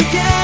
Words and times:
again. 0.00 0.37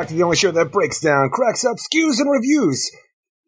Back 0.00 0.08
to 0.08 0.14
the 0.14 0.22
only 0.22 0.36
show 0.36 0.50
that 0.50 0.72
breaks 0.72 0.98
down, 0.98 1.28
cracks 1.30 1.62
up, 1.62 1.76
skews, 1.76 2.20
and 2.20 2.30
reviews 2.30 2.90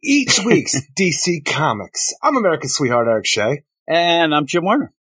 each 0.05 0.39
week's 0.45 0.77
DC 1.01 1.47
Comics. 1.47 2.13
I'm 2.23 2.37
America's 2.37 2.75
sweetheart 2.75 3.09
Eric 3.09 3.25
Shea, 3.25 3.63
And 3.89 4.35
I'm 4.35 4.45
Jim 4.45 4.63
Warner. 4.65 4.93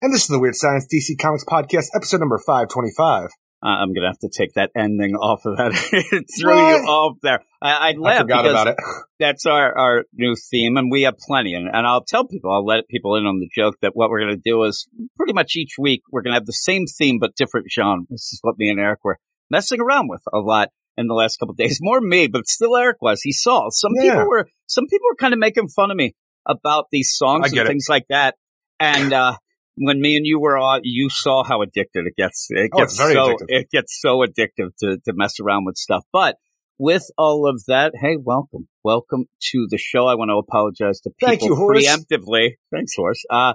and 0.00 0.14
this 0.14 0.22
is 0.22 0.28
the 0.28 0.38
Weird 0.38 0.54
Science 0.54 0.86
DC 0.86 1.18
Comics 1.18 1.44
Podcast, 1.44 1.88
episode 1.94 2.20
number 2.20 2.38
525. 2.38 3.26
Uh, 3.62 3.66
I'm 3.66 3.92
gonna 3.92 4.06
have 4.06 4.18
to 4.20 4.30
take 4.34 4.54
that 4.54 4.70
ending 4.74 5.16
off 5.16 5.44
of 5.44 5.58
that. 5.58 5.72
it 5.92 6.24
threw 6.40 6.54
What? 6.56 6.80
you 6.80 6.86
off 6.86 7.18
there. 7.22 7.40
I, 7.60 7.72
I 7.72 7.88
I 7.90 7.92
laughed 7.98 8.20
forgot 8.22 8.42
because 8.44 8.62
about 8.62 8.66
it. 8.68 8.76
that's 9.20 9.44
our, 9.44 9.76
our 9.78 10.04
new 10.14 10.34
theme, 10.50 10.78
and 10.78 10.90
we 10.90 11.02
have 11.02 11.18
plenty. 11.18 11.52
And, 11.52 11.68
and 11.70 11.86
I'll 11.86 12.04
tell 12.04 12.26
people, 12.26 12.50
I'll 12.52 12.64
let 12.64 12.88
people 12.88 13.16
in 13.16 13.26
on 13.26 13.38
the 13.38 13.50
joke 13.54 13.74
that 13.82 13.90
what 13.94 14.08
we're 14.08 14.20
gonna 14.20 14.36
do 14.42 14.62
is 14.64 14.88
pretty 15.18 15.34
much 15.34 15.56
each 15.56 15.74
week 15.78 16.04
we're 16.10 16.22
gonna 16.22 16.36
have 16.36 16.46
the 16.46 16.54
same 16.54 16.86
theme 16.86 17.18
but 17.18 17.34
different 17.36 17.66
genre. 17.70 18.04
This 18.08 18.32
is 18.32 18.38
what 18.40 18.56
me 18.56 18.70
and 18.70 18.80
Eric 18.80 19.00
were 19.04 19.18
messing 19.50 19.80
around 19.82 20.08
with 20.08 20.22
a 20.32 20.38
lot 20.38 20.70
in 20.96 21.06
the 21.08 21.14
last 21.14 21.38
couple 21.38 21.52
of 21.52 21.56
days. 21.58 21.78
More 21.80 22.00
me, 22.00 22.26
but 22.26 22.46
still 22.46 22.76
Eric 22.76 22.96
was. 23.00 23.20
He 23.22 23.32
saw 23.32 23.68
some 23.70 23.92
Yeah. 23.96 24.10
people 24.14 24.28
were 24.28 24.48
some 24.66 24.86
people 24.86 25.06
were 25.10 25.16
kind 25.16 25.32
of 25.34 25.38
making 25.40 25.68
fun 25.68 25.90
of 25.90 25.96
me 25.96 26.14
about 26.46 26.86
these 26.90 27.12
songs 27.14 27.50
and 27.52 27.60
it. 27.60 27.66
things 27.66 27.86
like 27.88 28.06
that. 28.08 28.34
And 28.80 29.12
uh 29.12 29.36
when 29.78 30.00
me 30.00 30.16
and 30.16 30.24
you 30.24 30.40
were 30.40 30.56
on, 30.56 30.80
you 30.84 31.10
saw 31.10 31.44
how 31.44 31.60
addicted 31.60 32.06
it 32.06 32.14
gets. 32.16 32.46
It 32.50 32.70
Oh, 32.72 32.78
gets 32.78 32.96
very 32.96 33.12
so 33.14 33.28
addictive. 33.34 33.44
it 33.48 33.70
gets 33.70 34.00
so 34.00 34.24
addictive 34.24 34.70
to 34.80 34.98
to 35.04 35.12
mess 35.14 35.38
around 35.40 35.64
with 35.66 35.76
stuff. 35.76 36.04
But 36.12 36.36
with 36.78 37.04
all 37.16 37.46
of 37.48 37.62
that, 37.68 37.92
hey, 37.98 38.16
welcome, 38.22 38.68
welcome 38.84 39.26
to 39.50 39.66
the 39.70 39.78
show. 39.78 40.06
I 40.06 40.14
want 40.14 40.28
to 40.30 40.36
apologize 40.36 41.00
to 41.00 41.10
people 41.10 41.28
Thank 41.28 41.42
you, 41.42 41.54
Horace. 41.56 41.86
preemptively. 41.86 42.50
Thanks, 42.70 42.92
Horace. 42.96 43.24
Uh, 43.30 43.54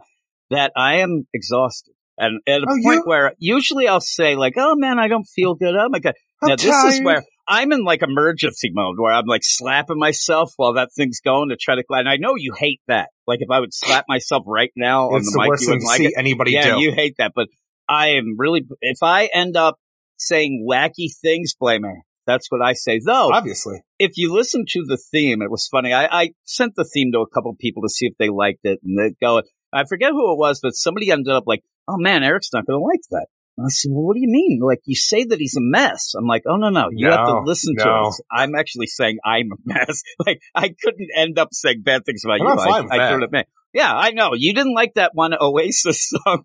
that 0.50 0.72
I 0.76 0.98
am 0.98 1.28
exhausted. 1.33 1.94
And 2.17 2.42
at 2.48 2.61
a 2.61 2.66
Oh, 2.67 2.78
point 2.83 2.98
you- 2.98 3.03
where 3.05 3.33
usually 3.39 3.88
I'll 3.88 4.02
say 4.02 4.36
like, 4.36 4.53
"Oh 4.58 4.76
man, 4.76 5.00
I 5.00 5.08
don't 5.08 5.23
feel 5.26 5.55
good." 5.55 5.76
Oh 5.76 5.88
my 5.89 6.00
god! 6.00 6.14
I'm 6.44 6.50
now 6.50 6.55
this 6.55 6.66
is 6.95 7.02
where 7.03 7.23
I'm 7.47 7.72
in 7.72 7.84
like 7.84 8.02
emergency 8.02 8.70
mode, 8.73 8.95
where 9.00 9.11
I'm 9.14 9.25
like 9.25 9.44
slapping 9.44 9.97
myself 10.00 10.53
while 10.58 10.73
that 10.73 10.89
thing's 10.95 11.20
going 11.20 11.50
to 11.50 11.58
try 11.58 11.75
to. 11.75 11.83
Glide. 11.83 12.02
And 12.02 12.09
I 12.09 12.17
know 12.17 12.36
you 12.36 12.53
hate 12.58 12.81
that. 12.88 13.09
Like 13.28 13.39
if 13.42 13.50
I 13.52 13.59
would 13.59 13.73
slap 13.73 14.06
myself 14.08 14.44
right 14.48 14.72
now 14.75 15.09
on 15.09 15.17
It's 15.20 15.28
the 15.31 15.38
the 15.38 15.42
mic, 15.42 15.50
worst 15.50 15.64
you 15.64 15.70
wouldn't 15.70 15.86
like 15.86 15.98
see 15.98 16.06
it. 16.08 16.14
anybody 16.17 16.52
yeah, 16.52 16.75
do. 16.75 16.81
you 16.81 16.92
hate 16.94 17.16
that, 17.17 17.31
but 17.36 17.48
I 17.89 18.09
am 18.11 18.36
really. 18.38 18.66
If 18.81 19.03
I 19.03 19.30
end 19.33 19.58
up 19.58 19.75
saying 20.17 20.66
wacky 20.70 21.08
things, 21.22 21.53
blame 21.59 21.83
her. 21.83 22.02
That's 22.28 22.52
what 22.52 22.61
I 22.61 22.73
say. 22.73 23.00
Though, 23.03 23.31
Obviously. 23.31 23.81
if 23.98 24.11
you 24.16 24.31
listen 24.31 24.66
to 24.70 24.83
the 24.86 24.98
theme, 24.98 25.42
it 25.42 25.49
was 25.49 25.67
funny. 25.67 25.92
I, 25.92 26.05
I 26.05 26.30
sent 26.45 26.76
the 26.76 26.86
theme 26.86 27.11
to 27.14 27.20
a 27.20 27.27
couple 27.27 27.54
people 27.60 27.82
to 27.82 27.89
see 27.89 28.05
if 28.05 28.14
they 28.17 28.30
liked 28.30 28.60
it, 28.64 28.80
and 28.83 28.98
they 28.98 29.16
go. 29.20 29.42
I 29.73 29.86
forget 29.86 30.11
who 30.11 30.32
it 30.33 30.37
was, 30.37 30.60
but 30.61 30.76
somebody 30.76 31.10
ended 31.11 31.33
up 31.33 31.45
like, 31.48 31.61
"Oh 31.87 31.98
man, 31.98 32.23
Eric's 32.23 32.54
not 32.54 32.66
going 32.67 32.80
to 32.80 32.86
like 32.86 33.02
that." 33.10 33.26
And 33.58 33.66
I 33.66 33.70
said, 33.70 33.89
"Well, 33.92 34.06
what 34.06 34.16
do 34.16 34.22
you 34.22 34.30
mean? 34.30 34.60
Like 34.62 34.80
you 34.86 34.95
say 34.95 35.26
that 35.26 35.39
he's 35.39 35.56
a 35.58 35.62
mess?" 35.62 36.14
I'm 36.17 36.26
like, 36.26 36.44
"Oh 36.48 36.56
no, 36.56 36.70
no, 36.70 36.89
you 36.92 37.10
have 37.10 37.26
to 37.26 37.34
No, 37.34 37.42
listen 37.45 37.76
to 37.78 37.86
no. 37.86 38.08
it." 38.08 38.26
I'm 38.32 38.56
actually 38.56 38.88
saying 38.88 39.20
I'm 39.26 39.50
a 39.52 39.56
mess. 39.66 40.04
like 40.26 40.42
I 40.56 40.70
couldn't 40.70 41.10
end 41.16 41.38
up 41.38 41.50
saying 41.52 41.82
bad 41.84 42.06
things 42.06 42.23
about 42.26 42.40
you. 42.40 42.48
I'm 42.48 42.58
fine 42.58 42.88
I, 42.92 43.14
I 43.14 43.17
that. 43.32 43.48
Yeah, 43.73 43.94
I 43.94 44.11
know 44.11 44.32
you 44.36 44.54
didn't 44.54 44.73
like 44.73 44.95
that 44.95 45.11
one 45.14 45.34
Oasis 45.40 46.10
song. 46.26 46.44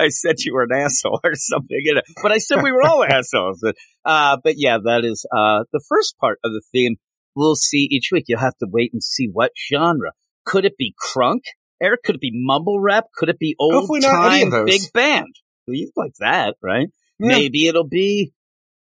I 0.00 0.08
said 0.08 0.36
you 0.40 0.54
were 0.54 0.64
an 0.64 0.72
asshole 0.72 1.20
or 1.22 1.34
something, 1.34 1.78
you 1.80 1.94
know. 1.94 2.02
but 2.22 2.32
I 2.32 2.38
said 2.38 2.62
we 2.62 2.72
were 2.72 2.82
all 2.82 3.04
assholes. 3.08 3.64
Uh, 4.04 4.38
but 4.42 4.54
yeah, 4.56 4.78
that 4.84 5.04
is 5.04 5.26
uh 5.36 5.64
the 5.72 5.84
first 5.88 6.16
part 6.18 6.38
of 6.44 6.52
the 6.52 6.62
theme 6.72 6.96
we'll 7.36 7.56
see 7.56 7.88
each 7.90 8.10
week. 8.12 8.24
You'll 8.28 8.40
have 8.40 8.56
to 8.58 8.66
wait 8.70 8.92
and 8.92 9.02
see 9.02 9.28
what 9.32 9.52
genre. 9.70 10.12
Could 10.44 10.64
it 10.64 10.76
be 10.76 10.94
crunk? 11.00 11.40
Eric, 11.82 12.02
could 12.04 12.16
it 12.16 12.20
be 12.20 12.30
mumble 12.32 12.80
rap? 12.80 13.06
Could 13.14 13.28
it 13.28 13.38
be 13.38 13.56
old 13.58 13.74
Hopefully 13.74 14.00
not 14.00 14.32
any 14.32 14.50
time 14.50 14.64
big 14.64 14.82
band? 14.92 15.34
You 15.66 15.90
like 15.96 16.14
that, 16.18 16.56
right? 16.62 16.88
Yeah. 17.18 17.28
Maybe 17.28 17.66
it'll 17.66 17.88
be 17.88 18.32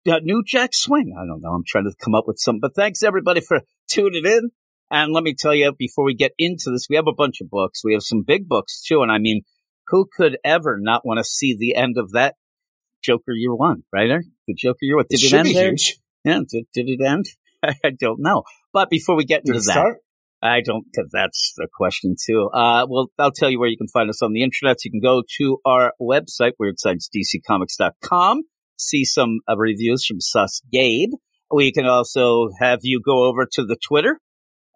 uh, 0.10 0.20
New 0.22 0.44
Jack 0.44 0.72
Swing. 0.74 1.16
I 1.18 1.26
don't 1.26 1.42
know. 1.42 1.52
I'm 1.52 1.64
trying 1.66 1.86
to 1.86 1.96
come 2.04 2.16
up 2.16 2.28
with 2.28 2.38
something, 2.40 2.60
but 2.60 2.76
thanks 2.76 3.04
everybody 3.04 3.42
for 3.42 3.62
tuning 3.88 4.26
in. 4.26 4.52
And 4.92 5.14
let 5.14 5.24
me 5.24 5.34
tell 5.34 5.54
you, 5.54 5.74
before 5.78 6.06
we 6.06 6.14
get 6.14 6.34
into 6.38 6.70
this, 6.72 6.88
we 6.90 6.96
have 6.96 7.08
a 7.08 7.14
bunch 7.14 7.42
of 7.42 7.50
books. 7.50 7.84
We 7.84 7.94
have 7.94 8.04
some 8.04 8.22
big 8.22 8.48
books 8.48 8.84
too. 8.84 9.02
And 9.02 9.12
I 9.12 9.18
mean, 9.18 9.42
who 9.88 10.08
could 10.16 10.38
ever 10.44 10.78
not 10.80 11.06
want 11.06 11.18
to 11.18 11.24
see 11.24 11.56
the 11.58 11.76
end 11.76 11.98
of 11.98 12.12
that 12.12 12.36
Joker 13.04 13.32
Year 13.32 13.54
One, 13.54 13.84
right? 13.92 14.22
The 14.48 14.54
Joker 14.54 14.80
Year 14.82 14.98
One. 14.98 15.06
Did 15.10 15.20
it, 15.20 15.24
should 15.24 15.40
end 15.40 15.56
there? 15.56 15.70
huge. 15.70 15.98
Yeah, 16.24 16.40
did, 16.48 16.66
did 16.74 16.90
it 16.90 17.02
end? 17.02 17.26
I 17.64 17.92
don't 17.98 18.20
know. 18.20 18.44
But 18.74 18.90
before 18.90 19.16
we 19.16 19.26
get 19.26 19.42
into 19.46 19.54
it 19.54 19.66
that, 19.66 19.72
start? 19.72 19.98
I 20.46 20.62
don't, 20.62 20.86
cause 20.96 21.10
that's 21.12 21.54
the 21.58 21.68
question 21.74 22.16
too. 22.24 22.50
Uh, 22.54 22.86
well, 22.90 23.08
I'll 23.18 23.32
tell 23.32 23.50
you 23.50 23.60
where 23.60 23.70
you 23.70 23.78
can 23.78 23.88
find 23.88 24.10
us 24.10 24.22
on 24.22 24.34
the 24.34 24.44
internet. 24.44 24.84
You 24.84 24.92
can 24.92 25.02
go 25.02 25.24
to 25.38 25.58
our 25.66 25.94
website, 26.02 26.54
weirdsciencedccomics.com, 26.62 28.44
see 28.78 29.06
some 29.06 29.40
uh, 29.50 29.58
reviews 29.58 30.06
from 30.06 30.22
Sus 30.22 30.62
Gabe. 30.72 31.12
We 31.52 31.72
can 31.72 31.86
also 31.86 32.50
have 32.60 32.80
you 32.84 33.02
go 33.04 33.26
over 33.26 33.48
to 33.54 33.66
the 33.66 33.76
Twitter 33.76 34.20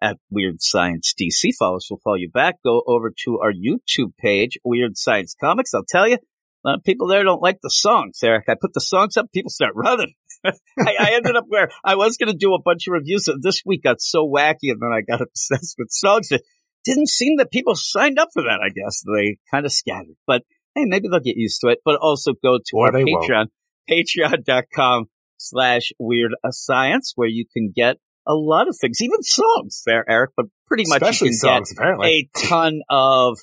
at 0.00 0.16
Weird 0.30 0.56
Science 0.60 1.14
DC. 1.20 1.52
Follow 1.58 1.76
us, 1.76 1.88
we'll 1.90 2.00
follow 2.02 2.16
you 2.16 2.30
back. 2.30 2.56
Go 2.64 2.82
over 2.86 3.12
to 3.24 3.38
our 3.40 3.52
YouTube 3.52 4.16
page, 4.18 4.58
Weird 4.64 4.96
Science 4.96 5.34
Comics. 5.38 5.74
I'll 5.74 5.84
tell 5.86 6.08
you, 6.08 6.16
a 6.16 6.68
lot 6.68 6.78
of 6.78 6.84
people 6.84 7.06
there 7.06 7.24
don't 7.24 7.42
like 7.42 7.58
the 7.62 7.70
songs, 7.70 8.18
Eric. 8.22 8.44
I 8.48 8.54
put 8.60 8.72
the 8.74 8.80
songs 8.80 9.16
up, 9.16 9.26
people 9.32 9.50
start 9.50 9.72
running. 9.74 10.14
I, 10.78 10.94
I 10.98 11.12
ended 11.14 11.36
up 11.36 11.44
where 11.48 11.70
I 11.84 11.96
was 11.96 12.16
going 12.16 12.30
to 12.30 12.36
do 12.36 12.54
a 12.54 12.62
bunch 12.62 12.86
of 12.86 12.92
reviews. 12.92 13.28
And 13.28 13.42
this 13.42 13.62
week 13.64 13.82
got 13.82 14.00
so 14.00 14.26
wacky, 14.26 14.70
and 14.70 14.80
then 14.80 14.90
I 14.92 15.00
got 15.00 15.20
obsessed 15.26 15.76
with 15.78 15.90
songs. 15.90 16.30
It 16.30 16.42
didn't 16.84 17.08
seem 17.08 17.36
that 17.38 17.50
people 17.50 17.74
signed 17.74 18.18
up 18.18 18.28
for 18.32 18.42
that. 18.42 18.60
I 18.64 18.70
guess 18.70 19.02
they 19.06 19.36
kind 19.50 19.66
of 19.66 19.72
scattered, 19.72 20.16
but 20.26 20.42
hey, 20.74 20.84
maybe 20.86 21.08
they'll 21.08 21.20
get 21.20 21.36
used 21.36 21.60
to 21.62 21.68
it. 21.68 21.78
But 21.84 21.96
also 22.00 22.32
go 22.42 22.58
to 22.58 22.76
Or 22.76 22.86
our 22.86 22.92
they 22.92 23.04
won't. 23.04 23.30
Patreon, 23.30 23.46
patreon.com 23.90 25.06
slash 25.36 25.92
weird 25.98 26.32
science, 26.50 27.12
where 27.16 27.28
you 27.28 27.44
can 27.52 27.72
get 27.74 27.96
a 28.26 28.34
lot 28.34 28.68
of 28.68 28.76
things, 28.80 29.00
even 29.00 29.22
songs 29.22 29.82
there, 29.86 30.04
Eric, 30.08 30.30
but 30.36 30.46
pretty 30.66 30.84
much 30.86 31.02
Especially 31.02 31.28
you 31.28 31.32
can 31.32 31.38
songs, 31.38 31.72
apparently. 31.72 32.30
a 32.34 32.38
ton 32.46 32.80
of 32.88 33.38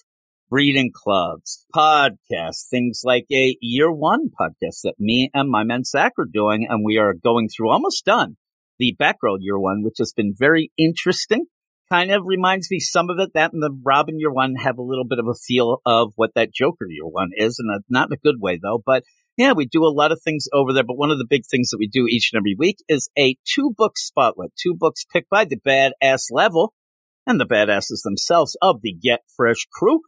reading 0.49 0.91
clubs, 0.93 1.65
podcasts, 1.75 2.67
things 2.69 3.01
like 3.03 3.25
a 3.31 3.57
year 3.61 3.91
one 3.91 4.29
podcast 4.29 4.81
that 4.83 4.95
me 4.97 5.29
and 5.33 5.49
my 5.49 5.63
man 5.63 5.83
Zach 5.83 6.13
are 6.17 6.25
doing. 6.25 6.67
And 6.69 6.85
we 6.85 6.97
are 6.97 7.13
going 7.13 7.49
through 7.49 7.69
almost 7.69 8.05
done 8.05 8.37
the 8.79 8.95
backroad 8.99 9.39
year 9.41 9.59
one, 9.59 9.83
which 9.83 9.97
has 9.97 10.13
been 10.13 10.33
very 10.37 10.71
interesting. 10.77 11.45
Kind 11.89 12.11
of 12.11 12.23
reminds 12.25 12.69
me 12.69 12.79
some 12.79 13.09
of 13.09 13.17
it 13.19 13.31
that 13.33 13.53
and 13.53 13.63
the 13.63 13.75
Robin 13.83 14.19
year 14.19 14.31
one 14.31 14.55
have 14.55 14.77
a 14.77 14.83
little 14.83 15.05
bit 15.05 15.19
of 15.19 15.27
a 15.27 15.33
feel 15.33 15.81
of 15.85 16.11
what 16.15 16.31
that 16.35 16.53
Joker 16.53 16.85
year 16.89 17.05
one 17.05 17.29
is, 17.35 17.59
and 17.59 17.83
not 17.89 18.09
in 18.09 18.13
a 18.13 18.17
good 18.17 18.41
way 18.41 18.59
though. 18.61 18.81
But 18.85 19.03
yeah, 19.37 19.53
we 19.53 19.65
do 19.65 19.85
a 19.85 19.93
lot 19.93 20.11
of 20.11 20.21
things 20.21 20.47
over 20.51 20.73
there. 20.73 20.83
But 20.83 20.97
one 20.97 21.11
of 21.11 21.17
the 21.17 21.27
big 21.29 21.43
things 21.49 21.69
that 21.69 21.77
we 21.77 21.87
do 21.87 22.05
each 22.09 22.31
and 22.33 22.39
every 22.39 22.55
week 22.57 22.77
is 22.89 23.09
a 23.17 23.37
two 23.45 23.71
book 23.75 23.97
spotlight, 23.97 24.51
two 24.61 24.75
books 24.75 25.05
picked 25.05 25.29
by 25.29 25.45
the 25.45 25.57
badass 25.57 26.23
level 26.31 26.73
and 27.25 27.39
the 27.39 27.45
badasses 27.45 28.01
themselves 28.03 28.57
of 28.61 28.81
the 28.81 28.93
Get 28.93 29.21
Fresh 29.35 29.67
crew. 29.71 30.01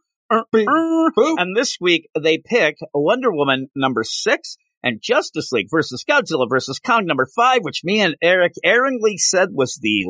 And 1.38 1.56
this 1.56 1.78
week 1.80 2.08
they 2.18 2.38
picked 2.38 2.82
Wonder 2.94 3.32
Woman 3.32 3.68
number 3.74 4.04
six 4.04 4.56
and 4.82 5.00
Justice 5.02 5.52
League 5.52 5.68
versus 5.70 6.04
Godzilla 6.08 6.48
versus 6.48 6.78
Kong 6.78 7.04
number 7.06 7.26
five, 7.34 7.60
which 7.62 7.82
me 7.84 8.00
and 8.00 8.16
Eric 8.22 8.54
erringly 8.64 9.16
said 9.18 9.48
was 9.52 9.78
the 9.80 10.06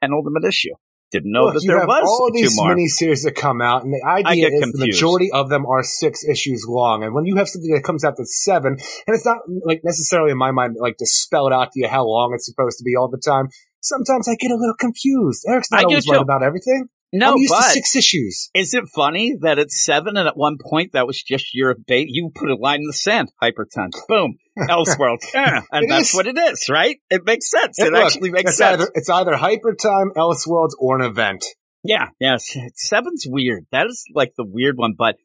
penultimate 0.00 0.44
issue. 0.44 0.74
Didn't 1.10 1.32
know 1.32 1.46
Look, 1.46 1.54
that 1.54 1.64
there 1.66 1.80
have 1.80 1.88
was 1.88 2.06
all 2.06 2.30
these 2.32 2.54
more. 2.54 2.76
miniseries 2.76 3.24
that 3.24 3.34
come 3.34 3.60
out, 3.60 3.82
and 3.82 3.92
the 3.92 4.06
idea 4.06 4.46
is 4.46 4.72
the 4.72 4.86
majority 4.86 5.32
of 5.32 5.48
them 5.48 5.66
are 5.66 5.82
six 5.82 6.22
issues 6.22 6.64
long. 6.68 7.02
And 7.02 7.12
when 7.12 7.26
you 7.26 7.34
have 7.36 7.48
something 7.48 7.72
that 7.74 7.82
comes 7.82 8.04
out 8.04 8.14
that's 8.16 8.44
seven, 8.44 8.74
and 8.74 9.16
it's 9.16 9.26
not 9.26 9.38
like 9.64 9.80
necessarily 9.82 10.30
in 10.30 10.38
my 10.38 10.52
mind 10.52 10.76
like 10.78 10.98
to 10.98 11.06
spell 11.06 11.48
it 11.48 11.52
out 11.52 11.72
to 11.72 11.80
you 11.80 11.88
how 11.88 12.06
long 12.06 12.30
it's 12.32 12.46
supposed 12.46 12.78
to 12.78 12.84
be 12.84 12.94
all 12.94 13.08
the 13.08 13.18
time. 13.18 13.48
Sometimes 13.80 14.28
I 14.28 14.36
get 14.36 14.52
a 14.52 14.56
little 14.56 14.76
confused. 14.78 15.44
Eric's 15.48 15.72
not 15.72 15.80
do 15.80 15.86
always 15.86 16.06
right 16.06 16.20
about 16.20 16.44
everything. 16.44 16.88
No, 17.12 17.32
I'm 17.32 17.38
used 17.38 17.52
but 17.52 17.62
to 17.62 17.70
six 17.70 17.96
issues. 17.96 18.50
is 18.54 18.72
it 18.72 18.84
funny 18.94 19.34
that 19.40 19.58
it's 19.58 19.84
seven 19.84 20.16
and 20.16 20.28
at 20.28 20.36
one 20.36 20.58
point 20.62 20.92
that 20.92 21.06
was 21.06 21.20
just 21.22 21.54
your 21.54 21.74
bait? 21.74 22.06
You 22.08 22.30
put 22.34 22.50
a 22.50 22.54
line 22.54 22.80
in 22.80 22.86
the 22.86 22.92
sand, 22.92 23.30
Hypertime, 23.42 23.90
boom, 24.08 24.36
Elseworld, 24.58 25.18
eh, 25.34 25.60
and 25.72 25.84
It 25.84 25.88
that's 25.88 26.10
is. 26.10 26.14
what 26.14 26.26
it 26.28 26.38
is, 26.38 26.68
right? 26.68 26.98
It 27.10 27.22
makes 27.24 27.50
sense. 27.50 27.78
It, 27.80 27.92
Look, 27.92 28.04
actually 28.04 28.30
makes 28.30 28.50
it's 28.50 28.58
sense. 28.58 28.82
Either, 28.82 28.90
it's 28.94 29.10
either 29.10 29.34
Hyper 29.36 29.74
Time, 29.74 30.12
Elseworlds, 30.16 30.72
or 30.78 31.00
an 31.00 31.04
event. 31.04 31.44
Yeah, 31.82 32.08
yeah. 32.20 32.36
Seven's 32.74 33.24
weird. 33.26 33.66
That 33.72 33.86
is 33.86 34.04
like 34.14 34.34
the 34.36 34.44
weird 34.46 34.76
one. 34.76 34.94
But 34.96 35.16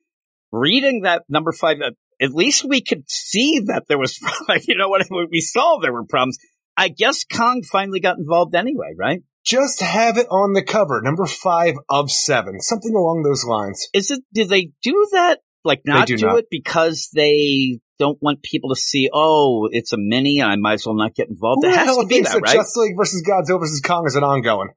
reading 0.51 1.01
that 1.01 1.23
number 1.29 1.51
five, 1.51 1.77
uh, 1.81 1.91
at 2.21 2.31
least 2.31 2.63
we 2.67 2.81
could 2.81 3.03
see 3.09 3.59
that 3.67 3.83
there 3.87 3.99
was, 3.99 4.19
you 4.67 4.75
know 4.77 4.89
what, 4.89 5.05
we 5.29 5.41
saw 5.41 5.79
there 5.79 5.93
were 5.93 6.05
problems. 6.05 6.37
I 6.77 6.87
guess 6.89 7.25
Kong 7.25 7.61
finally 7.63 7.99
got 7.99 8.17
involved 8.17 8.55
anyway, 8.55 8.93
right? 8.97 9.21
Just 9.45 9.81
have 9.81 10.17
it 10.17 10.27
on 10.31 10.53
the 10.53 10.63
cover, 10.63 11.01
number 11.03 11.25
five 11.25 11.75
of 11.87 12.09
seven, 12.11 12.59
something 12.59 12.95
along 12.95 13.23
those 13.23 13.45
lines. 13.45 13.87
Is 13.93 14.09
it, 14.11 14.21
do 14.33 14.45
they 14.45 14.71
do 14.81 15.07
that? 15.11 15.39
Like 15.63 15.81
not 15.85 16.07
do 16.07 16.17
do, 16.17 16.25
not. 16.27 16.39
it 16.39 16.45
because 16.49 17.09
they 17.13 17.79
don't 17.99 18.17
want 18.21 18.43
people 18.43 18.69
to 18.69 18.75
see, 18.75 19.09
oh, 19.13 19.67
it's 19.71 19.93
a 19.93 19.97
mini 19.97 20.39
and 20.39 20.51
I 20.51 20.55
might 20.55 20.73
as 20.73 20.85
well 20.85 20.95
not 20.95 21.15
get 21.15 21.29
involved. 21.29 21.63
Who 21.63 21.69
It 21.69 21.73
the 21.73 21.77
has 21.79 21.97
to 21.97 22.05
be 22.05 22.21
that, 22.21 22.33
that 22.33 22.41
right? 22.41 22.53
Justice 22.55 22.75
League 22.77 22.97
versus 22.97 23.23
Godzilla 23.27 23.59
versus 23.59 23.81
Kong 23.81 24.05
is 24.05 24.15
an 24.15 24.23
ongoing? 24.23 24.69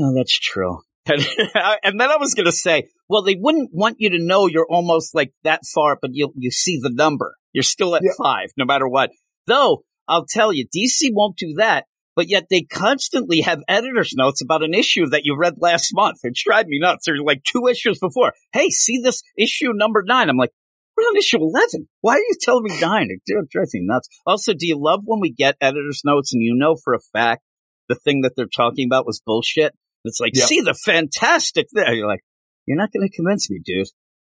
Oh, 0.00 0.14
that's 0.14 0.36
true. 0.36 0.80
and 1.06 2.00
then 2.00 2.10
I 2.10 2.16
was 2.18 2.34
going 2.34 2.46
to 2.46 2.52
say, 2.52 2.88
well, 3.08 3.22
they 3.22 3.34
wouldn't 3.38 3.70
want 3.72 3.96
you 3.98 4.10
to 4.10 4.18
know 4.18 4.46
you're 4.46 4.66
almost 4.68 5.14
like 5.14 5.32
that 5.42 5.62
far, 5.74 5.98
but 6.00 6.10
you 6.14 6.32
you 6.36 6.50
see 6.52 6.78
the 6.80 6.90
number. 6.90 7.36
You're 7.52 7.64
still 7.64 7.96
at 7.96 8.02
Yeah. 8.04 8.12
five, 8.16 8.50
no 8.56 8.64
matter 8.64 8.88
what. 8.88 9.10
Though 9.46 9.84
I'll 10.06 10.26
tell 10.26 10.52
you, 10.52 10.66
DC 10.66 11.10
won't 11.12 11.36
do 11.36 11.54
that. 11.58 11.86
But 12.14 12.28
yet 12.28 12.44
they 12.50 12.62
constantly 12.62 13.40
have 13.40 13.62
editor's 13.68 14.12
notes 14.14 14.42
about 14.42 14.62
an 14.62 14.74
issue 14.74 15.06
that 15.10 15.22
you 15.24 15.36
read 15.36 15.54
last 15.58 15.90
month. 15.94 16.18
It 16.24 16.34
drives 16.34 16.68
me 16.68 16.78
nuts. 16.78 17.06
There's 17.06 17.20
like 17.24 17.42
two 17.42 17.68
issues 17.68 17.98
before. 17.98 18.34
Hey, 18.52 18.68
see 18.68 18.98
this 18.98 19.22
issue 19.38 19.72
number 19.72 20.02
nine? 20.06 20.28
I'm 20.28 20.36
like, 20.36 20.52
we're 20.96 21.04
on 21.04 21.16
issue 21.16 21.38
11. 21.38 21.88
Why 22.02 22.14
are 22.16 22.18
you 22.18 22.34
telling 22.38 22.64
me 22.64 22.78
nine? 22.80 23.08
It 23.10 23.48
drives 23.50 23.72
me 23.72 23.80
nuts. 23.82 24.08
Also, 24.26 24.52
do 24.52 24.66
you 24.66 24.76
love 24.78 25.00
when 25.04 25.20
we 25.20 25.32
get 25.32 25.56
editor's 25.60 26.02
notes 26.04 26.34
and 26.34 26.42
you 26.42 26.54
know 26.54 26.76
for 26.76 26.92
a 26.92 27.00
fact 27.14 27.42
the 27.88 27.94
thing 27.94 28.20
that 28.22 28.32
they're 28.36 28.46
talking 28.46 28.86
about 28.86 29.06
was 29.06 29.22
bullshit? 29.24 29.72
It's 30.04 30.20
like, 30.20 30.32
Yeah. 30.34 30.44
see 30.44 30.60
the 30.60 30.74
fantastic 30.74 31.68
thing. 31.74 31.96
You're 31.96 32.08
like, 32.08 32.22
you're 32.66 32.76
not 32.76 32.92
going 32.92 33.08
to 33.08 33.14
convince 33.14 33.48
me, 33.50 33.60
dude. 33.64 33.88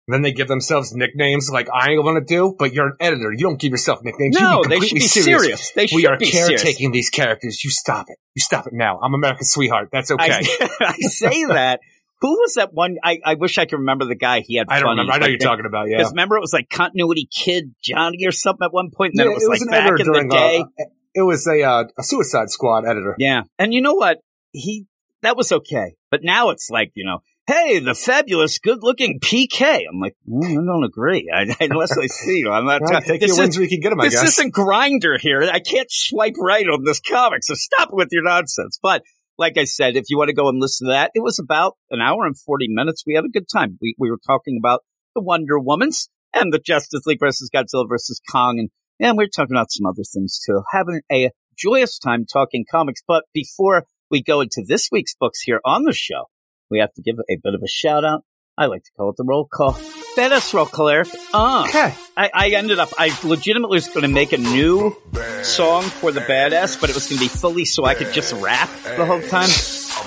And 0.09 0.13
then 0.15 0.21
they 0.23 0.31
give 0.31 0.47
themselves 0.47 0.91
nicknames 0.91 1.51
like 1.53 1.69
I 1.71 1.91
ain't 1.91 2.03
gonna 2.03 2.19
do, 2.19 2.55
but 2.57 2.73
you're 2.73 2.87
an 2.87 2.95
editor. 2.99 3.31
You 3.31 3.43
don't 3.43 3.59
give 3.59 3.69
yourself 3.69 4.03
nicknames. 4.03 4.35
No, 4.39 4.63
you 4.63 4.67
they 4.67 4.79
should 4.79 4.95
be 4.95 5.01
serious. 5.01 5.69
They 5.75 5.83
we 5.83 6.01
should 6.01 6.05
are 6.05 6.17
be 6.17 6.31
serious. 6.31 6.63
caretaking 6.63 6.91
these 6.91 7.11
characters. 7.11 7.63
You 7.63 7.69
stop 7.69 8.07
it. 8.09 8.17
You 8.33 8.41
stop 8.41 8.65
it 8.65 8.73
now. 8.73 8.99
I'm 9.03 9.13
America's 9.13 9.51
sweetheart. 9.51 9.89
That's 9.91 10.09
okay. 10.09 10.31
I, 10.31 10.67
I 10.81 10.93
say 10.93 11.45
that. 11.49 11.81
Who 12.21 12.31
was 12.31 12.55
that 12.55 12.73
one? 12.73 12.97
I, 13.03 13.19
I 13.23 13.35
wish 13.35 13.59
I 13.59 13.65
could 13.65 13.77
remember 13.77 14.05
the 14.05 14.15
guy. 14.15 14.39
He 14.39 14.55
had. 14.55 14.65
I, 14.67 14.79
don't 14.79 14.87
funny, 14.87 15.01
remember. 15.01 15.13
I 15.13 15.17
know 15.17 15.21
like, 15.25 15.29
you're 15.29 15.47
talking 15.47 15.67
about. 15.67 15.89
Yeah. 15.89 15.97
Because 15.97 16.13
remember, 16.13 16.37
it 16.37 16.41
was 16.41 16.53
like 16.53 16.71
continuity 16.71 17.29
kid 17.31 17.75
Johnny 17.79 18.25
or 18.25 18.31
something 18.31 18.65
at 18.65 18.73
one 18.73 18.89
point, 18.89 19.11
and 19.11 19.19
then 19.19 19.27
Yeah, 19.27 19.33
it 19.33 19.47
was, 19.47 19.61
like 19.61 19.69
back 19.69 19.99
in 19.99 20.07
the 20.07 20.27
day. 20.27 20.61
Uh, 20.61 20.85
it 21.13 21.21
was 21.21 21.45
a 21.45 21.61
uh, 21.61 21.83
a 21.99 22.01
Suicide 22.03 22.49
Squad 22.49 22.83
editor. 22.87 23.15
Yeah. 23.19 23.43
And 23.59 23.75
you 23.75 23.81
know 23.81 23.93
what? 23.93 24.17
He, 24.53 24.87
that 25.21 25.37
was 25.37 25.51
okay. 25.51 25.93
But 26.09 26.21
now 26.23 26.49
it's 26.49 26.71
like, 26.71 26.93
you 26.95 27.05
know, 27.05 27.19
hey, 27.49 27.79
the 27.79 27.95
fabulous, 27.95 28.59
good 28.59 28.79
looking 28.83 29.19
PK. 29.19 29.81
I'm 29.91 29.99
like, 29.99 30.15
mm, 30.27 30.43
I 30.43 30.53
don't 30.53 30.83
agree. 30.83 31.31
I, 31.33 31.47
unless 31.65 31.97
I 31.97 32.05
see 32.05 32.39
you. 32.39 32.51
I'm 32.51 32.65
not, 32.65 32.81
Well, 32.81 33.01
take 33.01 33.21
this, 33.21 33.29
your 33.29 33.39
wins 33.39 33.57
you 33.57 33.67
can 33.67 33.79
get 33.79 33.89
them. 33.89 33.99
This 34.01 34.21
isn't 34.21 34.53
Grindr 34.53 35.19
here. 35.19 35.41
I 35.41 35.59
can't 35.59 35.89
swipe 35.89 36.35
right 36.39 36.65
on 36.67 36.83
this 36.83 36.99
comic. 36.99 37.43
So 37.43 37.55
stop 37.55 37.89
with 37.91 38.09
your 38.11 38.23
nonsense. 38.23 38.79
But 38.81 39.01
like 39.37 39.57
I 39.57 39.63
said, 39.63 39.95
if 39.95 40.05
you 40.09 40.17
want 40.17 40.29
to 40.29 40.35
go 40.35 40.47
and 40.47 40.59
listen 40.61 40.87
to 40.87 40.93
that, 40.93 41.11
it 41.15 41.23
was 41.23 41.39
about 41.39 41.75
an 41.89 42.01
hour 42.01 42.25
and 42.25 42.37
40 42.37 42.67
minutes. 42.69 43.03
We 43.07 43.15
had 43.15 43.25
a 43.25 43.29
good 43.29 43.47
time. 43.51 43.79
We, 43.81 43.95
we 43.97 44.11
were 44.11 44.19
talking 44.27 44.59
about 44.61 44.81
the 45.15 45.21
Wonder 45.21 45.59
Womans 45.59 46.07
and 46.33 46.53
the 46.53 46.59
Justice 46.59 47.01
League 47.07 47.19
versus 47.19 47.49
Godzilla 47.53 47.89
versus 47.89 48.21
Kong. 48.31 48.59
And, 48.59 48.69
and 48.99 49.17
we 49.17 49.23
are 49.23 49.29
talking 49.29 49.55
about 49.55 49.71
some 49.71 49.87
other 49.87 50.03
things 50.03 50.39
too. 50.45 50.61
Having 50.71 51.01
a 51.11 51.31
joyous 51.57 51.97
time 51.97 52.25
talking 52.31 52.63
comics. 52.69 53.01
But 53.07 53.23
before 53.33 53.85
we 54.11 54.21
go 54.21 54.41
into 54.41 54.63
this 54.63 54.89
week's 54.91 55.15
books 55.15 55.41
here 55.41 55.61
on 55.65 55.83
the 55.83 55.93
show, 55.93 56.25
we 56.69 56.79
have 56.79 56.93
to 56.93 57.01
give 57.01 57.15
a 57.19 57.35
bit 57.43 57.53
of 57.53 57.61
a 57.63 57.67
shout 57.67 58.03
out. 58.05 58.23
I 58.57 58.65
like 58.65 58.83
to 58.83 58.91
call 58.97 59.09
it 59.11 59.15
the 59.17 59.23
roll 59.23 59.47
call. 59.51 59.77
Dennis 60.15 60.53
roll 60.53 60.65
call, 60.65 60.89
Eric. 60.89 61.07
Uh, 61.33 61.65
Okay. 61.69 61.93
I, 62.17 62.29
I 62.33 62.49
ended 62.49 62.77
up, 62.79 62.89
I 62.97 63.17
legitimately 63.23 63.75
was 63.77 63.87
going 63.87 64.01
to 64.01 64.07
make 64.09 64.33
a 64.33 64.37
new 64.37 64.95
song 65.43 65.83
for 65.83 66.11
the 66.11 66.19
badass, 66.19 66.79
but 66.81 66.89
it 66.89 66.95
was 66.95 67.07
going 67.07 67.19
to 67.19 67.23
be 67.23 67.29
fully 67.29 67.63
so 67.63 67.85
I 67.85 67.93
could 67.95 68.11
just 68.11 68.33
rap 68.33 68.69
the 68.97 69.05
whole 69.05 69.21
time. 69.21 69.47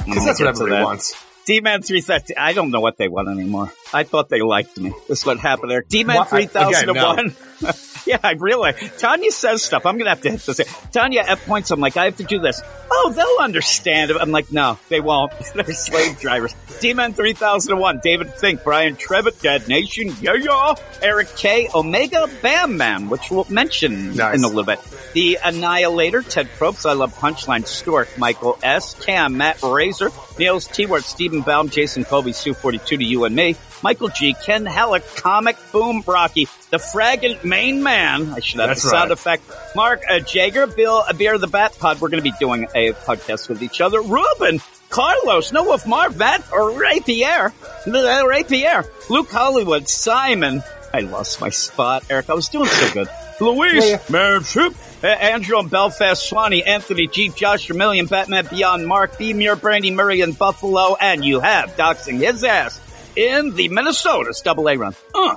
Because 0.04 0.24
that's 0.26 0.40
what 0.40 0.48
everybody 0.48 0.84
wants. 0.84 1.14
D-Man 1.46 1.82
3000, 1.82 2.36
I 2.36 2.52
don't 2.52 2.70
know 2.70 2.80
what 2.80 2.98
they 2.98 3.08
want 3.08 3.28
anymore. 3.28 3.72
I 3.92 4.04
thought 4.04 4.28
they 4.28 4.42
liked 4.42 4.76
me. 4.78 4.92
This 5.08 5.20
is 5.20 5.26
what 5.26 5.38
happened 5.40 5.70
there. 5.70 5.82
D-Man 5.82 6.14
Well, 6.16 6.28
I- 6.30 6.46
3001. 6.46 7.34
yeah, 8.06 8.18
I 8.22 8.32
realize. 8.32 8.76
Tanya 8.98 9.30
says 9.30 9.62
stuff. 9.62 9.86
I'm 9.86 9.94
going 9.94 10.04
to 10.06 10.10
have 10.10 10.20
to 10.22 10.30
hit 10.30 10.40
this. 10.40 10.60
Tanya 10.90 11.20
at 11.26 11.38
points, 11.40 11.70
I'm 11.70 11.80
like, 11.80 11.96
I 11.96 12.06
have 12.06 12.16
to 12.16 12.24
do 12.24 12.38
this. 12.40 12.60
Oh, 12.90 13.12
they'll 13.14 13.44
understand. 13.44 14.10
I'm 14.10 14.30
like, 14.30 14.52
no, 14.52 14.78
they 14.88 15.00
won't. 15.00 15.32
They're 15.54 15.64
slave 15.72 16.18
drivers. 16.20 16.54
D-Man 16.80 17.14
3001, 17.14 18.00
David 18.02 18.34
Fink, 18.34 18.64
Brian 18.64 18.96
Trevitt, 18.96 19.40
Dead 19.40 19.68
Nation, 19.68 20.14
yeah, 20.20 20.34
yeah, 20.34 20.74
Eric 21.00 21.28
K, 21.36 21.68
Omega 21.72 22.28
Bam 22.42 22.76
Man, 22.76 23.08
which 23.08 23.30
we'll 23.30 23.46
mention 23.48 24.16
Nice. 24.16 24.36
in 24.36 24.44
a 24.44 24.48
little 24.48 24.64
bit. 24.64 24.80
The 25.12 25.38
Annihilator, 25.44 26.22
Ted 26.22 26.48
Probst, 26.58 26.88
I 26.88 26.94
love 26.94 27.16
Punchline, 27.16 27.66
Stork, 27.66 28.18
Michael 28.18 28.58
S, 28.62 28.94
Cam, 28.94 29.36
Matt 29.36 29.62
Razor, 29.62 30.10
Niels 30.38 30.66
T. 30.66 30.86
Ward, 30.86 31.04
Stephen 31.04 31.42
Baum, 31.42 31.68
Jason 31.68 32.04
Colby, 32.04 32.32
Sue 32.32 32.52
42 32.54 32.96
to 32.96 33.04
you 33.04 33.24
and 33.24 33.36
me, 33.36 33.54
Michael 33.82 34.08
G, 34.08 34.34
Ken 34.34 34.64
Halleck, 34.66 35.04
Comic 35.16 35.56
Boom 35.72 36.00
Brocky, 36.02 36.46
the 36.70 36.78
Fraggant 36.78 37.44
Main 37.44 37.82
Man, 37.82 38.32
I 38.32 38.40
should 38.40 38.60
have 38.60 38.70
That's 38.70 38.82
the 38.82 38.90
sound 38.90 39.10
right. 39.10 39.18
effect, 39.18 39.42
Mark 39.74 40.02
uh, 40.08 40.20
Jager, 40.20 40.66
Bill 40.66 41.04
uh, 41.08 41.12
Beer 41.12 41.36
the 41.38 41.46
Bat 41.48 41.78
Pod, 41.78 42.00
we're 42.00 42.08
going 42.08 42.22
to 42.22 42.30
be 42.30 42.36
doing 42.38 42.68
a 42.74 42.92
podcast 42.92 43.48
with 43.48 43.62
each 43.62 43.80
other, 43.80 44.00
Ruben, 44.00 44.60
Carlos, 44.88 45.52
No 45.52 45.64
Wolf 45.64 45.84
Marvat, 45.84 46.52
or 46.52 46.78
Ray 46.78 47.00
Pierre, 47.00 47.52
Ray 47.86 48.44
Pierre, 48.44 48.84
Luke 49.10 49.30
Hollywood, 49.30 49.88
Simon, 49.88 50.62
I 50.94 51.00
lost 51.00 51.40
my 51.40 51.48
spot, 51.48 52.04
Eric, 52.10 52.30
I 52.30 52.34
was 52.34 52.48
doing 52.48 52.68
so 52.68 52.92
good. 52.92 53.08
Luis, 53.40 53.90
Yeah, 53.90 53.98
Manship, 54.08 54.74
uh, 55.02 55.06
Andrew 55.08 55.58
and 55.58 55.68
Belfast, 55.68 56.22
Swanee, 56.28 56.62
Anthony, 56.62 57.08
G, 57.08 57.30
Josh, 57.30 57.68
Million, 57.70 58.06
Batman 58.06 58.46
Beyond, 58.46 58.86
Mark, 58.86 59.18
B, 59.18 59.32
Muir, 59.32 59.56
Brandy, 59.56 59.90
Murray, 59.90 60.20
and 60.20 60.38
Buffalo, 60.38 60.94
and 61.00 61.24
you 61.24 61.40
have 61.40 61.74
doxing 61.76 62.18
his 62.18 62.44
ass 62.44 62.78
in 63.16 63.54
the 63.54 63.68
Minnesota's 63.68 64.40
double 64.40 64.68
A 64.68 64.76
run. 64.76 64.94
Uh, 65.14 65.36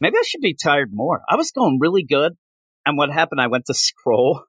maybe 0.00 0.16
I 0.18 0.22
should 0.26 0.40
be 0.40 0.54
tired 0.54 0.90
more. 0.92 1.20
I 1.28 1.36
was 1.36 1.50
going 1.50 1.78
really 1.80 2.04
good, 2.04 2.32
and 2.84 2.96
what 2.96 3.10
happened, 3.10 3.40
I 3.40 3.46
went 3.48 3.66
to 3.66 3.74
scroll, 3.74 4.42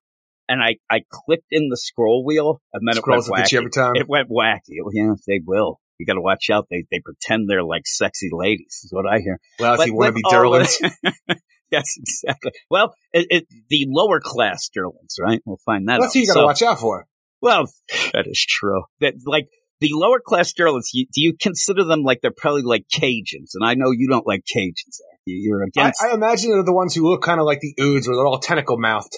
and 0.47 0.61
I, 0.61 0.77
I 0.89 1.01
clicked 1.11 1.47
in 1.51 1.69
the 1.69 1.77
scroll 1.77 2.23
wheel, 2.25 2.61
and 2.73 2.87
then 2.87 2.95
Scrolls 2.95 3.27
it 3.27 3.31
went 3.31 3.51
you 3.51 3.57
wacky. 3.57 3.61
every 3.61 3.71
time. 3.71 3.95
It 3.95 4.07
went 4.07 4.29
wacky. 4.29 4.77
Yeah, 4.93 5.13
they 5.27 5.39
will. 5.45 5.79
You 5.99 6.05
gotta 6.05 6.21
watch 6.21 6.49
out. 6.51 6.67
They, 6.69 6.85
they 6.91 6.99
pretend 7.03 7.49
they're 7.49 7.63
like 7.63 7.87
sexy 7.87 8.29
ladies, 8.31 8.81
is 8.83 8.91
what 8.91 9.05
I 9.11 9.19
hear. 9.19 9.39
Lousy 9.59 9.89
But 9.89 9.95
with 9.97 10.13
wannabe 10.15 10.21
all 10.25 10.31
Durlans. 10.33 10.77
the- 10.79 11.39
yes, 11.71 11.95
exactly. 11.97 12.51
Well, 12.69 12.93
it, 13.13 13.25
it, 13.31 13.47
the 13.69 13.87
lower 13.89 14.19
class 14.19 14.69
Durlans, 14.75 15.15
right? 15.19 15.41
We'll 15.43 15.59
find 15.65 15.87
that 15.89 15.99
That's 16.01 16.11
out. 16.11 16.13
who 16.13 16.19
you 16.19 16.27
got 16.27 16.33
to 16.33 16.39
So- 16.39 16.45
watch 16.45 16.61
out 16.61 16.79
for. 16.79 17.07
Well, 17.41 17.65
that 18.13 18.25
is 18.27 18.43
true. 18.47 18.83
That 18.99 19.15
like 19.25 19.47
the 19.79 19.89
lower 19.93 20.19
class 20.19 20.53
Durlans, 20.53 20.89
you, 20.93 21.05
do 21.13 21.21
you 21.21 21.33
consider 21.39 21.83
them 21.83 22.01
like 22.03 22.21
they're 22.21 22.31
probably 22.35 22.63
like 22.63 22.85
Cajuns? 22.91 23.51
And 23.53 23.63
I 23.63 23.75
know 23.75 23.91
you 23.91 24.07
don't 24.09 24.25
like 24.27 24.43
Cajuns. 24.45 24.99
You- 25.25 25.49
You're 25.49 25.63
I, 25.63 25.67
against. 25.67 26.01
I 26.03 26.13
imagine 26.13 26.51
they're 26.51 26.63
the 26.63 26.73
ones 26.73 26.95
who 26.95 27.09
look 27.09 27.21
kind 27.21 27.39
of 27.39 27.45
like 27.45 27.59
the 27.59 27.73
Oods, 27.79 28.07
where 28.07 28.15
they're 28.15 28.25
all 28.27 28.39
tentacle 28.39 28.77
mouthed. 28.79 29.13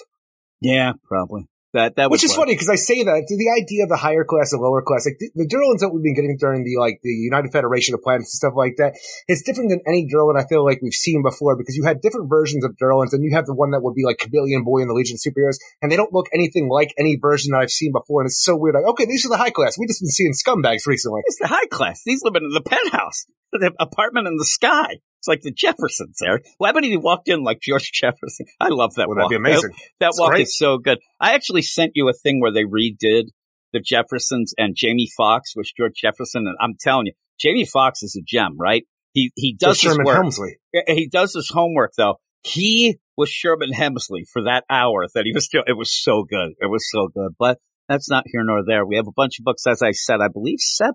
yeah, 0.60 0.92
probably. 1.06 1.46
That 1.72 1.94
that 1.96 2.10
Which 2.10 2.24
is 2.24 2.34
funny 2.34 2.54
because 2.54 2.68
I 2.68 2.74
say 2.74 3.04
that 3.04 3.30
the 3.30 3.50
idea 3.54 3.84
of 3.84 3.90
the 3.90 3.96
higher 3.96 4.24
class 4.24 4.50
and 4.52 4.60
lower 4.60 4.82
class, 4.82 5.06
like 5.06 5.22
the, 5.22 5.30
the 5.38 5.46
Durlans 5.46 5.86
that 5.86 5.94
we've 5.94 6.02
been 6.02 6.18
getting 6.18 6.34
during 6.34 6.66
the 6.66 6.74
like 6.82 6.98
the 7.04 7.14
United 7.14 7.52
Federation 7.52 7.94
of 7.94 8.02
Planets 8.02 8.34
and 8.34 8.38
stuff 8.42 8.54
like 8.58 8.74
that, 8.78 8.98
it's 9.28 9.42
different 9.46 9.70
than 9.70 9.78
any 9.86 10.10
Durlan 10.10 10.34
I 10.34 10.42
feel 10.50 10.66
like 10.66 10.82
we've 10.82 10.92
seen 10.92 11.22
before 11.22 11.54
because 11.54 11.76
you 11.76 11.86
had 11.86 12.02
different 12.02 12.28
versions 12.28 12.64
of 12.64 12.74
Durlans 12.74 13.14
and 13.14 13.22
you 13.22 13.30
have 13.38 13.46
the 13.46 13.54
one 13.54 13.70
that 13.70 13.86
would 13.86 13.94
be 13.94 14.02
like 14.02 14.18
Chameleon 14.18 14.64
Boy 14.64 14.82
in 14.82 14.88
the 14.88 14.94
Legion 14.94 15.14
of 15.14 15.22
Superheroes, 15.22 15.62
and 15.80 15.92
they 15.92 15.96
don't 15.96 16.12
look 16.12 16.26
anything 16.34 16.68
like 16.68 16.90
any 16.98 17.14
version 17.14 17.52
that 17.52 17.62
I've 17.62 17.70
seen 17.70 17.92
before, 17.92 18.22
and 18.22 18.26
it's 18.26 18.42
so 18.42 18.56
weird. 18.56 18.74
Like, 18.74 18.90
okay, 18.90 19.06
these 19.06 19.24
are 19.24 19.30
the 19.30 19.38
high 19.38 19.54
class. 19.54 19.78
We've 19.78 19.88
just 19.88 20.02
been 20.02 20.10
seeing 20.10 20.34
scumbags 20.34 20.90
recently. 20.90 21.22
It's 21.26 21.38
the 21.38 21.46
high 21.46 21.70
class. 21.70 22.02
These 22.04 22.22
live 22.24 22.34
in 22.34 22.50
the 22.50 22.66
penthouse, 22.66 23.26
the 23.52 23.70
apartment 23.78 24.26
in 24.26 24.36
the 24.38 24.44
sky. 24.44 24.98
It's 25.20 25.28
like 25.28 25.42
the 25.42 25.52
Jeffersons 25.52 26.16
there. 26.20 26.40
Why 26.58 26.68
haven't 26.68 26.84
you 26.84 26.98
walked 26.98 27.28
in 27.28 27.42
like 27.44 27.60
George 27.60 27.92
Jefferson? 27.94 28.46
I 28.58 28.68
love 28.68 28.94
that 28.94 29.06
Would 29.08 29.18
walk. 29.18 29.30
That'd 29.30 29.42
be 29.44 29.50
amazing? 29.50 29.70
That 30.00 30.08
It's 30.08 30.20
walk 30.20 30.30
great. 30.30 30.42
is 30.42 30.56
so 30.56 30.78
good. 30.78 30.98
I 31.20 31.34
actually 31.34 31.62
sent 31.62 31.92
you 31.94 32.08
a 32.08 32.12
thing 32.14 32.40
where 32.40 32.52
they 32.52 32.64
redid 32.64 33.24
the 33.72 33.80
Jeffersons 33.80 34.54
and 34.58 34.74
Jamie 34.74 35.08
Foxx 35.16 35.54
was 35.54 35.70
George 35.76 35.92
Jefferson, 35.94 36.46
and 36.46 36.56
I'm 36.60 36.74
telling 36.80 37.06
you, 37.06 37.12
Jamie 37.38 37.66
Foxx 37.66 38.02
is 38.02 38.16
a 38.16 38.22
gem, 38.26 38.56
right? 38.58 38.84
He 39.12 39.30
he 39.36 39.54
does 39.58 39.80
his 39.80 39.92
Sherman 39.92 40.06
work. 40.06 40.24
Hemsley. 40.24 40.52
He 40.88 41.06
does 41.08 41.34
his 41.34 41.50
homework 41.52 41.92
though. 41.96 42.16
He 42.42 42.98
was 43.16 43.28
Sherman 43.28 43.70
Hemsley 43.72 44.22
for 44.32 44.44
that 44.44 44.64
hour 44.70 45.06
that 45.14 45.26
he 45.26 45.32
was 45.32 45.48
doing. 45.48 45.64
It 45.66 45.76
was 45.76 45.92
so 45.92 46.24
good. 46.24 46.52
It 46.60 46.70
was 46.70 46.88
so 46.90 47.08
good. 47.08 47.32
But 47.38 47.58
that's 47.88 48.08
not 48.08 48.24
here 48.26 48.42
nor 48.44 48.62
there. 48.66 48.86
We 48.86 48.96
have 48.96 49.08
a 49.08 49.12
bunch 49.14 49.38
of 49.38 49.44
books, 49.44 49.66
as 49.66 49.82
I 49.82 49.90
said. 49.90 50.20
I 50.22 50.28
believe 50.28 50.58
seven, 50.60 50.94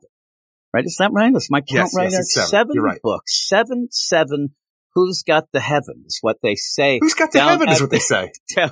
Right? 0.75 0.83
Is 0.85 0.97
that 0.99 1.13
right? 1.13 1.33
Is 1.33 1.47
my 1.49 1.61
count 1.61 1.69
Yes, 1.69 1.95
right? 1.95 2.11
yes, 2.11 2.49
seven. 2.49 2.73
You're 2.73 2.83
right. 2.83 3.01
books. 3.01 3.47
Seven, 3.47 3.87
seven. 3.91 4.49
Who's 4.93 5.23
got 5.23 5.45
the 5.53 5.61
heavens? 5.61 6.17
What 6.19 6.37
they 6.43 6.55
say 6.55 6.99
Who's 7.01 7.13
got 7.13 7.31
the 7.31 7.39
heaven 7.39 7.69
is 7.69 7.77
at 7.77 7.83
what 7.83 7.91
they 7.91 7.99
say. 7.99 8.33
down, 8.55 8.71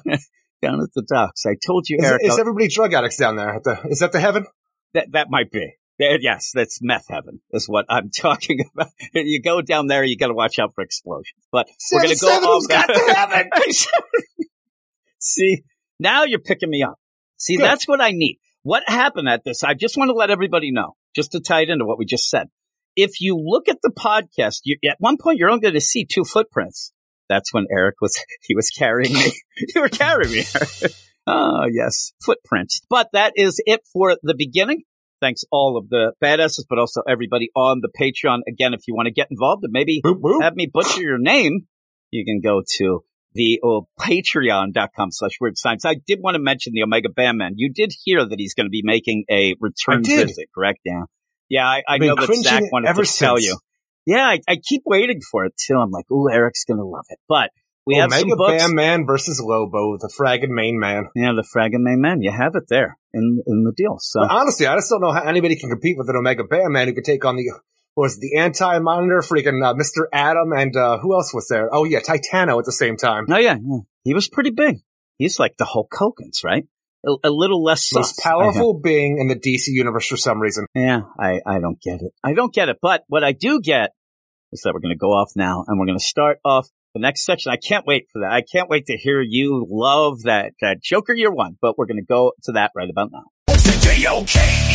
down 0.61 0.81
at 0.81 0.93
the 0.93 1.01
docks. 1.07 1.45
I 1.45 1.55
told 1.65 1.87
you, 1.87 1.99
Is, 2.01 2.05
Eric. 2.05 2.21
is 2.25 2.37
everybody 2.37 2.67
drug 2.67 2.93
addicts 2.93 3.15
down 3.15 3.37
there? 3.37 3.55
At 3.55 3.63
the, 3.63 3.79
is 3.87 3.99
that 3.99 4.11
the 4.11 4.19
heaven? 4.19 4.45
That 4.93 5.13
that 5.13 5.29
might 5.29 5.49
be. 5.49 5.75
Yes, 5.97 6.51
that's 6.53 6.79
meth 6.81 7.05
heaven 7.07 7.39
is 7.53 7.69
what 7.69 7.85
I'm 7.87 8.09
talking 8.17 8.65
about. 8.73 8.89
You 9.13 9.41
go 9.41 9.61
down 9.61 9.87
there, 9.87 10.03
you 10.03 10.17
got 10.17 10.27
to 10.27 10.33
watch 10.33 10.59
out 10.59 10.73
for 10.75 10.83
explosions. 10.83 11.39
But 11.53 11.67
we're 11.93 12.03
going 12.03 12.15
to 12.15 12.19
go 12.19 12.27
off 12.27 12.67
got 12.67 12.87
the 12.87 13.13
heaven? 13.15 13.49
See, 15.19 15.63
now 16.01 16.25
you're 16.25 16.39
picking 16.39 16.69
me 16.69 16.83
up. 16.83 16.99
See, 17.37 17.55
Good. 17.55 17.63
that's 17.63 17.87
what 17.87 18.01
I 18.01 18.11
need. 18.11 18.39
What 18.63 18.83
happened 18.87 19.29
at 19.29 19.45
this? 19.45 19.63
I 19.63 19.73
just 19.73 19.95
want 19.95 20.09
to 20.09 20.13
let 20.13 20.29
everybody 20.29 20.71
know, 20.71 20.95
just 21.15 21.31
to 21.33 21.39
tie 21.39 21.61
it 21.61 21.69
into 21.69 21.85
what 21.85 21.97
we 21.97 22.05
just 22.05 22.29
said. 22.29 22.47
If 22.95 23.21
you 23.21 23.37
look 23.37 23.67
at 23.67 23.79
the 23.81 23.91
podcast, 23.91 24.61
you, 24.63 24.77
at 24.89 24.97
one 24.99 25.17
point 25.17 25.39
you're 25.39 25.49
only 25.49 25.61
going 25.61 25.73
to 25.73 25.81
see 25.81 26.05
two 26.05 26.23
footprints. 26.23 26.91
That's 27.29 27.53
when 27.53 27.65
Eric 27.71 27.95
was, 28.01 28.15
he 28.41 28.55
was 28.55 28.69
carrying 28.69 29.13
me. 29.13 29.33
you 29.75 29.81
were 29.81 29.89
carrying 29.89 30.31
me. 30.31 30.43
oh, 31.27 31.65
yes, 31.71 32.13
footprints. 32.23 32.81
But 32.89 33.09
that 33.13 33.33
is 33.35 33.61
it 33.65 33.81
for 33.91 34.17
the 34.21 34.35
beginning. 34.35 34.83
Thanks 35.21 35.43
all 35.51 35.77
of 35.77 35.87
the 35.87 36.11
badasses, 36.21 36.65
but 36.69 36.79
also 36.79 37.01
everybody 37.07 37.49
on 37.55 37.79
the 37.81 37.89
Patreon. 37.89 38.39
Again, 38.47 38.73
if 38.73 38.81
you 38.87 38.93
want 38.93 39.07
to 39.07 39.13
get 39.13 39.27
involved 39.31 39.63
and 39.63 39.71
maybe 39.71 40.01
Boop, 40.03 40.19
boop. 40.19 40.43
have 40.43 40.53
me 40.53 40.69
butcher 40.71 41.01
your 41.01 41.17
name, 41.17 41.65
you 42.11 42.25
can 42.25 42.41
go 42.41 42.61
to 42.77 43.05
the 43.33 43.59
oh, 43.63 43.87
patreon.com 43.99 45.11
slash 45.11 45.33
weird 45.39 45.57
science. 45.57 45.85
I 45.85 45.95
did 45.95 46.19
want 46.21 46.35
to 46.35 46.41
mention 46.41 46.73
the 46.73 46.83
Omega 46.83 47.09
Bam 47.09 47.37
Man. 47.37 47.53
You 47.55 47.71
did 47.71 47.93
hear 48.03 48.25
that 48.25 48.39
he's 48.39 48.53
going 48.53 48.65
to 48.65 48.71
be 48.71 48.81
making 48.83 49.25
a 49.29 49.55
return 49.59 50.03
visit, 50.03 50.47
correct? 50.53 50.79
Yeah. 50.85 51.03
Yeah, 51.49 51.67
I, 51.67 51.83
I 51.87 51.97
know 51.99 52.15
that 52.15 52.35
Zach 52.43 52.63
wanted 52.71 52.89
ever 52.89 53.03
to 53.03 53.13
tell 53.13 53.39
you. 53.39 53.57
Yeah, 54.05 54.25
I, 54.25 54.39
I 54.47 54.55
keep 54.55 54.83
waiting 54.85 55.21
for 55.31 55.45
it 55.45 55.53
too. 55.55 55.75
I'm 55.75 55.91
like, 55.91 56.05
oh, 56.11 56.27
Eric's 56.27 56.65
going 56.65 56.79
to 56.79 56.85
love 56.85 57.05
it. 57.09 57.19
But 57.29 57.51
we 57.85 57.95
have 57.95 58.11
Omega 58.11 58.29
some 58.29 58.37
books. 58.37 58.73
Man 58.73 59.05
versus 59.05 59.41
Lobo, 59.41 59.97
the 59.97 60.11
Frag 60.15 60.43
and 60.43 60.53
Main 60.53 60.79
Man. 60.79 61.09
Yeah, 61.15 61.33
the 61.35 61.43
Frag 61.43 61.73
and 61.73 61.83
Main 61.83 62.01
Man. 62.01 62.21
You 62.21 62.31
have 62.31 62.55
it 62.55 62.63
there 62.69 62.97
in 63.13 63.41
in 63.45 63.63
the 63.63 63.73
deal. 63.75 63.97
So 63.99 64.21
honestly, 64.21 64.67
I 64.67 64.75
just 64.75 64.89
don't 64.89 65.01
know 65.01 65.11
how 65.11 65.23
anybody 65.23 65.55
can 65.57 65.69
compete 65.69 65.97
with 65.97 66.09
an 66.09 66.15
Omega 66.15 66.43
Bam 66.43 66.71
Man 66.71 66.87
who 66.87 66.93
could 66.93 67.05
take 67.05 67.25
on 67.25 67.35
the 67.35 67.51
was 67.95 68.19
the 68.19 68.37
anti-monitor, 68.37 69.19
freaking 69.19 69.63
uh, 69.63 69.73
Mr. 69.73 70.05
Adam, 70.11 70.51
and 70.51 70.75
uh, 70.75 70.97
who 70.99 71.13
else 71.13 71.33
was 71.33 71.47
there? 71.47 71.69
Oh 71.71 71.83
yeah, 71.83 71.99
Titano 71.99 72.59
at 72.59 72.65
the 72.65 72.71
same 72.71 72.97
time. 72.97 73.25
Oh 73.29 73.37
yeah, 73.37 73.57
yeah. 73.61 73.79
He 74.03 74.13
was 74.13 74.27
pretty 74.27 74.51
big. 74.51 74.79
He's 75.17 75.39
like 75.39 75.57
the 75.57 75.65
Hulk 75.65 75.93
Hogan's, 75.93 76.41
right? 76.43 76.65
A, 77.05 77.15
a 77.25 77.29
little 77.29 77.63
less 77.63 77.93
Most 77.93 78.15
sus, 78.15 78.23
powerful 78.23 78.79
being 78.79 79.19
in 79.19 79.27
the 79.27 79.35
DC 79.35 79.67
universe 79.67 80.07
for 80.07 80.17
some 80.17 80.39
reason. 80.39 80.65
Yeah, 80.73 81.01
I, 81.19 81.41
I 81.45 81.59
don't 81.59 81.79
get 81.81 82.01
it. 82.01 82.13
I 82.23 82.33
don't 82.33 82.53
get 82.53 82.69
it. 82.69 82.77
But 82.81 83.03
what 83.07 83.23
I 83.23 83.33
do 83.33 83.61
get 83.61 83.91
is 84.51 84.61
that 84.61 84.73
we're 84.73 84.79
going 84.79 84.95
to 84.95 84.99
go 84.99 85.11
off 85.11 85.31
now 85.35 85.65
and 85.67 85.79
we're 85.79 85.85
going 85.85 85.97
to 85.97 86.03
start 86.03 86.39
off 86.45 86.67
the 86.93 87.01
next 87.01 87.25
section. 87.25 87.51
I 87.51 87.57
can't 87.57 87.85
wait 87.85 88.07
for 88.11 88.21
that. 88.21 88.31
I 88.31 88.41
can't 88.41 88.69
wait 88.69 88.85
to 88.87 88.97
hear 88.97 89.21
you 89.21 89.65
love 89.69 90.23
that, 90.23 90.53
that 90.61 90.81
Joker 90.81 91.13
year 91.13 91.31
one, 91.31 91.57
but 91.61 91.77
we're 91.77 91.87
going 91.87 91.97
to 91.97 92.05
go 92.05 92.33
to 92.43 92.53
that 92.53 92.71
right 92.75 92.89
about 92.89 93.11
now. 93.11 93.23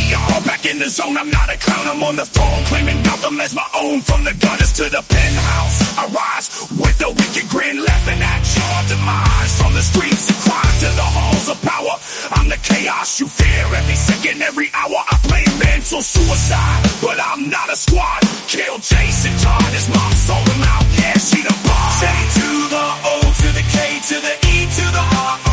J-O-K-E-R, 0.09 0.41
back 0.43 0.65
in 0.65 0.79
the 0.79 0.89
zone, 0.89 1.17
I'm 1.17 1.31
not 1.31 1.53
a 1.53 1.57
clown, 1.59 1.87
I'm 1.87 2.03
on 2.03 2.17
the 2.17 2.25
throne, 2.25 2.65
claiming 2.65 3.03
Gotham 3.03 3.41
as 3.41 3.55
my 3.55 3.67
own, 3.77 4.01
from 4.01 4.25
the 4.25 4.33
gutters 4.35 4.73
to 4.75 4.85
the 4.85 5.03
penthouse, 5.05 5.99
I 5.99 6.05
rise 6.09 6.49
with 6.81 6.99
a 7.05 7.11
wicked 7.13 7.49
grin, 7.51 7.85
laughing 7.85 8.21
at 8.21 8.43
your 8.57 8.79
demise, 8.89 9.53
from 9.61 9.75
the 9.75 9.83
streets 9.83 10.31
of 10.31 10.37
crime 10.49 10.77
to 10.81 10.91
the 10.97 11.05
halls 11.05 11.49
of 11.49 11.61
power, 11.63 11.95
I'm 12.41 12.49
the 12.49 12.61
chaos 12.65 13.21
you 13.21 13.29
fear, 13.29 13.65
every 13.77 13.97
second, 13.97 14.43
every 14.43 14.71
hour, 14.73 14.97
I 14.97 15.17
play 15.29 15.45
mental 15.61 16.01
suicide, 16.01 16.83
but 17.03 17.21
I'm 17.21 17.51
not 17.51 17.69
a 17.69 17.77
squad, 17.77 18.25
kill 18.49 18.79
Jason 18.79 19.37
Todd, 19.45 19.71
his 19.77 19.89
mom 19.93 20.13
sold 20.13 20.49
him 20.49 20.63
out, 20.65 20.87
yeah, 20.97 21.19
she 21.21 21.43
the 21.45 21.55
boss, 21.69 22.01
J 22.01 22.07
to 22.09 22.49
the 22.73 22.87
O 23.05 23.15
to 23.29 23.49
the 23.53 23.65
K 23.77 23.77
to 24.09 24.17
the 24.25 24.35
E 24.49 24.57
to 24.73 24.85
the 24.89 25.05
R. 25.05 25.48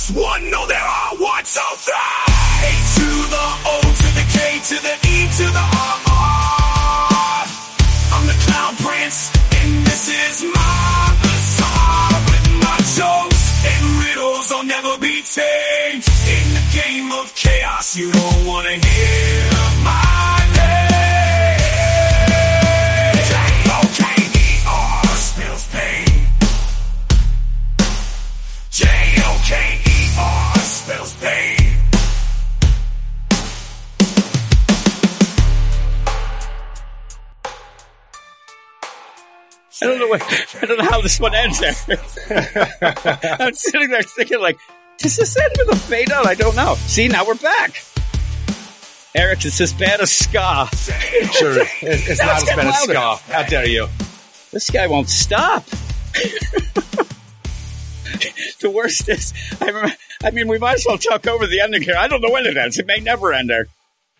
just 0.00 0.16
one, 0.16 0.50
no, 0.50 0.66
there 0.66 0.78
are 0.78 1.16
one, 1.16 1.44
two, 1.44 1.60
three. 1.76 1.94
A 1.94 2.72
to 2.96 3.08
the 3.34 3.46
O 3.66 3.76
to 4.02 4.08
the 4.18 4.24
K 4.32 4.38
to 4.70 4.76
the 4.86 4.94
E 5.08 5.16
to 5.38 5.46
the 5.56 5.66
R. 5.76 5.96
R. 6.08 7.44
I'm 8.14 8.26
the 8.26 8.38
clown 8.46 8.74
prince, 8.76 9.30
and 9.60 9.70
this 9.84 10.08
is 10.08 10.44
my 10.54 11.16
bazaar 11.22 12.12
with 12.30 12.46
my 12.64 12.78
jokes 12.96 13.42
and 13.72 13.84
riddles 14.04 14.52
I'll 14.52 14.64
never 14.64 14.96
be 14.98 15.22
tamed. 15.22 16.04
In 16.36 16.46
the 16.56 16.64
game 16.72 17.12
of 17.12 17.34
chaos, 17.34 17.96
you 17.96 18.10
don't 18.12 18.46
wanna 18.46 18.70
hear 18.70 18.89
I 39.82 39.86
don't 39.86 39.98
know 39.98 40.08
what, 40.08 40.22
I 40.62 40.66
don't 40.66 40.78
know 40.78 40.84
how 40.84 41.00
this 41.00 41.18
one 41.18 41.34
ends 41.34 41.58
there. 41.58 41.72
I'm 43.40 43.54
sitting 43.54 43.88
there 43.88 44.02
thinking 44.02 44.40
like, 44.40 44.58
does 44.98 45.16
this 45.16 45.36
end 45.38 45.52
with 45.58 45.72
a 45.72 45.76
fade 45.76 46.12
out? 46.12 46.26
I 46.26 46.34
don't 46.34 46.54
know. 46.54 46.74
See, 46.74 47.08
now 47.08 47.26
we're 47.26 47.34
back. 47.36 47.82
Eric, 49.14 49.44
it's 49.44 49.60
as 49.60 49.72
bad 49.72 50.00
as 50.00 50.12
ska. 50.12 50.68
Sure, 51.32 51.58
it's, 51.82 52.08
it's 52.08 52.20
not 52.20 52.36
as 52.36 52.44
bad 52.44 52.58
as 52.58 52.88
louder. 52.88 52.92
Ska. 52.92 53.32
How 53.32 53.42
dare 53.44 53.66
you? 53.66 53.88
This 54.52 54.68
guy 54.68 54.86
won't 54.86 55.08
stop. 55.08 55.64
the 58.60 58.70
worst 58.70 59.08
is, 59.08 59.32
I 59.60 59.66
remember, 59.66 59.94
I 60.22 60.30
mean, 60.30 60.46
we 60.48 60.58
might 60.58 60.74
as 60.74 60.84
well 60.86 60.98
talk 60.98 61.26
over 61.26 61.46
the 61.46 61.60
ending 61.60 61.82
here. 61.82 61.96
I 61.96 62.06
don't 62.06 62.20
know 62.20 62.30
when 62.30 62.44
it 62.44 62.56
ends. 62.56 62.78
It 62.78 62.86
may 62.86 62.98
never 62.98 63.32
end 63.32 63.48
there. 63.48 63.66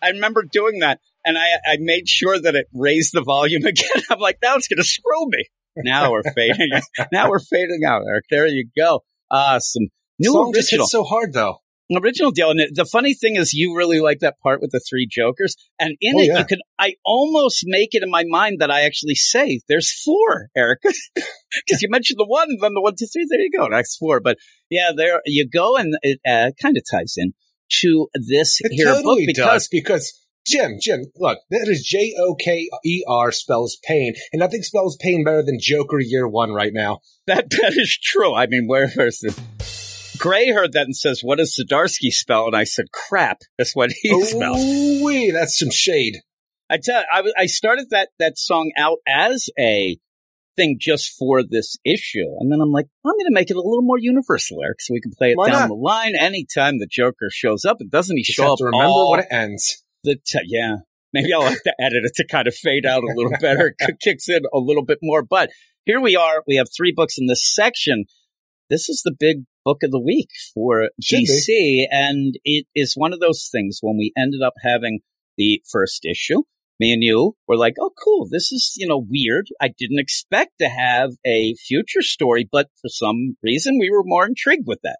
I 0.01 0.09
remember 0.09 0.41
doing 0.41 0.79
that 0.79 0.99
and 1.25 1.37
I, 1.37 1.47
I 1.65 1.77
made 1.79 2.07
sure 2.07 2.39
that 2.39 2.55
it 2.55 2.67
raised 2.73 3.13
the 3.13 3.21
volume 3.21 3.65
again. 3.65 4.03
I'm 4.09 4.19
like, 4.19 4.37
now 4.41 4.55
it's 4.55 4.67
going 4.67 4.77
to 4.77 4.83
screw 4.83 5.27
me. 5.27 5.45
Now 5.77 6.11
we're 6.11 6.23
fading. 6.23 6.69
now 7.13 7.29
we're 7.29 7.39
fading 7.39 7.81
out, 7.87 8.01
Eric. 8.07 8.25
There 8.29 8.47
you 8.47 8.67
go. 8.77 9.03
Uh, 9.29 9.59
some 9.59 9.87
new 10.19 10.31
Song 10.33 10.53
original 10.55 10.85
so 10.87 11.03
hard 11.03 11.31
though. 11.33 11.59
original 11.95 12.31
deal. 12.31 12.51
And 12.51 12.59
the 12.75 12.83
funny 12.85 13.13
thing 13.13 13.37
is, 13.37 13.53
you 13.53 13.75
really 13.77 13.99
like 14.01 14.19
that 14.19 14.35
part 14.43 14.59
with 14.61 14.71
the 14.71 14.81
three 14.89 15.07
jokers, 15.09 15.55
and 15.79 15.95
in 16.01 16.15
Oh, 16.17 16.19
it, 16.21 16.25
yeah. 16.27 16.39
you 16.39 16.45
can. 16.45 16.59
I 16.77 16.95
almost 17.05 17.63
make 17.65 17.95
it 17.95 18.03
in 18.03 18.09
my 18.09 18.25
mind 18.27 18.57
that 18.59 18.69
I 18.69 18.81
actually 18.81 19.15
say 19.15 19.61
there's 19.69 19.91
four, 20.03 20.49
Eric, 20.57 20.79
because 21.15 21.81
you 21.81 21.89
mentioned 21.89 22.19
the 22.19 22.25
one, 22.27 22.47
and 22.49 22.59
then 22.61 22.73
the 22.73 22.81
one, 22.81 22.95
two, 22.99 23.07
three. 23.07 23.25
There 23.29 23.39
you 23.39 23.51
go. 23.57 23.69
That's 23.71 23.95
four. 23.95 24.19
But 24.19 24.37
yeah, 24.69 24.91
there 24.95 25.21
you 25.25 25.47
go, 25.49 25.77
and 25.77 25.93
it 26.01 26.19
uh, 26.27 26.51
kind 26.61 26.75
of 26.75 26.83
ties 26.91 27.13
in 27.17 27.33
to 27.79 28.09
this 28.13 28.59
It 28.61 28.73
here 28.73 28.87
totally 28.87 29.27
book 29.27 29.35
does 29.35 29.67
because 29.69 29.69
because 29.71 30.20
Jim, 30.47 30.77
Jim, 30.81 31.05
look, 31.17 31.39
that 31.49 31.67
is 31.67 31.83
J 31.83 32.15
O 32.19 32.35
K 32.35 32.67
E 32.83 33.03
R 33.07 33.31
spells 33.31 33.77
pain, 33.83 34.13
and 34.33 34.39
nothing 34.39 34.63
spells 34.63 34.97
pain 34.99 35.23
better 35.23 35.43
than 35.43 35.57
Joker 35.59 35.99
Year 35.99 36.27
One 36.27 36.51
right 36.51 36.73
now. 36.73 36.99
that 37.27 37.49
that 37.49 37.73
is 37.75 37.97
true. 38.01 38.33
I 38.33 38.47
mean, 38.47 38.67
where 38.67 38.89
where's 38.89 39.19
the 39.19 39.39
Gray 40.17 40.51
heard 40.51 40.73
that 40.73 40.85
and 40.85 40.95
says, 40.95 41.21
"What 41.23 41.37
does 41.37 41.57
Zdarsky 41.59 42.11
spell?" 42.11 42.47
And 42.47 42.55
I 42.55 42.63
said, 42.63 42.91
"Crap." 42.91 43.41
That's 43.57 43.75
what 43.75 43.91
he 43.91 44.09
spells. 44.23 44.57
Ooh, 44.57 45.03
wee, 45.05 45.31
that's 45.31 45.57
some 45.57 45.71
shade. 45.71 46.17
I 46.69 46.77
tell 46.77 47.03
I, 47.11 47.23
I 47.37 47.45
started 47.47 47.87
that 47.91 48.09
that 48.19 48.37
song 48.37 48.71
out 48.77 48.97
as 49.07 49.49
a 49.59 49.97
thing 50.57 50.77
just 50.79 51.15
for 51.17 51.43
this 51.43 51.77
issue, 51.85 52.25
and 52.39 52.51
then 52.51 52.61
I'm 52.61 52.71
like, 52.71 52.87
I'm 53.05 53.13
going 53.13 53.25
to 53.25 53.33
make 53.33 53.49
it 53.49 53.55
a 53.57 53.61
little 53.61 53.81
more 53.83 53.97
universal, 53.99 54.57
Eric, 54.63 54.81
so 54.81 54.93
we 54.93 55.01
can 55.01 55.11
play 55.17 55.31
it 55.31 55.37
Why 55.37 55.49
down 55.49 55.61
not? 55.61 55.67
the 55.69 55.75
line 55.75 56.15
anytime 56.15 56.79
the 56.79 56.87
Joker 56.89 57.29
shows 57.31 57.65
up. 57.65 57.77
And 57.79 57.89
doesn't 57.91 58.15
he 58.15 58.23
Just 58.23 58.37
show 58.37 58.43
have 58.43 58.51
up 58.53 58.57
to 58.59 58.65
remember 58.65 58.85
all 58.85 59.11
when 59.11 59.21
it 59.21 59.27
ends. 59.31 59.83
The 60.03 60.15
t- 60.25 60.39
yeah? 60.45 60.77
Maybe 61.13 61.33
I'll 61.33 61.41
have 61.41 61.61
to 61.63 61.75
edit 61.79 62.05
it 62.05 62.13
to 62.15 62.27
kind 62.27 62.47
of 62.47 62.55
fade 62.55 62.85
out 62.85 63.03
a 63.03 63.13
little 63.13 63.33
better. 63.41 63.75
It 63.79 63.99
kicks 63.99 64.29
in 64.29 64.43
a 64.53 64.59
little 64.59 64.85
bit 64.85 64.99
more, 65.01 65.23
but 65.23 65.49
here 65.85 65.99
we 65.99 66.15
are. 66.15 66.43
We 66.47 66.55
have 66.55 66.67
three 66.75 66.93
books 66.95 67.17
in 67.17 67.25
this 67.25 67.53
section. 67.53 68.05
This 68.69 68.87
is 68.87 69.01
the 69.03 69.15
big 69.17 69.43
book 69.65 69.83
of 69.83 69.91
the 69.91 69.99
week 69.99 70.29
for 70.53 70.89
Should 71.01 71.19
be. 71.47 71.87
And 71.91 72.35
it 72.45 72.65
is 72.73 72.93
one 72.95 73.13
of 73.13 73.19
those 73.19 73.49
things 73.51 73.79
when 73.81 73.97
we 73.97 74.13
ended 74.17 74.41
up 74.41 74.53
having 74.63 74.99
the 75.37 75.61
first 75.69 76.05
issue. 76.05 76.43
Me 76.79 76.93
and 76.93 77.03
you 77.03 77.35
were 77.47 77.57
like, 77.57 77.75
"Oh, 77.79 77.91
cool! 78.03 78.27
This 78.27 78.51
is 78.51 78.73
you 78.75 78.87
know 78.87 79.05
weird. 79.07 79.49
I 79.61 79.67
didn't 79.67 79.99
expect 79.99 80.53
to 80.59 80.67
have 80.67 81.11
a 81.23 81.53
future 81.55 82.01
story, 82.01 82.47
but 82.51 82.69
for 82.81 82.89
some 82.89 83.37
reason 83.43 83.77
we 83.79 83.91
were 83.91 84.03
more 84.03 84.25
intrigued 84.25 84.65
with 84.65 84.79
that." 84.83 84.97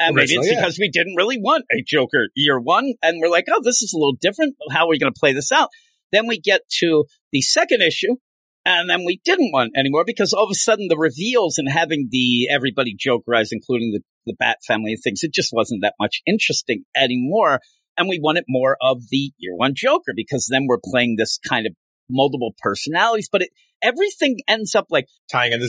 Uh, 0.00 0.04
and 0.06 0.16
maybe 0.16 0.34
it's 0.34 0.48
because 0.48 0.78
we 0.78 0.88
didn't 0.88 1.14
really 1.16 1.38
want 1.38 1.64
a 1.70 1.82
Joker 1.86 2.28
year 2.34 2.58
one. 2.58 2.94
And 3.02 3.20
we're 3.20 3.30
like, 3.30 3.44
oh, 3.52 3.60
this 3.62 3.82
is 3.82 3.92
a 3.92 3.98
little 3.98 4.16
different. 4.18 4.56
How 4.70 4.86
are 4.86 4.88
we 4.88 4.98
going 4.98 5.12
to 5.12 5.18
play 5.18 5.32
this 5.32 5.52
out? 5.52 5.68
Then 6.10 6.26
we 6.26 6.40
get 6.40 6.62
to 6.78 7.04
the 7.32 7.42
second 7.42 7.82
issue. 7.82 8.16
And 8.64 8.90
then 8.90 9.04
we 9.06 9.20
didn't 9.24 9.52
want 9.52 9.72
anymore 9.76 10.04
because 10.06 10.32
all 10.32 10.44
of 10.44 10.50
a 10.50 10.54
sudden 10.54 10.88
the 10.88 10.98
reveals 10.98 11.56
and 11.56 11.68
having 11.68 12.08
the 12.10 12.48
everybody 12.50 12.94
Jokerize, 12.94 13.48
including 13.52 13.92
the, 13.92 14.00
the 14.26 14.36
Bat 14.38 14.58
family 14.66 14.92
and 14.92 15.00
things, 15.02 15.22
it 15.22 15.32
just 15.32 15.50
wasn't 15.52 15.82
that 15.82 15.94
much 15.98 16.20
interesting 16.26 16.84
anymore. 16.94 17.60
And 17.96 18.08
we 18.08 18.20
wanted 18.22 18.44
more 18.48 18.76
of 18.80 19.08
the 19.10 19.32
year 19.38 19.54
one 19.56 19.72
Joker 19.74 20.12
because 20.14 20.46
then 20.50 20.66
we're 20.68 20.78
playing 20.82 21.16
this 21.16 21.38
kind 21.48 21.66
of 21.66 21.74
multiple 22.10 22.54
personalities, 22.60 23.28
but 23.30 23.42
it, 23.42 23.50
everything 23.82 24.38
ends 24.46 24.74
up 24.74 24.86
like, 24.90 25.06
Tying 25.30 25.52
in 25.52 25.60
the 25.60 25.68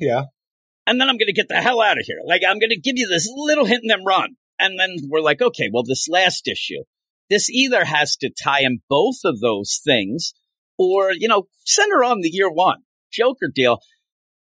yeah. 0.00 0.24
And 0.86 1.00
then 1.00 1.08
I'm 1.08 1.16
going 1.16 1.26
to 1.26 1.32
get 1.32 1.48
the 1.48 1.60
hell 1.60 1.80
out 1.80 1.98
of 1.98 2.04
here. 2.06 2.20
Like 2.24 2.42
I'm 2.46 2.58
going 2.58 2.70
to 2.70 2.80
give 2.80 2.96
you 2.96 3.08
this 3.08 3.28
little 3.34 3.64
hint 3.64 3.82
and 3.82 3.90
then 3.90 4.04
run. 4.04 4.36
And 4.58 4.78
then 4.78 4.96
we're 5.08 5.20
like, 5.20 5.42
okay, 5.42 5.70
well, 5.72 5.82
this 5.82 6.08
last 6.08 6.46
issue, 6.46 6.84
this 7.30 7.50
either 7.50 7.84
has 7.84 8.16
to 8.16 8.30
tie 8.30 8.60
in 8.60 8.80
both 8.88 9.20
of 9.24 9.40
those 9.40 9.80
things 9.84 10.32
or, 10.78 11.12
you 11.12 11.28
know, 11.28 11.48
center 11.64 12.04
on 12.04 12.20
the 12.20 12.30
year 12.30 12.50
one 12.50 12.82
Joker 13.12 13.48
deal. 13.52 13.78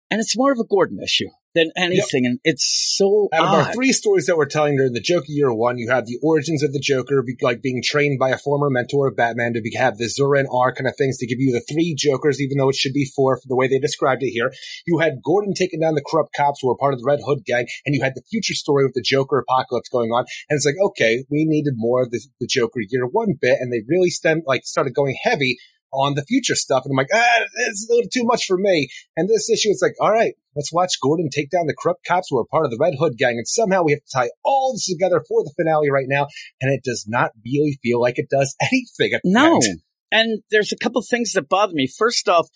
And 0.10 0.20
it's 0.20 0.38
more 0.38 0.52
of 0.52 0.60
a 0.60 0.68
Gordon 0.68 1.00
issue 1.04 1.30
than 1.58 1.72
anything. 1.76 2.26
And 2.26 2.40
it's 2.44 2.96
so 2.96 3.30
Out 3.34 3.46
of 3.46 3.54
our 3.54 3.74
three 3.74 3.92
stories 3.92 4.28
that 4.28 4.38
we're 4.38 4.46
telling 4.46 4.78
during 4.78 4.94
the 4.94 5.02
Joker 5.02 5.26
year 5.30 5.52
one, 5.52 5.78
you 5.78 5.90
have 5.90 6.06
the 6.06 6.20
origins 6.22 6.64
of 6.64 6.72
the 6.72 6.80
Joker, 6.80 7.24
be, 7.24 7.36
like 7.42 7.62
being 7.62 7.82
trained 7.84 8.20
by 8.20 8.30
a 8.30 8.38
former 8.38 8.70
mentor 8.70 9.08
of 9.08 9.18
Batman 9.18 9.54
to 9.54 9.62
be, 9.62 9.72
have 9.76 9.98
the 9.98 10.08
Zur-En-Arrh 10.08 10.76
kind 10.76 10.88
of 10.88 10.96
things 10.96 11.18
to 11.18 11.28
give 11.28 11.40
you 11.40 11.52
the 11.52 11.66
three 11.74 11.96
Jokers, 11.98 12.40
even 12.40 12.58
though 12.58 12.70
it 12.70 12.76
should 12.76 12.94
be 12.94 13.12
four 13.16 13.36
for 13.38 13.48
the 13.48 13.56
way 13.56 13.68
they 13.68 13.80
described 13.80 14.22
it 14.22 14.30
here. 14.30 14.54
You 14.86 15.00
had 15.00 15.24
Gordon 15.24 15.54
taking 15.54 15.80
down 15.80 15.96
the 15.96 16.06
corrupt 16.06 16.34
cops 16.36 16.60
who 16.62 16.68
were 16.68 16.78
part 16.78 16.94
of 16.94 17.00
the 17.00 17.06
Red 17.06 17.20
Hood 17.26 17.44
gang, 17.46 17.66
and 17.86 17.96
you 17.96 18.04
had 18.04 18.14
the 18.14 18.24
future 18.30 18.54
story 18.54 18.86
with 18.86 18.94
the 18.94 19.02
Joker 19.02 19.40
apocalypse 19.40 19.90
going 19.90 20.12
on. 20.12 20.26
And 20.50 20.58
it's 20.58 20.66
like, 20.66 20.76
okay, 20.90 21.26
we 21.30 21.46
needed 21.46 21.74
more 21.76 22.04
of 22.04 22.12
the, 22.12 22.22
the 22.40 22.48
Joker 22.48 22.80
year 22.88 23.08
one 23.08 23.34
bit, 23.42 23.58
and 23.60 23.74
they 23.74 23.82
really 23.88 24.10
stemmed, 24.12 24.44
like, 24.46 24.66
started 24.66 24.94
going 24.94 25.18
heavy 25.24 25.58
on 25.98 26.14
the 26.14 26.24
future 26.24 26.56
stuff. 26.56 26.84
And 26.86 26.92
I'm 26.92 26.98
like, 26.98 27.08
ah, 27.14 27.40
it's 27.70 27.88
a 27.90 27.94
little 27.94 28.10
too 28.10 28.24
much 28.24 28.46
for 28.46 28.58
me. 28.58 28.90
And 29.16 29.28
this 29.28 29.50
issue, 29.50 29.70
it's 29.70 29.82
like, 29.82 29.96
all 30.00 30.12
right, 30.12 30.34
let's 30.56 30.72
watch 30.72 30.94
Gordon 31.02 31.30
take 31.30 31.50
down 31.50 31.68
the 31.68 31.76
corrupt 31.78 32.06
cops 32.06 32.28
who 32.30 32.38
are 32.38 32.46
part 32.46 32.66
of 32.66 32.72
the 32.72 32.78
Red 32.80 32.94
Hood 33.00 33.18
gang. 33.18 33.38
And 33.38 33.48
somehow 33.48 33.84
we 33.84 33.94
have 33.94 34.02
to 34.04 34.12
tie 34.14 34.30
all 34.44 34.74
this 34.74 34.88
together 34.88 35.24
for 35.28 35.44
the 35.44 35.52
finale 35.58 35.90
right 35.92 36.08
now. 36.08 36.28
And 36.62 36.72
it 36.72 36.84
does 36.84 37.06
not 37.08 37.32
really 37.44 37.80
feel 37.82 38.00
like 38.00 38.18
it 38.20 38.30
does 38.30 38.56
anything. 38.62 39.14
At 39.16 39.22
No. 39.24 39.56
end. 39.56 39.82
And 40.12 40.42
there's 40.52 40.72
a 40.72 40.78
couple 40.78 41.02
things 41.02 41.34
that 41.34 41.50
bother 41.50 41.74
me. 41.74 41.88
First 41.88 42.30
off, 42.30 42.48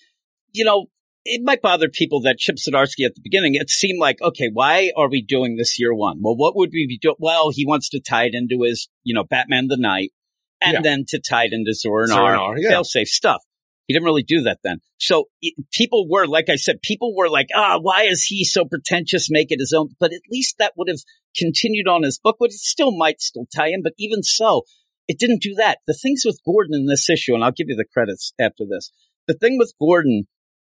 you 0.53 0.63
know, 0.63 0.85
it 1.25 1.41
might 1.43 1.61
bother 1.61 1.87
people 1.89 2.21
that 2.21 2.37
Chip 2.39 2.55
Zdarsky 2.55 3.05
at 3.05 3.13
the 3.13 3.21
beginning, 3.23 3.55
it 3.55 3.69
seemed 3.69 3.99
like, 3.99 4.21
okay, 4.21 4.49
why 4.51 4.91
are 4.97 5.09
we 5.09 5.21
doing 5.21 5.55
this 5.55 5.79
year 5.79 5.93
one? 5.93 6.19
Well, 6.21 6.35
what 6.35 6.55
would 6.55 6.71
we 6.73 6.87
be 6.87 6.97
doing? 6.97 7.15
Well, 7.19 7.51
he 7.53 7.65
wants 7.65 7.89
to 7.89 7.99
tie 7.99 8.25
it 8.25 8.33
into 8.33 8.63
his, 8.63 8.89
you 9.03 9.13
know, 9.13 9.23
Batman 9.23 9.67
the 9.67 9.77
Night 9.77 10.11
and 10.61 10.73
Yeah. 10.73 10.81
then 10.81 11.05
to 11.09 11.19
tie 11.19 11.45
it 11.45 11.53
into 11.53 11.73
Zora 11.73 12.03
and 12.03 12.09
Zora 12.09 12.31
and 12.33 12.39
R, 12.39 12.47
R, 12.49 12.57
yeah. 12.59 12.69
fail-safe 12.69 13.07
stuff. 13.07 13.41
He 13.87 13.93
didn't 13.93 14.05
really 14.05 14.23
do 14.23 14.43
that 14.43 14.59
then. 14.63 14.77
So 14.99 15.25
it, 15.41 15.53
people 15.73 16.07
were, 16.09 16.25
like 16.25 16.49
I 16.49 16.55
said, 16.55 16.81
people 16.81 17.13
were 17.15 17.29
like, 17.29 17.47
ah, 17.53 17.77
why 17.81 18.03
is 18.03 18.23
he 18.23 18.45
so 18.45 18.63
pretentious? 18.63 19.29
Make 19.29 19.51
it 19.51 19.59
his 19.59 19.73
own. 19.73 19.89
But 19.99 20.13
at 20.13 20.21
least 20.31 20.55
that 20.59 20.73
would 20.77 20.87
have 20.87 20.99
continued 21.35 21.87
on 21.87 22.03
his 22.03 22.19
book, 22.19 22.37
but 22.39 22.51
it 22.51 22.53
still 22.53 22.95
might 22.95 23.19
still 23.19 23.47
tie 23.53 23.67
in. 23.69 23.81
But 23.83 23.93
even 23.97 24.23
so, 24.23 24.63
it 25.07 25.19
didn't 25.19 25.41
do 25.41 25.55
that. 25.55 25.79
The 25.87 25.93
things 25.93 26.21
with 26.23 26.39
Gordon 26.45 26.73
in 26.75 26.85
this 26.85 27.09
issue, 27.09 27.33
and 27.33 27.43
I'll 27.43 27.51
give 27.51 27.67
you 27.67 27.75
the 27.75 27.85
credits 27.91 28.33
after 28.39 28.63
this. 28.69 28.91
The 29.27 29.33
thing 29.33 29.57
with 29.57 29.73
Gordon, 29.79 30.27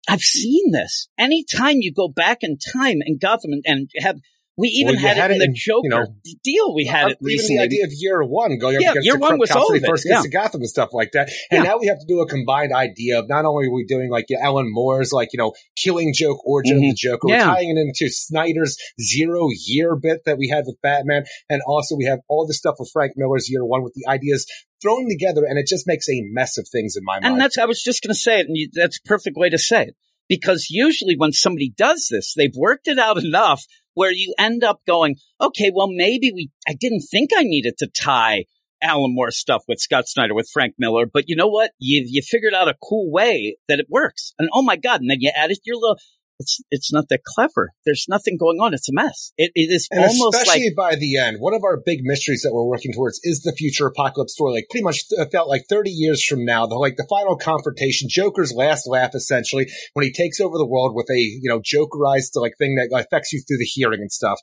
I've 0.09 0.21
seen 0.21 0.71
this. 0.73 1.09
Anytime 1.19 1.77
you 1.81 1.93
go 1.93 2.09
back 2.09 2.39
in 2.41 2.57
time 2.57 2.99
in 3.05 3.19
Gotham 3.19 3.53
and, 3.53 3.63
and 3.67 3.91
have, 3.99 4.21
we 4.63 4.69
even 4.69 4.95
Well, 4.95 5.05
had, 5.05 5.17
had 5.17 5.31
it 5.33 5.43
in 5.43 5.51
the 5.51 5.53
Joker 5.53 5.81
you 5.85 5.91
know, 5.91 6.07
deal. 6.45 6.75
We 6.75 6.87
had 6.87 7.09
it 7.11 7.19
even 7.21 7.27
recently. 7.27 7.57
the 7.59 7.63
idea 7.65 7.85
of 7.85 7.91
year 7.93 8.23
one 8.23 8.57
going 8.59 8.77
up 8.77 8.83
Yeah, 8.83 8.91
against 8.93 9.07
year 9.07 9.15
the 9.15 9.21
one 9.21 9.39
was 9.39 9.51
cops 9.51 9.61
all 9.61 9.69
when 9.71 9.79
of 9.79 9.85
it, 9.85 9.87
first 9.89 10.07
yeah. 10.09 10.23
to 10.23 10.29
Gotham 10.31 10.61
and 10.61 10.71
stuff 10.71 10.91
like 10.93 11.11
that. 11.13 11.29
And 11.51 11.65
Yeah. 11.65 11.71
now 11.73 11.79
we 11.79 11.89
have 11.89 11.99
to 11.99 12.07
do 12.07 12.21
a 12.21 12.27
combined 12.29 12.73
idea 12.73 13.19
of 13.19 13.29
not 13.29 13.45
only 13.45 13.67
are 13.67 13.73
we 13.73 13.85
doing 13.85 14.09
like 14.09 14.27
Alan 14.41 14.67
Moore's 14.73 15.13
like, 15.13 15.31
you 15.33 15.39
know, 15.39 15.53
killing 15.77 16.13
joke 16.15 16.39
origin 16.47 16.77
of 16.77 16.83
Mhm. 16.85 16.91
the 16.91 16.95
Joker, 16.95 17.29
Yeah. 17.29 17.49
we're 17.49 17.55
tying 17.57 17.77
it 17.77 17.81
into 17.81 18.09
Snyder's 18.13 18.77
zero 19.01 19.49
year 19.67 19.97
bit 19.97 20.21
that 20.27 20.39
we 20.39 20.49
had 20.49 20.65
with 20.67 20.77
Batman. 20.81 21.25
And 21.51 21.61
also 21.67 21.97
we 21.97 22.05
have 22.05 22.21
all 22.29 22.47
the 22.47 22.55
stuff 22.55 22.77
with 22.79 22.89
Frank 22.93 23.13
Miller's 23.17 23.51
year 23.51 23.65
one 23.65 23.83
with 23.83 23.95
the 23.95 24.07
ideas 24.09 24.47
thrown 24.81 25.09
together 25.09 25.45
and 25.45 25.59
it 25.59 25.67
just 25.67 25.87
makes 25.87 26.09
a 26.09 26.23
mess 26.33 26.57
of 26.57 26.69
things 26.71 26.95
in 26.97 27.03
my 27.05 27.15
mind. 27.15 27.25
And 27.25 27.41
that's, 27.41 27.59
I 27.59 27.65
was 27.65 27.83
just 27.83 28.03
going 28.03 28.15
to 28.15 28.19
say 28.21 28.41
it, 28.41 28.47
and 28.47 28.57
you, 28.57 28.69
that's 28.73 28.99
a 28.99 29.09
perfect 29.09 29.37
way 29.37 29.49
to 29.51 29.59
say 29.59 29.83
it. 29.87 29.97
Because 30.29 30.69
usually 30.71 31.15
when 31.17 31.33
somebody 31.33 31.73
does 31.77 32.09
this, 32.11 32.33
they've 32.35 32.55
worked 32.57 32.89
it 32.89 32.99
out 32.99 33.23
enough 33.23 33.63
where 33.95 34.13
you 34.13 34.35
end 34.39 34.65
up 34.65 34.81
going, 34.87 35.17
okay, 35.41 35.71
well, 35.75 35.89
maybe 35.89 36.33
we, 36.35 36.51
I 36.69 36.75
didn't 36.79 37.03
think 37.11 37.31
I 37.37 37.43
needed 37.43 37.79
to 37.79 37.89
tie 37.89 38.45
Alan 38.83 39.15
Moore 39.15 39.31
stuff 39.31 39.63
with 39.69 39.79
Scott 39.79 40.09
Snyder, 40.09 40.35
with 40.35 40.51
Frank 40.53 40.75
Miller, 40.79 41.07
but 41.07 41.25
you 41.29 41.37
know 41.37 41.47
what? 41.47 41.71
You, 41.79 42.05
you 42.07 42.21
figured 42.23 42.55
out 42.55 42.69
a 42.69 42.75
cool 42.83 43.13
way 43.13 43.57
that 43.69 43.79
it 43.79 43.87
works. 43.89 44.35
And 44.39 44.49
oh 44.53 44.63
my 44.63 44.77
God. 44.77 45.01
And 45.01 45.11
then 45.11 45.19
you 45.21 45.31
added 45.35 45.59
your 45.65 45.77
little, 45.77 45.99
it's, 46.43 46.61
it's 46.71 46.93
not 46.93 47.09
that 47.09 47.23
clever. 47.25 47.71
There's 47.85 48.07
nothing 48.09 48.37
going 48.37 48.59
on. 48.61 48.75
It's 48.75 48.89
a 48.89 48.93
mess. 48.93 49.33
It, 49.39 49.53
it 49.55 49.73
is 49.73 49.89
And 49.91 50.05
almost 50.05 50.37
especially 50.37 50.75
like, 50.77 50.77
by 50.77 50.97
the 50.97 51.17
end, 51.17 51.39
one 51.41 51.55
of 51.55 51.65
our 51.65 51.81
big 51.85 52.01
mysteries 52.03 52.43
that 52.43 52.53
we're 52.53 52.67
working 52.67 52.93
towards 52.93 53.21
is 53.23 53.43
the 53.43 53.53
future 53.53 53.87
apocalypse 53.87 54.35
story. 54.35 54.53
Like 54.53 54.67
pretty 54.71 54.85
much 54.85 55.09
th- 55.09 55.29
felt 55.31 55.49
like 55.49 55.63
30 55.69 55.91
years 55.91 56.25
from 56.25 56.45
now, 56.45 56.67
the 56.67 56.75
like 56.75 56.97
the 56.97 57.07
final 57.09 57.37
confrontation, 57.37 58.09
Joker's 58.11 58.53
last 58.53 58.87
laugh, 58.87 59.15
essentially, 59.15 59.67
when 59.95 60.05
he 60.05 60.13
takes 60.13 60.41
over 60.41 60.59
the 60.59 60.67
world 60.67 60.95
with 60.95 61.09
a 61.11 61.19
you 61.19 61.49
know 61.49 61.61
Jokerized 61.61 62.31
like 62.35 62.55
thing 62.59 62.77
that 62.77 62.91
affects 62.93 63.33
you 63.33 63.41
through 63.47 63.59
the 63.59 63.65
hearing 63.65 64.01
and 64.01 64.13
stuff. 64.13 64.39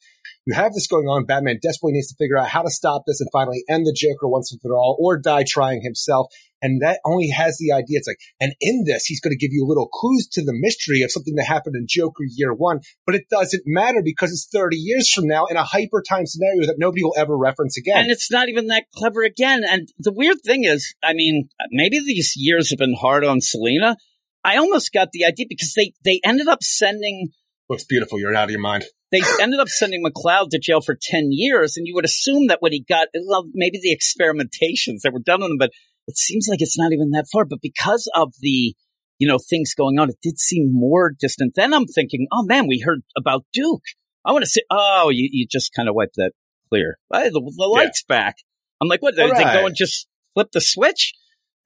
You 0.45 0.55
have 0.55 0.73
this 0.73 0.87
going 0.87 1.07
on. 1.07 1.25
Batman 1.25 1.59
desperately 1.61 1.93
needs 1.93 2.07
to 2.07 2.15
figure 2.17 2.37
out 2.37 2.47
how 2.47 2.63
to 2.63 2.71
stop 2.71 3.03
this 3.05 3.21
and 3.21 3.29
finally 3.31 3.63
end 3.69 3.85
the 3.85 3.95
Joker 3.95 4.27
once 4.27 4.51
and 4.51 4.61
for 4.61 4.75
all, 4.75 4.97
or 4.99 5.19
die 5.19 5.43
trying 5.47 5.81
himself. 5.81 6.27
And 6.61 6.81
that 6.81 6.99
only 7.05 7.29
has 7.29 7.57
the 7.57 7.71
idea. 7.71 7.99
It's 7.99 8.07
like, 8.07 8.19
and 8.39 8.53
in 8.59 8.83
this, 8.85 9.05
he's 9.05 9.21
going 9.21 9.31
to 9.31 9.37
give 9.37 9.51
you 9.53 9.65
little 9.65 9.87
clues 9.87 10.27
to 10.33 10.43
the 10.43 10.53
mystery 10.53 11.01
of 11.01 11.11
something 11.11 11.35
that 11.35 11.45
happened 11.45 11.75
in 11.75 11.85
Joker 11.87 12.23
year 12.27 12.53
one, 12.53 12.79
but 13.05 13.15
it 13.15 13.23
doesn't 13.29 13.63
matter 13.65 14.01
because 14.03 14.31
it's 14.31 14.49
30 14.51 14.75
years 14.77 15.11
from 15.11 15.27
now 15.27 15.45
in 15.45 15.57
a 15.57 15.63
hyper 15.63 16.03
time 16.07 16.25
scenario 16.25 16.67
that 16.67 16.75
nobody 16.77 17.03
will 17.03 17.15
ever 17.17 17.37
reference 17.37 17.77
again. 17.77 17.97
and 17.97 18.11
it's 18.11 18.31
not 18.31 18.49
even 18.49 18.67
that 18.67 18.85
clever 18.93 19.23
again. 19.23 19.63
And 19.67 19.89
the 19.99 20.13
weird 20.13 20.37
thing 20.43 20.65
is, 20.65 20.93
I 21.03 21.13
mean, 21.13 21.49
maybe 21.71 21.99
these 21.99 22.33
years 22.35 22.69
have 22.71 22.79
been 22.79 22.95
hard 22.99 23.23
on 23.23 23.41
Selina. 23.41 23.95
I 24.43 24.57
almost 24.57 24.93
got 24.93 25.11
the 25.11 25.25
idea 25.25 25.45
because 25.47 25.73
they, 25.75 25.93
they 26.03 26.21
ended 26.23 26.47
up 26.47 26.63
sending, 26.63 27.29
Looks 27.69 27.83
beautiful. 27.83 28.19
You're 28.19 28.35
out 28.35 28.45
of 28.45 28.51
your 28.51 28.61
mind. 28.61 28.83
they 29.11 29.21
ended 29.41 29.59
up 29.59 29.69
sending 29.69 30.03
McLeod 30.03 30.49
to 30.51 30.59
jail 30.59 30.81
for 30.81 30.97
10 30.99 31.29
years. 31.31 31.77
And 31.77 31.87
you 31.87 31.95
would 31.95 32.05
assume 32.05 32.47
that 32.47 32.61
when 32.61 32.71
he 32.71 32.85
got, 32.87 33.07
well, 33.25 33.45
maybe 33.53 33.79
the 33.81 33.95
experimentations 33.95 35.01
that 35.03 35.13
were 35.13 35.19
done 35.19 35.43
on 35.43 35.51
him, 35.51 35.57
but 35.57 35.71
it 36.09 36.17
seems 36.17 36.47
like 36.49 36.61
it's 36.61 36.77
not 36.77 36.91
even 36.91 37.11
that 37.11 37.27
far. 37.31 37.45
But 37.45 37.61
because 37.61 38.09
of 38.15 38.33
the, 38.41 38.75
you 39.19 39.27
know, 39.27 39.37
things 39.37 39.75
going 39.75 39.99
on, 39.99 40.09
it 40.09 40.17
did 40.21 40.39
seem 40.39 40.69
more 40.71 41.11
distant. 41.17 41.53
Then 41.55 41.73
I'm 41.73 41.85
thinking, 41.85 42.27
oh 42.31 42.43
man, 42.43 42.67
we 42.67 42.79
heard 42.79 43.01
about 43.15 43.45
Duke. 43.53 43.83
I 44.25 44.31
want 44.31 44.43
to 44.43 44.49
say, 44.49 44.61
oh, 44.71 45.09
you, 45.13 45.29
you 45.31 45.45
just 45.49 45.71
kind 45.73 45.87
of 45.87 45.93
wiped 45.93 46.15
that 46.15 46.31
clear. 46.69 46.97
Hey, 47.13 47.29
the, 47.29 47.39
the 47.41 47.67
light's 47.67 48.03
back. 48.03 48.37
I'm 48.81 48.87
like, 48.87 49.01
what? 49.01 49.15
Did 49.15 49.29
they 49.29 49.31
Alright. 49.31 49.59
go 49.59 49.67
and 49.67 49.75
just 49.75 50.07
flip 50.33 50.49
the 50.51 50.61
switch? 50.61 51.13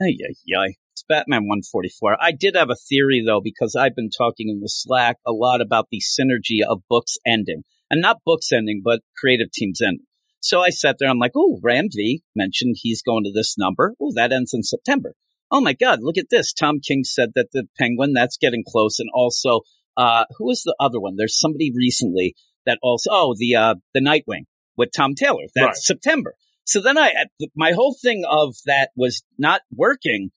Ay, 0.02 0.18
ay, 0.30 0.58
ay. 0.58 0.74
It's 0.92 1.04
Batman 1.08 1.44
144. 1.44 2.18
I 2.22 2.32
did 2.32 2.56
have 2.56 2.70
a 2.70 2.76
theory 2.76 3.24
though, 3.26 3.42
because 3.42 3.76
I've 3.76 3.96
been 3.96 4.10
talking 4.10 4.50
in 4.50 4.60
the 4.60 4.70
Slack 4.70 5.18
a 5.26 5.32
lot 5.32 5.62
about 5.62 5.88
the 5.90 6.02
synergy 6.02 6.60
of 6.68 6.82
books 6.90 7.18
ending 7.26 7.64
and 7.90 8.02
not 8.02 8.18
books 8.26 8.52
ending, 8.52 8.82
but 8.84 9.02
creative 9.18 9.52
teams 9.52 9.82
ending. 9.82 10.06
So 10.44 10.60
I 10.62 10.70
sat 10.72 10.98
there. 11.00 11.10
I'm 11.10 11.20
like, 11.20 11.32
oh, 11.36 11.58
Ram 11.64 11.88
V 11.90 12.22
mentioned 12.36 12.76
he's 12.78 13.02
going 13.02 13.24
to 13.24 13.32
this 13.32 13.56
number. 13.58 13.94
Oh, 14.02 14.12
that 14.16 14.34
ends 14.34 14.54
in 14.54 14.62
September. 14.62 15.14
Oh 15.50 15.62
my 15.62 15.72
God, 15.74 16.00
look 16.02 16.18
at 16.18 16.30
this. 16.30 16.52
Tom 16.52 16.80
King 16.86 17.04
said 17.06 17.30
that 17.36 17.48
the 17.54 17.66
Penguin, 17.80 18.12
that's 18.14 18.38
getting 18.38 18.64
close. 18.68 19.00
And 19.00 19.10
also, 19.14 19.62
uh, 19.96 20.26
who 20.38 20.50
is 20.52 20.64
the 20.64 20.76
other 20.80 21.00
one? 21.00 21.16
There's 21.16 21.40
somebody 21.40 21.72
recently 21.74 22.36
that 22.66 22.78
also, 22.84 23.10
oh, 23.14 23.36
the, 23.38 23.56
uh, 23.56 23.76
the 23.94 24.02
Nightwing 24.02 24.44
with 24.76 24.90
Tom 24.96 25.16
Taylor. 25.16 25.44
That's 25.56 25.66
Right. 25.66 25.76
September. 25.78 26.34
So 26.66 26.82
then 26.82 26.98
I, 26.98 27.12
my 27.56 27.72
whole 27.72 27.96
thing 28.02 28.24
of 28.30 28.56
that 28.66 28.90
was 28.98 29.24
not 29.38 29.62
working 29.74 30.32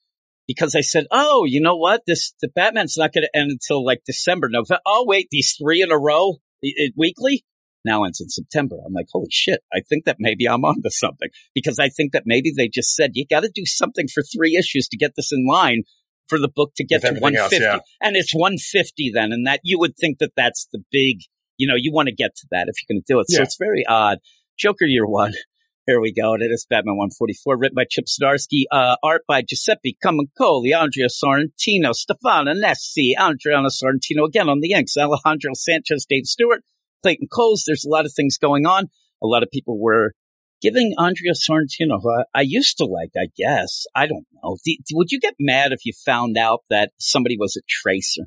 because 0.47 0.73
I 0.75 0.81
said, 0.81 1.05
oh, 1.11 1.43
you 1.45 1.59
know 1.59 1.75
what? 1.75 2.03
This, 2.07 2.33
the 2.41 2.47
Batman's 2.47 2.95
not 2.97 3.11
going 3.11 3.23
to 3.29 3.37
end 3.37 3.51
until 3.51 3.83
like 3.85 4.03
December, 4.05 4.47
November. 4.49 4.79
Oh, 4.85 5.03
wait, 5.05 5.27
these 5.31 5.53
three 5.61 5.81
in 5.81 5.91
a 5.91 5.97
row 5.99 6.37
i- 6.63 6.67
i- 6.79 6.91
weekly 6.95 7.43
now 7.85 8.03
ends 8.03 8.21
in 8.21 8.29
September. 8.29 8.77
I'm 8.85 8.93
like, 8.93 9.07
holy 9.11 9.29
shit. 9.31 9.61
I 9.73 9.81
think 9.81 10.05
that 10.05 10.17
maybe 10.19 10.47
I'm 10.47 10.65
onto 10.65 10.89
something 10.89 11.29
because 11.53 11.79
I 11.79 11.89
think 11.89 12.11
that 12.13 12.23
maybe 12.25 12.51
they 12.55 12.67
just 12.67 12.95
said, 12.95 13.11
you 13.13 13.25
got 13.29 13.41
to 13.41 13.51
do 13.53 13.65
something 13.65 14.07
for 14.13 14.23
three 14.23 14.55
issues 14.55 14.87
to 14.89 14.97
get 14.97 15.13
this 15.15 15.31
in 15.31 15.45
line 15.47 15.83
for 16.27 16.39
the 16.39 16.49
book 16.53 16.71
to 16.75 16.83
get 16.85 16.97
With 16.97 17.03
to 17.03 17.07
everything 17.09 17.35
else, 17.37 17.51
150. 17.51 17.63
yeah. 17.63 17.79
And 18.05 18.15
it's 18.15 18.33
150 18.33 19.11
then. 19.13 19.31
And 19.31 19.47
that 19.47 19.61
you 19.63 19.79
would 19.79 19.95
think 19.97 20.19
that 20.19 20.31
that's 20.35 20.67
the 20.71 20.83
big, 20.91 21.19
you 21.57 21.67
know, 21.67 21.75
you 21.77 21.91
want 21.93 22.09
to 22.09 22.15
get 22.15 22.35
to 22.35 22.47
that 22.51 22.67
if 22.67 22.75
you're 22.81 22.95
going 22.95 23.03
to 23.05 23.13
do 23.13 23.19
it. 23.19 23.29
So 23.29 23.41
it's 23.41 23.57
very 23.57 23.85
odd. 23.87 24.19
Joker 24.57 24.85
year 24.85 25.05
one. 25.07 25.33
Here 25.87 26.01
we 26.01 26.11
go. 26.11 26.33
And 26.33 26.43
it 26.43 26.51
is 26.51 26.67
Batman 26.69 26.97
144, 26.97 27.57
written 27.57 27.75
by 27.75 27.85
Chip 27.89 28.07
Zdarsky, 28.07 28.63
uh, 28.69 28.97
art 29.01 29.21
by 29.25 29.41
Giuseppe 29.41 29.97
Camuncoli, 30.03 30.77
Andrea 30.77 31.07
Sorrentino, 31.07 31.93
Stefano 31.93 32.53
Nessi, 32.53 33.15
Andrea 33.17 33.55
Sorrentino 33.69 34.27
again 34.27 34.49
on 34.49 34.59
the 34.59 34.73
inks, 34.73 34.97
Alejandro 34.97 35.51
Sanchez, 35.53 36.05
Dave 36.09 36.25
Stewart, 36.25 36.61
Clayton 37.03 37.27
Coles. 37.31 37.63
There's 37.65 37.85
a 37.85 37.89
lot 37.89 38.05
of 38.05 38.13
things 38.13 38.37
going 38.37 38.65
on. 38.65 38.85
a 39.21 39.27
lot 39.27 39.43
of 39.43 39.49
people 39.51 39.79
were 39.79 40.13
giving 40.61 40.93
Andrea 40.97 41.33
Sorrentino, 41.33 42.01
who 42.01 42.11
I, 42.11 42.23
I 42.33 42.41
used 42.41 42.77
to 42.77 42.85
like, 42.85 43.11
I 43.17 43.27
guess. 43.35 43.85
I 43.95 44.07
don't 44.07 44.25
know. 44.43 44.57
Do, 44.63 44.75
would 44.93 45.11
you 45.11 45.19
get 45.19 45.35
mad 45.39 45.71
if 45.71 45.85
you 45.85 45.93
found 46.05 46.37
out 46.37 46.63
that 46.69 46.91
somebody 46.97 47.37
was 47.37 47.55
a 47.55 47.61
tracer? 47.67 48.23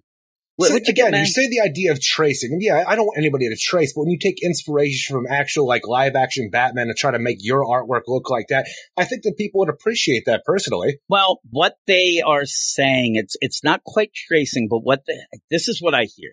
So 0.61 0.74
Would 0.74 0.88
again, 0.90 1.14
you 1.14 1.24
say 1.24 1.48
the 1.48 1.61
idea 1.61 1.90
of 1.90 2.02
tracing, 2.02 2.59
yeah, 2.61 2.85
I 2.87 2.94
don't 2.94 3.06
want 3.06 3.16
anybody 3.16 3.48
to 3.48 3.56
trace, 3.56 3.94
but 3.94 4.02
when 4.02 4.11
you 4.11 4.18
take 4.18 4.42
inspiration 4.42 5.16
from 5.16 5.26
actual 5.26 5.66
like 5.66 5.87
live 5.87 6.14
action 6.14 6.50
Batman 6.50 6.88
and 6.88 6.96
try 6.96 7.11
to 7.11 7.18
make 7.18 7.38
your 7.40 7.64
artwork 7.64 8.02
look 8.09 8.28
like 8.28 8.48
that, 8.50 8.66
I 8.94 9.06
think 9.06 9.22
that 9.22 9.38
people 9.38 9.61
would 9.61 9.70
appreciate 9.70 10.24
that 10.26 10.42
personally. 10.44 10.98
Well, 11.09 11.40
what 11.48 11.76
they 11.87 12.20
are 12.24 12.44
saying, 12.44 13.16
it's 13.16 13.37
it's 13.40 13.64
not 13.64 13.85
quite 13.85 14.12
tracing, 14.12 14.68
but 14.68 14.80
what 14.80 15.06
the, 15.06 15.26
this 15.50 15.66
is 15.66 15.80
what 15.80 15.94
I 15.94 16.04
hear 16.14 16.33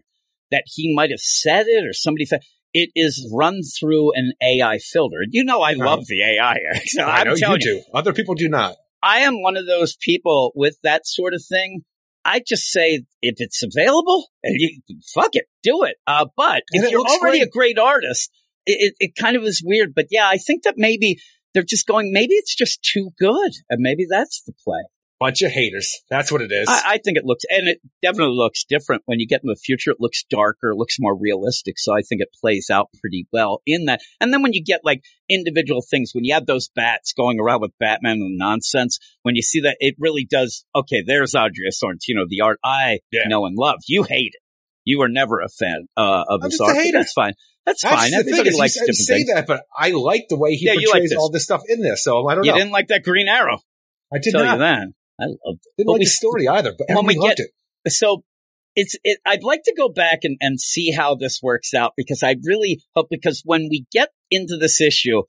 that 0.51 0.63
he 0.65 0.93
might 0.93 1.11
have 1.11 1.19
said 1.19 1.67
it 1.67 1.85
or 1.85 1.93
somebody 1.93 2.25
said 2.25 2.41
it 2.73 2.89
is 2.95 3.29
run 3.33 3.61
through 3.79 4.13
an 4.13 4.33
AI 4.41 4.77
filter. 4.79 5.17
You 5.29 5.43
know, 5.43 5.61
I 5.61 5.73
love 5.73 6.05
the 6.07 6.21
AI. 6.21 6.57
So 6.85 7.03
I 7.03 7.21
I'm 7.21 7.27
know 7.27 7.35
telling 7.35 7.61
you 7.61 7.81
do. 7.81 7.83
Other 7.93 8.13
people 8.13 8.35
do 8.35 8.49
not. 8.49 8.75
I 9.01 9.19
am 9.19 9.41
one 9.41 9.57
of 9.57 9.65
those 9.65 9.95
people 9.95 10.51
with 10.55 10.77
that 10.83 11.05
sort 11.05 11.33
of 11.33 11.43
thing. 11.47 11.81
I 12.25 12.41
just 12.45 12.69
say 12.69 13.03
if 13.21 13.35
it's 13.37 13.63
available, 13.63 14.27
and 14.43 14.55
you, 14.57 14.81
fuck 15.13 15.29
it, 15.33 15.45
do 15.63 15.83
it. 15.83 15.95
Uh, 16.05 16.25
but 16.35 16.63
if 16.71 16.91
you're 16.91 17.01
already 17.01 17.39
great. 17.39 17.47
a 17.47 17.49
great 17.49 17.79
artist, 17.79 18.31
it, 18.65 18.93
it, 18.99 19.09
it 19.09 19.11
kind 19.19 19.37
of 19.37 19.43
is 19.43 19.63
weird. 19.63 19.93
But 19.95 20.07
yeah, 20.11 20.27
I 20.27 20.37
think 20.37 20.63
that 20.63 20.73
maybe 20.77 21.19
they're 21.53 21.63
just 21.63 21.87
going. 21.87 22.11
Maybe 22.11 22.33
it's 22.33 22.55
just 22.55 22.83
too 22.83 23.11
good, 23.17 23.51
and 23.69 23.79
maybe 23.79 24.05
that's 24.09 24.43
the 24.43 24.53
play. 24.63 24.83
Bunch 25.19 25.41
of 25.41 25.51
haters. 25.51 25.99
That's 26.11 26.31
what 26.31 26.41
it 26.41 26.51
is. 26.51 26.67
I, 26.69 26.81
I 26.85 26.97
think 27.03 27.17
it 27.17 27.25
looks, 27.25 27.43
and 27.49 27.67
it 27.67 27.79
definitely 28.03 28.35
looks 28.35 28.63
different 28.65 29.01
when 29.07 29.19
you 29.19 29.25
get 29.27 29.41
in 29.43 29.47
the 29.49 29.55
future. 29.55 29.89
It 29.89 29.97
looks 29.99 30.23
darker, 30.29 30.69
it 30.71 30.75
looks 30.77 30.97
more 30.99 31.17
realistic. 31.17 31.79
So 31.79 31.91
I 31.95 32.01
think 32.01 32.21
it 32.21 32.29
plays 32.39 32.69
out 32.69 32.89
pretty 33.01 33.27
well 33.33 33.61
in 33.65 33.85
that. 33.85 34.01
And 34.21 34.31
then 34.31 34.43
when 34.43 34.53
you 34.53 34.63
get 34.63 34.81
like 34.83 35.01
individual 35.27 35.81
things, 35.81 36.11
when 36.13 36.23
you 36.23 36.35
have 36.35 36.45
those 36.45 36.69
bats 36.69 37.13
going 37.13 37.39
around 37.39 37.61
with 37.61 37.71
Batman 37.79 38.17
and 38.17 38.37
nonsense, 38.37 38.99
when 39.23 39.35
you 39.35 39.41
see 39.41 39.61
that, 39.61 39.77
it 39.79 39.95
really 39.97 40.23
does. 40.29 40.65
Okay, 40.75 41.03
there's 41.05 41.33
Andrea 41.33 41.71
Sorrentino, 41.71 42.27
the 42.27 42.41
art 42.41 42.59
I 42.63 42.99
Yeah. 43.11 43.27
know 43.27 43.45
and 43.47 43.57
love. 43.57 43.77
You 43.87 44.03
hate 44.03 44.33
it. 44.35 44.41
You 44.85 44.99
were 44.99 45.09
never 45.09 45.41
a 45.41 45.49
fan 45.49 45.87
uh, 45.97 46.25
of 46.29 46.41
I'm 46.43 46.49
this 46.51 46.59
art. 46.61 46.77
That's 46.93 47.13
fine. 47.13 47.33
That's, 47.65 47.81
That's 47.81 48.03
fine. 48.03 48.13
Everybody 48.13 48.49
is, 48.49 48.55
likes 48.57 48.75
you 48.75 48.81
say, 48.81 48.85
different 48.85 48.97
say 48.97 49.13
things. 49.15 49.33
that, 49.33 49.47
but 49.47 49.63
I 49.75 49.89
like 49.89 50.27
the 50.29 50.37
way 50.37 50.53
he 50.53 50.67
Yeah, 50.67 50.73
you 50.73 50.87
portrays 50.91 51.13
all 51.17 51.29
this 51.31 51.43
stuff 51.43 51.63
in 51.67 51.81
this. 51.81 52.03
So 52.03 52.27
I 52.29 52.35
don't 52.35 52.45
You 52.45 52.51
know. 52.51 52.57
didn't 52.59 52.71
like 52.71 52.87
that 52.89 53.03
Green 53.03 53.27
Arrow. 53.27 53.57
I 54.13 54.19
did 54.19 54.31
tell 54.31 54.45
not. 54.45 54.53
you 54.53 54.59
that. 54.59 54.87
I 55.19 55.25
loved 55.25 55.61
it. 55.65 55.71
Didn't 55.77 55.87
But 55.87 55.91
like 55.93 55.99
we 55.99 56.05
the 56.05 56.09
story 56.09 56.47
either, 56.47 56.73
but 56.77 56.87
when 56.95 57.05
we 57.05 57.17
loved 57.17 57.37
get- 57.37 57.47
it. 57.85 57.91
so 57.91 58.23
it's 58.75 58.95
it, 59.03 59.19
I'd 59.25 59.43
like 59.43 59.63
to 59.63 59.73
go 59.75 59.89
back 59.89 60.19
and, 60.23 60.37
and 60.39 60.59
see 60.59 60.91
how 60.91 61.15
this 61.15 61.39
works 61.41 61.73
out 61.73 61.93
because 61.97 62.21
I 62.23 62.35
really 62.43 62.81
hope 62.95 63.07
because 63.09 63.41
when 63.43 63.67
we 63.71 63.85
get 63.91 64.09
into 64.29 64.57
this 64.57 64.79
issue, 64.79 65.23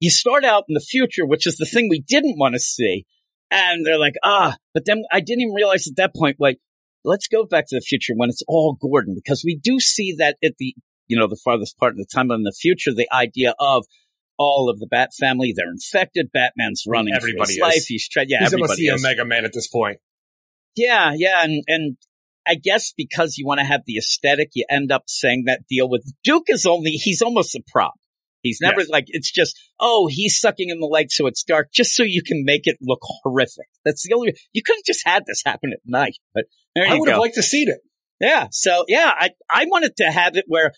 you 0.00 0.10
start 0.10 0.44
out 0.44 0.64
in 0.68 0.74
the 0.74 0.80
future, 0.80 1.26
which 1.26 1.46
is 1.46 1.56
the 1.56 1.66
thing 1.66 1.88
we 1.88 2.00
didn't 2.00 2.38
want 2.38 2.54
to 2.54 2.60
see. 2.60 3.04
And 3.50 3.84
they're 3.84 3.98
like, 3.98 4.14
ah, 4.24 4.56
but 4.72 4.84
then 4.86 5.02
I 5.12 5.20
didn't 5.20 5.42
even 5.42 5.54
realize 5.54 5.86
at 5.86 5.96
that 5.96 6.14
point, 6.16 6.36
like, 6.40 6.58
let's 7.04 7.28
go 7.28 7.44
back 7.44 7.66
to 7.68 7.76
the 7.76 7.82
future 7.82 8.14
when 8.16 8.30
it's 8.30 8.42
all 8.48 8.76
Gordon, 8.80 9.14
because 9.14 9.42
we 9.44 9.54
do 9.62 9.78
see 9.78 10.14
that 10.18 10.36
at 10.42 10.54
the, 10.58 10.74
you 11.06 11.18
know, 11.18 11.28
the 11.28 11.38
farthest 11.44 11.76
part 11.78 11.92
of 11.92 11.98
the 11.98 12.06
time 12.12 12.30
in 12.30 12.42
the 12.42 12.56
future, 12.58 12.92
the 12.94 13.08
idea 13.12 13.54
of 13.60 13.84
all 14.38 14.68
of 14.68 14.78
the 14.80 14.86
Bat 14.86 15.10
family, 15.18 15.52
they're 15.56 15.70
infected. 15.70 16.30
Batman's 16.32 16.84
running 16.86 17.14
for 17.20 17.26
his 17.26 17.50
is. 17.50 17.58
life. 17.60 17.84
He's 17.86 18.08
trying, 18.08 18.26
yeah, 18.28 18.40
He's 18.40 18.52
almost 18.54 18.72
everybody 18.72 18.88
the 18.88 18.94
is. 18.94 19.04
Omega 19.04 19.24
Man 19.24 19.44
at 19.44 19.52
this 19.52 19.68
point. 19.68 19.98
Yeah, 20.76 21.12
yeah, 21.14 21.44
and 21.44 21.62
and 21.68 21.96
I 22.46 22.56
guess 22.56 22.92
because 22.96 23.38
you 23.38 23.46
want 23.46 23.60
to 23.60 23.64
have 23.66 23.82
the 23.86 23.96
aesthetic, 23.96 24.50
you 24.54 24.64
end 24.68 24.90
up 24.90 25.04
saying 25.06 25.44
that 25.46 25.60
deal 25.68 25.88
with 25.88 26.04
Duke 26.24 26.46
is 26.48 26.66
only 26.66 26.92
he's 26.92 27.22
almost 27.22 27.54
a 27.54 27.62
prop. 27.66 27.94
He's 28.42 28.58
never 28.60 28.80
Yes. 28.80 28.90
like 28.90 29.04
it's 29.08 29.30
just 29.32 29.58
oh 29.80 30.06
he's 30.10 30.38
sucking 30.38 30.68
in 30.68 30.78
the 30.80 30.86
light 30.86 31.10
so 31.10 31.26
it's 31.26 31.42
dark 31.44 31.68
just 31.72 31.94
so 31.96 32.02
you 32.02 32.22
can 32.22 32.44
make 32.44 32.66
it 32.66 32.76
look 32.82 32.98
horrific. 33.02 33.66
That's 33.84 34.06
the 34.06 34.14
only 34.14 34.36
you 34.52 34.62
couldn't 34.62 34.84
just 34.84 35.06
had 35.06 35.24
this 35.26 35.42
happen 35.46 35.70
at 35.72 35.78
night, 35.86 36.16
but 36.34 36.44
there 36.74 36.86
I 36.86 36.98
would 36.98 37.08
have 37.08 37.20
liked 37.20 37.36
to 37.36 37.42
see 37.42 37.62
it. 37.62 37.78
yeah, 38.20 38.48
so 38.50 38.84
yeah, 38.88 39.12
I 39.16 39.30
I 39.48 39.64
wanted 39.66 39.96
to 39.98 40.04
have 40.10 40.36
it 40.36 40.44
where. 40.48 40.72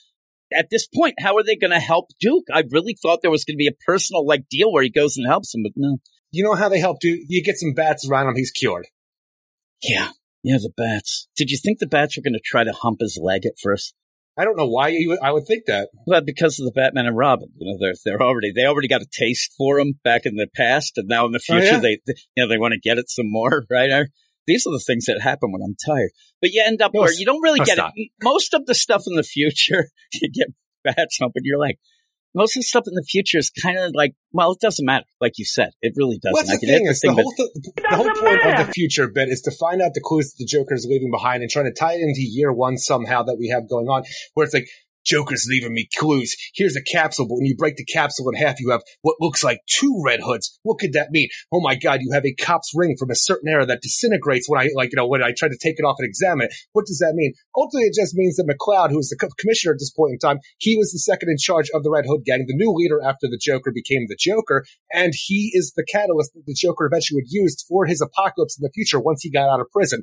At 0.52 0.68
this 0.70 0.86
point, 0.86 1.14
how 1.18 1.36
are 1.36 1.42
they 1.42 1.56
going 1.56 1.72
to 1.72 1.80
help 1.80 2.06
Duke? 2.20 2.44
I 2.52 2.62
really 2.70 2.96
thought 3.00 3.20
there 3.22 3.30
was 3.30 3.44
going 3.44 3.54
to 3.56 3.58
be 3.58 3.66
a 3.68 3.84
personal 3.86 4.24
like 4.26 4.48
deal 4.48 4.72
where 4.72 4.82
he 4.82 4.90
goes 4.90 5.16
and 5.16 5.26
helps 5.26 5.54
him, 5.54 5.62
but 5.62 5.72
no. 5.76 5.98
You 6.30 6.44
know 6.44 6.54
how 6.54 6.68
they 6.68 6.78
help 6.80 7.00
do? 7.00 7.18
You 7.28 7.42
get 7.42 7.56
some 7.56 7.72
bats 7.74 8.08
around 8.08 8.28
him, 8.28 8.36
he's 8.36 8.50
cured. 8.50 8.86
Yeah, 9.82 10.10
yeah, 10.42 10.56
the 10.58 10.72
bats. 10.76 11.28
Did 11.36 11.50
you 11.50 11.58
think 11.58 11.78
the 11.78 11.86
bats 11.86 12.16
were 12.16 12.22
going 12.22 12.34
to 12.34 12.40
try 12.44 12.64
to 12.64 12.72
hump 12.72 12.98
his 13.00 13.18
leg 13.20 13.44
at 13.46 13.58
first? 13.62 13.94
I 14.38 14.44
don't 14.44 14.56
know 14.56 14.68
why 14.68 14.88
you 14.88 15.08
would, 15.10 15.18
I 15.22 15.32
would 15.32 15.46
think 15.46 15.64
that. 15.66 15.88
Well, 16.06 16.20
because 16.20 16.58
of 16.60 16.66
the 16.66 16.72
Batman 16.72 17.06
and 17.06 17.16
Robin, 17.16 17.48
you 17.56 17.66
know, 17.72 17.78
they're 17.80 17.94
they're 18.04 18.22
already 18.22 18.52
they 18.52 18.66
already 18.66 18.88
got 18.88 19.00
a 19.00 19.06
taste 19.10 19.54
for 19.56 19.78
him 19.78 19.98
back 20.04 20.26
in 20.26 20.36
the 20.36 20.46
past, 20.54 20.98
and 20.98 21.08
now 21.08 21.24
in 21.24 21.32
the 21.32 21.38
Oh, 21.48 21.54
future 21.54 21.74
yeah? 21.74 21.80
they, 21.80 22.00
they 22.06 22.14
you 22.36 22.44
know 22.44 22.48
they 22.48 22.58
want 22.58 22.72
to 22.72 22.80
get 22.80 22.98
it 22.98 23.08
some 23.08 23.30
more, 23.30 23.64
right? 23.70 23.90
These 24.46 24.66
are 24.66 24.72
the 24.72 24.82
things 24.84 25.06
that 25.06 25.20
happen 25.20 25.52
when 25.52 25.62
I'm 25.62 25.74
tired. 25.84 26.10
But 26.40 26.50
you 26.52 26.62
end 26.64 26.82
up 26.82 26.92
No, 26.94 27.02
where 27.02 27.12
you 27.12 27.26
don't 27.26 27.42
really 27.42 27.60
no, 27.60 27.64
get 27.64 27.76
stop. 27.78 27.92
it. 27.96 28.10
Most 28.22 28.54
of 28.54 28.66
the 28.66 28.74
stuff 28.74 29.04
in 29.06 29.16
the 29.16 29.22
future, 29.22 29.90
you 30.12 30.30
get 30.32 30.48
bats 30.84 31.18
you're 31.42 31.58
like, 31.58 31.78
Most 32.34 32.56
of 32.56 32.60
the 32.60 32.64
stuff 32.64 32.84
in 32.86 32.94
the 32.94 33.02
future 33.02 33.38
is 33.38 33.50
kind 33.50 33.78
of 33.78 33.92
like, 33.94 34.14
well, 34.32 34.52
it 34.52 34.60
doesn't 34.60 34.84
matter. 34.84 35.06
Like 35.20 35.32
you 35.38 35.44
said, 35.44 35.70
it 35.82 35.94
really 35.96 36.18
doesn't. 36.18 36.32
What's 36.34 36.50
I 36.50 36.56
the 36.60 36.66
thing 36.66 36.86
is, 36.86 37.00
the 37.00 37.08
thing, 37.08 37.16
whole, 37.16 37.32
th- 37.36 37.50
the 37.90 37.96
whole 37.96 38.10
point 38.10 38.46
of 38.46 38.66
the 38.66 38.72
future 38.72 39.08
bit 39.08 39.28
is 39.28 39.40
to 39.42 39.50
find 39.50 39.82
out 39.82 39.94
the 39.94 40.00
clues 40.00 40.32
that 40.32 40.36
the 40.38 40.46
Joker 40.46 40.74
is 40.74 40.86
leaving 40.88 41.10
behind 41.10 41.42
and 41.42 41.50
trying 41.50 41.66
to 41.66 41.72
tie 41.72 41.94
it 41.94 42.00
into 42.00 42.20
year 42.22 42.52
one 42.52 42.76
somehow 42.78 43.22
that 43.24 43.36
we 43.38 43.48
have 43.48 43.68
going 43.68 43.88
on, 43.88 44.04
where 44.34 44.44
it's 44.44 44.54
like, 44.54 44.68
Joker's 45.06 45.46
leaving 45.48 45.72
me 45.72 45.88
clues. 45.96 46.36
Here's 46.54 46.76
a 46.76 46.82
capsule, 46.82 47.26
but 47.28 47.36
when 47.36 47.46
you 47.46 47.56
break 47.56 47.76
the 47.76 47.84
capsule 47.84 48.28
in 48.28 48.34
half, 48.34 48.60
you 48.60 48.70
have 48.70 48.82
what 49.02 49.16
looks 49.20 49.44
like 49.44 49.60
two 49.66 50.02
Red 50.04 50.20
Hoods. 50.22 50.58
What 50.62 50.78
could 50.78 50.92
that 50.94 51.10
mean? 51.10 51.28
Oh 51.52 51.60
my 51.60 51.76
god, 51.76 52.00
you 52.02 52.10
have 52.12 52.26
a 52.26 52.34
cop's 52.34 52.72
ring 52.74 52.96
from 52.98 53.10
a 53.10 53.14
certain 53.14 53.48
era 53.48 53.64
that 53.66 53.82
disintegrates 53.82 54.48
when 54.48 54.60
I, 54.60 54.70
like, 54.74 54.90
you 54.92 54.96
know, 54.96 55.06
when 55.06 55.22
I 55.22 55.32
try 55.36 55.48
to 55.48 55.56
take 55.56 55.76
it 55.78 55.84
off 55.84 55.96
and 55.98 56.08
examine 56.08 56.46
it. 56.46 56.54
What 56.72 56.86
does 56.86 56.98
that 56.98 57.14
mean? 57.14 57.32
Ultimately, 57.56 57.88
it 57.88 57.94
just 57.94 58.14
means 58.14 58.36
that 58.36 58.46
McLeod, 58.46 58.90
who 58.90 58.96
was 58.96 59.08
the 59.08 59.16
co- 59.16 59.32
commissioner 59.38 59.72
at 59.72 59.78
this 59.78 59.90
point 59.90 60.12
in 60.12 60.18
time, 60.18 60.38
he 60.58 60.76
was 60.76 60.92
the 60.92 60.98
second 60.98 61.30
in 61.30 61.36
charge 61.38 61.70
of 61.72 61.82
the 61.82 61.90
Red 61.90 62.04
Hood 62.06 62.24
gang, 62.24 62.44
the 62.46 62.56
new 62.56 62.72
leader 62.72 63.00
after 63.02 63.28
the 63.28 63.38
Joker 63.40 63.72
became 63.72 64.06
the 64.08 64.16
Joker, 64.18 64.64
and 64.92 65.12
he 65.14 65.50
is 65.54 65.72
the 65.76 65.84
catalyst 65.84 66.34
that 66.34 66.46
the 66.46 66.54
Joker 66.54 66.86
eventually 66.86 67.16
would 67.16 67.30
use 67.30 67.62
for 67.68 67.86
his 67.86 68.00
apocalypse 68.00 68.58
in 68.58 68.62
the 68.62 68.72
future 68.74 69.00
once 69.00 69.22
he 69.22 69.30
got 69.30 69.48
out 69.48 69.60
of 69.60 69.70
prison. 69.70 70.02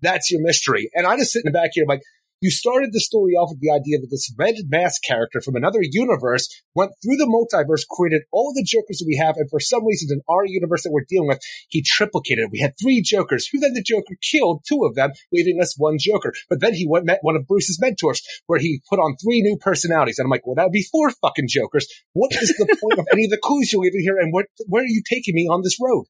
That's 0.00 0.30
your 0.30 0.42
mystery. 0.42 0.90
And 0.94 1.06
I 1.06 1.16
just 1.16 1.32
sit 1.32 1.44
in 1.44 1.52
the 1.52 1.58
back 1.58 1.70
here 1.72 1.84
like, 1.88 2.02
you 2.40 2.50
started 2.50 2.90
the 2.92 3.00
story 3.00 3.32
off 3.32 3.50
with 3.50 3.60
the 3.60 3.70
idea 3.70 3.98
that 3.98 4.08
this 4.10 4.32
red 4.38 4.54
mask 4.68 5.02
character 5.02 5.40
from 5.40 5.56
another 5.56 5.80
universe 5.82 6.48
went 6.74 6.92
through 7.02 7.16
the 7.16 7.30
multiverse, 7.30 7.86
created 7.88 8.22
all 8.32 8.52
the 8.54 8.66
Jokers 8.66 8.98
that 8.98 9.06
we 9.06 9.16
have, 9.16 9.36
and 9.36 9.48
for 9.48 9.60
some 9.60 9.86
reason 9.86 10.08
in 10.12 10.20
our 10.28 10.44
universe 10.44 10.82
that 10.82 10.92
we're 10.92 11.06
dealing 11.08 11.28
with, 11.28 11.40
he 11.68 11.82
triplicated. 11.82 12.50
We 12.50 12.60
had 12.60 12.74
three 12.80 13.02
Jokers, 13.02 13.48
who 13.50 13.60
then 13.60 13.74
the 13.74 13.82
Joker 13.82 14.14
killed 14.20 14.64
two 14.68 14.84
of 14.84 14.94
them, 14.94 15.12
leaving 15.32 15.60
us 15.60 15.74
one 15.78 15.96
Joker. 15.98 16.32
But 16.48 16.60
then 16.60 16.74
he 16.74 16.86
went 16.86 17.06
met 17.06 17.20
one 17.22 17.36
of 17.36 17.46
Bruce's 17.46 17.80
mentors, 17.80 18.22
where 18.46 18.58
he 18.58 18.82
put 18.90 18.98
on 18.98 19.16
three 19.16 19.40
new 19.40 19.56
personalities. 19.56 20.18
And 20.18 20.26
I'm 20.26 20.30
like, 20.30 20.46
well, 20.46 20.54
that'd 20.54 20.72
be 20.72 20.86
four 20.90 21.10
fucking 21.10 21.48
Jokers. 21.48 21.86
What 22.12 22.32
is 22.32 22.54
the 22.58 22.76
point 22.80 22.98
of 22.98 23.06
any 23.12 23.24
of 23.24 23.30
the 23.30 23.38
clues 23.42 23.72
you're 23.72 23.82
leaving 23.82 24.02
here, 24.02 24.18
and 24.18 24.32
what, 24.32 24.46
where 24.66 24.82
are 24.82 24.86
you 24.86 25.02
taking 25.08 25.34
me 25.34 25.46
on 25.50 25.62
this 25.62 25.78
road? 25.80 26.04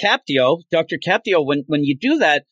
Captio, 0.00 0.62
Dr. 0.70 0.96
Captio, 0.96 1.44
when, 1.44 1.64
when 1.66 1.84
you 1.84 1.96
do 1.98 2.18
that, 2.18 2.44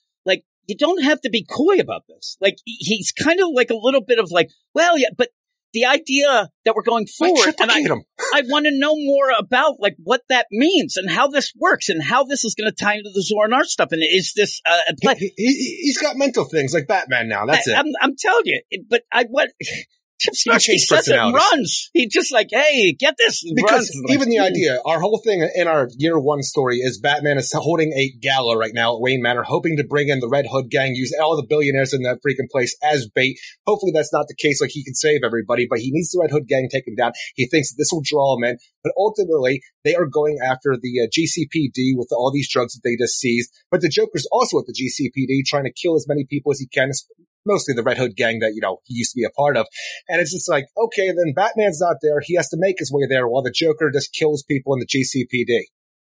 you 0.67 0.77
don't 0.77 1.03
have 1.03 1.21
to 1.23 1.31
be 1.31 1.45
coy 1.45 1.79
about 1.79 2.03
this. 2.09 2.37
Like, 2.41 2.59
he's 2.65 3.13
kind 3.13 3.41
of 3.41 3.49
like 3.53 3.71
a 3.71 3.77
little 3.77 4.03
bit 4.03 4.19
of 4.19 4.31
like, 4.31 4.51
well, 4.75 4.99
yeah, 4.99 5.09
but 5.17 5.29
the 5.73 5.85
idea 5.85 6.49
that 6.65 6.75
we're 6.75 6.83
going 6.83 7.07
forward, 7.07 7.55
and 7.61 7.71
I, 7.71 7.81
him. 7.81 8.03
I 8.33 8.43
want 8.47 8.65
to 8.65 8.79
know 8.79 8.97
more 8.97 9.31
about 9.39 9.75
like 9.79 9.97
what 10.03 10.23
that 10.31 10.47
means 10.51 10.97
and 10.97 11.11
how 11.11 11.29
this 11.29 11.53
works 11.55 11.91
and 11.91 12.03
how 12.03 12.25
this 12.25 12.45
is 12.45 12.55
going 12.55 12.71
to 12.71 12.75
tie 12.75 12.95
into 12.95 13.11
the 13.13 13.23
Zur-En-Arrh 13.23 13.65
stuff. 13.65 13.89
And 13.91 14.03
is 14.03 14.33
this 14.35 14.63
uh, 14.65 14.79
a 14.89 14.95
play? 14.95 15.17
He, 15.17 15.33
he, 15.37 15.79
he's 15.83 15.99
got 15.99 16.17
mental 16.17 16.45
things 16.45 16.73
like 16.73 16.87
Batman 16.89 17.29
now. 17.29 17.45
That's 17.45 17.69
I, 17.69 17.73
it. 17.73 17.79
I'm, 17.79 17.87
I'm 18.01 18.17
telling 18.17 18.45
you, 18.47 18.63
but 18.89 19.03
I 19.13 19.25
what 19.29 19.51
Chip 20.19 20.35
can 20.45 20.55
Zdarsky 20.55 20.61
change 20.61 20.83
says 20.83 21.09
it 21.09 21.17
runs. 21.17 21.91
He 21.93 22.09
just 22.09 22.33
like, 22.33 22.49
hey, 22.51 22.93
get 22.99 23.17
this. 23.19 23.45
Because 23.55 23.91
runs. 23.95 24.03
Even 24.09 24.29
the 24.31 24.39
hmm. 24.39 24.45
idea, 24.45 24.81
our 24.87 25.01
whole 25.01 25.21
thing 25.23 25.47
in 25.55 25.69
our 25.69 25.89
year 25.99 26.19
one 26.19 26.43
story 26.43 26.79
is 26.79 26.99
Batman 26.99 27.37
is 27.37 27.53
holding 27.53 27.93
a 27.93 28.11
gala 28.21 28.57
right 28.57 28.73
now 28.73 28.97
at 28.97 29.01
Wayne 29.01 29.23
Manor, 29.23 29.43
hoping 29.43 29.77
to 29.77 29.85
bring 29.85 30.09
in 30.09 30.21
the 30.21 30.29
Red 30.29 30.47
Hood 30.51 30.71
gang, 30.71 30.95
use 30.95 31.15
all 31.21 31.37
the 31.37 31.47
billionaires 31.47 31.93
in 31.93 32.03
that 32.03 32.19
freaking 32.27 32.51
place 32.51 32.77
as 32.83 33.09
bait. 33.09 33.39
Hopefully 33.67 33.93
that's 33.95 34.13
not 34.13 34.27
the 34.29 34.35
case, 34.35 34.61
like 34.61 34.71
he 34.71 34.85
can 34.85 34.95
save 34.95 35.21
everybody, 35.25 35.67
but 35.69 35.81
he 35.81 35.91
needs 35.93 36.11
the 36.11 36.21
Red 36.21 36.31
Hood 36.31 36.49
gang 36.49 36.69
taken 36.73 36.95
down. 36.95 37.13
He 37.35 37.47
thinks 37.47 37.75
this 37.75 37.91
will 37.93 38.03
draw 38.05 38.37
them 38.37 38.45
in, 38.45 38.59
but 38.83 38.95
ultimately 38.97 39.63
they 39.85 39.95
are 39.95 40.07
going 40.07 40.39
after 40.45 40.77
the 40.81 41.03
uh, 41.03 41.07
GCPD 41.07 41.97
with 41.97 42.09
all 42.13 42.31
these 42.33 42.51
drugs 42.51 42.75
that 42.75 42.81
they 42.85 42.97
just 42.97 43.19
seized. 43.19 43.53
But 43.71 43.83
the 43.83 43.89
Joker's 43.89 44.27
also 44.33 44.59
at 44.59 44.67
the 44.67 44.73
GCPD 44.73 45.45
trying 45.47 45.65
to 45.65 45.73
kill 45.73 45.95
as 45.95 46.07
many 46.09 46.25
people 46.25 46.53
as 46.53 46.59
he 46.59 46.67
can, 46.67 46.91
mostly 47.47 47.75
the 47.75 47.83
Red 47.83 47.99
Hood 47.99 48.17
gang 48.17 48.41
that, 48.41 48.53
you 48.55 48.61
know, 48.61 48.79
he 48.85 48.95
used 48.95 49.13
to 49.13 49.17
be 49.17 49.25
a 49.25 49.31
part 49.31 49.57
of. 49.57 49.67
And 50.09 50.21
it's 50.21 50.33
just 50.33 50.49
like, 50.49 50.67
okay, 50.77 51.09
then 51.09 51.33
Batman's 51.35 51.81
not 51.81 51.97
there. 52.03 52.21
He 52.23 52.37
has 52.37 52.49
to 52.51 52.57
make 52.59 52.79
his 52.79 52.93
way 52.93 53.07
there 53.09 53.29
while 53.29 53.43
the 53.43 53.51
Joker 53.55 53.91
just 53.91 54.13
kills 54.13 54.43
people 54.43 54.75
in 54.75 54.81
the 54.81 54.87
GCPD. 54.87 55.67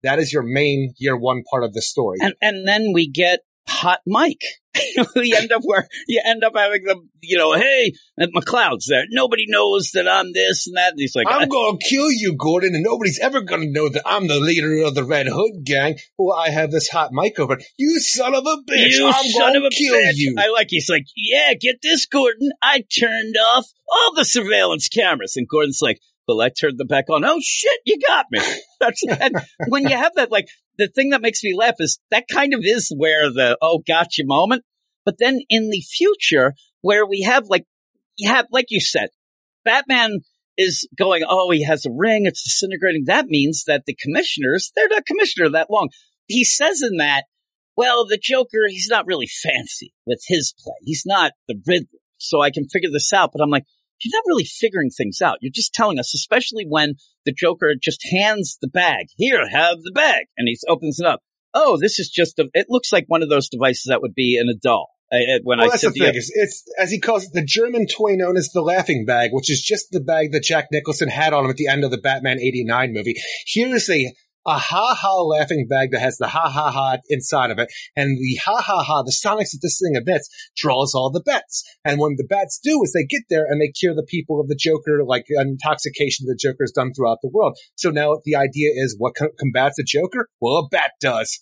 That 0.02 0.18
is 0.18 0.32
your 0.32 0.42
main 0.42 0.94
year 0.98 1.16
one 1.16 1.42
part 1.50 1.64
of 1.64 1.74
the 1.74 1.82
story. 1.82 2.18
And 2.20 2.34
and 2.42 2.66
then 2.66 2.92
we 2.92 3.08
get 3.08 3.40
hot 3.66 4.00
mic. 4.06 4.40
you 5.16 5.36
end 5.36 5.52
up 5.52 5.60
where 5.64 5.86
you 6.08 6.20
end 6.24 6.42
up 6.42 6.54
having 6.56 6.82
the 6.84 6.96
you 7.20 7.36
know, 7.36 7.52
hey, 7.52 7.92
McLeod's 8.18 8.86
there. 8.86 9.04
Nobody 9.10 9.44
knows 9.46 9.90
that 9.92 10.08
I'm 10.08 10.32
this 10.32 10.66
and 10.66 10.76
that. 10.76 10.92
And 10.92 10.98
he's 10.98 11.14
like, 11.14 11.26
I'm 11.28 11.48
gonna 11.48 11.78
kill 11.78 12.10
you, 12.10 12.34
Gordon, 12.36 12.74
and 12.74 12.82
nobody's 12.82 13.18
ever 13.18 13.42
gonna 13.42 13.66
know 13.68 13.90
that 13.90 14.02
I'm 14.06 14.28
the 14.28 14.40
leader 14.40 14.82
of 14.84 14.94
the 14.94 15.04
Red 15.04 15.26
Hood 15.28 15.64
gang. 15.64 15.98
Well, 16.16 16.36
I 16.36 16.50
have 16.50 16.70
this 16.70 16.88
hot 16.88 17.10
mic 17.12 17.38
over. 17.38 17.58
You 17.76 18.00
son 18.00 18.34
of 18.34 18.44
a 18.46 18.56
bitch! 18.68 18.96
You 18.96 19.08
I'm 19.08 19.28
son 19.28 19.56
of 19.56 19.64
a 19.64 19.70
kill 19.70 19.94
bitch. 19.94 20.12
you. 20.16 20.36
I 20.38 20.48
like. 20.48 20.68
He's 20.70 20.88
like, 20.88 21.04
yeah, 21.16 21.52
get 21.54 21.76
this, 21.82 22.06
Gordon. 22.06 22.50
I 22.62 22.84
turned 22.98 23.34
off 23.50 23.66
all 23.90 24.14
the 24.14 24.24
surveillance 24.24 24.88
cameras, 24.88 25.34
and 25.36 25.46
Gordon's 25.46 25.80
like, 25.82 26.00
But 26.26 26.38
I 26.38 26.48
turned 26.48 26.78
them 26.78 26.86
back 26.86 27.10
on. 27.10 27.24
Oh 27.24 27.38
shit, 27.42 27.80
you 27.84 27.98
got 28.06 28.26
me. 28.30 28.40
That's 28.80 29.02
and 29.02 29.36
when 29.68 29.84
you 29.84 29.96
have 29.96 30.14
that, 30.16 30.32
like 30.32 30.48
the 30.78 30.88
thing 30.88 31.10
that 31.10 31.22
makes 31.22 31.42
me 31.42 31.54
laugh 31.54 31.74
is 31.78 31.98
that 32.10 32.24
kind 32.32 32.54
of 32.54 32.60
is 32.62 32.92
where 32.96 33.30
the 33.30 33.56
oh 33.60 33.82
gotcha 33.86 34.22
moment. 34.24 34.64
But 35.04 35.16
then 35.18 35.40
in 35.48 35.70
the 35.70 35.80
future, 35.80 36.54
where 36.80 37.06
we 37.06 37.22
have 37.22 37.46
like 37.48 37.64
you 38.16 38.28
have 38.30 38.46
like 38.50 38.66
you 38.68 38.80
said, 38.80 39.08
Batman 39.64 40.20
is 40.58 40.86
going, 40.96 41.22
oh, 41.26 41.50
he 41.50 41.64
has 41.64 41.86
a 41.86 41.90
ring, 41.90 42.26
it's 42.26 42.44
disintegrating. 42.44 43.04
That 43.06 43.26
means 43.26 43.64
that 43.66 43.84
the 43.86 43.96
commissioners, 43.98 44.70
they're 44.74 44.88
not 44.88 45.06
commissioner 45.06 45.50
that 45.50 45.70
long. 45.70 45.88
He 46.26 46.44
says 46.44 46.82
in 46.82 46.98
that, 46.98 47.24
well, 47.76 48.06
the 48.06 48.18
Joker, 48.20 48.66
he's 48.68 48.88
not 48.88 49.06
really 49.06 49.26
fancy 49.26 49.92
with 50.06 50.22
his 50.26 50.54
play. 50.62 50.74
He's 50.82 51.04
not 51.06 51.32
the 51.48 51.56
Riddler. 51.66 52.00
So 52.18 52.40
I 52.40 52.50
can 52.50 52.68
figure 52.68 52.90
this 52.92 53.12
out. 53.12 53.30
But 53.32 53.42
I'm 53.42 53.50
like, 53.50 53.64
you're 54.02 54.18
not 54.18 54.24
really 54.26 54.44
figuring 54.44 54.90
things 54.90 55.20
out. 55.20 55.38
You're 55.40 55.52
just 55.52 55.74
telling 55.74 55.98
us, 55.98 56.14
especially 56.14 56.64
when 56.68 56.94
the 57.24 57.32
Joker 57.32 57.74
just 57.80 58.04
hands 58.10 58.58
the 58.60 58.68
bag. 58.68 59.06
Here, 59.16 59.48
have 59.48 59.82
the 59.82 59.92
bag. 59.92 60.26
And 60.36 60.48
he 60.48 60.56
opens 60.68 60.98
it 60.98 61.06
up. 61.06 61.20
Oh, 61.54 61.78
this 61.80 61.98
is 61.98 62.08
just 62.08 62.38
a, 62.38 62.48
it 62.54 62.66
looks 62.68 62.92
like 62.92 63.04
one 63.08 63.22
of 63.22 63.28
those 63.28 63.48
devices 63.48 63.84
that 63.88 64.00
would 64.02 64.14
be 64.14 64.38
in 64.40 64.48
a 64.48 64.54
doll. 64.54 64.88
I, 65.12 65.16
I- 65.16 65.40
when 65.44 65.58
well, 65.58 65.66
I 65.66 65.70
that's 65.70 65.82
said 65.82 65.92
the 65.92 66.00
thing. 66.00 66.14
Is 66.14 66.32
it's 66.34 66.64
as 66.78 66.90
he 66.90 66.98
calls 66.98 67.24
it, 67.24 67.30
the 67.34 67.44
German 67.44 67.86
toy 67.86 68.14
known 68.16 68.36
as 68.36 68.48
the 68.48 68.62
laughing 68.62 69.04
bag, 69.04 69.30
which 69.32 69.50
is 69.50 69.62
just 69.62 69.88
the 69.90 70.00
bag 70.00 70.32
that 70.32 70.42
Jack 70.42 70.68
Nicholson 70.72 71.08
had 71.08 71.34
on 71.34 71.44
him 71.44 71.50
at 71.50 71.56
the 71.56 71.68
end 71.68 71.84
of 71.84 71.90
the 71.90 71.98
Batman 71.98 72.38
'89 72.40 72.94
movie. 72.94 73.14
Here 73.46 73.74
is 73.74 73.90
a 73.90 74.10
a 74.46 74.58
ha 74.58 74.94
ha 74.94 75.22
laughing 75.22 75.66
bag 75.68 75.90
that 75.92 76.00
has 76.00 76.16
the 76.18 76.28
ha 76.28 76.48
ha 76.48 76.70
ha 76.70 76.98
inside 77.08 77.50
of 77.50 77.58
it, 77.58 77.68
and 77.96 78.18
the 78.18 78.38
ha 78.44 78.60
ha 78.60 78.82
ha, 78.82 79.02
the 79.02 79.12
sonics 79.12 79.52
that 79.52 79.60
this 79.62 79.80
thing 79.80 79.94
emits, 79.94 80.28
draws 80.56 80.94
all 80.94 81.10
the 81.10 81.20
bats. 81.20 81.62
And 81.84 82.00
when 82.00 82.14
the 82.16 82.26
bats 82.28 82.58
do, 82.62 82.82
is 82.82 82.92
they 82.92 83.04
get 83.04 83.22
there 83.30 83.44
and 83.44 83.60
they 83.60 83.68
cure 83.68 83.94
the 83.94 84.06
people 84.06 84.40
of 84.40 84.48
the 84.48 84.56
Joker, 84.58 85.04
like 85.04 85.26
an 85.30 85.48
intoxication 85.48 86.26
the 86.26 86.38
Joker 86.38 86.64
has 86.64 86.72
done 86.72 86.92
throughout 86.92 87.18
the 87.22 87.30
world. 87.32 87.56
So 87.76 87.90
now 87.90 88.18
the 88.24 88.36
idea 88.36 88.70
is, 88.74 88.96
what 88.98 89.14
co- 89.16 89.30
combats 89.38 89.76
the 89.76 89.84
Joker? 89.84 90.28
Well, 90.40 90.56
a 90.58 90.68
bat 90.68 90.92
does. 91.00 91.40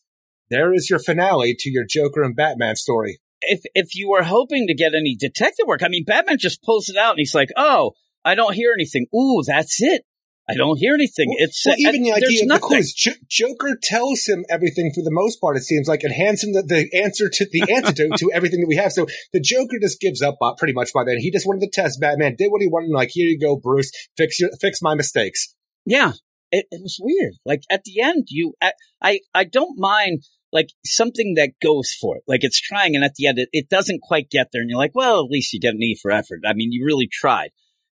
There 0.50 0.74
is 0.74 0.90
your 0.90 0.98
finale 0.98 1.54
to 1.58 1.70
your 1.70 1.84
Joker 1.88 2.22
and 2.22 2.34
Batman 2.36 2.76
story. 2.76 3.20
if 3.42 3.60
if 3.74 3.94
you 3.94 4.10
were 4.10 4.22
hoping 4.22 4.66
to 4.66 4.74
get 4.74 4.94
any 4.94 5.16
detective 5.18 5.66
work, 5.66 5.82
I 5.82 5.88
mean, 5.88 6.04
Batman 6.04 6.36
just 6.38 6.62
pulls 6.62 6.88
it 6.90 6.96
out 6.96 7.12
and 7.12 7.18
he's 7.18 7.34
like, 7.34 7.48
"Oh, 7.56 7.92
I 8.24 8.34
don't 8.34 8.54
hear 8.54 8.72
anything. 8.74 9.06
Ooh, 9.14 9.42
that's 9.46 9.80
it. 9.80 10.02
I 10.50 10.54
don't 10.54 10.78
hear 10.78 10.94
anything. 10.94 11.28
Well, 11.28 11.36
it's 11.38 11.64
well, 11.64 11.76
even 11.78 12.02
the 12.02 12.12
idea 12.12 12.42
of 12.42 12.48
the 12.48 12.58
clues. 12.58 12.92
J- 12.92 13.16
Joker 13.28 13.78
tells 13.80 14.26
him 14.26 14.44
everything 14.50 14.92
for 14.94 15.02
the 15.02 15.10
most 15.10 15.40
part. 15.40 15.56
It 15.56 15.62
seems 15.62 15.88
like 15.88 16.02
and 16.02 16.12
hands 16.12 16.42
him 16.42 16.52
the, 16.52 16.62
the 16.62 17.02
answer 17.02 17.28
to 17.28 17.46
the 17.50 17.72
antidote 17.74 18.18
to 18.18 18.30
everything 18.32 18.60
that 18.60 18.68
we 18.68 18.76
have. 18.76 18.92
So 18.92 19.06
the 19.32 19.40
Joker 19.40 19.78
just 19.80 20.00
gives 20.00 20.22
up 20.22 20.36
uh, 20.40 20.54
pretty 20.54 20.74
much 20.74 20.92
by 20.92 21.04
then. 21.04 21.18
He 21.18 21.30
just 21.30 21.46
wanted 21.46 21.60
to 21.60 21.70
test 21.70 22.00
Batman. 22.00 22.36
Did 22.36 22.50
what 22.50 22.60
he 22.60 22.68
wanted. 22.68 22.90
Like 22.90 23.10
here 23.12 23.26
you 23.26 23.38
go, 23.38 23.56
Bruce. 23.56 23.90
Fix 24.16 24.40
your 24.40 24.50
fix 24.60 24.82
my 24.82 24.94
mistakes. 24.94 25.54
Yeah, 25.86 26.12
it, 26.50 26.66
it 26.70 26.82
was 26.82 26.98
weird. 27.00 27.34
Like 27.44 27.62
at 27.70 27.84
the 27.84 28.00
end, 28.00 28.26
you, 28.28 28.54
I, 28.60 28.72
I, 29.00 29.20
I 29.34 29.44
don't 29.44 29.78
mind 29.78 30.24
like 30.52 30.70
something 30.84 31.34
that 31.36 31.52
goes 31.62 31.92
for 31.92 32.16
it. 32.16 32.24
Like 32.26 32.44
it's 32.44 32.60
trying, 32.60 32.94
and 32.96 33.04
at 33.04 33.14
the 33.14 33.26
end, 33.26 33.38
it, 33.38 33.48
it 33.52 33.68
doesn't 33.68 34.02
quite 34.02 34.30
get 34.30 34.48
there, 34.52 34.60
and 34.60 34.70
you're 34.70 34.78
like, 34.78 34.94
well, 34.94 35.24
at 35.24 35.30
least 35.30 35.52
you 35.52 35.60
get 35.60 35.74
an 35.74 35.82
E 35.82 35.98
for 36.00 36.10
effort. 36.10 36.40
I 36.46 36.54
mean, 36.54 36.72
you 36.72 36.84
really 36.84 37.08
tried. 37.10 37.50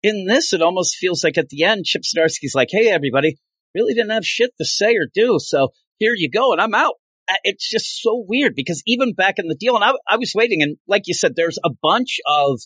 In 0.02 0.26
this, 0.26 0.52
it 0.52 0.62
almost 0.62 0.96
feels 0.96 1.22
like 1.22 1.38
at 1.38 1.48
the 1.48 1.64
end, 1.64 1.84
Chip 1.84 2.02
Zdarsky's 2.02 2.54
like, 2.54 2.68
hey, 2.70 2.90
everybody, 2.90 3.36
really 3.74 3.94
didn't 3.94 4.10
have 4.10 4.26
shit 4.26 4.50
to 4.58 4.64
say 4.64 4.94
or 4.96 5.06
do, 5.14 5.38
so 5.40 5.68
here 5.98 6.14
you 6.16 6.28
go, 6.30 6.52
and 6.52 6.60
I'm 6.60 6.74
out. 6.74 6.94
Uh, 7.28 7.34
It's 7.44 7.68
just 7.70 8.02
so 8.02 8.24
weird 8.26 8.54
because 8.56 8.82
even 8.86 9.14
back 9.14 9.38
in 9.38 9.46
the 9.46 9.54
deal, 9.54 9.76
and 9.76 9.84
I, 9.84 9.92
I 10.08 10.16
was 10.16 10.32
waiting, 10.34 10.62
and 10.62 10.76
like 10.88 11.02
you 11.06 11.14
said, 11.14 11.36
there's 11.36 11.58
a 11.64 11.70
bunch 11.82 12.18
of 12.26 12.60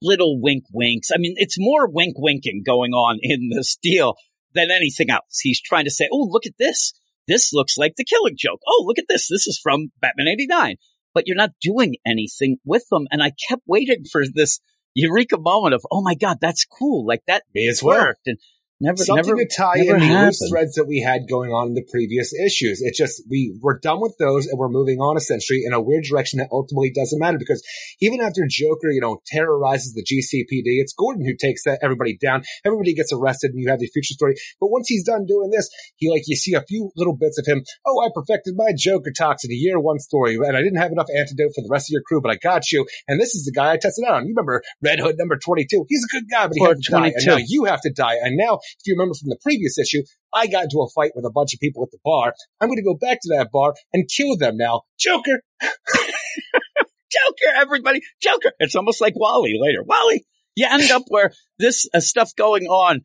little 0.00 0.40
wink 0.40 0.64
winks. 0.72 1.10
I 1.12 1.18
mean, 1.18 1.34
it's 1.36 1.56
more 1.58 1.88
wink 1.90 2.14
winking 2.16 2.62
going 2.64 2.92
on 2.92 3.18
in 3.22 3.50
this 3.54 3.76
deal 3.82 4.14
than 4.54 4.70
anything 4.70 5.10
else. 5.10 5.40
He's 5.42 5.60
trying 5.60 5.84
to 5.84 5.90
say, 5.90 6.08
oh, 6.12 6.28
look 6.30 6.46
at 6.46 6.56
this. 6.58 6.92
This 7.26 7.52
looks 7.52 7.76
like 7.76 7.94
the 7.96 8.04
killing 8.04 8.36
joke. 8.38 8.60
Oh, 8.66 8.84
look 8.86 8.98
at 8.98 9.04
this. 9.08 9.28
This 9.28 9.46
is 9.46 9.60
from 9.62 9.88
Batman 10.00 10.28
89. 10.28 10.76
But 11.14 11.26
you're 11.26 11.36
not 11.36 11.50
doing 11.60 11.96
anything 12.06 12.56
with 12.64 12.84
them. 12.90 13.06
And 13.10 13.22
I 13.22 13.32
kept 13.48 13.62
waiting 13.66 14.04
for 14.10 14.22
this 14.32 14.60
eureka 14.98 15.38
moment 15.38 15.74
of, 15.74 15.86
oh 15.90 16.02
my 16.02 16.14
God, 16.14 16.38
that's 16.40 16.64
cool. 16.64 17.06
Like 17.06 17.22
that 17.26 17.44
Me 17.54 17.68
as 17.68 17.82
well. 17.82 18.00
worked. 18.00 18.26
And 18.26 18.38
never, 18.80 18.96
Something 18.96 19.36
never, 19.36 19.44
to 19.44 19.56
tie 19.56 19.78
in 19.78 19.86
the 19.86 20.24
loose 20.24 20.48
threads 20.50 20.74
that 20.74 20.86
we 20.86 21.00
had 21.00 21.28
going 21.28 21.52
on 21.52 21.68
in 21.68 21.74
the 21.74 21.86
previous 21.90 22.32
issues. 22.34 22.80
It 22.80 22.94
just 22.94 23.22
we 23.28 23.58
we're 23.60 23.78
done 23.78 24.00
with 24.00 24.16
those 24.18 24.46
and 24.46 24.58
we're 24.58 24.68
moving 24.68 24.98
on 24.98 25.16
essentially 25.16 25.62
in 25.64 25.72
a 25.72 25.80
weird 25.80 26.04
direction 26.04 26.38
that 26.38 26.48
ultimately 26.52 26.90
doesn't 26.90 27.18
matter 27.18 27.38
because 27.38 27.62
even 28.00 28.20
after 28.20 28.42
Joker, 28.48 28.90
you 28.90 29.00
know, 29.00 29.20
terrorizes 29.26 29.94
the 29.94 30.02
GCPD, 30.02 30.80
it's 30.80 30.92
Gordon 30.92 31.24
who 31.24 31.34
takes 31.34 31.64
that 31.64 31.80
everybody 31.82 32.16
down. 32.16 32.42
Everybody 32.64 32.94
gets 32.94 33.12
arrested 33.12 33.52
and 33.52 33.60
you 33.60 33.68
have 33.70 33.80
the 33.80 33.90
future 33.92 34.14
story. 34.14 34.34
But 34.60 34.70
once 34.70 34.88
he's 34.88 35.04
done 35.04 35.26
doing 35.26 35.50
this, 35.50 35.68
he 35.96 36.10
like 36.10 36.22
you 36.26 36.36
see 36.36 36.54
a 36.54 36.62
few 36.62 36.90
little 36.96 37.16
bits 37.16 37.38
of 37.38 37.46
him. 37.46 37.64
Oh, 37.86 38.04
I 38.04 38.08
perfected 38.14 38.54
my 38.56 38.72
Joker 38.76 39.12
toxin, 39.16 39.50
a 39.50 39.54
year 39.54 39.80
one 39.80 39.98
story, 39.98 40.36
and 40.36 40.56
I 40.56 40.60
didn't 40.60 40.78
have 40.78 40.92
enough 40.92 41.08
antidote 41.14 41.52
for 41.54 41.62
the 41.62 41.68
rest 41.70 41.88
of 41.88 41.92
your 41.92 42.02
crew, 42.02 42.20
but 42.20 42.30
I 42.30 42.36
got 42.36 42.70
you. 42.70 42.86
And 43.06 43.20
this 43.20 43.34
is 43.34 43.44
the 43.44 43.52
guy 43.52 43.72
I 43.72 43.76
tested 43.76 44.04
out 44.06 44.14
on. 44.14 44.26
You 44.26 44.34
remember 44.36 44.62
Red 44.82 45.00
Hood 45.00 45.16
number 45.18 45.36
twenty 45.36 45.66
two? 45.66 45.84
He's 45.88 46.04
a 46.04 46.12
good 46.12 46.24
guy, 46.30 46.46
but 46.46 46.54
he 46.54 46.64
had 46.64 46.76
to 46.80 46.90
die. 46.90 47.06
And 47.06 47.14
22. 47.24 47.30
now 47.30 47.44
you 47.46 47.64
have 47.64 47.80
to 47.82 47.92
die. 47.92 48.16
And 48.22 48.36
now, 48.36 48.60
if 48.78 48.86
you 48.86 48.94
remember 48.94 49.14
from 49.14 49.28
the 49.28 49.38
previous 49.42 49.78
issue, 49.78 50.02
I 50.32 50.46
got 50.46 50.64
into 50.64 50.80
a 50.80 50.88
fight 50.90 51.12
with 51.14 51.24
a 51.24 51.30
bunch 51.30 51.54
of 51.54 51.60
people 51.60 51.82
at 51.82 51.90
the 51.90 51.98
bar. 52.04 52.34
I'm 52.60 52.68
going 52.68 52.78
to 52.78 52.82
go 52.82 52.94
back 52.94 53.18
to 53.22 53.36
that 53.36 53.50
bar 53.52 53.74
and 53.92 54.08
kill 54.08 54.36
them 54.36 54.56
now. 54.56 54.82
Joker, 54.98 55.42
Joker, 55.62 57.52
everybody, 57.56 58.00
Joker. 58.20 58.52
It's 58.58 58.76
almost 58.76 59.00
like 59.00 59.14
Wally 59.16 59.54
later. 59.58 59.82
Wally, 59.84 60.24
you 60.54 60.66
end 60.68 60.90
up 60.90 61.04
where 61.08 61.32
this 61.58 61.86
uh, 61.94 62.00
stuff 62.00 62.34
going 62.36 62.64
on. 62.64 63.02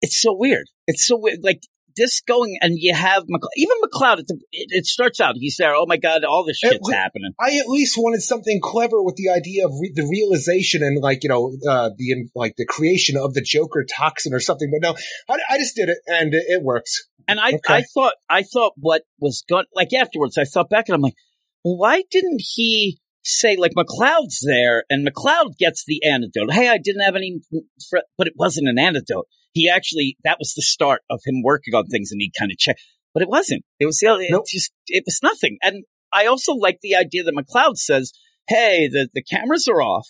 It's 0.00 0.20
so 0.20 0.34
weird. 0.36 0.66
It's 0.86 1.06
so 1.06 1.16
weird. 1.18 1.40
Like 1.42 1.62
this 1.96 2.20
going, 2.20 2.56
and 2.60 2.74
you 2.76 2.94
have 2.94 3.24
McLeod, 3.24 3.48
even 3.56 3.76
McLeod. 3.84 4.18
It, 4.20 4.26
it 4.50 4.86
starts 4.86 5.20
out. 5.20 5.34
He's 5.36 5.56
there. 5.58 5.74
Oh 5.74 5.86
my 5.86 5.96
god, 5.96 6.24
all 6.24 6.44
this 6.44 6.58
It 6.62 6.68
shit's 6.72 6.88
wa- 6.90 6.94
happening. 6.96 7.32
I 7.40 7.56
at 7.58 7.68
least 7.68 7.96
wanted 7.98 8.22
something 8.22 8.60
clever 8.62 9.02
with 9.02 9.16
the 9.16 9.28
idea 9.30 9.66
of 9.66 9.72
re- 9.80 9.92
the 9.94 10.06
realization 10.10 10.82
and 10.82 11.00
like, 11.02 11.22
you 11.22 11.28
know, 11.28 11.52
uh, 11.68 11.90
the, 11.96 12.28
like 12.34 12.54
the 12.56 12.66
creation 12.66 13.16
of 13.16 13.34
the 13.34 13.42
Joker 13.42 13.84
toxin 13.84 14.32
or 14.34 14.40
something. 14.40 14.70
But 14.70 14.86
no, 14.86 14.94
I, 15.28 15.54
I 15.54 15.58
just 15.58 15.76
did 15.76 15.88
it 15.88 15.98
and 16.06 16.34
it, 16.34 16.44
it 16.48 16.62
works. 16.62 17.06
And 17.28 17.38
I, 17.38 17.48
Okay. 17.50 17.60
I 17.68 17.82
thought, 17.94 18.14
I 18.28 18.42
thought 18.42 18.72
what 18.76 19.02
was 19.20 19.44
going, 19.48 19.66
like 19.74 19.92
afterwards, 19.92 20.36
I 20.38 20.44
thought 20.44 20.68
back 20.70 20.88
and 20.88 20.94
I'm 20.94 21.00
like, 21.02 21.14
well, 21.64 21.76
why 21.76 22.02
didn't 22.10 22.40
he 22.42 22.98
say 23.24 23.56
like 23.56 23.72
McLeod's 23.76 24.42
there 24.44 24.84
and 24.90 25.06
McLeod 25.06 25.56
gets 25.56 25.84
the 25.86 26.02
antidote? 26.04 26.52
Hey, 26.52 26.68
I 26.68 26.78
didn't 26.78 27.02
have 27.02 27.14
any, 27.14 27.40
fr- 27.88 27.98
but 28.18 28.26
it 28.26 28.34
wasn't 28.36 28.68
an 28.68 28.78
antidote. 28.78 29.28
He 29.52 29.68
actually, 29.68 30.16
that 30.24 30.38
was 30.38 30.54
the 30.54 30.62
start 30.62 31.02
of 31.10 31.20
him 31.24 31.42
working 31.42 31.74
on 31.74 31.86
things 31.86 32.10
and 32.10 32.20
he 32.20 32.32
kind 32.38 32.50
of 32.50 32.58
checked, 32.58 32.80
but 33.12 33.22
it 33.22 33.28
wasn't. 33.28 33.64
It 33.78 33.86
was 33.86 33.98
the 33.98 34.08
other, 34.08 34.24
Nope. 34.30 34.44
just, 34.48 34.72
it 34.86 35.04
was 35.06 35.20
nothing. 35.22 35.58
And 35.62 35.84
I 36.12 36.26
also 36.26 36.54
like 36.54 36.78
the 36.82 36.96
idea 36.96 37.24
that 37.24 37.34
McLeod 37.34 37.76
says, 37.76 38.12
hey, 38.48 38.88
the, 38.88 39.08
the 39.14 39.22
cameras 39.22 39.68
are 39.68 39.82
off. 39.82 40.08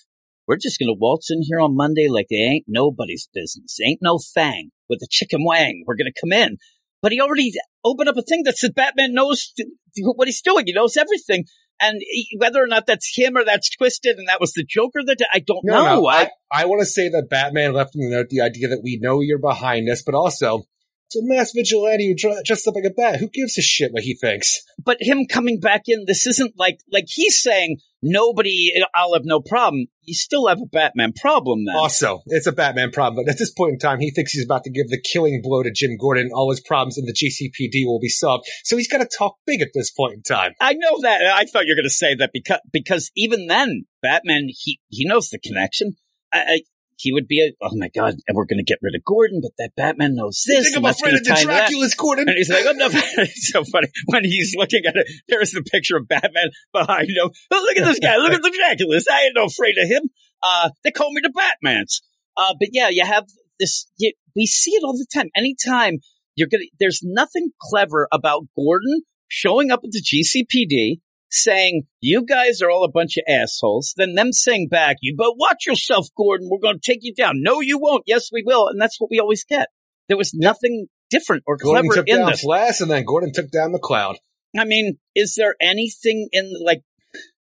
We're 0.48 0.57
just 0.57 0.78
going 0.78 0.88
to 0.88 0.98
waltz 0.98 1.31
in 1.31 1.40
here 1.42 1.61
on 1.61 1.76
Monday 1.76 2.09
like 2.09 2.26
they 2.28 2.37
ain't 2.37 2.64
nobody's 2.66 3.28
business. 3.33 3.78
Ain't 3.85 4.00
no 4.02 4.18
thing 4.35 4.70
with 4.88 4.98
the 5.00 5.07
chicken 5.09 5.44
wang. 5.44 5.85
We're 5.87 5.96
going 5.96 6.12
to 6.12 6.20
come 6.20 6.33
in. 6.33 6.57
But 7.00 7.12
he 7.12 7.20
already 7.20 7.52
opened 7.85 8.09
up 8.09 8.16
a 8.16 8.22
thing 8.22 8.42
that 8.44 8.59
says 8.59 8.70
Batman 8.70 9.14
knows 9.14 9.52
th- 9.57 9.68
what 10.14 10.28
he's 10.28 10.42
doing. 10.42 10.66
He 10.66 10.72
knows 10.72 10.96
everything. 10.96 11.44
And 11.83 12.01
he- 12.01 12.37
whether 12.38 12.62
or 12.62 12.66
not 12.68 12.87
that's 12.87 13.12
him 13.14 13.37
or 13.37 13.45
that's 13.45 13.68
twisted 13.68 14.16
and 14.18 14.29
that 14.29 14.40
was 14.40 14.53
the 14.53 14.64
Joker 14.64 15.01
that 15.05 15.18
I 15.35 15.40
don't 15.40 15.64
No, 15.64 15.75
know. 15.85 15.95
no, 15.97 16.07
I, 16.07 16.23
I, 16.23 16.62
I 16.62 16.64
want 16.66 16.81
to 16.81 16.87
say 16.87 17.09
that 17.11 17.29
Batman 17.29 17.73
left 17.75 17.95
in 17.97 18.01
the 18.03 18.09
note 18.16 18.29
the 18.31 18.40
idea 18.40 18.68
that 18.68 18.81
we 18.83 18.99
know 19.03 19.21
you're 19.21 19.38
behind 19.38 19.88
this, 19.88 20.03
but 20.03 20.14
also 20.14 20.62
it's 21.07 21.16
a 21.16 21.21
mass 21.25 21.53
vigilante 21.53 22.07
who 22.09 22.42
dressed 22.45 22.66
up 22.68 22.75
like 22.75 22.85
a 22.85 22.90
bat. 22.90 23.18
Who 23.21 23.29
gives 23.29 23.59
a 23.59 23.62
shit 23.62 23.92
what 23.92 24.03
he 24.05 24.14
thinks? 24.14 24.62
but 24.83 24.97
him 25.01 25.27
coming 25.27 25.61
back 25.61 25.83
in, 25.87 26.05
this 26.07 26.27
isn't 26.27 26.55
like, 26.59 26.79
like 26.90 27.05
he's 27.09 27.40
saying 27.42 27.79
nobody, 28.02 28.72
I'll 28.94 29.14
have 29.14 29.24
no 29.24 29.40
problem. 29.40 29.86
You 30.04 30.14
still 30.14 30.48
have 30.48 30.60
a 30.60 30.66
Batman 30.66 31.12
problem 31.12 31.64
then. 31.64 31.76
Also, 31.76 32.22
it's 32.26 32.46
a 32.46 32.52
Batman 32.52 32.90
problem, 32.90 33.24
but 33.24 33.30
at 33.30 33.38
this 33.38 33.52
point 33.52 33.74
in 33.74 33.78
time, 33.78 34.00
he 34.00 34.10
thinks 34.10 34.32
he's 34.32 34.44
about 34.44 34.64
to 34.64 34.70
give 34.70 34.88
the 34.88 35.00
killing 35.00 35.40
blow 35.42 35.62
to 35.62 35.70
Jim 35.70 35.96
Gordon. 35.96 36.30
All 36.34 36.50
his 36.50 36.60
problems 36.60 36.98
in 36.98 37.06
the 37.06 37.12
GCPD 37.12 37.86
will 37.86 38.00
be 38.00 38.08
solved. 38.08 38.46
So 38.64 38.76
he's 38.76 38.88
got 38.88 38.98
to 38.98 39.08
talk 39.16 39.36
big 39.46 39.62
at 39.62 39.68
this 39.74 39.90
point 39.90 40.14
in 40.14 40.22
time. 40.22 40.52
I 40.60 40.74
know 40.74 41.00
that. 41.02 41.22
I 41.22 41.44
thought 41.44 41.66
you 41.66 41.72
were 41.72 41.80
going 41.80 41.84
to 41.84 41.90
say 41.90 42.14
that 42.16 42.30
because 42.32 42.60
because 42.72 43.10
even 43.16 43.46
then, 43.46 43.84
Batman 44.02 44.48
he 44.48 44.80
he 44.88 45.06
knows 45.06 45.28
the 45.28 45.38
connection. 45.38 45.96
I, 46.32 46.38
I, 46.38 46.60
he 47.02 47.12
would 47.12 47.26
be 47.26 47.42
a, 47.42 47.52
oh 47.60 47.74
my 47.74 47.88
God, 47.88 48.14
and 48.28 48.36
we're 48.36 48.44
going 48.44 48.58
to 48.58 48.64
get 48.64 48.78
rid 48.80 48.94
of 48.94 49.04
Gordon, 49.04 49.40
but 49.42 49.50
that 49.58 49.74
Batman 49.76 50.14
knows 50.14 50.44
this. 50.46 50.66
Think 50.66 50.76
I'm 50.76 50.84
afraid 50.84 51.14
of 51.14 51.24
the 51.24 51.30
tie 51.30 51.34
into 51.34 51.48
that." 51.48 51.68
Dracula's 51.68 51.94
Gordon. 51.94 52.28
And 52.28 52.36
he's 52.38 52.48
like, 52.48 52.64
I'm 52.64 52.76
not, 52.76 52.92
it's 52.94 53.50
so 53.52 53.64
funny. 53.64 53.88
When 54.06 54.24
he's 54.24 54.54
looking 54.56 54.86
at 54.86 54.94
it, 54.94 55.08
there's 55.26 55.50
the 55.50 55.62
picture 55.62 55.96
of 55.96 56.06
Batman 56.06 56.50
behind 56.72 57.08
him. 57.08 57.30
Oh, 57.50 57.66
look 57.66 57.76
at 57.76 57.84
this 57.84 57.98
guy. 57.98 58.16
Look 58.18 58.32
at 58.32 58.42
the 58.42 58.50
Draculas. 58.50 59.04
I 59.12 59.24
ain't 59.24 59.34
no 59.34 59.46
afraid 59.46 59.74
of 59.82 59.88
him. 59.88 60.10
Uh, 60.42 60.70
they 60.84 60.92
call 60.92 61.12
me 61.12 61.20
the 61.22 61.32
Batmans. 61.32 62.02
Uh, 62.36 62.54
but 62.58 62.68
yeah, 62.70 62.88
you 62.88 63.04
have 63.04 63.24
this, 63.58 63.88
you, 63.98 64.12
we 64.36 64.46
see 64.46 64.70
it 64.70 64.84
all 64.84 64.92
the 64.92 65.06
time. 65.12 65.28
Anytime 65.34 65.98
you're 66.36 66.48
gonna, 66.50 66.64
there's 66.78 67.00
nothing 67.02 67.50
clever 67.60 68.06
about 68.12 68.44
Gordon 68.56 69.02
showing 69.26 69.72
up 69.72 69.80
at 69.82 69.90
the 69.90 70.00
GCPD 70.00 71.00
saying, 71.33 71.85
you 72.01 72.25
guys 72.25 72.61
are 72.61 72.71
all 72.71 72.85
a 72.85 72.90
bunch 72.90 73.16
of 73.16 73.25
assholes. 73.27 73.95
Then 73.97 74.14
them 74.14 74.33
saying 74.33 74.68
back, 74.71 74.99
you, 75.01 75.14
but 75.16 75.37
watch 75.37 75.66
yourself, 75.66 76.09
Gordon. 76.16 76.49
We're 76.51 76.59
going 76.59 76.79
to 76.79 76.92
take 76.92 77.01
you 77.03 77.14
down. 77.14 77.42
No, 77.42 77.61
you 77.61 77.79
won't. 77.79 78.05
Yes, 78.07 78.31
we 78.31 78.42
will. 78.47 78.68
And 78.68 78.81
that's 78.81 79.01
what 79.01 79.11
we 79.11 79.18
always 79.18 79.42
get. 79.45 79.68
There 80.09 80.16
was 80.16 80.35
nothing 80.35 80.87
different 81.11 81.42
or 81.47 81.57
Gordon 81.57 81.85
clever 81.85 82.01
took 82.01 82.09
in 82.09 82.18
down 82.18 82.31
this. 82.31 82.42
Flash, 82.42 82.81
and 82.81 82.90
then 82.90 83.05
Gordon 83.05 83.33
took 83.33 83.51
down 83.51 83.73
the 83.73 83.79
Cloud. 83.79 84.16
I 84.59 84.64
mean, 84.64 84.99
is 85.14 85.35
there 85.35 85.55
anything 85.61 86.29
in 86.33 86.53
like? 86.62 86.83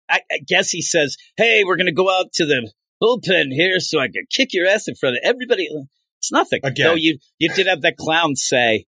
I, 0.10 0.22
I 0.32 0.40
guess 0.46 0.70
he 0.70 0.82
says, 0.82 1.18
"Hey, 1.38 1.64
we're 1.66 1.78
going 1.78 1.88
to 1.88 1.92
go 1.92 2.10
out 2.10 2.32
to 2.34 2.46
the 2.46 2.72
bullpen 3.02 3.52
here, 3.52 3.80
so 3.80 4.00
I 4.00 4.08
can 4.08 4.26
kick 4.30 4.54
your 4.54 4.68
ass 4.68 4.88
in 4.88 4.96
front 4.96 5.16
of 5.16 5.22
everybody." 5.24 5.68
It's 6.20 6.32
nothing. 6.32 6.60
Again. 6.64 6.88
Though 6.88 6.96
you 6.96 7.18
you 7.40 7.50
did 7.54 7.68
have 7.68 7.82
that 7.82 7.98
clown 7.98 8.36
say, 8.36 8.86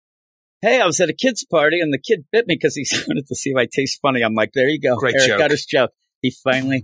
"Hey, 0.61 0.79
I 0.81 0.85
was 0.85 0.99
at 0.99 1.09
a 1.09 1.13
kid's 1.13 1.45
party 1.45 1.79
and 1.79 1.93
the 1.93 1.99
kid 1.99 2.25
bit 2.31 2.47
me 2.47 2.55
because 2.55 2.75
he 2.75 2.85
wanted 3.07 3.27
to 3.27 3.35
see 3.35 3.51
if 3.51 3.57
I 3.57 3.67
taste 3.71 3.99
funny." 4.01 4.21
I'm 4.21 4.33
like, 4.35 4.51
"There 4.53 4.67
you 4.69 4.79
go, 4.79 4.95
Great 4.95 5.15
Eric 5.15 5.27
joke. 5.27 5.39
got 5.39 5.51
his 5.51 5.65
joke. 5.65 5.91
He 6.21 6.33
finally 6.43 6.81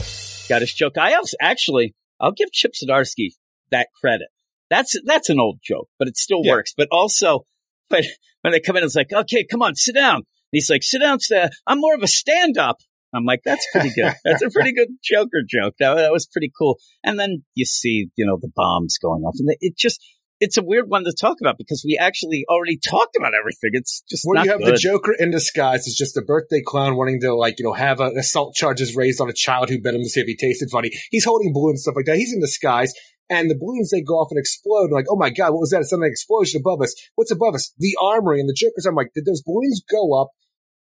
got 0.50 0.62
his 0.62 0.74
joke." 0.74 0.98
I 0.98 1.13
also 1.16 1.38
actually, 1.42 1.96
I'll 2.20 2.32
give 2.32 2.52
Chip 2.52 2.74
Zdarsky 2.74 3.30
that 3.72 3.88
credit. 4.00 4.28
That's 4.70 4.96
that's 5.06 5.30
an 5.30 5.40
old 5.40 5.60
joke, 5.63 5.90
but 6.00 6.08
it 6.08 6.18
still 6.18 6.42
Yeah. 6.44 6.54
works. 6.54 6.74
But 6.76 6.88
also, 6.92 7.46
but 7.90 8.04
when 8.42 8.52
they 8.52 8.60
come 8.60 8.76
in, 8.78 8.84
it's 8.84 8.96
like, 8.96 9.13
okay, 9.13 9.46
come 9.50 9.62
on, 9.62 9.76
sit 9.76 9.96
down. 9.96 10.16
And 10.18 10.24
he's 10.52 10.70
like, 10.70 10.84
sit 10.84 11.00
down, 11.00 11.20
sta- 11.20 11.50
I'm 11.66 11.80
more 11.80 11.96
of 11.96 12.04
a 12.04 12.08
stand 12.08 12.58
up. 12.58 12.78
I'm 13.13 13.24
like, 13.26 13.40
that's 13.46 13.66
pretty 13.72 13.90
good. 13.96 14.13
That's 14.26 14.44
a 14.44 14.50
pretty 14.50 14.74
good 14.74 14.90
Joker 15.02 15.42
joke. 15.50 15.76
That, 15.80 15.96
that 15.96 16.12
was 16.12 16.28
pretty 16.28 16.52
cool. 16.60 16.78
And 17.06 17.18
then 17.18 17.44
you 17.56 17.63
see, 17.66 18.10
you 18.18 18.26
know, 18.26 18.38
the 18.40 18.52
bombs 18.54 18.98
going 19.02 19.24
off 19.24 19.36
and 19.40 19.48
it 19.62 19.78
just, 19.78 20.06
it's 20.39 20.58
a 20.58 20.63
weird 20.63 20.89
one 20.89 21.04
to 21.06 21.13
talk 21.13 21.38
about 21.41 21.58
because 21.58 21.84
we 21.86 21.97
actually 22.00 22.45
already 22.50 22.78
talked 22.78 23.15
about 23.15 23.34
everything. 23.34 23.71
It's 23.73 24.04
just 24.10 24.23
Where 24.26 24.43
you 24.43 24.52
have 24.52 24.60
good. 24.60 24.76
the 24.76 24.78
Joker 24.78 25.13
in 25.17 25.32
disguise 25.32 25.88
is 25.88 25.95
just 25.95 26.17
a 26.17 26.21
birthday 26.21 26.62
clown 26.65 26.95
wanting 26.95 27.19
to 27.21 27.34
like, 27.34 27.60
you 27.60 27.65
know, 27.65 27.73
have 27.73 28.00
uh 28.00 28.12
assault 28.17 28.54
charges 28.56 28.95
raised 28.95 29.19
on 29.19 29.30
a 29.30 29.34
child 29.34 29.69
who 29.69 29.82
bit 29.82 29.95
him 29.95 30.02
to 30.02 30.10
see 30.10 30.21
if 30.21 30.28
he 30.28 30.36
tasted 30.36 30.69
funny. 30.71 30.91
He's 31.12 31.26
holding 31.26 31.54
balloons 31.54 31.78
and 31.78 31.80
stuff 31.82 31.95
like 31.95 32.06
that. 32.06 32.17
He's 32.17 32.34
in 32.34 32.39
disguise. 32.41 32.93
And 33.30 33.50
the 33.50 33.58
balloons, 33.60 33.89
they 33.91 34.02
go 34.02 34.13
off 34.15 34.30
and 34.32 34.39
explode. 34.39 34.89
Like, 34.91 35.06
oh 35.10 35.17
my 35.17 35.30
God, 35.30 35.52
what 35.52 35.60
was 35.60 35.71
that? 35.71 35.82
It's 35.82 35.91
an 35.91 36.02
explosion 36.04 36.62
above 36.62 36.82
us. 36.82 36.95
What's 37.15 37.32
above 37.32 37.56
us? 37.56 37.73
The 37.78 37.97
armory. 38.02 38.39
And 38.39 38.47
the 38.47 38.54
Joker's, 38.56 38.86
I'm 38.86 38.95
like, 38.95 39.12
did 39.13 39.26
those 39.26 39.41
balloons 39.41 39.82
go 39.89 40.13
up, 40.21 40.30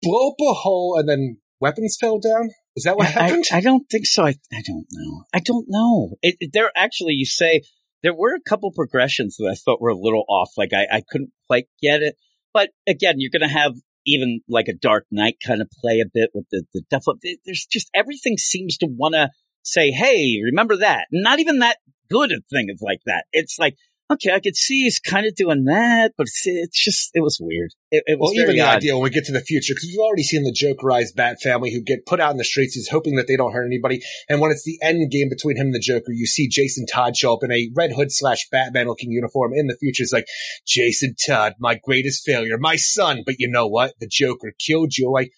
blow 0.03 0.29
up 0.31 0.35
a 0.41 0.53
hole, 0.53 0.99
and 0.99 1.09
then 1.09 1.39
weapons 1.61 1.97
fell 1.99 2.19
down? 2.19 2.51
Is 2.75 2.85
that 2.85 2.97
what 2.99 3.07
I, 3.07 3.11
happened? 3.11 3.45
I 3.53 3.61
don't 3.61 3.89
think 3.89 4.05
so. 4.05 4.25
I, 4.27 4.35
I 4.53 4.61
don't 4.67 4.87
know. 4.93 5.25
I 5.33 5.41
don't 5.41 5.65
know. 5.69 6.17
It, 6.21 6.37
it- 6.41 6.51
there 6.53 6.71
actually, 6.77 7.15
you 7.15 7.25
say 7.25 7.63
there 8.07 8.15
were 8.15 8.37
a 8.37 8.49
couple 8.49 8.71
progressions 8.71 9.37
that 9.37 9.49
I 9.51 9.57
thought 9.57 9.81
were 9.81 9.89
a 9.89 9.99
little 9.99 10.25
off. 10.29 10.51
Like 10.57 10.71
I, 10.73 10.99
I 10.99 11.03
couldn't 11.11 11.33
quite 11.49 11.67
get 11.83 12.03
it. 12.03 12.15
But 12.55 12.71
again, 12.87 13.17
you're 13.19 13.33
going 13.37 13.49
to 13.49 13.53
have 13.53 13.73
even 14.07 14.43
like 14.49 14.69
a 14.69 14.75
Dark 14.75 15.07
Knight 15.11 15.39
kind 15.45 15.61
of 15.61 15.69
play 15.81 15.99
a 15.99 16.07
bit 16.13 16.31
with 16.33 16.45
the 16.53 16.63
the 16.73 16.83
devil. 16.89 17.15
There's 17.45 17.67
just 17.67 17.91
everything 17.93 18.37
seems 18.37 18.77
to 18.79 18.87
want 18.87 19.15
to 19.15 19.31
say, 19.65 19.91
"Hey, 19.91 20.41
remember 20.45 20.77
that." 20.77 21.07
Not 21.11 21.41
even 21.41 21.59
that 21.59 21.79
good 22.09 22.31
a 22.31 22.37
thing 22.49 22.69
is 22.73 22.81
like 22.81 23.01
that. 23.07 23.25
It's 23.33 23.59
like. 23.59 23.75
Okay, 24.09 24.33
I 24.33 24.39
could 24.39 24.55
see 24.55 24.85
he's 24.85 25.01
kind 25.01 25.27
of 25.27 25.35
doing 25.35 25.65
that, 25.65 26.13
but 26.17 26.29
it's, 26.29 26.43
it's 26.45 26.85
just, 26.85 27.11
it 27.13 27.23
was 27.23 27.39
weird. 27.41 27.73
It, 27.97 28.05
it 28.07 28.19
was 28.19 28.33
Well, 28.35 28.43
even 28.43 28.57
the 28.57 28.63
odd. 28.63 28.77
idea 28.77 28.95
when 28.95 29.05
we 29.05 29.11
get 29.11 29.25
to 29.27 29.33
the 29.33 29.41
future, 29.41 29.75
because 29.75 29.89
we've 29.89 29.99
already 29.99 30.23
seen 30.23 30.43
the 30.45 30.53
Jokerized 30.53 31.15
Bat 31.17 31.39
family 31.43 31.73
who 31.73 31.81
get 31.81 32.07
put 32.07 32.21
out 32.21 32.31
in 32.33 32.37
the 32.37 32.45
streets, 32.45 32.75
he's 32.75 32.89
hoping 32.89 33.17
that 33.17 33.27
they 33.27 33.37
don't 33.37 33.53
hurt 33.53 33.67
anybody. 33.67 34.01
And 34.29 34.41
when 34.41 34.51
it's 34.51 34.65
the 34.65 34.79
end 34.83 35.11
game 35.11 35.29
between 35.29 35.57
him 35.57 35.67
and 35.67 35.75
the 35.75 35.81
Joker, 35.81 36.13
you 36.13 36.27
see 36.27 36.49
Jason 36.49 36.87
Todd 36.87 37.17
show 37.17 37.33
up 37.35 37.43
in 37.43 37.53
a 37.53 37.69
Red 37.75 37.93
Hood 37.93 38.13
slash 38.13 38.49
Batman 38.51 38.87
looking 38.87 39.11
uniform 39.11 39.53
in 39.55 39.67
the 39.67 39.77
future. 39.77 40.03
It's 40.03 40.13
like, 40.13 40.27
Jason 40.67 41.15
Todd, 41.27 41.55
my 41.59 41.79
greatest 41.83 42.25
failure, 42.25 42.57
my 42.59 42.77
son. 42.77 43.23
But 43.25 43.37
you 43.39 43.49
know 43.51 43.67
what? 43.67 43.95
The 44.01 44.09
Joker 44.11 44.53
killed 44.65 44.97
you. 44.97 45.11
Like, 45.11 45.31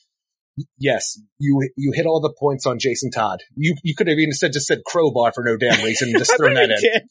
yes, 0.78 1.20
you 1.38 1.68
you 1.76 1.92
hit 1.94 2.06
all 2.06 2.20
the 2.20 2.34
points 2.38 2.66
on 2.66 2.78
Jason 2.78 3.10
Todd. 3.10 3.40
You 3.54 3.76
you 3.82 3.94
could 3.94 4.08
have 4.08 4.18
even 4.18 4.32
said 4.32 4.52
just 4.52 4.66
said 4.66 4.80
crowbar 4.84 5.32
for 5.32 5.44
no 5.44 5.56
damn 5.56 5.84
reason, 5.84 6.08
and 6.08 6.18
just 6.18 6.34
thrown 6.36 6.54
that 6.54 6.70
in. 6.70 6.80
did. 6.80 7.02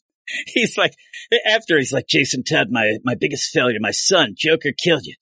He's 0.48 0.78
like, 0.78 0.94
after 1.50 1.78
he's 1.78 1.94
like, 1.94 2.08
Jason 2.10 2.44
Todd, 2.44 2.68
my, 2.70 2.98
my 3.06 3.16
biggest 3.18 3.50
failure, 3.54 3.78
my 3.80 3.92
son, 3.92 4.36
Joker 4.38 4.72
killed 4.78 5.06
you. 5.06 5.16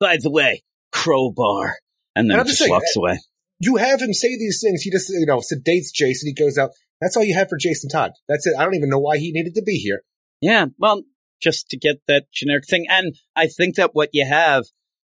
By 0.00 0.16
the 0.20 0.30
way, 0.30 0.62
crowbar. 0.92 1.76
And 2.16 2.30
then 2.30 2.38
And 2.38 2.48
just 2.48 2.58
saying, 2.58 2.70
walks 2.70 2.96
eh, 2.96 3.00
away. 3.00 3.18
You 3.60 3.76
have 3.76 4.00
him 4.00 4.12
say 4.12 4.36
these 4.36 4.60
things. 4.64 4.82
He 4.82 4.90
just 4.90 5.08
you 5.10 5.26
know 5.26 5.38
sedates 5.38 5.92
Jason. 5.94 6.28
He 6.28 6.34
goes 6.34 6.58
out. 6.58 6.70
That's 7.00 7.16
all 7.16 7.24
you 7.24 7.34
have 7.34 7.48
for 7.48 7.58
Jason 7.58 7.88
Todd. 7.88 8.12
That's 8.28 8.46
it. 8.46 8.54
I 8.58 8.64
don't 8.64 8.74
even 8.74 8.88
know 8.88 8.98
why 8.98 9.18
he 9.18 9.32
needed 9.32 9.54
to 9.54 9.62
be 9.62 9.76
here. 9.76 10.02
Yeah, 10.40 10.66
well, 10.78 11.02
just 11.40 11.68
to 11.70 11.78
get 11.78 11.96
that 12.06 12.26
generic 12.32 12.64
thing. 12.68 12.86
And 12.88 13.14
I 13.34 13.46
think 13.46 13.76
that 13.76 13.94
what 13.94 14.10
you 14.12 14.26
have, 14.26 14.64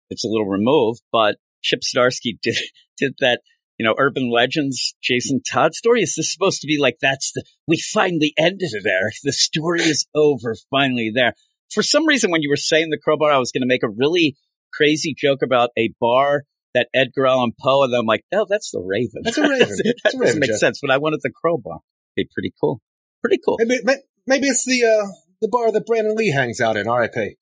it's 0.09 0.25
a 0.25 0.27
little 0.27 0.47
removed, 0.47 1.01
but 1.11 1.37
Chip 1.61 1.81
Zdarsky 1.81 2.39
did, 2.41 2.57
did 2.97 3.13
that, 3.19 3.41
you 3.77 3.85
know, 3.85 3.95
urban 3.97 4.31
legends, 4.31 4.95
Jason 5.01 5.41
Todd 5.41 5.73
story. 5.73 6.01
Is 6.01 6.15
this 6.15 6.31
supposed 6.31 6.61
to 6.61 6.67
be 6.67 6.79
like, 6.79 6.97
that's 7.01 7.31
the, 7.33 7.43
we 7.67 7.77
finally 7.77 8.33
ended 8.37 8.69
it, 8.73 8.85
Eric. 8.85 9.15
The 9.23 9.33
story 9.33 9.81
is 9.81 10.07
over, 10.15 10.55
finally 10.69 11.11
there. 11.13 11.33
For 11.71 11.81
some 11.81 12.05
reason, 12.05 12.29
when 12.29 12.43
you 12.43 12.49
were 12.49 12.55
saying 12.55 12.89
the 12.89 12.99
crowbar, 12.99 13.31
I 13.31 13.39
was 13.39 13.51
going 13.51 13.61
to 13.61 13.67
make 13.67 13.83
a 13.83 13.89
really 13.89 14.35
crazy 14.73 15.13
joke 15.17 15.41
about 15.43 15.69
a 15.77 15.91
bar 15.99 16.43
that 16.73 16.87
Edgar 16.93 17.27
Allan 17.27 17.51
Poe, 17.59 17.83
and 17.83 17.93
I'm 17.93 18.05
like, 18.05 18.23
oh, 18.33 18.45
that's 18.49 18.71
the 18.71 18.79
Raven. 18.81 19.21
That's 19.23 19.37
a 19.37 19.41
Raven. 19.43 19.59
that 19.69 19.95
That's 20.03 20.15
a 20.15 20.17
doesn't 20.17 20.19
Raven, 20.19 20.39
make 20.39 20.57
sense, 20.57 20.79
but 20.81 20.91
I 20.91 20.97
wanted 20.97 21.19
the 21.21 21.29
crowbar. 21.31 21.79
Be 22.15 22.27
pretty 22.33 22.51
cool. 22.59 22.81
Pretty 23.21 23.39
cool. 23.45 23.57
Maybe 23.59 23.79
maybe 24.27 24.47
it's 24.47 24.65
the 24.65 24.83
uh, 24.85 25.07
the 25.41 25.47
bar 25.47 25.71
that 25.71 25.85
Brandon 25.85 26.15
Lee 26.15 26.31
hangs 26.31 26.59
out 26.61 26.77
in. 26.77 26.87
R.I.P. 26.87 27.35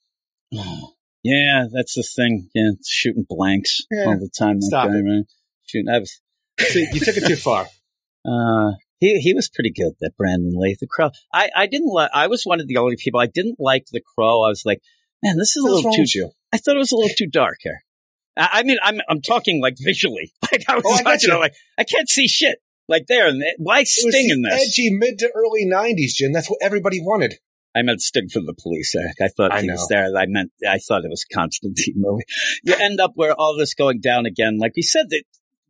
Yeah, 1.24 1.66
that's 1.72 1.94
the 1.94 2.02
thing. 2.04 2.50
Yeah, 2.56 2.72
shooting 2.84 3.26
blanks 3.30 3.82
Yeah. 3.92 4.06
all 4.06 4.18
the 4.20 4.28
time. 4.36 4.60
Stop 4.60 4.88
guy, 4.90 4.96
it. 4.98 5.04
man. 5.04 5.26
Shooting. 5.68 5.88
I 5.88 6.00
was, 6.00 6.20
See, 6.60 6.88
you 6.92 7.00
took 7.00 7.16
it 7.16 7.28
too 7.28 7.36
far. 7.36 7.68
uh, 8.26 8.72
he 9.00 9.20
he 9.20 9.34
was 9.36 9.48
pretty 9.48 9.72
good. 9.72 9.94
That 10.00 10.14
Brandon 10.18 10.54
Lee, 10.56 10.76
the 10.80 10.88
crow. 10.88 11.12
I 11.32 11.50
I 11.56 11.68
didn't 11.68 11.94
like. 11.94 12.10
I 12.14 12.26
was 12.28 12.42
one 12.44 12.60
of 12.60 12.68
the 12.68 12.78
only 12.78 12.96
people 12.98 13.20
I 13.20 13.28
didn't 13.28 13.58
like 13.60 13.86
the 13.92 14.02
crow. 14.16 14.42
I 14.42 14.48
was 14.50 14.64
like, 14.66 14.80
man, 15.24 15.38
this 15.38 15.56
is 15.56 15.64
a 15.64 15.68
little 15.68 15.92
too. 15.94 16.06
you? 16.08 16.32
I 16.54 16.58
thought 16.58 16.76
it 16.76 16.80
was 16.80 16.92
a 16.92 16.96
little 16.96 17.16
too 17.18 17.28
dark 17.28 17.58
here. 17.62 17.84
I, 18.38 18.50
I 18.54 18.64
mean, 18.64 18.78
I'm 18.84 19.00
I'm 19.10 19.22
talking 19.22 19.62
like 19.62 19.76
visually. 19.82 20.34
Like 20.52 20.66
I 20.68 20.76
was 20.76 20.84
Oh, 20.86 20.94
I 21.00 21.02
watching 21.04 21.30
you. 21.32 21.40
like 21.40 21.54
I 21.78 21.86
can't 21.86 22.10
see 22.10 22.28
shit. 22.28 22.58
Like 22.90 23.06
there, 23.08 23.28
and 23.30 23.42
why 23.58 23.80
It 23.80 23.82
was 23.84 24.14
Sting 24.14 24.30
in 24.30 24.42
this? 24.42 24.68
edgy 24.68 24.90
mid 24.92 25.18
to 25.20 25.32
early 25.34 25.66
'90s, 25.66 26.14
Jim. 26.16 26.34
That's 26.34 26.50
what 26.50 26.60
everybody 26.62 27.00
wanted. 27.00 27.36
I 27.74 27.84
meant 27.84 28.02
Sting 28.02 28.28
from 28.28 28.46
the 28.48 28.54
police. 28.54 28.94
Eric. 28.94 29.16
I 29.22 29.30
thought 29.30 29.54
I 29.54 29.62
he 29.62 29.68
know. 29.68 29.74
was 29.76 29.88
there. 29.88 30.08
I 30.18 30.26
meant 30.28 30.52
I 30.68 30.78
thought 30.80 31.06
it 31.06 31.10
was 31.10 31.24
a 31.30 31.34
Constantine 31.34 31.94
movie. 31.96 32.26
You 32.64 32.74
end 32.78 33.00
up 33.00 33.12
where 33.16 33.34
all 33.34 33.56
this 33.58 33.74
going 33.74 34.02
down 34.02 34.26
again. 34.26 34.58
Like 34.60 34.74
we 34.76 34.82
said 34.82 35.06
that 35.12 35.24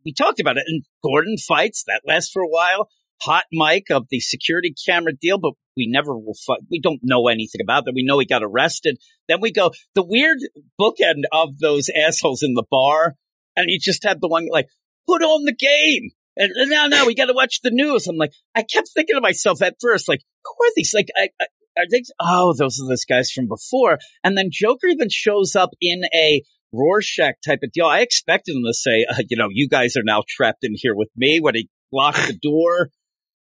we 0.04 0.12
talked 0.12 0.40
about 0.40 0.56
it, 0.56 0.64
and 0.66 0.82
Gordon 1.04 1.36
fights 1.38 1.84
that 1.86 2.00
lasts 2.04 2.32
for 2.32 2.42
a 2.42 2.48
while. 2.48 2.88
Hot 3.24 3.44
mic 3.52 3.90
of 3.90 4.06
the 4.10 4.20
security 4.20 4.74
camera 4.86 5.12
deal, 5.12 5.38
but 5.38 5.52
we 5.76 5.86
never 5.88 6.16
will. 6.16 6.34
We 6.70 6.80
don't 6.80 7.00
know 7.02 7.28
anything 7.28 7.60
about 7.62 7.84
that. 7.84 7.94
We 7.94 8.04
know 8.04 8.18
he 8.18 8.26
got 8.26 8.42
arrested. 8.42 8.98
Then 9.28 9.40
we 9.40 9.52
go 9.52 9.70
the 9.94 10.04
weird 10.04 10.38
bookend 10.80 11.22
of 11.32 11.58
those 11.58 11.88
assholes 11.88 12.42
in 12.42 12.54
the 12.54 12.64
bar, 12.70 13.14
and 13.56 13.66
you 13.68 13.78
just 13.80 14.02
had 14.02 14.20
the 14.20 14.28
one 14.28 14.48
like 14.50 14.68
put 15.06 15.22
on 15.22 15.44
the 15.44 15.54
game. 15.54 16.10
And 16.36 16.50
and 16.54 16.70
now, 16.70 16.86
now 16.86 17.06
we 17.06 17.14
got 17.14 17.26
to 17.26 17.34
watch 17.34 17.60
the 17.62 17.70
news. 17.70 18.06
I'm 18.06 18.16
like, 18.16 18.32
I 18.54 18.62
kept 18.62 18.90
thinking 18.92 19.16
to 19.16 19.20
myself 19.20 19.62
at 19.62 19.76
first, 19.80 20.08
like, 20.08 20.22
who 20.44 20.66
are 20.66 20.72
these? 20.74 20.92
Like, 20.94 21.08
I, 21.16 21.28
I, 21.40 21.46
are 21.78 21.86
they? 21.90 22.02
Oh, 22.20 22.54
those 22.54 22.80
are 22.80 22.88
those 22.88 23.04
guys 23.04 23.30
from 23.30 23.48
before. 23.48 23.98
And 24.24 24.36
then 24.36 24.48
Joker 24.50 24.88
even 24.88 25.08
shows 25.10 25.54
up 25.54 25.70
in 25.80 26.02
a 26.14 26.42
Rorschach 26.72 27.34
type 27.46 27.60
of 27.62 27.70
deal. 27.72 27.86
I 27.86 28.00
expected 28.00 28.56
him 28.56 28.64
to 28.66 28.74
say, 28.74 29.06
uh, 29.08 29.22
you 29.28 29.36
know, 29.36 29.48
you 29.50 29.68
guys 29.68 29.96
are 29.96 30.04
now 30.04 30.22
trapped 30.26 30.64
in 30.64 30.72
here 30.74 30.94
with 30.94 31.10
me 31.16 31.38
when 31.40 31.54
he 31.54 31.68
locked 31.92 32.26
the 32.26 32.38
door. 32.42 32.90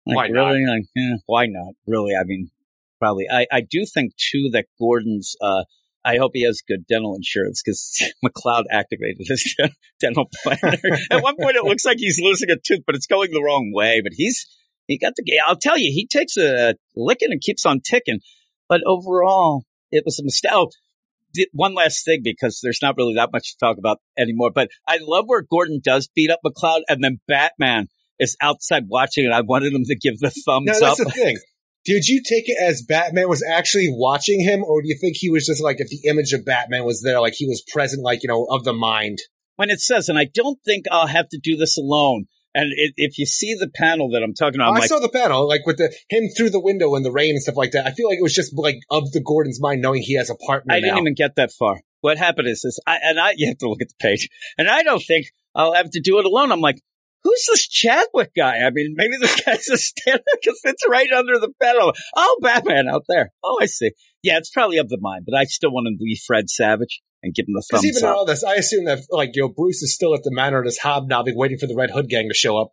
Like, 0.09 0.17
Why 0.17 0.29
not? 0.29 0.49
really? 0.49 0.67
Like, 0.67 0.85
eh, 0.97 1.17
why 1.27 1.47
not? 1.47 1.75
Really? 1.87 2.15
I 2.15 2.25
mean, 2.25 2.51
probably. 2.99 3.27
I, 3.31 3.47
I 3.53 3.61
do 3.61 3.85
think 3.93 4.13
too 4.17 4.49
that 4.53 4.67
Gordon's, 4.81 5.37
uh, 5.41 5.65
I 6.05 6.17
hope 6.17 6.33
he 6.35 6.45
has 6.45 6.63
good 6.67 6.87
dental 6.87 7.15
insurance 7.15 7.63
because 7.63 8.13
McLeod 8.25 8.65
activated 8.71 9.27
his 9.27 9.55
dental 10.01 10.31
plan. 10.43 10.59
At 11.11 11.23
one 11.23 11.37
point, 11.37 11.57
it 11.57 11.65
looks 11.65 11.85
like 11.85 11.99
he's 11.99 12.19
losing 12.21 12.51
a 12.51 12.57
tooth, 12.57 12.85
but 12.87 12.95
it's 12.95 13.07
going 13.07 13.31
the 13.33 13.43
wrong 13.43 13.71
way. 13.75 14.01
But 14.03 14.13
he's 14.15 14.47
he 14.87 14.99
got 14.99 15.13
the. 15.17 15.25
I'll 15.47 15.57
tell 15.57 15.77
you, 15.77 15.93
he 15.93 16.07
takes 16.07 16.37
a 16.37 16.75
licking 16.97 17.31
and 17.31 17.41
keeps 17.41 17.67
on 17.67 17.81
ticking. 17.85 18.21
But 18.69 18.81
overall, 18.87 19.65
it 19.93 20.05
was 20.05 20.19
a 20.19 20.25
mistake. 20.25 20.53
Oh, 20.55 20.71
one 21.53 21.75
last 21.75 22.05
thing 22.05 22.21
because 22.25 22.61
there's 22.63 22.81
not 22.81 22.97
really 22.97 23.15
that 23.15 23.33
much 23.33 23.53
to 23.53 23.59
talk 23.59 23.77
about 23.79 23.99
anymore. 24.17 24.51
But 24.55 24.71
I 24.87 24.99
love 25.03 25.25
where 25.27 25.43
Gordon 25.43 25.81
does 25.83 26.09
beat 26.15 26.31
up 26.31 26.41
McLeod, 26.45 26.81
and 26.89 27.05
then 27.05 27.21
Batman 27.29 27.89
is 28.19 28.37
outside 28.41 28.85
watching 28.89 29.25
it. 29.25 29.33
I 29.33 29.43
wanted 29.43 29.73
him 29.73 29.85
to 29.85 29.97
give 29.97 30.19
the 30.19 30.31
thumbs 30.31 30.67
No, 30.67 30.75
up. 30.89 30.97
that's 30.97 31.05
the 31.05 31.11
thing. 31.11 31.39
Did 31.85 32.07
you 32.07 32.23
take 32.23 32.49
it 32.49 32.59
as 32.63 32.83
Batman 32.83 33.29
was 33.29 33.43
actually 33.43 33.89
watching 33.91 34.41
him, 34.41 34.63
or 34.63 34.83
do 34.83 34.89
you 34.89 34.97
think 35.01 35.17
he 35.17 35.31
was 35.31 35.47
just 35.47 35.63
like 35.63 35.81
if 35.81 35.89
the 35.89 36.09
image 36.09 36.33
of 36.33 36.45
Batman 36.45 36.85
was 36.85 37.03
there, 37.03 37.21
like 37.21 37.35
he 37.35 37.47
was 37.47 37.63
present, 37.73 38.03
like 38.03 38.23
you 38.23 38.29
know, 38.29 38.45
of 38.51 38.65
the 38.65 38.75
mind? 38.75 39.19
When 39.57 39.71
it 39.71 39.81
says, 39.81 40.09
and 40.09 40.19
I 40.19 40.27
don't 40.33 40.59
think 40.65 40.85
I'll 40.91 41.07
have 41.07 41.29
to 41.31 41.39
do 41.43 41.57
this 41.57 41.79
alone. 41.79 42.27
And 42.55 42.73
it, 42.77 42.95
if 42.97 43.19
you 43.19 43.27
see 43.27 43.55
the 43.55 43.71
panel 43.75 44.11
that 44.11 44.23
I'm 44.23 44.35
talking 44.35 44.59
about, 44.61 44.71
I'm 44.71 44.77
I 44.77 44.81
like, 44.81 44.89
saw 44.89 44.99
the 44.99 45.09
panel, 45.09 45.49
like 45.49 45.65
with 45.67 45.77
the 45.79 45.95
him 46.11 46.25
through 46.37 46.51
the 46.51 46.61
window 46.61 46.95
in 46.97 47.05
the 47.05 47.13
rain 47.13 47.31
and 47.31 47.43
stuff 47.43 47.57
like 47.57 47.71
that. 47.73 47.87
I 47.87 47.93
feel 47.93 48.09
like 48.09 48.19
it 48.19 48.23
was 48.23 48.35
just 48.35 48.53
like 48.57 48.81
of 48.91 49.11
the 49.13 49.21
Gordon's 49.21 49.61
mind, 49.61 49.81
knowing 49.81 50.03
he 50.03 50.17
has 50.17 50.29
a 50.29 50.35
partner. 50.35 50.75
I 50.75 50.81
didn't 50.81 50.99
even 50.99 51.15
get 51.15 51.37
that 51.37 51.53
far. 51.53 51.81
What 52.01 52.19
happened 52.19 52.49
is 52.49 52.63
this, 52.63 52.79
I, 52.87 52.99
and 53.03 53.19
I, 53.19 53.35
you 53.37 53.49
have 53.49 53.59
to 53.59 53.69
look 53.69 53.83
at 53.83 53.89
the 53.89 53.95
page, 54.01 54.29
and 54.57 54.69
I 54.69 54.83
don't 54.83 55.03
think 55.03 55.27
I'll 55.55 55.75
have 55.75 55.91
to 55.91 56.01
do 56.01 56.19
it 56.19 56.25
alone. 56.25 56.53
I'm 56.53 56.61
like, 56.61 56.81
who's 57.29 57.47
this 57.51 57.69
Chadwick 57.69 58.33
guy? 58.35 58.59
I 58.59 58.71
mean, 58.71 58.95
maybe 58.97 59.17
this 59.21 59.41
guy's 59.45 59.69
a 59.69 59.77
stand 59.77 60.21
because 60.41 60.61
it's 60.65 60.89
right 60.89 61.11
under 61.13 61.39
the 61.39 61.53
panel. 61.63 61.93
Oh, 62.17 62.39
Batman 62.43 62.89
out 62.89 63.05
there. 63.09 63.31
Oh, 63.45 63.59
I 63.61 63.67
see. 63.67 63.91
Yeah, 64.23 64.39
it's 64.39 64.51
probably 64.51 64.79
up 64.79 64.89
the 64.89 64.99
mind, 65.01 65.25
but 65.27 65.37
I 65.37 65.45
still 65.45 65.71
want 65.71 65.87
him 65.87 65.99
to 65.99 66.05
be 66.05 66.19
Fred 66.27 66.51
Savage 66.51 67.01
and 67.23 67.35
give 67.35 67.47
him 67.47 67.55
the 67.55 67.65
thumbs 67.71 67.85
even 67.85 68.05
up. 68.05 68.17
all 68.17 68.25
this, 68.25 68.45
I 68.45 68.55
assume 68.55 68.85
that 68.87 69.01
like 69.11 69.31
you 69.35 69.43
know 69.43 69.49
Bruce 69.49 69.83
is 69.83 69.95
still 69.95 70.15
at 70.15 70.23
the 70.23 70.33
manor, 70.33 70.65
just 70.65 70.81
hobnobbing, 70.81 71.37
waiting 71.37 71.59
for 71.59 71.67
the 71.67 71.77
Red 71.77 71.91
Hood 71.91 72.09
gang 72.09 72.29
to 72.29 72.35
show 72.35 72.57
up. 72.57 72.73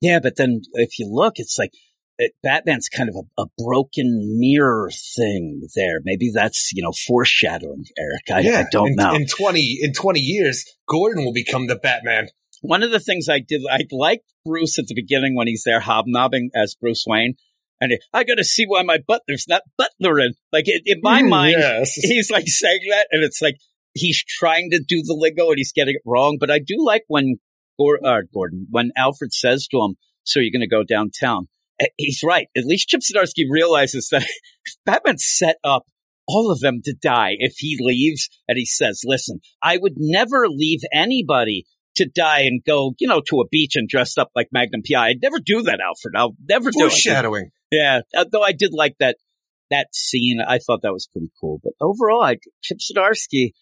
Yeah, 0.00 0.20
but 0.20 0.36
then 0.36 0.62
if 0.74 0.98
you 0.98 1.08
look, 1.10 1.34
it's 1.36 1.58
like 1.58 1.72
it, 2.18 2.32
Batman's 2.42 2.88
kind 2.88 3.08
of 3.08 3.16
a, 3.16 3.42
a 3.42 3.46
broken 3.58 4.38
mirror 4.38 4.90
thing 5.16 5.62
there. 5.74 6.00
Maybe 6.04 6.30
that's 6.32 6.70
you 6.72 6.82
know 6.82 6.92
foreshadowing, 7.06 7.84
Eric. 7.98 8.46
I, 8.46 8.60
I 8.60 8.64
don't 8.70 8.88
in, 8.88 8.96
know. 8.96 9.14
In 9.14 9.26
twenty 9.26 9.78
in 9.82 9.92
twenty 9.92 10.20
years, 10.20 10.64
Gordon 10.88 11.24
will 11.24 11.34
become 11.34 11.66
the 11.66 11.76
Batman. 11.76 12.28
One 12.62 12.82
of 12.82 12.90
the 12.90 13.00
things 13.00 13.28
I 13.28 13.38
did, 13.40 13.62
I 13.70 13.80
liked 13.90 14.24
Bruce 14.44 14.78
at 14.78 14.86
the 14.86 14.94
beginning 14.94 15.36
when 15.36 15.46
he's 15.46 15.62
there 15.64 15.80
hobnobbing 15.80 16.50
as 16.54 16.74
Bruce 16.80 17.04
Wayne. 17.06 17.34
And 17.80 17.92
I 18.12 18.24
got 18.24 18.38
to 18.38 18.44
see 18.44 18.64
why 18.66 18.82
my 18.82 18.98
butler's 19.06 19.46
not 19.48 19.62
butlering. 19.76 20.32
Like 20.52 20.68
in, 20.68 20.80
in 20.84 21.00
my 21.02 21.22
Mm, 21.22 21.28
mind, 21.28 21.56
yes. 21.58 21.92
he's 21.94 22.30
like 22.30 22.48
saying 22.48 22.80
that, 22.90 23.06
and 23.12 23.22
it's 23.22 23.40
like 23.40 23.54
he's 23.94 24.22
trying 24.24 24.70
to 24.70 24.80
do 24.86 25.02
the 25.04 25.14
lingo 25.16 25.48
and 25.48 25.58
he's 25.58 25.72
getting 25.72 25.94
it 25.94 26.02
wrong. 26.04 26.38
But 26.40 26.50
I 26.50 26.58
do 26.58 26.76
like 26.84 27.04
when 27.06 27.36
Gor- 27.78 28.04
uh, 28.04 28.22
Gordon, 28.34 28.66
when 28.70 28.90
Alfred 28.96 29.32
says 29.32 29.68
to 29.70 29.78
him, 29.78 29.94
"So 30.24 30.40
you're 30.40 30.50
going 30.50 30.60
to 30.60 30.66
go 30.68 30.82
downtown?" 30.82 31.46
He's 31.96 32.22
right. 32.24 32.48
At 32.56 32.64
least 32.64 32.88
Chip 32.88 33.02
Zdarsky 33.02 33.44
realizes 33.48 34.08
that 34.10 34.26
Batman 34.84 35.18
set 35.18 35.56
up 35.62 35.84
all 36.26 36.50
of 36.50 36.58
them 36.58 36.80
to 36.84 36.92
die 37.00 37.36
if 37.38 37.54
he 37.58 37.76
leaves. 37.80 38.28
And 38.48 38.58
he 38.58 38.66
says, 38.66 39.02
"Listen, 39.04 39.38
I 39.62 39.76
would 39.80 39.94
never 39.96 40.48
leave 40.48 40.80
anybody." 40.92 41.64
To 41.98 42.06
die 42.06 42.40
and 42.40 42.62
go, 42.64 42.94
you 42.98 43.06
know, 43.06 43.20
to 43.28 43.40
a 43.40 43.48
beach 43.48 43.76
and 43.76 43.88
dressed 43.88 44.18
up 44.18 44.30
like 44.34 44.48
Magnum 44.52 44.82
PI. 44.88 45.08
I'd 45.08 45.22
never 45.22 45.38
do 45.38 45.62
that, 45.62 45.80
Alfred. 45.80 46.14
I'll 46.16 46.34
never 46.48 46.70
do 46.70 46.86
it. 46.86 46.90
Foreshadowing. 46.90 47.50
Yeah, 47.70 48.00
uh, 48.16 48.24
though 48.30 48.42
I 48.42 48.52
did 48.52 48.72
like 48.72 48.94
that 49.00 49.16
that 49.70 49.94
scene. 49.94 50.40
I 50.40 50.58
thought 50.58 50.82
that 50.82 50.92
was 50.92 51.08
pretty 51.10 51.30
cool. 51.40 51.60
But 51.62 51.72
overall, 51.80 52.22
I, 52.22 52.36
Chip 52.62 52.78
Zdarsky, 52.78 53.52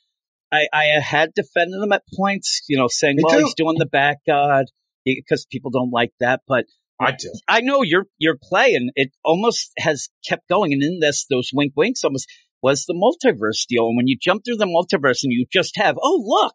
I, 0.52 0.68
I 0.72 0.84
had 1.00 1.32
defended 1.34 1.82
him 1.82 1.92
at 1.92 2.02
points, 2.14 2.62
you 2.68 2.76
know, 2.76 2.88
saying, 2.88 3.16
Me 3.16 3.22
"Well, 3.24 3.38
too. 3.38 3.44
he's 3.44 3.54
doing 3.54 3.78
the 3.78 3.86
back 3.86 4.18
god," 4.26 4.66
because 5.04 5.46
people 5.46 5.70
don't 5.70 5.90
like 5.90 6.12
that. 6.20 6.42
But 6.46 6.66
I 7.00 7.12
do. 7.12 7.32
I 7.48 7.60
know 7.60 7.82
your 7.82 8.06
your 8.18 8.36
play, 8.40 8.74
and 8.74 8.90
it 8.94 9.10
almost 9.24 9.72
has 9.78 10.08
kept 10.26 10.48
going. 10.48 10.72
And 10.72 10.82
in 10.82 11.00
this, 11.00 11.26
those 11.28 11.50
wink 11.52 11.72
winks 11.76 12.04
almost 12.04 12.28
was 12.62 12.84
the 12.84 12.94
multiverse 12.94 13.66
deal. 13.68 13.88
And 13.88 13.96
when 13.96 14.06
you 14.06 14.16
jump 14.20 14.44
through 14.44 14.56
the 14.56 14.66
multiverse, 14.66 15.22
and 15.22 15.32
you 15.32 15.46
just 15.52 15.76
have, 15.76 15.96
oh 16.00 16.22
look, 16.24 16.54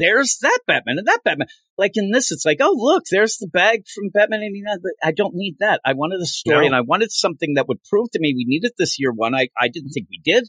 there's 0.00 0.38
that 0.42 0.58
Batman 0.66 0.98
and 0.98 1.06
that 1.06 1.20
Batman. 1.24 1.46
Like 1.78 1.92
in 1.94 2.10
this, 2.10 2.32
it's 2.32 2.44
like, 2.44 2.58
oh 2.60 2.74
look, 2.76 3.04
there's 3.10 3.36
the 3.36 3.46
bag 3.46 3.84
from 3.94 4.08
Batman 4.12 4.42
'89. 4.42 4.78
But 4.82 4.92
I 5.06 5.12
don't 5.12 5.34
need 5.34 5.56
that. 5.60 5.80
I 5.84 5.92
wanted 5.92 6.20
a 6.20 6.26
story, 6.26 6.62
No. 6.62 6.66
and 6.66 6.74
I 6.74 6.80
wanted 6.80 7.12
something 7.12 7.54
that 7.54 7.68
would 7.68 7.84
prove 7.84 8.10
to 8.12 8.18
me 8.20 8.34
we 8.36 8.44
needed 8.46 8.72
this 8.78 8.96
year 8.98 9.12
one. 9.12 9.34
I 9.34 9.48
I 9.58 9.68
didn't 9.68 9.90
think 9.90 10.08
we 10.10 10.20
did, 10.24 10.48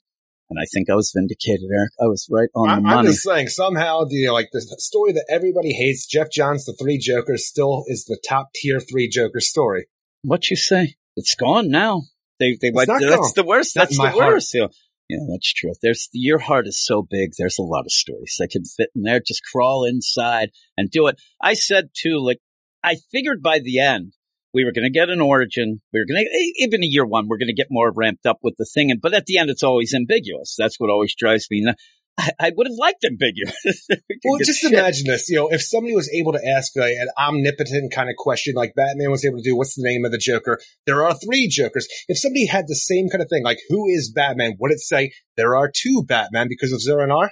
and 0.49 0.58
I 0.60 0.66
think 0.74 0.89
I 0.89 0.95
was 0.95 1.12
vindicated, 1.16 1.70
Eric. 1.74 1.91
I 2.02 2.08
was 2.08 2.28
right 2.32 2.49
on 2.56 2.70
I, 2.70 2.80
the 2.80 2.88
I'm 2.97 3.06
just 3.06 3.24
saying, 3.24 3.47
somehow 3.49 4.06
the 4.06 4.30
like 4.30 4.49
the 4.52 4.62
story 4.80 5.12
that 5.14 5.26
everybody 5.30 5.74
hates, 5.74 6.08
Geoff 6.08 6.32
Johns, 6.32 6.66
the 6.66 6.74
Three 6.74 6.97
Jokers, 6.97 7.45
still 7.45 7.84
is 7.88 8.06
the 8.06 8.20
top 8.28 8.54
tier 8.56 8.80
Three 8.80 9.08
Joker 9.08 9.39
story. 9.39 9.88
What 10.24 10.49
you 10.49 10.56
say? 10.56 10.95
It's 11.16 11.36
gone 11.36 11.70
now. 11.70 12.04
They 12.39 12.58
they 12.60 12.72
not 12.72 12.88
that's 12.88 13.02
gone. 13.02 13.32
the 13.36 13.43
worst. 13.43 13.76
Not 13.76 13.89
That's 13.89 13.97
the 13.97 14.14
worst. 14.18 14.54
Yeah. 14.54 14.68
Yeah, 15.12 15.26
that's 15.30 15.51
true. 15.53 15.74
There's 15.82 16.07
your 16.14 16.39
heart 16.39 16.68
is 16.68 16.84
so 16.84 17.01
big. 17.01 17.32
There's 17.38 17.59
a 17.59 17.64
lot 17.64 17.86
of 17.86 17.91
stories 17.91 18.36
that 18.39 18.49
can 18.49 18.64
fit 18.64 18.89
in 18.95 19.03
there. 19.03 19.20
Just 19.20 19.43
crawl 19.51 19.84
inside 19.84 20.51
and 20.78 20.89
do 20.89 21.07
it. 21.07 21.20
I 21.41 21.53
said 21.53 21.89
too, 21.93 22.20
like 22.20 22.39
I 22.84 22.95
figured 23.12 23.43
by 23.43 23.59
the 23.59 23.80
end 23.80 24.14
we 24.53 24.64
were 24.64 24.72
going 24.72 24.86
to 24.86 24.89
get 24.89 25.09
an 25.09 25.22
origin. 25.22 25.82
We 25.93 25.99
were 25.99 26.05
going 26.05 26.26
to 26.26 26.53
even 26.64 26.84
a 26.84 26.88
year 26.88 27.05
one. 27.05 27.28
We're 27.28 27.38
going 27.38 27.47
to 27.47 27.53
get 27.53 27.68
more 27.70 27.91
ramped 27.93 28.26
up 28.26 28.39
with 28.41 28.55
the 28.57 28.66
thing. 28.66 28.91
And 28.91 29.01
but 29.01 29.14
at 29.14 29.26
the 29.26 29.38
end, 29.38 29.49
it's 29.49 29.64
always 29.64 29.93
ambiguous. 29.93 30.55
That's 30.57 30.80
what 30.80 30.89
always 30.89 31.16
drives 31.16 31.47
me. 31.51 31.66
Nuts. 32.18 32.30
I, 32.39 32.47
I 32.47 32.51
would 32.55 32.68
have 32.68 32.78
liked 32.78 33.03
ambiguous. 33.05 33.55
We 33.89 34.20
Well, 34.26 34.39
just 34.39 34.59
shit. 34.59 34.74
imagine 34.74 35.07
this. 35.07 35.30
You 35.30 35.38
know, 35.38 35.47
if 35.49 35.64
somebody 35.64 35.95
was 35.95 36.09
able 36.14 36.34
to 36.34 36.45
ask 36.47 36.76
like, 36.76 36.93
an 36.93 37.07
omnipotent 37.18 37.91
kind 37.91 38.09
of 38.09 38.16
question, 38.18 38.53
like 38.55 38.74
Batman 38.76 39.09
was 39.09 39.26
able 39.26 39.38
to 39.38 39.43
do, 39.43 39.55
what's 39.55 39.76
the 39.76 39.84
name 39.84 40.05
of 40.05 40.12
the 40.12 40.18
Joker? 40.20 40.59
There 40.86 41.03
are 41.03 41.14
three 41.16 41.47
Jokers. 41.47 41.88
If 42.07 42.20
somebody 42.20 42.45
had 42.45 42.66
the 42.68 42.76
same 42.76 43.09
kind 43.09 43.22
of 43.24 43.30
thing, 43.30 43.43
like 43.43 43.59
who 43.70 43.88
is 43.88 44.12
Batman? 44.12 44.57
Would 44.59 44.72
it 44.72 44.80
say 44.80 45.12
there 45.38 45.55
are 45.55 45.72
two 45.74 46.03
Batman 46.07 46.47
because 46.49 46.72
of 46.72 46.82
Zur-En-Arrh? 46.82 47.30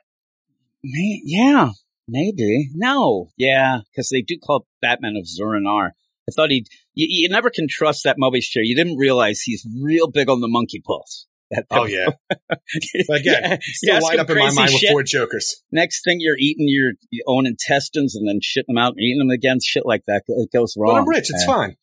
May- 0.83 1.21
yeah, 1.25 1.71
maybe. 2.07 2.69
No, 2.73 3.29
yeah, 3.37 3.79
because 3.91 4.09
they 4.09 4.21
do 4.21 4.37
call 4.43 4.65
Batman 4.81 5.15
of 5.17 5.27
Zur-En-Arrh. 5.27 5.91
I 6.27 6.31
thought 6.35 6.51
he'd. 6.51 6.67
You, 6.93 7.07
you 7.09 7.29
never 7.29 7.49
can 7.49 7.67
trust 7.69 8.03
that 8.05 8.17
Mobius 8.17 8.43
chair. 8.43 8.63
You 8.63 8.75
didn't 8.75 8.97
realize 8.97 9.41
he's 9.41 9.65
real 9.81 10.09
big 10.09 10.29
on 10.29 10.41
the 10.41 10.47
monkey 10.47 10.81
pulse. 10.85 11.27
That- 11.51 11.65
Oh 11.71 11.85
yeah. 11.85 12.07
But 13.07 13.19
again, 13.21 13.41
Yeah, 13.43 13.57
still 13.61 13.89
you 13.89 13.93
ask 13.97 14.03
line 14.03 14.13
him 14.15 14.19
up 14.21 14.29
in 14.29 14.37
my 14.37 14.51
mind 14.51 14.71
with 14.73 14.91
four 14.91 15.03
Jokers. 15.03 15.63
Next 15.71 16.03
thing 16.03 16.17
you're 16.19 16.37
eating 16.37 16.67
your, 16.67 16.91
your 17.11 17.23
own 17.27 17.45
intestines 17.47 18.15
and 18.15 18.27
then 18.27 18.39
shitting 18.41 18.67
them 18.67 18.77
out 18.77 18.91
and 18.93 18.99
eating 19.01 19.19
them 19.19 19.29
again. 19.31 19.57
Shit 19.63 19.83
like 19.85 20.03
that. 20.07 20.23
It 20.27 20.49
goes 20.53 20.75
wrong. 20.77 20.93
But 20.95 20.99
I'm 21.01 21.07
rich. 21.09 21.25
It's 21.29 21.47
man. 21.47 21.55
fine. 21.55 21.75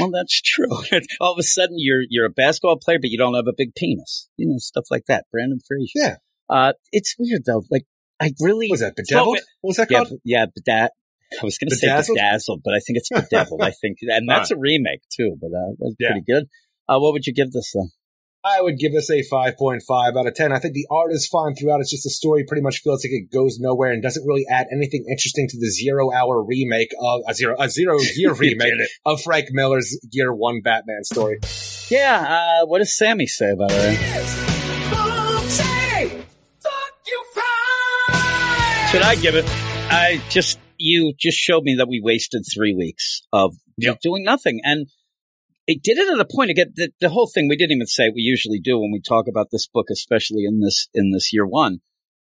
Well, 0.00 0.10
that's 0.10 0.40
true. 0.40 0.68
All 1.20 1.32
of 1.32 1.38
a 1.38 1.42
sudden, 1.42 1.76
you're 1.78 2.02
you're 2.08 2.26
a 2.26 2.30
basketball 2.30 2.78
player, 2.78 2.98
but 3.00 3.10
you 3.10 3.18
don't 3.18 3.34
have 3.34 3.46
a 3.48 3.54
big 3.56 3.74
penis. 3.74 4.28
You 4.36 4.48
know, 4.48 4.58
stuff 4.58 4.84
like 4.90 5.04
that. 5.08 5.24
Brendan 5.32 5.60
Fraser. 5.66 5.90
Yeah. 5.94 6.16
Uh, 6.50 6.72
it's 6.92 7.14
weird 7.18 7.42
though. 7.46 7.62
Like, 7.70 7.84
I 8.20 8.32
really 8.40 8.66
What 8.68 8.74
was 8.74 8.80
that 8.80 8.96
bedeviled? 8.96 9.38
What 9.60 9.68
was 9.70 9.76
that 9.76 9.88
yeah, 9.90 9.98
called? 9.98 10.10
b- 10.10 10.20
yeah, 10.24 10.46
bedad. 10.46 10.88
I 11.40 11.44
was 11.44 11.58
going 11.58 11.68
to 11.68 11.76
say 11.76 11.88
Bedazzled? 11.88 12.62
but 12.64 12.72
I 12.74 12.78
think 12.80 12.96
it's 12.98 13.10
bedeviled. 13.10 13.60
I 13.62 13.70
think, 13.82 13.98
and 14.02 14.26
that's 14.28 14.50
a 14.50 14.56
remake 14.56 15.02
too. 15.14 15.36
But 15.40 15.48
uh, 15.48 15.72
that's 15.78 15.94
Yeah. 15.98 16.08
pretty 16.12 16.24
good. 16.26 16.48
Uh, 16.88 16.98
what 16.98 17.12
would 17.12 17.26
you 17.26 17.34
give 17.34 17.52
this 17.52 17.70
though? 17.74 17.88
I 18.44 18.60
would 18.62 18.78
give 18.78 18.92
this 18.92 19.10
a 19.10 19.22
5.5 19.28 19.80
out 20.16 20.26
of 20.26 20.34
10. 20.34 20.52
I 20.52 20.58
think 20.60 20.72
the 20.74 20.86
art 20.90 21.12
is 21.12 21.26
fine 21.26 21.54
throughout. 21.56 21.80
It's 21.80 21.90
just 21.90 22.04
the 22.04 22.10
story 22.10 22.44
pretty 22.46 22.62
much 22.62 22.80
feels 22.82 23.04
like 23.04 23.10
it 23.12 23.32
goes 23.32 23.58
nowhere 23.58 23.90
and 23.90 24.00
doesn't 24.02 24.24
really 24.26 24.46
add 24.48 24.68
anything 24.72 25.04
interesting 25.10 25.48
to 25.48 25.58
the 25.58 25.68
zero 25.70 26.12
hour 26.12 26.42
remake 26.42 26.90
of 27.00 27.22
a 27.28 27.34
zero, 27.34 27.56
a 27.58 27.68
zero 27.68 27.98
year 28.16 28.32
remake 28.32 28.72
of 29.04 29.20
Frank 29.22 29.48
Miller's 29.50 29.98
year 30.12 30.32
one 30.32 30.60
Batman 30.62 31.02
story. 31.04 31.38
Yeah. 31.90 32.60
Uh, 32.62 32.66
what 32.66 32.78
does 32.78 32.96
Sammy 32.96 33.26
say 33.26 33.50
about 33.50 33.70
it? 33.72 33.98
Should 38.90 39.02
I 39.02 39.16
give 39.16 39.34
it? 39.34 39.44
I 39.46 40.22
just 40.30 40.58
you 40.78 41.12
just 41.18 41.36
showed 41.36 41.62
me 41.62 41.74
that 41.74 41.88
we 41.88 42.00
wasted 42.02 42.44
three 42.52 42.74
weeks 42.74 43.20
of 43.32 43.54
Yep. 43.76 44.00
doing 44.00 44.24
nothing, 44.24 44.60
and 44.64 44.86
it 45.68 45.82
did 45.82 45.98
it 45.98 46.12
at 46.12 46.18
a 46.18 46.24
point. 46.24 46.50
Again, 46.50 46.72
the, 46.74 46.90
the 47.00 47.10
whole 47.10 47.30
thing 47.32 47.46
we 47.46 47.56
didn't 47.56 47.76
even 47.76 47.86
say 47.86 48.08
we 48.08 48.22
usually 48.22 48.58
do 48.58 48.80
when 48.80 48.90
we 48.90 49.00
talk 49.00 49.26
about 49.28 49.48
this 49.52 49.68
book, 49.68 49.86
especially 49.92 50.44
in 50.44 50.60
this 50.60 50.88
in 50.94 51.12
this 51.12 51.30
year 51.32 51.46
one. 51.46 51.78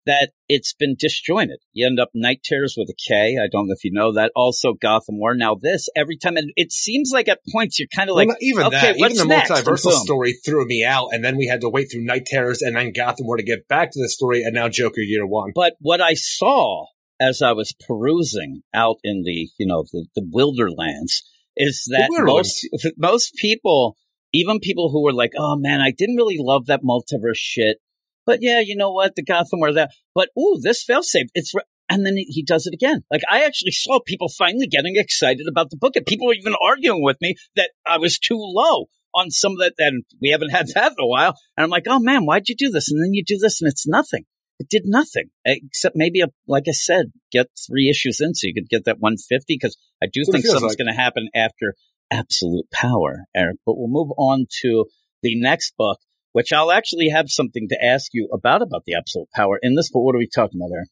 That 0.07 0.32
it's 0.51 0.74
been 0.74 0.97
disjointed. 0.99 1.61
You 1.72 1.87
end 1.87 1.99
up 1.99 2.11
Night 2.12 2.41
Terrors 2.45 2.74
with 2.76 2.91
a 2.91 2.95
K. 3.09 3.39
I 3.43 3.49
don't 3.51 3.68
know 3.68 3.72
if 3.72 3.85
you 3.85 3.91
know 3.91 4.12
that. 4.12 4.32
Also 4.37 4.74
Gotham 4.74 5.18
War. 5.18 5.35
Now 5.35 5.57
this 5.59 5.89
every 5.97 6.18
time, 6.18 6.37
and 6.37 6.53
it 6.57 6.72
seems 6.72 7.11
like 7.11 7.26
at 7.26 7.41
points 7.51 7.78
you're 7.78 7.89
kind 7.89 8.11
of 8.11 8.16
like, 8.16 8.28
well, 8.28 8.37
not 8.39 8.43
even 8.43 8.66
okay, 8.66 8.80
that, 8.80 8.99
even 8.99 9.16
the 9.16 9.24
next? 9.24 9.51
Multiversal 9.51 9.93
story 9.93 10.35
threw 10.45 10.66
me 10.66 10.85
out, 10.85 11.09
and 11.12 11.24
then 11.24 11.39
we 11.39 11.47
had 11.47 11.62
to 11.62 11.70
wait 11.70 11.91
through 11.91 12.05
Night 12.05 12.26
Terrors 12.26 12.61
and 12.61 12.76
then 12.76 12.93
Gotham 12.93 13.24
War 13.26 13.39
to 13.39 13.43
get 13.43 13.66
back 13.66 13.93
to 13.93 13.99
the 14.03 14.11
story, 14.11 14.43
and 14.43 14.55
now 14.55 14.68
Joker 14.68 15.01
year 15.01 15.26
one. 15.26 15.53
But 15.55 15.72
what 15.80 16.03
I 16.03 16.12
saw 16.12 16.85
as 17.18 17.41
I 17.41 17.53
was 17.53 17.74
perusing 17.87 18.62
out 18.74 18.97
in 19.03 19.22
the, 19.24 19.49
you 19.59 19.66
know, 19.66 19.85
the, 19.91 20.07
the 20.14 20.22
wilderlands 20.22 21.22
is 21.57 21.84
that 21.90 22.09
most, 22.26 22.68
most 22.96 23.34
people, 23.34 23.96
even 24.32 24.61
people 24.61 24.90
who 24.90 25.02
were 25.02 25.12
like, 25.12 25.32
oh 25.36 25.57
man, 25.57 25.80
I 25.80 25.90
didn't 25.90 26.16
really 26.16 26.38
love 26.38 26.66
that 26.66 26.82
multiverse 26.82 27.36
shit. 27.36 27.78
But 28.26 28.40
yeah, 28.42 28.61
you 28.61 28.76
know 28.76 28.90
what? 28.92 29.14
The 29.16 29.22
Gotham 29.22 29.61
or 29.61 29.72
that, 29.74 29.90
but 30.14 30.30
ooh, 30.38 30.59
this 30.62 30.84
failsafe, 30.84 31.28
it's, 31.34 31.55
re-" 31.55 31.62
and 31.88 32.07
then 32.07 32.16
he- 32.16 32.24
he 32.24 32.42
does 32.42 32.66
it 32.66 32.74
again. 32.74 33.05
Like 33.11 33.22
I 33.30 33.44
actually 33.44 33.72
saw 33.72 34.00
people 34.00 34.28
finally 34.28 34.66
getting 34.66 34.96
excited 34.96 35.46
about 35.48 35.70
the 35.70 35.76
book 35.76 35.96
and 35.96 36.07
people 36.07 36.26
were 36.26 36.34
even 36.34 36.55
arguing 36.62 37.02
with 37.02 37.18
me 37.20 37.36
that 37.57 37.70
I 37.86 37.98
was 37.98 38.18
too 38.18 38.38
low 38.38 38.86
on 39.14 39.30
some 39.30 39.52
of 39.52 39.59
that. 39.59 39.74
And 39.78 40.05
we 40.20 40.30
haven't 40.30 40.50
had 40.50 40.68
that 40.74 40.92
in 40.92 41.05
a 41.05 41.07
while. 41.07 41.36
And 41.57 41.64
I'm 41.64 41.70
like, 41.70 41.86
oh 41.86 42.00
man, 42.00 42.24
why'd 42.24 42.48
you 42.48 42.57
do 42.57 42.70
this? 42.70 42.90
And 42.90 43.02
then 43.02 43.12
you 43.14 43.22
do 43.24 43.38
this 43.38 43.61
and 43.61 43.70
it's 43.70 43.86
nothing. 43.86 44.24
It 44.59 44.68
did 44.68 44.82
nothing 44.84 45.30
except 45.44 45.96
maybe, 45.96 46.20
a, 46.20 46.28
like 46.46 46.64
I 46.68 46.72
said, 46.72 47.12
get 47.32 47.48
three 47.66 47.88
issues 47.90 48.20
in 48.20 48.34
so 48.34 48.46
you 48.46 48.55
could 48.55 48.68
get 48.68 48.84
that 48.84 49.00
150 49.00 49.44
because 49.48 49.76
I 50.02 50.07
do 50.07 50.22
think 50.24 50.44
something's 50.44 50.72
like. 50.72 50.78
going 50.78 50.94
to 50.94 51.00
happen 51.00 51.28
after 51.34 51.74
Absolute 52.11 52.70
Power, 52.70 53.24
Eric. 53.34 53.57
But 53.66 53.76
we'll 53.76 53.88
move 53.88 54.12
on 54.16 54.46
to 54.62 54.86
the 55.22 55.40
next 55.40 55.74
book, 55.76 55.98
which 56.32 56.52
I'll 56.52 56.70
actually 56.70 57.09
have 57.09 57.28
something 57.28 57.68
to 57.68 57.84
ask 57.84 58.11
you 58.12 58.28
about 58.32 58.62
about 58.62 58.84
the 58.84 58.94
absolute 58.94 59.28
power 59.34 59.59
in 59.61 59.74
this. 59.74 59.90
But 59.92 60.00
what 60.00 60.14
are 60.14 60.18
we 60.18 60.28
talking 60.32 60.61
about 60.61 60.70
there? 60.70 60.86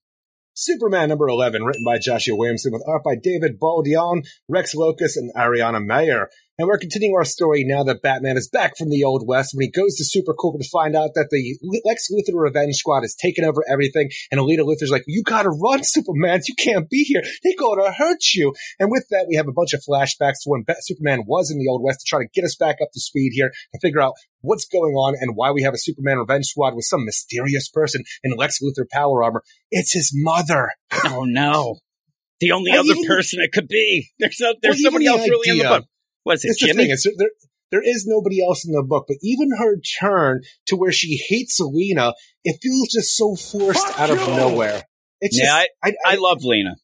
Superman 0.54 1.08
number 1.08 1.28
11, 1.28 1.62
written 1.62 1.84
by 1.84 1.98
Joshua 1.98 2.36
Williamson 2.36 2.72
with 2.72 2.84
art 2.86 3.02
by 3.02 3.14
David 3.14 3.58
Baldeón, 3.58 4.26
Rex 4.48 4.74
Lokus, 4.74 5.16
and 5.16 5.32
Ariana 5.34 5.84
Maher. 5.84 6.28
And 6.58 6.68
we're 6.68 6.78
continuing 6.78 7.16
our 7.16 7.24
story 7.24 7.64
now 7.66 7.82
that 7.84 8.02
Batman 8.02 8.36
is 8.36 8.46
back 8.48 8.76
from 8.76 8.90
the 8.90 9.04
Old 9.04 9.26
West 9.26 9.52
when 9.54 9.62
he 9.64 9.70
goes 9.70 9.96
to 9.96 10.04
Supercorp 10.04 10.58
to 10.60 10.68
find 10.70 10.94
out 10.94 11.10
that 11.14 11.28
the 11.30 11.56
Lex 11.86 12.08
Luthor 12.12 12.38
Revenge 12.38 12.74
Squad 12.76 13.00
has 13.02 13.14
taken 13.14 13.44
over 13.44 13.64
everything. 13.68 14.10
And 14.30 14.38
Alita 14.38 14.58
Luthor's 14.60 14.90
like, 14.90 15.04
you 15.06 15.22
gotta 15.22 15.48
run, 15.48 15.80
Superman. 15.82 16.40
You 16.46 16.54
can't 16.54 16.90
be 16.90 17.04
here. 17.04 17.22
They're 17.42 17.54
gonna 17.58 17.90
hurt 17.92 18.22
you. 18.34 18.52
And 18.78 18.90
with 18.90 19.06
that, 19.10 19.26
we 19.28 19.36
have 19.36 19.48
a 19.48 19.52
bunch 19.52 19.72
of 19.72 19.80
flashbacks 19.80 20.42
to 20.42 20.50
when 20.50 20.64
Superman 20.82 21.24
was 21.26 21.50
in 21.50 21.58
the 21.58 21.68
Old 21.68 21.82
West 21.82 22.00
to 22.00 22.06
try 22.06 22.20
to 22.22 22.28
get 22.34 22.44
us 22.44 22.54
back 22.54 22.76
up 22.82 22.88
to 22.92 23.00
speed 23.00 23.30
here 23.34 23.50
to 23.72 23.80
figure 23.80 24.00
out 24.02 24.12
what's 24.42 24.66
going 24.66 24.92
on 24.94 25.14
and 25.20 25.34
why 25.34 25.52
we 25.52 25.62
have 25.62 25.72
a 25.74 25.78
Superman 25.78 26.18
Revenge 26.18 26.44
Squad 26.46 26.74
with 26.74 26.84
some 26.84 27.04
mysterious 27.06 27.70
person 27.70 28.04
in 28.22 28.36
Lex 28.36 28.58
Luthor 28.62 28.88
power 28.90 29.24
armor. 29.24 29.42
It's 29.70 29.94
his 29.94 30.12
mother. 30.14 30.70
Oh 31.06 31.24
no. 31.24 31.78
The 32.40 32.50
only 32.52 32.72
Well, 32.72 32.80
other 32.80 32.90
even- 32.92 33.06
person 33.06 33.40
it 33.40 33.52
could 33.52 33.68
be. 33.68 34.08
There's 34.18 34.36
no, 34.40 34.52
there's 34.60 34.76
Well, 34.76 34.82
somebody 34.82 35.06
else 35.06 35.22
the 35.24 35.30
really 35.30 35.48
in 35.50 35.58
the 35.58 35.64
book. 35.64 35.84
Was 36.24 36.44
it 36.44 36.48
It's 36.50 36.60
the 36.60 36.72
thing. 36.72 36.90
It's, 36.90 37.06
there, 37.16 37.30
there 37.70 37.82
is 37.82 38.04
nobody 38.06 38.44
else 38.44 38.64
in 38.66 38.72
the 38.72 38.82
book, 38.82 39.06
but 39.08 39.16
even 39.22 39.50
her 39.58 39.76
turn 40.00 40.42
to 40.66 40.76
where 40.76 40.92
she 40.92 41.18
hates 41.28 41.56
Selena, 41.56 42.14
it 42.44 42.58
feels 42.62 42.88
just 42.88 43.16
so 43.16 43.34
forced 43.34 43.86
Fuck 43.86 44.00
out 44.00 44.10
of 44.10 44.18
nowhere. 44.36 44.84
It's 45.20 45.38
Yeah, 45.38 45.46
just, 45.46 45.68
I, 45.82 45.88
I, 45.88 46.12
I 46.12 46.14
love 46.16 46.38
Lena. 46.42 46.74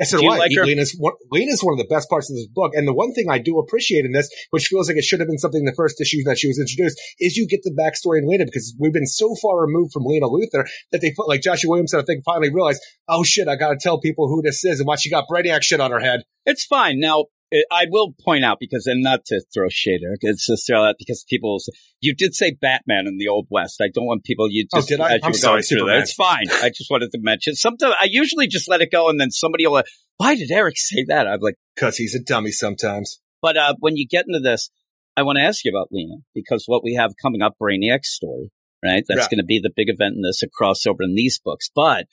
I 0.00 0.04
said, 0.04 0.18
do 0.18 0.22
you 0.22 0.28
why? 0.28 0.38
like 0.38 0.52
her? 0.54 0.64
Lena's, 0.64 0.94
one, 0.96 1.14
Lena's 1.32 1.60
one 1.60 1.74
of 1.74 1.78
the 1.78 1.92
best 1.92 2.08
parts 2.08 2.30
of 2.30 2.36
this 2.36 2.46
book. 2.46 2.70
And 2.74 2.86
the 2.86 2.94
one 2.94 3.12
thing 3.12 3.28
I 3.28 3.38
do 3.38 3.58
appreciate 3.58 4.04
in 4.04 4.12
this, 4.12 4.30
which 4.50 4.66
feels 4.66 4.88
like 4.88 4.96
it 4.96 5.02
should 5.02 5.18
have 5.18 5.28
been 5.28 5.38
something 5.38 5.60
in 5.60 5.64
the 5.64 5.74
first 5.74 6.00
issue 6.00 6.22
that 6.24 6.38
she 6.38 6.46
was 6.46 6.58
introduced, 6.58 7.00
is 7.18 7.36
you 7.36 7.48
get 7.48 7.60
the 7.64 7.74
backstory 7.74 8.18
in 8.18 8.28
Lena 8.28 8.44
because 8.44 8.76
we've 8.78 8.92
been 8.92 9.06
so 9.06 9.34
far 9.42 9.60
removed 9.60 9.92
from 9.92 10.04
Lena 10.04 10.26
Luthor 10.26 10.68
that 10.92 11.00
they, 11.00 11.12
put, 11.16 11.28
like 11.28 11.42
Joshua 11.42 11.70
Williamson, 11.70 11.98
I 11.98 12.04
think 12.04 12.22
finally 12.24 12.54
realized, 12.54 12.80
oh 13.08 13.24
shit, 13.24 13.48
I 13.48 13.56
gotta 13.56 13.76
tell 13.80 14.00
people 14.00 14.28
who 14.28 14.40
this 14.40 14.64
is 14.64 14.78
and 14.78 14.86
why 14.86 14.94
she 14.94 15.10
got 15.10 15.24
Brainiac 15.28 15.62
shit 15.62 15.80
on 15.80 15.90
her 15.90 16.00
head. 16.00 16.20
It's 16.46 16.64
fine. 16.64 17.00
Now, 17.00 17.24
I 17.70 17.86
will 17.88 18.14
point 18.24 18.44
out 18.44 18.58
because, 18.60 18.86
and 18.86 19.02
not 19.02 19.24
to 19.26 19.42
throw 19.54 19.68
shade, 19.70 20.00
Eric, 20.04 20.20
it's 20.22 20.46
just 20.46 20.66
throw 20.66 20.84
out 20.84 20.96
because 20.98 21.24
people 21.28 21.58
say, 21.58 21.72
you 22.00 22.14
did 22.14 22.34
say 22.34 22.52
Batman 22.60 23.06
in 23.06 23.16
the 23.18 23.28
Old 23.28 23.46
West. 23.50 23.80
I 23.80 23.88
don't 23.88 24.04
want 24.04 24.24
people, 24.24 24.48
you 24.50 24.66
Oh, 24.74 24.78
just, 24.78 24.88
did 24.88 25.00
I? 25.00 25.18
I'm 25.22 25.32
sorry, 25.32 25.60
that. 25.60 25.66
Superman. 25.66 26.02
It's 26.02 26.12
fine. 26.12 26.44
I 26.50 26.68
just 26.68 26.90
wanted 26.90 27.10
to 27.12 27.18
mention. 27.22 27.54
Sometimes 27.54 27.94
I 27.98 28.06
usually 28.10 28.48
just 28.48 28.68
let 28.68 28.82
it 28.82 28.90
go 28.92 29.08
and 29.08 29.18
then 29.18 29.30
somebody 29.30 29.66
will, 29.66 29.82
why 30.18 30.34
did 30.34 30.50
Eric 30.50 30.74
say 30.76 31.04
that? 31.08 31.26
I'm 31.26 31.40
like, 31.40 31.54
Cause 31.78 31.96
he's 31.96 32.14
a 32.14 32.22
dummy 32.22 32.50
sometimes. 32.50 33.18
but, 33.40 33.56
uh, 33.56 33.74
when 33.80 33.96
you 33.96 34.06
get 34.06 34.26
into 34.28 34.40
this, 34.40 34.70
I 35.16 35.22
want 35.22 35.38
to 35.38 35.42
ask 35.42 35.64
you 35.64 35.70
about 35.72 35.88
Lena 35.90 36.16
because 36.34 36.64
what 36.66 36.84
we 36.84 36.94
have 36.94 37.14
coming 37.20 37.40
up, 37.42 37.54
Brainiac's 37.60 38.14
story, 38.14 38.50
right? 38.84 39.02
That's 39.08 39.26
going 39.26 39.38
to 39.38 39.44
be 39.44 39.58
the 39.58 39.72
big 39.74 39.88
event 39.88 40.14
in 40.16 40.22
this, 40.22 40.42
a 40.42 40.48
crossover 40.48 41.00
in 41.00 41.14
these 41.14 41.40
books. 41.42 41.70
But 41.74 42.06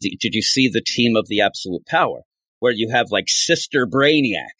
did 0.00 0.34
you 0.34 0.42
see 0.42 0.68
the 0.68 0.82
team 0.84 1.16
of 1.16 1.26
the 1.28 1.40
absolute 1.40 1.86
power 1.86 2.20
where 2.60 2.72
you 2.72 2.90
have 2.92 3.06
like 3.10 3.24
Sister 3.28 3.86
Brainiac? 3.86 4.52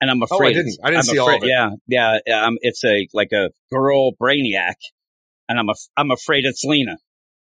And 0.00 0.10
I'm 0.10 0.22
afraid. 0.22 0.36
Oh, 0.36 0.44
I 0.44 0.50
afraid 0.50 0.54
didn't. 0.54 0.78
I 0.84 0.90
didn't 0.90 0.98
I'm 0.98 1.02
see 1.04 1.18
all 1.18 1.34
of 1.36 1.42
it. 1.42 1.48
Yeah, 1.48 1.70
yeah, 1.86 2.18
yeah. 2.26 2.46
Um, 2.46 2.56
it's 2.60 2.84
a 2.84 3.08
like 3.12 3.32
a 3.32 3.50
girl 3.72 4.12
Brainiac, 4.20 4.74
and 5.48 5.58
I'm 5.58 5.68
af- 5.68 5.88
I'm 5.96 6.10
afraid 6.10 6.44
it's 6.44 6.62
Lena. 6.64 6.96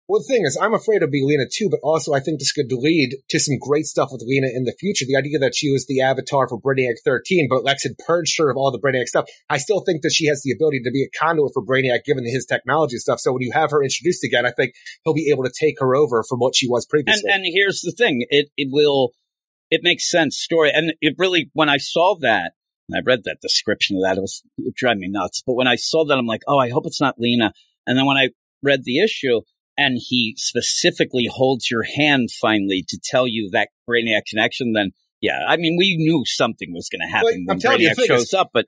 Well, 0.08 0.18
the 0.18 0.26
thing 0.26 0.44
is, 0.44 0.58
I'm 0.60 0.74
afraid 0.74 0.96
it'll 0.96 1.08
be 1.08 1.22
Lena 1.24 1.44
too, 1.48 1.68
but 1.70 1.78
also 1.84 2.12
I 2.12 2.18
think 2.18 2.40
this 2.40 2.50
could 2.50 2.66
lead 2.72 3.14
to 3.28 3.38
some 3.38 3.54
great 3.60 3.84
stuff 3.86 4.08
with 4.10 4.24
Lena 4.26 4.48
in 4.52 4.64
the 4.64 4.74
future. 4.80 5.04
The 5.06 5.14
idea 5.14 5.38
that 5.38 5.54
she 5.54 5.70
was 5.70 5.86
the 5.86 6.00
avatar 6.00 6.48
for 6.48 6.60
Brainiac 6.60 6.96
13, 7.04 7.46
but 7.48 7.62
Lex 7.62 7.84
had 7.84 7.92
purged 8.04 8.36
her 8.38 8.50
of 8.50 8.56
all 8.56 8.72
the 8.72 8.80
Brainiac 8.80 9.06
stuff. 9.06 9.26
I 9.48 9.58
still 9.58 9.84
think 9.86 10.02
that 10.02 10.10
she 10.12 10.26
has 10.26 10.42
the 10.42 10.50
ability 10.50 10.80
to 10.82 10.90
be 10.90 11.04
a 11.04 11.16
conduit 11.16 11.52
for 11.54 11.64
Brainiac 11.64 12.02
given 12.04 12.24
his 12.24 12.44
technology 12.44 12.94
and 12.96 13.00
stuff. 13.02 13.20
So 13.20 13.32
when 13.32 13.42
you 13.42 13.52
have 13.52 13.70
her 13.70 13.84
introduced 13.84 14.24
again, 14.24 14.44
I 14.44 14.50
think 14.50 14.72
he'll 15.04 15.14
be 15.14 15.30
able 15.30 15.44
to 15.44 15.52
take 15.56 15.78
her 15.78 15.94
over 15.94 16.24
from 16.28 16.40
what 16.40 16.56
she 16.56 16.66
was 16.68 16.84
And 16.86 16.90
previously. 16.90 17.30
and 17.32 17.44
here's 17.46 17.80
the 17.82 17.92
thing, 17.92 18.26
it 18.30 18.48
it 18.56 18.66
will 18.72 19.12
it 19.70 19.80
makes 19.82 20.10
sense 20.10 20.36
story, 20.36 20.70
and 20.74 20.92
it 21.00 21.14
really 21.18 21.50
when 21.52 21.68
I 21.68 21.78
saw 21.78 22.16
that. 22.20 22.52
And 22.88 22.98
I 22.98 23.08
read 23.08 23.22
that 23.22 23.36
description 23.40 23.96
of 23.96 24.02
that. 24.02 24.18
It 24.18 24.20
was 24.20 24.42
it 24.58 24.74
drove 24.74 24.96
me 24.96 25.06
nuts. 25.08 25.44
But 25.46 25.54
when 25.54 25.68
I 25.68 25.76
saw 25.76 26.04
that, 26.06 26.18
I'm 26.18 26.26
like, 26.26 26.42
oh, 26.48 26.58
I 26.58 26.70
hope 26.70 26.86
it's 26.86 27.00
not 27.00 27.14
Lena. 27.20 27.52
And 27.86 27.96
then 27.96 28.04
when 28.04 28.16
I 28.16 28.30
read 28.64 28.80
the 28.82 28.98
issue, 28.98 29.42
and 29.78 29.96
he 29.98 30.34
specifically 30.36 31.28
holds 31.30 31.70
your 31.70 31.84
hand 31.84 32.30
finally 32.32 32.84
to 32.88 32.98
tell 33.02 33.28
you 33.28 33.48
that 33.52 33.68
Brainiac 33.88 34.22
connection, 34.28 34.72
then 34.72 34.90
yeah, 35.20 35.38
I 35.48 35.56
mean, 35.56 35.76
we 35.78 35.96
knew 35.98 36.22
something 36.26 36.72
was 36.72 36.88
going 36.88 37.06
to 37.06 37.12
happen 37.12 37.24
Well, 37.24 37.34
I'm 37.34 37.44
when 37.46 37.58
telling 37.60 37.80
you, 37.80 37.90
Brainiac 37.90 37.94
the 37.96 38.02
thing 38.06 38.16
is- 38.16 38.20
shows 38.22 38.34
up. 38.34 38.50
But 38.52 38.66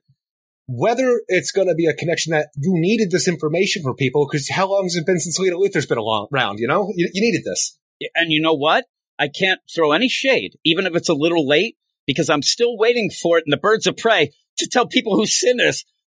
Whether 0.67 1.21
it's 1.27 1.51
going 1.51 1.67
to 1.67 1.75
be 1.75 1.87
a 1.87 1.93
connection 1.93 2.31
that 2.31 2.47
you 2.55 2.71
needed 2.75 3.11
this 3.11 3.27
information 3.27 3.83
for 3.83 3.93
people, 3.93 4.25
because 4.25 4.49
how 4.49 4.69
long 4.69 4.83
has 4.83 4.95
it 4.95 5.05
been 5.05 5.19
since 5.19 5.37
Lena 5.37 5.57
Luthor's 5.57 5.85
been 5.85 5.97
along, 5.97 6.27
around, 6.33 6.59
you 6.59 6.67
know? 6.67 6.91
You, 6.95 7.09
you 7.13 7.21
needed 7.21 7.43
this. 7.43 7.77
and 8.15 8.31
you 8.31 8.41
know 8.41 8.53
what? 8.53 8.85
I 9.19 9.27
can't 9.27 9.59
throw 9.73 9.91
any 9.91 10.09
shade, 10.09 10.57
even 10.63 10.85
if 10.85 10.95
it's 10.95 11.09
a 11.09 11.13
little 11.13 11.47
late, 11.47 11.75
because 12.07 12.29
I'm 12.29 12.41
still 12.41 12.77
waiting 12.77 13.09
for 13.09 13.37
it 13.37 13.43
in 13.45 13.51
the 13.51 13.57
Birds 13.57 13.87
of 13.87 13.97
Prey 13.97 14.31
to 14.57 14.67
tell 14.67 14.87
people 14.87 15.15
who 15.15 15.25
sin. 15.25 15.57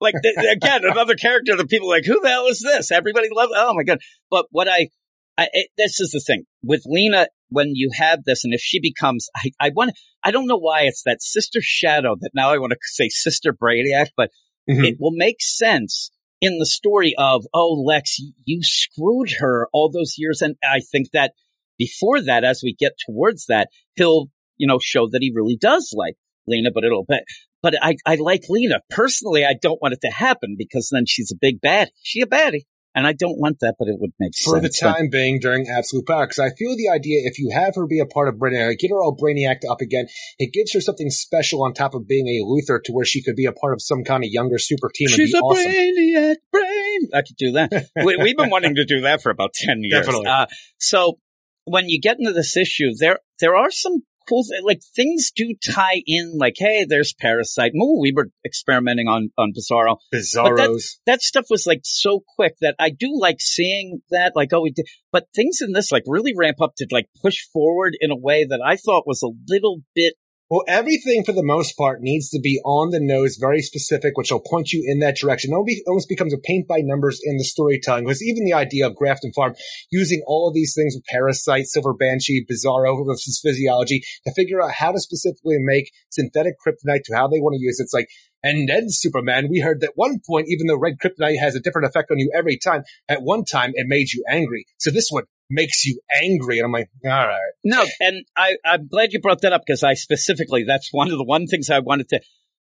Like 0.02 0.16
again, 0.24 0.82
another 0.84 1.16
character 1.16 1.56
that 1.56 1.70
people 1.70 1.92
are 1.92 1.98
like, 1.98 2.06
who 2.06 2.20
the 2.22 2.30
hell 2.30 2.48
is 2.48 2.60
this? 2.60 2.92
Everybody 2.92 3.30
loves. 3.32 3.52
Oh 3.56 3.74
my 3.74 3.84
god! 3.84 4.00
But 4.30 4.48
what 4.52 4.68
I, 4.68 4.90
I 5.38 5.48
it, 5.54 5.70
this 5.78 6.00
is 6.00 6.12
the 6.12 6.20
thing 6.20 6.46
with 6.64 6.84
Lena. 6.86 7.28
When 7.50 7.72
you 7.76 7.92
have 7.94 8.24
this, 8.26 8.44
and 8.44 8.54
if 8.54 8.60
she 8.62 8.80
becomes, 8.82 9.30
I, 9.36 9.52
I 9.60 9.72
want. 9.76 9.92
I 10.24 10.32
don't 10.32 10.48
know 10.48 10.58
why 10.58 10.82
it's 10.82 11.04
that 11.04 11.22
sister 11.22 11.60
shadow 11.62 12.16
that 12.20 12.32
now 12.34 12.50
I 12.52 12.58
want 12.58 12.72
to 12.74 12.80
say 12.82 13.08
sister 13.10 13.54
Brainiac, 13.54 14.08
but 14.18 14.32
Mhm. 14.68 14.84
it 14.88 14.98
will 15.00 15.12
make 15.12 15.42
sense 15.42 16.10
in 16.42 16.58
the 16.58 16.66
story 16.66 17.14
of, 17.18 17.46
oh, 17.54 17.74
Lex, 17.86 18.18
you 18.46 18.60
screwed 18.64 19.34
her 19.40 19.68
all 19.72 19.90
those 19.92 20.16
years. 20.18 20.42
And 20.42 20.56
I 20.64 20.80
think 20.80 21.12
that 21.14 21.34
before 21.78 22.22
that, 22.22 22.44
as 22.44 22.62
we 22.64 22.74
get 22.74 22.94
towards 23.06 23.46
that, 23.48 23.70
he'll, 23.96 24.28
you 24.58 24.68
know, 24.68 24.80
show 24.82 25.08
that 25.12 25.22
he 25.22 25.32
really 25.34 25.58
does 25.58 25.94
like 25.96 26.16
Lena, 26.48 26.70
but 26.74 26.84
it'll, 26.84 27.06
but, 27.08 27.24
but 27.62 27.76
I, 27.82 27.96
I 28.06 28.16
like 28.16 28.44
Lena. 28.50 28.82
Personally, 28.90 29.46
I 29.46 29.56
don't 29.60 29.82
want 29.82 29.94
it 29.94 30.02
to 30.02 30.12
happen 30.12 30.56
because 30.58 30.90
then 30.92 31.06
she's 31.08 31.32
a 31.32 31.38
big 31.40 31.62
baddie. 31.62 31.90
She 32.04 32.22
a 32.22 32.26
baddie. 32.26 32.66
And 32.96 33.06
I 33.06 33.12
don't 33.12 33.38
want 33.38 33.60
that, 33.60 33.76
but 33.78 33.90
it 33.90 33.98
would 34.00 34.14
make 34.20 34.32
for 34.42 34.58
the 34.62 34.72
sense. 34.72 34.80
But- 34.80 34.94
time 34.94 35.10
being 35.10 35.40
during 35.42 35.68
Absolute 35.68 36.08
Power. 36.08 36.26
Because 36.28 36.40
I 36.40 36.56
feel 36.56 36.78
the 36.78 36.88
idea, 36.88 37.24
if 37.26 37.38
you 37.38 37.52
have 37.54 37.76
her 37.76 37.86
be 37.86 38.00
a 38.00 38.06
part 38.06 38.30
of 38.30 38.36
Brainiac, 38.36 38.80
get 38.80 38.90
her 38.90 39.04
all 39.04 39.18
Brainiac 39.18 39.70
up 39.70 39.82
again, 39.82 40.08
it 40.40 40.54
gives 40.54 40.72
her 40.74 40.80
something 40.80 41.10
special 41.10 41.62
on 41.64 41.74
top 41.74 41.94
of 41.94 42.08
being 42.08 42.26
a 42.28 42.46
Luthor 42.46 42.82
to 42.86 42.94
where 42.94 43.04
she 43.04 43.22
could 43.22 43.36
be 43.36 43.46
a 43.46 43.52
part 43.52 43.74
of 43.74 43.82
some 43.82 44.06
kind 44.06 44.24
of 44.24 44.30
younger 44.32 44.58
super 44.58 44.90
team 44.96 45.08
and 45.08 45.16
She's 45.16 45.34
a 45.34 45.40
awesome. 45.40 45.70
brainiac 45.70 46.36
brain. 46.54 47.00
I 47.14 47.22
could 47.22 47.36
do 47.36 47.52
that. 47.52 47.88
we, 48.06 48.16
we've 48.16 48.38
been 48.38 48.50
wanting 48.50 48.76
to 48.76 48.86
do 48.86 49.02
that 49.02 49.22
for 49.22 49.30
about 49.30 49.54
10 49.54 49.84
years. 49.84 50.06
Definitely. 50.06 50.28
Uh, 50.28 50.46
so 50.80 51.20
when 51.66 51.90
you 51.90 52.00
get 52.00 52.18
into 52.20 52.34
this 52.34 52.56
issue, 52.56 52.92
there, 52.98 53.20
there 53.40 53.56
are 53.56 53.72
some 53.72 54.04
cool, 54.28 54.44
like 54.64 54.82
things 54.96 55.32
do 55.36 55.54
tie 55.64 56.02
in, 56.06 56.34
like, 56.38 56.56
hey, 56.58 56.86
there's 56.88 57.14
Parasite. 57.14 57.74
Ooh, 57.76 58.00
we 58.00 58.12
were 58.12 58.30
experimenting 58.46 59.08
on, 59.08 59.30
on 59.38 59.54
Bizarro. 59.54 59.98
Bizarros. 60.14 60.96
That 61.06 61.22
stuff 61.22 61.46
was 61.50 61.66
like 61.68 61.82
so 61.84 62.24
quick 62.36 62.56
that 62.62 62.76
I 62.80 62.90
do 62.90 63.16
like 63.20 63.38
seeing 63.40 64.02
that, 64.12 64.34
like, 64.36 64.54
oh, 64.54 64.62
we 64.62 64.72
did, 64.72 64.88
but 65.12 65.26
things 65.36 65.60
in 65.62 65.74
this 65.74 65.92
like 65.92 66.04
really 66.08 66.34
ramp 66.36 66.62
up 66.62 66.74
to 66.78 66.88
like 66.92 67.08
push 67.22 67.46
forward 67.54 67.96
in 68.00 68.12
a 68.12 68.18
way 68.18 68.46
that 68.46 68.62
I 68.66 68.78
thought 68.78 69.08
was 69.08 69.22
a 69.22 69.30
little 69.48 69.82
bit 69.94 70.16
Well, 70.48 70.64
everything 70.68 71.24
for 71.26 71.32
the 71.32 71.42
most 71.44 71.76
part 71.76 72.02
needs 72.02 72.30
to 72.30 72.40
be 72.40 72.62
on 72.64 72.92
the 72.92 73.00
nose, 73.00 73.38
very 73.42 73.64
specific, 73.64 74.16
which 74.16 74.32
will 74.32 74.44
point 74.46 74.72
you 74.72 74.84
in 74.86 75.00
that 75.00 75.18
direction. 75.18 75.52
It 75.52 75.84
almost- 75.88 76.08
becomes 76.08 76.36
a 76.36 76.38
paint 76.38 76.68
by 76.68 76.82
numbers 76.82 77.20
in 77.24 77.38
the 77.38 77.44
storytelling. 77.44 78.06
Because 78.06 78.22
even 78.22 78.46
the 78.46 78.54
idea 78.54 78.86
of 78.86 78.96
Grafton 78.96 79.34
Farm 79.34 79.56
using 79.90 80.22
all 80.28 80.48
of 80.48 80.54
these 80.54 80.76
things 80.76 80.94
with 80.94 81.04
Parasite, 81.06 81.66
Silver 81.66 81.96
Banshee, 81.96 82.46
Bizarro, 82.46 82.96
his 83.10 83.40
physiology 83.42 84.04
to 84.28 84.34
figure 84.36 84.62
out 84.62 84.72
how 84.72 84.92
to 84.92 85.00
specifically 85.00 85.58
make 85.58 85.92
synthetic 86.10 86.54
kryptonite 86.64 87.02
to 87.06 87.16
how 87.16 87.28
they 87.28 87.40
want 87.40 87.56
to 87.56 87.60
use 87.62 87.80
it. 87.80 87.84
It's 87.84 87.94
like, 87.94 88.08
and 88.44 88.70
then 88.70 88.86
Superman, 88.90 89.48
we 89.50 89.62
heard 89.62 89.82
that 89.82 89.94
one 89.96 90.20
point, 90.28 90.48
even 90.48 90.68
though 90.68 90.78
red 90.78 91.00
kryptonite 91.04 91.40
has 91.40 91.56
a 91.56 91.60
different 91.60 91.88
effect 91.88 92.12
on 92.12 92.20
you 92.20 92.32
every 92.38 92.58
time, 92.58 92.84
at 93.10 93.24
one 93.24 93.46
time 93.46 93.72
it 93.74 93.88
made 93.88 94.14
you 94.14 94.24
angry. 94.30 94.68
So 94.78 94.92
this 94.92 95.08
one 95.10 95.24
makes 95.50 95.86
you 95.86 96.00
angry. 96.22 96.60
And 96.60 96.66
I'm 96.66 96.72
like, 96.72 96.90
all 97.06 97.12
right. 97.12 97.52
No, 97.64 97.86
and 98.00 98.26
I, 98.36 98.58
I'm 98.66 98.88
glad 98.88 99.14
you 99.14 99.20
brought 99.20 99.42
that 99.42 99.54
up 99.54 99.64
because 99.66 99.84
I 99.84 99.94
specifically, 99.94 100.64
that's 100.64 100.90
one 100.92 101.12
of 101.12 101.18
the 101.18 101.24
one 101.24 101.48
things 101.48 101.70
I 101.70 101.80
wanted 101.80 102.10
to. 102.10 102.22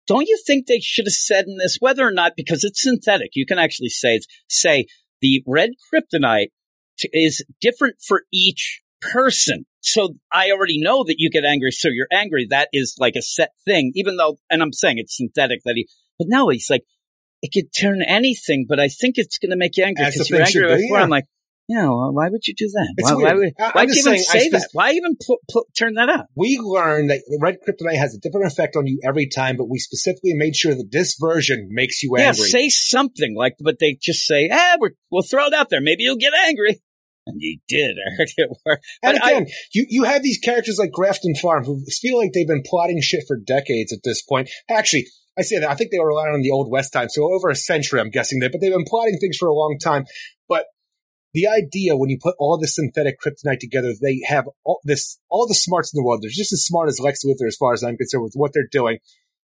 Don't 0.07 0.29
you 0.29 0.39
think 0.47 0.67
they 0.67 0.81
should 0.81 1.07
have 1.07 1.13
said 1.13 1.47
in 1.47 1.57
this, 1.59 1.77
whether 1.81 2.07
or 2.07 2.13
not, 2.13 2.33
because 2.37 2.65
it's 2.65 2.83
synthetic, 2.83 3.31
you 3.35 3.47
can 3.47 3.59
actually 3.59 3.91
say, 3.91 4.21
say 4.49 4.87
the 5.21 5.43
red 5.47 5.71
kryptonite 5.93 6.49
t- 6.99 7.11
is 7.13 7.45
different 7.61 7.97
for 8.07 8.23
each 8.33 8.81
person. 9.01 9.67
So 9.81 10.15
I 10.33 10.51
already 10.51 10.81
know 10.81 11.05
that 11.05 11.17
you 11.19 11.31
get 11.31 11.45
angry, 11.45 11.71
so 11.71 11.89
you're 11.89 12.09
angry. 12.13 12.47
That 12.51 12.69
is 12.73 12.97
like 12.99 13.15
a 13.17 13.23
set 13.23 13.51
thing, 13.65 13.93
even 13.95 14.17
though, 14.17 14.39
and 14.51 14.63
I'm 14.63 14.73
saying 14.73 14.99
it's 14.99 15.17
synthetic 15.17 15.61
that 15.65 15.75
he, 15.77 15.89
but 16.19 16.29
now 16.29 16.49
he's 16.49 16.69
like, 16.69 16.85
it 17.43 17.53
could 17.53 17.73
turn 17.73 18.03
anything, 18.03 18.67
but 18.69 18.79
I 18.79 18.89
think 18.89 19.15
it's 19.17 19.39
going 19.39 19.51
to 19.51 19.57
make 19.57 19.77
you 19.77 19.85
angry 19.85 20.05
because 20.05 20.29
you're 20.29 20.43
angry 20.43 20.63
be, 20.63 20.83
before. 20.83 20.99
yeah. 20.99 21.03
I'm 21.03 21.09
like, 21.09 21.25
Yeah, 21.71 21.85
well, 21.85 22.13
why 22.13 22.29
would 22.29 22.45
you 22.49 22.55
do 22.55 22.67
that? 22.67 22.95
It's 22.97 23.09
why, 23.13 23.15
why 23.17 23.35
would, 23.35 23.55
just 23.95 24.05
even 24.05 24.19
saying, 24.19 24.43
say 24.43 24.49
that? 24.51 24.69
Why 24.73 24.91
even 24.91 25.15
pu- 25.25 25.39
pu- 25.49 25.67
turn 25.79 25.95
that 25.95 26.09
up? 26.09 26.27
We 26.35 26.59
learned 26.61 27.11
that 27.11 27.21
red 27.41 27.59
kryptonite 27.65 27.97
has 27.97 28.13
a 28.13 28.19
different 28.19 28.49
effect 28.51 28.75
on 28.75 28.89
you 28.89 28.99
every 29.05 29.29
time, 29.29 29.57
but 29.57 29.69
we 29.71 29.79
specifically 29.79 30.35
made 30.35 30.57
sure 30.57 30.75
that 30.75 30.89
this 30.91 31.17
version 31.21 31.69
makes 31.71 32.03
you 32.03 32.17
angry. 32.17 32.25
Yeah, 32.27 32.33
say 32.51 32.69
something 32.71 33.37
like, 33.37 33.55
but 33.61 33.79
they 33.79 33.97
just 34.03 34.27
say, 34.27 34.51
ah, 34.53 34.79
we're, 34.81 34.91
we'll 35.13 35.23
throw 35.23 35.47
it 35.47 35.55
out 35.55 35.71
there. 35.71 35.81
Maybe 35.81 36.03
you'll 36.03 36.17
get 36.17 36.33
angry. 36.35 36.83
And 37.29 37.37
you 37.39 37.59
did. 37.69 37.97
I 38.05 38.17
heard 38.17 38.29
it 38.37 38.51
work. 38.67 38.81
and 39.05 39.19
But 39.19 39.25
I- 39.25 39.31
again, 39.31 39.47
you, 39.73 39.87
you 39.89 40.03
have 40.03 40.25
these 40.25 40.39
characters 40.39 40.77
like 40.77 40.91
Grafton 40.91 41.37
Farm 41.37 41.63
who 41.65 41.85
feel 41.87 42.19
like 42.19 42.33
they've 42.33 42.49
been 42.49 42.65
plotting 42.67 43.01
shit 43.01 43.23
for 43.29 43.37
decades 43.37 43.93
at 43.93 44.01
this 44.03 44.23
point. 44.23 44.51
Actually, 44.69 45.07
I 45.39 45.43
say 45.43 45.61
that 45.61 45.71
I 45.71 45.77
think 45.77 45.93
they 45.93 46.01
were 46.01 46.09
relying 46.09 46.35
on 46.35 46.43
the 46.43 46.51
old 46.51 46.69
West 46.69 46.93
time, 46.93 47.09
so 47.11 47.33
over 47.33 47.49
a 47.49 47.55
century, 47.55 48.01
I'm 48.01 48.11
guessing 48.11 48.41
that. 48.41 48.51
But 48.51 48.61
they've 48.61 48.73
been 48.73 48.85
plotting 48.89 49.19
things 49.21 49.37
for 49.37 49.47
a 49.47 49.55
long 49.55 49.79
time. 49.81 50.05
But 50.49 50.65
the 51.33 51.47
idea 51.47 51.97
when 51.97 52.11
you 52.11 52.19
put 52.21 52.35
all 52.39 52.59
the 52.59 52.67
synthetic 52.67 53.17
kryptonite 53.21 53.61
together, 53.61 53.93
they 54.01 54.21
have 54.27 54.49
all 54.65 54.81
this, 54.85 55.19
all 55.29 55.47
the 55.47 55.55
smarts 55.55 55.95
in 55.95 55.99
the 55.99 56.05
world. 56.05 56.23
They're 56.23 56.31
just 56.31 56.53
as 56.53 56.65
smart 56.65 56.89
as 56.89 57.01
Lex 57.01 57.21
Luthor, 57.25 57.47
as 57.47 57.57
far 57.57 57.73
as 57.73 57.83
I'm 57.83 57.97
concerned, 57.97 58.25
with 58.25 58.35
what 58.35 58.53
they're 58.53 58.69
doing. 58.71 58.99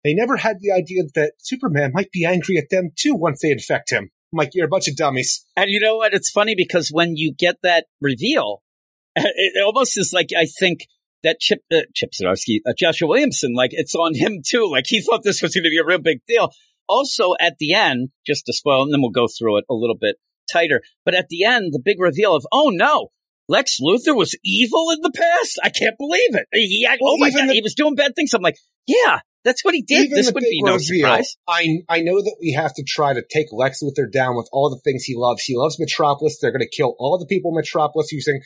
They 0.05 0.15
never 0.15 0.37
had 0.37 0.61
the 0.61 0.73
idea 0.73 1.03
that 1.15 1.33
Superman 1.39 1.93
might 1.95 2.13
be 2.13 2.25
angry 2.25 2.59
at 2.59 2.71
them 2.71 2.91
too 2.95 3.15
once 3.15 3.41
they 3.41 3.51
infect 3.51 3.91
him. 3.91 4.11
I'm 4.33 4.37
like, 4.37 4.51
you're 4.55 4.67
a 4.67 4.69
bunch 4.69 4.89
of 4.89 4.97
dummies. 4.97 5.45
And 5.57 5.71
you 5.71 5.81
know 5.81 5.97
what? 5.97 6.13
It's 6.13 6.31
funny 6.31 6.55
because 6.55 6.91
when 6.91 7.17
you 7.17 7.33
get 7.33 7.57
that 7.63 7.87
reveal, 8.01 8.63
it 9.17 9.65
almost 9.65 9.99
is 9.99 10.13
like 10.13 10.29
I 10.37 10.47
think 10.47 10.87
that 11.23 11.41
Chip 11.41 11.61
uh, 11.73 11.83
Chip 11.95 12.11
Zdarsky, 12.13 12.59
uh, 12.67 12.73
Joshua 12.77 13.09
Williamson, 13.09 13.55
like 13.55 13.71
it's 13.73 13.95
on 13.95 14.15
him 14.15 14.43
too. 14.47 14.69
Like 14.71 14.85
he 14.87 15.01
thought 15.01 15.23
this 15.25 15.43
was 15.43 15.55
going 15.55 15.65
to 15.65 15.71
be 15.71 15.79
a 15.79 15.85
real 15.85 15.99
big 15.99 16.21
deal. 16.29 16.51
Also, 16.87 17.33
at 17.41 17.57
the 17.59 17.73
end, 17.73 18.11
just 18.27 18.45
to 18.47 18.53
spoil, 18.53 18.83
and 18.83 18.93
then 18.93 19.01
we'll 19.01 19.11
go 19.11 19.27
through 19.27 19.59
it 19.59 19.65
a 19.71 19.75
little 19.75 19.97
bit 19.99 20.17
tighter. 20.53 20.83
But 21.05 21.15
at 21.15 21.29
the 21.29 21.45
end, 21.45 21.73
the 21.73 21.83
big 21.85 22.01
reveal 22.01 22.35
of, 22.35 22.47
oh 22.53 22.71
no, 22.73 23.09
Lex 23.49 23.79
Luthor 23.81 24.17
was 24.17 24.35
evil 24.45 24.91
in 24.91 25.01
the 25.03 25.13
past. 25.15 25.59
I 25.63 25.71
can't 25.71 25.97
believe 25.99 26.35
it. 26.35 26.47
He, 26.53 26.87
Well, 27.01 27.15
oh 27.15 27.19
my 27.19 27.31
god, 27.31 27.49
the- 27.49 27.55
he 27.55 27.63
was 27.63 27.75
doing 27.75 27.95
bad 27.95 28.15
things. 28.17 28.33
I'm 28.35 28.43
like, 28.43 28.57
yeah, 28.87 29.21
that's 29.45 29.65
what 29.65 29.75
he 29.75 29.83
did. 29.83 30.11
This 30.11 30.33
would 30.33 30.43
be 30.43 30.63
no 30.63 30.75
reveal, 30.75 31.07
surprise. 31.07 31.37
I 31.47 31.79
I 31.89 32.01
know 32.01 32.21
that 32.21 32.37
we 32.41 32.53
have 32.53 32.73
to 32.75 32.85
try 32.87 33.13
to 33.13 33.23
take 33.31 33.47
Lex 33.53 33.83
Luthor 33.83 34.11
down 34.11 34.37
with 34.37 34.49
all 34.53 34.71
the 34.71 34.81
things 34.81 35.05
he 35.05 35.15
loves. 35.17 35.43
He 35.45 35.57
loves 35.57 35.79
Metropolis. 35.79 36.39
They're 36.41 36.53
going 36.53 36.61
to 36.61 36.77
kill 36.77 36.95
all 36.99 37.19
the 37.19 37.27
people 37.27 37.51
in 37.51 37.57
Metropolis 37.57 38.11
using 38.13 38.41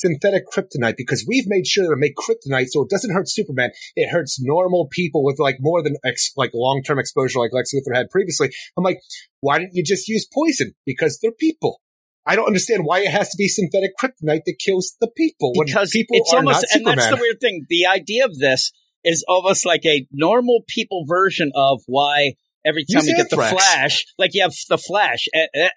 synthetic 0.00 0.44
kryptonite 0.52 0.96
because 0.96 1.24
we've 1.26 1.46
made 1.46 1.66
sure 1.66 1.90
to 1.90 1.96
make 1.96 2.14
kryptonite 2.16 2.68
so 2.68 2.82
it 2.82 2.90
doesn't 2.90 3.12
hurt 3.12 3.28
Superman. 3.28 3.70
It 3.96 4.10
hurts 4.10 4.38
normal 4.40 4.88
people 4.90 5.24
with 5.24 5.38
like 5.38 5.56
more 5.60 5.82
than 5.82 5.96
ex- 6.04 6.32
like 6.36 6.50
long 6.54 6.82
term 6.82 6.98
exposure 6.98 7.38
like 7.38 7.52
Lex 7.52 7.72
Luthor 7.74 7.94
had 7.94 8.10
previously. 8.10 8.50
I'm 8.76 8.84
like, 8.84 9.00
why 9.40 9.58
didn't 9.58 9.74
you 9.74 9.84
just 9.84 10.08
use 10.08 10.26
poison? 10.32 10.72
Because 10.84 11.18
they're 11.20 11.32
people. 11.32 11.80
I 12.28 12.36
don't 12.36 12.46
understand 12.46 12.82
why 12.84 13.00
it 13.00 13.10
has 13.10 13.30
to 13.30 13.36
be 13.38 13.48
synthetic 13.48 13.92
kryptonite 14.00 14.42
that 14.44 14.56
kills 14.62 14.94
the 15.00 15.08
people 15.16 15.52
when 15.54 15.66
because 15.66 15.90
people 15.90 16.18
it's 16.18 16.32
are 16.32 16.38
almost 16.38 16.66
not 16.74 16.76
and 16.76 16.86
that's 16.86 17.08
the 17.08 17.16
weird 17.16 17.40
thing 17.40 17.64
the 17.70 17.86
idea 17.86 18.26
of 18.26 18.38
this 18.38 18.70
is 19.02 19.24
almost 19.26 19.64
like 19.64 19.86
a 19.86 20.06
normal 20.12 20.60
people 20.68 21.06
version 21.08 21.50
of 21.54 21.80
why 21.86 22.34
every 22.66 22.84
time 22.84 23.02
Use 23.02 23.06
we 23.06 23.14
get 23.14 23.30
the 23.30 23.36
flash 23.36 24.04
like 24.18 24.32
you 24.34 24.42
have 24.42 24.52
the 24.68 24.76
flash 24.76 25.26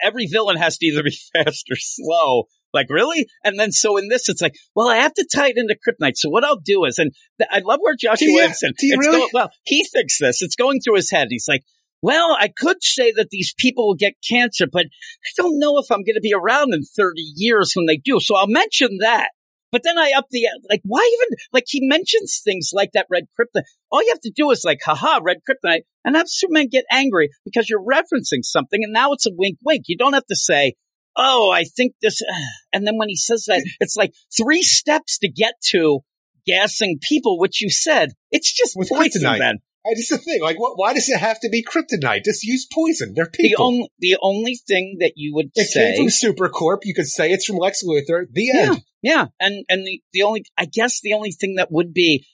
every 0.04 0.28
villain 0.28 0.58
has 0.58 0.78
to 0.80 0.86
either 0.88 1.04
be 1.04 1.18
fast 1.34 1.68
or 1.72 1.78
slow 1.78 2.48
like 2.74 2.88
really 2.90 3.28
and 3.44 3.60
then 3.60 3.72
so 3.72 3.98
in 3.98 4.08
this 4.08 4.30
it's 4.30 4.42
like 4.42 4.56
well 4.76 4.88
i 4.88 4.98
have 4.98 5.14
to 5.14 5.28
tie 5.34 5.50
it 5.50 5.58
into 5.58 5.76
kryptonite 5.76 6.16
so 6.16 6.30
what 6.30 6.44
i'll 6.44 6.60
do 6.60 6.86
is 6.86 6.98
and 6.98 7.12
th- 7.40 7.50
i 7.52 7.60
love 7.60 7.80
where 7.82 7.96
joshua 7.96 8.28
williamson 8.32 8.74
do 8.78 8.88
you 8.88 8.96
it's 8.98 9.08
really? 9.08 9.20
go- 9.20 9.30
well 9.34 9.52
he 9.64 9.84
thinks 9.84 10.18
this 10.20 10.42
it's 10.42 10.56
going 10.56 10.80
through 10.80 10.96
his 10.96 11.12
head 11.12 11.28
he's 11.30 11.48
like 11.48 11.64
well, 12.04 12.36
I 12.40 12.48
could 12.48 12.82
say 12.82 13.12
that 13.16 13.30
these 13.30 13.54
people 13.58 13.88
will 13.88 13.96
get 13.96 14.14
cancer, 14.28 14.66
but 14.72 14.86
I 14.86 15.30
don't 15.38 15.60
know 15.60 15.78
if 15.78 15.92
I'm 15.92 16.04
going 16.04 16.16
to 16.16 16.22
be 16.22 16.34
around 16.34 16.74
in 16.74 16.84
30 16.84 17.22
years 17.36 17.74
when 17.76 17.86
they 17.86 17.98
do. 17.98 18.20
So 18.20 18.36
I'll 18.36 18.48
mention 18.48 18.98
that. 19.02 19.30
But 19.72 19.84
then 19.86 19.98
I 19.98 20.12
up 20.18 20.26
the, 20.32 20.48
like, 20.70 20.82
why 20.84 21.10
even, 21.14 21.38
like, 21.54 21.64
he 21.68 21.80
mentions 21.82 22.42
things 22.44 22.72
like 22.74 22.92
that 22.94 23.08
red 23.10 23.26
kryptonite. 23.40 23.64
All 23.90 24.02
you 24.02 24.10
have 24.10 24.20
to 24.22 24.32
do 24.36 24.52
is 24.52 24.64
like, 24.66 24.80
haha, 24.84 25.22
red 25.24 25.38
kryptonite, 25.50 25.84
and 26.04 26.16
have 26.16 26.28
Superman 26.28 26.68
get 26.70 26.84
angry 26.92 27.30
because 27.46 27.70
you're 27.70 27.84
referencing 27.84 28.44
something, 28.44 28.84
and 28.84 28.92
now 28.92 29.14
it's 29.14 29.28
a 29.28 29.32
wink 29.34 29.60
wink. 29.64 29.86
You 29.88 29.96
don't 29.96 30.14
have 30.14 30.26
to 30.26 30.36
say, 30.36 30.74
oh, 31.16 31.52
I 31.52 31.64
think 31.64 31.94
this, 32.02 32.22
and 32.74 32.86
then 32.88 32.98
when 32.98 33.10
he 33.10 33.16
says 33.16 33.46
that, 33.48 33.64
it's 33.80 33.96
like 33.96 34.14
three 34.36 34.64
steps 34.64 35.18
to 35.20 35.30
get 35.30 35.54
to 35.70 36.00
gassing 36.48 37.00
people, 37.02 37.40
which 37.40 37.62
you 37.62 37.70
said, 37.70 38.10
it's 38.32 38.52
just 38.52 38.74
With 38.76 38.90
poison 38.90 39.22
kryptonite. 39.24 39.40
then. 39.40 39.58
I 39.86 39.96
just 39.96 40.12
the 40.12 40.20
thing, 40.20 40.42
like, 40.44 40.60
what, 40.60 40.74
why 40.78 40.94
does 40.94 41.10
it 41.10 41.20
have 41.20 41.40
to 41.40 41.50
be 41.50 41.64
kryptonite? 41.64 42.24
Just 42.24 42.44
use 42.44 42.68
poison. 42.72 43.14
They're 43.16 43.26
The 43.34 43.48
people. 43.50 43.66
only, 43.66 43.92
the 43.98 44.16
only 44.22 44.56
thing 44.68 44.98
that 45.00 45.14
you 45.16 45.34
would 45.34 45.50
it 45.56 45.68
say. 45.70 45.96
came 45.96 46.04
from 46.04 46.08
Supercorp. 46.36 46.80
You 46.84 46.94
could 46.94 47.08
say 47.08 47.32
it's 47.32 47.46
from 47.46 47.58
Lex 47.58 47.84
Luthor. 47.84 48.26
The 48.32 48.44
Yeah, 48.54 48.62
end. 48.74 48.82
yeah, 49.02 49.26
and 49.40 49.66
and 49.70 49.86
the 49.88 50.00
the 50.14 50.22
only 50.22 50.44
I 50.56 50.66
guess 50.66 51.02
the 51.02 51.14
only 51.14 51.32
thing 51.32 51.56
that 51.56 51.72
would 51.72 51.96
be, 51.96 52.28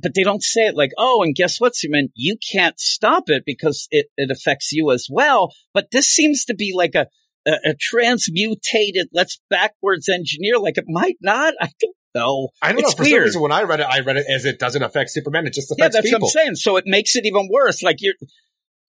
but 0.00 0.14
they 0.14 0.22
don't 0.22 0.42
say 0.42 0.66
it 0.68 0.76
like, 0.76 0.92
oh, 0.96 1.24
and 1.24 1.34
guess 1.34 1.60
what, 1.60 1.74
Superman, 1.74 2.10
you 2.14 2.36
can't 2.52 2.78
stop 2.78 3.24
it 3.26 3.42
because 3.44 3.88
it 3.90 4.06
it 4.16 4.30
affects 4.30 4.70
you 4.70 4.92
as 4.92 5.08
well. 5.10 5.52
But 5.72 5.90
this 5.90 6.06
seems 6.06 6.44
to 6.44 6.54
be 6.54 6.72
like 6.76 6.94
a 6.94 7.08
a, 7.46 7.52
a 7.70 7.74
transmutated, 7.78 9.08
let's 9.12 9.40
backwards 9.50 10.08
engineer. 10.08 10.58
Like 10.58 10.78
it 10.78 10.84
might 10.88 11.16
not. 11.20 11.54
I 11.60 11.70
don't 11.80 11.94
know. 12.14 12.48
I 12.62 12.72
don't 12.72 12.80
It's 12.80 12.90
know. 12.98 13.04
For 13.04 13.08
some 13.10 13.20
reason, 13.20 13.42
when 13.42 13.52
I 13.52 13.62
read 13.62 13.80
it, 13.80 13.86
I 13.88 14.00
read 14.00 14.16
it 14.16 14.26
as 14.28 14.44
it 14.44 14.58
doesn't 14.58 14.82
affect 14.82 15.10
Superman. 15.10 15.46
It 15.46 15.54
just 15.54 15.70
affects 15.70 15.94
Yeah, 15.94 16.00
that's 16.00 16.06
people. 16.10 16.20
what 16.20 16.36
I'm 16.40 16.44
saying. 16.44 16.54
So 16.56 16.76
it 16.76 16.84
makes 16.86 17.16
it 17.16 17.26
even 17.26 17.48
worse. 17.50 17.82
Like 17.82 17.96
you're 18.00 18.14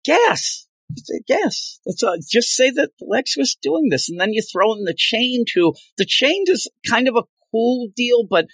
gas. 0.06 0.68
Gas. 1.28 1.80
That's 1.86 2.04
all. 2.04 2.18
Just 2.30 2.50
say 2.50 2.70
that 2.72 2.92
Lex 3.02 3.38
was 3.38 3.58
doing 3.62 3.90
this, 3.90 4.10
and 4.10 4.20
then 4.20 4.34
you 4.34 4.42
throw 4.42 4.74
in 4.74 4.84
the 4.84 4.94
chain 4.96 5.46
too. 5.52 5.74
The 5.98 6.06
chain 6.06 6.44
is 6.48 6.70
kind 6.88 7.08
of 7.08 7.16
a 7.16 7.24
cool 7.52 7.88
deal, 7.96 8.26
but 8.30 8.46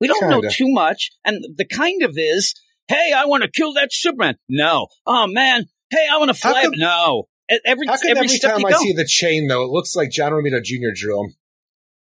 we 0.00 0.06
don't 0.06 0.28
know 0.28 0.40
Kinda. 0.40 0.54
too 0.54 0.68
much. 0.68 1.10
And 1.24 1.44
the 1.56 1.64
kind 1.64 2.02
of 2.02 2.12
is, 2.16 2.54
hey, 2.86 3.12
I 3.16 3.24
want 3.24 3.42
to 3.42 3.50
kill 3.50 3.72
that 3.74 3.88
Superman. 3.92 4.36
No. 4.48 4.86
Oh 5.06 5.26
man. 5.26 5.64
Hey, 5.90 6.06
I 6.12 6.18
want 6.18 6.28
to 6.28 6.34
fly. 6.34 6.62
come- 6.64 6.72
no. 6.76 7.24
Every 7.64 7.86
How 7.86 7.94
come 7.96 8.10
every, 8.10 8.24
every 8.26 8.38
time 8.38 8.64
I 8.66 8.70
go, 8.72 8.78
see 8.78 8.92
the 8.92 9.06
chain, 9.06 9.48
though, 9.48 9.64
it 9.64 9.70
looks 9.70 9.96
like 9.96 10.10
John 10.10 10.32
Romita 10.32 10.62
Jr. 10.62 10.88
drew 10.94 11.24
him? 11.24 11.34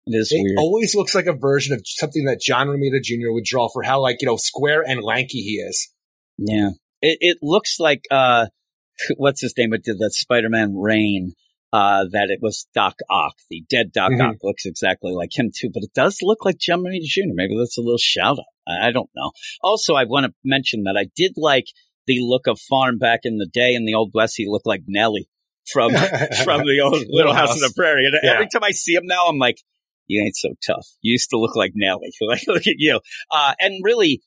it 0.08 0.16
is 0.18 0.32
It 0.32 0.42
weird. 0.42 0.58
always 0.60 0.96
looks 0.96 1.14
like 1.16 1.26
a 1.28 1.34
version 1.34 1.74
of 1.74 1.82
something 1.86 2.26
that 2.26 2.40
John 2.42 2.68
Romita 2.68 3.02
Jr. 3.02 3.32
would 3.32 3.44
draw 3.44 3.70
for 3.70 3.84
how, 3.84 4.02
like, 4.02 4.18
you 4.22 4.28
know, 4.28 4.38
square 4.38 4.84
and 4.88 5.02
lanky 5.04 5.40
he 5.42 5.56
is. 5.58 5.92
Yeah. 6.38 6.70
It, 7.02 7.18
it 7.22 7.38
looks 7.42 7.80
like, 7.80 8.04
uh, 8.12 8.48
what's 9.18 9.42
his 9.42 9.54
name? 9.58 9.74
It 9.74 9.84
did 9.84 9.98
that 10.00 10.12
Spider-Man 10.14 10.76
Reign, 10.78 11.34
uh, 11.74 12.06
that 12.12 12.30
it 12.30 12.40
was 12.42 12.68
Doc 12.74 12.96
Ock, 13.10 13.36
the 13.50 13.64
dead 13.70 13.92
Doc 13.92 14.12
Mhm. 14.12 14.30
Ock 14.30 14.36
looks 14.44 14.66
exactly 14.66 15.12
like 15.12 15.38
him 15.38 15.52
too, 15.56 15.70
but 15.74 15.84
it 15.84 15.94
does 15.94 16.20
look 16.22 16.46
like 16.46 16.58
John 16.58 16.80
Romita 16.84 17.04
Jr. 17.04 17.34
Maybe 17.34 17.56
that's 17.58 17.78
a 17.78 17.82
little 17.82 17.98
shout 18.00 18.38
out. 18.40 18.46
I, 18.68 18.88
I 18.88 18.92
don't 18.92 19.10
know. 19.16 19.32
Also, 19.62 19.94
I 19.96 20.06
want 20.06 20.26
to 20.28 20.34
mention 20.44 20.84
that 20.84 20.96
I 20.98 21.06
did 21.16 21.34
like 21.36 21.66
the 22.08 22.20
look 22.22 22.48
of 22.48 22.60
Farm 22.60 22.98
back 23.00 23.22
in 23.24 23.38
the 23.38 23.48
day 23.48 23.74
in 23.74 23.86
the 23.86 23.96
Old 23.96 24.12
West. 24.14 24.36
He 24.38 24.46
looked 24.48 24.68
like 24.68 24.84
Nelly 24.88 25.28
from, 25.72 25.92
from 26.44 26.62
the 26.66 26.80
old 26.84 27.04
Little 27.10 27.34
House 27.34 27.52
on 27.52 27.60
the 27.60 27.74
Prairie. 27.76 28.06
And 28.06 28.16
Yeah. 28.24 28.34
every 28.34 28.48
time 28.48 28.64
I 28.64 28.72
see 28.72 28.94
him 28.94 29.06
now, 29.06 29.26
I'm 29.28 29.38
like, 29.38 29.58
you 30.08 30.22
ain't 30.24 30.36
so 30.36 30.50
tough. 30.66 30.88
You 31.02 31.14
used 31.14 31.30
to 31.32 31.40
look 31.40 31.56
like 31.56 31.72
Nelly. 31.76 32.12
Like, 32.22 32.44
look 32.48 32.68
at 32.68 32.76
you. 32.78 33.00
Uh, 33.32 33.54
and 33.60 33.82
really, 33.84 34.22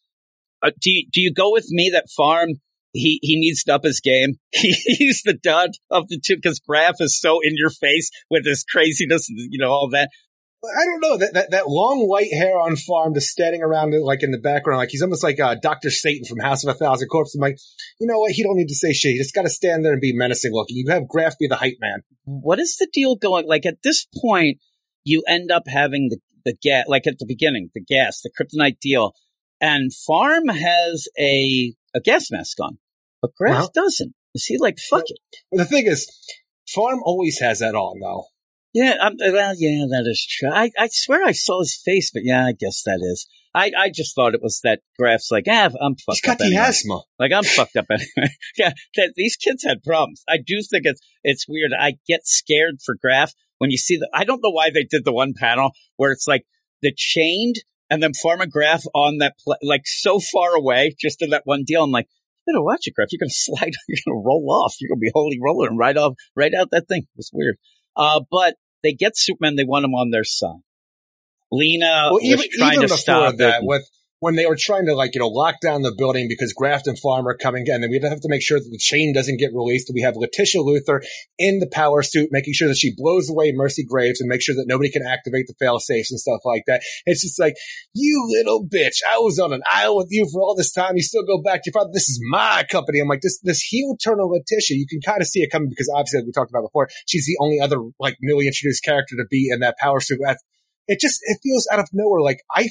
uh, 0.62 0.70
do 0.80 0.91
you, 0.91 1.07
do 1.12 1.20
you 1.20 1.32
go 1.32 1.53
with 1.53 1.66
me 1.70 1.91
that 1.93 2.07
Farm 2.16 2.55
he 2.93 3.18
he 3.22 3.39
needs 3.39 3.62
to 3.64 3.74
up 3.74 3.84
his 3.84 4.01
game? 4.01 4.36
He's 4.53 5.22
the 5.24 5.34
dud 5.34 5.70
of 5.91 6.09
the 6.09 6.18
two 6.24 6.36
because 6.36 6.59
Graf 6.59 6.97
is 7.01 7.20
so 7.20 7.39
in 7.43 7.53
your 7.55 7.70
face 7.70 8.11
with 8.30 8.45
his 8.45 8.64
craziness, 8.64 9.28
and, 9.28 9.39
you 9.53 9.59
know 9.59 9.70
all 9.70 9.89
that. 9.91 10.11
I 10.65 10.85
don't 10.85 11.01
know 11.01 11.17
that, 11.19 11.35
that 11.35 11.51
that 11.53 11.69
long 11.69 12.09
white 12.09 12.33
hair 12.33 12.59
on 12.59 12.75
farm, 12.75 13.15
just 13.15 13.29
standing 13.29 13.63
around 13.63 13.95
like 14.03 14.25
in 14.25 14.33
the 14.33 14.39
background, 14.39 14.79
like 14.79 14.91
he's 14.91 15.03
almost 15.03 15.23
like 15.23 15.39
uh, 15.39 15.55
Doctor 15.55 15.89
Satan 15.89 16.25
from 16.25 16.41
House 16.41 16.65
of 16.65 16.75
a 16.75 16.75
Thousand 16.75 17.09
Corpses. 17.09 17.37
I'm 17.37 17.43
like, 17.43 17.59
you 18.01 18.09
know 18.09 18.19
what? 18.19 18.33
He 18.33 18.43
don't 18.43 18.57
need 18.57 18.69
to 18.69 18.75
say 18.75 18.93
shit. 18.93 19.13
He 19.13 19.19
just 19.19 19.35
got 19.35 19.43
to 19.43 19.51
stand 19.51 19.85
there 19.85 19.93
and 19.93 20.01
be 20.01 20.13
menacing 20.13 20.53
looking. 20.53 20.77
You 20.77 20.91
have 20.91 21.07
Graf 21.07 21.39
be 21.39 21.47
the 21.47 21.57
hype 21.57 21.77
man. 21.81 22.01
What 22.25 22.59
is 22.59 22.77
the 22.77 22.89
deal 22.93 23.15
going? 23.15 23.47
Like 23.47 23.67
at 23.67 23.83
this 23.85 24.07
point, 24.21 24.59
you 25.05 25.23
end 25.29 25.53
up 25.53 25.65
having 25.69 26.09
the 26.11 26.19
the 26.45 26.57
gas, 26.61 26.87
like 26.89 27.07
at 27.07 27.19
the 27.19 27.27
beginning, 27.27 27.71
the 27.75 27.81
gas, 27.81 28.23
the 28.23 28.31
kryptonite 28.31 28.81
deal, 28.81 29.13
and 29.61 29.93
Farm 29.95 30.49
has 30.49 31.07
a 31.19 31.75
a 31.95 32.01
gas 32.01 32.31
mask 32.33 32.59
on, 32.61 32.79
but 33.23 33.35
Graf 33.37 33.55
Well- 33.55 33.71
doesn't. 33.75 34.15
Is 34.35 34.45
he 34.45 34.59
like 34.59 34.79
fuck 34.79 35.05
it? 35.07 35.19
The 35.53 35.65
thing 35.65 35.87
is, 35.87 36.07
Farm 36.69 37.01
always 37.05 37.39
has 37.41 37.61
that 37.61 37.75
on 37.75 38.01
though. 38.01 38.25
Yeah, 38.75 38.95
um, 39.01 39.14
well, 39.19 39.55
yeah, 39.57 39.87
that 39.89 40.05
is 40.07 40.25
true. 40.29 40.51
I, 40.53 40.71
I 40.79 40.89
swear 40.91 41.25
I 41.25 41.33
saw 41.33 41.61
his 41.61 41.81
face, 41.85 42.11
but 42.12 42.23
yeah, 42.25 42.47
I 42.47 42.53
guess 42.53 42.83
that 42.85 43.01
is. 43.03 43.27
I, 43.55 43.73
I 43.77 43.91
just 43.91 44.14
thought 44.14 44.35
it 44.35 44.43
was 44.43 44.61
that 44.62 44.81
graph's 44.99 45.31
like, 45.31 45.45
ah, 45.49 45.71
I'm 45.81 45.97
fucked 45.97 46.16
He's 46.16 46.21
got 46.21 46.33
up 46.33 46.39
the 46.39 46.45
anyway. 46.47 46.62
asthma. 46.62 47.01
Like 47.19 47.33
I'm 47.33 47.45
fucked 47.45 47.77
up 47.77 47.87
anyway. 47.91 48.31
yeah, 48.59 48.73
that, 48.97 49.14
these 49.16 49.37
kids 49.37 49.64
had 49.64 49.83
problems. 49.83 50.23
I 50.29 50.37
do 50.37 50.61
think 50.62 50.85
it's 50.85 51.01
it's 51.25 51.47
weird. 51.49 51.73
I 51.79 51.95
get 52.07 52.27
scared 52.27 52.77
for 52.85 52.95
graph 53.01 53.33
when 53.57 53.71
you 53.71 53.79
see 53.79 53.97
the. 53.97 54.09
I 54.12 54.25
don't 54.25 54.43
know 54.43 54.51
why 54.51 54.71
they 54.71 54.85
did 54.85 55.05
the 55.05 55.12
one 55.12 55.33
panel 55.35 55.73
where 55.97 56.12
it's 56.12 56.29
like 56.29 56.45
the 56.83 56.93
chained 56.95 57.57
and 57.91 58.03
then 58.03 58.12
form 58.12 58.43
a 58.43 58.47
graph 58.47 58.85
on 58.95 59.19
that 59.19 59.35
pla 59.43 59.57
like 59.62 59.87
so 59.87 60.21
far 60.21 60.55
away, 60.55 60.95
just 61.01 61.23
in 61.23 61.31
that 61.31 61.43
one 61.47 61.64
deal. 61.64 61.85
I'm 61.85 61.91
like, 61.91 62.07
you 62.47 62.53
better 62.53 62.62
watch 62.62 62.87
it, 62.87 62.95
graph. 62.95 63.09
You're 63.11 63.21
gonna 63.21 63.31
slide. 63.33 63.73
You're 63.89 63.99
gonna 64.07 64.23
roll 64.25 64.47
off. 64.51 64.75
You're 64.79 64.91
gonna 64.91 65.01
be 65.01 65.11
holy 65.14 65.39
rolling 65.43 65.77
right 65.77 65.97
off, 65.97 66.14
right 66.37 66.53
out 66.55 66.69
that 66.73 66.87
thing. 66.87 67.07
It's 67.16 67.31
weird. 67.33 67.57
Uh, 67.99 68.21
but. 68.31 68.55
they 68.85 68.93
get 68.93 69.17
Superman, 69.17 69.57
they 69.57 69.65
want 69.65 69.85
him 69.85 69.95
on 69.95 70.11
their 70.11 70.23
side. 70.23 70.63
Lena 71.51 72.11
well, 72.11 72.13
was 72.13 72.23
even, 72.25 72.47
trying 72.53 72.73
even 72.75 72.83
to 72.83 72.87
before 72.87 72.99
stop 72.99 73.37
that, 73.39 73.63
it. 73.63 73.67
with 73.67 73.83
when 74.21 74.35
they 74.35 74.47
were 74.47 74.57
trying 74.59 74.87
to 74.87 74.95
like 74.95 75.14
you 75.14 75.21
know 75.21 75.29
lock 75.29 75.61
down 75.61 75.83
the 75.83 75.95
building 75.97 76.27
because 76.29 76.53
Graft 76.53 76.87
and 76.87 76.99
Farm 76.99 77.27
are 77.27 77.37
coming, 77.37 77.64
in, 77.66 77.83
and 77.83 77.91
we 77.91 78.01
have 78.01 78.21
to 78.21 78.29
make 78.29 78.43
sure 78.43 78.59
that 78.59 78.69
the 78.71 78.79
chain 78.79 79.12
doesn't 79.14 79.39
get 79.39 79.51
released. 79.55 79.91
We 79.95 80.03
have 80.03 80.16
Letitia 80.16 80.61
Luthor 80.61 81.01
in 81.39 81.61
the 81.61 81.69
power 81.71 82.03
suit, 82.03 82.29
making 82.33 82.55
sure 82.55 82.69
that 82.69 82.77
she 82.77 82.95
blows 82.97 83.31
away 83.31 83.53
Mercy 83.53 83.85
Graves 83.85 84.21
and 84.21 84.29
make 84.29 84.43
sure 84.43 84.55
that 84.55 84.66
nobody 84.66 84.91
can 84.91 85.07
activate 85.07 85.47
the 85.47 85.55
fail 85.59 85.79
safes 85.79 86.11
and 86.11 86.21
stuff 86.21 86.41
like 86.45 86.64
that. 86.66 86.83
It's 87.07 87.23
just 87.23 87.39
like 87.39 87.55
you 87.95 88.27
little 88.31 88.64
bitch. 88.64 89.01
I 89.11 89.19
was 89.19 89.39
on 89.39 89.53
an 89.53 89.62
isle 89.71 89.97
with 89.97 90.09
you 90.11 90.29
for 90.33 90.43
all 90.43 90.55
this 90.55 90.73
time. 90.73 90.97
You 90.97 91.03
still 91.03 91.25
go 91.25 91.41
back 91.41 91.62
to 91.62 91.71
your 91.71 91.81
father. 91.81 91.91
This 91.93 92.09
is 92.09 92.21
my 92.31 92.64
company. 92.71 93.01
I'm 93.01 93.09
like 93.09 93.21
this 93.21 93.39
this 93.43 93.61
heel 93.61 93.97
turn 94.03 94.21
of 94.21 94.31
Letitia. 94.31 94.77
You 94.77 94.87
can 94.87 95.01
kind 95.01 95.21
of 95.21 95.29
see 95.29 95.41
it 95.41 95.51
coming 95.51 95.69
because 95.69 95.91
obviously, 95.95 96.21
like 96.21 96.27
we 96.27 96.33
talked 96.33 96.51
about 96.51 96.62
before, 96.62 96.89
she's 97.07 97.27
the 97.27 97.37
only 97.41 97.61
other 97.61 97.79
like 98.01 98.16
newly 98.21 98.47
introduced 98.47 98.85
character 98.85 99.16
to 99.16 99.25
be 99.31 99.49
in 99.51 99.61
that 99.61 99.77
power 99.81 100.01
suit. 100.01 100.19
It 100.89 101.01
just 101.01 101.21
it 101.25 101.39
feels 101.43 101.69
out 101.71 101.79
of 101.79 101.89
nowhere. 101.93 102.21
Like 102.21 102.41
I 102.51 102.71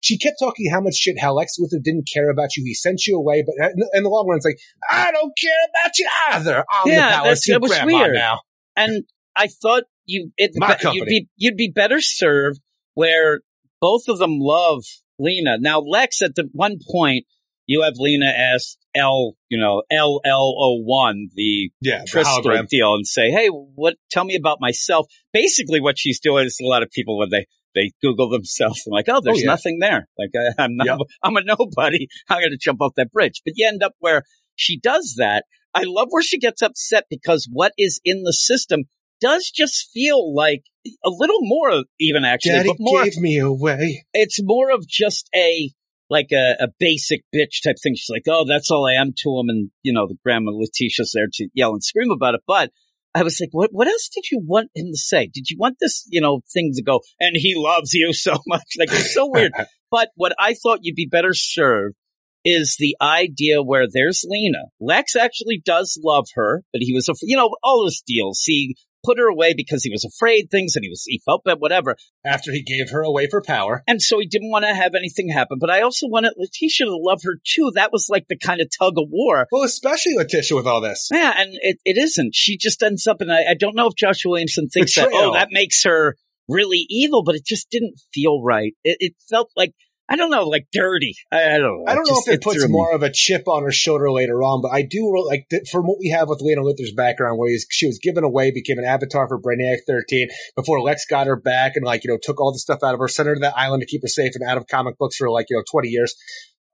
she 0.00 0.18
kept 0.18 0.36
talking 0.40 0.70
how 0.70 0.80
much 0.80 0.94
shit 0.94 1.18
how 1.20 1.34
Lex 1.34 1.56
Luthor 1.60 1.82
didn't 1.82 2.08
care 2.12 2.30
about 2.30 2.56
you. 2.56 2.64
He 2.64 2.74
sent 2.74 3.06
you 3.06 3.16
away, 3.16 3.44
but 3.46 3.54
in 3.70 3.76
the, 3.76 3.90
in 3.94 4.02
the 4.02 4.08
long 4.08 4.26
run, 4.28 4.36
it's 4.38 4.46
like 4.46 4.58
I 4.90 5.10
don't 5.12 5.32
care 5.40 5.52
about 5.84 5.98
you 5.98 6.08
either. 6.32 6.64
I'm 6.72 6.90
Yeah, 6.90 7.22
the 7.22 7.52
that 7.52 7.60
was 7.60 7.70
weird. 7.84 8.14
now. 8.14 8.40
and 8.76 9.04
I 9.36 9.46
thought 9.46 9.84
you 10.06 10.30
it, 10.36 10.52
you'd 10.94 11.06
be 11.06 11.28
you'd 11.36 11.56
be 11.56 11.70
better 11.74 12.00
served 12.00 12.60
where 12.94 13.40
both 13.80 14.08
of 14.08 14.18
them 14.18 14.38
love 14.40 14.82
Lena. 15.18 15.58
Now 15.58 15.80
Lex 15.80 16.22
at 16.22 16.34
the 16.34 16.48
one 16.52 16.78
point 16.90 17.26
you 17.66 17.82
have 17.82 17.94
Lena 17.98 18.26
ask 18.26 18.76
L, 18.96 19.34
you 19.48 19.56
know, 19.58 19.82
L 19.92 20.20
L 20.24 20.54
O 20.58 20.80
one, 20.82 21.28
the 21.34 21.70
Yeah, 21.80 22.02
crystal 22.10 22.42
hologram. 22.42 22.66
deal, 22.66 22.94
and 22.94 23.06
say, 23.06 23.30
"Hey, 23.30 23.46
what? 23.48 23.94
Tell 24.10 24.24
me 24.24 24.34
about 24.34 24.60
myself." 24.60 25.06
Basically, 25.32 25.80
what 25.80 25.96
she's 25.96 26.18
doing 26.18 26.46
is 26.46 26.58
a 26.60 26.66
lot 26.66 26.82
of 26.82 26.90
people 26.90 27.16
when 27.16 27.28
they 27.30 27.46
they 27.74 27.92
Google 28.02 28.28
themselves 28.30 28.82
and 28.86 28.92
like, 28.92 29.06
"Oh, 29.08 29.20
there's 29.22 29.38
oh, 29.38 29.40
yeah. 29.40 29.46
nothing 29.46 29.78
there. 29.80 30.08
Like 30.18 30.30
I, 30.34 30.62
I'm 30.64 30.76
not, 30.76 30.86
Yep. 30.86 30.98
I'm 31.22 31.36
a 31.36 31.42
nobody. 31.42 32.08
I'm 32.28 32.40
going 32.40 32.52
to 32.52 32.58
jump 32.58 32.80
off 32.80 32.92
that 32.96 33.12
bridge." 33.12 33.42
But 33.44 33.54
you 33.56 33.66
end 33.66 33.82
up 33.82 33.94
where 33.98 34.24
she 34.56 34.78
does 34.78 35.14
that. 35.18 35.44
I 35.74 35.84
love 35.86 36.08
where 36.10 36.22
she 36.22 36.38
gets 36.38 36.62
upset 36.62 37.04
because 37.08 37.48
what 37.50 37.72
is 37.78 38.00
in 38.04 38.22
the 38.24 38.32
system 38.32 38.84
does 39.20 39.50
just 39.54 39.90
feel 39.92 40.34
like 40.34 40.62
a 41.04 41.10
little 41.10 41.40
more, 41.42 41.84
even 42.00 42.24
actually, 42.24 42.52
Daddy 42.52 42.68
but 42.70 42.76
more 42.80 43.04
gave 43.04 43.16
me 43.18 43.38
away. 43.38 44.04
it's 44.12 44.40
more 44.42 44.70
of 44.70 44.86
just 44.86 45.28
a 45.34 45.70
like 46.08 46.32
a, 46.32 46.56
a 46.58 46.68
basic 46.80 47.22
bitch 47.34 47.62
type 47.62 47.76
thing. 47.82 47.94
She's 47.94 48.10
like, 48.10 48.24
"Oh, 48.28 48.44
that's 48.46 48.70
all 48.70 48.86
I 48.86 48.94
am 48.94 49.12
to 49.18 49.38
him," 49.38 49.48
and 49.48 49.70
you 49.82 49.92
know, 49.92 50.06
the 50.08 50.16
grandma 50.24 50.50
Letitia's 50.50 51.12
there 51.14 51.28
to 51.34 51.48
yell 51.54 51.72
and 51.72 51.82
scream 51.82 52.10
about 52.10 52.34
it. 52.34 52.40
But 52.46 52.70
I 53.14 53.22
was 53.22 53.40
like, 53.40 53.50
"What? 53.52 53.70
What 53.72 53.88
else 53.88 54.08
did 54.14 54.24
you 54.30 54.40
want 54.42 54.70
him 54.74 54.86
to 54.92 54.98
say? 54.98 55.28
Did 55.32 55.50
you 55.50 55.56
want 55.58 55.76
this, 55.80 56.06
you 56.08 56.20
know, 56.20 56.42
thing 56.52 56.72
to 56.74 56.82
go? 56.82 57.00
And 57.18 57.36
he 57.36 57.54
loves 57.56 57.92
you 57.92 58.12
so 58.26 58.36
much. 58.46 58.66
Like 58.78 58.90
it's 58.92 59.14
so 59.14 59.28
weird." 59.28 59.52
But 59.92 60.10
what 60.14 60.32
I 60.38 60.54
thought 60.54 60.78
you'd 60.82 60.94
be 60.94 61.08
better 61.10 61.34
served 61.34 61.96
is 62.44 62.76
the 62.78 62.96
idea 63.02 63.60
where 63.60 63.86
there's 63.92 64.24
Lena. 64.24 64.66
Lex 64.80 65.16
actually 65.16 65.60
does 65.64 66.00
love 66.02 66.26
her, 66.34 66.62
but 66.72 66.80
he 66.80 66.94
was, 66.94 67.08
a, 67.08 67.14
you 67.22 67.36
know, 67.36 67.50
all 67.62 67.82
those 67.82 68.00
deals. 68.06 68.42
He 68.44 68.76
put 69.04 69.18
her 69.18 69.28
away 69.28 69.54
because 69.54 69.82
he 69.82 69.90
was 69.90 70.04
afraid 70.04 70.50
things 70.50 70.76
and 70.76 70.84
he 70.84 70.88
was, 70.88 71.04
he 71.06 71.20
felt 71.24 71.44
bad, 71.44 71.58
whatever. 71.58 71.96
After 72.24 72.52
he 72.52 72.62
gave 72.62 72.90
her 72.90 73.02
away 73.02 73.28
for 73.28 73.42
power. 73.42 73.82
And 73.86 74.00
so 74.00 74.18
he 74.18 74.26
didn't 74.26 74.50
want 74.50 74.64
to 74.64 74.74
have 74.74 74.94
anything 74.94 75.28
happen. 75.28 75.58
But 75.60 75.70
I 75.70 75.82
also 75.82 76.06
wanted 76.08 76.34
Letitia 76.36 76.86
to 76.86 76.96
love 76.96 77.20
her 77.24 77.38
too. 77.44 77.72
That 77.74 77.92
was 77.92 78.08
like 78.08 78.26
the 78.28 78.38
kind 78.38 78.60
of 78.60 78.68
tug 78.78 78.94
of 78.96 79.08
war. 79.10 79.46
Well, 79.50 79.64
especially 79.64 80.14
Letitia 80.14 80.56
with 80.56 80.66
all 80.66 80.80
this. 80.80 81.08
Yeah, 81.12 81.34
and 81.36 81.50
it, 81.60 81.78
it 81.84 81.96
isn't. 81.96 82.34
She 82.34 82.56
just 82.56 82.82
ends 82.82 83.06
up, 83.06 83.20
and 83.20 83.32
I, 83.32 83.50
I 83.50 83.54
don't 83.54 83.76
know 83.76 83.86
if 83.86 83.94
Joshua 83.96 84.30
Williamson 84.30 84.68
thinks 84.68 84.94
that, 84.96 85.10
oh, 85.12 85.32
that 85.34 85.48
makes 85.50 85.84
her 85.84 86.16
really 86.48 86.84
evil, 86.88 87.22
but 87.22 87.36
it 87.36 87.44
just 87.44 87.70
didn't 87.70 88.00
feel 88.12 88.42
right. 88.42 88.74
It, 88.84 88.96
it 89.00 89.14
felt 89.28 89.50
like, 89.56 89.72
I 90.10 90.16
don't 90.16 90.30
know, 90.30 90.48
like 90.48 90.66
dirty. 90.72 91.14
I, 91.30 91.54
I 91.54 91.58
don't 91.58 91.62
know. 91.62 91.84
I 91.86 91.94
don't 91.94 92.08
know 92.08 92.18
if 92.18 92.28
it 92.28 92.42
puts 92.42 92.56
threw 92.56 92.66
me. 92.66 92.72
more 92.72 92.92
of 92.92 93.04
a 93.04 93.10
chip 93.12 93.46
on 93.46 93.62
her 93.62 93.70
shoulder 93.70 94.10
later 94.10 94.42
on, 94.42 94.60
but 94.60 94.72
I 94.72 94.82
do 94.82 95.14
like 95.24 95.46
th- 95.48 95.68
from 95.70 95.86
what 95.86 95.98
we 96.00 96.08
have 96.08 96.28
with 96.28 96.40
Lena 96.42 96.62
Luthor's 96.62 96.92
background, 96.92 97.38
where 97.38 97.48
he's, 97.48 97.64
she 97.70 97.86
was 97.86 98.00
given 98.02 98.24
away, 98.24 98.50
became 98.50 98.78
an 98.78 98.84
avatar 98.84 99.28
for 99.28 99.40
Brainiac 99.40 99.78
13 99.86 100.28
before 100.56 100.82
Lex 100.82 101.06
got 101.06 101.28
her 101.28 101.36
back 101.36 101.76
and 101.76 101.84
like, 101.84 102.02
you 102.02 102.10
know, 102.10 102.18
took 102.20 102.40
all 102.40 102.52
the 102.52 102.58
stuff 102.58 102.80
out 102.82 102.92
of 102.92 102.98
her, 102.98 103.06
sent 103.06 103.28
her 103.28 103.34
to 103.34 103.40
that 103.40 103.56
island 103.56 103.82
to 103.82 103.86
keep 103.86 104.02
her 104.02 104.08
safe 104.08 104.32
and 104.34 104.48
out 104.48 104.56
of 104.56 104.66
comic 104.66 104.98
books 104.98 105.16
for 105.16 105.30
like, 105.30 105.46
you 105.48 105.56
know, 105.56 105.62
20 105.70 105.88
years. 105.88 106.16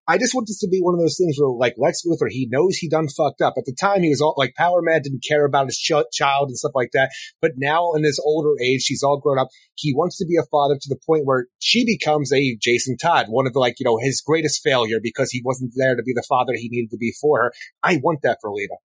I 0.09 0.19
just 0.19 0.35
want 0.35 0.47
this 0.47 0.61
to 0.61 0.69
be 0.69 0.81
one 0.81 0.95
of 0.95 1.01
those 1.01 1.17
things 1.17 1.37
where 1.39 1.51
like 1.51 1.75
Lex 1.79 2.03
Luthor, 2.07 2.31
he 2.31 2.47
knows 2.51 2.77
he 2.77 2.89
done 2.89 3.09
fucked 3.09 3.41
up. 3.41 3.55
At 3.57 3.65
the 3.65 3.75
time, 3.79 4.03
he 4.03 4.11
was 4.11 4.21
all 4.21 4.35
like 4.37 4.55
Power 4.55 4.81
Man 4.81 5.03
didn't 5.03 5.25
care 5.29 5.45
about 5.45 5.67
his 5.67 5.79
ch- 5.79 6.13
child 6.13 6.49
and 6.49 6.57
stuff 6.57 6.73
like 6.75 6.91
that. 6.93 7.11
But 7.41 7.53
now 7.57 7.93
in 7.93 8.05
his 8.05 8.21
older 8.25 8.55
age, 8.63 8.83
she's 8.83 9.03
all 9.03 9.19
grown 9.19 9.39
up. 9.39 9.49
He 9.75 9.93
wants 9.93 10.17
to 10.19 10.27
be 10.27 10.37
a 10.37 10.47
father 10.51 10.77
to 10.81 10.89
the 10.89 11.01
point 11.07 11.25
where 11.25 11.47
she 11.59 11.85
becomes 11.85 12.33
a 12.33 12.57
Jason 12.61 12.97
Todd, 12.97 13.27
one 13.29 13.47
of 13.47 13.53
the 13.53 13.59
like, 13.59 13.81
you 13.81 13.85
know, 13.85 13.99
his 14.01 14.23
greatest 14.25 14.63
failure 14.63 14.99
because 15.03 15.31
he 15.31 15.43
wasn't 15.45 15.73
there 15.77 15.97
to 15.97 16.03
be 16.03 16.13
the 16.15 16.25
father 16.29 16.53
he 16.55 16.69
needed 16.71 16.91
to 16.91 16.99
be 16.99 17.13
for 17.21 17.43
her. 17.43 17.53
I 17.83 17.99
want 18.03 18.21
that 18.23 18.39
for 18.41 18.53
Lena. 18.53 18.77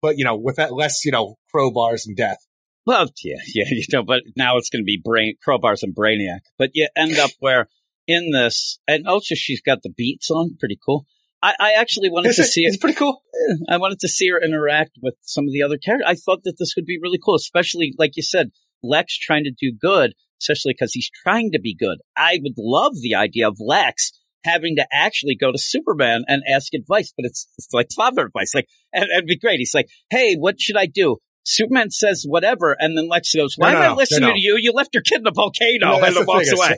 But, 0.00 0.16
you 0.16 0.24
know, 0.24 0.36
with 0.36 0.56
that 0.56 0.72
less, 0.72 1.04
you 1.04 1.12
know, 1.12 1.36
crowbars 1.54 2.06
and 2.06 2.16
death. 2.16 2.38
Well, 2.86 3.08
yeah, 3.22 3.36
yeah, 3.54 3.64
you 3.68 3.84
know, 3.92 4.02
but 4.02 4.22
now 4.34 4.56
it's 4.56 4.70
going 4.70 4.82
to 4.82 4.86
be 4.86 5.00
brain 5.02 5.34
crowbars 5.46 5.82
and 5.82 5.94
brainiac. 5.94 6.40
But 6.58 6.70
you 6.72 6.88
end 6.96 7.18
up 7.18 7.30
where 7.38 7.68
in 8.10 8.30
this, 8.32 8.78
and 8.86 9.06
also 9.06 9.34
she's 9.34 9.60
got 9.60 9.82
the 9.82 9.90
beats 9.90 10.30
on, 10.30 10.56
pretty 10.58 10.78
cool. 10.84 11.06
I, 11.42 11.54
I 11.58 11.72
actually 11.72 12.10
wanted 12.10 12.34
to 12.34 12.44
see 12.44 12.62
It's 12.62 12.76
pretty 12.76 12.96
cool. 12.96 13.22
I 13.68 13.78
wanted 13.78 14.00
to 14.00 14.08
see 14.08 14.28
her 14.28 14.40
interact 14.42 14.98
with 15.02 15.16
some 15.22 15.44
of 15.44 15.52
the 15.52 15.62
other 15.62 15.78
characters. 15.78 16.06
I 16.06 16.14
thought 16.14 16.44
that 16.44 16.56
this 16.58 16.74
would 16.76 16.84
be 16.84 16.98
really 17.00 17.18
cool, 17.24 17.34
especially 17.34 17.94
like 17.98 18.12
you 18.16 18.22
said, 18.22 18.50
Lex 18.82 19.18
trying 19.18 19.44
to 19.44 19.50
do 19.58 19.72
good, 19.78 20.12
especially 20.40 20.74
because 20.74 20.92
he's 20.92 21.10
trying 21.22 21.50
to 21.52 21.60
be 21.60 21.74
good. 21.74 21.98
I 22.16 22.38
would 22.42 22.54
love 22.58 22.94
the 23.00 23.14
idea 23.14 23.48
of 23.48 23.56
Lex 23.60 24.12
having 24.44 24.76
to 24.76 24.86
actually 24.92 25.36
go 25.36 25.52
to 25.52 25.58
Superman 25.58 26.24
and 26.26 26.42
ask 26.48 26.72
advice, 26.74 27.12
but 27.16 27.26
it's, 27.26 27.46
it's 27.58 27.68
like 27.72 27.88
father 27.94 28.26
advice. 28.26 28.54
Like, 28.54 28.68
and 28.92 29.04
it'd 29.10 29.26
be 29.26 29.38
great. 29.38 29.58
He's 29.58 29.74
like, 29.74 29.88
Hey, 30.10 30.34
what 30.36 30.60
should 30.60 30.76
I 30.76 30.86
do? 30.86 31.18
Superman 31.44 31.90
says 31.90 32.24
whatever, 32.26 32.76
and 32.78 32.96
then 32.96 33.08
Lex 33.08 33.34
goes, 33.34 33.54
"Why 33.56 33.72
No, 33.72 33.76
am 33.78 33.82
I 33.82 33.86
no, 33.88 33.94
listening 33.94 34.28
no. 34.28 34.34
to 34.34 34.38
you? 34.38 34.56
You 34.60 34.72
left 34.72 34.94
your 34.94 35.02
kid 35.02 35.20
in 35.20 35.26
a 35.26 35.32
volcano," 35.32 35.98
No, 35.98 36.04
and 36.04 36.14
then 36.14 36.26
walks 36.26 36.52
away. 36.52 36.76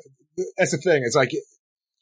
That's 0.57 0.73
the 0.73 0.79
thing. 0.79 1.03
It's 1.05 1.17
like, 1.17 1.31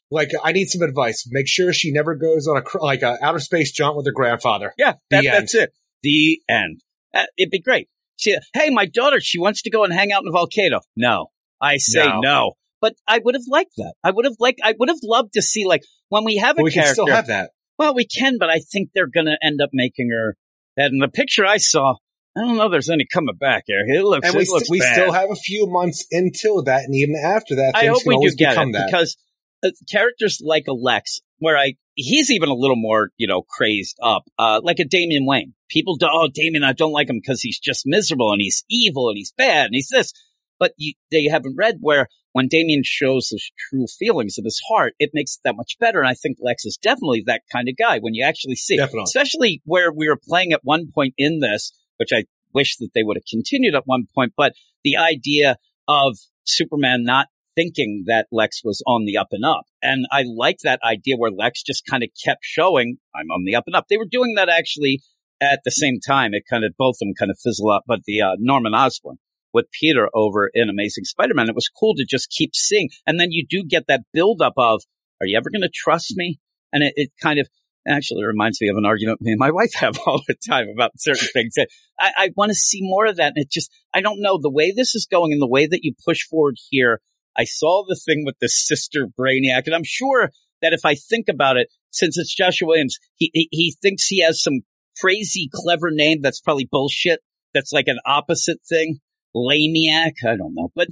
like 0.09 0.29
I 0.43 0.51
need 0.51 0.65
some 0.67 0.81
advice. 0.81 1.27
Make 1.29 1.47
sure 1.47 1.73
she 1.73 1.91
never 1.91 2.15
goes 2.15 2.47
on 2.47 2.57
a 2.57 2.77
like 2.83 3.01
a 3.01 3.17
outer 3.21 3.39
space 3.39 3.71
jaunt 3.71 3.97
with 3.97 4.05
her 4.05 4.11
grandfather. 4.11 4.73
Yeah, 4.77 4.93
that, 5.09 5.23
that's 5.23 5.55
it. 5.55 5.73
The 6.03 6.41
end. 6.49 6.81
Uh, 7.13 7.25
it'd 7.37 7.51
be 7.51 7.61
great. 7.61 7.89
She, 8.17 8.37
hey, 8.53 8.69
my 8.69 8.85
daughter, 8.85 9.19
she 9.19 9.39
wants 9.39 9.63
to 9.63 9.69
go 9.69 9.83
and 9.83 9.93
hang 9.93 10.11
out 10.11 10.21
in 10.21 10.27
a 10.27 10.31
volcano. 10.31 10.81
No, 10.95 11.27
I 11.59 11.77
say 11.77 12.05
no. 12.05 12.19
No. 12.19 12.53
But 12.79 12.95
I 13.07 13.19
would 13.23 13.35
have 13.35 13.43
liked 13.47 13.73
that. 13.77 13.93
I 14.03 14.11
would 14.11 14.25
have 14.25 14.35
like. 14.39 14.57
I 14.63 14.73
would 14.77 14.89
have 14.89 14.99
loved 15.03 15.33
to 15.33 15.41
see 15.41 15.65
like 15.65 15.83
when 16.09 16.23
we 16.23 16.37
have 16.37 16.57
a 16.57 16.63
we 16.63 16.71
can 16.71 16.83
character. 16.83 16.93
still 16.93 17.07
have 17.07 17.27
that. 17.27 17.51
well, 17.77 17.93
we 17.93 18.05
can, 18.05 18.37
but 18.39 18.49
I 18.49 18.59
think 18.59 18.89
they're 18.93 19.07
going 19.07 19.27
to 19.27 19.37
end 19.41 19.61
up 19.61 19.69
making 19.73 20.09
her. 20.09 20.35
That 20.77 20.91
in 20.91 20.99
the 20.99 21.09
picture 21.09 21.45
I 21.45 21.57
saw, 21.57 21.95
I 22.35 22.41
don't 22.41 22.57
know. 22.57 22.65
if 22.65 22.71
There's 22.71 22.89
any 22.89 23.05
coming 23.05 23.35
back 23.35 23.63
here. 23.67 23.83
It 23.85 24.03
looks. 24.03 24.27
And 24.27 24.35
it 24.35 24.39
we, 24.39 24.45
looks 24.45 24.69
we 24.69 24.79
bad. 24.79 24.93
still 24.93 25.11
have 25.11 25.29
a 25.31 25.35
few 25.35 25.67
months 25.67 26.05
until 26.11 26.63
that, 26.63 26.83
and 26.83 26.95
even 26.95 27.15
after 27.15 27.55
that, 27.55 27.73
I 27.75 27.81
things 27.81 27.93
hope 27.93 28.03
can 28.03 28.19
we 28.19 28.29
do 28.29 28.35
get 28.35 28.57
it 28.57 28.73
that. 28.73 28.87
because 28.87 29.17
uh, 29.63 29.71
characters 29.91 30.41
like 30.43 30.65
Alex, 30.67 31.19
where 31.39 31.57
I 31.57 31.73
he's 31.95 32.31
even 32.31 32.49
a 32.49 32.53
little 32.55 32.77
more 32.77 33.09
you 33.17 33.27
know 33.27 33.41
crazed 33.41 33.97
up, 34.01 34.23
uh, 34.39 34.61
like 34.63 34.79
a 34.79 34.85
Damian 34.85 35.25
Wayne. 35.25 35.53
People 35.69 35.97
do, 35.97 36.07
oh 36.11 36.29
Damian, 36.33 36.63
I 36.63 36.73
don't 36.73 36.91
like 36.91 37.09
him 37.09 37.19
because 37.21 37.41
he's 37.41 37.59
just 37.59 37.83
miserable 37.85 38.31
and 38.31 38.41
he's 38.41 38.63
evil 38.69 39.09
and 39.09 39.17
he's 39.17 39.33
bad 39.33 39.65
and 39.65 39.75
he's 39.75 39.89
this. 39.89 40.13
But 40.59 40.73
you, 40.77 40.93
they 41.11 41.23
haven't 41.25 41.55
read 41.57 41.77
where 41.79 42.07
when 42.33 42.47
Damien 42.47 42.83
shows 42.85 43.29
his 43.29 43.51
true 43.69 43.87
feelings 43.99 44.35
in 44.37 44.45
his 44.45 44.61
heart, 44.69 44.93
it 44.99 45.11
makes 45.13 45.35
it 45.35 45.41
that 45.43 45.55
much 45.57 45.77
better. 45.79 45.99
And 45.99 46.07
I 46.07 46.13
think 46.13 46.37
Lex 46.39 46.65
is 46.65 46.77
definitely 46.77 47.23
that 47.25 47.41
kind 47.51 47.67
of 47.67 47.75
guy 47.75 47.99
when 47.99 48.13
you 48.13 48.23
actually 48.23 48.55
see, 48.55 48.75
it. 48.75 48.77
Definitely. 48.77 49.03
especially 49.03 49.61
where 49.65 49.91
we 49.91 50.07
were 50.07 50.19
playing 50.23 50.53
at 50.53 50.61
one 50.63 50.89
point 50.93 51.13
in 51.17 51.39
this, 51.39 51.73
which 52.01 52.11
I 52.11 52.23
wish 52.51 52.77
that 52.77 52.89
they 52.95 53.03
would 53.03 53.15
have 53.15 53.29
continued 53.29 53.75
at 53.75 53.83
one 53.85 54.07
point. 54.15 54.33
But 54.35 54.53
the 54.83 54.97
idea 54.97 55.57
of 55.87 56.17
Superman 56.45 57.03
not 57.03 57.27
thinking 57.55 58.05
that 58.07 58.25
Lex 58.31 58.61
was 58.63 58.81
on 58.87 59.05
the 59.05 59.17
up 59.17 59.27
and 59.31 59.45
up. 59.45 59.65
And 59.83 60.07
I 60.11 60.23
like 60.25 60.57
that 60.63 60.79
idea 60.83 61.15
where 61.17 61.29
Lex 61.29 61.61
just 61.61 61.85
kind 61.85 62.01
of 62.01 62.09
kept 62.25 62.39
showing, 62.41 62.97
I'm 63.13 63.29
on 63.29 63.43
the 63.45 63.55
up 63.55 63.65
and 63.67 63.75
up. 63.75 63.85
They 63.89 63.97
were 63.97 64.07
doing 64.09 64.33
that 64.35 64.49
actually 64.49 65.01
at 65.39 65.59
the 65.63 65.69
same 65.71 65.99
time. 65.99 66.33
It 66.33 66.43
kind 66.49 66.63
of, 66.65 66.73
both 66.75 66.95
of 66.95 66.99
them 66.99 67.13
kind 67.13 67.29
of 67.29 67.37
fizzle 67.43 67.69
up, 67.69 67.83
but 67.85 67.99
the 68.07 68.21
uh, 68.21 68.35
Norman 68.39 68.73
Osborn 68.73 69.17
with 69.53 69.65
Peter 69.79 70.09
over 70.13 70.49
in 70.53 70.69
Amazing 70.69 71.03
Spider-Man, 71.03 71.49
it 71.49 71.55
was 71.55 71.69
cool 71.77 71.93
to 71.95 72.05
just 72.09 72.31
keep 72.31 72.55
seeing. 72.55 72.89
And 73.05 73.19
then 73.19 73.31
you 73.31 73.45
do 73.47 73.63
get 73.63 73.85
that 73.87 74.01
buildup 74.13 74.53
of, 74.57 74.81
are 75.19 75.27
you 75.27 75.37
ever 75.37 75.51
going 75.51 75.61
to 75.61 75.69
trust 75.73 76.13
me? 76.15 76.39
And 76.73 76.83
it, 76.83 76.93
it 76.95 77.11
kind 77.21 77.37
of, 77.37 77.47
actually 77.87 78.23
reminds 78.25 78.61
me 78.61 78.69
of 78.69 78.77
an 78.77 78.85
argument 78.85 79.21
me 79.21 79.31
and 79.31 79.39
my 79.39 79.51
wife 79.51 79.73
have 79.75 79.97
all 80.05 80.21
the 80.27 80.35
time 80.47 80.67
about 80.69 80.91
certain 80.97 81.27
things. 81.33 81.55
I, 81.99 82.11
I 82.17 82.29
want 82.35 82.49
to 82.49 82.55
see 82.55 82.79
more 82.81 83.05
of 83.05 83.17
that. 83.17 83.33
And 83.35 83.43
it 83.43 83.51
just, 83.51 83.71
I 83.93 84.01
don't 84.01 84.21
know 84.21 84.37
the 84.39 84.51
way 84.51 84.71
this 84.71 84.95
is 84.95 85.07
going 85.09 85.31
and 85.31 85.41
the 85.41 85.47
way 85.47 85.67
that 85.67 85.83
you 85.83 85.93
push 86.05 86.23
forward 86.23 86.57
here. 86.69 87.01
I 87.37 87.45
saw 87.45 87.85
the 87.87 87.95
thing 87.95 88.23
with 88.25 88.35
the 88.41 88.49
sister 88.49 89.07
Brainiac, 89.17 89.63
and 89.65 89.73
I'm 89.73 89.85
sure 89.85 90.31
that 90.61 90.73
if 90.73 90.81
I 90.85 90.95
think 90.95 91.27
about 91.29 91.57
it, 91.57 91.69
since 91.91 92.17
it's 92.17 92.35
Joshua 92.35 92.67
Williams, 92.67 92.97
he, 93.15 93.31
he, 93.33 93.47
he 93.51 93.75
thinks 93.81 94.05
he 94.05 94.21
has 94.21 94.43
some 94.43 94.61
crazy, 94.99 95.49
clever 95.53 95.89
name 95.91 96.19
that's 96.21 96.41
probably 96.41 96.67
bullshit. 96.69 97.19
That's 97.53 97.71
like 97.71 97.87
an 97.87 97.99
opposite 98.05 98.59
thing. 98.67 98.99
laniac. 99.35 100.13
I 100.25 100.35
don't 100.35 100.53
know, 100.53 100.69
but 100.75 100.87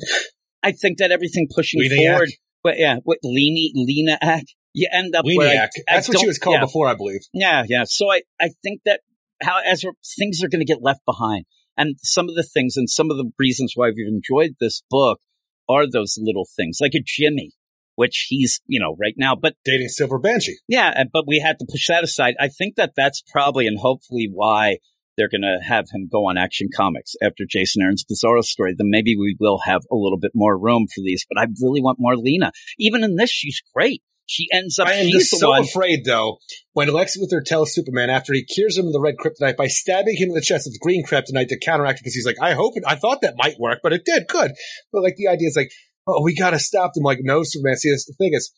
I 0.63 0.71
think 0.71 0.97
that 0.97 1.11
everything 1.11 1.47
pushing 1.53 1.81
Leniac? 1.81 2.11
forward, 2.11 2.29
but 2.63 2.77
yeah, 2.77 2.97
what 3.03 3.19
Leni 3.23 3.73
Leniac, 3.75 4.43
you 4.73 4.87
end 4.91 5.15
up 5.15 5.25
where 5.25 5.47
I- 5.47 5.53
Leniac. 5.55 5.69
I 5.87 5.95
That's 5.95 6.09
what 6.09 6.19
she 6.19 6.27
was 6.27 6.37
called 6.37 6.55
yeah. 6.55 6.65
before, 6.65 6.87
I 6.87 6.95
believe. 6.95 7.21
Yeah, 7.33 7.63
yeah. 7.67 7.83
So 7.85 8.11
I, 8.11 8.21
I 8.39 8.49
think 8.63 8.81
that 8.85 9.01
how 9.41 9.59
as 9.65 9.83
things 10.17 10.43
are 10.43 10.49
going 10.49 10.65
to 10.65 10.65
get 10.65 10.81
left 10.81 11.01
behind, 11.05 11.45
and 11.77 11.95
some 12.01 12.29
of 12.29 12.35
the 12.35 12.43
things, 12.43 12.77
and 12.77 12.89
some 12.89 13.09
of 13.11 13.17
the 13.17 13.31
reasons 13.37 13.73
why 13.75 13.87
we've 13.95 14.07
enjoyed 14.07 14.55
this 14.59 14.83
book 14.89 15.19
are 15.67 15.89
those 15.89 16.17
little 16.19 16.47
things, 16.57 16.79
like 16.81 16.93
a 16.95 17.01
Jimmy, 17.03 17.51
which 17.95 18.25
he's 18.29 18.61
you 18.67 18.79
know 18.79 18.95
right 18.99 19.15
now, 19.17 19.35
but 19.35 19.55
Dating 19.65 19.87
Silver 19.89 20.19
Banshee. 20.19 20.57
yeah, 20.67 21.03
but 21.11 21.25
we 21.27 21.39
had 21.39 21.59
to 21.59 21.65
push 21.69 21.87
that 21.87 22.03
aside. 22.03 22.35
I 22.39 22.49
think 22.49 22.75
that 22.75 22.93
that's 22.95 23.21
probably 23.31 23.67
and 23.67 23.79
hopefully 23.79 24.29
why 24.31 24.77
they're 25.19 25.29
going 25.29 25.41
to 25.41 25.59
have 25.61 25.89
him 25.91 26.07
go 26.09 26.29
on 26.29 26.37
Action 26.37 26.69
Comics 26.73 27.13
after 27.21 27.43
Jason 27.47 27.81
Aaron's 27.81 28.05
Bizarro 28.05 28.41
story. 28.41 28.73
Then 28.77 28.89
maybe 28.89 29.17
we 29.17 29.35
will 29.37 29.59
have 29.65 29.81
a 29.91 29.95
little 29.95 30.17
bit 30.17 30.31
more 30.33 30.57
room 30.57 30.87
for 30.87 31.01
these. 31.03 31.25
But 31.29 31.41
I 31.41 31.47
really 31.61 31.81
want 31.81 31.97
more 31.99 32.15
Lena. 32.15 32.53
Even 32.77 33.03
in 33.03 33.17
this, 33.17 33.29
she's 33.29 33.61
great. 33.75 34.01
She 34.29 34.47
ends 34.53 34.77
up. 34.77 34.87
I 34.87 34.93
am 34.93 35.09
just 35.09 35.31
so 35.39 35.49
one. 35.49 35.63
afraid, 35.63 36.05
though, 36.05 36.37
when 36.73 36.87
Lex 36.93 37.17
Luthor 37.17 37.43
tells 37.43 37.73
Superman 37.73 38.11
after 38.11 38.31
he 38.31 38.43
cures 38.43 38.77
him 38.77 38.85
of 38.85 38.93
the 38.93 39.01
red 39.01 39.15
kryptonite 39.17 39.57
by 39.57 39.65
stabbing 39.65 40.15
him 40.17 40.29
in 40.29 40.35
the 40.35 40.41
chest 40.41 40.67
with 40.67 40.79
green 40.79 41.03
kryptonite 41.03 41.47
to 41.47 41.57
counteract 41.57 41.97
it, 41.97 42.03
because 42.03 42.13
he's 42.13 42.27
like, 42.27 42.39
I 42.39 42.53
hope 42.53 42.73
it, 42.77 42.83
I 42.85 42.93
thought 42.93 43.21
that 43.21 43.33
might 43.37 43.59
work, 43.59 43.79
but 43.81 43.91
it 43.91 44.05
did, 44.05 44.27
good. 44.27 44.51
But 44.93 45.01
like 45.01 45.15
the 45.15 45.29
idea 45.29 45.47
is 45.47 45.55
like, 45.55 45.71
oh, 46.05 46.21
we 46.21 46.35
gotta 46.35 46.59
stop 46.59 46.93
them. 46.93 47.03
Like, 47.03 47.17
no, 47.23 47.41
Superman. 47.43 47.77
See, 47.77 47.89
this, 47.89 48.05
the 48.05 48.13
thing 48.13 48.35
is, 48.35 48.53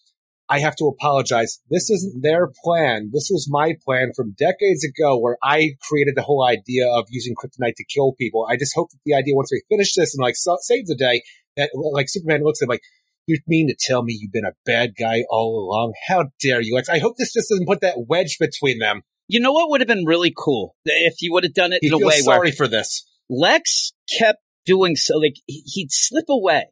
I 0.49 0.59
have 0.59 0.75
to 0.75 0.87
apologize. 0.87 1.59
This 1.69 1.89
isn't 1.89 2.21
their 2.21 2.49
plan. 2.65 3.11
This 3.13 3.29
was 3.31 3.47
my 3.49 3.75
plan 3.85 4.11
from 4.13 4.35
decades 4.37 4.83
ago 4.83 5.17
where 5.17 5.37
I 5.41 5.75
created 5.89 6.15
the 6.17 6.23
whole 6.23 6.43
idea 6.43 6.85
of 6.91 7.05
using 7.09 7.33
kryptonite 7.33 7.75
to 7.77 7.85
kill 7.85 8.11
people. 8.19 8.45
I 8.49 8.57
just 8.57 8.75
hope 8.75 8.89
that 8.91 8.99
the 9.05 9.13
idea, 9.13 9.35
once 9.35 9.53
we 9.53 9.63
finish 9.69 9.93
this 9.95 10.13
and 10.13 10.21
like 10.21 10.35
so, 10.35 10.57
save 10.59 10.87
the 10.87 10.95
day, 10.95 11.23
that 11.55 11.69
like 11.93 12.09
Superman 12.09 12.43
looks 12.43 12.61
at 12.61 12.65
him 12.65 12.71
like, 12.71 12.81
you 13.27 13.39
mean 13.47 13.67
to 13.67 13.75
tell 13.79 14.03
me 14.03 14.17
you've 14.19 14.31
been 14.31 14.45
a 14.45 14.55
bad 14.65 14.91
guy 14.97 15.23
all 15.29 15.67
along? 15.67 15.93
How 16.07 16.25
dare 16.41 16.61
you, 16.61 16.75
Lex? 16.75 16.89
I 16.89 16.99
hope 16.99 17.15
this 17.17 17.33
just 17.33 17.49
doesn't 17.49 17.67
put 17.67 17.81
that 17.81 18.05
wedge 18.07 18.37
between 18.39 18.79
them. 18.79 19.01
You 19.27 19.39
know 19.39 19.53
what 19.53 19.69
would 19.69 19.81
have 19.81 19.87
been 19.87 20.05
really 20.05 20.33
cool 20.35 20.75
if 20.85 21.21
you 21.21 21.31
would 21.33 21.43
have 21.43 21.53
done 21.53 21.71
it 21.71 21.79
He 21.81 21.87
in 21.87 21.93
a 21.93 21.97
way 21.97 22.03
where 22.03 22.37
sorry 22.37 22.51
for 22.51 22.67
this. 22.67 23.05
Lex 23.29 23.93
kept 24.17 24.39
doing 24.65 24.95
so. 24.95 25.17
Like 25.17 25.35
he- 25.45 25.63
he'd 25.65 25.91
slip 25.91 26.25
away, 26.29 26.65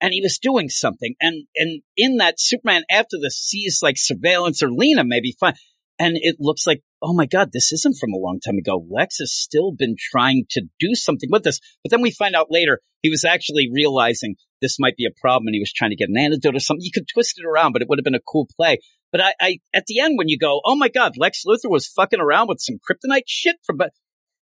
and 0.00 0.14
he 0.14 0.22
was 0.22 0.38
doing 0.38 0.68
something, 0.68 1.14
and 1.20 1.46
and 1.56 1.82
in 1.96 2.16
that 2.16 2.40
Superman 2.40 2.84
after 2.90 3.18
this 3.20 3.36
sees 3.36 3.80
like 3.82 3.96
surveillance 3.98 4.62
or 4.62 4.70
Lena 4.70 5.04
maybe 5.04 5.36
fine, 5.38 5.54
and 5.98 6.16
it 6.16 6.36
looks 6.38 6.66
like 6.66 6.82
oh 7.02 7.12
my 7.12 7.26
god, 7.26 7.50
this 7.52 7.72
isn't 7.72 7.98
from 7.98 8.12
a 8.12 8.18
long 8.18 8.40
time 8.40 8.56
ago. 8.56 8.84
Lex 8.90 9.18
has 9.18 9.32
still 9.32 9.72
been 9.72 9.96
trying 9.98 10.44
to 10.50 10.62
do 10.80 10.94
something 10.94 11.28
with 11.30 11.44
this, 11.44 11.60
but 11.84 11.90
then 11.90 12.00
we 12.00 12.10
find 12.10 12.34
out 12.34 12.46
later 12.50 12.80
he 13.02 13.10
was 13.10 13.24
actually 13.24 13.68
realizing 13.70 14.36
this 14.60 14.78
might 14.78 14.96
be 14.96 15.06
a 15.06 15.20
problem, 15.20 15.46
and 15.48 15.54
he 15.54 15.60
was 15.60 15.72
trying 15.72 15.90
to 15.90 15.96
get 15.96 16.08
an 16.08 16.16
antidote 16.16 16.54
or 16.56 16.60
something. 16.60 16.84
You 16.84 16.90
could 16.92 17.08
twist 17.08 17.38
it 17.38 17.46
around, 17.46 17.72
but 17.72 17.82
it 17.82 17.88
would 17.88 17.98
have 17.98 18.04
been 18.04 18.14
a 18.14 18.20
cool 18.20 18.48
play. 18.56 18.78
But 19.12 19.20
I, 19.20 19.32
I 19.40 19.58
at 19.74 19.86
the 19.86 20.00
end 20.00 20.16
when 20.18 20.28
you 20.28 20.38
go, 20.38 20.60
oh 20.64 20.76
my 20.76 20.88
god, 20.88 21.12
Lex 21.16 21.44
Luthor 21.46 21.70
was 21.70 21.86
fucking 21.86 22.20
around 22.20 22.48
with 22.48 22.60
some 22.60 22.76
kryptonite 22.76 23.22
shit 23.26 23.56
from, 23.64 23.76
but 23.76 23.90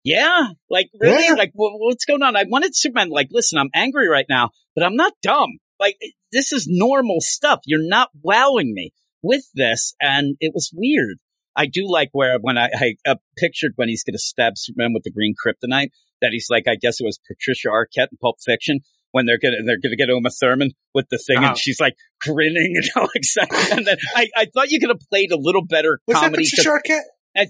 yeah, 0.04 0.48
like 0.68 0.88
really, 1.00 1.24
Yeah. 1.24 1.34
like 1.34 1.52
wha- 1.54 1.76
what's 1.76 2.04
going 2.04 2.22
on? 2.22 2.36
I 2.36 2.44
wanted 2.46 2.76
Superman, 2.76 3.08
like, 3.10 3.28
listen, 3.30 3.58
I'm 3.58 3.70
angry 3.74 4.08
right 4.08 4.26
now, 4.28 4.50
but 4.74 4.84
I'm 4.84 4.96
not 4.96 5.12
dumb. 5.22 5.58
Like 5.80 5.96
this 6.32 6.52
is 6.52 6.66
normal 6.68 7.20
stuff. 7.20 7.60
You're 7.66 7.86
not 7.88 8.10
wowing 8.22 8.72
me 8.74 8.92
with 9.22 9.44
this, 9.54 9.94
and 10.00 10.36
it 10.40 10.52
was 10.54 10.70
weird. 10.74 11.18
I 11.56 11.66
do 11.66 11.88
like 11.88 12.10
where 12.12 12.38
when 12.40 12.58
I, 12.58 12.68
I 12.74 12.94
uh, 13.06 13.14
pictured 13.36 13.72
when 13.76 13.88
he's 13.88 14.02
going 14.02 14.14
to 14.14 14.18
stab 14.18 14.54
Superman 14.56 14.92
with 14.92 15.04
the 15.04 15.10
green 15.12 15.34
kryptonite, 15.34 15.90
that 16.20 16.30
he's 16.32 16.48
like, 16.50 16.66
I 16.68 16.74
guess 16.74 17.00
it 17.00 17.04
was 17.04 17.20
Patricia 17.28 17.68
Arquette 17.68 18.08
in 18.10 18.18
Pulp 18.20 18.36
Fiction 18.44 18.80
when 19.14 19.26
they're 19.26 19.38
gonna 19.38 19.58
they're 19.64 19.78
gonna 19.82 19.94
get 19.96 20.08
Uma 20.08 20.30
Thurman 20.30 20.70
with 20.92 21.06
the 21.08 21.18
thing, 21.24 21.38
Uh-huh. 21.38 21.48
and 21.50 21.58
she's 21.58 21.78
like 21.78 21.94
grinning 22.20 22.74
and 22.76 22.84
all 22.96 23.08
excited. 23.14 23.52
And 23.78 23.86
then 23.86 23.96
I, 24.16 24.28
I 24.36 24.46
thought 24.52 24.70
you 24.70 24.80
could 24.80 24.88
have 24.90 25.00
played 25.08 25.30
a 25.30 25.36
little 25.38 25.64
better 25.64 26.00
Was 26.08 26.16
that 26.16 26.24
comedy. 26.24 26.44
Patricia 26.50 26.70
Arquette? 26.70 27.02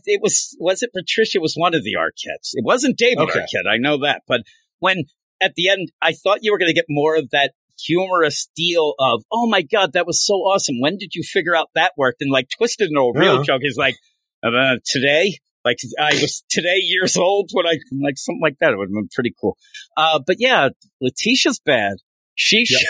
It 0.07 0.21
was 0.23 0.57
was 0.61 0.83
it 0.83 0.91
Patricia? 0.93 1.39
It 1.39 1.43
was 1.43 1.55
one 1.57 1.75
of 1.75 1.83
the 1.83 1.95
Arquettes. 1.99 2.51
It 2.53 2.65
wasn't 2.65 2.97
David 2.99 3.29
Okay. 3.29 3.41
Arquette. 3.41 3.67
I 3.71 3.79
know 3.79 3.99
that. 4.03 4.23
But 4.29 4.43
when 4.79 5.05
at 5.41 5.55
the 5.57 5.69
end, 5.71 5.91
I 6.03 6.13
thought 6.13 6.39
you 6.43 6.53
were 6.53 6.59
going 6.59 6.71
to 6.71 6.75
get 6.75 6.87
more 6.89 7.17
of 7.17 7.31
that 7.31 7.53
humorous 7.85 8.49
deal 8.57 8.95
of, 8.99 9.23
oh 9.33 9.47
my 9.49 9.63
god, 9.63 9.93
that 9.95 10.07
was 10.07 10.25
so 10.25 10.35
awesome. 10.35 10.81
When 10.81 10.97
did 10.97 11.15
you 11.15 11.23
figure 11.23 11.55
out 11.57 11.69
that 11.75 11.93
worked? 11.97 12.23
And 12.23 12.31
like 12.31 12.49
twisted 12.57 12.89
into 12.89 13.01
a 13.01 13.13
real 13.19 13.37
Yeah. 13.39 13.43
joke. 13.43 13.61
He's 13.63 13.77
like, 13.77 13.97
uh, 14.43 14.77
today. 14.87 15.39
Like 15.65 15.79
I 15.99 16.13
was 16.21 16.45
today 16.51 16.79
years 16.81 17.17
old 17.17 17.51
when 17.53 17.67
I 17.67 17.79
like 17.93 18.19
something 18.19 18.41
like 18.43 18.59
that. 18.61 18.73
It 18.73 18.77
would 18.77 18.89
have 18.89 18.95
been 18.95 19.09
pretty 19.15 19.35
cool. 19.41 19.57
Uh, 19.97 20.21
but 20.25 20.37
yeah, 20.39 20.69
Letitia's 21.01 21.61
bad. 21.65 21.95
She 22.35 22.67
Yep. 22.69 22.81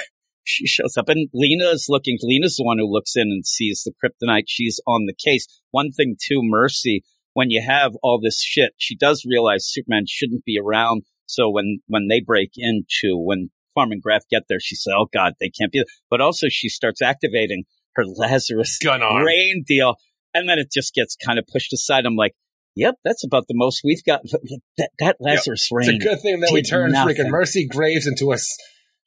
she 0.44 0.66
shows 0.66 0.96
up 0.96 1.08
and 1.08 1.28
Lena 1.32 1.66
is 1.66 1.86
looking. 1.88 2.18
Lena's 2.22 2.56
the 2.56 2.64
one 2.64 2.78
who 2.78 2.90
looks 2.90 3.12
in 3.16 3.28
and 3.28 3.46
sees 3.46 3.84
the 3.84 3.92
kryptonite. 3.92 4.44
She's 4.46 4.80
on 4.86 5.06
the 5.06 5.14
case. 5.14 5.46
One 5.70 5.90
thing 5.92 6.16
too, 6.20 6.40
Mercy, 6.42 7.02
when 7.34 7.50
you 7.50 7.62
have 7.66 7.92
all 8.02 8.20
this 8.20 8.42
shit, 8.42 8.72
she 8.76 8.96
does 8.96 9.24
realize 9.28 9.66
Superman 9.70 10.04
shouldn't 10.08 10.44
be 10.44 10.58
around. 10.58 11.02
So 11.26 11.50
when, 11.50 11.78
when 11.86 12.08
they 12.08 12.20
break 12.20 12.50
into, 12.56 13.16
when 13.16 13.50
Farm 13.74 13.92
and 13.92 14.02
Graf 14.02 14.22
get 14.30 14.44
there, 14.48 14.60
she 14.60 14.74
says, 14.76 14.92
Oh 14.96 15.06
God, 15.12 15.34
they 15.40 15.50
can't 15.50 15.72
be 15.72 15.78
there. 15.78 15.86
But 16.10 16.20
also 16.20 16.48
she 16.50 16.68
starts 16.68 17.00
activating 17.02 17.64
her 17.94 18.04
Lazarus 18.04 18.78
rain 19.24 19.64
deal. 19.66 19.96
And 20.32 20.48
then 20.48 20.58
it 20.58 20.68
just 20.72 20.94
gets 20.94 21.16
kind 21.16 21.38
of 21.38 21.46
pushed 21.46 21.72
aside. 21.72 22.06
I'm 22.06 22.16
like, 22.16 22.34
Yep, 22.76 22.96
that's 23.04 23.24
about 23.24 23.46
the 23.48 23.54
most 23.54 23.82
we've 23.84 24.02
got. 24.04 24.22
That, 24.76 24.90
that 24.98 25.16
Lazarus 25.20 25.68
It's 25.70 25.88
a 25.88 25.98
good 25.98 26.20
thing 26.20 26.40
that 26.40 26.50
we 26.52 26.62
turned 26.62 26.92
nothing. 26.92 27.14
freaking 27.16 27.30
Mercy 27.30 27.68
Graves 27.68 28.08
into 28.08 28.32
a. 28.32 28.34
I 28.34 28.38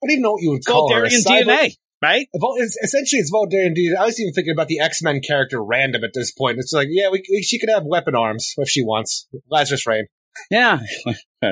don't 0.01 0.11
even 0.11 0.22
know 0.22 0.32
what 0.32 0.41
you 0.41 0.51
would 0.51 0.65
call 0.65 0.93
her. 0.93 1.05
cyber- 1.05 1.43
DNA, 1.43 1.76
right? 2.01 2.28
It's, 2.34 2.78
essentially, 2.82 3.20
it's 3.20 3.32
Voldarian 3.32 3.76
DNA. 3.76 3.97
I 3.97 4.05
was 4.05 4.20
even 4.20 4.34
thinking 4.34 4.53
about 4.53 4.70
the 4.70 4.80
X 4.80 5.01
Men 5.01 5.20
character 5.20 5.61
random 5.61 6.03
at 6.05 6.11
this 6.13 6.32
point. 6.32 6.57
It's 6.59 6.72
like, 6.72 6.88
yeah, 6.89 7.09
we, 7.09 7.22
we, 7.30 7.41
she 7.41 7.59
could 7.59 7.70
have 7.70 7.84
weapon 7.84 8.15
arms 8.15 8.53
if 8.57 8.70
she 8.70 8.84
wants. 8.84 9.28
Lazarus 9.49 9.86
Rain. 9.86 10.05
Yeah. 10.49 10.80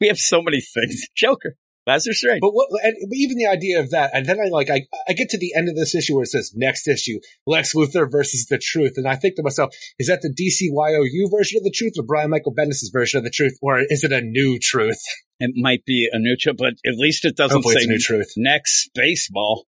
We 0.00 0.08
have 0.08 0.18
so 0.18 0.42
many 0.42 0.60
things. 0.60 1.06
Joker. 1.16 1.56
Lazarus 1.86 2.24
Rain. 2.26 2.38
But 2.40 2.50
what? 2.50 2.68
And 2.82 2.94
but 3.08 3.16
even 3.16 3.36
the 3.36 3.46
idea 3.46 3.80
of 3.80 3.90
that, 3.90 4.10
and 4.14 4.26
then 4.26 4.40
I 4.40 4.48
like, 4.50 4.70
I, 4.70 4.86
I 5.08 5.12
get 5.12 5.28
to 5.30 5.38
the 5.38 5.52
end 5.54 5.68
of 5.68 5.76
this 5.76 5.94
issue 5.94 6.14
where 6.14 6.22
it 6.22 6.28
says 6.28 6.52
next 6.54 6.88
issue, 6.88 7.20
Lex 7.46 7.74
Luthor 7.74 8.10
versus 8.10 8.46
the 8.46 8.58
Truth, 8.58 8.94
and 8.96 9.06
I 9.06 9.16
think 9.16 9.36
to 9.36 9.42
myself, 9.42 9.74
is 9.98 10.08
that 10.08 10.22
the 10.22 10.30
DCYOU 10.32 11.30
version 11.30 11.58
of 11.58 11.64
the 11.64 11.72
Truth, 11.74 11.94
or 11.98 12.04
Brian 12.04 12.30
Michael 12.30 12.54
Bendis' 12.54 12.92
version 12.92 13.18
of 13.18 13.24
the 13.24 13.30
Truth, 13.30 13.58
or 13.62 13.80
is 13.80 14.04
it 14.04 14.12
a 14.12 14.20
new 14.20 14.58
Truth? 14.58 15.00
It 15.40 15.50
might 15.56 15.84
be 15.84 16.08
a 16.12 16.18
new 16.18 16.36
truth, 16.36 16.56
but 16.58 16.74
at 16.86 16.94
least 16.96 17.24
it 17.24 17.36
doesn't 17.36 17.56
Hopefully, 17.56 17.74
say 17.74 17.86
new 17.86 17.98
Truth. 17.98 18.32
next 18.36 18.90
baseball. 18.94 19.66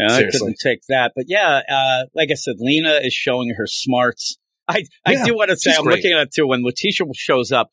I 0.00 0.24
couldn't 0.24 0.56
take 0.62 0.80
that. 0.88 1.12
But 1.16 1.24
yeah, 1.28 1.62
uh, 1.70 2.04
like 2.14 2.30
I 2.30 2.34
said, 2.34 2.56
Lena 2.58 3.00
is 3.02 3.14
showing 3.14 3.54
her 3.56 3.66
smarts. 3.66 4.36
I, 4.68 4.84
I 5.06 5.12
Yeah, 5.12 5.24
do 5.24 5.34
want 5.34 5.50
to 5.50 5.56
say, 5.56 5.74
I'm 5.74 5.84
great. 5.84 5.98
looking 5.98 6.12
at 6.12 6.18
it 6.22 6.32
too, 6.34 6.46
when 6.46 6.64
Letitia 6.64 7.06
shows 7.14 7.52
up, 7.52 7.70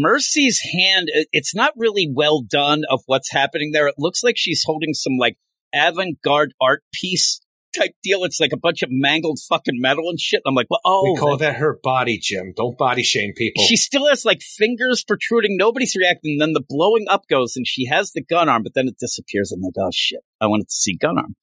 Mercy's 0.00 0.60
hand, 0.60 1.08
it's 1.32 1.54
not 1.54 1.72
really 1.76 2.10
well 2.12 2.42
done 2.42 2.82
of 2.88 3.02
what's 3.06 3.30
happening 3.30 3.72
there. 3.72 3.88
It 3.88 3.96
looks 3.98 4.22
like 4.22 4.36
she's 4.36 4.62
holding 4.64 4.94
some 4.94 5.14
like 5.18 5.36
avant-garde 5.74 6.52
art 6.60 6.82
piece 6.92 7.40
type 7.76 7.92
deal. 8.02 8.24
It's 8.24 8.40
like 8.40 8.52
a 8.52 8.58
bunch 8.58 8.82
of 8.82 8.90
mangled 8.92 9.38
fucking 9.48 9.80
metal 9.80 10.08
and 10.08 10.18
shit. 10.18 10.42
I'm 10.46 10.54
like, 10.54 10.68
well, 10.70 10.80
oh, 10.84 11.12
we 11.12 11.18
call 11.18 11.36
that 11.38 11.56
her 11.56 11.78
body, 11.82 12.18
Jim. 12.20 12.52
Don't 12.56 12.78
body 12.78 13.02
shame 13.02 13.32
people. 13.36 13.64
she 13.64 13.76
still 13.76 14.08
has 14.08 14.24
like 14.24 14.40
fingers 14.40 15.04
protruding. 15.04 15.56
Nobody's 15.56 15.96
reacting. 15.96 16.38
Then 16.38 16.52
the 16.52 16.64
blowing 16.66 17.06
up 17.08 17.26
goes 17.28 17.54
and 17.56 17.66
she 17.66 17.86
has 17.86 18.12
the 18.12 18.22
gun 18.22 18.48
arm, 18.48 18.62
but 18.62 18.74
then 18.74 18.88
it 18.88 18.98
disappears. 18.98 19.52
I'm 19.52 19.60
like, 19.60 19.74
oh 19.78 19.90
shit. 19.92 20.20
I 20.40 20.46
wanted 20.46 20.68
to 20.68 20.74
see 20.74 20.96
gun 20.96 21.18
arm. 21.18 21.34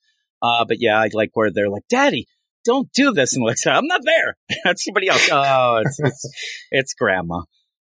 Uh, 0.41 0.65
but 0.65 0.77
yeah, 0.79 0.99
I 0.99 1.09
like 1.13 1.31
where 1.33 1.51
they're 1.51 1.69
like, 1.69 1.87
daddy, 1.89 2.27
don't 2.65 2.91
do 2.91 3.13
this. 3.13 3.35
And 3.35 3.43
Alexa, 3.43 3.71
I'm 3.71 3.87
not 3.87 4.01
there. 4.03 4.35
That's 4.63 4.83
somebody 4.83 5.07
else. 5.07 5.29
Oh, 5.31 5.81
it's, 5.83 5.99
it's, 5.99 6.29
it's 6.71 6.93
grandma. 6.93 7.41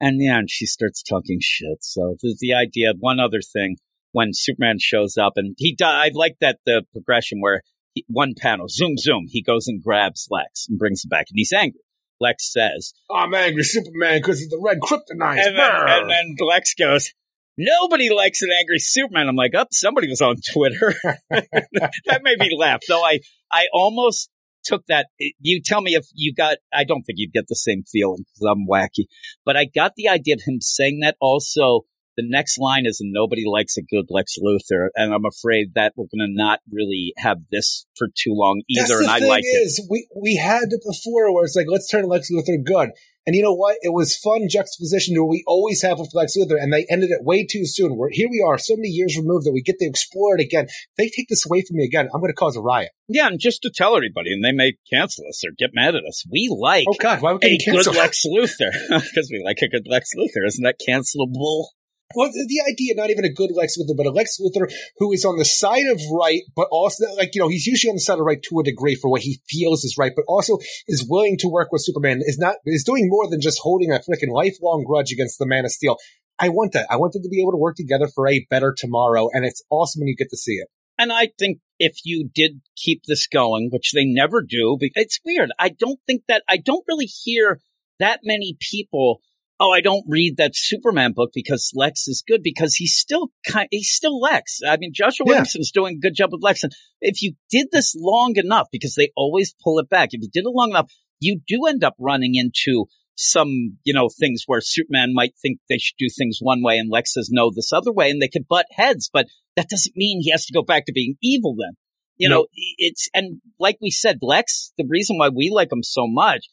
And 0.03 0.21
yeah, 0.21 0.39
and 0.39 0.49
she 0.49 0.65
starts 0.65 1.01
talking 1.01 1.37
shit. 1.41 1.77
So 1.79 2.17
the, 2.21 2.35
the 2.37 2.53
idea, 2.53 2.89
of 2.89 2.97
one 2.99 3.21
other 3.21 3.39
thing, 3.39 3.77
when 4.11 4.31
Superman 4.33 4.75
shows 4.77 5.15
up 5.15 5.33
and 5.37 5.55
he, 5.57 5.73
di- 5.73 5.85
I 5.85 6.11
like 6.13 6.35
that 6.41 6.59
the 6.65 6.83
progression 6.91 7.39
where 7.39 7.61
he, 7.93 8.03
one 8.09 8.33
panel, 8.37 8.67
zoom, 8.67 8.97
zoom, 8.97 9.27
he 9.29 9.41
goes 9.41 9.69
and 9.69 9.81
grabs 9.81 10.27
Lex 10.29 10.67
and 10.67 10.77
brings 10.77 11.05
him 11.05 11.07
back 11.09 11.27
and 11.29 11.37
he's 11.37 11.53
angry. 11.53 11.79
Lex 12.19 12.51
says, 12.51 12.93
I'm 13.09 13.33
angry, 13.33 13.63
Superman, 13.63 14.19
because 14.19 14.43
of 14.43 14.49
the 14.49 14.59
red 14.61 14.81
kryptonite. 14.81 15.37
and 15.37 15.57
then, 15.57 15.71
and 15.71 16.09
then 16.09 16.35
Lex 16.45 16.73
goes, 16.73 17.13
Nobody 17.57 18.09
likes 18.09 18.41
an 18.41 18.49
angry 18.59 18.79
Superman. 18.79 19.29
I'm 19.29 19.35
like, 19.37 19.55
up, 19.55 19.67
somebody 19.71 20.09
was 20.09 20.21
on 20.21 20.37
Twitter. 20.51 20.95
that 21.29 22.23
made 22.23 22.39
me 22.39 22.49
laugh. 22.57 22.81
Though 22.89 23.03
I, 23.03 23.19
I 23.51 23.67
almost 23.71 24.29
took 24.63 24.85
that. 24.87 25.07
You 25.39 25.61
tell 25.63 25.81
me 25.81 25.95
if 25.95 26.05
you 26.13 26.33
got, 26.33 26.57
I 26.73 26.83
don't 26.83 27.03
think 27.03 27.19
you'd 27.19 27.33
get 27.33 27.45
the 27.47 27.55
same 27.55 27.83
feeling 27.83 28.25
because 28.25 28.49
I'm 28.49 28.67
wacky, 28.67 29.05
but 29.45 29.57
I 29.57 29.65
got 29.65 29.93
the 29.95 30.09
idea 30.09 30.35
of 30.35 30.41
him 30.45 30.59
saying 30.61 30.99
that 31.01 31.15
also. 31.19 31.81
The 32.15 32.29
next 32.29 32.59
line 32.59 32.85
is, 32.85 32.99
and 33.01 33.11
nobody 33.11 33.41
likes 33.43 33.75
a 33.75 33.81
good 33.81 34.05
Lex 34.11 34.37
Luthor. 34.37 34.89
And 34.93 35.11
I'm 35.11 35.25
afraid 35.25 35.73
that 35.73 35.93
we're 35.97 36.05
going 36.15 36.29
to 36.29 36.31
not 36.31 36.59
really 36.71 37.11
have 37.17 37.37
this 37.51 37.87
for 37.97 38.07
too 38.07 38.33
long 38.35 38.61
either. 38.69 38.99
the 38.99 38.99
And 38.99 39.09
I 39.09 39.17
like 39.17 39.41
it. 39.43 39.83
we 39.89 40.07
we 40.15 40.35
had 40.35 40.65
it 40.69 40.81
before 40.85 41.33
where 41.33 41.43
it's 41.43 41.55
like, 41.55 41.65
let's 41.67 41.89
turn 41.89 42.07
Lex 42.07 42.29
Luthor 42.29 42.63
good. 42.63 42.91
And 43.25 43.35
you 43.35 43.41
know 43.41 43.53
what? 43.53 43.77
It 43.81 43.93
was 43.93 44.17
fun 44.17 44.47
juxtaposition 44.49 45.15
to 45.15 45.23
what 45.23 45.29
we 45.29 45.43
always 45.47 45.81
have 45.81 45.97
with 45.97 46.11
Lex 46.13 46.35
Luthor, 46.37 46.61
and 46.61 46.73
they 46.73 46.85
ended 46.89 47.09
it 47.09 47.23
way 47.23 47.45
too 47.45 47.65
soon. 47.65 47.95
We're 47.95 48.09
here 48.11 48.27
we 48.29 48.43
are, 48.45 48.57
so 48.57 48.75
many 48.75 48.89
years 48.89 49.17
removed 49.17 49.45
that 49.45 49.53
we 49.53 49.61
get 49.61 49.79
to 49.79 49.85
explore 49.85 50.35
it 50.35 50.41
again. 50.41 50.65
If 50.65 50.95
they 50.97 51.09
take 51.09 51.29
this 51.29 51.45
away 51.45 51.63
from 51.65 51.77
me 51.77 51.85
again, 51.85 52.09
I'm 52.13 52.19
going 52.19 52.31
to 52.31 52.35
cause 52.35 52.57
a 52.57 52.61
riot. 52.61 52.91
Yeah, 53.07 53.27
and 53.27 53.39
just 53.39 53.61
to 53.61 53.71
tell 53.73 53.95
everybody, 53.95 54.33
and 54.33 54.43
they 54.43 54.51
may 54.51 54.73
cancel 54.91 55.25
us 55.27 55.41
or 55.45 55.51
get 55.57 55.71
mad 55.73 55.95
at 55.95 56.03
us. 56.03 56.25
We 56.29 56.53
like 56.53 56.85
Oh 56.89 56.95
God, 56.99 57.21
why 57.21 57.31
would 57.31 57.43
a 57.43 57.47
we 57.47 57.57
good 57.57 57.73
cancel? 57.75 57.93
Lex 57.93 58.25
Luthor 58.25 58.71
because 58.89 59.29
we 59.31 59.41
like 59.43 59.59
a 59.61 59.69
good 59.69 59.87
Lex 59.87 60.09
Luthor. 60.17 60.45
Isn't 60.45 60.63
that 60.63 60.79
cancelable? 60.85 61.67
Well, 62.15 62.29
the 62.29 62.63
idea, 62.69 62.93
not 62.95 63.09
even 63.09 63.25
a 63.25 63.33
good 63.33 63.51
Lex 63.53 63.77
Luthor, 63.77 63.97
but 63.97 64.05
a 64.05 64.11
Lex 64.11 64.37
Luthor 64.39 64.71
who 64.97 65.11
is 65.11 65.25
on 65.25 65.37
the 65.37 65.45
side 65.45 65.87
of 65.87 65.99
right, 66.11 66.41
but 66.55 66.67
also, 66.71 67.05
like, 67.17 67.33
you 67.33 67.41
know, 67.41 67.47
he's 67.47 67.65
usually 67.65 67.89
on 67.89 67.95
the 67.95 68.01
side 68.01 68.19
of 68.19 68.25
right 68.25 68.41
to 68.43 68.59
a 68.59 68.63
degree 68.63 68.95
for 68.95 69.09
what 69.09 69.21
he 69.21 69.41
feels 69.49 69.83
is 69.83 69.95
right, 69.97 70.11
but 70.15 70.25
also 70.27 70.59
is 70.87 71.07
willing 71.09 71.37
to 71.39 71.47
work 71.47 71.71
with 71.71 71.83
Superman, 71.83 72.21
is 72.21 72.37
not, 72.37 72.57
is 72.65 72.83
doing 72.83 73.07
more 73.09 73.27
than 73.29 73.41
just 73.41 73.59
holding 73.63 73.91
a 73.91 73.95
freaking 73.95 74.31
lifelong 74.31 74.83
grudge 74.85 75.11
against 75.11 75.39
the 75.39 75.47
Man 75.47 75.65
of 75.65 75.71
Steel. 75.71 75.97
I 76.37 76.49
want 76.49 76.73
that. 76.73 76.87
I 76.89 76.97
want 76.97 77.13
them 77.13 77.23
to 77.23 77.29
be 77.29 77.41
able 77.41 77.51
to 77.51 77.57
work 77.57 77.77
together 77.77 78.07
for 78.07 78.27
a 78.27 78.45
better 78.49 78.75
tomorrow, 78.77 79.29
and 79.33 79.45
it's 79.45 79.63
awesome 79.71 80.01
when 80.01 80.07
you 80.07 80.15
get 80.15 80.29
to 80.29 80.37
see 80.37 80.53
it. 80.53 80.67
And 80.99 81.11
I 81.11 81.29
think 81.39 81.59
if 81.79 81.97
you 82.03 82.29
did 82.33 82.61
keep 82.75 83.03
this 83.07 83.27
going, 83.27 83.69
which 83.71 83.91
they 83.93 84.05
never 84.05 84.41
do, 84.41 84.77
it's 84.79 85.19
weird. 85.25 85.51
I 85.57 85.69
don't 85.69 85.99
think 86.05 86.23
that, 86.27 86.43
I 86.47 86.57
don't 86.57 86.85
really 86.87 87.05
hear 87.07 87.59
that 87.99 88.19
many 88.23 88.57
people, 88.59 89.21
oh, 89.63 89.71
I 89.71 89.79
don't 89.81 90.03
read 90.07 90.37
that 90.37 90.55
Superman 90.55 91.13
book 91.13 91.31
because 91.33 91.71
Lex 91.73 92.07
is 92.07 92.23
good 92.27 92.41
because 92.43 92.75
he's 92.75 92.95
still 92.95 93.29
kind, 93.47 93.67
he's 93.71 93.89
still 93.89 94.19
Lex. 94.19 94.59
I 94.67 94.75
mean, 94.77 94.91
Joshua 94.93 95.25
Yeah. 95.25 95.31
Williamson's 95.31 95.71
doing 95.71 95.95
a 95.95 95.99
good 95.99 96.15
job 96.15 96.31
with 96.33 96.43
Lex. 96.43 96.63
And 96.63 96.73
if 96.99 97.21
you 97.21 97.35
did 97.49 97.67
this 97.71 97.95
long 97.97 98.33
enough, 98.35 98.67
because 98.71 98.95
they 98.95 99.11
always 99.15 99.55
pull 99.63 99.79
it 99.79 99.89
back, 99.89 100.09
if 100.11 100.21
you 100.21 100.29
did 100.31 100.45
it 100.45 100.51
long 100.53 100.71
enough, 100.71 100.91
you 101.19 101.39
do 101.47 101.65
end 101.67 101.83
up 101.83 101.95
running 101.97 102.35
into 102.35 102.85
some, 103.15 103.77
you 103.83 103.93
know, 103.93 104.09
things 104.09 104.43
where 104.47 104.59
Superman 104.59 105.13
might 105.13 105.33
think 105.41 105.59
they 105.69 105.77
should 105.77 105.97
do 105.97 106.07
things 106.09 106.39
one 106.41 106.61
way 106.61 106.77
and 106.77 106.89
Lex 106.91 107.13
says 107.13 107.29
no 107.31 107.49
this 107.49 107.71
other 107.71 107.93
way 107.93 108.09
and 108.09 108.21
they 108.21 108.27
could 108.27 108.47
butt 108.47 108.65
heads, 108.71 109.09
but 109.11 109.27
that 109.55 109.69
doesn't 109.69 109.95
mean 109.95 110.19
he 110.21 110.31
has 110.31 110.45
to 110.47 110.53
go 110.53 110.63
back 110.63 110.85
to 110.87 110.91
being 110.93 111.15
evil 111.21 111.55
then. 111.57 111.77
You 112.17 112.29
know, 112.29 112.47
it's, 112.53 113.09
and 113.13 113.41
like 113.59 113.77
we 113.81 113.89
said, 113.91 114.19
Lex, 114.21 114.71
the 114.77 114.85
reason 114.87 115.17
why 115.17 115.29
we 115.29 115.49
like 115.49 115.71
him 115.71 115.83
so 115.83 116.05
much, 116.05 116.45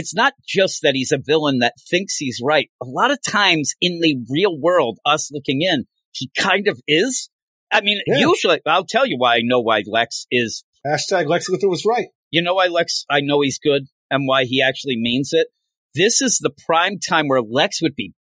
it's 0.00 0.14
not 0.14 0.32
just 0.46 0.80
that 0.82 0.94
he's 0.94 1.12
a 1.12 1.18
villain 1.18 1.58
that 1.58 1.74
thinks 1.90 2.16
he's 2.16 2.40
right. 2.42 2.68
A 2.82 2.86
lot 2.86 3.10
of 3.10 3.18
times 3.22 3.74
in 3.80 4.00
the 4.00 4.16
real 4.30 4.58
world, 4.58 4.98
us 5.04 5.30
looking 5.30 5.60
in, 5.62 5.84
he 6.12 6.30
kind 6.38 6.66
of 6.68 6.80
is. 6.88 7.28
I 7.70 7.82
mean, 7.82 8.00
Yeah. 8.06 8.18
usually, 8.30 8.60
I'll 8.66 8.86
tell 8.86 9.06
you 9.06 9.16
why 9.18 9.36
I 9.36 9.40
know 9.42 9.60
why 9.60 9.82
Lex 9.86 10.26
is 10.30 10.64
Hashtag 10.86 11.26
Lex 11.28 11.48
Luthor 11.50 11.68
was 11.68 11.84
right. 11.84 12.08
you 12.30 12.40
know 12.42 12.54
why 12.54 12.66
Lex, 12.68 13.04
I 13.10 13.20
know 13.20 13.42
he's 13.42 13.58
good 13.58 13.82
and 14.10 14.26
why 14.26 14.44
he 14.44 14.62
actually 14.62 14.96
means 14.98 15.32
it. 15.32 15.46
This 15.94 16.22
is 16.22 16.38
the 16.38 16.52
prime 16.66 16.98
time 16.98 17.28
where 17.28 17.42
Lex 17.42 17.82
would 17.82 17.94
be, 17.94 18.14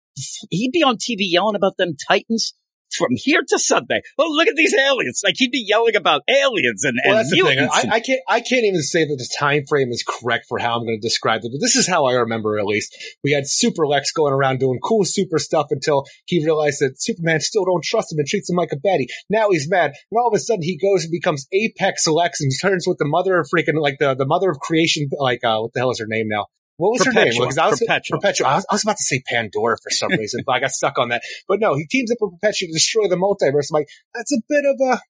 he'd 0.50 0.72
be 0.72 0.82
on 0.82 0.96
TV 0.96 1.18
yelling 1.20 1.54
about 1.56 1.76
them 1.78 1.92
Titans 2.08 2.54
from 2.96 3.10
here 3.14 3.40
to 3.46 3.58
Sunday. 3.58 4.00
Oh, 4.18 4.28
look 4.30 4.48
at 4.48 4.56
these 4.56 4.74
aliens. 4.74 5.20
Like 5.24 5.34
he'd 5.36 5.50
be 5.50 5.64
yelling 5.66 5.96
about 5.96 6.22
aliens 6.28 6.84
and, 6.84 6.98
Well, 7.04 7.16
and 7.16 7.20
that's 7.20 7.30
the 7.30 7.36
thing. 7.36 7.56
mutants. 7.56 7.84
I, 7.84 7.96
I 7.96 8.00
can't. 8.00 8.20
I 8.28 8.40
can't 8.40 8.64
even 8.64 8.82
say 8.82 9.04
that 9.04 9.16
the 9.16 9.28
time 9.38 9.64
frame 9.68 9.90
is 9.90 10.04
correct 10.06 10.46
for 10.48 10.58
how 10.58 10.76
I'm 10.76 10.84
going 10.84 10.98
to 11.00 11.06
describe 11.06 11.40
it. 11.44 11.50
But 11.52 11.60
this 11.60 11.76
is 11.76 11.86
how 11.88 12.06
I 12.06 12.14
remember, 12.14 12.58
at 12.58 12.66
least. 12.66 12.96
We 13.22 13.32
had 13.32 13.46
Super 13.46 13.86
Lex 13.86 14.12
going 14.12 14.32
around 14.32 14.58
doing 14.58 14.78
cool 14.82 15.04
super 15.04 15.38
stuff 15.38 15.66
until 15.70 16.04
he 16.26 16.44
realized 16.44 16.80
that 16.80 17.00
Superman 17.00 17.40
still 17.40 17.64
don't 17.64 17.84
trust 17.84 18.12
him 18.12 18.18
and 18.18 18.26
treats 18.26 18.48
him 18.50 18.56
like 18.56 18.72
a 18.72 18.76
baddie. 18.76 19.06
Now 19.30 19.50
he's 19.50 19.68
mad, 19.68 19.92
and 20.10 20.18
all 20.18 20.28
of 20.28 20.34
a 20.34 20.38
sudden 20.40 20.62
he 20.62 20.78
goes 20.78 21.04
and 21.04 21.12
becomes 21.12 21.46
Apex 21.52 22.06
Lex 22.06 22.40
and 22.40 22.50
turns 22.60 22.86
with 22.86 22.98
the 22.98 23.04
mother 23.06 23.38
of 23.38 23.48
freaking 23.54 23.80
like 23.80 23.96
the 23.98 24.14
the 24.14 24.26
mother 24.26 24.50
of 24.50 24.58
creation. 24.60 25.08
Like 25.18 25.44
uh, 25.44 25.58
what 25.60 25.72
the 25.72 25.80
hell 25.80 25.90
is 25.90 25.98
her 26.00 26.06
name 26.06 26.28
now? 26.28 26.46
What 26.78 26.92
was 26.92 27.04
her 27.04 27.12
name? 27.12 27.24
Perpetua. 27.26 27.42
Because 27.44 27.58
I 27.58 27.68
was, 27.68 27.78
Perpetua. 27.80 28.18
Perpetua. 28.18 28.46
I 28.46 28.54
was, 28.54 28.66
I 28.70 28.74
was 28.74 28.82
about 28.84 28.96
to 28.96 29.02
say 29.02 29.22
Pandora 29.28 29.76
for 29.82 29.90
some 29.90 30.10
reason, 30.12 30.42
but 30.46 30.52
I 30.52 30.60
got 30.60 30.70
stuck 30.70 30.96
on 30.98 31.10
that. 31.10 31.22
But 31.46 31.60
no, 31.60 31.74
he 31.74 31.86
teams 31.86 32.10
up 32.10 32.18
with 32.20 32.32
Perpetua 32.40 32.68
to 32.68 32.72
destroy 32.72 33.08
the 33.08 33.16
multiverse. 33.16 33.70
I'm 33.70 33.74
like, 33.74 33.88
that's 34.14 34.32
a 34.32 34.40
bit 34.48 34.64
of 34.64 34.76
a, 34.80 35.00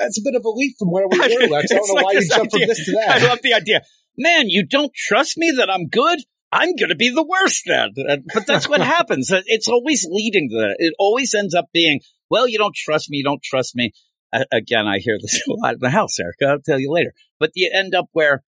that's 0.00 0.18
a 0.18 0.22
bit 0.22 0.34
of 0.36 0.44
a 0.44 0.48
leap 0.50 0.76
from 0.78 0.90
where 0.90 1.06
we 1.08 1.18
were, 1.18 1.48
Lex. 1.48 1.70
I 1.72 1.74
don't 1.74 1.88
know 1.88 1.94
like 1.94 2.04
why 2.04 2.12
you 2.12 2.28
jumped 2.28 2.52
from 2.52 2.60
this 2.60 2.84
to 2.86 2.92
that. 2.92 3.22
I 3.22 3.26
love 3.28 3.40
the 3.42 3.54
idea. 3.54 3.82
Man, 4.16 4.48
you 4.48 4.64
don't 4.66 4.92
trust 4.94 5.36
me 5.36 5.52
that 5.58 5.68
I'm 5.68 5.88
good? 5.88 6.20
I'm 6.52 6.76
going 6.76 6.90
to 6.90 6.94
be 6.96 7.08
the 7.10 7.24
worst 7.26 7.62
then. 7.66 7.88
Uh, 8.08 8.18
But 8.32 8.46
that's 8.46 8.68
what 8.68 8.80
happens. 8.98 9.32
Uh, 9.32 9.40
It's 9.46 9.68
always 9.68 10.06
leading 10.08 10.48
to 10.50 10.56
that. 10.58 10.76
It 10.78 10.94
always 10.98 11.34
ends 11.34 11.54
up 11.54 11.66
being, 11.72 12.00
well, 12.30 12.46
you 12.46 12.58
don't 12.58 12.74
trust 12.76 13.10
me. 13.10 13.16
You 13.18 13.24
don't 13.24 13.42
trust 13.42 13.74
me. 13.74 13.92
Uh, 14.32 14.44
again, 14.52 14.86
I 14.86 14.98
hear 14.98 15.16
this 15.20 15.42
a 15.48 15.52
lot 15.54 15.74
in 15.74 15.80
the 15.80 15.90
house, 15.90 16.20
Erica. 16.20 16.44
I'll 16.46 16.60
tell 16.60 16.78
you 16.78 16.92
later. 16.92 17.12
But 17.40 17.50
you 17.54 17.70
end 17.74 17.94
up 17.94 18.06
where 18.12 18.44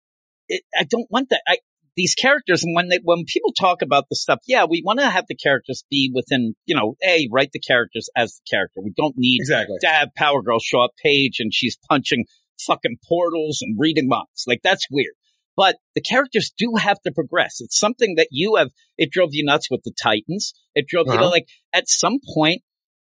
it, 0.50 0.64
I 0.78 0.84
don't 0.84 1.08
want 1.10 1.30
that. 1.30 1.42
I, 1.48 1.58
these 1.96 2.16
characters, 2.16 2.64
and 2.64 2.76
when 2.76 2.88
they, 2.90 3.00
when 3.04 3.24
people 3.28 3.52
talk 3.54 3.82
about 3.82 4.06
the 4.10 4.16
stuff, 4.16 4.40
yeah, 4.48 4.66
we 4.68 4.82
want 4.84 5.00
to 5.00 5.10
have 5.10 5.26
the 5.28 5.36
characters 5.36 5.84
be 5.92 6.12
within, 6.14 6.56
you 6.66 6.76
know, 6.76 6.96
A, 7.08 7.28
write 7.32 7.52
the 7.54 7.60
characters 7.60 8.10
as 8.16 8.34
the 8.36 8.42
character. 8.50 8.82
We 8.84 8.94
don't 8.98 9.16
need 9.18 9.42
Exactly. 9.42 9.78
to 9.82 9.88
have 9.88 10.10
Power 10.16 10.42
Girl 10.42 10.60
show 10.60 10.82
up 10.82 10.92
page 11.04 11.38
and 11.40 11.54
she's 11.54 11.78
punching 11.90 12.26
fucking 12.66 12.98
portals 13.08 13.60
and 13.62 13.76
reading 13.80 14.08
minds. 14.08 14.46
Like 14.48 14.62
that's 14.64 14.88
weird. 14.90 15.14
But 15.56 15.78
the 15.94 16.02
characters 16.02 16.52
do 16.58 16.74
have 16.80 17.00
to 17.02 17.12
progress. 17.12 17.58
It's 17.60 17.78
something 17.80 18.16
that 18.16 18.30
you 18.32 18.56
have, 18.56 18.70
it 18.98 19.12
drove 19.12 19.30
you 19.34 19.46
nuts 19.46 19.70
with 19.70 19.84
the 19.84 19.92
Titans. 19.92 20.54
It 20.74 20.88
drove, 20.88 21.06
you 21.08 21.14
know, 21.14 21.20
Uh-huh. 21.22 21.30
like 21.30 21.48
at 21.74 21.88
some 21.88 22.18
point, 22.34 22.64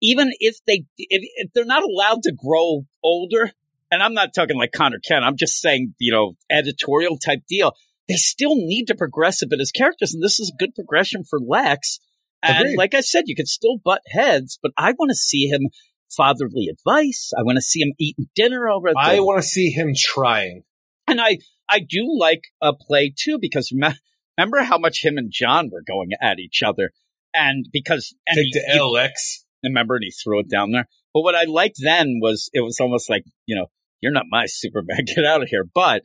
even 0.02 0.32
if 0.40 0.58
they, 0.66 0.86
if, 0.98 1.22
if 1.36 1.52
they're 1.54 1.66
not 1.66 1.84
allowed 1.84 2.24
to 2.24 2.32
grow 2.36 2.82
older, 3.04 3.52
and 3.92 4.02
I'm 4.02 4.16
not 4.16 4.34
talking 4.34 4.58
like 4.58 4.72
Conner 4.72 4.98
Kent, 4.98 5.24
I'm 5.24 5.36
just 5.38 5.62
saying, 5.62 5.94
you 6.00 6.12
know, 6.12 6.34
editorial 6.50 7.18
type 7.20 7.42
deal. 7.48 7.74
They 8.08 8.16
still 8.16 8.56
need 8.56 8.86
to 8.88 8.96
progress 8.96 9.42
a 9.42 9.48
bit 9.48 9.60
as 9.62 9.72
characters. 9.72 10.14
And 10.14 10.22
this 10.24 10.40
is 10.40 10.52
a 10.54 10.58
good 10.58 10.74
progression 10.76 11.24
for 11.24 11.40
Lex. 11.40 12.00
And 12.44 12.58
Agreed. 12.66 12.78
like 12.78 12.94
I 12.94 13.02
said, 13.02 13.26
you 13.28 13.36
could 13.36 13.48
still 13.48 13.78
butt 13.78 14.02
heads, 14.08 14.58
but 14.62 14.72
I 14.78 14.92
want 14.98 15.10
to 15.12 15.16
see 15.16 15.48
him 15.48 15.68
fatherly 16.16 16.68
advice. 16.72 17.32
I 17.38 17.44
want 17.44 17.58
to 17.58 17.62
see 17.62 17.82
him 17.82 17.94
eating 18.00 18.28
dinner 18.36 18.68
over 18.70 18.90
at 18.90 18.96
the 18.96 19.00
I 19.00 19.20
want 19.20 19.42
to 19.42 19.48
see 19.48 19.70
him 19.70 19.94
trying. 19.96 20.64
and 21.08 21.22
I, 21.22 21.38
I 21.70 21.80
do 21.80 22.06
like 22.20 22.42
a 22.62 22.74
play 22.74 23.14
too 23.18 23.38
because 23.40 23.72
rem- 23.72 23.94
remember 24.38 24.64
how 24.64 24.78
much 24.78 25.06
him 25.06 25.18
and 25.18 25.32
John 25.32 25.70
were 25.72 25.84
going 25.88 26.10
at 26.22 26.40
each 26.40 26.62
other, 26.66 26.92
and 27.34 27.66
because 27.72 28.14
and 28.28 28.36
Take 28.36 28.46
he- 28.48 28.52
the 28.54 28.66
he- 28.74 28.78
L, 28.80 28.92
Lex. 28.92 29.46
remember 29.64 29.96
and 29.96 30.04
he 30.04 30.12
threw 30.12 30.40
it 30.40 30.50
down 30.50 30.72
there. 30.72 30.88
But 31.14 31.22
what 31.22 31.36
I 31.36 31.44
liked 31.44 31.78
then 31.82 32.20
was 32.22 32.50
it 32.54 32.60
was 32.62 32.80
almost 32.82 33.10
like 33.10 33.24
you 33.46 33.56
know 33.56 33.68
you're 34.02 34.12
not 34.12 34.26
my 34.30 34.48
Superman, 34.48 35.06
get 35.16 35.24
out 35.26 35.44
of 35.44 35.48
here. 35.48 35.64
But 35.74 36.02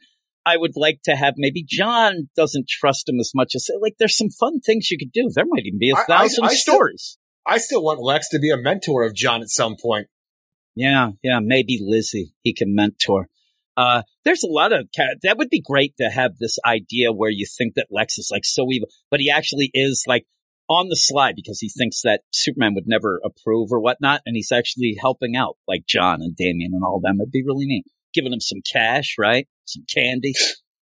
I 0.47 0.57
would 0.57 0.77
like 0.77 1.01
to 1.05 1.17
have 1.17 1.35
maybe 1.37 1.65
John 1.69 2.29
doesn't 2.37 2.69
trust 2.69 3.09
him 3.09 3.19
as 3.21 3.33
much 3.35 3.55
as 3.57 3.69
like 3.83 3.97
there's 3.99 4.17
some 4.17 4.31
fun 4.31 4.61
things 4.61 4.91
you 4.91 4.97
could 4.97 5.13
do. 5.13 5.29
There 5.35 5.45
might 5.47 5.67
even 5.67 5.79
be 5.81 5.91
a 5.91 5.97
I- 5.97 6.01
I- 6.03 6.05
thousand 6.07 6.45
I 6.45 6.55
still- 6.55 6.75
stories. 6.75 7.19
I 7.45 7.59
still 7.59 7.83
want 7.83 8.01
Lex 8.01 8.29
to 8.31 8.39
be 8.39 8.51
a 8.51 8.57
mentor 8.57 9.05
of 9.05 9.15
John 9.15 9.41
at 9.43 9.49
some 9.51 9.77
point. 9.81 10.07
Yeah, 10.75 11.11
yeah, 11.23 11.39
maybe 11.43 11.79
Lizzie 11.83 12.33
he 12.43 12.53
can 12.55 12.75
mentor. 12.75 13.29
Uh, 13.77 14.03
there's 14.25 14.43
a 14.43 14.49
lot 14.49 14.73
of 14.73 14.89
that 15.23 15.37
would 15.39 15.51
be 15.51 15.61
great 15.61 15.95
to 15.99 16.09
have 16.11 16.39
this 16.39 16.59
idea 16.67 17.13
where 17.13 17.31
you 17.31 17.47
think 17.47 17.75
that 17.75 17.89
Lex 17.91 18.19
is 18.19 18.31
like 18.33 18.45
so 18.45 18.67
evil, 18.73 18.89
but 19.11 19.21
he 19.21 19.31
actually 19.31 19.71
is 19.75 20.05
like 20.07 20.27
on 20.69 20.89
the 20.89 20.97
slide 20.97 21.35
because 21.37 21.61
he 21.61 21.69
thinks 21.69 22.03
that 22.03 22.23
Superman 22.33 22.75
would 22.75 22.87
never 22.89 23.21
approve 23.25 23.71
or 23.71 23.81
whatnot, 23.81 24.23
and 24.27 24.35
he's 24.35 24.51
actually 24.51 24.97
helping 25.01 25.37
out 25.37 25.57
like 25.69 25.87
John 25.87 26.23
and 26.23 26.35
Damian 26.35 26.73
and 26.75 26.83
all 26.83 27.01
them. 27.01 27.19
It'd 27.21 27.31
be 27.31 27.45
really 27.47 27.67
neat, 27.67 27.85
giving 28.17 28.33
him 28.33 28.41
some 28.41 28.59
cash, 28.73 29.15
right? 29.19 29.47
Some 29.67 29.85
candy. 29.95 30.33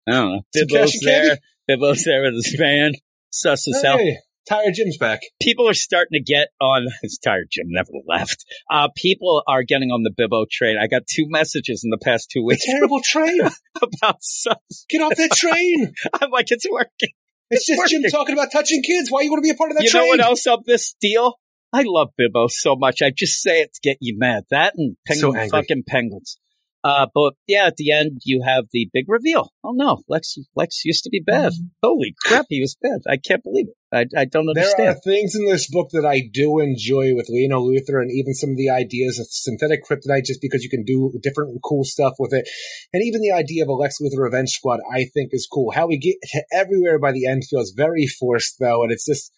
I 0.08 0.12
don't 0.12 0.30
know. 0.32 0.42
Some 0.56 0.68
Bibbo's 0.68 1.00
there. 1.04 1.38
Bibbo's 1.70 2.04
there 2.06 2.22
with 2.22 2.36
his 2.36 2.56
van. 2.58 2.94
Suss 3.32 3.66
hell 3.84 3.98
Hey, 3.98 4.18
Tired 4.48 4.76
Jim's 4.76 4.98
back. 5.00 5.22
people 5.42 5.68
are 5.68 5.74
starting 5.74 6.14
to 6.14 6.24
get 6.24 6.50
on. 6.62 6.86
His 7.02 7.18
tired 7.18 7.48
Jim 7.52 7.66
never 7.70 7.90
left. 8.08 8.46
Uh, 8.72 8.90
people 8.96 9.42
are 9.48 9.64
getting 9.64 9.90
on 9.90 10.04
the 10.04 10.12
Bibbo 10.12 10.46
train. 10.50 10.78
I 10.80 10.86
got 10.88 11.02
two 11.08 11.26
messages 11.28 11.82
in 11.84 11.90
the 11.90 11.98
past 11.98 12.30
two 12.32 12.46
weeks 12.46 12.64
terrible 12.64 13.02
train. 13.04 13.42
about 13.82 14.18
sus. 14.22 14.56
Get 14.90 15.02
off 15.02 15.16
that 15.18 15.32
train. 15.32 15.92
I'm 16.22 16.30
like, 16.30 16.52
it's 16.52 16.66
working. 16.70 17.10
It's 17.50 17.66
just 17.66 17.90
Jim 17.90 18.04
talking 18.12 18.34
about 18.34 18.52
touching 18.52 18.84
kids. 18.84 19.10
Why 19.10 19.22
you 19.22 19.32
want 19.32 19.40
to 19.40 19.48
be 19.48 19.50
a 19.52 19.56
part 19.56 19.72
of 19.72 19.78
that 19.78 19.84
you 19.84 19.90
train? 19.90 20.04
know 20.04 20.08
what 20.10 20.20
else 20.20 20.46
of 20.48 20.64
this 20.66 20.96
deal? 21.02 21.34
I 21.74 21.84
love 21.86 22.10
Bibbo 22.20 22.50
so 22.50 22.76
much. 22.76 23.02
I 23.02 23.12
just 23.16 23.42
say 23.42 23.62
it 23.62 23.74
to 23.74 23.80
get 23.84 23.98
you 24.00 24.16
mad. 24.18 24.44
That 24.52 24.74
and 24.78 24.96
So 25.08 25.32
penguin, 25.32 25.40
angry. 25.42 25.60
fucking 25.62 25.84
penguins. 25.88 26.38
Uh, 26.86 27.08
but 27.16 27.34
yeah, 27.48 27.66
at 27.66 27.78
the 27.78 27.92
end 27.92 28.22
you 28.26 28.44
have 28.46 28.66
the 28.72 28.88
big 28.94 29.06
reveal. 29.08 29.50
Oh 29.64 29.72
no, 29.72 30.04
Lex, 30.08 30.38
Lex 30.56 30.86
used 30.86 31.04
to 31.06 31.10
be 31.10 31.20
bad. 31.20 31.52
Holy 31.82 32.14
crap, 32.24 32.46
he 32.48 32.62
was 32.62 32.78
bad. 32.80 33.02
I 33.10 33.18
can't 33.18 33.44
believe 33.44 33.70
it. 33.70 33.76
I, 33.92 34.22
I 34.22 34.26
don't 34.26 34.48
understand. 34.48 34.78
There 34.78 34.92
are 34.92 35.00
things 35.04 35.34
in 35.34 35.48
this 35.48 35.68
book 35.68 35.90
that 35.94 36.06
I 36.06 36.22
do 36.32 36.60
enjoy 36.60 37.16
with 37.16 37.28
Lena 37.28 37.56
Luthor 37.56 38.04
and 38.04 38.12
even 38.12 38.36
some 38.36 38.52
of 38.52 38.58
the 38.58 38.70
ideas 38.70 39.18
of 39.18 39.26
synthetic 39.32 39.84
kryptonite 39.84 40.26
just 40.26 40.42
because 40.42 40.62
you 40.62 40.70
can 40.70 40.84
do 40.84 41.12
different 41.24 41.60
cool 41.64 41.84
stuff 41.84 42.14
with 42.20 42.34
it. 42.34 42.48
And 42.94 43.02
even 43.02 43.22
the 43.22 43.32
idea 43.32 43.64
of 43.64 43.70
a 43.70 43.74
Lex 43.74 43.98
Luthor 44.00 44.22
Revenge 44.22 44.50
Squad 44.50 44.80
I 44.94 45.06
think 45.12 45.32
is 45.32 45.48
cool. 45.52 45.72
How 45.72 45.88
we 45.88 45.98
get 45.98 46.18
to 46.34 46.44
everywhere 46.54 47.00
by 47.00 47.14
the 47.14 47.26
end 47.26 47.46
feels 47.50 47.72
very 47.72 48.06
forced 48.06 48.58
though, 48.60 48.84
and 48.84 48.92
it's 48.92 49.08
just 49.08 49.32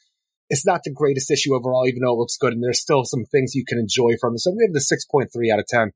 it's 0.49 0.65
not 0.65 0.81
the 0.83 0.91
greatest 0.93 1.31
issue 1.31 1.55
overall, 1.55 1.87
even 1.87 2.01
though 2.03 2.11
it 2.11 2.19
looks 2.19 2.35
good, 2.35 2.51
and 2.51 2.61
there's 2.61 2.81
still 2.81 3.05
some 3.05 3.23
things 3.23 3.55
you 3.55 3.63
can 3.65 3.79
enjoy 3.79 4.17
from 4.19 4.33
it. 4.33 4.39
So 4.39 4.51
I'm 4.51 4.57
giving 4.57 4.75
it 4.75 4.81
six 4.81 5.05
point 5.05 5.29
three 5.33 5.49
out 5.49 5.59
of 5.59 5.65
ten. 5.67 5.91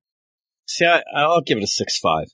See, 0.72 0.86
I, 0.86 1.02
I'll 1.14 1.42
give 1.42 1.58
it 1.58 1.66
a 1.66 1.68
six 1.68 2.00
five. 2.00 2.28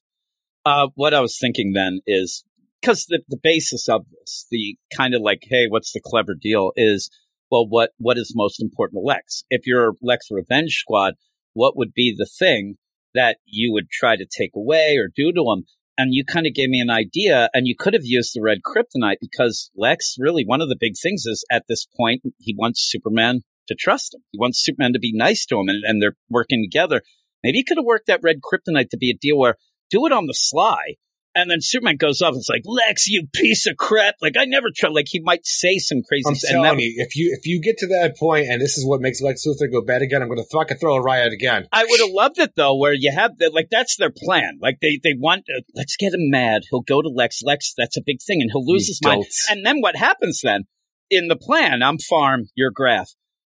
Uh, 0.64 0.90
what 0.94 1.16
I 1.16 1.22
was 1.22 1.40
thinking 1.40 1.74
then 1.74 2.02
is 2.06 2.44
because 2.80 3.06
the, 3.06 3.22
the 3.30 3.40
basis 3.42 3.90
of 3.90 4.06
this, 4.12 4.46
the 4.52 4.78
kind 4.96 5.16
of 5.16 5.24
like, 5.24 5.40
hey, 5.42 5.66
what's 5.68 5.92
the 5.92 6.02
clever 6.06 6.36
deal 6.40 6.72
is, 6.76 7.10
well, 7.50 7.68
what, 7.68 7.92
what 7.98 8.20
is 8.20 8.34
most 8.36 8.62
important 8.62 8.98
to 8.98 9.06
Lex? 9.06 9.44
If 9.50 9.66
you're 9.66 9.94
Lex 10.04 10.28
Revenge 10.30 10.74
Squad, 10.74 11.16
what 11.54 11.76
would 11.78 11.94
be 11.96 12.14
the 12.16 12.30
thing 12.38 12.76
that 13.16 13.38
you 13.46 13.74
would 13.74 13.90
try 13.90 14.16
to 14.16 14.26
take 14.26 14.52
away 14.56 14.98
or 14.98 15.10
do 15.16 15.34
to 15.34 15.52
him? 15.52 15.64
And 15.98 16.14
you 16.14 16.24
kind 16.24 16.46
of 16.46 16.54
gave 16.54 16.70
me 16.70 16.80
an 16.80 16.92
idea 16.92 17.50
and 17.56 17.66
you 17.66 17.76
could 17.76 17.96
have 17.96 18.06
used 18.06 18.36
the 18.36 18.44
red 18.44 18.60
kryptonite 18.64 19.18
because 19.20 19.72
Lex 19.76 20.16
really, 20.20 20.44
one 20.46 20.62
of 20.62 20.70
the 20.70 20.78
big 20.80 20.94
things 21.02 21.26
is 21.26 21.44
at 21.50 21.64
this 21.68 21.88
point, 21.98 22.22
he 22.38 22.54
wants 22.56 22.88
Superman 22.88 23.42
to 23.68 23.74
trust 23.74 24.14
him. 24.14 24.22
He 24.32 24.38
wants 24.38 24.64
Superman 24.64 24.94
to 24.94 25.00
be 25.00 25.12
nice 25.12 25.44
to 25.48 25.56
him 25.56 25.70
and, 25.70 25.84
and 25.84 26.00
they're 26.00 26.18
working 26.30 26.64
together. 26.64 27.02
Maybe 27.44 27.60
he 27.60 27.64
could 27.64 27.78
have 27.78 27.86
worked 27.86 28.08
that 28.08 28.22
red 28.24 28.38
kryptonite 28.42 28.90
to 28.90 28.98
be 28.98 29.12
a 29.12 29.16
deal 29.16 29.38
where 29.38 29.56
do 29.90 30.06
it 30.06 30.12
on 30.12 30.26
the 30.26 30.34
sly. 30.34 30.96
And 31.36 31.52
then 31.52 31.60
Superman 31.62 31.98
goes 31.98 32.24
off 32.24 32.32
and 32.32 32.40
it's 32.40 32.50
like, 32.50 32.64
Lex, 32.66 33.08
you 33.08 33.28
piece 33.32 33.68
of 33.68 33.78
crap. 33.78 34.16
Like, 34.24 34.36
I 34.40 34.46
never 34.46 34.70
try. 34.76 34.90
Like, 34.90 35.06
he 35.08 35.20
might 35.20 35.46
say 35.46 35.78
some 35.78 36.02
crazy 36.02 36.24
I'm 36.28 36.34
stuff. 36.34 36.50
telling 36.50 36.80
you, 36.80 36.96
if 36.98 37.16
you 37.16 37.38
if 37.40 37.46
you 37.46 37.62
get 37.62 37.78
to 37.78 37.88
that 37.90 38.18
point 38.18 38.48
and 38.50 38.60
this 38.60 38.76
is 38.76 38.84
what 38.84 39.02
makes 39.02 39.22
Lex 39.22 39.46
Luthor 39.46 39.72
go 39.72 39.82
bad 39.82 40.02
again, 40.02 40.24
I'm 40.24 40.30
going 40.30 40.40
to 40.40 40.50
fucking 40.52 40.78
throw 40.78 40.96
a 40.96 41.02
riot 41.02 41.34
again. 41.34 41.68
I 41.72 41.86
would 41.88 42.00
have 42.00 42.10
loved 42.10 42.40
it 42.40 42.54
though, 42.56 42.76
where 42.76 42.94
you 42.94 43.12
have 43.14 43.38
that, 43.38 43.54
like, 43.54 43.68
that's 43.70 43.98
their 43.98 44.10
plan. 44.10 44.58
Like, 44.60 44.80
they, 44.82 45.00
they 45.04 45.14
want, 45.16 45.46
uh, 45.56 45.62
let's 45.76 45.96
get 45.96 46.16
him 46.16 46.32
mad. 46.32 46.64
He'll 46.72 46.82
go 46.82 47.04
to 47.04 47.10
Lex. 47.10 47.44
Lex, 47.44 47.76
that's 47.78 47.98
a 47.98 48.04
big 48.04 48.18
thing. 48.26 48.42
And 48.42 48.50
he'll 48.52 48.66
lose 48.66 48.88
You 48.88 48.94
his 48.94 49.02
mind. 49.04 49.26
And 49.52 49.64
then 49.64 49.80
what 49.80 49.96
happens 49.96 50.42
then? 50.44 50.64
In 51.12 51.28
the 51.28 51.36
plan, 51.36 51.84
I'm 51.84 52.00
farm, 52.00 52.46
you're 52.56 52.72
graph. 52.72 53.12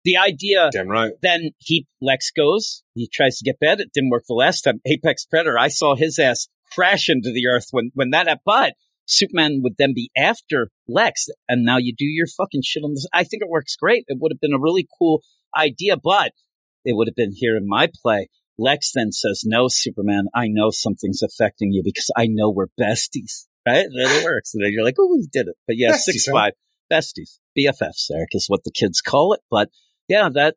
The 0.04 0.16
idea 0.16 0.70
Damn 0.72 0.88
right. 0.88 1.12
then 1.22 1.50
he 1.58 1.86
Lex 2.00 2.30
goes. 2.30 2.82
He 2.94 3.08
tries 3.12 3.38
to 3.38 3.44
get 3.44 3.60
bed. 3.60 3.80
It 3.80 3.92
didn't 3.92 4.10
work 4.10 4.24
the 4.26 4.34
last 4.34 4.62
time. 4.62 4.80
Apex 4.86 5.26
Predator. 5.26 5.58
I 5.58 5.68
saw 5.68 5.94
his 5.94 6.18
ass 6.18 6.48
crash 6.72 7.08
into 7.08 7.32
the 7.32 7.46
earth 7.48 7.66
when 7.70 7.90
when 7.94 8.10
that. 8.10 8.40
But 8.44 8.74
Superman 9.06 9.60
would 9.62 9.74
then 9.76 9.92
be 9.94 10.10
after 10.16 10.70
Lex, 10.88 11.26
and 11.48 11.64
now 11.64 11.76
you 11.78 11.94
do 11.96 12.04
your 12.04 12.26
fucking 12.26 12.62
shit 12.64 12.84
on 12.84 12.94
this. 12.94 13.06
I 13.12 13.24
think 13.24 13.42
it 13.42 13.48
works 13.48 13.76
great. 13.76 14.04
It 14.08 14.18
would 14.20 14.32
have 14.32 14.40
been 14.40 14.54
a 14.54 14.60
really 14.60 14.88
cool 14.98 15.22
idea, 15.56 15.96
but 16.02 16.32
it 16.84 16.96
would 16.96 17.08
have 17.08 17.16
been 17.16 17.32
here 17.34 17.56
in 17.56 17.66
my 17.68 17.88
play. 18.02 18.28
Lex 18.58 18.92
then 18.94 19.12
says, 19.12 19.42
"No, 19.44 19.68
Superman. 19.68 20.26
I 20.34 20.48
know 20.48 20.70
something's 20.70 21.22
affecting 21.22 21.72
you 21.72 21.82
because 21.84 22.10
I 22.16 22.26
know 22.28 22.50
we're 22.50 22.68
besties." 22.80 23.46
Right? 23.66 23.86
Then 23.94 24.16
it 24.16 24.24
works. 24.24 24.54
And 24.54 24.64
then 24.64 24.72
you're 24.72 24.84
like, 24.84 24.96
"Oh, 24.98 25.14
we 25.14 25.28
did 25.30 25.48
it." 25.48 25.56
But 25.66 25.76
yeah, 25.76 25.92
Besties, 25.92 25.98
six 25.98 26.26
huh? 26.26 26.32
five 26.32 26.52
besties, 26.90 27.38
BFFs, 27.56 28.10
Eric 28.12 28.30
is 28.32 28.46
what 28.48 28.64
the 28.64 28.72
kids 28.72 29.00
call 29.00 29.32
it. 29.32 29.40
But 29.50 29.68
yeah, 30.10 30.28
that 30.34 30.56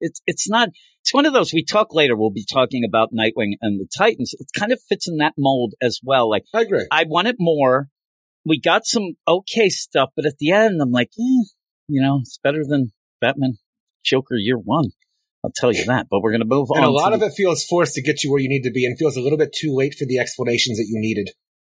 it's 0.00 0.22
it's 0.26 0.48
not. 0.48 0.70
It's 1.02 1.12
one 1.12 1.26
of 1.26 1.34
those 1.34 1.52
we 1.52 1.64
talk 1.64 1.92
later. 1.92 2.16
We'll 2.16 2.30
be 2.30 2.46
talking 2.50 2.82
about 2.82 3.10
Nightwing 3.12 3.56
and 3.60 3.78
the 3.78 3.86
Titans. 3.98 4.32
It 4.38 4.46
kind 4.58 4.72
of 4.72 4.80
fits 4.88 5.06
in 5.06 5.18
that 5.18 5.34
mold 5.36 5.74
as 5.82 6.00
well. 6.02 6.30
Like 6.30 6.44
I 6.54 6.62
agree. 6.62 6.86
I 6.90 7.04
wanted 7.06 7.36
more. 7.38 7.88
We 8.46 8.58
got 8.60 8.86
some 8.86 9.14
okay 9.28 9.68
stuff, 9.68 10.10
but 10.16 10.24
at 10.24 10.38
the 10.38 10.52
end, 10.52 10.80
I'm 10.80 10.92
like, 10.92 11.10
eh, 11.18 11.44
you 11.88 12.00
know, 12.00 12.20
it's 12.20 12.38
better 12.42 12.62
than 12.66 12.92
Batman 13.20 13.58
Joker 14.02 14.36
Year 14.36 14.56
One. 14.56 14.90
I'll 15.44 15.52
tell 15.54 15.72
you 15.72 15.84
that. 15.86 16.06
But 16.10 16.20
we're 16.22 16.32
gonna 16.32 16.46
move 16.46 16.70
on. 16.70 16.78
And 16.78 16.86
a 16.86 16.90
lot 16.90 17.10
to 17.10 17.16
of 17.16 17.22
it 17.22 17.32
feels 17.36 17.64
forced 17.64 17.94
to 17.94 18.02
get 18.02 18.24
you 18.24 18.30
where 18.30 18.40
you 18.40 18.48
need 18.48 18.62
to 18.62 18.70
be, 18.70 18.86
and 18.86 18.96
feels 18.98 19.16
a 19.16 19.20
little 19.20 19.38
bit 19.38 19.52
too 19.52 19.74
late 19.74 19.94
for 19.94 20.06
the 20.06 20.18
explanations 20.18 20.78
that 20.78 20.86
you 20.88 20.98
needed. 20.98 21.30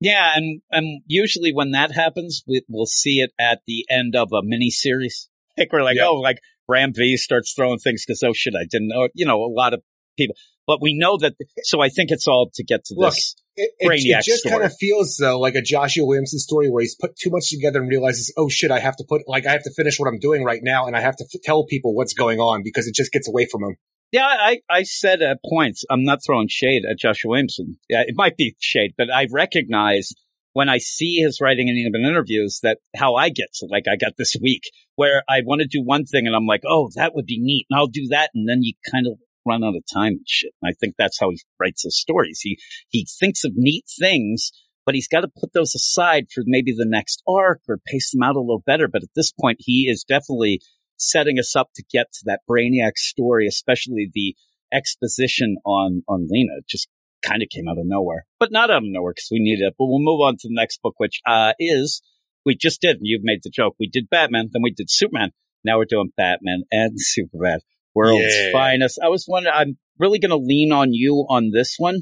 Yeah, 0.00 0.32
and 0.34 0.60
and 0.70 1.02
usually 1.06 1.52
when 1.54 1.70
that 1.70 1.92
happens, 1.92 2.42
we, 2.46 2.62
we'll 2.68 2.84
see 2.86 3.20
it 3.20 3.30
at 3.38 3.60
the 3.66 3.86
end 3.88 4.14
of 4.16 4.28
a 4.32 4.42
mini 4.42 4.70
series. 4.70 5.28
Like 5.56 5.72
we're 5.72 5.84
like, 5.84 5.96
Yeah. 5.98 6.08
oh, 6.08 6.16
like 6.16 6.40
Ram 6.68 6.92
V 6.94 7.16
starts 7.16 7.52
throwing 7.54 7.78
things 7.78 8.04
because 8.06 8.22
oh 8.22 8.32
shit, 8.32 8.54
I 8.58 8.64
didn't 8.68 8.88
know. 8.88 9.08
You 9.14 9.26
know, 9.26 9.42
a 9.44 9.52
lot 9.52 9.74
of 9.74 9.82
people, 10.16 10.36
but 10.66 10.80
we 10.80 10.96
know 10.96 11.16
that. 11.18 11.34
So 11.64 11.80
I 11.80 11.88
think 11.88 12.10
it's 12.10 12.26
all 12.26 12.50
to 12.54 12.64
get 12.64 12.84
to 12.86 12.94
Look, 12.96 13.14
this. 13.14 13.36
It, 13.56 13.70
it, 13.78 13.88
Brainiac 13.88 14.20
it 14.20 14.24
just 14.24 14.40
story. 14.40 14.52
kind 14.52 14.64
of 14.64 14.72
feels 14.78 15.16
though 15.16 15.38
like 15.38 15.54
a 15.54 15.62
Joshua 15.62 16.04
Williamson 16.04 16.40
story 16.40 16.68
where 16.68 16.82
he's 16.82 16.96
put 16.96 17.16
too 17.16 17.30
much 17.30 17.50
together 17.50 17.80
and 17.80 17.88
realizes, 17.88 18.32
oh 18.36 18.48
shit, 18.48 18.70
I 18.70 18.80
have 18.80 18.96
to 18.96 19.04
put 19.08 19.22
like 19.28 19.46
I 19.46 19.52
have 19.52 19.62
to 19.64 19.72
finish 19.76 19.98
what 19.98 20.08
I'm 20.08 20.18
doing 20.18 20.42
right 20.44 20.60
now, 20.62 20.86
and 20.86 20.96
I 20.96 21.00
have 21.00 21.16
to 21.16 21.24
f- 21.24 21.40
tell 21.42 21.64
people 21.64 21.94
what's 21.94 22.14
going 22.14 22.40
on 22.40 22.62
because 22.64 22.86
it 22.86 22.94
just 22.94 23.12
gets 23.12 23.28
away 23.28 23.46
from 23.46 23.62
him. 23.62 23.76
Yeah, 24.10 24.26
I 24.26 24.60
I 24.70 24.82
said 24.84 25.22
at 25.22 25.38
points, 25.48 25.84
I'm 25.90 26.04
not 26.04 26.20
throwing 26.24 26.48
shade 26.48 26.82
at 26.88 26.98
Joshua 26.98 27.30
Williamson. 27.30 27.78
Yeah, 27.88 28.02
it 28.06 28.14
might 28.16 28.36
be 28.36 28.56
shade, 28.60 28.94
but 28.96 29.12
I 29.12 29.26
recognize 29.30 30.12
when 30.54 30.68
I 30.68 30.78
see 30.78 31.16
his 31.16 31.40
writing 31.40 31.68
in 31.68 31.76
even 31.76 32.08
interviews 32.08 32.60
that 32.62 32.78
how 32.96 33.16
I 33.16 33.28
get 33.28 33.52
to 33.56 33.66
like 33.70 33.84
I 33.90 33.96
got 33.96 34.12
this 34.16 34.34
week 34.40 34.62
where 34.94 35.22
I 35.28 35.42
want 35.44 35.60
to 35.60 35.66
do 35.66 35.82
one 35.82 36.04
thing 36.06 36.26
and 36.26 36.34
I'm 36.34 36.46
like, 36.46 36.62
oh, 36.66 36.90
that 36.94 37.14
would 37.14 37.26
be 37.26 37.38
neat, 37.40 37.66
and 37.68 37.78
I'll 37.78 37.88
do 37.88 38.06
that, 38.10 38.30
and 38.34 38.48
then 38.48 38.62
you 38.62 38.72
kind 38.90 39.06
of 39.06 39.18
run 39.46 39.62
out 39.62 39.76
of 39.76 39.82
time 39.92 40.14
and 40.14 40.26
shit. 40.26 40.52
And 40.62 40.70
I 40.70 40.74
think 40.80 40.94
that's 40.96 41.20
how 41.20 41.30
he 41.30 41.40
writes 41.60 41.82
his 41.82 42.00
stories. 42.00 42.40
He 42.42 42.58
he 42.88 43.06
thinks 43.20 43.44
of 43.44 43.52
neat 43.54 43.84
things, 43.98 44.52
but 44.86 44.94
he's 44.94 45.08
got 45.08 45.20
to 45.20 45.28
put 45.28 45.52
those 45.52 45.74
aside 45.74 46.26
for 46.32 46.44
maybe 46.46 46.72
the 46.72 46.86
next 46.88 47.22
arc 47.28 47.60
or 47.68 47.78
pace 47.86 48.12
them 48.12 48.22
out 48.22 48.36
a 48.36 48.40
little 48.40 48.62
better. 48.64 48.88
But 48.88 49.02
at 49.02 49.10
this 49.14 49.32
point, 49.32 49.58
he 49.60 49.88
is 49.90 50.04
definitely 50.08 50.60
setting 50.96 51.38
us 51.38 51.56
up 51.56 51.70
to 51.74 51.84
get 51.92 52.12
to 52.12 52.20
that 52.26 52.40
Brainiac 52.48 52.96
story, 52.96 53.46
especially 53.48 54.08
the 54.12 54.36
exposition 54.72 55.56
on 55.64 56.02
on 56.08 56.28
Lena. 56.30 56.52
It 56.58 56.68
just 56.68 56.88
kind 57.26 57.42
of 57.42 57.48
came 57.48 57.68
out 57.68 57.78
of 57.78 57.86
nowhere, 57.86 58.26
but 58.38 58.52
not 58.52 58.70
out 58.70 58.78
of 58.78 58.82
nowhere 58.86 59.12
because 59.12 59.28
we 59.30 59.38
needed 59.40 59.64
it. 59.66 59.74
But 59.78 59.86
we'll 59.86 59.98
move 60.00 60.20
on 60.20 60.34
to 60.38 60.48
the 60.48 60.54
next 60.54 60.80
book, 60.82 60.94
which 60.98 61.20
uh, 61.26 61.52
is 61.58 62.02
we 62.44 62.54
just 62.56 62.80
did. 62.80 62.98
You've 63.00 63.24
made 63.24 63.40
the 63.42 63.50
joke. 63.50 63.74
We 63.80 63.88
did 63.88 64.10
Batman, 64.10 64.50
then 64.52 64.62
we 64.62 64.72
did 64.72 64.90
Superman. 64.90 65.30
Now 65.64 65.78
we're 65.78 65.86
doing 65.86 66.10
Batman 66.16 66.62
and 66.70 66.92
Superman, 66.96 67.60
world's 67.94 68.22
Yeah. 68.24 68.52
finest. 68.52 68.98
I 69.02 69.08
was 69.08 69.24
wondering. 69.28 69.54
I'm 69.56 69.78
really 69.98 70.18
going 70.18 70.30
to 70.30 70.36
lean 70.36 70.72
on 70.72 70.92
you 70.92 71.24
on 71.28 71.50
this 71.52 71.76
one 71.78 72.00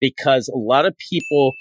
because 0.00 0.48
a 0.48 0.56
lot 0.56 0.86
of 0.86 0.94
people 1.10 1.52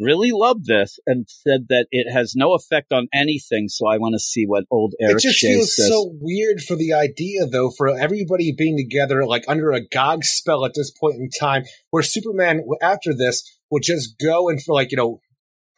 really 0.00 0.30
loved 0.32 0.66
this 0.66 0.98
and 1.06 1.26
said 1.28 1.66
that 1.68 1.86
it 1.90 2.10
has 2.10 2.34
no 2.34 2.54
effect 2.54 2.92
on 2.92 3.08
anything. 3.12 3.68
So 3.68 3.88
I 3.88 3.98
want 3.98 4.14
to 4.14 4.18
see 4.18 4.44
what 4.46 4.64
old 4.70 4.94
Eric 5.00 5.16
it 5.16 5.22
just 5.22 5.38
Shea 5.38 5.54
feels 5.54 5.76
says. 5.76 5.88
so 5.88 6.10
weird 6.20 6.60
for 6.60 6.76
the 6.76 6.92
idea 6.92 7.46
though 7.46 7.70
for 7.70 7.88
everybody 7.88 8.54
being 8.56 8.76
together 8.76 9.24
like 9.26 9.44
under 9.48 9.72
a 9.72 9.80
Gog 9.86 10.24
spell 10.24 10.64
at 10.64 10.72
this 10.74 10.90
point 10.90 11.16
in 11.16 11.28
time, 11.30 11.64
where 11.90 12.02
Superman 12.02 12.64
after 12.82 13.14
this 13.14 13.42
will 13.70 13.80
just 13.80 14.18
go 14.18 14.48
and 14.48 14.62
for 14.62 14.74
like 14.74 14.90
you 14.90 14.96
know. 14.96 15.20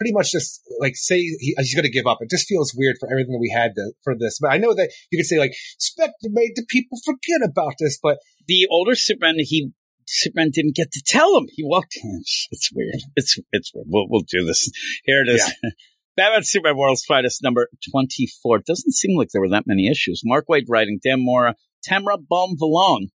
Pretty 0.01 0.15
much 0.15 0.33
just 0.33 0.61
like 0.81 0.97
say 0.97 1.21
he, 1.21 1.55
uh, 1.57 1.63
he's 1.63 1.77
going 1.77 1.85
to 1.85 1.91
give 1.91 2.09
up. 2.09 2.19
It 2.21 2.29
just 2.29 2.49
feels 2.49 2.75
weird 2.77 2.97
for 2.99 3.09
everything 3.09 3.35
that 3.35 3.39
we 3.39 3.55
had 3.57 3.77
to, 3.77 3.93
for 4.03 4.17
this. 4.19 4.37
But 4.41 4.51
I 4.51 4.59
know 4.59 4.75
that 4.75 4.91
you 5.13 5.19
could 5.19 5.27
say 5.27 5.39
like 5.39 5.53
Spectre 5.79 6.29
made 6.29 6.57
the 6.57 6.67
people 6.69 6.99
forget 7.05 7.41
about 7.49 7.75
this, 7.79 8.01
but 8.03 8.19
the 8.49 8.67
older 8.69 8.97
Superman, 8.97 9.37
he 9.39 9.71
Superman 10.07 10.51
didn't 10.53 10.75
get 10.77 10.91
to 10.93 11.03
tell 11.07 11.37
him. 11.37 11.47
He 11.51 11.63
walked 11.65 11.97
in. 12.03 12.23
It's 12.51 12.71
weird. 12.75 12.97
It's 13.17 13.39
it's 13.53 13.73
weird. 13.75 13.87
We'll 13.89 14.07
we'll 14.09 14.23
do 14.29 14.45
this. 14.45 14.71
Here 15.05 15.23
it 15.23 15.29
is. 15.29 15.53
Batman 16.17 16.43
Superman 16.45 16.77
World's 16.77 17.05
Finest 17.05 17.43
number 17.43 17.69
twenty 17.91 18.29
four. 18.43 18.59
Doesn't 18.59 18.93
seem 18.93 19.17
like 19.17 19.29
there 19.33 19.41
were 19.41 19.49
that 19.51 19.67
many 19.67 19.89
issues. 19.89 20.23
Mark 20.25 20.47
Waid 20.51 20.65
writing, 20.69 21.01
Dan 21.03 21.25
Mora, 21.25 21.55
Tamra 21.89 22.19
Bonvillain, 22.31 23.09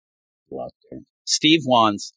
Steve 1.25 1.61
Wands, 1.65 2.13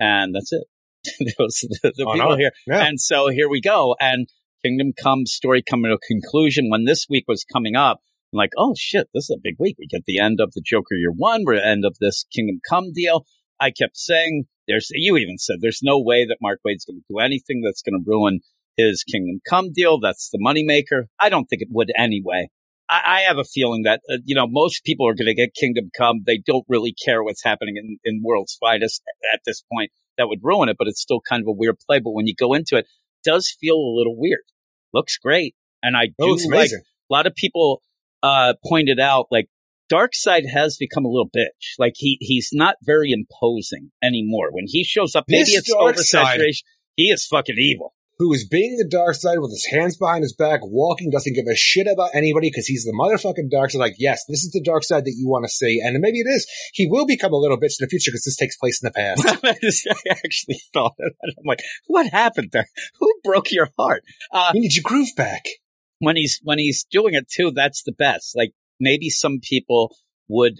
and 0.00 0.34
that's 0.34 0.52
it. 0.52 0.64
Those 1.38 1.64
are 1.64 1.68
the, 1.82 1.92
the 1.96 2.04
Oh, 2.06 2.12
people 2.14 2.30
no. 2.30 2.36
here. 2.36 2.52
yeah. 2.66 2.86
And 2.86 3.00
so 3.00 3.28
here 3.28 3.48
we 3.48 3.60
go. 3.60 3.96
And 4.00 4.28
Kingdom 4.64 4.92
Come 4.96 5.26
story 5.26 5.62
coming 5.68 5.90
to 5.90 5.96
a 5.96 5.98
conclusion. 5.98 6.70
When 6.70 6.84
this 6.84 7.06
week 7.10 7.24
was 7.26 7.44
coming 7.44 7.74
up, 7.74 8.00
I'm 8.32 8.36
like, 8.38 8.52
oh 8.56 8.74
shit, 8.78 9.08
this 9.12 9.24
is 9.24 9.36
a 9.36 9.40
big 9.42 9.56
week. 9.58 9.76
We 9.78 9.86
get 9.88 10.04
the 10.06 10.20
end 10.20 10.38
of 10.40 10.52
the 10.52 10.62
Joker 10.64 10.94
year 10.94 11.10
one. 11.10 11.42
We're 11.44 11.54
at 11.54 11.62
the 11.62 11.68
end 11.68 11.84
of 11.84 11.96
this 12.00 12.24
Kingdom 12.34 12.60
Come 12.68 12.92
deal. 12.94 13.26
I 13.62 13.70
kept 13.70 13.96
saying, 13.96 14.44
there's, 14.66 14.88
you 14.92 15.16
even 15.16 15.38
said, 15.38 15.56
there's 15.60 15.80
no 15.82 16.00
way 16.00 16.26
that 16.26 16.38
Mark 16.40 16.60
Waid's 16.64 16.84
going 16.84 17.00
to 17.00 17.04
do 17.08 17.18
anything 17.18 17.62
that's 17.64 17.82
going 17.82 17.94
to 17.94 18.04
ruin 18.04 18.40
his 18.76 19.04
Kingdom 19.04 19.40
Come 19.48 19.72
deal. 19.72 20.00
That's 20.00 20.30
the 20.30 20.38
moneymaker. 20.38 21.04
I 21.20 21.28
don't 21.28 21.46
think 21.46 21.62
it 21.62 21.68
would 21.70 21.90
anyway. 21.96 22.48
I, 22.88 23.02
I 23.04 23.20
have 23.28 23.38
a 23.38 23.44
feeling 23.44 23.82
that, 23.84 24.00
uh, 24.10 24.18
you 24.24 24.34
know, 24.34 24.46
most 24.48 24.84
people 24.84 25.06
are 25.08 25.14
going 25.14 25.28
to 25.28 25.34
get 25.34 25.54
Kingdom 25.54 25.90
Come. 25.96 26.22
They 26.26 26.38
don't 26.44 26.64
really 26.68 26.92
care 27.04 27.22
what's 27.22 27.44
happening 27.44 27.76
in, 27.76 27.98
in 28.04 28.22
World's 28.24 28.56
Finest 28.60 29.02
at 29.32 29.40
this 29.46 29.62
point. 29.72 29.92
That 30.18 30.28
would 30.28 30.40
ruin 30.42 30.68
it, 30.68 30.76
but 30.78 30.88
it's 30.88 31.00
still 31.00 31.20
kind 31.20 31.42
of 31.42 31.46
a 31.46 31.52
weird 31.52 31.76
play. 31.86 32.00
But 32.00 32.12
when 32.12 32.26
you 32.26 32.34
go 32.34 32.52
into 32.52 32.76
it, 32.76 32.86
it 32.86 33.30
does 33.30 33.54
feel 33.60 33.76
a 33.76 33.96
little 33.96 34.16
weird. 34.18 34.44
Looks 34.92 35.16
great. 35.18 35.54
And 35.82 35.96
I 35.96 36.06
do 36.06 36.12
oh, 36.20 36.48
like 36.48 36.70
a 36.70 36.82
lot 37.12 37.26
of 37.26 37.34
people 37.34 37.80
uh, 38.22 38.54
pointed 38.64 39.00
out 39.00 39.26
like 39.30 39.48
Darkseid 39.92 40.42
has 40.52 40.76
become 40.78 41.04
a 41.04 41.08
little 41.08 41.28
bitch. 41.28 41.74
Like 41.78 41.94
he 41.96 42.16
he's 42.20 42.50
not 42.52 42.76
very 42.82 43.10
imposing 43.12 43.90
anymore. 44.02 44.48
When 44.52 44.64
he 44.66 44.84
shows 44.84 45.14
up, 45.14 45.24
maybe 45.28 45.44
This 45.52 45.68
it's 45.68 45.74
oversaturation. 45.74 46.62
He 46.96 47.04
is 47.04 47.26
fucking 47.26 47.56
evil. 47.58 47.94
who 48.18 48.32
is 48.32 48.46
being 48.46 48.76
the 48.76 48.84
Darkseid 48.88 49.40
with 49.42 49.50
his 49.50 49.66
hands 49.72 49.96
behind 49.96 50.22
his 50.22 50.34
back, 50.34 50.60
walking, 50.62 51.10
doesn't 51.10 51.34
give 51.34 51.46
a 51.50 51.56
shit 51.56 51.86
about 51.88 52.10
anybody 52.14 52.48
because 52.50 52.66
he's 52.66 52.84
the 52.84 52.92
motherfucking 52.92 53.50
Darkseid. 53.52 53.78
Like, 53.80 53.94
yes, 53.98 54.22
this 54.28 54.44
is 54.44 54.52
the 54.52 54.62
Darkseid 54.62 55.04
that 55.04 55.14
you 55.16 55.28
want 55.28 55.44
to 55.44 55.48
see, 55.50 55.80
and 55.84 55.98
maybe 56.00 56.18
it 56.20 56.28
is. 56.28 56.46
He 56.72 56.86
will 56.86 57.06
become 57.06 57.32
a 57.32 57.36
little 57.36 57.56
bitch 57.56 57.76
in 57.80 57.84
the 57.84 57.88
future 57.88 58.10
because 58.10 58.24
this 58.24 58.36
takes 58.36 58.56
place 58.56 58.80
in 58.82 58.86
the 58.86 58.92
past. 58.92 59.26
I 59.44 60.10
actually 60.24 60.60
thought 60.72 60.94
that. 60.98 61.12
I'm 61.26 61.44
like, 61.46 61.62
what 61.86 62.06
happened 62.06 62.50
there? 62.52 62.68
Who 63.00 63.12
broke 63.24 63.50
your 63.50 63.70
heart? 63.78 64.04
Uh, 64.30 64.52
we 64.54 64.60
need 64.60 64.74
your 64.76 64.84
groove 64.84 65.10
back. 65.16 65.44
when 65.98 66.16
he's 66.16 66.38
when 66.44 66.58
he's 66.58 66.84
doing 66.90 67.14
it 67.14 67.28
too, 67.28 67.50
that's 67.50 67.82
the 67.82 67.92
best. 67.92 68.36
Like 68.36 68.52
maybe 68.80 69.10
some 69.10 69.38
people 69.42 69.94
would, 70.28 70.56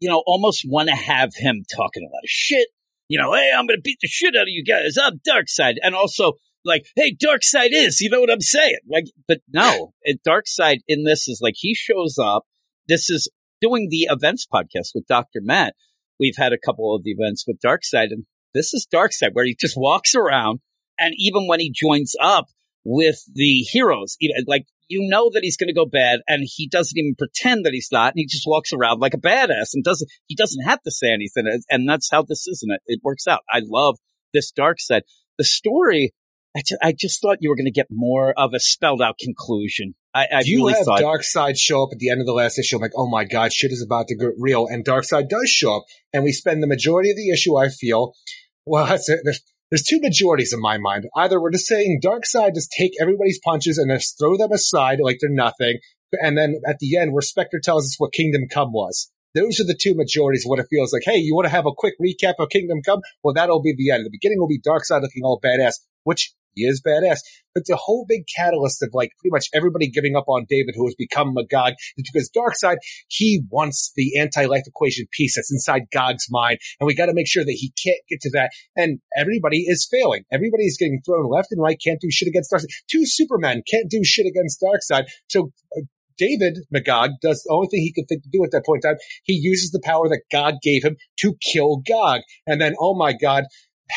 you 0.00 0.08
know, 0.08 0.22
almost 0.26 0.64
want 0.66 0.88
to 0.88 0.94
have 0.94 1.30
him 1.34 1.64
talking 1.74 2.02
a 2.02 2.12
lot 2.12 2.24
of 2.24 2.28
shit. 2.28 2.68
You 3.08 3.20
know, 3.20 3.34
hey, 3.34 3.50
I'm 3.56 3.66
gonna 3.66 3.80
beat 3.82 3.98
the 4.00 4.08
shit 4.08 4.36
out 4.36 4.42
of 4.42 4.48
you 4.48 4.64
guys. 4.64 4.96
I'm 5.00 5.18
Darkseid, 5.18 5.74
and 5.82 5.94
also 5.94 6.34
like, 6.64 6.86
hey, 6.96 7.14
Darkseid 7.14 7.70
is, 7.72 8.00
you 8.00 8.10
know 8.10 8.20
what 8.20 8.30
I'm 8.30 8.40
saying? 8.40 8.78
Like, 8.88 9.06
but 9.26 9.40
no, 9.52 9.92
Darkseid 10.26 10.78
in 10.86 11.04
this 11.04 11.28
is 11.28 11.40
like 11.42 11.54
he 11.56 11.74
shows 11.74 12.16
up. 12.18 12.44
This 12.88 13.10
is 13.10 13.28
doing 13.60 13.88
the 13.90 14.08
events 14.10 14.46
podcast 14.52 14.90
with 14.94 15.06
Dr. 15.06 15.40
Matt. 15.42 15.74
We've 16.18 16.36
had 16.36 16.52
a 16.52 16.58
couple 16.58 16.94
of 16.94 17.02
events 17.04 17.44
with 17.46 17.58
Darkseid, 17.64 18.08
and 18.10 18.26
this 18.54 18.74
is 18.74 18.86
Darkseid 18.92 19.30
where 19.32 19.44
he 19.44 19.56
just 19.58 19.76
walks 19.76 20.14
around. 20.14 20.60
And 20.98 21.14
even 21.16 21.46
when 21.46 21.60
he 21.60 21.72
joins 21.74 22.14
up 22.20 22.46
with 22.84 23.22
the 23.34 23.60
heroes, 23.70 24.16
even 24.20 24.44
like 24.46 24.66
you 24.90 25.08
know 25.08 25.30
that 25.32 25.40
he's 25.42 25.56
going 25.56 25.68
to 25.68 25.74
go 25.74 25.86
bad, 25.86 26.20
and 26.26 26.42
he 26.44 26.68
doesn't 26.68 26.98
even 26.98 27.14
pretend 27.16 27.64
that 27.64 27.72
he's 27.72 27.88
not, 27.92 28.12
and 28.12 28.18
he 28.18 28.26
just 28.26 28.46
walks 28.46 28.72
around 28.72 29.00
like 29.00 29.14
a 29.14 29.18
badass 29.18 29.70
and 29.72 29.84
doesn't. 29.84 30.10
He 30.26 30.34
doesn't 30.34 30.64
have 30.64 30.82
to 30.82 30.90
say 30.90 31.12
anything, 31.12 31.44
and 31.70 31.88
that's 31.88 32.10
how 32.10 32.22
this 32.22 32.46
is, 32.46 32.62
and 32.62 32.74
it, 32.74 32.82
it 32.86 33.00
works 33.02 33.26
out. 33.26 33.40
I 33.50 33.60
love 33.64 33.96
this 34.34 34.52
Darkseid. 34.52 35.02
The 35.38 35.44
story, 35.44 36.12
I, 36.56 36.62
ju- 36.66 36.78
I 36.82 36.92
just 36.92 37.22
thought 37.22 37.38
you 37.40 37.48
were 37.48 37.56
going 37.56 37.66
to 37.66 37.70
get 37.70 37.86
more 37.90 38.34
of 38.36 38.52
a 38.52 38.60
spelled 38.60 39.00
out 39.00 39.16
conclusion. 39.18 39.94
I, 40.12 40.26
I 40.32 40.42
you 40.44 40.58
really 40.58 40.74
have 40.74 40.84
thought. 40.84 41.00
Darkseid 41.00 41.56
show 41.56 41.84
up 41.84 41.90
at 41.92 41.98
the 41.98 42.10
end 42.10 42.20
of 42.20 42.26
the 42.26 42.32
last 42.32 42.58
issue. 42.58 42.76
I'm 42.76 42.82
like, 42.82 42.92
oh 42.96 43.08
my 43.08 43.24
god, 43.24 43.52
shit 43.52 43.70
is 43.70 43.82
about 43.82 44.08
to 44.08 44.16
get 44.16 44.30
real. 44.38 44.66
And 44.66 44.84
Darkseid 44.84 45.28
does 45.28 45.48
show 45.48 45.76
up, 45.76 45.84
and 46.12 46.24
we 46.24 46.32
spend 46.32 46.62
the 46.62 46.66
majority 46.66 47.10
of 47.10 47.16
the 47.16 47.30
issue. 47.30 47.56
I 47.56 47.68
feel, 47.68 48.14
well, 48.66 48.86
that's 48.86 49.08
it. 49.08 49.20
There's, 49.22 49.40
there's 49.70 49.84
two 49.84 50.00
majorities 50.00 50.52
in 50.52 50.60
my 50.60 50.78
mind. 50.78 51.06
Either 51.16 51.40
we're 51.40 51.52
just 51.52 51.66
saying 51.66 52.00
Darkseid 52.04 52.54
just 52.54 52.72
take 52.76 52.92
everybody's 53.00 53.40
punches 53.42 53.78
and 53.78 53.90
just 53.90 54.18
throw 54.18 54.36
them 54.36 54.52
aside 54.52 54.98
like 55.00 55.18
they're 55.20 55.30
nothing, 55.30 55.78
and 56.12 56.36
then 56.36 56.60
at 56.66 56.78
the 56.80 56.96
end, 56.96 57.12
where 57.12 57.22
Spectre 57.22 57.60
tells 57.62 57.84
us 57.84 57.96
what 57.98 58.12
Kingdom 58.12 58.48
Come 58.50 58.72
was. 58.72 59.10
Those 59.32 59.60
are 59.60 59.64
the 59.64 59.78
two 59.80 59.94
majorities 59.94 60.42
what 60.44 60.58
it 60.58 60.66
feels 60.68 60.92
like. 60.92 61.02
Hey, 61.04 61.18
you 61.18 61.36
want 61.36 61.46
to 61.46 61.52
have 61.52 61.66
a 61.66 61.72
quick 61.76 61.94
recap 62.02 62.34
of 62.40 62.48
Kingdom 62.48 62.82
Come? 62.84 63.00
Well, 63.22 63.32
that'll 63.32 63.62
be 63.62 63.74
the 63.76 63.90
end. 63.90 64.04
The 64.04 64.10
beginning 64.10 64.40
will 64.40 64.48
be 64.48 64.60
Darkseid 64.60 65.02
looking 65.02 65.22
all 65.22 65.40
badass, 65.40 65.74
which 66.02 66.34
he 66.54 66.64
is 66.64 66.82
badass. 66.86 67.18
But 67.54 67.64
the 67.66 67.76
whole 67.76 68.06
big 68.08 68.22
catalyst 68.36 68.82
of 68.82 68.90
like 68.92 69.10
pretty 69.18 69.32
much 69.32 69.48
everybody 69.54 69.90
giving 69.90 70.14
up 70.16 70.28
on 70.28 70.46
David 70.48 70.74
who 70.76 70.86
has 70.86 70.94
become 70.96 71.34
Magog 71.34 71.74
is 71.96 72.10
because 72.12 72.30
Darkseid, 72.30 72.76
he 73.08 73.42
wants 73.50 73.92
the 73.96 74.18
anti-life 74.18 74.62
equation 74.66 75.06
piece 75.10 75.34
that's 75.36 75.52
inside 75.52 75.82
Gog's 75.92 76.26
mind. 76.30 76.58
And 76.78 76.86
we 76.86 76.94
got 76.94 77.06
to 77.06 77.14
make 77.14 77.28
sure 77.28 77.44
that 77.44 77.50
he 77.50 77.72
can't 77.82 78.00
get 78.08 78.20
to 78.22 78.30
that. 78.34 78.50
And 78.76 79.00
everybody 79.16 79.64
is 79.66 79.88
failing. 79.90 80.24
Everybody 80.32 80.64
is 80.64 80.76
getting 80.78 81.00
thrown 81.04 81.28
left 81.28 81.48
and 81.50 81.60
right, 81.60 81.80
can't 81.84 82.00
do 82.00 82.10
shit 82.10 82.28
against 82.28 82.52
Darkseid. 82.52 82.68
Two 82.90 83.04
Supermen 83.04 83.62
can't 83.68 83.90
do 83.90 84.04
shit 84.04 84.26
against 84.26 84.62
Darkseid. 84.62 85.06
So 85.28 85.50
uh, 85.76 85.82
David 86.16 86.58
Magog 86.70 87.12
does 87.22 87.42
the 87.42 87.52
only 87.52 87.68
thing 87.68 87.80
he 87.80 87.92
can 87.92 88.04
think 88.04 88.22
to 88.22 88.28
do 88.30 88.44
at 88.44 88.50
that 88.52 88.66
point 88.66 88.84
in 88.84 88.90
time. 88.90 88.98
He 89.24 89.32
uses 89.32 89.70
the 89.70 89.80
power 89.82 90.06
that 90.08 90.20
God 90.30 90.56
gave 90.62 90.84
him 90.84 90.96
to 91.20 91.34
kill 91.52 91.78
Gog. 91.78 92.20
And 92.46 92.60
then, 92.60 92.74
oh 92.78 92.94
my 92.94 93.14
God, 93.14 93.44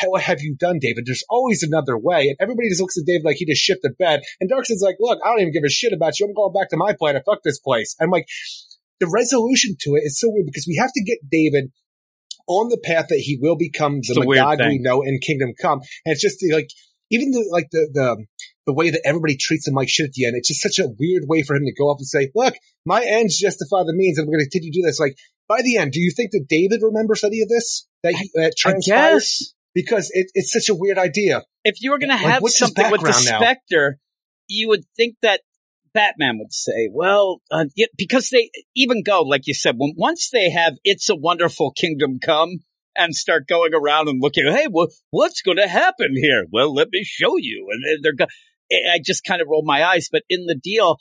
what 0.06 0.22
have 0.22 0.40
you 0.40 0.54
done, 0.54 0.78
David? 0.80 1.04
There's 1.06 1.24
always 1.28 1.62
another 1.62 1.96
way. 1.96 2.28
And 2.28 2.36
everybody 2.40 2.68
just 2.68 2.80
looks 2.80 2.98
at 2.98 3.06
David 3.06 3.24
like 3.24 3.36
he 3.36 3.46
just 3.46 3.62
shit 3.62 3.80
the 3.82 3.90
bed. 3.90 4.20
And 4.40 4.50
Darkseid's 4.50 4.82
like, 4.82 4.96
look, 5.00 5.18
I 5.24 5.28
don't 5.28 5.40
even 5.40 5.52
give 5.52 5.64
a 5.64 5.70
shit 5.70 5.92
about 5.92 6.18
you. 6.18 6.26
I'm 6.26 6.34
going 6.34 6.52
back 6.52 6.70
to 6.70 6.76
my 6.76 6.94
planet. 6.98 7.22
Fuck 7.26 7.42
this 7.42 7.58
place. 7.58 7.96
I'm 8.00 8.10
like, 8.10 8.26
the 9.00 9.08
resolution 9.12 9.76
to 9.80 9.90
it 9.94 10.02
is 10.04 10.18
so 10.18 10.28
weird 10.30 10.46
because 10.46 10.66
we 10.66 10.76
have 10.76 10.92
to 10.92 11.02
get 11.02 11.18
David 11.30 11.72
on 12.46 12.68
the 12.68 12.80
path 12.82 13.06
that 13.08 13.20
he 13.20 13.38
will 13.40 13.56
become 13.56 13.94
the 13.94 14.06
It's 14.08 14.16
a 14.16 14.26
weird 14.26 14.44
Magog 14.44 14.68
we 14.68 14.78
know 14.78 15.02
in 15.02 15.18
Kingdom 15.18 15.52
Come. 15.60 15.80
And 16.04 16.12
it's 16.12 16.22
just 16.22 16.44
like, 16.52 16.68
even 17.10 17.30
the, 17.30 17.48
like 17.50 17.68
the, 17.70 17.88
the, 17.92 18.24
the 18.66 18.74
way 18.74 18.90
that 18.90 19.02
everybody 19.04 19.36
treats 19.36 19.66
him 19.68 19.74
like 19.74 19.88
shit 19.88 20.06
at 20.06 20.12
the 20.12 20.26
end, 20.26 20.36
it's 20.36 20.48
just 20.48 20.62
such 20.62 20.78
a 20.78 20.88
weird 20.98 21.24
way 21.26 21.42
for 21.42 21.54
him 21.56 21.64
to 21.64 21.72
go 21.72 21.90
up 21.90 21.98
and 21.98 22.06
say, 22.06 22.30
look, 22.34 22.54
my 22.84 23.04
ends 23.04 23.38
justify 23.38 23.82
the 23.84 23.94
means 23.94 24.18
and 24.18 24.26
we're 24.26 24.36
going 24.36 24.44
to 24.44 24.50
continue 24.50 24.72
to 24.72 24.78
do 24.78 24.86
this. 24.86 25.00
Like, 25.00 25.16
by 25.48 25.60
the 25.62 25.76
end, 25.76 25.92
do 25.92 26.00
you 26.00 26.10
think 26.10 26.30
that 26.32 26.46
David 26.48 26.80
remembers 26.82 27.22
any 27.24 27.42
of 27.42 27.48
this? 27.48 27.86
That, 28.02 28.14
he, 28.14 28.30
that 28.34 28.46
I 28.46 28.50
transpired? 28.56 29.14
guess 29.14 29.54
because 29.74 30.10
it, 30.12 30.30
it's 30.34 30.52
such 30.52 30.68
a 30.68 30.74
weird 30.74 30.98
idea. 30.98 31.42
if 31.64 31.82
you 31.82 31.90
were 31.90 31.98
going 31.98 32.10
to 32.10 32.16
have 32.16 32.42
his 32.42 32.56
something 32.56 32.90
with 32.90 33.00
the 33.00 33.08
now? 33.08 33.40
Spectre, 33.40 33.98
you 34.48 34.68
would 34.68 34.84
think 34.96 35.16
that 35.22 35.40
Batman 35.92 36.38
would 36.38 36.52
say, 36.52 36.88
well, 36.92 37.40
uh, 37.50 37.66
yeah, 37.76 37.86
because 37.96 38.28
they 38.30 38.50
even 38.74 39.02
go, 39.02 39.22
like 39.22 39.46
you 39.46 39.54
said, 39.54 39.76
when, 39.78 39.94
once 39.96 40.30
they 40.30 40.50
have 40.50 40.74
It's 40.84 41.08
a 41.08 41.16
Wonderful 41.16 41.72
Kingdom 41.72 42.18
Come 42.20 42.60
and 42.96 43.14
start 43.14 43.46
going 43.48 43.74
around 43.74 44.08
and 44.08 44.20
looking, 44.20 44.46
hey, 44.46 44.66
well, 44.70 44.88
what's 45.10 45.42
going 45.42 45.56
to 45.56 45.68
happen 45.68 46.14
here? 46.14 46.46
Well, 46.50 46.72
let 46.72 46.88
me 46.92 47.02
show 47.04 47.36
you. 47.38 47.68
And 47.70 47.82
then 47.84 47.98
they're 48.02 48.26
go- 48.26 48.90
I 48.92 48.98
just 49.04 49.24
kind 49.24 49.40
of 49.40 49.48
rolled 49.48 49.66
my 49.66 49.84
eyes, 49.84 50.08
but 50.10 50.22
in 50.28 50.46
the 50.46 50.54
deal, 50.54 50.98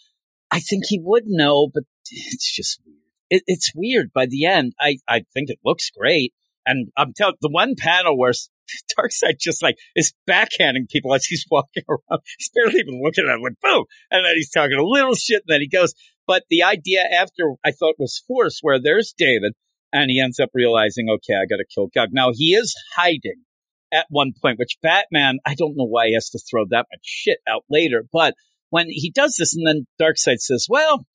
I 0.52 0.60
think 0.60 0.86
he 0.88 1.00
would 1.02 1.24
know, 1.26 1.70
but 1.74 1.84
it's 2.10 2.56
just 2.56 2.80
weird. 2.86 3.00
It, 3.30 3.44
it's 3.48 3.72
weird. 3.74 4.12
By 4.14 4.28
the 4.28 4.46
end, 4.46 4.74
I, 4.80 4.98
I 5.08 5.24
think 5.34 5.50
it 5.50 5.60
looks 5.66 5.90
great. 5.90 6.34
And 6.66 6.90
I'm 6.96 7.14
telling 7.14 7.36
the 7.42 7.50
one 7.50 7.76
panel 7.78 8.18
where 8.18 8.34
Darkseid 8.98 9.40
just 9.40 9.62
like 9.62 9.78
is 9.96 10.14
backhanding 10.30 10.90
people 10.90 11.14
as 11.14 11.26
he's 11.26 11.46
walking 11.50 11.84
around. 11.90 12.22
He's 12.38 12.50
barely 12.54 12.80
even 12.80 13.02
looking 13.04 13.26
at 13.26 13.34
them, 13.34 13.42
like 13.42 13.60
boom, 13.62 13.86
and 14.12 14.26
then 14.26 14.36
he's 14.36 14.50
talking 14.50 14.78
a 14.78 14.84
little 14.84 15.16
shit, 15.16 15.44
and 15.48 15.54
then 15.54 15.62
he 15.62 15.68
goes. 15.68 15.94
But 16.26 16.44
the 16.50 16.64
idea 16.64 17.02
after 17.02 17.54
I 17.66 17.72
thought 17.72 17.96
was 18.00 18.24
forced, 18.26 18.60
where 18.62 18.80
there's 18.80 19.14
David, 19.18 19.54
and 19.92 20.10
he 20.10 20.22
ends 20.22 20.40
up 20.40 20.50
realizing, 20.54 21.10
okay, 21.10 21.34
I 21.34 21.46
got 21.46 21.58
to 21.58 21.66
kill 21.74 21.90
Gog. 21.94 22.10
Now 22.12 22.32
he 22.34 22.54
is 22.54 22.74
hiding 22.96 23.44
at 23.92 24.08
one 24.10 24.32
point, 24.42 24.58
which 24.58 24.78
Batman, 24.82 25.40
I 25.46 25.54
don't 25.54 25.76
know 25.76 25.86
why 25.86 26.08
he 26.08 26.14
has 26.14 26.30
to 26.30 26.40
throw 26.40 26.66
that 26.70 26.88
much 26.92 27.02
shit 27.04 27.40
out 27.48 27.64
later, 27.70 28.06
but 28.12 28.36
when 28.70 28.88
he 28.90 29.12
does 29.12 29.36
this, 29.38 29.56
and 29.56 29.68
then 29.68 29.86
Darkseid 30.02 30.40
says, 30.40 30.66
"Well, 30.68 31.06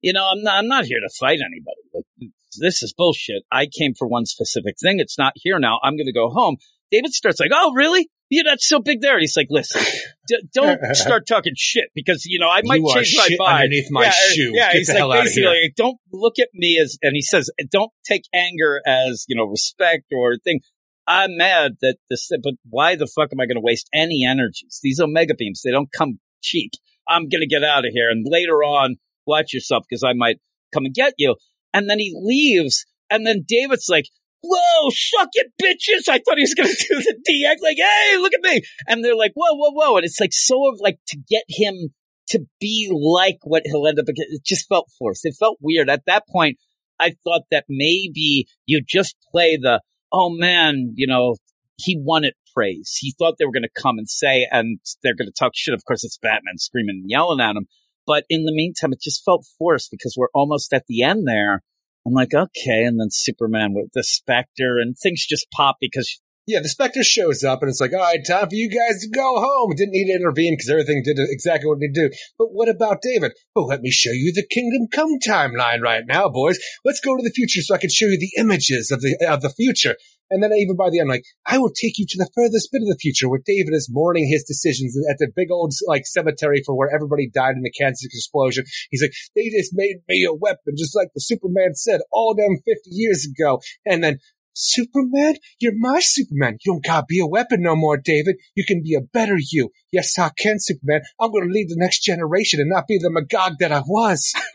you 0.00 0.14
know, 0.14 0.30
I'm 0.32 0.42
not, 0.42 0.56
I'm 0.56 0.68
not 0.68 0.86
here 0.86 1.00
to 1.00 1.14
fight 1.20 1.40
anybody. 1.40 1.82
Like 1.94 2.32
this 2.58 2.82
is 2.82 2.94
bullshit. 2.96 3.42
I 3.52 3.66
came 3.66 3.92
for 3.92 4.08
one 4.08 4.24
specific 4.24 4.76
thing. 4.82 4.98
It's 4.98 5.18
not 5.18 5.34
here 5.36 5.58
now. 5.58 5.78
I'm 5.82 5.96
going 5.96 6.06
to 6.06 6.12
go 6.12 6.30
home." 6.30 6.56
David 6.92 7.12
starts 7.12 7.40
like, 7.40 7.50
"Oh, 7.52 7.72
really? 7.74 8.08
You're 8.28 8.44
not 8.44 8.60
so 8.60 8.78
big 8.78 9.00
there." 9.00 9.14
And 9.14 9.22
he's 9.22 9.36
like, 9.36 9.48
"Listen, 9.50 9.82
d- 10.28 10.42
don't 10.54 10.80
start 10.94 11.26
talking 11.26 11.54
shit 11.56 11.86
because 11.94 12.24
you 12.24 12.38
know 12.38 12.48
I 12.48 12.60
might 12.64 12.82
You 12.82 12.94
change 12.94 13.16
my 13.16 13.36
mind 13.38 13.62
underneath 13.64 13.90
my 13.90 14.04
yeah, 14.04 14.10
shoe. 14.10 14.50
Yeah, 14.54 14.72
Get 14.72 14.76
he's 14.76 14.94
like 14.94 15.24
basically, 15.24 15.62
like, 15.62 15.74
don't 15.76 15.98
look 16.12 16.38
at 16.38 16.48
me 16.54 16.78
as, 16.78 16.98
and 17.02 17.14
he 17.14 17.22
says, 17.22 17.50
don't 17.70 17.90
take 18.06 18.22
anger 18.34 18.80
as 18.86 19.24
you 19.26 19.34
know 19.34 19.44
respect 19.44 20.04
or 20.12 20.36
thing. 20.36 20.60
I'm 21.06 21.36
mad 21.36 21.72
that 21.80 21.96
this, 22.08 22.30
but 22.42 22.54
why 22.68 22.94
the 22.94 23.08
fuck 23.08 23.30
am 23.32 23.40
I 23.40 23.46
going 23.46 23.56
to 23.56 23.62
waste 23.62 23.88
any 23.92 24.24
energies? 24.24 24.78
These 24.82 25.00
omega 25.00 25.34
beams, 25.34 25.62
they 25.64 25.72
don't 25.72 25.90
come 25.90 26.20
cheap. 26.42 26.72
I'm 27.08 27.28
going 27.28 27.40
to 27.40 27.46
get 27.46 27.64
out 27.64 27.84
of 27.84 27.92
here. 27.92 28.08
And 28.08 28.24
later 28.28 28.62
on, 28.62 28.96
watch 29.26 29.52
yourself 29.52 29.84
because 29.88 30.04
I 30.04 30.12
might 30.12 30.38
come 30.72 30.84
and 30.84 30.94
get 30.94 31.14
you. 31.18 31.36
And 31.74 31.88
then 31.88 31.98
he 31.98 32.14
leaves. 32.14 32.86
And 33.10 33.26
then 33.26 33.44
David's 33.46 33.88
like, 33.88 34.06
whoa, 34.42 34.90
suck 34.90 35.28
it, 35.34 35.52
bitches. 35.62 36.08
I 36.08 36.18
thought 36.18 36.36
he 36.36 36.42
was 36.42 36.54
going 36.54 36.68
to 36.74 36.86
do 36.88 36.96
the 36.96 37.16
DX, 37.28 37.62
like, 37.62 37.76
hey, 37.78 38.16
look 38.18 38.32
at 38.34 38.42
me. 38.42 38.62
And 38.86 39.04
they're 39.04 39.16
like, 39.16 39.32
whoa, 39.34 39.54
whoa, 39.54 39.70
whoa. 39.72 39.96
And 39.96 40.04
it's 40.04 40.20
like 40.20 40.32
so 40.32 40.68
of 40.68 40.80
like 40.80 40.98
to 41.08 41.18
get 41.28 41.44
him 41.48 41.92
to 42.28 42.40
be 42.60 42.90
like 42.92 43.38
what 43.42 43.62
he'll 43.66 43.86
end 43.86 43.98
up, 43.98 44.06
it 44.08 44.44
just 44.44 44.68
felt 44.68 44.90
forced. 44.98 45.24
It 45.24 45.36
felt 45.38 45.58
weird. 45.60 45.90
At 45.90 46.04
that 46.06 46.24
point, 46.28 46.58
I 46.98 47.14
thought 47.24 47.42
that 47.50 47.64
maybe 47.68 48.46
you 48.66 48.82
just 48.86 49.16
play 49.30 49.56
the, 49.56 49.80
oh 50.12 50.30
man, 50.30 50.92
you 50.94 51.06
know, 51.06 51.36
he 51.76 51.98
wanted 52.00 52.34
praise. 52.54 52.96
He 52.98 53.14
thought 53.18 53.36
they 53.38 53.44
were 53.44 53.52
going 53.52 53.62
to 53.62 53.82
come 53.82 53.98
and 53.98 54.08
say, 54.08 54.46
and 54.50 54.78
they're 55.02 55.16
going 55.16 55.28
to 55.28 55.34
talk 55.36 55.52
shit. 55.54 55.74
Of 55.74 55.84
course, 55.84 56.04
it's 56.04 56.18
Batman 56.18 56.58
screaming 56.58 57.00
and 57.02 57.10
yelling 57.10 57.40
at 57.40 57.56
him. 57.56 57.66
But 58.06 58.24
in 58.28 58.44
the 58.44 58.52
meantime, 58.52 58.92
it 58.92 59.00
just 59.00 59.24
felt 59.24 59.46
forced 59.58 59.90
because 59.90 60.14
we're 60.16 60.28
almost 60.34 60.72
at 60.72 60.84
the 60.88 61.02
end 61.02 61.26
there. 61.26 61.62
I'm 62.06 62.12
like, 62.12 62.34
okay. 62.34 62.84
And 62.84 62.98
then 62.98 63.08
Superman 63.10 63.74
with 63.74 63.90
the 63.94 64.02
Spectre 64.02 64.78
and 64.78 64.96
things 64.96 65.26
just 65.26 65.46
pop 65.50 65.76
because 65.80 66.20
Yeah, 66.46 66.58
the 66.60 66.68
Spectre 66.68 67.04
shows 67.04 67.44
up 67.44 67.62
and 67.62 67.68
it's 67.68 67.80
like, 67.80 67.92
all 67.92 68.00
right, 68.00 68.18
time 68.26 68.48
for 68.48 68.56
you 68.56 68.68
guys 68.68 69.00
to 69.02 69.08
go 69.08 69.40
home. 69.40 69.74
Didn't 69.76 69.92
need 69.92 70.06
to 70.06 70.16
intervene 70.16 70.54
because 70.54 70.68
everything 70.68 71.02
did 71.04 71.16
exactly 71.20 71.68
what 71.68 71.76
it 71.76 71.82
needed 71.82 71.94
to 71.94 72.08
do. 72.08 72.16
But 72.38 72.48
what 72.48 72.68
about 72.68 73.02
David? 73.02 73.32
Well, 73.54 73.66
let 73.66 73.80
me 73.80 73.90
show 73.90 74.10
you 74.10 74.32
the 74.32 74.46
Kingdom 74.50 74.88
Come 74.92 75.20
timeline 75.24 75.80
right 75.80 76.04
now, 76.06 76.28
boys. 76.28 76.58
Let's 76.84 77.00
go 77.00 77.16
to 77.16 77.22
the 77.22 77.30
future 77.30 77.60
so 77.62 77.74
I 77.74 77.78
can 77.78 77.90
show 77.90 78.06
you 78.06 78.18
the 78.18 78.40
images 78.40 78.90
of 78.90 79.00
the 79.00 79.16
of 79.28 79.42
the 79.42 79.50
future. 79.50 79.94
And 80.30 80.42
then 80.42 80.52
even 80.52 80.76
by 80.76 80.88
the 80.90 81.00
end, 81.00 81.08
like, 81.08 81.24
I 81.46 81.58
will 81.58 81.72
take 81.72 81.98
you 81.98 82.06
to 82.08 82.18
the 82.18 82.30
furthest 82.34 82.70
bit 82.72 82.82
of 82.82 82.88
the 82.88 82.98
future 83.00 83.28
where 83.28 83.40
David 83.44 83.74
is 83.74 83.90
mourning 83.90 84.28
his 84.28 84.44
decisions 84.44 84.96
at 85.10 85.18
the 85.18 85.30
big 85.34 85.50
old 85.50 85.72
like 85.86 86.06
cemetery 86.06 86.62
for 86.64 86.74
where 86.74 86.94
everybody 86.94 87.28
died 87.28 87.56
in 87.56 87.62
the 87.62 87.70
Kansas 87.70 88.04
explosion. 88.04 88.64
He's 88.90 89.02
like, 89.02 89.12
they 89.36 89.50
just 89.50 89.72
made 89.74 89.96
me 90.08 90.24
a 90.24 90.32
weapon, 90.32 90.74
just 90.76 90.96
like 90.96 91.08
the 91.14 91.20
Superman 91.20 91.74
said 91.74 92.00
all 92.10 92.34
them 92.34 92.56
50 92.64 92.80
years 92.86 93.26
ago. 93.26 93.60
And 93.84 94.02
then 94.02 94.18
Superman? 94.54 95.36
You're 95.60 95.72
my 95.76 96.00
Superman. 96.00 96.58
You 96.64 96.72
don't 96.72 96.84
gotta 96.84 97.06
be 97.08 97.20
a 97.20 97.26
weapon 97.26 97.62
no 97.62 97.74
more, 97.76 97.96
David. 97.96 98.36
You 98.54 98.64
can 98.64 98.82
be 98.82 98.94
a 98.94 99.00
better 99.00 99.36
you. 99.38 99.70
Yes, 99.90 100.18
I 100.18 100.30
can, 100.38 100.56
Superman. 100.58 101.02
I'm 101.20 101.32
gonna 101.32 101.46
lead 101.46 101.68
the 101.68 101.76
next 101.76 102.00
generation 102.00 102.60
and 102.60 102.68
not 102.68 102.86
be 102.86 102.98
the 102.98 103.10
Magog 103.10 103.54
that 103.60 103.72
I 103.72 103.82
was. 103.86 104.34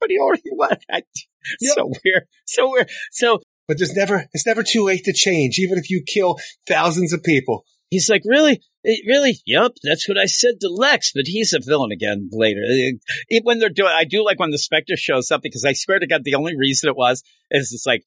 but 0.00 0.10
he 0.10 0.18
already 0.18 0.42
was. 0.52 0.76
Yep. 0.90 1.74
So 1.74 1.92
weird. 2.04 2.26
So 2.46 2.70
weird. 2.70 2.90
So 3.12 3.40
But 3.68 3.78
there's 3.78 3.94
never, 3.94 4.24
it's 4.32 4.46
never 4.46 4.62
too 4.62 4.84
late 4.84 5.04
to 5.04 5.12
change, 5.12 5.58
even 5.58 5.78
if 5.78 5.90
you 5.90 6.02
kill 6.02 6.38
thousands 6.66 7.12
of 7.12 7.22
people. 7.22 7.64
He's 7.90 8.08
like, 8.08 8.22
really? 8.24 8.62
Eh, 8.84 8.96
Really? 9.06 9.38
Yep, 9.46 9.72
that's 9.82 10.08
what 10.08 10.18
I 10.18 10.26
said 10.26 10.60
to 10.60 10.68
Lex, 10.68 11.12
but 11.14 11.26
he's 11.26 11.52
a 11.52 11.60
villain 11.60 11.92
again 11.92 12.28
later. 12.32 12.62
Eh, 12.68 12.92
eh, 13.30 13.40
When 13.42 13.58
they're 13.58 13.68
doing, 13.68 13.92
I 13.94 14.04
do 14.04 14.24
like 14.24 14.40
when 14.40 14.50
the 14.50 14.58
Spectre 14.58 14.96
shows 14.96 15.30
up 15.30 15.42
because 15.42 15.64
I 15.64 15.74
swear 15.74 15.98
to 15.98 16.06
God, 16.06 16.22
the 16.24 16.34
only 16.34 16.56
reason 16.56 16.88
it 16.88 16.96
was 16.96 17.22
is 17.50 17.72
it's 17.72 17.86
like, 17.86 18.04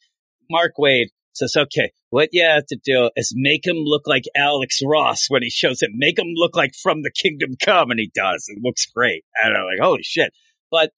Mark 0.50 0.74
Waid, 0.80 1.06
says, 1.34 1.56
okay, 1.56 1.92
what 2.10 2.30
you 2.32 2.44
have 2.44 2.66
to 2.68 2.78
do 2.84 3.10
is 3.16 3.34
make 3.36 3.66
him 3.66 3.78
look 3.78 4.04
like 4.06 4.26
Alex 4.36 4.82
Ross 4.86 5.28
when 5.30 5.44
he 5.44 5.50
shows 5.50 5.82
it. 5.82 5.92
Make 5.94 6.20
him 6.20 6.34
look 6.36 6.56
like 6.56 6.74
from 6.76 7.04
the 7.04 7.12
kingdom 7.12 7.52
come. 7.64 7.90
And 7.90 8.00
he 8.00 8.12
does. 8.14 8.50
It 8.50 8.62
looks 8.62 8.86
great. 8.86 9.24
And 9.42 9.56
I'm 9.56 9.64
like, 9.64 9.80
holy 9.82 10.04
shit. 10.04 10.34
But 10.70 10.92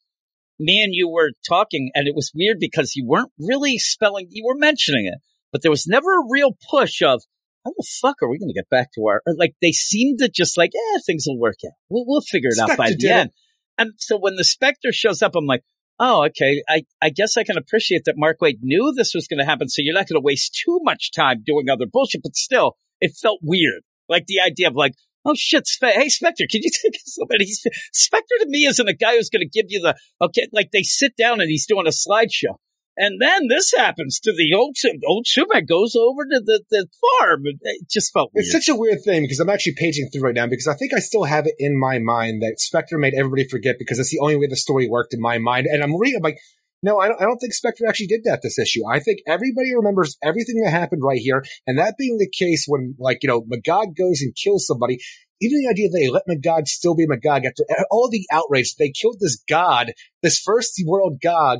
me 0.59 0.81
and 0.83 0.93
you 0.93 1.09
were 1.09 1.31
talking 1.47 1.91
and 1.95 2.07
it 2.07 2.15
was 2.15 2.31
weird 2.33 2.57
because 2.59 2.95
you 2.95 3.05
weren't 3.07 3.31
really 3.39 3.77
spelling, 3.77 4.27
you 4.29 4.43
were 4.45 4.57
mentioning 4.57 5.05
it, 5.07 5.19
but 5.51 5.61
there 5.61 5.71
was 5.71 5.87
never 5.87 6.13
a 6.13 6.27
real 6.29 6.57
push 6.69 7.01
of, 7.01 7.21
how 7.65 7.71
the 7.77 7.87
fuck 8.01 8.17
are 8.21 8.29
we 8.29 8.37
going 8.37 8.49
to 8.49 8.53
get 8.53 8.69
back 8.69 8.91
to 8.93 9.05
our, 9.07 9.21
like 9.37 9.55
they 9.61 9.71
seemed 9.71 10.19
to 10.19 10.29
just 10.29 10.57
like, 10.57 10.71
yeah, 10.73 10.99
things 11.05 11.23
will 11.25 11.39
work 11.39 11.55
out. 11.65 11.71
We'll, 11.89 12.03
we'll 12.05 12.21
figure 12.21 12.49
it 12.51 12.59
out 12.59 12.77
by 12.77 12.89
the 12.89 12.97
did 12.97 13.09
it. 13.09 13.13
end. 13.13 13.29
And 13.77 13.91
so 13.97 14.17
when 14.17 14.35
the 14.35 14.43
Spectre 14.43 14.91
shows 14.91 15.21
up, 15.21 15.31
I'm 15.35 15.45
like, 15.45 15.61
oh, 15.97 16.25
okay. 16.25 16.61
I, 16.67 16.83
I 17.01 17.09
guess 17.09 17.37
I 17.37 17.43
can 17.43 17.57
appreciate 17.57 18.01
that 18.05 18.15
Mark 18.17 18.39
Waid 18.41 18.57
knew 18.61 18.93
this 18.93 19.13
was 19.15 19.27
going 19.27 19.39
to 19.39 19.45
happen. 19.45 19.69
So 19.69 19.81
you're 19.81 19.93
not 19.93 20.09
going 20.09 20.21
to 20.21 20.25
waste 20.25 20.59
too 20.65 20.79
much 20.83 21.11
time 21.13 21.43
doing 21.45 21.69
other 21.69 21.85
bullshit, 21.89 22.21
but 22.21 22.35
still 22.35 22.75
it 22.99 23.13
felt 23.15 23.39
weird. 23.41 23.83
Like 24.09 24.25
the 24.25 24.41
idea 24.41 24.67
of 24.67 24.75
like, 24.75 24.93
oh 25.25 25.33
shit, 25.35 25.67
Spe- 25.67 25.95
hey 25.95 26.09
Spectre, 26.09 26.45
can 26.49 26.61
you 26.63 26.71
take 26.81 26.99
somebody? 27.05 27.45
Spectre 27.45 28.35
to 28.39 28.45
me 28.47 28.65
isn't 28.65 28.87
a 28.87 28.93
guy 28.93 29.15
who's 29.15 29.29
going 29.29 29.47
to 29.47 29.49
give 29.49 29.67
you 29.69 29.81
the, 29.81 29.95
okay, 30.21 30.47
like 30.51 30.71
they 30.71 30.83
sit 30.83 31.15
down 31.17 31.41
and 31.41 31.49
he's 31.49 31.65
doing 31.65 31.87
a 31.87 31.91
slideshow. 31.91 32.57
And 32.95 33.19
then 33.19 33.47
this 33.47 33.73
happens 33.75 34.19
to 34.19 34.31
the 34.31 34.53
old, 34.55 34.75
old 35.07 35.25
Superman 35.27 35.65
goes 35.65 35.95
over 35.95 36.25
to 36.25 36.41
the, 36.45 36.61
the 36.69 36.87
farm. 37.19 37.43
It 37.45 37.89
just 37.89 38.13
felt 38.13 38.31
weird. 38.33 38.45
It's 38.45 38.51
such 38.51 38.69
a 38.69 38.77
weird 38.77 39.03
thing 39.03 39.23
because 39.23 39.39
I'm 39.39 39.49
actually 39.49 39.73
paging 39.73 40.09
through 40.11 40.21
right 40.21 40.35
now 40.35 40.45
because 40.45 40.67
I 40.67 40.75
think 40.75 40.93
I 40.93 40.99
still 40.99 41.23
have 41.23 41.47
it 41.47 41.55
in 41.57 41.77
my 41.77 41.97
mind 41.97 42.43
that 42.43 42.59
Spectre 42.59 42.99
made 42.99 43.15
everybody 43.17 43.47
forget 43.47 43.77
because 43.79 43.97
that's 43.97 44.11
the 44.11 44.19
only 44.19 44.35
way 44.35 44.45
the 44.45 44.55
story 44.55 44.87
worked 44.87 45.13
in 45.13 45.19
my 45.19 45.39
mind. 45.39 45.65
And 45.65 45.81
I'm 45.81 45.97
reading, 45.97 46.17
I'm 46.17 46.23
like, 46.23 46.37
no, 46.83 46.99
I 46.99 47.07
don't, 47.07 47.21
I 47.21 47.23
don't 47.23 47.37
think 47.37 47.53
Spectre 47.53 47.87
actually 47.87 48.07
did 48.07 48.25
that 48.25 48.41
this 48.43 48.59
issue. 48.59 48.81
I 48.85 48.99
think 48.99 49.19
everybody 49.25 49.73
remembers 49.75 50.17
everything 50.21 50.61
that 50.63 50.71
happened 50.71 51.01
right 51.03 51.19
here. 51.19 51.43
And 51.65 51.79
that 51.79 51.95
being 51.97 52.17
the 52.17 52.29
case 52.29 52.65
when, 52.67 52.95
like, 52.99 53.19
you 53.23 53.29
know, 53.29 53.43
Magog 53.47 53.95
goes 53.95 54.21
and 54.21 54.35
kills 54.35 54.67
somebody, 54.67 54.99
even 55.41 55.59
the 55.59 55.69
idea 55.69 55.89
that 55.89 55.97
they 55.97 56.09
let 56.09 56.23
Magog 56.27 56.67
still 56.67 56.95
be 56.95 57.07
Magog 57.07 57.45
after 57.45 57.63
all 57.89 58.09
the 58.11 58.27
outrage, 58.31 58.75
they 58.75 58.91
killed 58.91 59.17
this 59.19 59.41
god, 59.49 59.93
this 60.21 60.39
first 60.39 60.81
world 60.85 61.19
god 61.21 61.59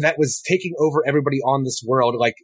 that 0.00 0.18
was 0.18 0.42
taking 0.48 0.72
over 0.78 1.06
everybody 1.06 1.38
on 1.40 1.64
this 1.64 1.82
world. 1.86 2.14
Like, 2.18 2.36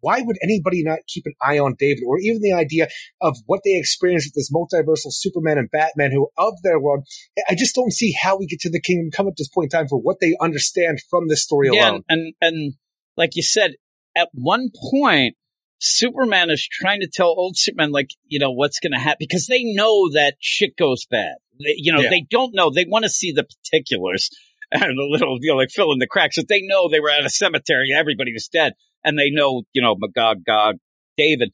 why 0.00 0.20
would 0.22 0.36
anybody 0.42 0.82
not 0.84 1.00
keep 1.06 1.24
an 1.26 1.34
eye 1.42 1.58
on 1.58 1.74
David? 1.78 2.02
Or 2.06 2.18
even 2.18 2.40
the 2.40 2.52
idea 2.52 2.88
of 3.20 3.36
what 3.46 3.60
they 3.64 3.76
experienced 3.76 4.28
with 4.28 4.34
this 4.34 4.52
multiversal 4.52 5.12
Superman 5.12 5.58
and 5.58 5.70
Batman 5.70 6.10
who 6.12 6.28
of 6.36 6.54
their 6.62 6.78
world. 6.80 7.06
I 7.48 7.54
just 7.54 7.74
don't 7.74 7.92
see 7.92 8.14
how 8.20 8.38
we 8.38 8.46
get 8.46 8.60
to 8.60 8.70
the 8.70 8.80
kingdom 8.80 9.10
come 9.10 9.28
at 9.28 9.34
this 9.36 9.48
point 9.48 9.72
in 9.72 9.78
time 9.78 9.88
for 9.88 9.98
what 9.98 10.18
they 10.20 10.36
understand 10.40 11.00
from 11.10 11.28
this 11.28 11.42
story 11.42 11.70
yeah, 11.72 11.90
alone. 11.90 12.04
and, 12.08 12.34
and 12.40 12.74
like 13.16 13.30
you 13.34 13.42
said, 13.42 13.72
at 14.16 14.28
one 14.32 14.70
point, 14.90 15.34
Superman 15.80 16.50
is 16.50 16.66
trying 16.66 17.00
to 17.00 17.08
tell 17.08 17.28
old 17.28 17.56
Superman, 17.56 17.92
like, 17.92 18.10
you 18.26 18.38
know, 18.38 18.50
what's 18.50 18.80
going 18.80 18.92
to 18.92 18.98
happen 18.98 19.18
because 19.20 19.46
they 19.46 19.62
know 19.62 20.10
that 20.12 20.34
shit 20.40 20.76
goes 20.76 21.06
bad. 21.06 21.36
They, 21.60 21.74
you 21.76 21.92
know, 21.92 22.00
Yeah. 22.00 22.10
they 22.10 22.26
don't 22.28 22.54
know. 22.54 22.70
They 22.70 22.84
want 22.84 23.04
to 23.04 23.08
see 23.08 23.32
the 23.32 23.44
particulars 23.44 24.30
and 24.72 24.82
a 24.98 25.04
little, 25.08 25.38
you 25.40 25.52
know, 25.52 25.56
like 25.56 25.70
fill 25.70 25.92
in 25.92 25.98
the 25.98 26.06
cracks. 26.06 26.36
But 26.36 26.48
they 26.48 26.62
know 26.62 26.88
they 26.88 27.00
were 27.00 27.10
at 27.10 27.24
a 27.24 27.30
cemetery, 27.30 27.90
everybody 27.96 28.32
was 28.32 28.48
dead, 28.48 28.74
and 29.04 29.18
they 29.18 29.30
know, 29.30 29.62
you 29.72 29.82
know, 29.82 29.94
Magog, 29.98 30.44
Gog, 30.46 30.76
David. 31.16 31.50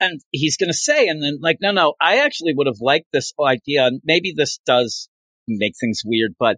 And 0.00 0.20
he's 0.30 0.56
going 0.56 0.70
to 0.70 0.76
say, 0.76 1.08
and 1.08 1.22
then 1.22 1.38
like, 1.42 1.58
no, 1.60 1.72
no, 1.72 1.94
I 2.00 2.18
actually 2.18 2.54
would 2.54 2.68
have 2.68 2.80
liked 2.80 3.06
this 3.12 3.32
idea. 3.44 3.86
And 3.86 4.00
maybe 4.04 4.32
this 4.36 4.58
does 4.64 5.08
make 5.48 5.74
things 5.80 6.02
weird, 6.04 6.34
but 6.38 6.56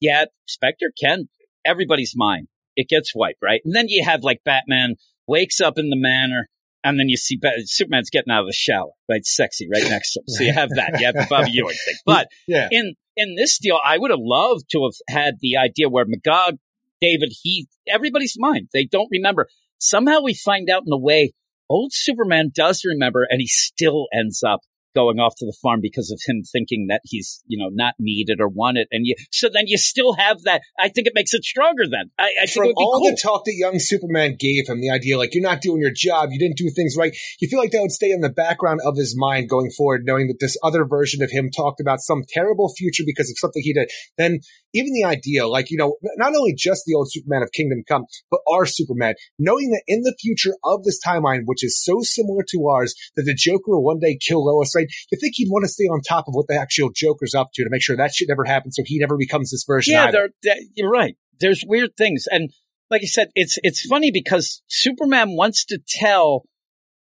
yeah, 0.00 0.24
Spectre 0.46 0.90
can, 1.00 1.28
everybody's 1.64 2.14
mind. 2.16 2.48
It 2.74 2.88
gets 2.88 3.12
wiped, 3.14 3.38
right? 3.42 3.60
And 3.64 3.74
then 3.74 3.86
you 3.88 4.04
have 4.04 4.22
like 4.22 4.40
Batman 4.44 4.94
wakes 5.26 5.60
up 5.60 5.78
in 5.78 5.90
the 5.90 5.96
manor, 5.96 6.48
and 6.82 6.98
then 6.98 7.08
you 7.08 7.16
see 7.16 7.38
Superman's 7.64 8.08
getting 8.10 8.32
out 8.32 8.40
of 8.40 8.46
the 8.46 8.54
shower, 8.54 8.90
right? 9.08 9.24
Sexy, 9.24 9.68
right 9.70 9.82
next 9.90 10.14
to 10.14 10.20
him. 10.20 10.24
So 10.28 10.44
you 10.44 10.52
have 10.54 10.70
that. 10.70 10.98
You 10.98 11.06
have 11.06 11.14
the 11.14 11.26
Bobby 11.28 11.50
Ewing 11.52 11.76
thing. 11.84 11.94
But 12.06 12.28
Yeah. 12.48 12.68
in 12.70 12.94
in 13.16 13.34
this 13.36 13.58
deal, 13.58 13.78
I 13.84 13.98
would 13.98 14.10
have 14.10 14.20
loved 14.22 14.64
to 14.70 14.84
have 14.84 15.14
had 15.14 15.34
the 15.40 15.58
idea 15.58 15.90
where 15.90 16.06
Magog, 16.06 16.56
David, 17.02 17.32
he, 17.42 17.68
everybody's 17.86 18.36
mind. 18.38 18.68
They 18.72 18.86
don't 18.86 19.08
remember. 19.10 19.48
Somehow 19.80 20.20
we 20.22 20.34
find 20.34 20.68
out 20.68 20.82
in 20.82 20.90
the 20.90 20.98
way, 20.98 21.32
old 21.68 21.92
Superman 21.94 22.50
does 22.54 22.82
remember, 22.84 23.26
and 23.28 23.40
he 23.40 23.46
still 23.46 24.08
ends 24.12 24.42
up 24.46 24.60
going 24.94 25.18
off 25.18 25.34
to 25.38 25.46
the 25.46 25.56
farm 25.62 25.80
because 25.82 26.10
of 26.10 26.20
him 26.26 26.42
thinking 26.42 26.86
that 26.88 27.00
he's, 27.04 27.42
you 27.46 27.58
know, 27.58 27.70
not 27.72 27.94
needed 27.98 28.40
or 28.40 28.48
wanted. 28.48 28.88
And 28.90 29.06
you, 29.06 29.14
so 29.30 29.48
then 29.52 29.64
you 29.66 29.78
still 29.78 30.14
have 30.14 30.42
that. 30.42 30.62
I 30.78 30.88
think 30.88 31.06
it 31.06 31.12
makes 31.14 31.34
it 31.34 31.44
stronger 31.44 31.84
then. 31.90 32.10
I, 32.18 32.30
I 32.42 32.46
From 32.46 32.72
all 32.76 33.00
cool. 33.00 33.10
the 33.10 33.18
talk 33.20 33.44
that 33.44 33.54
young 33.54 33.78
Superman 33.78 34.36
gave 34.38 34.68
him, 34.68 34.80
the 34.80 34.90
idea 34.90 35.18
like 35.18 35.34
you're 35.34 35.42
not 35.42 35.60
doing 35.60 35.80
your 35.80 35.92
job, 35.94 36.30
you 36.32 36.38
didn't 36.38 36.56
do 36.56 36.70
things 36.70 36.96
right, 36.98 37.14
you 37.40 37.48
feel 37.48 37.60
like 37.60 37.70
that 37.70 37.80
would 37.82 37.92
stay 37.92 38.10
in 38.10 38.20
the 38.20 38.30
background 38.30 38.80
of 38.84 38.96
his 38.96 39.16
mind 39.16 39.48
going 39.48 39.70
forward, 39.76 40.02
knowing 40.04 40.28
that 40.28 40.38
this 40.40 40.56
other 40.62 40.84
version 40.84 41.22
of 41.22 41.30
him 41.30 41.50
talked 41.50 41.80
about 41.80 42.00
some 42.00 42.22
terrible 42.28 42.72
future 42.76 43.04
because 43.06 43.30
of 43.30 43.36
something 43.38 43.62
he 43.62 43.72
did. 43.72 43.90
Then 44.18 44.40
even 44.72 44.92
the 44.92 45.04
idea, 45.04 45.46
like, 45.48 45.70
you 45.70 45.76
know, 45.76 45.96
not 46.16 46.34
only 46.34 46.54
just 46.56 46.84
the 46.86 46.94
old 46.94 47.10
Superman 47.10 47.42
of 47.42 47.52
Kingdom 47.52 47.82
Come, 47.88 48.04
but 48.30 48.40
our 48.48 48.66
Superman, 48.66 49.14
knowing 49.38 49.70
that 49.70 49.82
in 49.86 50.02
the 50.02 50.16
future 50.20 50.54
of 50.64 50.84
this 50.84 51.00
timeline, 51.04 51.42
which 51.44 51.64
is 51.64 51.82
so 51.82 51.98
similar 52.02 52.44
to 52.50 52.66
ours, 52.66 52.94
that 53.16 53.24
the 53.24 53.34
Joker 53.34 53.72
will 53.72 53.84
one 53.84 53.98
day 53.98 54.18
kill 54.20 54.44
Lois 54.44 54.74
Lane, 54.80 54.88
you 55.10 55.18
think 55.20 55.34
he'd 55.36 55.48
want 55.50 55.64
to 55.64 55.68
stay 55.68 55.84
on 55.84 56.00
top 56.00 56.24
of 56.28 56.34
what 56.34 56.46
the 56.48 56.54
actual 56.58 56.90
Joker's 56.94 57.34
up 57.34 57.50
to 57.54 57.64
to 57.64 57.70
make 57.70 57.82
sure 57.82 57.96
that 57.96 58.14
shit 58.14 58.28
never 58.28 58.44
happens 58.44 58.76
so 58.76 58.82
he 58.84 58.98
never 58.98 59.16
becomes 59.16 59.50
this 59.50 59.64
version 59.66 59.94
Yeah, 59.94 60.04
either. 60.06 60.30
they're, 60.42 60.54
they 60.56 60.60
you're 60.74 60.90
right. 60.90 61.16
There's 61.40 61.64
weird 61.66 61.90
things, 61.96 62.26
and 62.30 62.50
like 62.90 63.02
I 63.02 63.06
said, 63.06 63.28
it's 63.34 63.56
it's 63.62 63.86
funny 63.86 64.10
because 64.10 64.62
Superman 64.68 65.36
wants 65.36 65.64
to 65.66 65.78
tell 65.88 66.44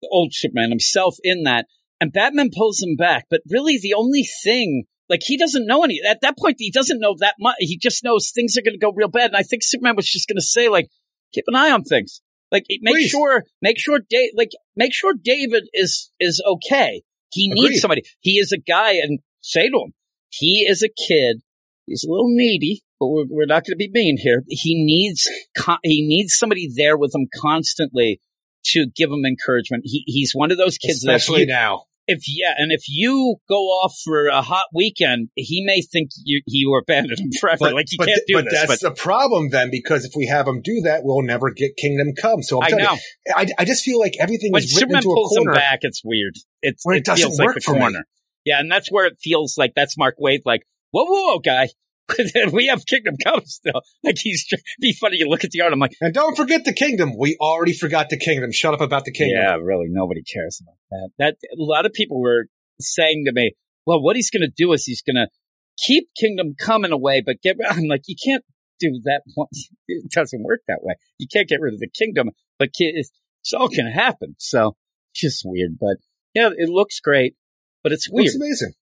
the 0.02 0.08
old 0.10 0.32
Superman 0.34 0.70
himself 0.70 1.16
in 1.22 1.44
that, 1.44 1.66
and 2.00 2.12
Batman 2.12 2.50
pulls 2.56 2.82
him 2.82 2.96
back. 2.96 3.26
But 3.30 3.42
really, 3.48 3.78
the 3.80 3.94
only 3.94 4.26
thing, 4.42 4.84
like 5.08 5.20
he 5.22 5.36
doesn't 5.38 5.66
know 5.66 5.84
any 5.84 6.00
at 6.08 6.22
that 6.22 6.36
point. 6.38 6.56
He 6.58 6.70
doesn't 6.72 6.98
know 6.98 7.14
that 7.20 7.34
much. 7.38 7.54
He 7.60 7.78
just 7.78 8.02
knows 8.02 8.30
things 8.34 8.56
are 8.56 8.62
going 8.62 8.74
to 8.74 8.84
go 8.84 8.92
real 8.94 9.08
bad. 9.08 9.26
And 9.30 9.36
I 9.36 9.42
think 9.42 9.62
Superman 9.62 9.94
was 9.96 10.10
just 10.10 10.28
going 10.28 10.36
to 10.38 10.42
say, 10.42 10.68
like, 10.68 10.88
keep 11.32 11.44
an 11.46 11.54
eye 11.54 11.70
on 11.70 11.84
things. 11.84 12.20
Like, 12.50 12.64
make 12.80 12.94
Please. 12.94 13.10
sure, 13.10 13.44
make 13.60 13.78
sure, 13.78 13.98
da- 14.08 14.30
like, 14.36 14.50
make 14.76 14.92
sure 14.94 15.12
David 15.20 15.64
is 15.72 16.10
is 16.20 16.42
okay. 16.46 17.02
He 17.36 17.50
Agreed. 17.50 17.70
needs 17.70 17.80
somebody. 17.80 18.02
He 18.20 18.38
is 18.38 18.52
a 18.52 18.58
guy, 18.58 18.92
and 18.92 19.20
say 19.42 19.68
to 19.68 19.76
him, 19.76 19.92
he 20.30 20.66
is 20.68 20.82
a 20.82 20.88
kid. 20.88 21.42
He's 21.86 22.04
a 22.04 22.10
little 22.10 22.34
needy, 22.34 22.82
but 22.98 23.06
we're, 23.08 23.26
we're 23.28 23.46
not 23.46 23.64
going 23.64 23.74
to 23.74 23.76
be 23.76 23.90
mean 23.92 24.16
here. 24.18 24.42
He 24.48 24.74
needs 24.74 25.28
he 25.82 26.06
needs 26.06 26.36
somebody 26.36 26.68
there 26.74 26.96
with 26.96 27.14
him 27.14 27.28
constantly 27.40 28.20
to 28.72 28.86
give 28.96 29.10
him 29.10 29.24
encouragement. 29.24 29.82
He 29.86 30.02
he's 30.06 30.32
one 30.34 30.50
of 30.50 30.58
those 30.58 30.78
kids 30.78 31.02
that 31.02 31.14
Especially 31.14 31.42
you, 31.42 31.46
now. 31.46 31.84
If 32.08 32.22
yeah, 32.28 32.54
and 32.56 32.70
if 32.70 32.82
you 32.88 33.36
go 33.48 33.64
off 33.64 33.94
for 34.04 34.28
a 34.28 34.40
hot 34.40 34.66
weekend, 34.72 35.28
he 35.34 35.64
may 35.64 35.82
think 35.82 36.10
you 36.24 36.40
you 36.46 36.76
abandoned 36.76 37.18
him 37.18 37.30
forever. 37.40 37.72
like 37.72 37.90
you 37.90 37.98
but, 37.98 38.08
can't 38.08 38.22
do 38.26 38.34
but 38.34 38.44
this. 38.44 38.52
that's 38.52 38.66
But 38.66 38.80
that's 38.80 38.82
the 38.82 39.02
problem 39.02 39.50
then, 39.50 39.70
because 39.70 40.04
if 40.04 40.12
we 40.14 40.26
have 40.26 40.46
him 40.46 40.62
do 40.62 40.82
that, 40.82 41.00
we'll 41.02 41.22
never 41.22 41.50
get 41.50 41.76
Kingdom 41.76 42.12
Come. 42.14 42.42
So 42.42 42.62
I'm 42.62 42.74
I 42.74 42.76
know 42.76 42.92
you, 42.92 42.98
I, 43.34 43.46
I 43.58 43.64
just 43.64 43.84
feel 43.84 43.98
like 43.98 44.14
everything 44.20 44.52
when 44.52 44.62
is 44.62 44.74
written 44.74 44.90
Superman 44.90 44.98
into 44.98 45.10
a 45.10 45.14
pulls 45.14 45.36
him 45.36 45.44
corner. 45.44 45.54
back, 45.54 45.80
it's 45.82 46.02
weird. 46.04 46.36
It's 46.62 46.84
Where 46.84 46.96
it 46.96 47.04
doesn't 47.04 47.22
feels 47.22 47.38
like 47.38 47.46
work 47.46 47.54
the 47.56 47.60
for 47.62 47.74
me. 47.74 47.96
Yeah, 48.44 48.60
and 48.60 48.70
that's 48.70 48.90
where 48.90 49.06
it 49.06 49.16
feels 49.20 49.58
like 49.58 49.72
that's 49.74 49.98
Mark 49.98 50.14
Waid. 50.22 50.42
Like 50.44 50.62
whoa, 50.92 51.04
whoa, 51.04 51.32
whoa 51.32 51.38
guy. 51.40 51.68
we 52.52 52.66
have 52.66 52.84
Kingdom 52.86 53.14
Come 53.22 53.40
still. 53.46 53.82
Like 54.04 54.16
he's 54.18 54.46
be 54.80 54.92
funny. 54.92 55.16
You 55.18 55.28
look 55.28 55.44
at 55.44 55.50
the 55.50 55.60
art. 55.62 55.72
I'm 55.72 55.78
like. 55.78 55.92
And 56.00 56.14
don't 56.14 56.36
forget 56.36 56.64
the 56.64 56.72
Kingdom. 56.72 57.12
We 57.18 57.36
already 57.40 57.72
forgot 57.72 58.08
the 58.10 58.16
Kingdom. 58.16 58.52
Shut 58.52 58.74
up 58.74 58.80
about 58.80 59.04
the 59.04 59.12
Kingdom. 59.12 59.42
Yeah, 59.42 59.56
really, 59.56 59.86
nobody 59.88 60.22
cares 60.22 60.60
about 60.62 60.76
that. 60.90 61.10
That 61.18 61.34
a 61.52 61.56
lot 61.62 61.86
of 61.86 61.92
people 61.92 62.20
were 62.20 62.46
saying 62.80 63.24
to 63.26 63.32
me, 63.32 63.52
"Well, 63.86 64.02
what 64.02 64.16
he's 64.16 64.30
going 64.30 64.42
to 64.48 64.52
do 64.56 64.72
is 64.72 64.84
he's 64.84 65.02
going 65.02 65.16
to 65.16 65.26
keep 65.84 66.08
Kingdom 66.18 66.54
coming 66.58 66.92
away, 66.92 67.22
but 67.24 67.42
get." 67.42 67.56
I'm 67.68 67.84
like, 67.88 68.02
you 68.06 68.16
can't 68.24 68.44
do 68.78 69.00
that. 69.04 69.22
one- 69.34 69.48
It 69.88 70.10
doesn't 70.10 70.42
work 70.42 70.60
that 70.68 70.80
way. 70.82 70.94
You 71.18 71.26
can't 71.32 71.48
get 71.48 71.60
rid 71.60 71.74
of 71.74 71.80
the 71.80 71.88
kingdom, 71.88 72.30
but 72.58 72.68
it's 72.78 73.10
it's 73.42 73.52
all 73.52 73.68
can 73.68 73.86
happen. 73.90 74.36
So 74.38 74.76
it's 75.12 75.20
just 75.22 75.42
weird, 75.44 75.78
but 75.80 75.96
yeah, 76.34 76.50
it 76.56 76.68
looks 76.68 77.00
great, 77.00 77.34
but 77.82 77.92
it's 77.92 78.06
It 78.08 78.12
weird. 78.14 78.24
looks 78.26 78.36
amazing. 78.36 78.72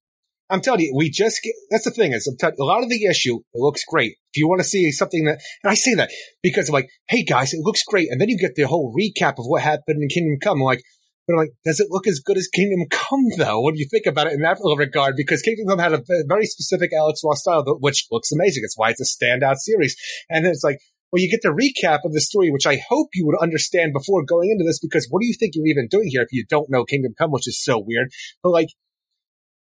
I'm 0.50 0.60
telling 0.60 0.80
you, 0.80 0.94
we 0.94 1.10
just 1.10 1.40
get, 1.42 1.54
that's 1.70 1.84
the 1.84 1.90
thing 1.90 2.12
is, 2.12 2.26
you, 2.26 2.48
a 2.48 2.64
lot 2.64 2.82
of 2.82 2.88
the 2.88 3.06
issue, 3.06 3.36
it 3.36 3.58
looks 3.58 3.82
great. 3.88 4.12
If 4.32 4.40
you 4.40 4.48
want 4.48 4.60
to 4.60 4.68
see 4.68 4.90
something 4.90 5.24
that, 5.24 5.40
and 5.62 5.70
I 5.70 5.74
say 5.74 5.94
that 5.94 6.10
because 6.42 6.68
I'm 6.68 6.74
like, 6.74 6.90
hey 7.08 7.24
guys, 7.24 7.54
it 7.54 7.60
looks 7.62 7.82
great. 7.82 8.08
And 8.10 8.20
then 8.20 8.28
you 8.28 8.36
get 8.38 8.54
the 8.54 8.64
whole 8.64 8.94
recap 8.94 9.38
of 9.38 9.46
what 9.46 9.62
happened 9.62 10.02
in 10.02 10.08
Kingdom 10.08 10.38
Come. 10.40 10.58
I'm 10.58 10.64
like, 10.64 10.82
but 11.26 11.34
I'm 11.34 11.38
like, 11.38 11.52
does 11.64 11.80
it 11.80 11.88
look 11.90 12.06
as 12.06 12.20
good 12.20 12.36
as 12.36 12.48
Kingdom 12.48 12.86
Come 12.90 13.24
though? 13.38 13.62
When 13.62 13.76
you 13.76 13.86
think 13.90 14.04
about 14.04 14.26
it 14.26 14.34
in 14.34 14.42
that 14.42 14.58
regard, 14.76 15.16
because 15.16 15.40
Kingdom 15.40 15.66
Come 15.68 15.78
had 15.78 15.94
a 15.94 16.02
very 16.28 16.44
specific 16.44 16.90
Alex 16.92 17.22
Ross 17.24 17.40
style, 17.40 17.64
which 17.80 18.06
looks 18.10 18.30
amazing. 18.30 18.62
It's 18.64 18.76
why 18.76 18.90
it's 18.90 19.00
a 19.00 19.04
standout 19.04 19.56
series. 19.56 19.96
And 20.28 20.46
it's 20.46 20.62
like, 20.62 20.78
well, 21.10 21.22
you 21.22 21.30
get 21.30 21.40
the 21.42 21.48
recap 21.48 22.00
of 22.04 22.12
the 22.12 22.20
story, 22.20 22.50
which 22.50 22.66
I 22.66 22.82
hope 22.88 23.08
you 23.14 23.24
would 23.26 23.38
understand 23.40 23.92
before 23.94 24.24
going 24.24 24.50
into 24.50 24.64
this, 24.64 24.80
because 24.80 25.06
what 25.08 25.20
do 25.20 25.26
you 25.26 25.34
think 25.38 25.52
you're 25.54 25.66
even 25.66 25.88
doing 25.88 26.08
here 26.08 26.22
if 26.22 26.32
you 26.32 26.44
don't 26.46 26.68
know 26.68 26.84
Kingdom 26.84 27.14
Come, 27.16 27.30
which 27.30 27.48
is 27.48 27.62
so 27.62 27.78
weird? 27.78 28.10
But 28.42 28.50
like, 28.50 28.68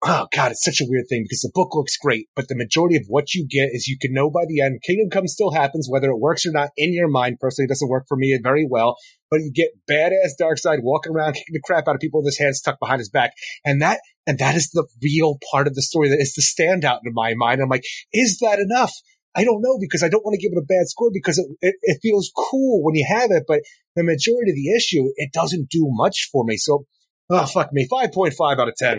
oh 0.05 0.27
god, 0.35 0.53
it's 0.53 0.65
such 0.65 0.81
a 0.81 0.89
weird 0.89 1.07
thing 1.09 1.25
because 1.25 1.41
the 1.41 1.51
book 1.55 1.75
looks 1.75 1.97
great, 1.97 2.29
but 2.35 2.49
the 2.49 2.57
majority 2.57 2.97
of 2.97 3.05
what 3.09 3.35
you 3.35 3.47
get 3.49 3.71
is 3.73 3.87
you 3.87 3.97
can 4.01 4.13
know 4.13 4.31
by 4.31 4.45
the 4.47 4.61
end. 4.61 4.83
Kingdom 4.83 5.11
Come 5.11 5.29
still 5.29 5.53
happens, 5.53 5.89
whether 5.89 6.11
it 6.11 6.19
works 6.19 6.47
or 6.47 6.53
not 6.53 6.71
in 6.77 6.93
your 6.93 7.09
mind. 7.09 7.39
Personally, 7.41 7.67
it 7.67 7.69
doesn't 7.69 7.89
work 7.89 8.07
for 8.09 8.17
me 8.17 8.39
very 8.43 8.67
well, 8.69 8.97
but 9.31 9.41
you 9.41 9.53
get 9.53 9.71
badass 9.91 10.33
Darkseid 10.41 10.83
walking 10.83 11.13
around 11.13 11.35
kicking 11.35 11.53
the 11.53 11.63
crap 11.65 11.89
out 11.89 11.95
of 11.95 12.01
people 12.01 12.21
with 12.21 12.29
his 12.29 12.39
hands 12.39 12.61
tucked 12.61 12.81
behind 12.81 12.99
his 12.99 13.11
back, 13.11 13.33
and 13.65 13.81
that 13.83 14.01
and 14.27 14.39
that 14.39 14.55
is 14.55 14.71
the 14.71 14.87
real 15.03 15.39
part 15.51 15.67
of 15.67 15.75
the 15.75 15.83
story 15.83 16.09
that 16.11 16.21
is 16.21 16.35
the 16.35 16.43
standout 16.43 17.01
in 17.05 17.13
my 17.15 17.35
mind. 17.35 17.61
I'm 17.61 17.69
like, 17.69 17.85
is 18.13 18.39
that 18.41 18.59
enough? 18.59 18.93
I 19.35 19.45
don't 19.45 19.63
know 19.63 19.79
because 19.81 20.03
I 20.03 20.09
don't 20.09 20.25
want 20.25 20.35
to 20.35 20.41
give 20.41 20.53
it 20.53 20.61
a 20.61 20.67
bad 20.67 20.89
score 20.89 21.11
because 21.13 21.39
it, 21.39 21.47
it, 21.63 21.75
it 21.83 21.99
feels 22.03 22.31
cool 22.37 22.83
when 22.83 22.95
you 22.95 23.07
have 23.09 23.31
it, 23.31 23.45
but 23.49 23.61
the 23.97 24.05
majority 24.05 24.51
of 24.51 24.57
the 24.57 24.75
issue, 24.77 25.11
it 25.17 25.33
doesn't 25.33 25.71
do 25.71 25.87
much 25.89 26.29
for 26.31 26.45
me. 26.45 26.57
So, 26.57 26.85
oh, 27.31 27.47
fuck 27.47 27.73
me. 27.73 27.89
5.5 27.91 28.59
out 28.59 28.69
of 28.69 28.75
10. 28.77 28.99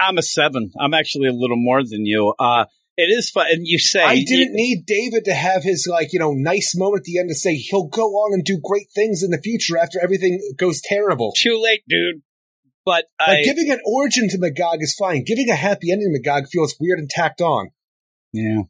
I'm 0.00 0.18
a 0.18 0.22
seven. 0.22 0.70
I'm 0.78 0.94
actually 0.94 1.28
a 1.28 1.32
little 1.32 1.56
more 1.56 1.82
than 1.82 2.06
you. 2.06 2.34
Uh, 2.38 2.66
it 2.96 3.04
is 3.04 3.30
fun. 3.30 3.46
And 3.50 3.66
you 3.66 3.78
say 3.78 4.02
I 4.02 4.22
didn't 4.22 4.54
need 4.54 4.84
David 4.86 5.24
to 5.24 5.34
have 5.34 5.62
his 5.62 5.86
like, 5.90 6.12
you 6.12 6.18
know, 6.18 6.32
nice 6.32 6.74
moment 6.76 7.00
at 7.00 7.04
the 7.04 7.18
end 7.18 7.30
to 7.30 7.34
say 7.34 7.54
he'll 7.54 7.86
go 7.88 8.08
on 8.08 8.34
and 8.34 8.44
do 8.44 8.60
great 8.62 8.88
things 8.94 9.22
in 9.22 9.30
the 9.30 9.38
future 9.38 9.78
after 9.78 9.98
everything 10.02 10.40
goes 10.58 10.80
terrible. 10.82 11.32
too 11.36 11.60
late, 11.62 11.82
dude. 11.88 12.22
But 12.84 13.04
Like 13.20 13.38
I, 13.38 13.42
giving 13.44 13.70
an 13.70 13.80
origin 13.86 14.28
to 14.30 14.38
Magog 14.38 14.78
is 14.80 14.94
fine. 14.94 15.24
Giving 15.24 15.48
a 15.48 15.54
happy 15.54 15.90
ending 15.92 16.12
to 16.12 16.20
Magog 16.20 16.48
feels 16.48 16.74
weird 16.80 16.98
and 16.98 17.08
tacked 17.08 17.40
on. 17.40 17.70
yeah, 18.32 18.62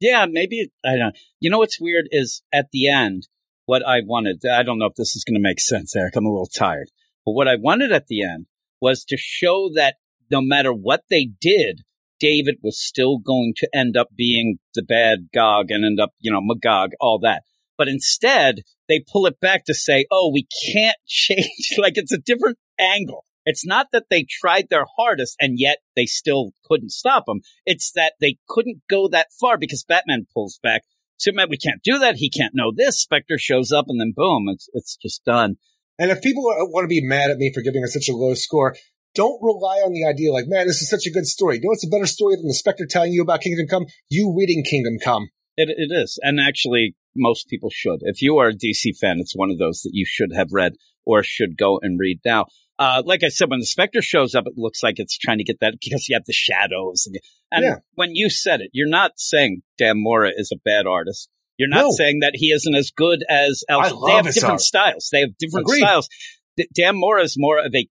yeah, 0.00 0.26
maybe 0.30 0.70
I 0.84 0.90
don't. 0.90 0.98
know. 0.98 1.12
You 1.40 1.50
know 1.50 1.58
what's 1.58 1.80
weird 1.80 2.06
is 2.10 2.42
at 2.52 2.68
the 2.72 2.88
end, 2.88 3.28
what 3.66 3.86
I 3.86 4.00
wanted. 4.04 4.42
I 4.50 4.62
don't 4.62 4.78
know 4.78 4.86
if 4.86 4.94
this 4.94 5.16
is 5.16 5.24
going 5.24 5.34
to 5.34 5.40
make 5.40 5.60
sense, 5.60 5.94
Eric. 5.94 6.16
I'm 6.16 6.26
a 6.26 6.30
little 6.30 6.46
tired, 6.46 6.90
but 7.26 7.32
what 7.32 7.48
I 7.48 7.56
wanted 7.56 7.92
at 7.92 8.06
the 8.06 8.22
end 8.22 8.46
was 8.80 9.04
to 9.04 9.16
show 9.18 9.68
that 9.74 9.96
no 10.30 10.40
matter 10.40 10.72
what 10.72 11.02
they 11.10 11.30
did, 11.40 11.82
David 12.18 12.56
was 12.62 12.78
still 12.78 13.18
going 13.18 13.54
to 13.56 13.68
end 13.74 13.96
up 13.96 14.08
being 14.16 14.58
the 14.74 14.82
bad 14.82 15.28
Gog 15.34 15.70
and 15.70 15.84
end 15.84 15.98
up, 16.00 16.10
you 16.18 16.30
know, 16.30 16.40
Magog, 16.42 16.90
all 17.00 17.18
that. 17.20 17.42
But 17.78 17.88
instead, 17.88 18.60
they 18.88 19.02
pull 19.10 19.26
it 19.26 19.40
back 19.40 19.64
to 19.64 19.74
say, 19.74 20.04
oh, 20.10 20.30
we 20.32 20.46
can't 20.72 20.98
change. 21.06 21.74
like 21.78 21.94
it's 21.96 22.12
a 22.12 22.18
different 22.18 22.58
angle. 22.78 23.24
It's 23.46 23.64
not 23.66 23.86
that 23.92 24.04
they 24.10 24.26
tried 24.28 24.66
their 24.68 24.84
hardest 24.98 25.36
and 25.40 25.58
yet 25.58 25.78
they 25.96 26.04
still 26.04 26.50
couldn't 26.64 26.90
stop 26.90 27.24
him. 27.26 27.40
It's 27.64 27.90
that 27.92 28.12
they 28.20 28.36
couldn't 28.48 28.82
go 28.88 29.08
that 29.08 29.28
far 29.40 29.56
because 29.56 29.82
Batman 29.82 30.26
pulls 30.32 30.60
back. 30.62 30.82
Superman, 31.16 31.48
we 31.50 31.56
can't 31.56 31.82
do 31.82 31.98
that. 31.98 32.16
He 32.16 32.30
can't 32.30 32.54
know 32.54 32.70
this. 32.74 33.00
Spectre 33.00 33.38
shows 33.38 33.72
up 33.72 33.86
and 33.88 34.00
then 34.00 34.12
boom, 34.14 34.46
it's, 34.48 34.68
it's 34.74 34.96
just 34.96 35.24
done. 35.24 35.56
And 35.98 36.10
if 36.10 36.22
people 36.22 36.42
want 36.44 36.84
to 36.84 36.88
be 36.88 37.06
mad 37.06 37.30
at 37.30 37.38
me 37.38 37.50
for 37.52 37.60
giving 37.62 37.82
it 37.82 37.88
such 37.88 38.08
a 38.08 38.16
low 38.16 38.34
score, 38.34 38.74
don't 39.14 39.38
rely 39.42 39.78
on 39.84 39.92
the 39.92 40.04
idea 40.06 40.32
like, 40.32 40.46
man, 40.46 40.66
this 40.66 40.82
is 40.82 40.88
such 40.88 41.06
a 41.06 41.10
good 41.10 41.26
story. 41.26 41.56
You 41.56 41.62
know 41.62 41.68
what's 41.70 41.84
a 41.86 41.90
better 41.90 42.06
story 42.06 42.36
than 42.36 42.46
the 42.46 42.54
Spectre 42.54 42.86
telling 42.88 43.12
you 43.12 43.22
about 43.22 43.40
Kingdom 43.40 43.66
Come? 43.66 43.86
You 44.08 44.34
reading 44.36 44.62
Kingdom 44.64 44.98
Come. 45.02 45.28
It, 45.56 45.68
it 45.68 45.92
is. 45.94 46.18
And 46.22 46.38
actually, 46.40 46.94
most 47.16 47.48
people 47.48 47.70
should. 47.72 47.98
If 48.02 48.22
you 48.22 48.38
are 48.38 48.48
a 48.48 48.54
DC 48.54 48.96
fan, 49.00 49.18
it's 49.18 49.34
one 49.36 49.50
of 49.50 49.58
those 49.58 49.80
that 49.82 49.90
you 49.92 50.04
should 50.06 50.30
have 50.34 50.48
read 50.52 50.74
or 51.04 51.22
should 51.22 51.56
go 51.56 51.78
and 51.82 51.98
read 51.98 52.20
now. 52.24 52.46
Uh, 52.78 53.02
like 53.04 53.22
I 53.22 53.28
said, 53.28 53.50
when 53.50 53.58
the 53.60 53.66
Spectre 53.66 54.00
shows 54.00 54.34
up, 54.34 54.44
it 54.46 54.54
looks 54.56 54.82
like 54.82 54.94
it's 54.98 55.18
trying 55.18 55.38
to 55.38 55.44
get 55.44 55.60
that 55.60 55.74
because 55.82 56.08
you 56.08 56.14
have 56.16 56.24
the 56.26 56.32
shadows. 56.32 57.06
And, 57.06 57.16
and 57.52 57.64
Yeah. 57.64 57.74
when 57.94 58.14
you 58.14 58.30
said 58.30 58.60
it, 58.60 58.70
you're 58.72 58.88
not 58.88 59.12
saying 59.16 59.62
Dan 59.76 59.94
Mora 60.02 60.30
is 60.34 60.50
a 60.52 60.58
bad 60.64 60.86
artist. 60.86 61.28
You're 61.58 61.68
not 61.68 61.82
No. 61.82 61.90
saying 61.90 62.20
that 62.20 62.32
he 62.36 62.52
isn't 62.52 62.74
as 62.74 62.90
good 62.90 63.22
as 63.28 63.62
love 63.68 64.00
They 64.06 64.12
have 64.12 64.24
different 64.32 64.52
art. 64.52 64.60
styles. 64.60 65.08
They 65.12 65.20
have 65.20 65.36
different 65.38 65.66
Agreed. 65.66 65.80
styles. 65.80 66.08
Dan 66.74 66.96
Mora 66.96 67.22
is 67.22 67.34
more 67.36 67.58
of 67.58 67.74
a, 67.74 67.86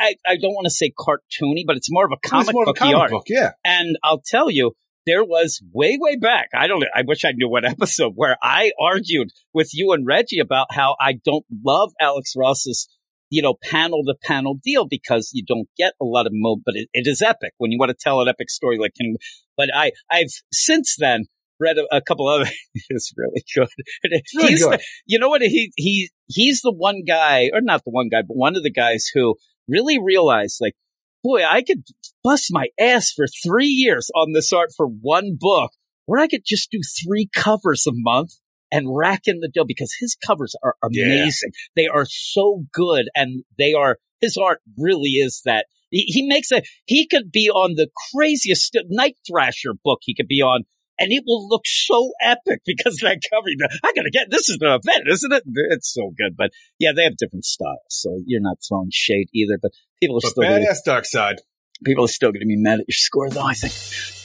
I, 0.00 0.14
I 0.26 0.36
don't 0.36 0.52
want 0.54 0.66
to 0.66 0.70
say 0.70 0.92
cartoony, 0.98 1.62
but 1.66 1.76
it's 1.76 1.90
more 1.90 2.04
of 2.04 2.12
a 2.12 2.16
It's 2.22 2.30
comic 2.30 2.52
more 2.52 2.62
of 2.64 2.68
a 2.68 2.72
book 2.72 2.78
comic 2.78 3.10
book, 3.10 3.24
yeah. 3.28 3.52
And 3.64 3.96
I'll 4.02 4.22
tell 4.24 4.50
you, 4.50 4.72
there 5.06 5.24
was 5.24 5.62
way, 5.72 5.96
way 6.00 6.16
back. 6.16 6.48
I 6.54 6.66
don't, 6.66 6.84
I 6.94 7.02
wish 7.06 7.24
I 7.24 7.32
knew 7.32 7.48
what 7.48 7.64
episode 7.68 8.12
where 8.16 8.36
I 8.42 8.72
argued 8.80 9.28
with 9.54 9.70
you 9.72 9.92
and 9.92 10.06
Reggie 10.06 10.40
about 10.40 10.66
how 10.72 10.96
I 11.00 11.14
don't 11.24 11.44
love 11.64 11.92
Alex 12.00 12.34
Ross's, 12.36 12.88
you 13.30 13.40
know, 13.42 13.54
panel 13.62 14.02
to 14.04 14.14
panel 14.22 14.58
deal 14.62 14.86
because 14.88 15.30
you 15.32 15.44
don't 15.46 15.68
get 15.78 15.94
a 16.00 16.04
lot 16.04 16.26
of 16.26 16.32
mo, 16.34 16.56
but 16.64 16.74
it, 16.74 16.88
it 16.92 17.06
is 17.06 17.22
epic 17.22 17.52
when 17.58 17.70
you 17.70 17.78
want 17.78 17.90
to 17.90 17.96
tell 17.98 18.20
an 18.20 18.28
epic 18.28 18.50
story 18.50 18.78
like 18.78 18.92
him. 18.98 19.16
But 19.56 19.70
I, 19.74 19.92
I've 20.10 20.32
since 20.52 20.96
then 20.98 21.26
read 21.58 21.78
a, 21.78 21.96
a 21.96 22.02
couple 22.02 22.28
of 22.28 22.42
other, 22.42 22.50
it's 22.90 23.12
really 23.16 23.44
good. 23.54 23.68
really 24.34 24.48
He's 24.48 24.64
good. 24.64 24.80
the- 24.80 24.84
you 25.06 25.18
know 25.18 25.28
what? 25.28 25.42
He, 25.42 25.72
he, 25.76 26.10
he's 26.26 26.60
the 26.62 26.72
one 26.72 27.02
guy, 27.06 27.50
or 27.52 27.60
not 27.60 27.82
the 27.84 27.90
one 27.90 28.08
guy, 28.08 28.22
but 28.22 28.36
one 28.36 28.56
of 28.56 28.62
the 28.62 28.72
guys 28.72 29.06
who 29.14 29.36
really 29.68 29.98
realized 29.98 30.58
like, 30.60 30.74
boy, 31.22 31.44
I 31.44 31.62
could 31.62 31.84
bust 32.22 32.48
my 32.50 32.68
ass 32.78 33.12
for 33.14 33.26
three 33.26 33.68
years 33.68 34.10
on 34.14 34.32
this 34.32 34.52
art 34.52 34.70
for 34.76 34.86
one 34.86 35.36
book, 35.38 35.72
where 36.06 36.20
I 36.20 36.28
could 36.28 36.42
just 36.44 36.70
do 36.70 36.80
three 37.04 37.28
covers 37.34 37.84
a 37.86 37.92
month 37.92 38.32
and 38.70 38.96
rack 38.96 39.22
in 39.26 39.40
the 39.40 39.48
dough 39.52 39.64
because 39.66 39.92
his 40.00 40.16
covers 40.16 40.54
are 40.62 40.74
Yeah. 40.90 41.04
amazing. 41.06 41.52
They 41.74 41.86
are 41.86 42.06
so 42.08 42.64
good 42.72 43.08
and 43.14 43.44
they 43.58 43.74
are, 43.74 43.98
his 44.20 44.36
art 44.36 44.60
really 44.78 45.10
is 45.10 45.42
that. 45.44 45.66
He, 45.90 46.02
he 46.06 46.26
makes 46.26 46.50
a, 46.50 46.62
he 46.84 47.06
could 47.06 47.30
be 47.30 47.48
on 47.48 47.74
the 47.76 47.88
craziest 48.12 48.76
Night 48.88 49.16
Thrasher 49.26 49.72
book 49.84 50.00
he 50.02 50.14
could 50.14 50.26
be 50.26 50.42
on 50.42 50.64
and 50.98 51.12
it 51.12 51.24
will 51.26 51.48
look 51.48 51.62
so 51.66 52.12
epic 52.22 52.60
because 52.66 52.94
of 52.94 53.00
that 53.08 53.20
cover. 53.30 53.46
I 53.84 53.92
gotta 53.94 54.10
get, 54.10 54.28
this 54.30 54.48
is 54.48 54.58
an 54.60 54.68
event, 54.68 55.04
isn't 55.10 55.32
it? 55.32 55.42
It's 55.70 55.92
so 55.92 56.12
good. 56.16 56.36
But 56.36 56.50
yeah, 56.78 56.92
they 56.94 57.04
have 57.04 57.16
different 57.16 57.44
styles. 57.44 57.78
So 57.88 58.20
you're 58.26 58.40
not 58.40 58.58
throwing 58.66 58.88
shade 58.92 59.28
either, 59.34 59.58
but 59.60 59.72
people 60.00 60.16
are 60.16 60.20
But 60.22 60.30
still 60.30 60.42
gonna- 60.44 60.60
badass 60.66 60.86
Darkseid. 60.86 61.36
people 61.84 62.04
are 62.04 62.08
still 62.08 62.30
going 62.32 62.40
to 62.40 62.46
be 62.46 62.56
mad 62.56 62.80
at 62.80 62.88
your 62.88 62.94
score 62.94 63.28
though, 63.30 63.42
I 63.42 63.54
think. 63.54 63.74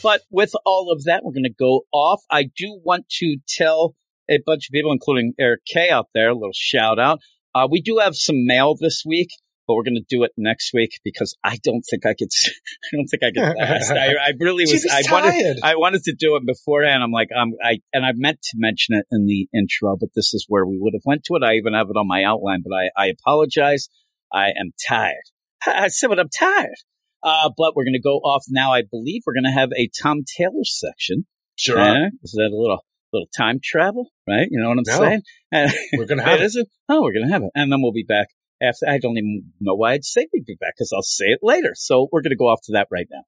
But 0.04 0.22
with 0.32 0.54
all 0.66 0.92
of 0.92 1.04
that, 1.04 1.24
we're 1.24 1.34
going 1.34 1.44
to 1.44 1.50
go 1.54 1.82
off. 1.92 2.22
I 2.32 2.44
do 2.44 2.80
want 2.84 3.08
to 3.20 3.38
tell 3.48 3.96
a 4.30 4.40
bunch 4.46 4.68
of 4.70 4.72
people, 4.74 4.92
including 4.94 5.34
Eric 5.40 5.62
K 5.72 5.90
out 5.90 6.08
there, 6.16 6.30
a 6.30 6.34
little 6.34 6.54
shout 6.54 6.98
out. 7.00 7.20
Uh, 7.54 7.68
we 7.70 7.82
do 7.82 7.98
have 8.02 8.16
some 8.16 8.46
mail 8.46 8.76
this 8.80 9.04
week, 9.06 9.30
but 9.68 9.76
we're 9.76 9.84
going 9.84 9.96
to 9.96 10.06
do 10.10 10.24
it 10.24 10.32
next 10.38 10.72
week 10.74 11.00
because 11.04 11.36
I 11.44 11.58
don't 11.64 11.82
think 11.82 12.06
I 12.06 12.14
could, 12.14 12.30
I 12.46 12.96
don't 12.96 13.08
think 13.08 13.24
I 13.24 13.32
could 13.32 13.58
last. 13.58 13.92
I, 13.92 14.14
I 14.16 14.34
really 14.40 14.64
was, 14.64 14.86
I 14.92 15.02
wanted, 15.12 15.32
tired. 15.32 15.58
I 15.64 15.76
wanted 15.76 16.04
to 16.04 16.14
do 16.14 16.36
it 16.36 16.46
beforehand. 16.46 17.04
I'm 17.04 17.12
like, 17.12 17.30
um, 17.36 17.52
I, 17.64 17.80
and 17.94 18.06
I 18.06 18.12
meant 18.16 18.42
to 18.44 18.58
mention 18.58 18.96
it 18.96 19.06
in 19.12 19.26
the 19.26 19.48
intro, 19.54 19.96
but 20.00 20.10
this 20.16 20.34
is 20.34 20.46
where 20.48 20.66
we 20.66 20.78
would 20.80 20.94
have 20.94 21.04
went 21.06 21.24
to 21.26 21.36
it. 21.36 21.44
I 21.44 21.54
even 21.54 21.74
have 21.74 21.88
it 21.90 21.98
on 21.98 22.08
my 22.08 22.24
outline, 22.24 22.64
but 22.68 22.74
I, 22.76 22.90
I 23.06 23.08
apologize. 23.08 23.90
I 24.34 24.48
am 24.50 24.72
tired. 24.88 25.24
I 25.68 25.88
said, 25.90 26.08
but 26.08 26.20
I'm 26.20 26.30
tired. 26.30 26.76
Uh, 27.24 27.50
but 27.56 27.76
we're 27.76 27.84
going 27.84 27.94
to 27.94 28.02
go 28.02 28.18
off 28.18 28.44
now. 28.50 28.74
I 28.74 28.82
believe 28.90 29.22
we're 29.26 29.34
going 29.34 29.44
to 29.44 29.52
have 29.52 29.70
a 29.78 29.90
Tom 30.02 30.24
Taylor 30.38 30.64
section. 30.64 31.28
Sure. 31.56 31.80
Eh? 31.80 32.10
Is 32.24 32.32
that 32.32 32.50
a 32.52 32.58
little, 32.58 32.84
little 33.14 33.28
time 33.38 33.60
travel? 33.64 34.10
Right? 34.28 34.48
You 34.50 34.60
know 34.60 34.70
what 34.70 34.80
I'm 34.80 34.84
No. 34.88 34.98
saying? 34.98 35.22
And 35.52 35.72
We're 35.94 36.06
going 36.06 36.18
to 36.24 36.24
have 36.24 36.42
it. 36.42 36.68
Oh, 36.90 37.02
we're 37.04 37.14
going 37.14 37.28
to 37.28 37.32
have 37.32 37.44
it. 37.44 37.52
And 37.54 37.72
then 37.72 37.82
we'll 37.84 37.92
be 37.92 38.06
back 38.08 38.30
after. 38.62 38.88
I 38.88 38.98
don't 38.98 39.18
even 39.18 39.52
know 39.60 39.76
why 39.76 39.94
I'd 39.94 40.06
say 40.06 40.28
we'd 40.32 40.46
be 40.46 40.56
back 40.56 40.76
because 40.78 40.92
I'll 40.94 41.02
say 41.02 41.26
it 41.26 41.40
later. 41.42 41.72
So 41.76 42.08
we're 42.12 42.22
going 42.22 42.32
to 42.32 42.38
go 42.38 42.48
off 42.48 42.62
to 42.66 42.74
that 42.74 42.88
right 42.92 43.08
now. 43.12 43.24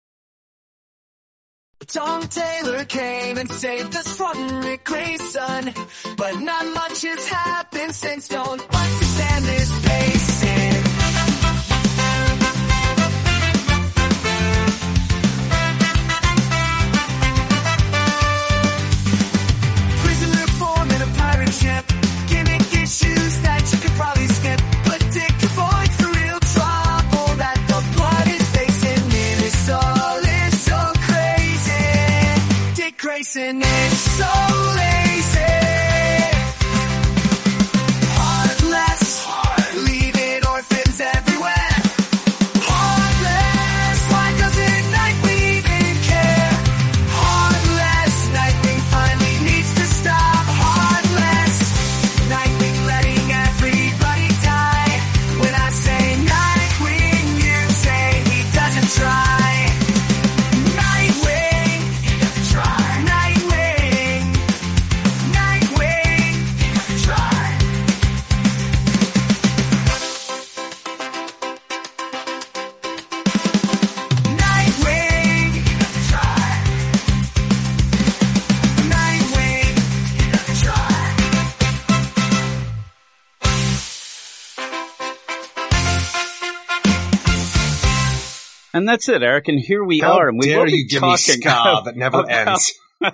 Tom 1.88 2.22
Taylor 2.28 2.86
came 2.86 3.38
and 3.38 3.52
saved 3.52 3.96
us 3.96 4.16
from 4.16 4.62
Rick 4.62 4.86
Grayson. 4.86 5.74
But 6.16 6.40
not 6.40 6.66
much 6.74 7.02
has 7.02 7.28
happened 7.28 7.94
since 7.94 8.28
don't 8.30 8.62
understand 8.62 9.46
this 9.46 9.86
pacing. 9.86 10.33
Grayson 33.34 33.64
is 33.64 34.18
so 34.18 34.83
And 88.74 88.88
that's 88.88 89.08
it, 89.10 89.22
Eric. 89.24 89.48
And 89.48 89.60
here 89.60 89.84
we 89.84 90.00
How 90.00 90.18
are. 90.20 90.30
And 90.30 90.38
we 90.40 90.48
dare 90.48 90.60
will 90.60 90.66
be 90.66 90.72
you 90.74 90.88
give 90.88 91.02
me 91.04 91.16
ska 91.18 91.82
that 91.86 91.96
never 91.96 92.20
about- 92.22 92.32
ends? 92.48 92.74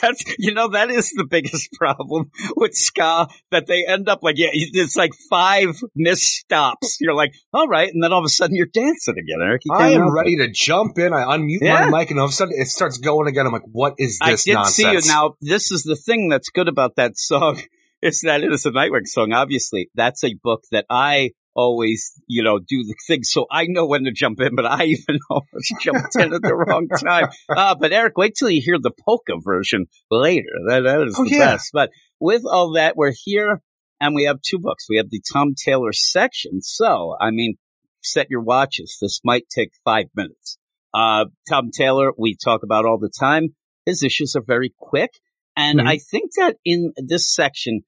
That's 0.00 0.24
you 0.38 0.54
know 0.54 0.68
that 0.68 0.88
is 0.90 1.10
the 1.10 1.26
biggest 1.26 1.70
problem 1.78 2.30
with 2.56 2.72
ska 2.74 3.28
that 3.50 3.66
they 3.66 3.84
end 3.86 4.08
up 4.08 4.20
like 4.22 4.38
yeah 4.38 4.48
it's 4.52 4.96
like 4.96 5.10
five 5.28 5.78
misstops. 5.94 6.96
You're 7.00 7.14
like 7.14 7.34
all 7.52 7.68
right, 7.68 7.92
and 7.92 8.02
then 8.02 8.12
all 8.12 8.20
of 8.20 8.24
a 8.24 8.30
sudden 8.30 8.56
you're 8.56 8.66
dancing 8.72 9.16
again, 9.18 9.38
Eric. 9.42 9.62
I 9.70 9.90
am 9.90 10.00
help 10.02 10.12
it. 10.12 10.14
ready 10.14 10.36
to 10.36 10.48
jump 10.50 10.98
in. 10.98 11.12
I 11.12 11.24
unmute 11.36 11.58
Yeah. 11.60 11.88
my 11.90 11.98
mic, 12.00 12.10
and 12.10 12.18
all 12.20 12.26
of 12.26 12.30
a 12.30 12.34
sudden 12.34 12.54
it 12.56 12.68
starts 12.68 12.96
going 12.98 13.28
again. 13.28 13.46
I'm 13.46 13.52
like, 13.52 13.66
"What 13.70 13.94
is 13.98 14.18
I 14.22 14.30
this 14.30 14.44
did 14.44 14.54
nonsense?" 14.54 14.76
see 14.76 14.90
you 14.90 15.00
now. 15.14 15.34
This 15.42 15.70
is 15.70 15.82
the 15.82 15.96
thing 15.96 16.28
that's 16.30 16.48
good 16.48 16.68
about 16.68 16.96
that 16.96 17.18
song 17.18 17.60
is 18.02 18.20
that 18.24 18.42
it 18.42 18.52
is 18.52 18.66
a 18.66 18.70
Nightwing 18.70 19.06
song. 19.06 19.32
Obviously, 19.32 19.90
that's 19.94 20.24
a 20.24 20.34
book 20.42 20.64
that 20.72 20.86
I 20.90 21.30
always, 21.54 22.12
you 22.26 22.42
know, 22.42 22.58
do 22.58 22.82
the 22.84 22.94
thing. 23.06 23.22
So 23.22 23.46
I 23.50 23.66
know 23.68 23.86
when 23.86 24.04
to 24.04 24.10
jump 24.12 24.40
in, 24.40 24.54
but 24.56 24.64
I 24.66 24.84
even 24.86 25.18
almost 25.30 25.74
jumped 25.80 26.16
in 26.16 26.32
at 26.34 26.42
the 26.42 26.54
wrong 26.54 26.88
time. 27.04 27.28
Uh, 27.48 27.74
but 27.74 27.92
Eric, 27.92 28.16
wait 28.16 28.34
till 28.38 28.50
you 28.50 28.62
hear 28.64 28.78
the 28.80 28.90
polka 29.04 29.34
version 29.42 29.86
later. 30.10 30.48
That, 30.68 30.80
that 30.84 31.02
is 31.06 31.16
Oh, 31.18 31.24
the 31.24 31.30
yeah. 31.30 31.38
best. 31.52 31.70
But 31.72 31.90
with 32.20 32.42
all 32.50 32.72
that, 32.72 32.96
we're 32.96 33.12
here 33.24 33.60
and 34.00 34.14
we 34.14 34.24
have 34.24 34.40
two 34.42 34.58
books. 34.58 34.86
We 34.88 34.96
have 34.96 35.10
the 35.10 35.20
Tom 35.32 35.54
Taylor 35.54 35.92
section. 35.92 36.62
So, 36.62 37.16
I 37.20 37.30
mean, 37.30 37.54
set 38.02 38.28
your 38.30 38.40
watches. 38.42 38.96
This 39.00 39.20
might 39.22 39.44
take 39.54 39.70
five 39.84 40.06
minutes. 40.16 40.58
Uh, 40.94 41.26
Tom 41.48 41.70
Taylor, 41.70 42.12
we 42.18 42.34
talk 42.42 42.62
about 42.64 42.84
all 42.86 42.98
the 42.98 43.12
time. 43.16 43.48
His 43.86 44.02
issues 44.02 44.34
are 44.36 44.42
very 44.46 44.72
quick. 44.78 45.10
And 45.56 45.80
Mhm. 45.80 45.86
I 45.86 45.98
think 45.98 46.30
that 46.38 46.56
in 46.64 46.92
this 46.96 47.32
section, 47.32 47.82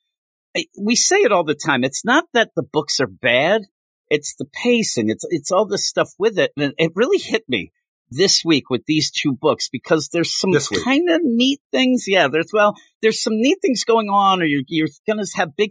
we 0.79 0.97
say 0.97 1.17
it 1.17 1.33
all 1.33 1.45
the 1.45 1.55
time. 1.55 1.85
It's 1.85 2.05
not 2.05 2.25
that 2.33 2.51
the 2.55 2.63
books 2.63 3.01
are 3.01 3.07
bad. 3.07 3.63
It's 4.11 4.35
the 4.37 4.47
pacing. 4.63 5.09
It's, 5.09 5.25
it's 5.31 5.51
all 5.51 5.67
this 5.67 5.89
stuff 5.89 6.11
with 6.19 6.39
it. 6.39 6.53
And 6.57 6.75
it 6.79 6.93
really 6.95 7.19
hit 7.19 7.45
me 7.49 7.73
this 8.11 8.45
week 8.45 8.71
with 8.71 8.83
these 8.87 9.11
two 9.11 9.33
books 9.33 9.69
because 9.71 10.09
there's 10.09 10.39
some 10.39 10.53
kind 10.85 11.11
of 11.11 11.21
neat 11.25 11.61
things. 11.73 12.05
Yeah. 12.07 12.29
There's, 12.29 12.51
well, 12.53 12.77
there's 13.03 13.23
some 13.23 13.37
neat 13.37 13.59
things 13.63 13.85
going 13.85 14.09
on 14.09 14.43
or 14.43 14.45
you're, 14.45 14.63
you're 14.69 14.89
going 15.07 15.25
to 15.25 15.31
have 15.37 15.57
big, 15.57 15.71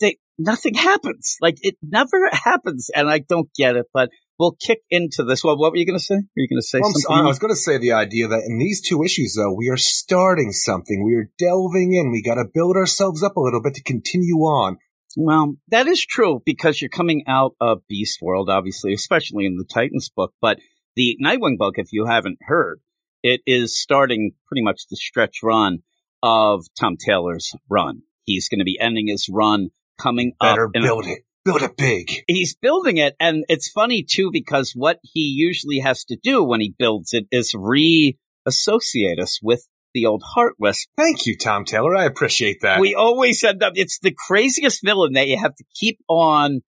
they, 0.00 0.18
nothing 0.38 0.74
happens. 0.74 1.36
Like 1.40 1.56
it 1.62 1.76
never 1.82 2.28
happens. 2.32 2.90
And 2.94 3.08
I 3.08 3.20
don't 3.20 3.48
get 3.56 3.76
it, 3.76 3.86
but 3.94 4.10
we'll 4.38 4.56
kick 4.60 4.80
into 4.90 5.24
this. 5.24 5.42
Well, 5.42 5.58
what 5.58 5.72
were 5.72 5.76
you 5.78 5.86
going 5.86 5.98
to 5.98 6.04
say? 6.04 6.14
Were 6.16 6.22
you 6.36 6.48
going 6.48 6.60
to 6.60 6.66
say 6.66 6.80
Well, 6.80 6.92
something? 6.92 7.24
I 7.24 7.26
was 7.26 7.38
going 7.38 7.52
to 7.52 7.56
say 7.56 7.78
the 7.78 7.92
idea 7.92 8.28
that 8.28 8.42
in 8.46 8.58
these 8.58 8.80
two 8.80 9.02
issues, 9.02 9.34
though, 9.36 9.52
we 9.52 9.68
are 9.68 9.76
starting 9.76 10.52
something. 10.52 11.04
We 11.04 11.14
are 11.16 11.30
delving 11.38 11.94
in. 11.94 12.10
We 12.10 12.22
got 12.22 12.36
to 12.36 12.44
build 12.52 12.76
ourselves 12.76 13.22
up 13.22 13.36
a 13.36 13.40
little 13.40 13.62
bit 13.62 13.74
to 13.74 13.82
continue 13.82 14.36
on. 14.36 14.78
Well, 15.16 15.54
that 15.68 15.86
is 15.86 16.04
true 16.04 16.42
because 16.44 16.80
you're 16.80 16.90
coming 16.90 17.24
out 17.26 17.54
of 17.60 17.78
Beast 17.88 18.20
World, 18.22 18.48
obviously, 18.50 18.92
especially 18.92 19.46
in 19.46 19.56
the 19.56 19.64
Titans 19.64 20.10
book. 20.14 20.32
But 20.40 20.58
the 20.96 21.16
Nightwing 21.22 21.58
book, 21.58 21.74
if 21.76 21.88
you 21.92 22.06
haven't 22.06 22.38
heard, 22.42 22.80
it 23.22 23.40
is 23.46 23.76
starting 23.76 24.32
pretty 24.46 24.62
much 24.62 24.82
the 24.88 24.96
stretch 24.96 25.38
run 25.42 25.78
of 26.22 26.66
Tom 26.78 26.96
Taylor's 26.96 27.52
run. 27.68 28.02
He's 28.24 28.48
going 28.48 28.58
to 28.60 28.64
be 28.64 28.78
ending 28.80 29.08
his 29.08 29.28
run 29.32 29.70
coming 30.00 30.32
Better 30.40 30.66
up. 30.66 30.70
in- 30.74 30.82
build 30.82 31.06
it. 31.06 31.20
Build 31.48 31.62
it 31.62 31.76
big. 31.76 32.10
He's 32.26 32.54
building 32.54 32.96
it, 32.98 33.14
and 33.18 33.44
it's 33.48 33.70
funny 33.70 34.02
too 34.02 34.30
because 34.32 34.72
what 34.74 34.98
he 35.02 35.20
usually 35.20 35.78
has 35.78 36.04
to 36.06 36.16
do 36.22 36.42
when 36.44 36.60
he 36.60 36.74
builds 36.78 37.12
it 37.12 37.26
is 37.30 37.54
reassociate 38.46 39.20
us 39.20 39.40
with 39.42 39.66
the 39.94 40.06
old 40.06 40.22
Heartless 40.34 40.86
Thank 40.96 41.26
you, 41.26 41.36
Tom 41.36 41.64
Taylor. 41.64 41.96
I 41.96 42.04
appreciate 42.04 42.58
that. 42.62 42.80
we 42.80 42.94
always 42.94 43.42
end 43.42 43.62
up 43.62 43.72
it's 43.76 43.98
the 44.00 44.14
craziest 44.28 44.80
villain 44.84 45.14
that 45.14 45.26
you 45.28 45.38
have 45.38 45.54
to 45.56 45.64
keep 45.74 45.98
on 46.08 46.60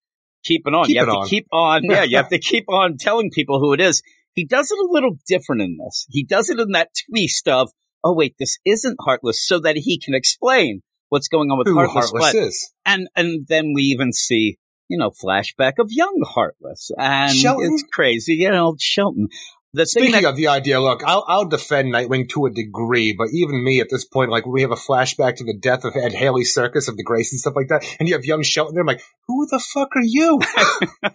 keeping 0.43 0.73
on 0.73 0.85
Keep 0.87 0.93
you 0.95 0.99
have 1.01 1.09
to 1.09 1.19
on. 1.19 1.27
keep 1.27 1.47
on 1.51 1.83
yeah 1.85 2.03
you 2.03 2.17
have 2.21 2.29
to 2.29 2.39
keep 2.39 2.65
on 2.67 2.97
telling 2.97 3.29
people 3.29 3.59
who 3.59 3.73
it 3.73 3.79
is 3.79 4.01
he 4.33 4.43
does 4.43 4.71
it 4.71 4.79
a 4.79 4.87
little 4.91 5.15
different 5.27 5.61
in 5.61 5.77
this 5.77 6.07
he 6.09 6.23
does 6.23 6.49
it 6.49 6.59
in 6.59 6.71
that 6.71 6.89
twist 7.07 7.47
of 7.47 7.69
oh 8.03 8.13
wait 8.15 8.33
this 8.39 8.57
isn't 8.65 8.97
heartless 9.01 9.45
so 9.45 9.59
that 9.59 9.77
he 9.77 9.99
can 9.99 10.15
explain 10.15 10.81
what's 11.09 11.27
going 11.27 11.51
on 11.51 11.59
with 11.59 11.67
Who 11.67 11.75
heartless, 11.75 12.09
Heartless 12.11 12.33
is. 12.33 12.73
and 12.87 13.07
and 13.15 13.45
then 13.47 13.73
we 13.75 13.83
even 13.83 14.11
see 14.13 14.57
you 14.91 14.97
know 14.97 15.09
flashback 15.09 15.73
of 15.79 15.87
young 15.89 16.21
heartless 16.27 16.91
and 16.97 17.35
Shelton? 17.35 17.73
it's 17.73 17.83
crazy 17.91 18.35
you 18.35 18.51
know 18.51 18.75
shelton 18.79 19.29
the 19.73 19.85
Speaking 19.85 20.23
that 20.23 20.25
of 20.25 20.35
the 20.35 20.47
idea, 20.47 20.81
look, 20.81 21.01
I'll, 21.05 21.23
I'll 21.29 21.45
defend 21.45 21.93
Nightwing 21.93 22.27
to 22.31 22.45
a 22.45 22.49
degree, 22.49 23.15
but 23.17 23.29
even 23.31 23.63
me 23.63 23.79
at 23.79 23.87
this 23.89 24.03
point, 24.03 24.29
like 24.29 24.45
we 24.45 24.63
have 24.63 24.71
a 24.71 24.75
flashback 24.75 25.37
to 25.37 25.45
the 25.45 25.57
death 25.57 25.85
of 25.85 25.95
Ed 25.95 26.11
Haley 26.11 26.43
Circus 26.43 26.89
of 26.89 26.97
the 26.97 27.03
Grace 27.03 27.31
and 27.31 27.39
stuff 27.39 27.53
like 27.55 27.69
that, 27.69 27.85
and 27.97 28.09
you 28.09 28.15
have 28.15 28.25
young 28.25 28.43
Shelton 28.43 28.75
there, 28.75 28.81
I'm 28.81 28.87
like, 28.87 29.01
who 29.27 29.47
the 29.49 29.63
fuck 29.73 29.95
are 29.95 30.03
you? 30.03 30.41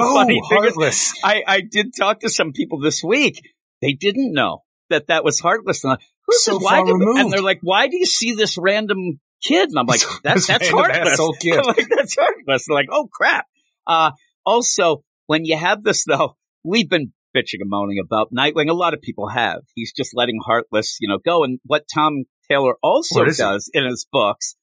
oh, 0.00 0.14
funny 0.14 0.40
thing 0.48 0.64
is, 0.64 0.70
Heartless. 0.70 1.12
I, 1.22 1.42
I 1.46 1.60
did 1.60 1.92
talk 1.94 2.20
to 2.20 2.30
some 2.30 2.52
people 2.52 2.80
this 2.80 3.04
week. 3.04 3.42
They 3.82 3.92
didn't 3.92 4.32
know 4.32 4.62
that 4.88 5.08
that 5.08 5.22
was 5.22 5.40
Heartless. 5.40 5.84
And 5.84 5.98
who's 6.26 6.42
So 6.42 6.56
it? 6.56 6.62
Why 6.62 6.80
removed. 6.80 7.20
and 7.20 7.32
they're 7.32 7.42
like, 7.42 7.60
why 7.60 7.88
do 7.88 7.98
you 7.98 8.06
see 8.06 8.32
this 8.32 8.56
random 8.56 9.20
kid? 9.46 9.68
And 9.70 9.78
I'm 9.78 9.86
like, 9.86 10.00
that's 10.22 10.48
random 10.48 10.68
Heartless. 10.70 11.38
kid. 11.40 11.58
I'm 11.58 11.66
like, 11.66 11.88
that's 11.96 12.16
Heartless. 12.16 12.66
They're 12.66 12.74
like, 12.74 12.88
oh 12.90 13.08
crap. 13.12 13.46
Uh, 13.86 14.12
also, 14.44 15.02
when 15.26 15.44
you 15.44 15.56
have 15.56 15.82
this 15.82 16.04
though, 16.04 16.36
we've 16.62 16.88
been 16.88 17.12
bitching 17.36 17.60
and 17.60 17.70
moaning 17.70 17.98
about 18.04 18.32
Nightwing. 18.32 18.68
A 18.68 18.74
lot 18.74 18.94
of 18.94 19.02
people 19.02 19.28
have. 19.28 19.60
He's 19.74 19.92
just 19.92 20.12
letting 20.14 20.38
Heartless, 20.44 20.98
you 21.00 21.08
know, 21.08 21.18
go. 21.24 21.44
And 21.44 21.58
what 21.64 21.84
Tom 21.92 22.24
Taylor 22.50 22.74
also 22.82 23.24
is 23.24 23.38
it? 23.38 23.42
does 23.42 23.70
in 23.72 23.84
his 23.84 24.06
books 24.10 24.56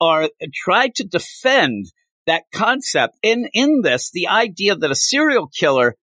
are 0.00 0.28
try 0.54 0.88
to 0.96 1.04
defend 1.04 1.86
that 2.26 2.44
concept 2.54 3.16
in 3.22 3.48
in 3.52 3.80
this 3.82 4.10
the 4.12 4.28
idea 4.28 4.76
that 4.76 4.90
a 4.90 4.94
serial 4.94 5.48
killer 5.48 5.96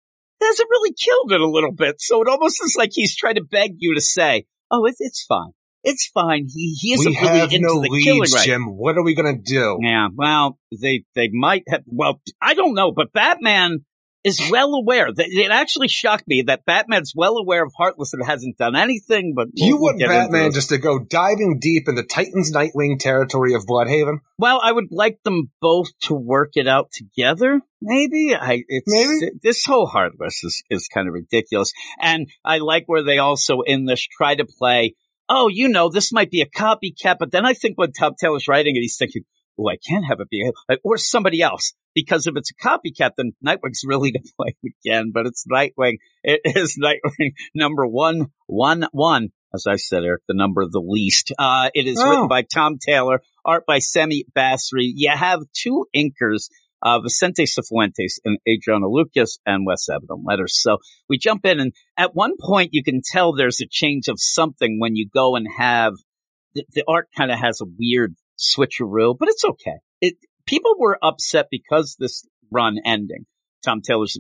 hasn't 0.41 0.69
really 0.69 0.93
killed 0.93 1.31
it 1.31 1.41
a 1.41 1.49
little 1.49 1.71
bit 1.71 1.95
so 1.99 2.21
it 2.21 2.27
almost 2.27 2.59
is 2.63 2.75
like 2.77 2.89
he's 2.93 3.15
trying 3.15 3.35
to 3.35 3.43
beg 3.43 3.71
you 3.77 3.93
to 3.95 4.01
say 4.01 4.45
oh 4.71 4.85
it's 4.85 4.97
it's 4.99 5.23
fine 5.23 5.51
it's 5.85 6.07
fine 6.13 6.47
he 6.53 6.75
he 6.81 6.93
isn't 6.93 7.09
We 7.11 7.17
really 7.21 7.39
have 7.39 7.51
into 7.53 7.67
no 7.67 7.81
the 7.81 8.01
killing 8.03 8.21
right 8.33 8.45
Jim. 8.45 8.63
What 8.65 8.97
are 8.97 9.03
we 9.03 9.15
gonna 9.15 9.37
do? 9.37 9.77
yeah 9.81 10.07
well 10.13 10.59
they 10.81 11.03
they 11.15 11.29
might 11.31 11.63
have 11.69 11.83
well 11.85 12.21
i 12.41 12.53
don't 12.53 12.73
know 12.75 12.91
but 12.91 13.13
batman 13.13 13.85
is 14.23 14.41
well 14.49 14.73
aware 14.73 15.13
that 15.13 15.27
it 15.29 15.51
actually 15.51 15.87
shocked 15.87 16.27
me 16.27 16.41
that 16.41 16.65
batman's 16.65 17.13
well 17.15 17.37
aware 17.37 17.63
of 17.63 17.71
heartless 17.77 18.11
and 18.11 18.25
hasn't 18.25 18.57
done 18.57 18.75
anything 18.75 19.33
but 19.35 19.47
we'll- 19.55 19.67
you 19.67 19.75
we'll 19.75 19.83
want 19.93 19.99
Batman 19.99 20.51
just 20.51 20.69
to 20.69 20.79
go 20.79 20.97
diving 20.97 21.59
deep 21.59 21.87
in 21.87 21.93
the 21.93 22.01
Titans 22.03 22.51
Nightwing 22.51 22.97
territory 22.97 23.53
of 23.53 23.67
Blüdhaven? 23.67 24.17
Well, 24.39 24.59
I 24.63 24.71
would 24.71 24.87
like 24.89 25.19
them 25.23 25.51
both 25.61 25.89
to 26.05 26.15
work 26.15 26.53
it 26.55 26.67
out 26.67 26.87
together. 26.91 27.61
Maybe 27.81 28.35
I. 28.35 28.63
It's 28.67 28.91
Maybe? 28.91 29.31
this 29.43 29.63
whole 29.63 29.85
Heartless 29.85 30.43
is 30.43 30.63
is 30.71 30.87
kind 30.91 31.07
of 31.07 31.13
ridiculous, 31.13 31.71
and 32.01 32.27
I 32.43 32.57
like 32.57 32.83
where 32.87 33.03
they 33.03 33.19
also 33.19 33.61
in 33.61 33.85
this 33.85 34.01
try 34.01 34.33
to 34.35 34.45
play. 34.45 34.95
Oh, 35.27 35.47
you 35.47 35.67
know, 35.69 35.89
this 35.89 36.11
might 36.11 36.29
be 36.31 36.41
a 36.41 36.45
copycat, 36.49 37.17
but 37.19 37.31
then 37.31 37.45
I 37.45 37.53
think 37.53 37.77
when 37.77 37.91
Tom 37.91 38.13
Taylor's 38.19 38.47
writing 38.47 38.75
it, 38.75 38.81
he's 38.81 38.97
thinking, 38.97 39.23
"Oh, 39.59 39.67
I 39.69 39.77
can't 39.77 40.05
have 40.05 40.19
it 40.19 40.29
be 40.29 40.51
or 40.83 40.97
somebody 40.97 41.41
else." 41.41 41.73
Because 41.95 42.27
if 42.27 42.35
it's 42.35 42.51
a 42.51 42.55
copycat, 42.67 43.11
then 43.17 43.31
Nightwing's 43.45 43.81
really 43.85 44.11
to 44.11 44.19
blame 44.37 44.53
again. 44.83 45.11
But 45.13 45.25
it's 45.27 45.45
Nightwing. 45.51 45.95
It 46.23 46.41
is 46.57 46.77
Nightwing 46.81 47.31
number 47.55 47.87
one, 47.87 48.27
one, 48.47 48.87
one. 48.91 49.29
As 49.53 49.65
I 49.65 49.77
said, 49.77 50.03
Eric, 50.03 50.23
the 50.27 50.33
number 50.35 50.61
of 50.61 50.73
the 50.73 50.81
least. 50.85 51.31
Uh, 51.39 51.69
it 51.73 51.87
is 51.87 51.97
Oh. 51.97 52.09
written 52.09 52.27
by 52.27 52.41
Tom 52.41 52.77
Taylor, 52.77 53.21
art 53.45 53.63
by 53.65 53.79
Sami 53.79 54.25
Basri. 54.35 54.91
You 54.93 55.11
have 55.11 55.39
two 55.53 55.85
inkers, 55.95 56.49
uh, 56.85 56.99
Vicente 56.99 57.45
Cifuentes 57.45 58.19
and 58.23 58.37
Adriano 58.47 58.87
Lucas 58.87 59.39
and 59.45 59.65
Wes 59.65 59.89
on 59.89 60.23
letters. 60.23 60.61
So 60.61 60.77
we 61.09 61.17
jump 61.17 61.45
in 61.45 61.59
and 61.59 61.73
at 61.97 62.13
one 62.13 62.33
point 62.39 62.69
you 62.73 62.83
can 62.83 63.01
tell 63.03 63.33
there's 63.33 63.59
a 63.59 63.67
change 63.69 64.07
of 64.07 64.17
something 64.19 64.79
when 64.79 64.95
you 64.95 65.09
go 65.11 65.35
and 65.35 65.47
have 65.57 65.93
the, 66.53 66.63
the 66.73 66.83
art 66.87 67.07
kind 67.17 67.31
of 67.31 67.39
has 67.39 67.59
a 67.59 67.65
weird 67.79 68.15
switcheroo, 68.37 69.15
but 69.19 69.29
it's 69.29 69.43
okay. 69.43 69.79
It, 69.99 70.15
people 70.45 70.75
were 70.77 70.99
upset 71.01 71.47
because 71.49 71.95
this 71.99 72.23
run 72.51 72.77
ending. 72.85 73.25
Tom 73.63 73.81
Taylor's 73.81 74.17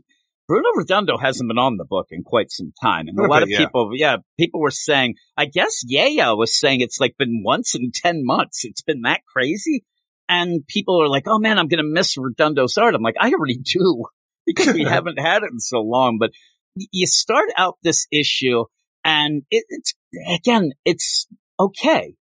Bruno 0.47 0.69
Redondo 0.75 1.17
hasn't 1.17 1.47
been 1.47 1.57
on 1.57 1.77
the 1.77 1.85
book 1.85 2.07
in 2.11 2.23
quite 2.23 2.51
some 2.51 2.71
time. 2.81 3.07
And 3.07 3.19
a 3.19 3.27
lot 3.27 3.41
of 3.41 3.49
yeah. 3.49 3.59
people, 3.59 3.91
yeah, 3.93 4.17
people 4.39 4.59
were 4.59 4.71
saying, 4.71 5.15
I 5.35 5.45
guess 5.45 5.81
Yaya 5.85 6.35
was 6.35 6.59
saying 6.59 6.81
it's 6.81 6.99
like 6.99 7.15
been 7.17 7.41
once 7.43 7.73
in 7.73 7.91
10 7.91 8.21
months. 8.23 8.63
It's 8.63 8.83
been 8.83 9.01
that 9.01 9.21
crazy. 9.31 9.83
And 10.27 10.65
people 10.67 11.01
are 11.01 11.09
like, 11.09 11.23
oh 11.27 11.39
man, 11.39 11.59
I'm 11.59 11.67
going 11.67 11.83
to 11.83 11.89
miss 11.89 12.17
Redondo's 12.17 12.73
Sard. 12.73 12.95
I'm 12.95 13.03
like, 13.03 13.15
I 13.19 13.31
already 13.31 13.57
do 13.57 14.05
because 14.45 14.73
we 14.73 14.83
haven't 14.87 15.19
had 15.19 15.43
it 15.43 15.51
in 15.51 15.59
so 15.59 15.79
long. 15.79 16.17
But 16.19 16.31
you 16.75 17.07
start 17.07 17.49
out 17.57 17.77
this 17.83 18.07
issue 18.11 18.65
and 19.03 19.43
it, 19.51 19.65
it's, 19.69 19.93
again, 20.33 20.71
it's 20.83 21.27
okay. 21.59 22.15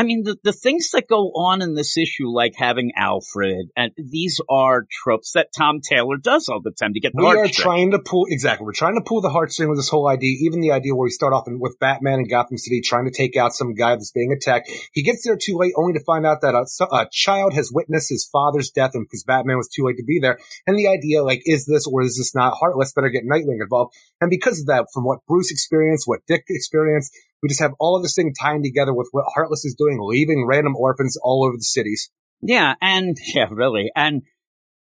I 0.00 0.02
mean, 0.02 0.22
the, 0.22 0.38
the 0.42 0.54
things 0.54 0.92
that 0.92 1.08
go 1.08 1.30
on 1.34 1.60
in 1.60 1.74
this 1.74 1.98
issue, 1.98 2.26
like 2.26 2.54
having 2.56 2.92
Alfred, 2.96 3.68
and 3.76 3.92
these 3.98 4.40
are 4.48 4.86
tropes 4.90 5.32
that 5.32 5.48
Tom 5.54 5.82
Taylor 5.82 6.16
does 6.16 6.48
all 6.48 6.62
the 6.62 6.70
time 6.70 6.94
to 6.94 7.00
get 7.00 7.12
the 7.14 7.22
We 7.22 7.36
are 7.36 7.48
trying 7.48 7.90
to 7.90 7.98
pull 7.98 8.24
exactly. 8.30 8.64
We're 8.64 8.72
trying 8.72 8.94
to 8.94 9.04
pull 9.06 9.20
the 9.20 9.28
heartstring 9.28 9.68
with 9.68 9.76
this 9.76 9.90
whole 9.90 10.08
idea. 10.08 10.38
Even 10.40 10.62
the 10.62 10.72
idea 10.72 10.94
where 10.94 11.04
we 11.04 11.10
start 11.10 11.34
off 11.34 11.46
in, 11.46 11.60
with 11.60 11.78
Batman 11.78 12.20
in 12.20 12.28
Gotham 12.28 12.56
City 12.56 12.80
trying 12.80 13.04
to 13.04 13.10
take 13.10 13.36
out 13.36 13.52
some 13.52 13.74
guy 13.74 13.90
that's 13.90 14.10
being 14.10 14.32
attacked. 14.32 14.70
He 14.94 15.02
gets 15.02 15.22
there 15.22 15.36
too 15.36 15.58
late, 15.58 15.74
only 15.76 15.92
to 15.92 16.04
find 16.06 16.24
out 16.24 16.40
that 16.40 16.54
a, 16.54 16.64
a 16.96 17.06
child 17.12 17.52
has 17.52 17.70
witnessed 17.70 18.08
his 18.08 18.26
father's 18.32 18.70
death, 18.70 18.92
and 18.94 19.04
because 19.04 19.24
Batman 19.24 19.58
was 19.58 19.68
too 19.68 19.84
late 19.84 19.98
to 19.98 20.04
be 20.04 20.18
there. 20.18 20.38
And 20.66 20.78
the 20.78 20.88
idea, 20.88 21.22
like, 21.22 21.42
is 21.44 21.66
this 21.66 21.86
or 21.86 22.00
is 22.00 22.16
this 22.16 22.34
not 22.34 22.54
Heartless? 22.58 22.94
Better 22.94 23.10
get 23.10 23.24
Nightwing 23.26 23.60
involved. 23.60 23.92
And 24.18 24.30
because 24.30 24.60
of 24.60 24.66
that, 24.68 24.86
from 24.94 25.04
what 25.04 25.26
Bruce 25.28 25.50
experienced, 25.50 26.08
what 26.08 26.20
Dick 26.26 26.44
experienced, 26.48 27.14
we 27.42 27.48
just 27.48 27.60
have 27.60 27.72
all 27.78 27.96
of 27.96 28.02
this 28.02 28.14
thing 28.14 28.32
tying 28.40 28.62
together 28.62 28.92
with 28.92 29.08
what 29.12 29.24
Heartless 29.34 29.64
is 29.64 29.74
doing, 29.74 29.98
leaving 30.00 30.46
random 30.46 30.76
orphans 30.76 31.16
all 31.22 31.44
over 31.44 31.56
the 31.56 31.62
cities. 31.62 32.10
Yeah, 32.40 32.74
and 32.80 33.16
yeah, 33.34 33.46
really. 33.50 33.90
And 33.94 34.22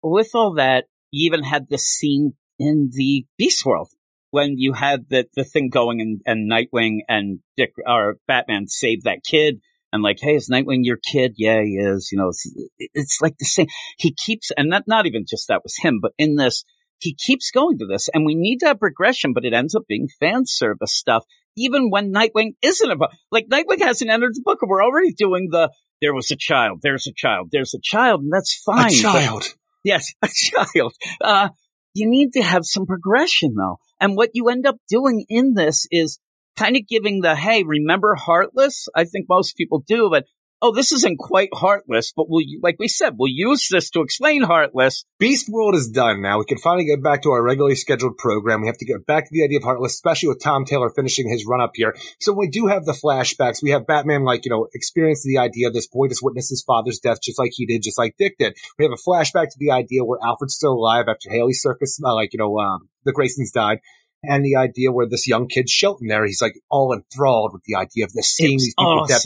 with 0.02 0.30
all 0.34 0.54
that, 0.54 0.84
you 1.10 1.26
even 1.26 1.44
had 1.44 1.68
the 1.68 1.78
scene 1.78 2.34
in 2.58 2.90
the 2.92 3.26
Beast 3.36 3.64
World 3.64 3.90
when 4.30 4.58
you 4.58 4.72
had 4.74 5.08
the 5.08 5.26
the 5.34 5.44
thing 5.44 5.70
going 5.70 6.00
and, 6.00 6.20
and 6.26 6.50
Nightwing 6.50 6.98
and 7.08 7.40
Dick 7.56 7.72
or 7.86 8.16
Batman 8.26 8.66
save 8.66 9.04
that 9.04 9.24
kid 9.24 9.60
and 9.92 10.02
like, 10.02 10.18
hey, 10.20 10.34
is 10.34 10.50
Nightwing 10.50 10.80
your 10.82 10.98
kid? 10.98 11.34
Yeah, 11.36 11.62
he 11.62 11.76
is. 11.76 12.10
You 12.12 12.18
know, 12.18 12.28
it's, 12.28 12.46
it's 12.78 13.18
like 13.22 13.38
the 13.38 13.46
same. 13.46 13.68
He 13.96 14.12
keeps, 14.12 14.50
and 14.56 14.68
not 14.68 14.84
not 14.86 15.06
even 15.06 15.24
just 15.28 15.48
that 15.48 15.62
was 15.62 15.76
him, 15.80 16.00
but 16.00 16.12
in 16.18 16.36
this, 16.36 16.64
he 17.00 17.14
keeps 17.14 17.50
going 17.50 17.78
to 17.78 17.86
this, 17.86 18.08
and 18.12 18.26
we 18.26 18.34
need 18.34 18.58
to 18.58 18.66
have 18.66 18.80
progression, 18.80 19.32
but 19.32 19.44
it 19.44 19.54
ends 19.54 19.74
up 19.74 19.84
being 19.88 20.08
fan 20.20 20.42
service 20.44 20.94
stuff. 20.94 21.24
Even 21.58 21.90
when 21.90 22.12
Nightwing 22.12 22.52
isn't 22.62 22.90
about, 22.90 23.10
like 23.30 23.48
Nightwing 23.48 23.80
hasn't 23.80 24.10
entered 24.10 24.34
the 24.34 24.42
book, 24.44 24.58
and 24.62 24.70
we're 24.70 24.84
already 24.84 25.12
doing 25.12 25.48
the 25.50 25.70
there 26.00 26.14
was 26.14 26.30
a 26.30 26.36
child, 26.36 26.78
there's 26.82 27.06
a 27.06 27.12
child, 27.14 27.48
there's 27.50 27.74
a 27.74 27.80
child, 27.82 28.22
and 28.22 28.32
that's 28.32 28.60
fine. 28.64 28.86
a 28.86 28.88
but- 28.88 28.92
child. 28.92 29.44
Yes, 29.84 30.12
a 30.22 30.28
child. 30.28 30.94
Uh, 31.20 31.48
you 31.94 32.08
need 32.08 32.32
to 32.32 32.42
have 32.42 32.62
some 32.64 32.86
progression 32.86 33.54
though. 33.56 33.78
And 34.00 34.16
what 34.16 34.30
you 34.34 34.48
end 34.48 34.66
up 34.66 34.76
doing 34.88 35.24
in 35.28 35.54
this 35.54 35.86
is 35.90 36.18
kind 36.56 36.76
of 36.76 36.86
giving 36.88 37.20
the, 37.20 37.34
hey, 37.34 37.64
remember 37.64 38.14
Heartless? 38.14 38.88
I 38.94 39.04
think 39.04 39.26
most 39.28 39.56
people 39.56 39.82
do, 39.86 40.08
but 40.10 40.24
oh, 40.60 40.72
this 40.72 40.92
isn't 40.92 41.18
quite 41.18 41.48
Heartless, 41.52 42.12
but 42.16 42.26
we'll, 42.28 42.44
like 42.62 42.76
we 42.78 42.88
said, 42.88 43.14
we'll 43.16 43.32
use 43.32 43.68
this 43.70 43.90
to 43.90 44.00
explain 44.00 44.42
Heartless. 44.42 45.04
Beast 45.18 45.48
World 45.48 45.74
is 45.74 45.88
done 45.88 46.22
now. 46.22 46.38
We 46.38 46.44
can 46.44 46.58
finally 46.58 46.84
get 46.84 47.02
back 47.02 47.22
to 47.22 47.30
our 47.30 47.42
regularly 47.42 47.74
scheduled 47.74 48.18
program. 48.18 48.60
We 48.60 48.66
have 48.66 48.78
to 48.78 48.84
get 48.84 49.06
back 49.06 49.24
to 49.24 49.30
the 49.32 49.44
idea 49.44 49.58
of 49.58 49.64
Heartless, 49.64 49.94
especially 49.94 50.30
with 50.30 50.42
Tom 50.42 50.64
Taylor 50.64 50.90
finishing 50.90 51.28
his 51.28 51.46
run 51.46 51.60
up 51.60 51.72
here. 51.74 51.96
So 52.20 52.32
we 52.32 52.48
do 52.48 52.66
have 52.66 52.84
the 52.84 52.92
flashbacks. 52.92 53.62
We 53.62 53.70
have 53.70 53.86
Batman, 53.86 54.24
like, 54.24 54.44
you 54.44 54.50
know, 54.50 54.68
experience 54.74 55.22
the 55.22 55.38
idea 55.38 55.68
of 55.68 55.74
this 55.74 55.86
boy 55.86 56.08
just 56.08 56.22
witnessed 56.22 56.50
his 56.50 56.62
father's 56.62 56.98
death 56.98 57.18
just 57.22 57.38
like 57.38 57.52
he 57.54 57.66
did, 57.66 57.82
just 57.82 57.98
like 57.98 58.16
Dick 58.18 58.36
did. 58.38 58.56
We 58.78 58.84
have 58.84 58.92
a 58.92 59.10
flashback 59.10 59.50
to 59.50 59.58
the 59.58 59.70
idea 59.70 60.04
where 60.04 60.18
Alfred's 60.22 60.54
still 60.54 60.74
alive 60.74 61.06
after 61.08 61.30
Haley 61.30 61.52
Circus, 61.52 61.98
uh, 62.04 62.14
like, 62.14 62.32
you 62.32 62.38
know, 62.38 62.58
um, 62.58 62.88
the 63.04 63.12
Graysons 63.12 63.52
died. 63.52 63.78
And 64.24 64.44
the 64.44 64.56
idea 64.56 64.90
where 64.90 65.06
this 65.08 65.28
young 65.28 65.46
kid 65.46 65.70
Shelton 65.70 66.08
there, 66.08 66.26
he's 66.26 66.42
like 66.42 66.60
all 66.68 66.92
enthralled 66.92 67.52
with 67.52 67.62
the 67.64 67.76
idea 67.76 68.04
of 68.04 68.12
this 68.12 68.28
seeing 68.28 68.58
these 68.58 68.74
people 68.76 69.06
dead. 69.06 69.20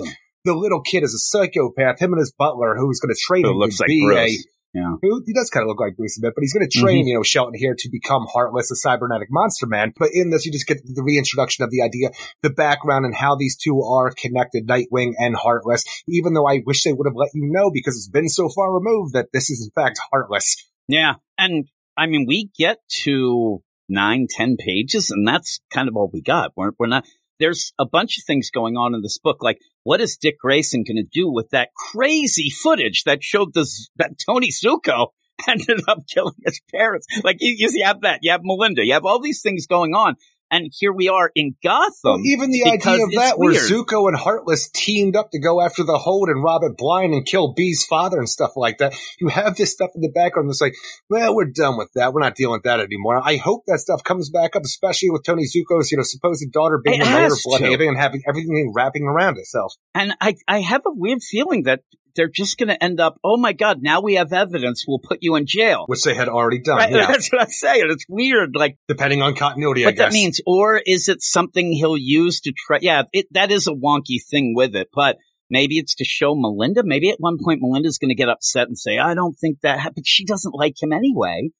Awesome. 0.44 0.56
The 0.56 0.60
little 0.60 0.80
kid 0.80 1.02
is 1.02 1.14
a 1.14 1.18
psychopath. 1.18 2.00
Him 2.00 2.12
and 2.12 2.20
his 2.20 2.32
butler, 2.32 2.76
who's 2.76 3.00
going 3.00 3.14
to 3.14 3.20
train 3.20 3.44
Who 3.44 3.50
him 3.50 3.58
looks 3.58 3.76
to 3.78 3.84
like 3.84 3.88
be 3.88 4.04
Bruce. 4.04 4.18
a 4.18 4.78
Yeah. 4.78 4.94
who 5.02 5.22
he 5.26 5.34
does 5.34 5.50
kind 5.50 5.64
of 5.64 5.68
look 5.68 5.80
like 5.80 5.96
Bruce 5.96 6.16
a 6.18 6.22
bit, 6.22 6.32
but 6.34 6.42
he's 6.42 6.52
going 6.52 6.66
to 6.68 6.78
mm-hmm. 6.78 6.84
train, 6.84 7.06
you 7.06 7.14
know, 7.14 7.22
Shelton 7.22 7.54
here 7.54 7.74
to 7.78 7.88
become 7.90 8.26
Heartless, 8.32 8.70
a 8.70 8.76
cybernetic 8.76 9.28
monster 9.30 9.66
man. 9.66 9.92
But 9.98 10.10
in 10.12 10.30
this, 10.30 10.46
you 10.46 10.52
just 10.52 10.66
get 10.66 10.78
the 10.84 11.02
reintroduction 11.02 11.64
of 11.64 11.70
the 11.70 11.82
idea, 11.82 12.10
the 12.42 12.50
background, 12.50 13.04
and 13.04 13.14
how 13.14 13.36
these 13.36 13.56
two 13.56 13.82
are 13.82 14.12
connected, 14.16 14.66
Nightwing 14.66 15.12
and 15.18 15.36
Heartless. 15.36 15.84
Even 16.08 16.32
though 16.34 16.48
I 16.48 16.62
wish 16.64 16.84
they 16.84 16.92
would 16.92 17.06
have 17.06 17.16
let 17.16 17.30
you 17.34 17.50
know 17.52 17.70
because 17.70 17.96
it's 17.96 18.08
been 18.08 18.28
so 18.28 18.48
far 18.48 18.72
removed 18.72 19.12
that 19.12 19.28
this 19.32 19.50
is 19.50 19.62
in 19.64 19.70
fact 19.70 19.98
Heartless. 20.10 20.56
Yeah. 20.88 21.14
And 21.38 21.68
I 21.96 22.06
mean, 22.06 22.24
we 22.26 22.50
get 22.56 22.78
to 23.04 23.62
nine, 23.88 24.26
ten 24.28 24.56
pages 24.56 25.10
and 25.10 25.28
that's 25.28 25.60
kind 25.70 25.88
of 25.88 25.96
all 25.96 26.10
we 26.12 26.22
got. 26.22 26.52
We're, 26.56 26.72
we're 26.78 26.86
not, 26.86 27.06
there's 27.38 27.72
a 27.78 27.86
bunch 27.86 28.18
of 28.18 28.24
things 28.24 28.50
going 28.50 28.76
on 28.76 28.94
in 28.94 29.02
this 29.02 29.18
book. 29.18 29.38
Like, 29.40 29.58
what 29.82 30.00
is 30.00 30.16
Dick 30.16 30.38
Grayson 30.40 30.84
going 30.86 30.96
to 30.96 31.08
do 31.10 31.30
with 31.30 31.50
that 31.50 31.70
crazy 31.92 32.50
footage 32.50 33.04
that 33.04 33.22
showed 33.22 33.54
this, 33.54 33.88
that 33.96 34.12
Tony 34.24 34.50
Zucco 34.50 35.08
ended 35.48 35.82
up 35.88 35.98
killing 36.12 36.34
his 36.44 36.60
parents? 36.72 37.06
Like, 37.24 37.38
you, 37.40 37.54
you 37.58 37.84
have 37.84 38.02
that. 38.02 38.20
You 38.22 38.32
have 38.32 38.42
Melinda. 38.44 38.84
You 38.84 38.94
have 38.94 39.04
all 39.04 39.20
these 39.20 39.42
things 39.42 39.66
going 39.66 39.94
on. 39.94 40.16
And 40.52 40.70
here 40.78 40.92
we 40.92 41.08
are 41.08 41.30
in 41.34 41.56
Gotham. 41.64 41.92
Well, 42.04 42.20
even 42.24 42.50
the 42.50 42.64
idea 42.64 43.02
of 43.02 43.12
that, 43.12 43.38
where. 43.38 43.52
Zucco 43.52 44.06
and 44.06 44.16
Heartless 44.16 44.68
teamed 44.68 45.16
up 45.16 45.30
to 45.30 45.40
go 45.40 45.62
after 45.62 45.82
the 45.82 45.96
Hold 45.96 46.28
and 46.28 46.44
rob 46.44 46.62
it 46.62 46.76
blind 46.76 47.14
and 47.14 47.24
kill 47.24 47.54
B's 47.54 47.86
father 47.86 48.18
and 48.18 48.28
stuff 48.28 48.50
like 48.54 48.76
that. 48.78 48.94
You 49.18 49.28
have 49.28 49.56
this 49.56 49.72
stuff 49.72 49.90
in 49.94 50.02
the 50.02 50.10
background 50.10 50.50
that's 50.50 50.60
like, 50.60 50.74
well, 51.08 51.34
we're 51.34 51.46
done 51.46 51.78
with 51.78 51.88
that. 51.94 52.12
We're 52.12 52.20
not 52.20 52.34
dealing 52.34 52.56
with 52.56 52.64
that 52.64 52.80
anymore. 52.80 53.22
I 53.24 53.36
hope 53.36 53.62
that 53.66 53.78
stuff 53.78 54.04
comes 54.04 54.28
back 54.28 54.54
up, 54.54 54.62
especially 54.62 55.10
with 55.10 55.22
Tony 55.24 55.44
Zucco's, 55.44 55.90
you 55.90 55.96
know, 55.96 56.02
supposed 56.02 56.44
daughter 56.52 56.78
being 56.84 57.00
a 57.00 57.06
mayor 57.06 57.26
of. 57.26 57.32
Blüdhaven 57.32 57.88
and 57.88 57.96
having 57.96 58.22
everything 58.28 58.72
wrapping 58.76 59.04
around 59.04 59.38
itself. 59.38 59.74
And 59.94 60.14
I, 60.20 60.34
I 60.46 60.60
have 60.60 60.82
a 60.86 60.92
weird 60.92 61.22
feeling 61.22 61.62
that 61.62 61.80
they're 62.14 62.28
just 62.28 62.58
going 62.58 62.68
to 62.68 62.82
end 62.82 63.00
up, 63.00 63.18
oh 63.24 63.36
my 63.36 63.52
God, 63.52 63.82
now 63.82 64.00
we 64.00 64.14
have 64.14 64.32
evidence. 64.32 64.84
We'll 64.86 64.98
put 64.98 65.18
you 65.22 65.36
in 65.36 65.46
jail. 65.46 65.84
Which 65.86 66.02
they 66.04 66.14
had 66.14 66.28
already 66.28 66.60
done, 66.60 66.78
Right, 66.78 66.92
yeah. 66.92 67.06
That's 67.06 67.30
what 67.32 67.42
I'm 67.42 67.48
saying. 67.50 67.86
It's 67.90 68.04
weird. 68.08 68.54
Like, 68.54 68.76
Depending 68.88 69.22
on 69.22 69.34
continuity, 69.34 69.84
I 69.84 69.88
what 69.88 69.96
guess. 69.96 70.06
that 70.06 70.12
means, 70.12 70.40
or 70.46 70.80
is 70.84 71.08
it 71.08 71.22
something 71.22 71.72
he'll 71.72 71.96
use 71.98 72.40
to 72.42 72.52
try? 72.66 72.78
Yeah, 72.80 73.02
it, 73.12 73.26
that 73.32 73.50
is 73.50 73.66
a 73.66 73.72
wonky 73.72 74.18
thing 74.30 74.54
with 74.56 74.74
it, 74.76 74.88
but 74.94 75.16
maybe 75.50 75.78
it's 75.78 75.94
to 75.96 76.04
show 76.04 76.34
Melinda. 76.34 76.82
Maybe 76.84 77.10
at 77.10 77.16
one 77.18 77.38
point 77.42 77.60
Melinda's 77.62 77.98
going 77.98 78.10
to 78.10 78.14
get 78.14 78.28
upset 78.28 78.68
and 78.68 78.78
say, 78.78 78.98
"I 78.98 79.14
don't 79.14 79.34
think 79.34 79.60
that," 79.62 79.80
happened. 79.80 80.06
she 80.06 80.24
doesn't 80.24 80.54
like 80.54 80.82
him 80.82 80.92
anyway. 80.92 81.50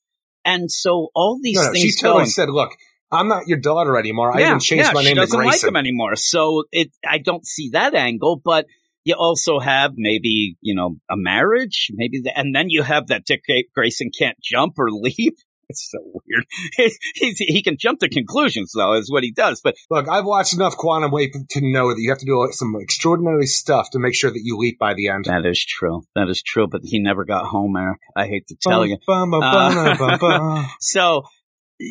And 0.45 0.71
so 0.71 1.09
all 1.15 1.39
these 1.43 1.57
No, 1.57 1.67
no, 1.67 1.73
things 1.73 1.83
she 1.85 1.93
totally 2.01 2.19
going. 2.21 2.27
said, 2.31 2.51
look, 2.51 2.71
I'm 3.13 3.29
not 3.29 3.47
your 3.47 3.59
daughter 3.59 3.97
anymore. 3.97 4.35
I 4.37 4.41
yeah, 4.41 4.47
even 4.49 4.59
changed 4.59 4.87
yeah, 4.87 4.93
my 4.93 5.03
she 5.03 5.09
name 5.09 5.15
to 5.17 5.21
doesn't 5.21 5.39
like 5.45 5.63
him 5.63 5.77
anymore. 5.77 6.17
So 6.17 6.65
it, 6.73 6.91
I 7.09 7.19
don't 7.19 7.47
see 7.47 7.71
that 7.75 7.95
angle, 7.95 8.41
but. 8.45 8.67
You 9.05 9.15
also 9.19 9.59
have 9.59 9.93
maybe, 9.97 10.57
you 10.61 10.75
know, 10.75 10.97
a 11.11 11.17
marriage, 11.17 11.89
maybe, 11.93 12.21
the, 12.23 12.37
and 12.37 12.55
then 12.55 12.71
you 12.71 12.83
have 12.83 13.09
that 13.09 13.25
Dick 13.25 13.43
Grayson 13.75 14.11
can't 14.17 14.39
jump 14.43 14.75
or 14.79 14.91
leap. 14.91 15.37
It's 15.69 15.91
so 15.91 16.01
weird. 16.03 16.45
He's, 17.15 17.39
he 17.39 17.63
can 17.63 17.79
jump 17.79 18.01
to 18.01 18.09
conclusions, 18.11 18.73
though, 18.77 18.93
is 18.93 19.11
what 19.11 19.23
he 19.23 19.31
does. 19.31 19.63
But 19.65 19.75
Look, 19.91 20.07
I've 20.07 20.27
watched 20.27 20.53
enough 20.53 20.77
Quantum 20.77 21.11
Wave 21.11 21.31
to 21.33 21.61
know 21.63 21.89
that 21.95 21.99
you 21.99 22.11
have 22.11 22.19
to 22.19 22.27
do 22.27 22.47
some 22.53 22.75
extraordinary 22.79 23.47
stuff 23.47 23.89
to 23.93 23.99
make 23.99 24.15
sure 24.15 24.31
that 24.31 24.41
you 24.43 24.59
leap 24.59 24.79
by 24.79 24.93
the 24.93 25.09
end. 25.09 25.25
that 25.27 25.47
is 25.47 25.65
true. 25.65 26.03
That 26.15 26.29
is 26.29 26.43
true. 26.43 26.67
But 26.67 26.83
he 26.85 26.99
never 27.01 27.25
got 27.25 27.47
home, 27.47 27.75
Eric. 27.77 28.01
I 28.15 28.27
hate 28.27 28.49
to 28.49 28.57
tell 28.61 28.85
you. 28.85 28.99
Bum, 29.07 29.33
Uh, 29.33 29.41
bum, 29.41 29.97
bum, 29.97 30.19
bum. 30.19 30.67
So 30.81 31.23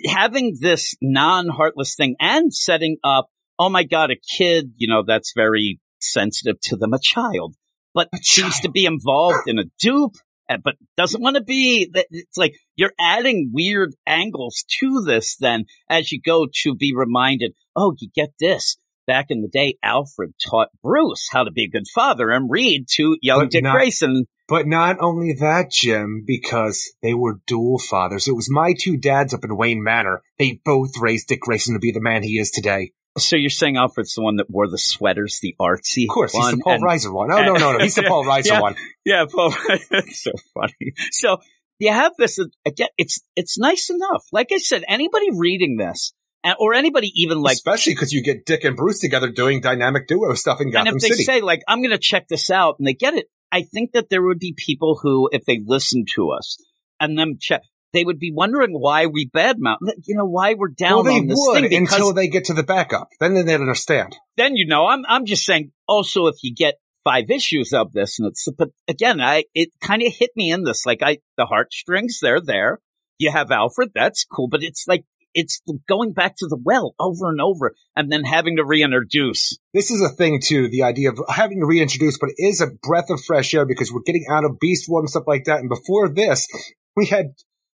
having 0.05 0.57
this 0.59 0.93
non-heartless 1.01 1.95
thing 1.95 2.15
and 2.19 2.53
setting 2.53 2.97
up, 3.03 3.29
oh 3.57 3.69
my 3.69 3.83
God, 3.83 4.11
a 4.11 4.15
kid, 4.37 4.73
you 4.77 4.87
know, 4.87 5.01
that's 5.07 5.33
very 5.35 5.79
sensitive 6.03 6.59
to 6.63 6.75
them, 6.75 6.93
a 6.93 6.99
child, 6.99 7.55
but 7.93 8.09
seems 8.21 8.59
to 8.61 8.69
be 8.69 8.85
involved 8.85 9.47
in 9.47 9.59
a 9.59 9.65
dupe. 9.79 10.15
uh, 10.49 10.57
But 10.63 10.75
doesn't 10.97 11.21
want 11.21 11.35
to 11.37 11.43
be. 11.43 11.89
that- 11.93 12.07
It's 12.11 12.37
like 12.37 12.53
you're 12.75 12.93
adding 12.99 13.51
weird 13.53 13.93
angles 14.07 14.63
to 14.79 15.01
this. 15.05 15.37
Then, 15.37 15.65
as 15.89 16.11
you 16.11 16.19
go 16.21 16.47
to 16.63 16.75
be 16.75 16.93
reminded, 16.95 17.53
oh, 17.75 17.95
you 17.99 18.09
get 18.13 18.31
this. 18.39 18.77
Back 19.07 19.27
in 19.29 19.41
the 19.41 19.47
day, 19.49 19.75
Alfred 19.83 20.33
taught 20.49 20.69
Bruce 20.83 21.27
how 21.31 21.43
to 21.43 21.51
be 21.51 21.63
a 21.65 21.69
good 21.69 21.87
father 21.93 22.29
and 22.29 22.49
read 22.51 22.85
to 22.95 23.17
young 23.21 23.39
But 23.41 23.51
Dick 23.51 23.63
not- 23.63 23.73
Grayson. 23.75 24.25
But 24.47 24.67
not 24.67 24.97
only 24.99 25.33
that, 25.39 25.71
Jim, 25.71 26.23
because 26.27 26.93
they 27.01 27.13
were 27.13 27.39
dual 27.47 27.79
fathers. 27.79 28.27
It 28.27 28.35
was 28.35 28.49
my 28.51 28.73
two 28.77 28.97
dads 28.97 29.33
up 29.33 29.43
in 29.45 29.55
Wayne 29.55 29.81
Manor. 29.81 30.21
They 30.37 30.59
both 30.65 30.91
raised 30.99 31.27
Dick 31.29 31.39
Grayson 31.41 31.73
to 31.73 31.79
be 31.79 31.91
the 31.91 32.01
man 32.01 32.21
he 32.23 32.37
is 32.37 32.51
today. 32.51 32.91
So 33.17 33.35
you're 33.35 33.49
saying 33.49 33.75
Alfred's 33.77 34.13
the 34.15 34.21
one 34.21 34.37
that 34.37 34.49
wore 34.49 34.69
the 34.69 34.77
sweaters, 34.77 35.39
the 35.41 35.55
artsy 35.59 36.03
Of 36.05 36.09
course, 36.13 36.31
he's 36.33 36.51
the 36.51 36.61
Paul 36.63 36.73
and- 36.75 36.83
Reiser 36.83 37.13
one. 37.13 37.31
Oh, 37.31 37.41
no, 37.43 37.53
no, 37.55 37.73
no. 37.73 37.79
He's 37.79 37.95
the 37.95 38.03
Paul 38.07 38.23
Reiser 38.23 38.45
Yeah. 38.47 38.61
one. 38.61 38.75
Yeah, 39.05 39.25
Paul. 39.29 39.53
it's 39.69 40.23
so 40.23 40.31
funny. 40.53 40.93
So 41.11 41.37
you 41.79 41.91
have 41.91 42.13
this 42.17 42.39
again. 42.65 42.87
It's 42.97 43.19
it's 43.35 43.57
nice 43.57 43.89
enough. 43.89 44.25
Like 44.31 44.51
I 44.53 44.57
said, 44.57 44.83
anybody 44.87 45.27
reading 45.33 45.77
this, 45.77 46.13
or 46.59 46.73
anybody 46.73 47.11
even 47.15 47.41
like, 47.41 47.53
Especially 47.53 47.93
because 47.93 48.13
you 48.13 48.23
get 48.23 48.45
Dick 48.45 48.63
and 48.63 48.75
Bruce 48.77 48.99
together 48.99 49.29
doing 49.29 49.59
dynamic 49.61 50.07
duo 50.07 50.33
stuff 50.35 50.61
in 50.61 50.71
Gotham 50.71 50.97
City. 50.99 51.11
and 51.11 51.11
if 51.13 51.17
they 51.17 51.23
City. 51.23 51.23
say 51.39 51.41
like, 51.41 51.63
I'm 51.67 51.79
going 51.81 51.91
to 51.91 51.97
check 51.97 52.27
this 52.29 52.49
out, 52.49 52.75
and 52.79 52.87
they 52.87 52.93
get 52.93 53.15
it, 53.15 53.25
I 53.51 53.63
think 53.63 53.91
that 53.93 54.09
there 54.09 54.21
would 54.23 54.39
be 54.39 54.53
people 54.55 54.99
who, 55.01 55.29
if 55.33 55.43
they 55.45 55.59
listen 55.65 56.05
to 56.15 56.29
us 56.31 56.57
and 56.99 57.17
them 57.19 57.37
check, 57.41 57.61
they 57.93 58.03
would 58.03 58.19
be 58.19 58.31
wondering 58.33 58.71
why 58.71 59.05
we 59.07 59.29
badmouth. 59.29 59.77
You 60.05 60.15
know, 60.15 60.25
why 60.25 60.53
we're 60.53 60.69
down 60.69 60.95
well, 60.95 61.03
they 61.03 61.19
on 61.19 61.27
this 61.27 61.37
would 61.39 61.61
thing 61.61 61.69
because 61.69 61.93
until 61.93 62.13
they 62.13 62.27
get 62.27 62.45
to 62.45 62.53
the 62.53 62.63
backup. 62.63 63.09
Then 63.19 63.33
they'd 63.33 63.55
understand. 63.55 64.15
then 64.37 64.55
you 64.55 64.65
know 64.65 64.87
I'm 64.87 65.03
I'm 65.07 65.25
just 65.25 65.45
saying 65.45 65.71
also 65.87 66.27
if 66.27 66.35
you 66.43 66.53
get 66.53 66.75
five 67.03 67.29
issues 67.29 67.73
of 67.73 67.91
this 67.93 68.19
and 68.19 68.27
it's 68.27 68.47
but 68.57 68.69
again 68.87 69.19
I 69.19 69.45
it 69.53 69.69
kind 69.81 70.01
of 70.03 70.13
hit 70.13 70.31
me 70.35 70.51
in 70.51 70.63
this 70.63 70.85
like 70.85 71.01
I 71.01 71.17
the 71.37 71.45
heartstrings 71.45 72.19
they're 72.21 72.41
there 72.41 72.79
you 73.17 73.31
have 73.31 73.49
Alfred 73.49 73.91
that's 73.95 74.23
cool 74.23 74.47
but 74.47 74.61
it's 74.63 74.85
like 74.87 75.03
it's 75.33 75.61
going 75.87 76.13
back 76.13 76.35
to 76.37 76.47
the 76.47 76.59
well 76.61 76.93
over 76.99 77.29
and 77.29 77.41
over 77.41 77.73
and 77.95 78.11
then 78.11 78.23
having 78.23 78.57
to 78.57 78.65
reintroduce. 78.65 79.57
This 79.73 79.91
is 79.91 80.01
a 80.01 80.09
thing 80.09 80.41
too, 80.43 80.69
the 80.69 80.83
idea 80.83 81.09
of 81.09 81.19
having 81.29 81.59
to 81.61 81.65
reintroduce, 81.65 82.17
but 82.19 82.29
it 82.29 82.35
is 82.37 82.61
a 82.61 82.67
breath 82.67 83.09
of 83.09 83.23
fresh 83.23 83.53
air 83.53 83.65
because 83.65 83.91
we're 83.91 84.01
getting 84.01 84.25
out 84.29 84.43
of 84.43 84.59
Beast 84.59 84.89
War 84.89 84.99
and 84.99 85.09
stuff 85.09 85.23
like 85.27 85.45
that. 85.45 85.59
And 85.59 85.69
before 85.69 86.09
this, 86.09 86.47
we 86.95 87.05
had 87.05 87.33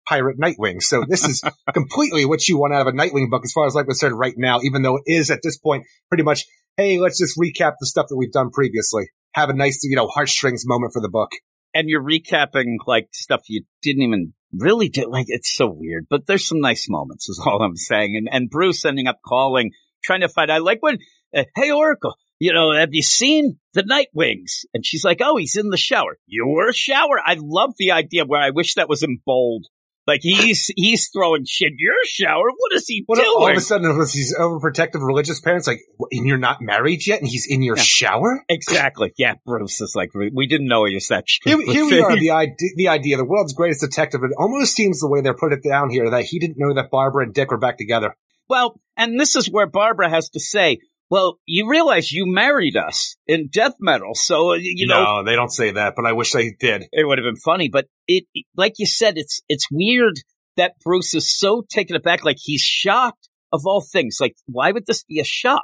Pirate 0.07 0.39
Nightwing. 0.39 0.81
So 0.81 1.03
this 1.07 1.23
is 1.23 1.41
completely 1.73 2.25
what 2.25 2.47
you 2.47 2.57
want 2.57 2.73
out 2.73 2.87
of 2.87 2.93
a 2.93 2.97
Nightwing 2.97 3.29
book 3.29 3.43
as 3.43 3.51
far 3.51 3.65
as 3.65 3.75
like 3.75 3.85
concerned 3.85 4.17
right 4.17 4.33
now, 4.37 4.59
even 4.61 4.81
though 4.81 4.97
it 4.97 5.03
is 5.07 5.31
at 5.31 5.39
this 5.43 5.57
point 5.57 5.85
pretty 6.09 6.23
much, 6.23 6.45
hey, 6.77 6.99
let's 6.99 7.19
just 7.19 7.37
recap 7.37 7.73
the 7.79 7.87
stuff 7.87 8.07
that 8.09 8.17
we've 8.17 8.31
done 8.31 8.49
previously. 8.51 9.05
Have 9.33 9.49
a 9.49 9.53
nice, 9.53 9.83
you 9.83 9.95
know, 9.95 10.07
heartstrings 10.07 10.63
moment 10.65 10.93
for 10.93 11.01
the 11.01 11.09
book. 11.09 11.31
And 11.73 11.89
you're 11.89 12.03
recapping 12.03 12.77
like 12.85 13.09
stuff 13.13 13.41
you 13.47 13.63
didn't 13.81 14.03
even 14.03 14.33
really 14.53 14.89
do. 14.89 15.09
Like 15.09 15.25
it's 15.29 15.53
so 15.53 15.67
weird, 15.67 16.05
but 16.09 16.27
there's 16.27 16.47
some 16.47 16.59
nice 16.59 16.87
moments 16.89 17.29
is 17.29 17.41
all 17.43 17.61
I'm 17.61 17.75
saying. 17.75 18.15
And, 18.15 18.29
and 18.31 18.49
Bruce 18.49 18.85
ending 18.85 19.07
up 19.07 19.19
calling, 19.25 19.71
trying 20.03 20.21
to 20.21 20.29
find, 20.29 20.51
I 20.51 20.59
like 20.59 20.81
when, 20.81 20.99
uh, 21.35 21.45
Hey 21.55 21.71
Oracle, 21.71 22.15
you 22.39 22.53
know, 22.53 22.73
have 22.73 22.89
you 22.91 23.01
seen 23.01 23.57
the 23.73 23.83
Nightwings? 23.83 24.65
And 24.73 24.85
she's 24.85 25.03
like, 25.03 25.19
Oh, 25.23 25.37
he's 25.37 25.55
in 25.55 25.69
the 25.69 25.77
shower. 25.77 26.17
Your 26.27 26.73
shower. 26.73 27.19
I 27.23 27.37
love 27.39 27.73
the 27.77 27.91
idea 27.91 28.25
where 28.25 28.41
I 28.41 28.51
wish 28.51 28.75
that 28.75 28.89
was 28.89 29.01
in 29.01 29.19
bold 29.25 29.65
like 30.05 30.19
he's 30.21 30.69
he's 30.75 31.09
throwing 31.09 31.45
shit 31.45 31.69
in 31.71 31.77
your 31.79 31.93
shower. 32.05 32.43
What 32.55 32.73
is 32.73 32.87
he 32.87 33.03
What 33.05 33.15
doing? 33.15 33.27
all 33.35 33.49
of 33.49 33.55
a 33.57 33.61
sudden 33.61 33.89
it 33.89 33.97
was 33.97 34.11
these 34.13 34.35
overprotective 34.37 35.05
religious 35.05 35.39
parents 35.39 35.67
like, 35.67 35.79
and 36.11 36.27
you're 36.27 36.37
not 36.37 36.61
married 36.61 37.05
yet 37.07 37.19
and 37.21 37.27
he's 37.27 37.45
in 37.49 37.61
your 37.61 37.77
Yeah. 37.77 37.83
shower? 37.83 38.43
exactly. 38.49 39.13
Yeah, 39.17 39.35
Bruce 39.45 39.79
is 39.81 39.93
like 39.95 40.09
we 40.13 40.47
didn't 40.47 40.67
know 40.67 40.81
was 40.83 41.07
that. 41.07 41.25
Here, 41.43 41.57
here 41.61 41.85
we 41.85 41.99
are, 42.01 42.15
the 42.17 42.31
idea, 42.31 42.55
the 42.75 42.87
idea, 42.89 43.17
the 43.17 43.25
world's 43.25 43.53
greatest 43.53 43.81
detective. 43.81 44.21
It 44.23 44.31
almost 44.37 44.75
seems 44.75 44.99
the 44.99 45.07
way 45.09 45.21
they're 45.21 45.33
put 45.33 45.53
it 45.53 45.63
down 45.63 45.89
here 45.89 46.09
that 46.09 46.25
he 46.25 46.39
didn't 46.39 46.57
know 46.57 46.73
that 46.73 46.91
Barbara 46.91 47.23
and 47.25 47.33
Dick 47.33 47.51
were 47.51 47.57
back 47.57 47.77
together. 47.77 48.15
Well, 48.49 48.79
and 48.97 49.19
this 49.19 49.35
is 49.37 49.49
where 49.49 49.67
Barbara 49.67 50.09
has 50.09 50.29
to 50.31 50.39
say, 50.39 50.79
"Well, 51.13 51.37
you 51.45 51.69
realize 51.69 52.11
you 52.11 52.25
married 52.25 52.75
us 52.75 53.15
in 53.27 53.49
death 53.51 53.75
metal, 53.79 54.15
so 54.15 54.53
uh, 54.53 54.55
you 54.59 54.87
know 54.87 55.03
no, 55.03 55.23
they 55.23 55.35
don't 55.35 55.51
say 55.51 55.69
that, 55.73 55.93
but 55.95 56.07
I 56.07 56.13
wish 56.13 56.31
they 56.31 56.55
did. 56.59 56.85
it 56.91 57.05
would 57.07 57.19
have 57.19 57.25
been 57.25 57.35
funny." 57.35 57.69
But 57.69 57.85
it, 58.07 58.23
like 58.57 58.73
you 58.79 58.87
said, 58.87 59.17
it's 59.17 59.41
it's 59.47 59.67
weird 59.71 60.15
that 60.57 60.73
Bruce 60.83 61.13
is 61.13 61.29
so 61.31 61.63
taken 61.69 61.95
aback, 61.95 62.25
like 62.25 62.37
he's 62.39 62.61
shocked 62.61 63.29
of 63.51 63.61
all 63.65 63.81
things. 63.81 64.17
Like, 64.19 64.35
why 64.47 64.71
would 64.71 64.87
this 64.87 65.03
be 65.03 65.19
a 65.19 65.23
shock? 65.23 65.61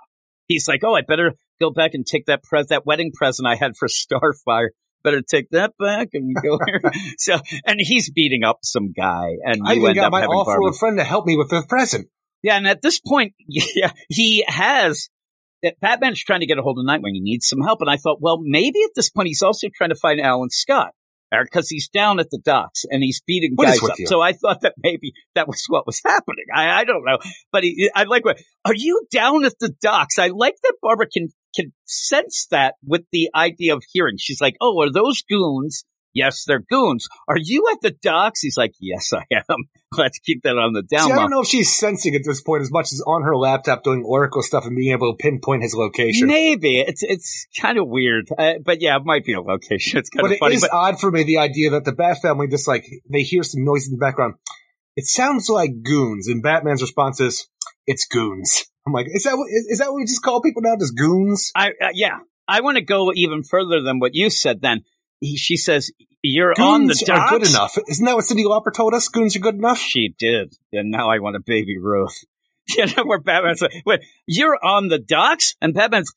He's 0.48 0.68
like, 0.68 0.82
"Oh, 0.84 0.94
I 0.94 1.02
better 1.02 1.34
go 1.60 1.72
back 1.72 1.96
and 1.96 2.06
take 2.06 2.28
that 2.28 2.44
pre- 2.44 2.66
that 2.70 2.86
wedding 2.86 3.12
present 3.12 3.48
I 3.48 3.56
had 3.56 3.72
for 3.76 3.88
Starfire." 4.02 4.70
Better 5.02 5.22
take 5.22 5.50
that 5.52 5.72
back 5.80 6.10
and 6.14 6.36
go 6.36 6.60
here. 6.68 6.82
so, 7.18 7.40
and 7.66 7.80
he's 7.80 8.12
beating 8.12 8.44
up 8.44 8.60
some 8.64 8.92
guy, 8.92 9.30
and 9.46 9.62
I 9.66 9.76
even 9.76 9.96
got 9.96 10.12
my 10.12 10.26
off-road 10.26 10.78
friend 10.78 10.98
to 10.98 11.06
help 11.06 11.26
me 11.26 11.38
with 11.38 11.50
the 11.50 11.64
present. 11.68 12.08
yeah, 12.44 12.58
and 12.58 12.68
at 12.68 12.82
this 12.82 13.00
point, 13.00 13.34
yeah, 13.48 13.94
he 14.10 14.44
has 14.48 15.10
that 15.64 15.80
Batman's 15.80 16.24
trying 16.24 16.40
to 16.42 16.46
get 16.46 16.58
a 16.58 16.62
hold 16.62 16.80
of 16.80 16.86
Nightwing. 16.86 17.14
He 17.14 17.22
needs 17.22 17.48
some 17.48 17.62
help, 17.62 17.82
and 17.82 17.90
I 17.90 17.98
thought, 17.98 18.20
well, 18.22 18.38
maybe 18.42 18.80
at 18.84 18.92
this 18.96 19.10
point 19.10 19.28
he's 19.28 19.42
also 19.42 19.68
trying 19.74 19.90
to 19.90 19.96
find 19.96 20.20
Alan 20.22 20.50
Scott 20.50 20.94
uh, 21.32 21.44
because 21.44 21.70
he's 21.70 21.88
down 21.90 22.20
at 22.20 22.30
the 22.30 22.40
docks 22.40 22.86
and 22.90 23.04
he's 23.04 23.22
beating 23.26 23.54
What 23.56 23.66
guys 23.66 23.84
up. 23.84 24.00
you? 24.00 24.08
So 24.08 24.22
I 24.22 24.34
thought 24.34 24.62
that 24.62 24.76
maybe 24.82 25.14
that 25.36 25.48
was 25.48 25.64
what 25.68 25.86
was 25.86 26.02
happening. 26.06 26.46
I, 26.54 26.82
I 26.82 26.84
don't 26.86 27.04
know, 27.06 27.20
but 27.52 27.64
he, 27.64 27.90
I 27.96 28.04
like 28.04 28.26
what 28.26 28.40
are 28.66 28.76
you 28.76 29.06
down 29.12 29.46
at 29.46 29.54
the 29.60 29.74
docks? 29.82 30.18
I 30.20 30.28
like 30.28 30.56
that 30.64 30.74
Barbara 30.82 31.08
can 31.12 31.30
can 31.56 31.74
sense 31.86 32.48
that 32.52 32.76
with 32.86 33.04
the 33.12 33.30
idea 33.36 33.76
of 33.76 33.84
hearing. 33.92 34.18
She's 34.18 34.42
like, 34.42 34.56
oh, 34.62 34.82
are 34.82 34.92
those 34.92 35.24
goons? 35.30 35.84
Yes, 36.20 36.44
they're 36.46 36.60
goons. 36.60 37.08
Are 37.28 37.38
you 37.38 37.66
at 37.72 37.80
the 37.82 37.92
docks? 37.92 38.42
He's 38.42 38.58
like, 38.58 38.74
yes, 38.80 39.12
I 39.14 39.24
am. 39.32 39.70
Let's 39.98 40.20
keep 40.20 40.44
that 40.44 40.58
on 40.58 40.74
the 40.74 40.84
down 40.84 41.08
See, 41.08 41.14
I 41.14 41.16
don't 41.16 41.32
know 41.32 41.42
if 41.42 41.48
she's 41.48 41.76
sensing 41.76 42.14
at 42.14 42.22
this 42.26 42.42
point 42.42 42.62
as 42.62 42.72
much 42.72 42.92
as 42.94 43.02
on 43.08 43.24
her 43.24 43.36
laptop 43.36 43.84
doing 43.84 44.04
Oracle 44.06 44.44
stuff 44.44 44.66
and 44.66 44.76
being 44.76 44.92
able 44.92 45.12
to 45.12 45.18
pinpoint 45.18 45.64
his 45.64 45.74
location. 45.74 46.28
Maybe 46.28 46.80
it's 46.80 47.02
it's 47.02 47.48
kind 47.60 47.78
of 47.78 47.88
weird, 47.88 48.28
uh, 48.38 48.56
but 48.64 48.82
yeah, 48.82 48.98
it 48.98 49.04
might 49.06 49.26
be 49.26 49.34
a 49.34 49.42
location. 49.42 49.98
It's 50.00 50.10
kind 50.10 50.22
But 50.22 50.26
of 50.28 50.32
it 50.34 50.40
funny. 50.40 50.56
is 50.56 50.62
but 50.62 50.74
odd 50.74 51.00
for 51.00 51.10
me 51.10 51.24
the 51.24 51.38
idea 51.40 51.72
that 51.72 51.86
the 51.86 51.92
Bat 51.94 52.18
family 52.22 52.48
just 52.48 52.68
like 52.68 52.86
they 53.12 53.22
hear 53.22 53.42
some 53.44 53.64
noise 53.64 53.88
in 53.88 53.92
the 53.94 53.98
background. 53.98 54.36
It 54.96 55.06
sounds 55.06 55.50
like 55.50 55.82
goons, 55.82 56.28
and 56.28 56.44
Batman's 56.44 56.82
response 56.82 57.20
is, 57.22 57.48
"It's 57.88 58.06
goons." 58.06 58.66
I'm 58.86 58.94
like, 58.94 59.08
is 59.10 59.24
that 59.24 59.38
what, 59.38 59.48
is, 59.50 59.66
is 59.70 59.80
that 59.80 59.88
what 59.92 59.96
we 59.98 60.06
just 60.06 60.22
call 60.22 60.42
people 60.42 60.62
now? 60.62 60.76
Just 60.78 60.98
goons? 60.98 61.52
I 61.56 61.70
uh, 61.70 61.90
yeah, 61.94 62.20
I 62.48 62.62
want 62.62 62.78
to 62.78 62.84
go 62.84 63.12
even 63.16 63.44
further 63.44 63.82
than 63.82 64.00
what 64.00 64.14
you 64.14 64.30
said. 64.30 64.62
Then 64.62 64.82
he, 65.20 65.38
she 65.38 65.58
says, 65.58 65.92
"You're 66.22 66.54
on 66.60 66.88
the 66.88 66.94
Goons 66.94 67.04
docks." 67.04 67.32
are 67.32 67.40
good 67.40 67.50
enough. 67.50 67.78
Isn't 67.88 68.06
that 68.06 68.16
what 68.16 68.26
Cyndi 68.26 68.46
Lauper 68.46 68.74
told 68.74 68.94
us? 68.94 69.08
Goons 69.10 69.36
are 69.36 69.40
good 69.40 69.56
enough. 69.56 69.80
She 69.80 70.14
did, 70.18 70.56
and 70.72 70.92
now 70.92 71.10
I 71.10 71.20
want 71.20 71.36
a 71.36 71.42
baby 71.46 71.78
Ruth. 71.78 72.18
You 72.78 72.86
know 72.86 73.04
where 73.04 73.20
Batman's 73.20 73.64
like, 73.64 73.74
"Wait, 73.84 74.02
you're 74.28 74.58
on 74.64 74.90
the 74.90 75.00
docks," 75.00 75.56
and 75.60 75.74
Batman's. 75.74 76.14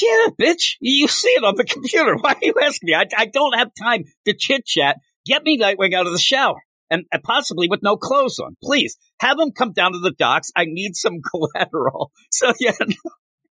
Yeah, 0.00 0.28
bitch. 0.40 0.76
You 0.80 1.06
see 1.06 1.28
it 1.28 1.44
on 1.44 1.56
the 1.56 1.64
computer. 1.68 2.16
Why 2.16 2.32
are 2.32 2.38
you 2.40 2.54
asking 2.62 2.86
me? 2.86 2.94
I, 2.94 3.04
I 3.14 3.26
don't 3.26 3.58
have 3.58 3.72
time 3.78 4.04
to 4.24 4.32
chit 4.32 4.64
chat. 4.64 4.96
Get 5.26 5.42
me 5.42 5.58
Nightwing 5.58 5.92
out 5.94 6.06
of 6.06 6.12
the 6.12 6.18
shower. 6.18 6.62
And, 6.90 7.04
and 7.12 7.22
possibly 7.22 7.68
with 7.68 7.82
no 7.82 7.96
clothes 7.96 8.38
on. 8.38 8.56
Please 8.62 8.96
have 9.20 9.38
him 9.38 9.50
come 9.52 9.72
down 9.72 9.92
to 9.92 9.98
the 9.98 10.12
docks. 10.12 10.50
I 10.56 10.64
need 10.66 10.94
some 10.94 11.20
collateral. 11.30 12.10
So 12.30 12.52
yeah, 12.58 12.72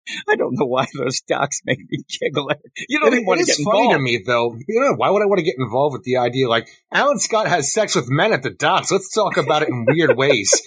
I 0.28 0.36
don't 0.36 0.54
know 0.58 0.66
why 0.66 0.86
those 0.96 1.20
docs 1.20 1.60
make 1.64 1.78
me 1.90 1.98
giggle. 2.20 2.50
You 2.88 3.00
don't 3.00 3.12
It- 3.12 3.16
even 3.16 3.26
want 3.26 3.40
to 3.40 3.46
get 3.46 3.56
funny 3.64 3.92
to 3.92 3.98
me 3.98 4.22
though. 4.26 4.56
You 4.68 4.80
know, 4.80 4.94
why 4.96 5.10
would 5.10 5.22
I 5.22 5.26
want 5.26 5.38
to 5.38 5.44
get 5.44 5.56
involved 5.58 5.92
with 5.94 6.02
the 6.04 6.16
idea 6.18 6.48
like 6.48 6.68
Alan 6.92 7.18
Scott 7.18 7.46
has 7.48 7.72
sex 7.72 7.94
with 7.94 8.08
men 8.08 8.32
at 8.32 8.42
the 8.42 8.50
docks? 8.50 8.90
Let's 8.90 9.12
talk 9.12 9.36
about 9.36 9.62
it 9.62 9.68
in 9.68 9.86
weird 9.88 10.16
ways. 10.16 10.62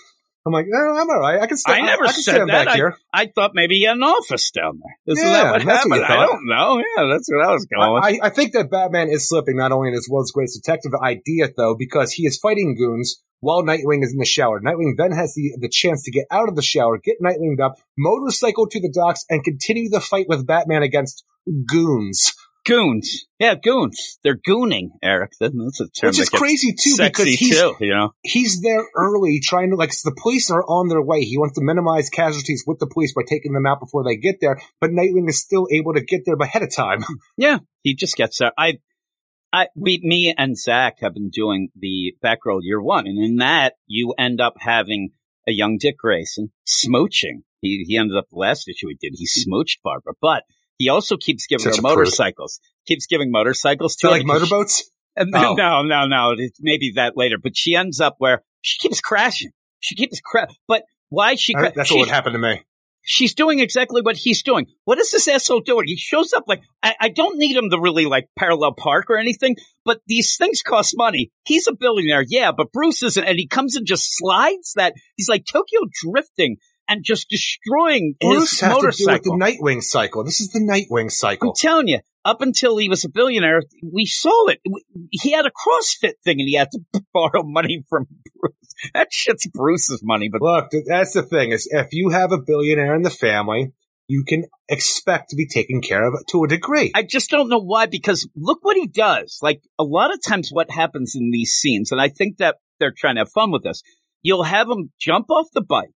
I'm 0.45 0.53
like, 0.53 0.65
no, 0.69 0.79
I'm 0.79 1.09
all 1.09 1.19
right. 1.19 1.41
I 1.41 1.47
can. 1.47 1.57
Stand, 1.57 1.83
I 1.83 1.85
never 1.85 2.05
I, 2.05 2.11
said 2.11 2.39
that. 2.39 2.65
back 2.65 2.75
here. 2.75 2.97
I 3.13 3.27
thought 3.27 3.51
maybe 3.53 3.75
he 3.75 3.83
had 3.83 3.97
an 3.97 4.03
office 4.03 4.49
down 4.51 4.79
there. 4.81 5.13
Isn't 5.13 5.27
Yeah, 5.27 5.43
that 5.43 5.51
what 5.51 5.65
that's 5.65 5.85
what 5.89 5.99
happened? 5.99 6.17
you 6.17 6.23
I 6.23 6.25
don't 6.25 6.47
know. 6.47 6.77
Yeah, 6.77 7.09
that's 7.11 7.29
what 7.31 7.45
I 7.45 7.51
was 7.51 7.65
going. 7.65 8.03
I, 8.03 8.27
I 8.27 8.29
think 8.29 8.53
that 8.53 8.71
Batman 8.71 9.09
is 9.09 9.27
slipping 9.27 9.57
not 9.57 9.71
only 9.71 9.89
in 9.89 9.93
his 9.93 10.09
world's 10.09 10.31
greatest 10.31 10.61
detective 10.63 10.93
idea, 11.01 11.49
though, 11.55 11.75
because 11.77 12.13
he 12.13 12.25
is 12.25 12.37
fighting 12.37 12.75
goons 12.77 13.21
while 13.41 13.63
Nightwing 13.63 14.03
is 14.03 14.11
in 14.13 14.19
the 14.19 14.25
shower. 14.25 14.59
Nightwing 14.61 14.95
then 14.97 15.11
has 15.11 15.33
the, 15.35 15.55
the 15.59 15.69
chance 15.69 16.03
to 16.03 16.11
get 16.11 16.25
out 16.31 16.49
of 16.49 16.55
the 16.55 16.61
shower, 16.61 16.97
get 16.97 17.17
Nightwinged 17.21 17.59
up, 17.63 17.75
motorcycle 17.97 18.67
to 18.67 18.79
the 18.79 18.91
docks, 18.93 19.25
and 19.29 19.43
continue 19.43 19.89
the 19.89 20.01
fight 20.01 20.27
with 20.29 20.47
Batman 20.47 20.83
against 20.83 21.23
goons. 21.67 22.33
Goons. 22.65 23.25
Yeah, 23.39 23.55
goons. 23.55 24.19
They're 24.23 24.37
gooning, 24.37 24.89
Eric. 25.01 25.31
That- 25.39 25.53
That's 25.55 25.79
a 25.79 25.89
term 25.89 26.09
Which 26.09 26.19
is 26.19 26.29
crazy, 26.29 26.73
too, 26.73 26.95
because 26.97 27.25
he's, 27.27 27.59
too. 27.59 27.75
You 27.79 27.93
know, 27.93 28.13
he's 28.23 28.61
there 28.61 28.85
early 28.95 29.39
trying 29.39 29.71
to, 29.71 29.75
like, 29.75 29.91
the 30.03 30.15
police 30.21 30.49
are 30.51 30.63
on 30.63 30.87
their 30.87 31.01
way. 31.01 31.21
He 31.21 31.37
wants 31.37 31.55
to 31.57 31.63
minimize 31.63 32.09
casualties 32.09 32.63
with 32.67 32.79
the 32.79 32.87
police 32.87 33.13
by 33.13 33.21
taking 33.27 33.53
them 33.53 33.65
out 33.65 33.79
before 33.79 34.03
they 34.03 34.15
get 34.17 34.37
there, 34.41 34.59
but 34.81 34.91
Nightwing 34.91 35.27
is 35.29 35.41
still 35.41 35.67
able 35.71 35.93
to 35.93 36.01
get 36.01 36.21
there 36.25 36.35
ahead 36.35 36.63
of 36.63 36.73
time. 36.75 37.03
yeah, 37.37 37.59
he 37.83 37.95
just 37.95 38.15
gets 38.15 38.37
there. 38.39 38.51
I, 38.57 38.79
I, 39.51 39.67
we, 39.75 39.99
me 40.03 40.33
and 40.37 40.57
Zach 40.57 40.97
have 41.01 41.13
been 41.13 41.29
doing 41.29 41.69
the 41.75 42.15
Batgirl 42.23 42.59
Year 42.61 42.81
One, 42.81 43.07
and 43.07 43.17
in 43.17 43.37
that 43.37 43.73
you 43.87 44.13
end 44.17 44.39
up 44.41 44.55
having 44.59 45.09
a 45.47 45.51
young 45.51 45.77
Dick 45.79 45.97
Grayson 45.97 46.51
smooching. 46.67 47.41
He 47.61 47.83
he 47.87 47.97
ended 47.97 48.15
up 48.17 48.27
the 48.29 48.37
last 48.37 48.67
issue 48.69 48.87
he 48.87 48.95
did. 49.01 49.15
He 49.17 49.25
smooched 49.25 49.79
Barbara, 49.83 50.13
but 50.21 50.43
he 50.79 50.89
also 50.89 51.15
keeps 51.17 51.45
giving 51.45 51.63
Such 51.65 51.75
her 51.75 51.81
motorcycles. 51.83 52.59
Keeps 52.87 53.05
giving 53.05 53.29
motorcycles 53.31 53.95
to 53.97 54.07
her. 54.07 54.11
like, 54.13 54.25
motorboats? 54.25 54.89
And 55.15 55.31
Oh. 55.35 55.53
No, 55.53 55.83
no, 55.83 56.07
no. 56.07 56.31
It, 56.37 56.53
maybe 56.59 56.93
that 56.95 57.15
later. 57.15 57.37
But 57.41 57.51
she 57.55 57.75
ends 57.75 57.99
up 57.99 58.15
where 58.17 58.41
she 58.61 58.79
keeps 58.79 59.01
crashing. 59.01 59.51
She 59.81 59.95
keeps 59.95 60.19
crashing. 60.21 60.55
But 60.67 60.83
why 61.09 61.35
she? 61.35 61.53
Cra- 61.53 61.73
That's 61.75 61.89
she- 61.89 61.95
what 61.95 62.07
would 62.07 62.09
happen 62.09 62.33
to 62.33 62.39
me. 62.39 62.61
She's 63.01 63.33
doing 63.33 63.59
exactly 63.59 64.01
what 64.01 64.17
he's 64.17 64.43
doing. 64.43 64.67
What 64.83 64.99
is 64.99 65.09
this 65.11 65.27
asshole 65.27 65.61
doing? 65.61 65.87
He 65.87 65.95
shows 65.95 66.31
up 66.31 66.43
like 66.47 66.61
I, 66.83 66.95
I 66.99 67.09
don't 67.09 67.39
need 67.39 67.55
him 67.55 67.71
to 67.71 67.79
really 67.79 68.05
like 68.05 68.27
parallel 68.37 68.73
park 68.77 69.09
or 69.09 69.17
anything, 69.17 69.55
but 69.83 69.99
these 70.05 70.35
things 70.37 70.61
cost 70.61 70.93
money. 70.95 71.31
He's 71.43 71.67
a 71.67 71.73
billionaire, 71.73 72.23
yeah, 72.27 72.51
but 72.55 72.71
Bruce 72.71 73.01
isn't, 73.01 73.23
and 73.23 73.39
he 73.39 73.47
comes 73.47 73.75
and 73.75 73.87
just 73.87 74.15
slides 74.15 74.73
that. 74.75 74.93
He's 75.15 75.27
like 75.29 75.45
Tokyo 75.51 75.79
drifting 76.03 76.57
and 76.89 77.03
just 77.03 77.29
destroying 77.29 78.15
Bruce 78.19 78.51
his 78.51 78.59
has 78.61 78.69
to 78.71 78.75
do 78.75 78.81
motorcycle. 78.81 79.13
with 79.13 79.23
the 79.23 79.45
Nightwing 79.45 79.83
cycle. 79.83 80.23
This 80.23 80.41
is 80.41 80.49
the 80.49 80.59
Nightwing 80.59 81.11
cycle. 81.11 81.49
I'm 81.49 81.55
telling 81.55 81.87
you, 81.87 81.99
up 82.25 82.41
until 82.41 82.77
he 82.77 82.89
was 82.89 83.05
a 83.05 83.09
billionaire, 83.09 83.61
we 83.83 84.05
saw 84.05 84.47
it. 84.47 84.59
He 85.11 85.31
had 85.31 85.45
a 85.45 85.51
CrossFit 85.51 86.13
thing 86.23 86.39
and 86.39 86.49
he 86.49 86.55
had 86.57 86.71
to 86.71 86.79
borrow 87.13 87.43
money 87.43 87.85
from 87.87 88.07
Bruce. 88.35 88.53
That 88.93 89.09
shit's 89.11 89.47
Bruce's 89.47 90.01
money, 90.03 90.29
but 90.29 90.41
Look, 90.41 90.71
that's 90.87 91.13
the 91.13 91.23
thing 91.23 91.51
is 91.51 91.69
if 91.71 91.89
you 91.91 92.09
have 92.09 92.31
a 92.31 92.39
billionaire 92.39 92.95
in 92.95 93.03
the 93.03 93.09
family, 93.09 93.71
you 94.07 94.23
can 94.27 94.45
expect 94.67 95.29
to 95.29 95.35
be 95.35 95.47
taken 95.47 95.81
care 95.81 96.03
of 96.07 96.15
to 96.29 96.43
a 96.43 96.47
degree. 96.47 96.91
I 96.95 97.03
just 97.03 97.29
don't 97.29 97.49
know 97.49 97.61
why 97.61 97.85
because 97.85 98.27
look 98.35 98.59
what 98.63 98.75
he 98.75 98.87
does. 98.87 99.37
Like 99.43 99.61
a 99.77 99.83
lot 99.83 100.11
of 100.11 100.19
times 100.21 100.49
what 100.51 100.71
happens 100.71 101.15
in 101.15 101.29
these 101.31 101.51
scenes, 101.51 101.91
and 101.91 102.01
I 102.01 102.09
think 102.09 102.37
that 102.37 102.55
they're 102.79 102.93
trying 102.95 103.15
to 103.15 103.21
have 103.21 103.31
fun 103.31 103.51
with 103.51 103.63
this, 103.63 103.83
you'll 104.23 104.43
have 104.43 104.67
him 104.67 104.91
jump 104.99 105.29
off 105.29 105.47
the 105.53 105.61
bike. 105.61 105.91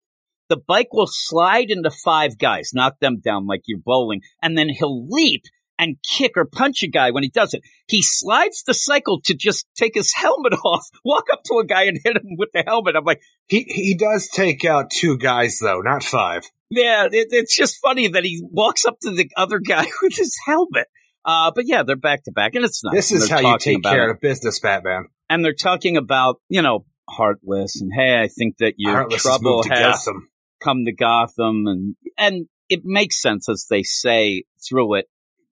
The 0.50 0.58
bike 0.58 0.94
will 0.94 1.08
slide 1.10 1.70
into 1.70 1.90
five 1.92 2.38
guys, 2.38 2.72
knock 2.74 3.00
them 3.00 3.20
down 3.20 3.48
like 3.48 3.62
you're 3.66 3.80
bowling, 3.84 4.22
and 4.42 4.58
then 4.58 4.70
he'll 4.70 5.08
leap 5.08 5.44
and 5.80 5.98
kick 6.18 6.34
or 6.36 6.46
punch 6.46 6.84
a 6.84 6.88
guy 6.88 7.12
when 7.12 7.24
he 7.24 7.30
does 7.30 7.54
it. 7.54 7.62
He 7.88 8.02
slides 8.04 8.64
the 8.66 8.74
cycle 8.74 9.22
to 9.26 9.34
just 9.34 9.66
take 9.76 9.96
his 9.96 10.14
helmet 10.16 10.54
off, 10.64 10.86
walk 11.04 11.26
up 11.32 11.44
to 11.46 11.60
a 11.60 11.66
guy 11.66 11.84
and 11.84 12.00
hit 12.04 12.18
him 12.18 12.36
with 12.38 12.50
the 12.54 12.64
helmet. 12.66 12.96
I'm 12.96 13.04
like, 13.04 13.22
He 13.48 13.64
he 13.68 13.96
does 13.96 14.30
take 14.30 14.64
out 14.66 14.92
two 14.92 15.18
guys 15.18 15.60
though, 15.60 15.82
not 15.82 16.04
five. 16.04 16.44
yeah, 16.70 17.06
it, 17.06 17.28
it's 17.32 17.56
just 17.56 17.78
funny 17.82 18.08
that 18.10 18.24
he 18.24 18.42
walks 18.44 18.86
up 18.86 19.00
to 19.02 19.12
the 19.12 19.30
other 19.36 19.60
guy 19.60 19.86
with 20.02 20.16
his 20.16 20.38
helmet. 20.46 20.88
Uh, 21.26 21.52
but 21.56 21.66
yeah, 21.66 21.84
they're 21.84 21.96
back 21.96 22.24
to 22.26 22.32
back, 22.32 22.54
and 22.54 22.66
it's 22.66 22.84
nice. 22.84 22.94
This 22.94 23.12
is 23.14 23.30
how 23.30 23.40
you 23.40 23.58
take 23.58 23.82
care 23.82 24.12
of 24.12 24.20
business, 24.20 24.60
Batman. 24.60 25.06
And 25.30 25.44
they're 25.44 25.54
talking 25.54 25.96
about, 25.98 26.42
you 26.50 26.62
know, 26.62 26.86
Heartless, 27.10 27.82
and 27.82 27.92
hey, 27.96 28.22
I 28.22 28.28
think 28.28 28.58
that 28.60 28.74
your 28.78 28.94
Heartless 28.94 29.24
has 29.24 29.38
trouble 29.38 29.64
has 29.64 29.80
Gotham. 30.06 30.30
Come 30.64 30.86
to 30.86 30.94
Gotham, 30.94 31.66
and 31.68 31.96
and 32.18 32.48
it 32.70 32.82
makes 32.84 33.22
sense 33.22 33.50
as 33.50 33.66
they 33.70 33.84
say 33.84 34.44
through 34.68 34.96
it. 34.96 35.06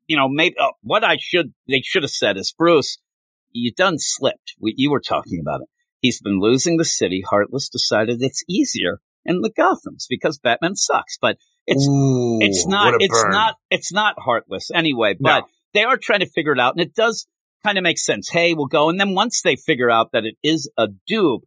You 0.07 0.17
know, 0.17 0.27
maybe 0.29 0.55
uh, 0.59 0.69
what 0.81 1.03
I 1.03 1.17
should 1.19 1.53
they 1.67 1.81
should 1.83 2.03
have 2.03 2.11
said 2.11 2.37
is 2.37 2.53
Bruce, 2.57 2.97
you 3.51 3.71
done 3.71 3.95
slipped. 3.97 4.55
We, 4.59 4.73
you 4.77 4.91
were 4.91 5.01
talking 5.01 5.39
about 5.39 5.61
it. 5.61 5.67
He's 6.01 6.21
been 6.21 6.39
losing 6.39 6.77
the 6.77 6.85
city. 6.85 7.23
Heartless 7.27 7.69
decided 7.69 8.21
it's 8.21 8.43
easier 8.49 8.99
in 9.25 9.41
the 9.41 9.51
Gothams 9.51 10.05
because 10.09 10.39
Batman 10.39 10.75
sucks, 10.75 11.17
but 11.21 11.37
it's 11.67 11.87
Ooh, 11.87 12.39
it's 12.41 12.65
not 12.65 12.95
it's 12.99 13.21
burn. 13.21 13.31
not 13.31 13.55
it's 13.69 13.93
not 13.93 14.15
heartless 14.17 14.71
anyway 14.73 15.13
but 15.19 15.41
No. 15.41 15.47
they 15.75 15.83
are 15.83 15.95
trying 15.95 16.21
to 16.21 16.25
figure 16.25 16.53
it 16.53 16.59
out 16.59 16.73
and 16.73 16.81
it 16.81 16.95
does 16.95 17.27
kind 17.63 17.77
of 17.77 17.83
make 17.83 17.99
sense 17.99 18.29
hey 18.29 18.55
we'll 18.55 18.65
go 18.65 18.89
and 18.89 18.99
then 18.99 19.13
once 19.13 19.43
they 19.43 19.55
figure 19.55 19.91
out 19.91 20.11
that 20.13 20.25
it 20.25 20.35
is 20.41 20.71
a 20.75 20.87
dupe 21.05 21.43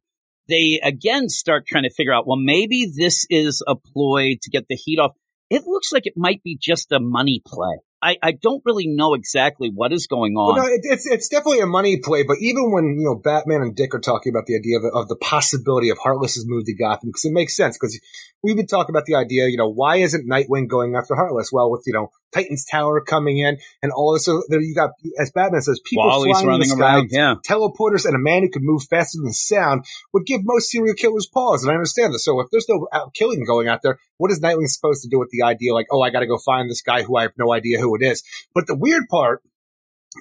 they 0.49 0.81
again 0.83 1.29
start 1.29 1.67
trying 1.67 1.85
to 1.85 1.91
figure 1.91 2.13
out 2.13 2.27
well 2.27 2.39
maybe 2.39 2.91
this 2.97 3.27
is 3.31 3.63
a 3.67 3.75
ploy 3.75 4.37
to 4.43 4.51
get 4.51 4.67
the 4.69 4.77
heat 4.77 4.99
off 4.99 5.13
it 5.51 5.65
looks 5.67 5.93
like 5.93 6.07
it 6.07 6.15
might 6.17 6.43
be 6.43 6.59
just 6.61 6.91
a 6.93 7.01
money 7.01 7.43
play 7.47 7.77
i, 8.03 8.17
I 8.23 8.33
don't 8.33 8.63
really 8.65 8.87
know 8.87 9.15
exactly 9.15 9.71
what 9.75 9.93
is 9.93 10.07
going 10.07 10.35
on 10.35 10.55
Well, 10.55 10.65
no, 10.65 10.73
it, 10.73 10.81
it's 10.85 11.07
it's 11.07 11.29
definitely 11.29 11.61
a 11.61 11.67
money 11.67 11.99
play, 11.99 12.23
but 12.23 12.37
even 12.41 12.71
when 12.71 12.97
you 12.99 13.05
know 13.05 13.15
Batman 13.15 13.63
and 13.63 13.75
Dick 13.75 13.95
are 13.95 14.01
talking 14.01 14.31
about 14.31 14.47
the 14.47 14.57
idea 14.57 14.79
of, 14.79 14.85
of 14.85 15.09
the 15.09 15.17
possibility 15.17 15.91
of 15.91 15.99
Heartless's 15.99 16.45
move 16.47 16.65
to 16.67 16.75
Gotham, 16.75 17.09
because 17.11 17.25
it 17.25 17.33
makes 17.33 17.57
sense. 17.57 17.79
Because 17.79 17.99
we've 18.43 18.57
been 18.57 18.67
talking 18.67 18.95
about 18.95 19.07
the 19.07 19.15
idea, 19.15 19.49
you 19.49 19.57
know, 19.57 19.71
why 19.71 19.97
isn't 19.97 20.29
Nightwing 20.29 20.69
going 20.69 20.97
after 20.97 21.15
Heartless? 21.15 21.51
Well, 21.53 21.71
with 21.71 21.83
you 21.87 21.95
know 21.95 22.11
Titan's 22.35 22.65
Tower 22.65 23.01
coming 23.01 23.39
in 23.39 23.59
and 23.83 23.93
all 23.93 24.13
this, 24.13 24.25
so 24.25 24.43
there 24.49 24.61
you 24.61 24.75
got 24.75 24.91
as 25.19 25.31
Batman 25.31 25.63
says, 25.63 25.81
people 25.85 26.05
flying 26.05 26.47
running 26.47 26.55
in 26.55 26.61
the 26.61 26.77
sky, 26.77 26.95
around 26.97 27.09
yeah 27.11 27.35
teleporters 27.47 28.05
and 28.05 28.15
a 28.15 28.19
man 28.19 28.43
who 28.43 28.51
could 28.51 28.63
move 28.63 28.83
faster 28.91 29.19
than 29.23 29.33
sound 29.33 29.85
would 30.13 30.27
give 30.27 30.41
most 30.45 30.71
serial 30.71 30.95
killers 30.95 31.29
pause. 31.33 31.63
And 31.63 31.71
I 31.71 31.75
understand 31.75 32.13
this. 32.13 32.25
So 32.25 32.41
if 32.41 32.49
there's 32.51 32.69
no 32.69 32.89
out 32.93 33.15
killing 33.15 33.45
going 33.45 33.69
out 33.69 33.81
there, 33.83 33.99
what 34.19 34.31
is 34.31 34.41
Nightwing 34.41 34.67
supposed 34.67 35.03
to 35.03 35.09
do 35.09 35.19
with 35.19 35.31
the 35.31 35.43
idea 35.43 35.75
like, 35.75 35.87
oh, 35.91 36.01
I 36.03 36.11
got 36.11 36.21
to 36.21 36.27
go 36.27 36.39
find 36.39 36.71
this 36.71 36.83
guy 36.83 37.03
who 37.03 37.17
I 37.17 37.23
have 37.23 37.33
no 37.39 37.53
idea 37.53 37.79
who 37.79 37.95
it 37.95 38.03
is? 38.03 38.23
But 38.55 38.67
the 38.67 38.77
weird 38.77 39.05
part 39.09 39.43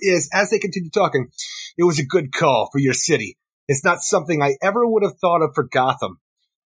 is 0.02 0.30
as 0.34 0.50
they 0.50 0.60
continue 0.60 0.90
talking, 0.90 1.30
it 1.78 1.84
was 1.84 2.00
a 2.00 2.06
good 2.06 2.32
call 2.32 2.70
for 2.72 2.80
your 2.80 2.94
city. 2.94 3.38
It's 3.68 3.84
not 3.84 4.02
something 4.02 4.42
I 4.42 4.56
ever 4.62 4.86
would 4.86 5.04
have 5.04 5.18
thought 5.20 5.42
of 5.42 5.52
for 5.56 5.64
Gotham. 5.64 6.20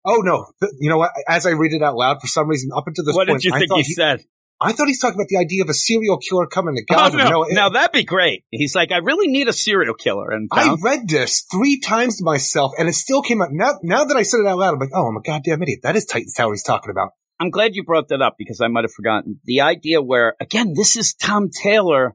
Oh 0.05 0.17
no! 0.17 0.47
You 0.79 0.89
know 0.89 0.97
what? 0.97 1.11
As 1.29 1.45
I 1.45 1.51
read 1.51 1.71
it 1.71 1.81
out 1.81 1.95
loud, 1.95 2.19
for 2.19 2.27
some 2.27 2.49
reason, 2.49 2.71
up 2.75 2.87
until 2.87 3.05
this 3.05 3.15
point, 3.15 3.29
what 3.29 3.33
point, 3.33 3.41
did 3.41 3.47
you 3.47 3.55
I 3.55 3.59
think 3.59 3.73
he 3.73 3.81
he, 3.83 3.93
said 3.93 4.25
I 4.61 4.71
thought 4.71 4.87
he's 4.87 4.99
talking 4.99 5.15
about 5.15 5.27
the 5.27 5.37
idea 5.37 5.63
of 5.63 5.69
a 5.69 5.73
serial 5.73 6.17
killer 6.17 6.47
coming 6.47 6.75
to 6.75 6.83
oh, 6.91 6.95
Gotham. 6.95 7.17
no. 7.19 7.29
No, 7.29 7.43
it- 7.43 7.53
now 7.53 7.69
that'd 7.69 7.91
be 7.91 8.03
great 8.03 8.45
he's 8.51 8.75
like 8.75 8.91
i 8.91 8.97
really 8.97 9.27
need 9.27 9.47
a 9.47 9.53
serial 9.53 9.93
killer 9.93 10.31
and 10.31 10.49
I 10.51 10.75
read 10.81 11.07
this 11.07 11.45
three 11.51 11.79
times 11.79 12.17
to 12.17 12.23
myself, 12.23 12.73
and 12.77 12.87
it 12.87 12.93
still 12.93 13.21
came 13.21 13.41
out. 13.41 13.49
Now, 13.51 13.79
now 13.83 14.05
that 14.05 14.17
I 14.17 14.23
said 14.23 14.39
it 14.39 14.47
out 14.47 14.57
loud, 14.57 14.73
I'm 14.73 14.79
like, 14.79 14.89
oh, 14.93 15.07
I'm 15.07 15.17
a 15.17 15.21
goddamn 15.21 15.61
idiot. 15.61 15.79
That 15.83 15.95
is 15.95 16.05
Titan's 16.05 16.33
Tower 16.33 16.53
he's 16.53 16.63
talking 16.63 16.91
about. 16.91 17.11
I'm 17.39 17.49
glad 17.49 17.75
you 17.75 17.83
brought 17.83 18.09
that 18.09 18.21
up 18.21 18.35
because 18.37 18.61
I 18.61 18.67
might 18.67 18.83
have 18.83 18.93
forgotten. 18.93 19.39
The 19.45 19.61
idea 19.61 20.01
where, 20.01 20.35
again, 20.39 20.73
this 20.75 20.95
is 20.95 21.13
Tom 21.13 21.49
Taylor 21.49 22.13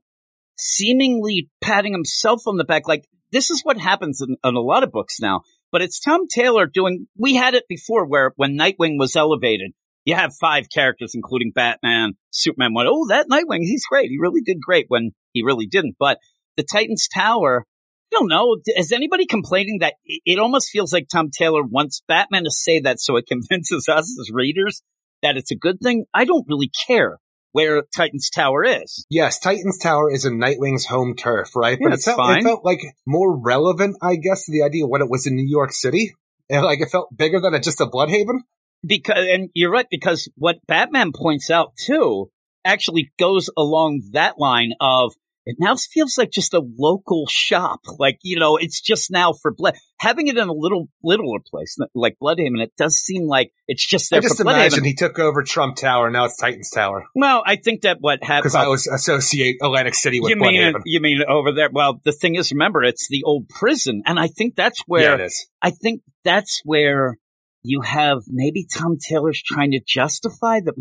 seemingly 0.56 1.51
patting 1.60 1.93
himself 1.93 2.43
on 2.47 2.56
the 2.56 2.65
back. 2.65 2.89
Like, 2.89 3.05
this 3.32 3.51
is 3.51 3.62
what 3.62 3.78
happens 3.78 4.23
in, 4.23 4.36
in 4.43 4.55
a 4.55 4.60
lot 4.60 4.82
of 4.82 4.93
books 4.93 5.20
now. 5.20 5.43
But 5.70 5.82
it's 5.82 6.01
Tom 6.01 6.28
Taylor 6.28 6.66
doing, 6.66 7.06
we 7.16 7.35
had 7.35 7.55
it 7.55 7.65
before 7.69 8.06
where 8.06 8.32
when 8.36 8.56
Nightwing 8.56 8.98
was 8.98 9.16
elevated, 9.16 9.73
you 10.09 10.15
have 10.15 10.33
five 10.41 10.71
characters, 10.75 11.13
including 11.15 11.53
Batman, 11.55 12.15
Superman 12.31 12.73
went, 12.73 12.89
oh, 12.91 13.09
that 13.09 13.29
Nightwing, 13.31 13.61
he's 13.61 13.85
great. 13.85 14.09
He 14.09 14.17
really 14.19 14.41
did 14.41 14.57
great 14.59 14.87
when 14.89 15.11
he 15.35 15.43
really 15.43 15.67
didn't. 15.67 15.97
But 15.99 16.17
the 16.57 16.63
Titans 16.63 17.09
Tower, 17.15 17.67
I 18.11 18.19
don't 18.19 18.31
know. 18.31 18.57
Is 18.75 18.91
anybody 18.91 19.27
complaining 19.27 19.81
that 19.81 19.97
it 20.07 20.39
almost 20.39 20.71
feels 20.71 20.95
like 20.95 21.09
Tom 21.13 21.29
Taylor 21.31 21.61
wants 21.63 22.03
Batman 22.09 22.45
to 22.45 22.51
say 22.51 22.81
that 22.81 23.01
so 23.01 23.17
it 23.17 23.27
convinces 23.29 23.87
us 23.87 24.19
as 24.19 24.31
readers 24.33 24.81
that 25.21 25.37
it's 25.37 25.51
a 25.51 25.57
good 25.57 25.79
thing? 25.83 26.07
I 26.15 26.25
don't 26.25 26.47
really 26.49 26.71
care 26.87 27.19
where 27.53 27.83
Titan's 27.95 28.31
Tower 28.31 28.65
is. 28.65 29.05
Yes, 29.11 29.39
Titan's 29.39 29.77
Tower 29.77 30.11
is 30.11 30.25
in 30.25 30.41
Nightwing's 30.41 30.87
home 30.87 31.17
turf, 31.17 31.55
right? 31.55 31.77
Yeah, 31.79 31.89
but 31.89 31.93
it 31.93 31.97
it's 31.97 32.07
felt, 32.07 32.17
fine. 32.17 32.39
it 32.39 32.45
felt 32.45 32.65
like 32.65 32.81
more 33.07 33.39
relevant, 33.39 33.99
I 34.01 34.17
guess, 34.17 34.47
to 34.47 34.53
the 34.53 34.63
idea 34.63 34.85
of 34.85 34.91
what 34.91 35.03
it 35.03 35.11
was 35.11 35.27
in 35.27 35.37
New 35.37 35.47
York 35.47 35.73
City. 35.73 36.15
And 36.49 36.65
like 36.65 36.81
it 36.81 36.89
felt 36.91 37.15
bigger 37.15 37.43
than 37.43 37.61
just 37.61 37.83
a 37.83 37.85
Blüdhaven. 37.85 38.39
Because, 38.85 39.27
and 39.29 39.51
you're 39.55 39.71
right, 39.71 39.87
because 39.91 40.29
what 40.37 40.59
Batman 40.67 41.13
points 41.13 41.51
out 41.51 41.77
too 41.77 42.31
actually 42.65 43.13
goes 43.19 43.51
along 43.57 44.03
that 44.13 44.39
line 44.39 44.73
of 44.81 45.13
it 45.49 45.57
now 45.59 45.75
feels 45.77 46.19
like 46.19 46.31
just 46.31 46.53
a 46.53 46.61
local 46.79 47.25
shop. 47.27 47.81
Like, 47.99 48.19
you 48.23 48.39
know, 48.39 48.59
it's 48.59 48.83
just 48.83 49.11
now 49.11 49.33
for 49.33 49.51
Blood. 49.51 49.77
Having 49.99 50.27
it 50.27 50.37
in 50.37 50.47
a 50.47 50.53
little, 50.53 50.91
littler 51.03 51.39
place 51.51 51.79
like 51.95 52.19
Blüdhaven, 52.23 52.61
it 52.61 52.73
does 52.77 52.97
seem 52.97 53.27
like 53.27 53.51
it's 53.67 53.85
just 53.85 54.11
there 54.11 54.19
I 54.19 54.21
just 54.21 54.37
for 54.37 54.43
imagine 54.43 54.81
Blüdhaven. 54.81 54.87
he 54.87 54.95
took 54.95 55.19
over 55.19 55.43
Trump 55.43 55.77
Tower, 55.77 56.11
now 56.11 56.27
it's 56.27 56.37
Titan's 56.37 56.71
Tower. 56.71 57.07
well, 57.15 57.43
I 57.47 57.57
think 57.57 57.81
that 57.83 57.97
what 57.99 58.23
happened. 58.23 58.43
Because 58.43 58.57
I 58.57 58.67
always 58.67 58.87
associate 58.87 59.57
Atlantic 59.63 59.95
City 59.95 60.21
with 60.21 60.29
you 60.29 60.37
mean 60.37 60.75
Blüdhaven. 60.75 60.83
you 60.85 61.01
mean 61.01 61.23
over 61.27 61.53
there? 61.53 61.71
Well, 61.73 61.99
the 62.05 62.13
thing 62.13 62.35
is, 62.35 62.53
remember, 62.53 62.83
it's 62.83 63.09
the 63.09 63.23
old 63.25 63.49
prison, 63.49 64.03
and 64.05 64.21
I 64.21 64.27
think 64.27 64.55
that's 64.55 64.81
yeah, 64.81 64.85
where 64.87 65.15
it 65.15 65.23
is. 65.23 65.49
I 65.63 65.71
think 65.71 66.03
that's 66.25 66.61
where 66.63 67.17
you 67.63 67.83
have 67.83 68.23
maybe 68.29 68.67
Tom 68.67 68.97
Taylor's 68.99 69.43
trying 69.43 69.73
to 69.73 69.81
justify 69.87 70.61
that. 70.61 70.75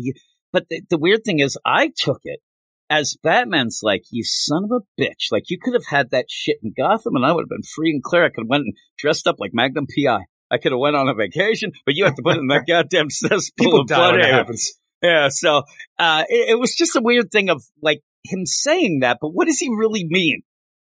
But 0.52 0.66
the, 0.68 0.82
the 0.88 0.98
weird 0.98 1.24
thing 1.24 1.40
is, 1.40 1.58
I 1.64 1.90
took 1.94 2.20
it 2.24 2.40
as 2.90 3.16
Batman's 3.22 3.80
like, 3.82 4.04
you 4.10 4.24
son 4.24 4.64
of 4.64 4.70
a 4.70 5.00
bitch. 5.00 5.30
Like, 5.30 5.50
you 5.50 5.58
could 5.60 5.74
have 5.74 5.86
had 5.86 6.10
that 6.10 6.26
shit 6.28 6.56
in 6.62 6.72
Gotham 6.76 7.16
and 7.16 7.24
I 7.24 7.32
would 7.32 7.42
have 7.42 7.48
been 7.48 7.62
free 7.62 7.90
and 7.90 8.02
clear. 8.02 8.24
I 8.24 8.28
could 8.28 8.44
have 8.44 8.48
went 8.48 8.64
and 8.64 8.74
dressed 8.98 9.26
up 9.26 9.36
like 9.38 9.50
Magnum 9.52 9.86
PI. 9.86 10.24
I 10.50 10.58
could 10.58 10.72
have 10.72 10.78
went 10.78 10.96
on 10.96 11.08
a 11.08 11.14
vacation, 11.14 11.72
but 11.84 11.94
you 11.94 12.04
have 12.04 12.14
to 12.14 12.22
put 12.22 12.36
it 12.36 12.40
in 12.40 12.46
that 12.48 12.64
goddamn 12.68 13.10
cesspool 13.10 13.64
People 13.64 13.80
of 13.82 13.88
die 13.88 14.12
blood 14.12 14.24
happens. 14.24 14.72
Yeah, 15.02 15.28
so 15.28 15.62
uh, 15.98 16.24
it, 16.28 16.50
it 16.50 16.58
was 16.58 16.74
just 16.74 16.96
a 16.96 17.00
weird 17.00 17.30
thing 17.30 17.50
of 17.50 17.62
like 17.82 18.02
him 18.24 18.46
saying 18.46 19.00
that, 19.00 19.18
but 19.20 19.28
what 19.28 19.46
does 19.46 19.58
he 19.58 19.68
really 19.68 20.04
mean? 20.04 20.42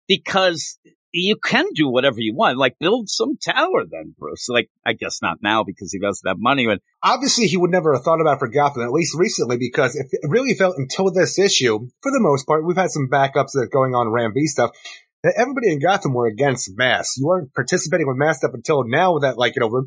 Because 0.07 0.79
you 1.11 1.35
can 1.35 1.65
do 1.73 1.89
whatever 1.89 2.19
you 2.19 2.35
want, 2.35 2.57
like 2.57 2.77
build 2.79 3.09
some 3.09 3.37
tower, 3.37 3.85
then 3.89 4.15
Bruce. 4.17 4.49
Like 4.49 4.69
I 4.85 4.93
guess 4.93 5.21
not 5.21 5.41
now 5.41 5.63
because 5.63 5.91
he 5.91 5.99
doesn't 5.99 6.27
have 6.27 6.39
money, 6.39 6.67
but 6.67 6.81
Obviously, 7.01 7.47
he 7.47 7.55
would 7.55 7.71
never 7.71 7.93
have 7.93 8.03
thought 8.03 8.19
about 8.19 8.39
for 8.39 8.49
Gotham, 8.49 8.83
at 8.83 8.91
least 8.91 9.15
recently, 9.17 9.57
because 9.57 9.95
it 9.95 10.07
really 10.23 10.53
felt 10.53 10.77
until 10.77 11.09
this 11.11 11.39
issue, 11.39 11.87
for 12.01 12.11
the 12.11 12.19
most 12.19 12.45
part, 12.45 12.65
we've 12.65 12.75
had 12.75 12.91
some 12.91 13.07
backups 13.09 13.51
that 13.53 13.61
are 13.61 13.67
going 13.67 13.95
on 13.95 14.09
Ram 14.09 14.33
V 14.33 14.47
stuff. 14.47 14.71
Everybody 15.23 15.69
in 15.73 15.79
Gotham 15.79 16.13
were 16.13 16.27
against 16.27 16.71
Mass. 16.77 17.15
You 17.17 17.25
weren't 17.27 17.53
participating 17.53 18.07
with 18.07 18.15
Mass 18.15 18.41
up 18.43 18.53
until 18.53 18.85
now 18.85 19.19
that, 19.19 19.37
like, 19.37 19.53
you 19.55 19.59
know, 19.59 19.83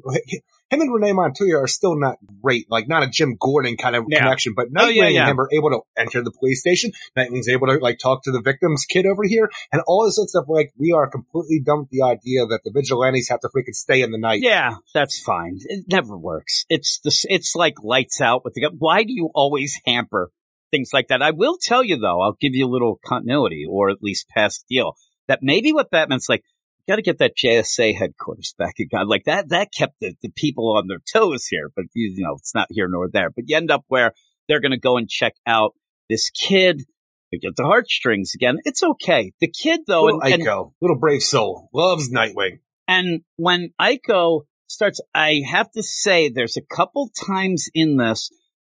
him 0.69 0.81
and 0.83 0.93
Renee 0.93 1.15
Montoya 1.15 1.57
are 1.57 1.67
still 1.67 1.99
not 1.99 2.17
great, 2.43 2.67
like, 2.71 2.87
not 2.87 3.03
a 3.03 3.07
Jim 3.09 3.37
Gordon 3.41 3.79
kind 3.79 3.97
of 3.97 4.05
Yeah. 4.09 4.19
connection, 4.19 4.53
but 4.55 4.67
Oh, 4.77 4.83
Nightwing 4.85 4.95
yeah, 4.97 5.09
yeah. 5.09 5.21
and 5.23 5.31
him 5.31 5.41
are 5.41 5.49
able 5.51 5.71
to 5.71 5.81
enter 5.97 6.23
the 6.23 6.33
police 6.39 6.61
station. 6.61 6.93
Nightwing's 7.17 7.49
able 7.49 7.69
to, 7.69 7.79
like, 7.79 7.99
talk 7.99 8.23
to 8.25 8.31
the 8.31 8.43
victim's 8.43 8.85
kid 8.85 9.07
over 9.07 9.23
here, 9.25 9.51
and 9.73 9.81
all 9.87 10.05
this 10.05 10.19
other 10.19 10.29
stuff, 10.29 10.45
like, 10.49 10.71
we 10.79 10.93
are 10.93 11.09
completely 11.11 11.61
done 11.65 11.81
with 11.81 11.89
the 11.91 12.03
idea 12.03 12.45
that 12.45 12.61
the 12.65 12.71
vigilantes 12.71 13.31
have 13.31 13.41
to 13.41 13.49
freaking 13.49 13.75
stay 13.75 14.03
in 14.03 14.11
the 14.11 14.19
night. 14.19 14.43
yeah, 14.43 14.75
that's 14.93 15.19
fine. 15.23 15.59
It 15.65 15.87
never 15.89 16.15
works. 16.17 16.67
It's 16.69 17.01
this. 17.03 17.25
It's 17.29 17.55
like 17.57 17.83
lights 17.83 18.21
out 18.21 18.45
with 18.45 18.53
the. 18.53 18.69
Why 18.79 19.03
do 19.05 19.15
you 19.15 19.31
always 19.35 19.81
hamper 19.87 20.31
things 20.71 20.91
like 20.93 21.09
that? 21.09 21.23
I 21.23 21.31
will 21.31 21.57
tell 21.61 21.83
you 21.83 21.97
though. 21.97 22.21
I'll 22.21 22.37
give 22.39 22.55
you 22.55 22.67
a 22.67 22.71
little 22.71 23.01
continuity, 23.05 23.65
or 23.69 23.89
at 23.89 24.03
least 24.03 24.29
past 24.29 24.67
deal. 24.69 24.95
That 25.33 25.39
maybe 25.43 25.73
what 25.73 25.91
Batman's 25.91 26.29
like. 26.29 26.45
Got 26.87 26.97
to 26.97 27.03
get 27.03 27.19
that 27.19 27.37
JSA 27.37 27.97
headquarters 27.97 28.55
back 28.59 28.75
again. 28.81 29.07
Like 29.09 29.25
that, 29.25 29.49
that 29.51 29.73
kept 29.73 30.01
the, 30.01 30.15
the 30.21 30.29
people 30.29 30.77
on 30.77 30.89
their 30.89 30.99
toes 31.11 31.47
here, 31.47 31.71
but 31.75 31.85
you, 31.95 32.13
you 32.17 32.25
know, 32.25 32.35
it's 32.35 32.55
not 32.57 32.67
here 32.71 32.89
nor 32.91 33.09
there. 33.09 33.31
But 33.31 33.45
you 33.47 33.57
end 33.57 33.71
up 33.71 33.85
where 33.87 34.13
they're 34.49 34.61
going 34.61 34.73
to 34.73 34.79
go 34.79 34.97
and 34.97 35.09
check 35.09 35.35
out 35.47 35.75
this 36.11 36.29
kid. 36.31 36.83
They 37.31 37.39
get 37.39 37.55
the 37.57 37.63
heartstrings 37.65 38.33
again. 38.35 38.59
It's 38.65 38.83
okay. 38.83 39.33
The 39.41 39.49
kid 39.49 39.83
though, 39.87 40.05
Little 40.07 40.23
and, 40.23 40.43
and 40.43 40.71
little 40.81 40.99
brave 40.99 41.23
soul, 41.23 41.71
loves 41.73 42.11
Nightwing. 42.11 42.59
and 42.89 43.23
when 43.37 43.71
Aiko 43.81 44.43
starts, 44.67 45.01
I 45.15 45.43
have 45.49 45.71
to 45.73 45.85
say 45.85 46.29
there's 46.29 46.57
a 46.57 46.63
couple 46.63 47.11
times 47.11 47.71
in 47.73 47.97
this 47.97 48.29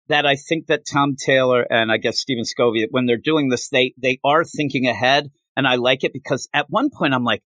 that 0.09 0.25
I 0.25 0.37
think 0.37 0.69
that 0.69 0.87
Tom 0.91 1.15
Taylor 1.15 1.61
and 1.71 1.93
I 1.93 1.99
guess 1.99 2.19
Stephen 2.19 2.47
Segovia, 2.47 2.87
when 2.91 3.05
they're 3.05 3.19
doing 3.19 3.51
this, 3.51 3.69
they, 3.69 3.93
they 3.99 4.19
are 4.25 4.45
thinking 4.45 4.87
ahead. 4.89 5.31
And 5.59 5.67
I 5.67 5.75
like 5.75 6.05
it 6.05 6.13
because 6.15 6.49
at 6.55 6.71
one 6.71 6.89
point 6.89 7.13
I'm 7.13 7.25
like, 7.25 7.43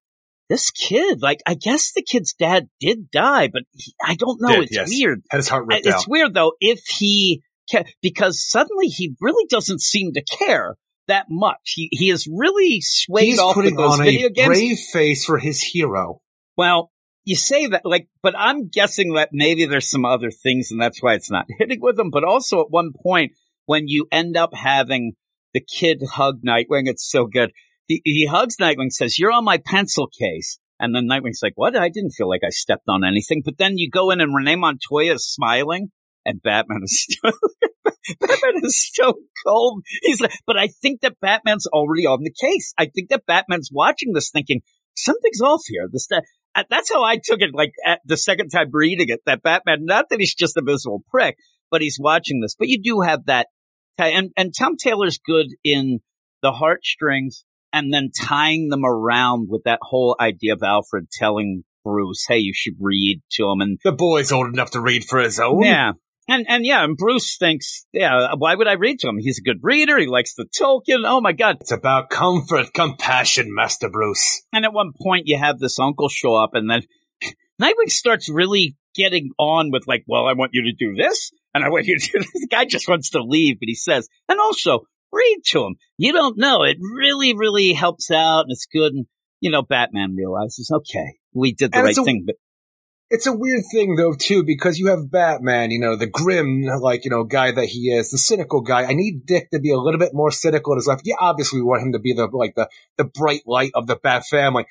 this 0.48 0.70
kid, 0.70 1.20
like, 1.22 1.40
I 1.46 1.54
guess 1.54 1.92
the 1.92 2.02
kid's 2.02 2.32
dad 2.32 2.68
did 2.80 3.10
die, 3.10 3.48
but 3.52 3.62
he, 3.72 3.92
I 4.02 4.14
don't 4.16 4.40
know. 4.40 4.48
Did, 4.54 4.62
it's 4.64 4.74
yes. 4.74 4.88
weird. 4.90 5.22
Had 5.30 5.36
his 5.36 5.48
heart 5.48 5.66
I- 5.70 5.74
ripped 5.76 5.86
out. 5.86 5.94
It's 5.94 6.08
weird 6.08 6.32
though 6.34 6.52
if 6.60 6.80
he 6.98 7.42
ca- 7.70 7.84
because 8.02 8.42
suddenly 8.42 8.86
he 8.86 9.14
really 9.20 9.46
doesn't 9.48 9.80
seem 9.82 10.14
to 10.14 10.22
care. 10.22 10.74
that 11.08 11.26
much. 11.30 11.72
He 11.76 11.88
he 11.92 12.08
has 12.08 12.26
really 12.26 12.80
swayed 12.82 13.26
He's 13.26 13.38
off 13.38 13.54
putting 13.54 13.78
on 13.78 13.98
video 14.02 14.26
a 14.26 14.30
games. 14.30 14.46
brave 14.48 14.78
face 14.78 15.24
for 15.24 15.38
his 15.38 15.60
hero. 15.62 16.20
Well, 16.56 16.90
you 17.24 17.36
say 17.36 17.66
that 17.68 17.82
like, 17.84 18.08
but 18.22 18.34
I'm 18.36 18.68
guessing 18.68 19.14
that 19.14 19.30
maybe 19.32 19.64
there's 19.66 19.90
some 19.90 20.04
other 20.04 20.30
things, 20.30 20.70
and 20.70 20.80
that's 20.80 21.02
why 21.02 21.14
it's 21.14 21.30
not 21.30 21.46
hitting 21.58 21.80
with 21.80 21.98
him. 21.98 22.10
But 22.10 22.24
also 22.24 22.60
at 22.60 22.70
one 22.70 22.92
point 23.02 23.32
when 23.66 23.84
you 23.86 24.06
end 24.12 24.36
up 24.36 24.54
having 24.54 25.12
the 25.54 25.60
kid 25.60 26.02
hug 26.12 26.40
Nightwing, 26.42 26.88
it's 26.88 27.06
so 27.10 27.26
good. 27.26 27.52
He, 27.88 28.00
he 28.04 28.26
hugs 28.26 28.56
Nightwing, 28.60 28.92
says, 28.92 29.18
"You're 29.18 29.32
on 29.32 29.44
my 29.44 29.58
pencil 29.58 30.06
case." 30.06 30.60
And 30.80 30.94
then 30.94 31.08
Nightwing's 31.08 31.40
like, 31.42 31.54
what? 31.56 31.76
I 31.76 31.88
didn't 31.88 32.12
feel 32.12 32.28
like 32.28 32.42
I 32.44 32.50
stepped 32.50 32.84
on 32.88 33.04
anything. 33.04 33.42
But 33.44 33.58
then 33.58 33.78
you 33.78 33.90
go 33.90 34.10
in 34.10 34.20
and 34.20 34.34
Renee 34.34 34.56
Montoya 34.56 35.14
is 35.14 35.26
smiling 35.26 35.90
and 36.24 36.42
Batman 36.42 36.80
is 36.84 37.02
still, 37.10 37.32
Batman 38.20 38.62
is 38.62 38.80
still 38.80 39.14
cold. 39.44 39.82
He's 40.02 40.20
like, 40.20 40.32
but 40.46 40.56
I 40.56 40.68
think 40.68 41.00
that 41.00 41.18
Batman's 41.20 41.66
already 41.66 42.06
on 42.06 42.22
the 42.22 42.32
case. 42.32 42.72
I 42.78 42.86
think 42.86 43.08
that 43.10 43.26
Batman's 43.26 43.70
watching 43.72 44.12
this 44.12 44.30
thinking 44.30 44.60
something's 44.94 45.40
off 45.40 45.62
here. 45.66 45.88
This, 45.90 46.06
uh, 46.12 46.20
that's 46.70 46.92
how 46.92 47.02
I 47.02 47.16
took 47.16 47.40
it. 47.40 47.50
Like 47.52 47.72
at 47.84 48.00
the 48.04 48.16
second 48.16 48.50
time 48.50 48.68
reading 48.72 49.08
it, 49.08 49.20
that 49.26 49.42
Batman, 49.42 49.84
not 49.84 50.06
that 50.10 50.20
he's 50.20 50.34
just 50.34 50.56
a 50.56 50.62
miserable 50.62 51.02
prick, 51.10 51.36
but 51.70 51.82
he's 51.82 51.98
watching 52.00 52.40
this. 52.40 52.54
But 52.56 52.68
you 52.68 52.80
do 52.80 53.00
have 53.00 53.26
that. 53.26 53.48
And, 53.98 54.30
and 54.36 54.52
Tom 54.56 54.76
Taylor's 54.76 55.18
good 55.18 55.48
in 55.64 55.98
the 56.40 56.52
heartstrings 56.52 57.44
and 57.72 57.92
then 57.92 58.10
tying 58.18 58.68
them 58.68 58.84
around 58.84 59.48
with 59.48 59.62
that 59.64 59.78
whole 59.82 60.16
idea 60.20 60.54
of 60.54 60.62
Alfred 60.62 61.10
telling 61.10 61.64
Bruce, 61.84 62.24
"Hey, 62.28 62.38
you 62.38 62.52
should 62.54 62.74
read 62.80 63.22
to 63.32 63.48
him." 63.50 63.60
And 63.60 63.78
The 63.84 63.92
boy's 63.92 64.32
old 64.32 64.46
enough 64.52 64.70
to 64.72 64.80
read 64.80 65.04
for 65.04 65.18
his 65.20 65.38
own. 65.38 65.62
yeah, 65.62 65.92
and 66.28 66.44
and 66.48 66.66
yeah, 66.66 66.84
and 66.84 66.96
Bruce 66.96 67.36
thinks, 67.38 67.86
"Yeah, 67.92 68.34
why 68.36 68.54
would 68.54 68.68
I 68.68 68.74
read 68.74 68.98
to 69.00 69.08
him? 69.08 69.18
He's 69.18 69.38
a 69.38 69.42
good 69.42 69.60
reader. 69.62 69.98
He 69.98 70.06
likes 70.06 70.34
the 70.34 70.44
Tolkien. 70.46 71.02
Oh 71.04 71.20
my 71.20 71.32
god!" 71.32 71.58
It's 71.60 71.72
about 71.72 72.10
comfort, 72.10 72.72
compassion, 72.74 73.54
Master 73.54 73.88
Bruce. 73.88 74.42
And 74.52 74.64
at 74.64 74.72
one 74.72 74.92
point, 75.00 75.24
you 75.26 75.38
have 75.38 75.58
this 75.58 75.78
uncle 75.78 76.08
show 76.08 76.34
up, 76.34 76.50
and 76.54 76.68
then 76.70 76.82
Nightwing 77.62 77.88
starts 77.90 78.28
really 78.28 78.76
getting 78.94 79.30
on 79.38 79.70
with 79.70 79.84
like, 79.86 80.04
"Well, 80.06 80.26
I 80.26 80.34
want 80.34 80.50
you 80.54 80.62
to 80.64 80.72
do 80.72 80.94
this, 80.94 81.30
and 81.54 81.64
I 81.64 81.68
want 81.70 81.86
you 81.86 81.98
to 81.98 82.08
do 82.12 82.18
this." 82.18 82.32
The 82.32 82.48
guy 82.50 82.64
just 82.66 82.88
wants 82.88 83.10
to 83.10 83.22
leave, 83.22 83.58
but 83.60 83.68
he 83.68 83.74
says, 83.74 84.08
and 84.28 84.38
also 84.40 84.80
read 85.12 85.38
to 85.46 85.64
him. 85.64 85.76
You 85.96 86.12
don't 86.12 86.38
know. 86.38 86.62
It 86.62 86.78
really, 86.80 87.34
really 87.36 87.72
helps 87.72 88.10
out, 88.10 88.42
and 88.42 88.52
it's 88.52 88.66
good. 88.66 88.92
And 88.92 89.06
you 89.40 89.50
know, 89.50 89.62
Batman 89.62 90.16
realizes, 90.16 90.70
okay, 90.70 91.14
we 91.32 91.52
did 91.52 91.72
the 91.72 91.78
And 91.78 91.86
right 91.86 91.96
a- 91.96 92.04
thing, 92.04 92.24
but 92.26 92.36
It's 93.10 93.26
a 93.26 93.32
weird 93.32 93.62
thing 93.72 93.96
though 93.96 94.14
too, 94.14 94.42
because 94.44 94.78
you 94.78 94.88
have 94.88 95.10
Batman, 95.10 95.70
you 95.70 95.78
know, 95.80 95.96
the 95.96 96.06
grim, 96.08 96.62
like, 96.62 97.04
you 97.04 97.10
know, 97.10 97.24
guy 97.24 97.52
that 97.52 97.66
he 97.66 97.90
is, 97.90 98.10
the 98.10 98.18
cynical 98.18 98.60
guy. 98.60 98.84
I 98.84 98.92
need 98.94 99.24
Dick 99.24 99.50
to 99.52 99.60
be 99.60 99.70
a 99.70 99.78
little 99.78 100.00
bit 100.00 100.12
more 100.12 100.30
cynical 100.30 100.72
in 100.72 100.78
his 100.78 100.86
life. 100.86 101.00
Yeah, 101.04 101.14
obviously 101.20 101.60
we 101.60 101.64
want 101.64 101.82
him 101.82 101.92
to 101.92 101.98
be 101.98 102.12
the, 102.12 102.26
like, 102.26 102.54
the, 102.54 102.68
the 102.96 103.04
bright 103.04 103.42
light 103.46 103.70
of 103.74 103.86
the 103.86 103.96
Bat 103.96 104.24
family. 104.28 104.66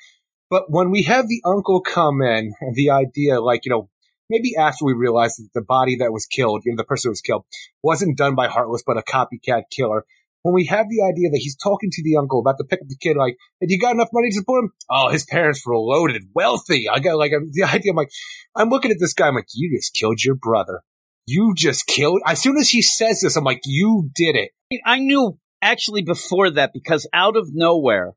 But 0.50 0.70
when 0.70 0.90
we 0.90 1.02
have 1.04 1.28
the 1.28 1.42
uncle 1.44 1.80
come 1.80 2.22
in, 2.22 2.52
and 2.60 2.74
the 2.74 2.90
idea, 2.90 3.40
like, 3.40 3.64
you 3.64 3.70
know, 3.70 3.88
maybe 4.30 4.54
after 4.56 4.84
we 4.84 4.92
realize 4.92 5.36
that 5.36 5.48
the 5.54 5.62
body 5.62 5.96
that 5.96 6.12
was 6.12 6.26
killed, 6.26 6.62
you 6.64 6.72
know, 6.72 6.76
the 6.76 6.84
person 6.84 7.08
who 7.08 7.12
was 7.12 7.20
killed, 7.20 7.44
wasn't 7.82 8.16
done 8.16 8.34
by 8.34 8.46
Heartless, 8.48 8.84
but 8.86 8.96
a 8.98 9.02
copycat 9.02 9.62
killer. 9.70 10.04
When 10.48 10.54
we 10.54 10.64
have 10.68 10.86
the 10.88 11.02
idea 11.02 11.28
that 11.28 11.40
he's 11.42 11.56
talking 11.56 11.90
to 11.92 12.02
the 12.02 12.16
uncle 12.16 12.40
about 12.40 12.56
to 12.56 12.64
pick 12.64 12.80
up 12.80 12.88
the 12.88 12.96
kid, 12.96 13.18
like, 13.18 13.36
hey, 13.60 13.66
you 13.68 13.78
got 13.78 13.94
enough 13.94 14.08
money 14.14 14.30
to 14.30 14.36
support 14.36 14.64
him? 14.64 14.72
Oh, 14.88 15.10
his 15.10 15.26
parents 15.26 15.66
were 15.66 15.76
loaded, 15.76 16.22
wealthy. 16.34 16.88
I 16.88 17.00
got 17.00 17.18
like 17.18 17.32
the 17.52 17.64
idea. 17.64 17.92
I'm 17.92 17.96
like, 17.96 18.08
I'm 18.56 18.70
looking 18.70 18.90
at 18.90 18.96
this 18.98 19.12
guy. 19.12 19.28
I'm 19.28 19.34
like, 19.34 19.48
you 19.52 19.76
just 19.76 19.92
killed 19.92 20.24
your 20.24 20.36
brother. 20.36 20.80
You 21.26 21.52
just 21.54 21.86
killed. 21.86 22.22
As 22.24 22.40
soon 22.40 22.56
as 22.56 22.70
he 22.70 22.80
says 22.80 23.20
this, 23.20 23.36
I'm 23.36 23.44
like, 23.44 23.60
you 23.66 24.08
did 24.14 24.36
it. 24.36 24.52
I 24.86 25.00
knew 25.00 25.38
actually 25.60 26.00
before 26.00 26.48
that 26.52 26.70
because 26.72 27.06
out 27.12 27.36
of 27.36 27.50
nowhere, 27.52 28.14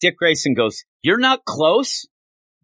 Dick 0.00 0.18
Grayson 0.18 0.52
goes, 0.52 0.84
You're 1.02 1.18
not 1.18 1.46
close. 1.46 2.06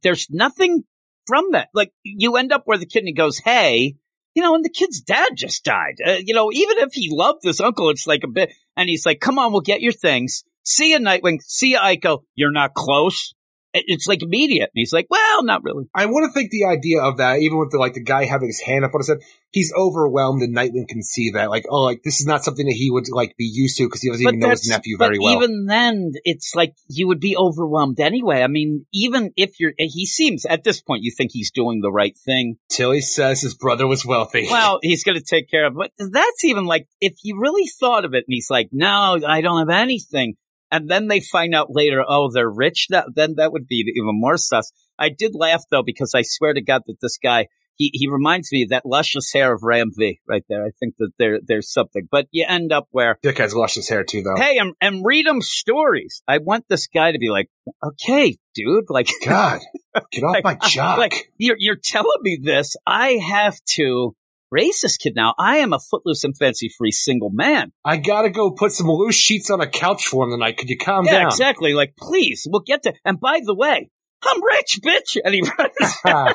There's 0.02 0.26
nothing 0.28 0.84
from 1.26 1.52
that. 1.52 1.68
Like 1.72 1.92
you 2.02 2.36
end 2.36 2.52
up 2.52 2.64
where 2.66 2.76
the 2.76 2.84
kid 2.84 2.98
and 2.98 3.08
he 3.08 3.14
goes, 3.14 3.38
Hey, 3.38 3.96
you 4.34 4.42
know, 4.42 4.54
and 4.54 4.64
the 4.64 4.70
kid's 4.70 5.00
dad 5.00 5.32
just 5.34 5.64
died. 5.64 5.96
Uh, 6.06 6.18
you 6.24 6.34
know, 6.34 6.50
even 6.52 6.78
if 6.78 6.92
he 6.92 7.08
loved 7.10 7.40
this 7.42 7.60
uncle, 7.60 7.90
it's 7.90 8.06
like 8.06 8.22
a 8.24 8.28
bit, 8.28 8.50
and 8.80 8.88
he's 8.88 9.04
like, 9.04 9.20
Come 9.20 9.38
on, 9.38 9.52
we'll 9.52 9.60
get 9.60 9.82
your 9.82 9.92
things. 9.92 10.42
See 10.64 10.90
you, 10.92 10.98
Nightwing. 10.98 11.40
See 11.42 11.72
you, 11.72 11.78
Ico. 11.78 12.22
You're 12.34 12.50
not 12.50 12.72
close. 12.74 13.34
It- 13.72 13.84
It's 13.86 14.06
like 14.06 14.22
immediate. 14.22 14.70
And 14.74 14.80
he's 14.80 14.92
like, 14.92 15.06
Well, 15.10 15.44
not 15.44 15.62
really. 15.64 15.84
I 15.94 16.06
want 16.06 16.26
to 16.28 16.32
think 16.32 16.50
the 16.50 16.64
idea 16.66 17.00
of 17.02 17.18
that, 17.18 17.40
even 17.40 17.58
with 17.58 17.70
the, 17.70 17.78
like 17.78 17.94
the 17.94 18.02
guy 18.02 18.24
having 18.24 18.48
his 18.48 18.60
hand 18.60 18.84
up 18.84 18.94
on 18.94 19.00
his 19.00 19.08
head, 19.08 19.18
he's 19.52 19.72
overwhelmed 19.76 20.42
and 20.42 20.56
Nightwing 20.56 20.88
can 20.88 21.02
see 21.02 21.30
that. 21.30 21.50
Like, 21.50 21.64
oh, 21.68 21.82
like 21.82 22.02
this 22.04 22.20
is 22.20 22.26
not 22.26 22.44
something 22.44 22.66
that 22.66 22.72
he 22.74 22.90
would 22.90 23.04
like 23.10 23.36
be 23.36 23.44
used 23.52 23.76
to 23.78 23.84
because 23.84 24.00
he 24.02 24.10
doesn't 24.10 24.26
even 24.26 24.38
know 24.40 24.50
his 24.50 24.68
nephew 24.68 24.96
but 24.98 25.06
very 25.06 25.18
well. 25.18 25.34
Even 25.42 25.66
then, 25.66 26.12
it's 26.24 26.52
like 26.54 26.74
you 26.88 27.06
would 27.08 27.20
be 27.20 27.36
overwhelmed 27.36 28.00
anyway. 28.00 28.42
I 28.42 28.46
mean, 28.48 28.86
even 28.92 29.32
if 29.36 29.58
you're, 29.60 29.72
eh, 29.78 29.86
he 29.88 30.06
seems 30.06 30.44
at 30.46 30.64
this 30.64 30.80
point 30.80 31.02
you 31.02 31.12
think 31.16 31.30
he's 31.32 31.50
doing 31.50 31.80
the 31.80 31.92
right 31.92 32.16
thing. 32.16 32.56
Till 32.68 32.90
he 32.92 33.00
says 33.00 33.40
his 33.40 33.54
brother 33.54 33.86
was 33.86 34.04
wealthy. 34.06 34.46
Well, 34.50 34.78
he's 34.82 35.04
going 35.04 35.18
to 35.18 35.24
take 35.24 35.50
care 35.50 35.66
of. 35.66 35.74
But 35.74 35.92
that's 35.98 36.44
even 36.44 36.64
like 36.66 36.86
if 37.00 37.14
you 37.22 37.38
really 37.40 37.66
thought 37.66 38.04
of 38.04 38.14
it, 38.14 38.24
and 38.26 38.34
he's 38.34 38.50
like, 38.50 38.68
"No, 38.72 39.18
I 39.26 39.40
don't 39.40 39.58
have 39.58 39.68
anything." 39.68 40.34
And 40.70 40.88
then 40.88 41.08
they 41.08 41.20
find 41.20 41.54
out 41.54 41.68
later, 41.70 42.02
oh, 42.06 42.30
they're 42.32 42.50
rich. 42.50 42.86
That 42.90 43.06
then 43.14 43.34
that 43.36 43.52
would 43.52 43.66
be 43.66 43.84
even 43.94 44.20
more 44.20 44.36
sus. 44.36 44.72
I 44.98 45.08
did 45.08 45.32
laugh 45.34 45.64
though 45.70 45.82
because 45.84 46.12
I 46.14 46.22
swear 46.22 46.54
to 46.54 46.62
God 46.62 46.82
that 46.86 46.96
this 47.00 47.18
guy. 47.22 47.46
He, 47.76 47.88
he 47.94 48.08
reminds 48.10 48.52
me 48.52 48.64
of 48.64 48.68
that 48.68 48.84
luscious 48.84 49.32
hair 49.32 49.54
of 49.54 49.62
Ram 49.62 49.90
V 49.96 50.20
right 50.28 50.44
there. 50.50 50.66
I 50.66 50.68
think 50.78 50.96
that 50.98 51.12
there 51.18 51.38
there's 51.42 51.72
something, 51.72 52.06
but 52.10 52.26
you 52.30 52.44
end 52.46 52.74
up 52.74 52.88
where 52.90 53.16
Dick 53.22 53.38
has 53.38 53.54
luscious 53.54 53.88
hair 53.88 54.04
too, 54.04 54.20
though. 54.20 54.34
hey, 54.36 54.58
and, 54.58 54.74
and 54.82 55.02
read 55.02 55.24
them 55.26 55.40
stories. 55.40 56.22
I 56.28 56.38
want 56.38 56.66
this 56.68 56.88
guy 56.88 57.12
to 57.12 57.18
be 57.18 57.30
like, 57.30 57.48
okay, 57.82 58.36
dude, 58.54 58.90
like, 58.90 59.08
God, 59.24 59.60
get 60.12 60.24
off 60.24 60.44
my 60.44 60.54
jock. 60.68 60.98
like 60.98 61.32
you're 61.38 61.56
you're 61.58 61.78
telling 61.82 62.18
me 62.20 62.38
this. 62.42 62.76
I 62.86 63.12
have 63.12 63.56
to 63.76 64.14
this 64.50 64.96
kid 64.96 65.14
now. 65.14 65.34
I 65.38 65.58
am 65.58 65.72
a 65.72 65.78
footloose 65.78 66.24
and 66.24 66.36
fancy 66.36 66.68
free 66.68 66.90
single 66.90 67.30
man. 67.30 67.72
I 67.84 67.96
gotta 67.96 68.30
go 68.30 68.50
put 68.50 68.72
some 68.72 68.88
loose 68.88 69.14
sheets 69.14 69.50
on 69.50 69.60
a 69.60 69.66
couch 69.66 70.06
for 70.06 70.24
him 70.24 70.32
tonight. 70.32 70.58
Could 70.58 70.68
you 70.68 70.78
calm 70.78 71.04
yeah, 71.06 71.20
down? 71.20 71.26
exactly. 71.28 71.74
Like, 71.74 71.96
please, 71.96 72.46
we'll 72.50 72.62
get 72.62 72.82
to. 72.84 72.94
And 73.04 73.20
by 73.20 73.40
the 73.44 73.54
way, 73.54 73.90
I'm 74.22 74.42
rich, 74.42 74.80
bitch. 74.82 75.16
And 75.24 75.34
he 75.34 75.42
runs. 75.58 76.34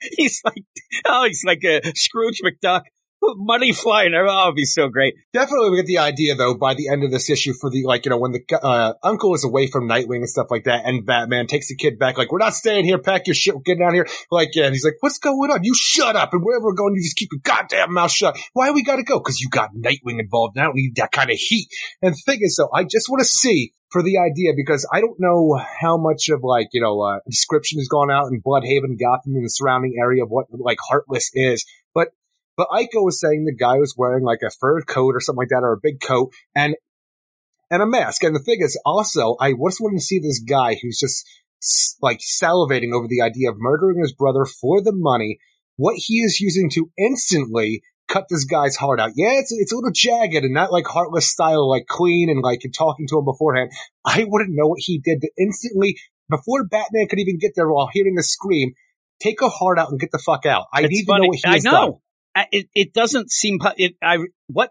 he's 0.16 0.42
like, 0.44 0.64
oh, 1.06 1.24
he's 1.26 1.44
like 1.44 1.62
a 1.64 1.92
Scrooge 1.94 2.40
McDuck. 2.44 2.82
Money 3.36 3.72
flying. 3.72 4.14
Oh, 4.14 4.42
it'd 4.44 4.56
be 4.56 4.64
so 4.64 4.88
great. 4.88 5.14
Definitely 5.32 5.70
we 5.70 5.76
get 5.76 5.86
the 5.86 5.98
idea 5.98 6.34
though 6.34 6.54
by 6.54 6.74
the 6.74 6.88
end 6.88 7.04
of 7.04 7.10
this 7.10 7.30
issue 7.30 7.52
for 7.60 7.70
the 7.70 7.84
like 7.84 8.04
you 8.04 8.10
know 8.10 8.18
when 8.18 8.32
the 8.32 8.42
uh, 8.62 8.94
uncle 9.02 9.34
is 9.34 9.44
away 9.44 9.66
from 9.66 9.88
Nightwing 9.88 10.16
and 10.16 10.28
stuff 10.28 10.48
like 10.50 10.64
that 10.64 10.84
and 10.84 11.06
Batman 11.06 11.46
takes 11.46 11.68
the 11.68 11.76
kid 11.76 11.98
back 11.98 12.18
like 12.18 12.32
we're 12.32 12.38
not 12.38 12.54
staying 12.54 12.84
here. 12.84 12.98
Pack 12.98 13.26
your 13.26 13.34
shit. 13.34 13.54
We're 13.54 13.62
getting 13.62 13.82
out 13.82 13.88
of 13.88 13.94
here. 13.94 14.08
Like 14.30 14.50
yeah 14.54 14.66
and 14.66 14.74
he's 14.74 14.84
like 14.84 14.96
what's 15.00 15.18
going 15.18 15.50
on? 15.50 15.64
You 15.64 15.74
shut 15.74 16.16
up. 16.16 16.32
And 16.32 16.42
wherever 16.42 16.64
we're 16.64 16.74
going 16.74 16.94
you 16.94 17.02
just 17.02 17.16
keep 17.16 17.30
your 17.32 17.40
goddamn 17.42 17.92
mouth 17.92 18.10
shut. 18.10 18.36
Why 18.52 18.70
we 18.70 18.82
gotta 18.82 19.02
go? 19.02 19.18
Because 19.18 19.40
you 19.40 19.48
got 19.48 19.70
Nightwing 19.74 20.20
involved. 20.20 20.56
And 20.56 20.62
I 20.62 20.66
don't 20.66 20.76
need 20.76 20.96
that 20.96 21.12
kind 21.12 21.30
of 21.30 21.36
heat. 21.36 21.68
And 22.00 22.12
the 22.14 22.22
thing 22.24 22.40
is 22.42 22.56
though 22.56 22.70
I 22.72 22.84
just 22.84 23.08
want 23.08 23.20
to 23.20 23.28
see 23.28 23.72
for 23.92 24.02
the 24.02 24.18
idea 24.18 24.52
because 24.56 24.88
I 24.92 25.00
don't 25.00 25.20
know 25.20 25.60
how 25.80 25.98
much 25.98 26.30
of 26.30 26.40
like 26.42 26.68
you 26.72 26.80
know 26.80 27.00
uh, 27.00 27.18
description 27.28 27.78
has 27.78 27.88
gone 27.88 28.10
out 28.10 28.28
in 28.32 28.40
Blüdhaven 28.40 28.98
Gotham 28.98 29.36
and 29.36 29.44
the 29.44 29.50
surrounding 29.50 29.96
area 30.00 30.24
of 30.24 30.30
what 30.30 30.46
like 30.50 30.78
Heartless 30.88 31.30
is 31.34 31.64
but 32.56 32.68
Aiko 32.68 33.04
was 33.04 33.20
saying 33.20 33.44
the 33.44 33.54
guy 33.54 33.76
was 33.78 33.94
wearing 33.96 34.24
like 34.24 34.40
a 34.46 34.50
fur 34.50 34.82
coat 34.82 35.14
or 35.14 35.20
something 35.20 35.38
like 35.38 35.48
that, 35.48 35.62
or 35.64 35.72
a 35.72 35.80
big 35.82 36.00
coat 36.00 36.32
and 36.54 36.74
and 37.70 37.82
a 37.82 37.86
mask. 37.86 38.22
And 38.24 38.34
the 38.34 38.40
thing 38.40 38.58
is, 38.60 38.78
also, 38.84 39.36
I 39.40 39.52
just 39.52 39.80
wanted 39.80 39.96
to 39.98 40.04
see 40.04 40.18
this 40.18 40.40
guy 40.40 40.76
who's 40.80 40.98
just 40.98 41.26
like 42.02 42.18
salivating 42.20 42.92
over 42.92 43.06
the 43.08 43.22
idea 43.22 43.50
of 43.50 43.56
murdering 43.58 44.00
his 44.00 44.12
brother 44.12 44.44
for 44.44 44.82
the 44.82 44.92
money. 44.94 45.38
What 45.76 45.94
he 45.96 46.16
is 46.20 46.40
using 46.40 46.68
to 46.70 46.90
instantly 46.98 47.82
cut 48.08 48.26
this 48.28 48.44
guy's 48.44 48.76
heart 48.76 49.00
out. 49.00 49.12
Yeah, 49.16 49.32
it's 49.38 49.52
it's 49.52 49.72
a 49.72 49.76
little 49.76 49.90
jagged 49.94 50.44
and 50.44 50.52
not 50.52 50.70
like 50.72 50.86
heartless 50.86 51.30
style, 51.30 51.68
like 51.68 51.86
clean 51.86 52.28
and 52.28 52.42
like 52.42 52.60
talking 52.76 53.06
to 53.08 53.18
him 53.18 53.24
beforehand. 53.24 53.70
I 54.04 54.24
wouldn't 54.28 54.50
know 54.54 54.66
what 54.66 54.80
he 54.80 54.98
did 54.98 55.22
to 55.22 55.30
instantly 55.38 55.98
before 56.28 56.64
Batman 56.66 57.08
could 57.08 57.20
even 57.20 57.38
get 57.38 57.52
there 57.56 57.68
while 57.70 57.88
hearing 57.92 58.16
a 58.18 58.22
scream. 58.22 58.74
Take 59.20 59.40
a 59.40 59.48
heart 59.48 59.78
out 59.78 59.90
and 59.90 60.00
get 60.00 60.10
the 60.10 60.18
fuck 60.18 60.44
out. 60.46 60.66
I 60.74 60.82
It's 60.82 60.90
need 60.90 61.04
funny. 61.06 61.20
to 61.20 61.22
know 61.22 61.28
what 61.28 61.38
he 61.38 61.42
I 61.46 61.58
know. 61.58 61.70
done. 61.70 61.92
It 62.34 62.68
it 62.74 62.92
doesn't 62.92 63.30
seem 63.30 63.58
it. 63.76 63.94
I 64.02 64.18
what 64.48 64.70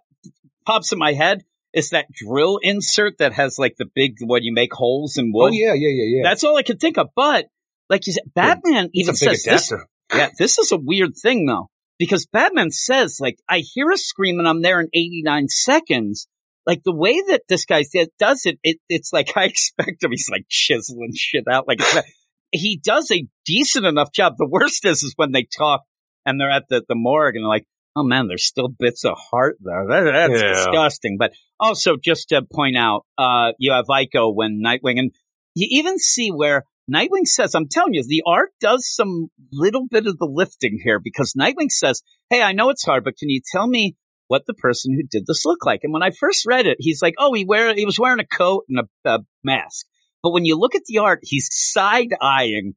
pops 0.65 0.91
in 0.91 0.99
my 0.99 1.13
head 1.13 1.43
is 1.73 1.91
that 1.91 2.11
drill 2.11 2.59
insert 2.61 3.17
that 3.19 3.33
has 3.33 3.57
like 3.57 3.75
the 3.77 3.85
big 3.93 4.17
when 4.21 4.43
you 4.43 4.53
make 4.53 4.73
holes 4.73 5.17
in 5.17 5.31
Oh 5.35 5.47
yeah, 5.47 5.73
yeah, 5.73 5.89
yeah, 5.89 6.17
yeah. 6.17 6.23
That's 6.23 6.43
all 6.43 6.57
I 6.57 6.63
could 6.63 6.79
think 6.79 6.97
of. 6.97 7.09
But 7.15 7.47
like 7.89 8.07
you 8.07 8.13
said, 8.13 8.23
Batman 8.33 8.89
It's 8.93 9.09
even 9.09 9.09
a 9.09 9.31
big 9.31 9.39
says 9.39 9.69
this. 9.69 9.73
Yeah, 10.13 10.29
this 10.37 10.57
is 10.57 10.71
a 10.71 10.77
weird 10.77 11.11
thing 11.21 11.45
though 11.45 11.69
because 11.97 12.25
Batman 12.25 12.71
says 12.71 13.19
like 13.19 13.37
I 13.47 13.59
hear 13.59 13.89
a 13.91 13.97
scream 13.97 14.39
and 14.39 14.47
I'm 14.47 14.61
there 14.61 14.79
in 14.79 14.87
89 14.93 15.47
seconds. 15.47 16.27
Like 16.65 16.81
the 16.83 16.95
way 16.95 17.21
that 17.29 17.43
this 17.47 17.65
guy 17.65 17.83
does 18.19 18.45
it, 18.45 18.59
it, 18.63 18.77
it's 18.89 19.11
like 19.13 19.31
I 19.35 19.45
expect 19.45 20.03
him. 20.03 20.11
He's 20.11 20.29
like 20.29 20.45
chiseling 20.49 21.13
shit 21.15 21.45
out. 21.49 21.67
Like 21.67 21.79
he 22.51 22.79
does 22.83 23.09
a 23.11 23.25
decent 23.45 23.85
enough 23.85 24.11
job. 24.11 24.33
The 24.37 24.47
worst 24.47 24.85
is 24.85 25.03
is 25.03 25.13
when 25.15 25.31
they 25.31 25.43
talk 25.57 25.83
and 26.25 26.39
they're 26.39 26.51
at 26.51 26.65
the 26.69 26.83
the 26.87 26.95
morgue 26.95 27.35
and 27.35 27.43
they're 27.43 27.49
like, 27.49 27.65
Oh 27.95 28.03
man, 28.03 28.27
there's 28.27 28.45
still 28.45 28.69
bits 28.69 29.03
of 29.03 29.17
heart 29.17 29.57
there. 29.61 29.85
That, 29.87 30.11
that's 30.11 30.41
Yeah. 30.41 30.53
disgusting. 30.53 31.17
But 31.19 31.33
also, 31.59 31.97
just 31.97 32.29
to 32.29 32.41
point 32.41 32.77
out, 32.77 33.05
uh, 33.17 33.51
you 33.59 33.73
have 33.73 33.85
Ico 33.87 34.33
when 34.33 34.61
Nightwing, 34.65 34.97
and 34.97 35.11
you 35.55 35.67
even 35.71 35.99
see 35.99 36.29
where 36.29 36.63
Nightwing 36.91 37.25
says, 37.25 37.53
I'm 37.53 37.67
telling 37.67 37.93
you, 37.93 38.03
the 38.05 38.23
art 38.25 38.51
does 38.59 38.87
some 38.87 39.27
little 39.51 39.87
bit 39.87 40.07
of 40.07 40.17
the 40.17 40.25
lifting 40.25 40.79
here 40.83 40.99
because 40.99 41.33
Nightwing 41.33 41.69
says, 41.69 42.01
Hey, 42.29 42.41
I 42.41 42.53
know 42.53 42.69
it's 42.69 42.83
hard, 42.85 43.03
but 43.03 43.17
can 43.17 43.29
you 43.29 43.41
tell 43.51 43.67
me 43.67 43.95
what 44.27 44.45
the 44.45 44.53
person 44.53 44.93
who 44.93 45.03
did 45.03 45.25
this 45.27 45.45
look 45.45 45.65
like? 45.65 45.81
And 45.83 45.91
when 45.93 46.03
I 46.03 46.11
first 46.11 46.45
read 46.45 46.65
it, 46.65 46.77
he's 46.79 47.01
like, 47.01 47.15
Oh, 47.17 47.33
he 47.33 47.45
wear, 47.45 47.73
he 47.75 47.85
was 47.85 47.99
wearing 47.99 48.19
a 48.21 48.25
coat 48.25 48.65
and 48.69 48.79
a, 48.79 49.09
a 49.09 49.19
mask. 49.43 49.85
But 50.23 50.31
when 50.31 50.45
you 50.45 50.57
look 50.57 50.75
at 50.75 50.85
the 50.85 50.99
art, 50.99 51.19
he's 51.23 51.49
side 51.51 52.13
eyeing 52.21 52.75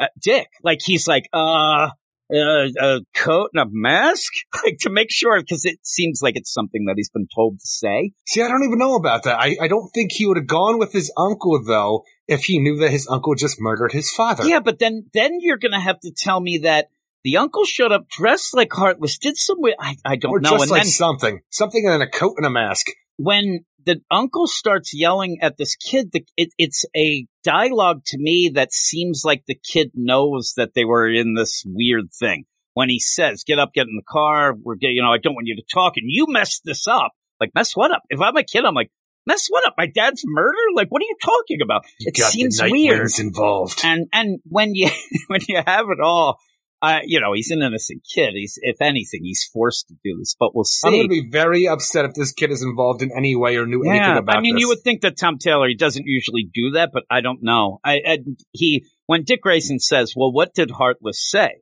uh, 0.00 0.06
Dick. 0.20 0.48
Like 0.62 0.80
he's 0.82 1.06
like, 1.06 1.28
uh, 1.32 1.90
uh, 2.32 2.68
a 2.80 3.00
coat 3.14 3.50
and 3.54 3.62
a 3.62 3.66
mask, 3.70 4.32
like 4.64 4.78
to 4.80 4.90
make 4.90 5.10
sure, 5.10 5.40
because 5.40 5.64
it 5.64 5.78
seems 5.82 6.20
like 6.22 6.36
it's 6.36 6.52
something 6.52 6.84
that 6.86 6.94
he's 6.96 7.10
been 7.10 7.26
told 7.34 7.58
to 7.60 7.66
say. 7.66 8.12
See, 8.26 8.42
I 8.42 8.48
don't 8.48 8.64
even 8.64 8.78
know 8.78 8.94
about 8.96 9.24
that. 9.24 9.38
I, 9.38 9.56
I 9.60 9.68
don't 9.68 9.88
think 9.90 10.12
he 10.12 10.26
would 10.26 10.36
have 10.36 10.46
gone 10.46 10.78
with 10.78 10.92
his 10.92 11.12
uncle 11.16 11.62
though 11.64 12.04
if 12.28 12.44
he 12.44 12.58
knew 12.58 12.76
that 12.78 12.90
his 12.90 13.08
uncle 13.08 13.34
just 13.34 13.60
murdered 13.60 13.92
his 13.92 14.10
father. 14.10 14.44
Yeah, 14.46 14.60
but 14.60 14.78
then 14.78 15.06
then 15.12 15.38
you're 15.40 15.58
gonna 15.58 15.80
have 15.80 16.00
to 16.00 16.12
tell 16.16 16.40
me 16.40 16.58
that 16.58 16.88
the 17.24 17.36
uncle 17.36 17.64
showed 17.64 17.92
up 17.92 18.08
dressed 18.08 18.54
like 18.54 18.72
Heartless, 18.72 19.18
did 19.18 19.36
some. 19.36 19.58
I, 19.78 19.96
I 20.04 20.16
don't 20.16 20.30
Or 20.32 20.40
know, 20.40 20.50
just 20.50 20.62
and 20.62 20.70
like 20.70 20.82
then 20.84 20.90
something. 20.90 21.40
Something 21.50 21.84
in 21.84 22.00
a 22.00 22.08
coat 22.08 22.34
and 22.38 22.46
a 22.46 22.50
mask. 22.50 22.86
when 23.16 23.64
the 23.84 24.00
uncle 24.10 24.46
starts 24.46 24.92
yelling 24.94 25.38
at 25.42 25.56
this 25.56 25.76
kid, 25.76 26.10
the, 26.12 26.24
it, 26.36 26.50
it's 26.58 26.84
a 26.96 27.26
dialogue 27.42 28.02
to 28.06 28.18
me 28.18 28.52
that 28.54 28.72
seems 28.72 29.22
like 29.24 29.44
the 29.46 29.54
kid 29.54 29.90
knows 29.94 30.54
that 30.56 30.74
they 30.74 30.84
were 30.84 31.08
in 31.08 31.34
this 31.34 31.62
weird 31.66 32.12
thing. 32.12 32.44
When 32.74 32.88
he 32.88 33.00
says, 33.00 33.42
"Get 33.44 33.58
up, 33.58 33.72
get 33.74 33.88
in 33.88 33.96
the 33.96 34.02
car," 34.08 34.54
we're 34.54 34.76
getting, 34.76 34.96
you 34.96 35.02
know, 35.02 35.12
I 35.12 35.18
don't 35.18 35.34
want 35.34 35.48
you 35.48 35.56
to 35.56 35.74
talk, 35.74 35.96
and 35.96 36.06
you 36.06 36.26
messed 36.28 36.62
this 36.64 36.86
up. 36.86 37.12
Like, 37.40 37.50
mess 37.54 37.72
what 37.74 37.90
up? 37.90 38.02
If 38.10 38.20
I'm 38.20 38.36
a 38.36 38.44
kid, 38.44 38.64
I'm 38.64 38.74
like, 38.74 38.90
mess 39.26 39.48
what 39.48 39.66
up? 39.66 39.74
My 39.76 39.86
dad's 39.86 40.22
murder? 40.24 40.58
Like, 40.74 40.88
what 40.88 41.02
are 41.02 41.06
you 41.06 41.16
talking 41.22 41.62
about? 41.62 41.84
It 41.98 42.16
Got 42.16 42.30
seems 42.30 42.60
weird. 42.62 43.10
involved. 43.18 43.80
And 43.84 44.06
and 44.12 44.38
when 44.44 44.74
you 44.74 44.88
when 45.28 45.40
you 45.48 45.60
have 45.66 45.86
it 45.90 46.00
all, 46.02 46.38
uh, 46.82 47.00
you 47.04 47.20
know, 47.20 47.32
he's 47.34 47.50
an 47.50 47.62
innocent 47.62 48.02
kid. 48.14 48.30
He's 48.34 48.58
if 48.62 48.80
anything, 48.80 49.20
he's 49.22 49.48
forced 49.52 49.88
to 49.88 49.94
do 50.02 50.16
this. 50.18 50.34
But 50.38 50.54
we'll 50.54 50.64
see. 50.64 50.88
I'm 50.88 50.94
going 50.94 51.04
to 51.04 51.08
be 51.08 51.28
very 51.30 51.68
upset 51.68 52.04
if 52.04 52.14
this 52.14 52.32
kid 52.32 52.50
is 52.50 52.62
involved 52.62 53.02
in 53.02 53.10
any 53.16 53.36
way 53.36 53.56
or 53.56 53.66
knew 53.66 53.82
anything 53.82 53.96
Yeah, 53.96 54.18
about 54.18 54.36
I 54.36 54.40
mean, 54.40 54.54
this. 54.54 54.62
you 54.62 54.68
would 54.68 54.80
think 54.80 55.02
that 55.02 55.18
Tom 55.18 55.38
Taylor 55.38 55.68
he 55.68 55.74
doesn't 55.74 56.06
usually 56.06 56.48
do 56.52 56.70
that, 56.72 56.90
but 56.92 57.04
I 57.10 57.20
don't 57.20 57.42
know. 57.42 57.80
I, 57.84 58.00
I 58.06 58.18
he 58.52 58.86
when 59.06 59.24
Dick 59.24 59.42
Grayson 59.42 59.78
says, 59.78 60.14
"Well, 60.16 60.32
what 60.32 60.54
did 60.54 60.70
Heartless 60.70 61.20
say?" 61.30 61.60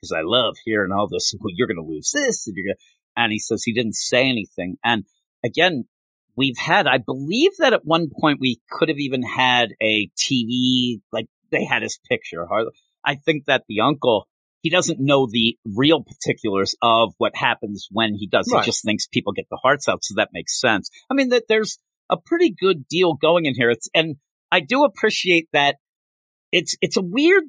Because 0.00 0.12
I 0.12 0.22
love 0.22 0.54
hearing 0.64 0.92
all 0.92 1.08
this. 1.08 1.34
Well, 1.38 1.52
you're 1.54 1.68
going 1.68 1.84
to 1.84 1.90
lose 1.90 2.10
this, 2.12 2.46
and 2.46 2.56
you're 2.56 2.66
going 2.74 2.76
and 3.16 3.32
he 3.32 3.38
says 3.38 3.62
he 3.62 3.72
didn't 3.72 3.94
say 3.94 4.28
anything. 4.28 4.76
And 4.84 5.04
again, 5.44 5.84
we've 6.36 6.58
had, 6.58 6.86
I 6.86 6.98
believe 6.98 7.52
that 7.58 7.72
at 7.72 7.84
one 7.84 8.08
point 8.20 8.40
we 8.40 8.60
could 8.70 8.88
have 8.88 8.98
even 8.98 9.22
had 9.22 9.70
a 9.80 10.10
TV 10.16 11.00
like 11.12 11.26
they 11.52 11.64
had 11.64 11.82
his 11.82 11.98
picture. 12.08 12.46
Heartless. 12.46 12.74
I 13.04 13.16
think 13.16 13.44
that 13.46 13.64
the 13.68 13.80
uncle. 13.80 14.28
He 14.64 14.70
doesn't 14.70 14.98
know 14.98 15.28
the 15.30 15.58
real 15.76 16.02
particulars 16.02 16.74
of 16.80 17.12
what 17.18 17.36
happens 17.36 17.86
when 17.92 18.14
he 18.14 18.26
does. 18.26 18.50
Right. 18.50 18.64
He 18.64 18.70
just 18.70 18.82
thinks 18.82 19.06
people 19.06 19.34
get 19.34 19.44
the 19.50 19.58
hearts 19.62 19.90
out, 19.90 20.02
so 20.02 20.14
that 20.16 20.30
makes 20.32 20.58
sense. 20.58 20.88
I 21.10 21.14
mean, 21.14 21.28
that 21.28 21.44
there's 21.50 21.76
a 22.08 22.16
pretty 22.16 22.50
good 22.58 22.88
deal 22.88 23.12
going 23.12 23.44
in 23.44 23.54
here. 23.54 23.68
It's 23.68 23.90
and 23.94 24.16
I 24.50 24.60
do 24.60 24.84
appreciate 24.84 25.48
that. 25.52 25.76
It's 26.50 26.76
it's 26.80 26.96
a 26.96 27.02
weird. 27.02 27.42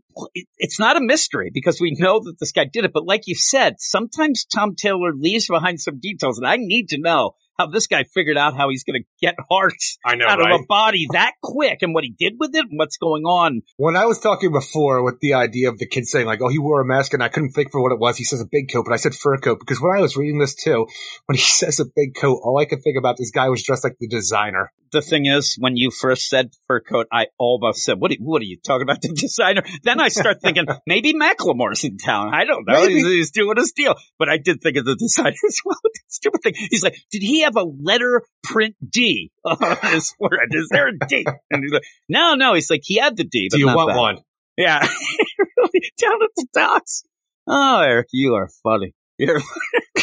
It's 0.57 0.77
not 0.77 0.97
a 0.97 1.01
mystery 1.01 1.51
because 1.53 1.79
we 1.79 1.95
know 1.97 2.19
that 2.19 2.35
this 2.37 2.51
guy 2.51 2.65
did 2.65 2.83
it. 2.83 2.91
But 2.93 3.05
like 3.05 3.27
you 3.27 3.35
said, 3.35 3.75
sometimes 3.77 4.43
Tom 4.43 4.75
Taylor 4.75 5.13
leaves 5.15 5.47
behind 5.47 5.79
some 5.79 6.01
details, 6.01 6.37
and 6.37 6.45
I 6.45 6.57
need 6.57 6.89
to 6.89 6.99
know 6.99 7.31
how 7.57 7.67
this 7.67 7.87
guy 7.87 8.03
figured 8.13 8.37
out 8.37 8.55
how 8.55 8.69
he's 8.69 8.83
going 8.83 9.01
to 9.01 9.07
get 9.21 9.35
hearts 9.49 9.97
I 10.05 10.15
know, 10.15 10.27
out 10.27 10.39
right? 10.39 10.53
of 10.53 10.61
a 10.61 10.65
body 10.67 11.07
that 11.11 11.33
quick, 11.41 11.79
and 11.81 11.93
what 11.93 12.03
he 12.03 12.13
did 12.17 12.33
with 12.39 12.55
it, 12.55 12.65
and 12.69 12.77
what's 12.77 12.97
going 12.97 13.23
on. 13.23 13.61
When 13.77 13.95
I 13.95 14.05
was 14.05 14.19
talking 14.19 14.51
before 14.51 15.03
with 15.03 15.19
the 15.19 15.33
idea 15.33 15.69
of 15.69 15.77
the 15.77 15.87
kid 15.87 16.05
saying 16.05 16.25
like, 16.25 16.41
"Oh, 16.41 16.49
he 16.49 16.59
wore 16.59 16.81
a 16.81 16.85
mask," 16.85 17.13
and 17.13 17.23
I 17.23 17.29
couldn't 17.29 17.51
think 17.51 17.71
for 17.71 17.81
what 17.81 17.91
it 17.91 17.99
was. 17.99 18.17
He 18.17 18.23
says 18.23 18.41
a 18.41 18.47
big 18.49 18.71
coat, 18.71 18.85
but 18.85 18.93
I 18.93 18.97
said 18.97 19.13
fur 19.15 19.37
coat 19.37 19.59
because 19.59 19.81
when 19.81 19.97
I 19.97 20.01
was 20.01 20.17
reading 20.17 20.39
this 20.39 20.55
too, 20.55 20.87
when 21.25 21.35
he 21.35 21.41
says 21.43 21.79
a 21.79 21.85
big 21.85 22.15
coat, 22.15 22.39
all 22.43 22.59
I 22.59 22.65
could 22.65 22.83
think 22.83 22.97
about 22.97 23.17
this 23.17 23.31
guy 23.31 23.49
was 23.49 23.63
dressed 23.63 23.83
like 23.83 23.97
the 23.99 24.07
designer. 24.07 24.71
The 24.91 25.01
thing 25.01 25.25
is, 25.25 25.57
when 25.59 25.75
you 25.75 25.91
first 25.91 26.29
said 26.29 26.51
fur 26.67 26.79
coat, 26.79 27.07
I 27.11 27.27
almost 27.37 27.83
said, 27.83 27.99
"What? 27.99 28.11
Are, 28.11 28.15
what 28.19 28.41
are 28.41 28.45
you 28.45 28.57
talking 28.65 28.83
about, 28.83 29.01
the 29.01 29.09
designer?" 29.09 29.63
Then 29.83 29.99
I 29.99 30.09
start 30.09 30.41
thinking 30.41 30.65
maybe 30.87 31.13
Macklemore's 31.13 31.83
in 31.83 31.97
town. 31.97 32.33
I 32.33 32.45
don't 32.45 32.65
know. 32.67 32.81
Maybe. 32.81 32.95
He's, 32.95 33.05
he's 33.05 33.31
doing 33.31 33.57
his 33.57 33.71
deal, 33.71 33.95
but 34.19 34.29
I 34.29 34.37
did 34.37 34.61
think 34.61 34.77
of 34.77 34.85
the 34.85 34.95
designer 34.95 35.35
as 35.47 35.59
well. 35.65 35.79
Stupid 36.07 36.41
thing. 36.43 36.53
He's 36.69 36.83
like, 36.83 36.95
"Did 37.11 37.23
he 37.23 37.44
have 37.45 37.55
a 37.55 37.63
letter 37.63 38.21
print 38.43 38.75
D 38.87 39.31
on 39.45 39.57
his 39.93 40.11
forehead? 40.19 40.49
Is 40.51 40.67
there 40.69 40.89
a 40.89 40.97
D? 41.07 41.25
And 41.49 41.63
he's 41.63 41.71
like, 41.71 41.83
"No, 42.09 42.35
no." 42.35 42.53
He's 42.53 42.69
like, 42.69 42.81
"He 42.83 42.97
had 42.97 43.15
the 43.17 43.23
D, 43.23 43.47
but 43.49 43.55
Do 43.55 43.59
you 43.61 43.67
not 43.67 43.75
want 43.77 43.89
that." 43.89 43.97
one? 43.97 44.17
Yeah, 44.57 44.79
really 45.57 45.91
down 46.01 46.21
at 46.23 46.29
the 46.35 46.47
docks. 46.53 47.03
Oh, 47.47 47.81
Eric, 47.81 48.07
you 48.11 48.35
are 48.35 48.49
funny. 48.63 48.93
You're 49.17 49.39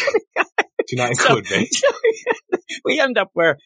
Do 0.89 0.97
not 0.97 1.15
so, 1.17 1.37
include 1.37 1.51
me. 1.51 1.69
so 1.71 1.89
we 2.85 3.01
end 3.01 3.19
up 3.19 3.31
where 3.35 3.59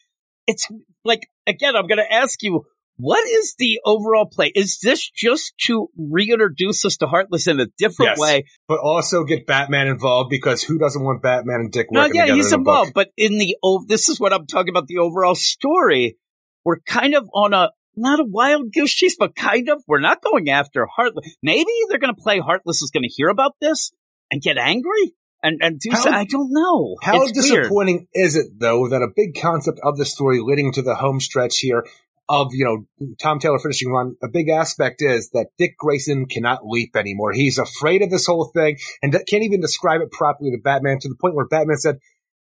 it's 0.47 0.67
like 1.03 1.27
again. 1.45 1.75
I'm 1.75 1.87
going 1.87 1.97
to 1.97 2.11
ask 2.13 2.41
you, 2.43 2.65
what 2.97 3.27
is 3.27 3.55
the 3.57 3.79
overall 3.85 4.25
play? 4.25 4.51
Is 4.55 4.79
this 4.81 5.09
just 5.09 5.53
to 5.65 5.87
reintroduce 5.97 6.83
us 6.85 6.97
to 6.97 7.07
Heartless 7.07 7.47
in 7.47 7.59
a 7.59 7.67
different 7.77 8.11
Yes. 8.11 8.19
way? 8.19 8.45
But 8.67 8.79
also 8.79 9.23
get 9.23 9.45
Batman 9.45 9.87
involved 9.87 10.29
because 10.29 10.63
who 10.63 10.77
doesn't 10.79 11.03
want 11.03 11.21
Batman 11.21 11.59
and 11.61 11.71
Dick 11.71 11.87
No, 11.91 12.01
working 12.01 12.15
yeah, 12.15 12.21
together 12.23 12.35
he's 12.37 12.51
in 12.51 12.59
involved, 12.59 12.93
but 12.93 13.09
in 13.17 13.37
the 13.37 13.55
oh, 13.63 13.83
this 13.87 14.09
is 14.09 14.19
what 14.19 14.33
I'm 14.33 14.47
talking 14.47 14.69
about. 14.69 14.87
The 14.87 14.97
overall 14.97 15.35
story, 15.35 16.17
we're 16.65 16.79
kind 16.79 17.13
of 17.13 17.29
on 17.33 17.53
a 17.53 17.69
not 17.95 18.19
a 18.19 18.23
wild 18.23 18.71
goose 18.73 18.93
chase, 18.93 19.15
but 19.17 19.35
kind 19.35 19.69
of. 19.69 19.81
We're 19.87 19.99
not 19.99 20.21
going 20.21 20.49
after 20.49 20.85
Heartless. 20.85 21.35
Maybe 21.41 21.71
they're 21.89 21.97
going 21.99 22.13
to 22.13 22.21
play 22.21 22.39
Heartless 22.39 22.81
is 22.81 22.91
going 22.91 23.03
to 23.03 23.09
hear 23.09 23.27
about 23.29 23.53
this 23.61 23.91
and 24.31 24.41
get 24.41 24.57
angry 24.57 25.13
and 25.41 25.59
and 25.63 25.79
do. 25.79 25.89
How- 25.91 26.01
so, 26.01 26.11
I 26.11 26.25
don't 26.25 26.49
know. 26.51 26.95
How 27.01 27.21
It's 27.23 27.33
weird. 27.33 27.61
disappointing 27.63 28.07
is 28.13 28.35
it, 28.35 28.47
though, 28.59 28.87
that 28.89 29.01
a 29.01 29.07
big 29.15 29.39
concept 29.41 29.79
of 29.83 29.97
the 29.97 30.05
story 30.05 30.39
leading 30.41 30.71
to 30.73 30.81
the 30.81 30.95
home 30.95 31.19
stretch 31.19 31.59
here 31.59 31.85
of, 32.29 32.53
you 32.53 32.65
know, 32.65 33.07
Tom 33.21 33.39
Taylor 33.39 33.59
finishing 33.59 33.91
run, 33.91 34.15
a 34.21 34.27
big 34.27 34.49
aspect 34.49 35.01
is 35.01 35.29
that 35.31 35.47
Dick 35.57 35.77
Grayson 35.77 36.25
cannot 36.25 36.65
leap 36.65 36.95
anymore. 36.95 37.31
He's 37.31 37.57
afraid 37.57 38.01
of 38.01 38.09
this 38.09 38.25
whole 38.25 38.51
thing 38.53 38.77
and 39.01 39.13
can't 39.27 39.43
even 39.43 39.61
describe 39.61 40.01
it 40.01 40.11
properly 40.11 40.51
to 40.51 40.57
Batman 40.61 40.99
to 40.99 41.09
the 41.09 41.15
point 41.15 41.35
where 41.35 41.47
Batman 41.47 41.77
said, 41.77 41.99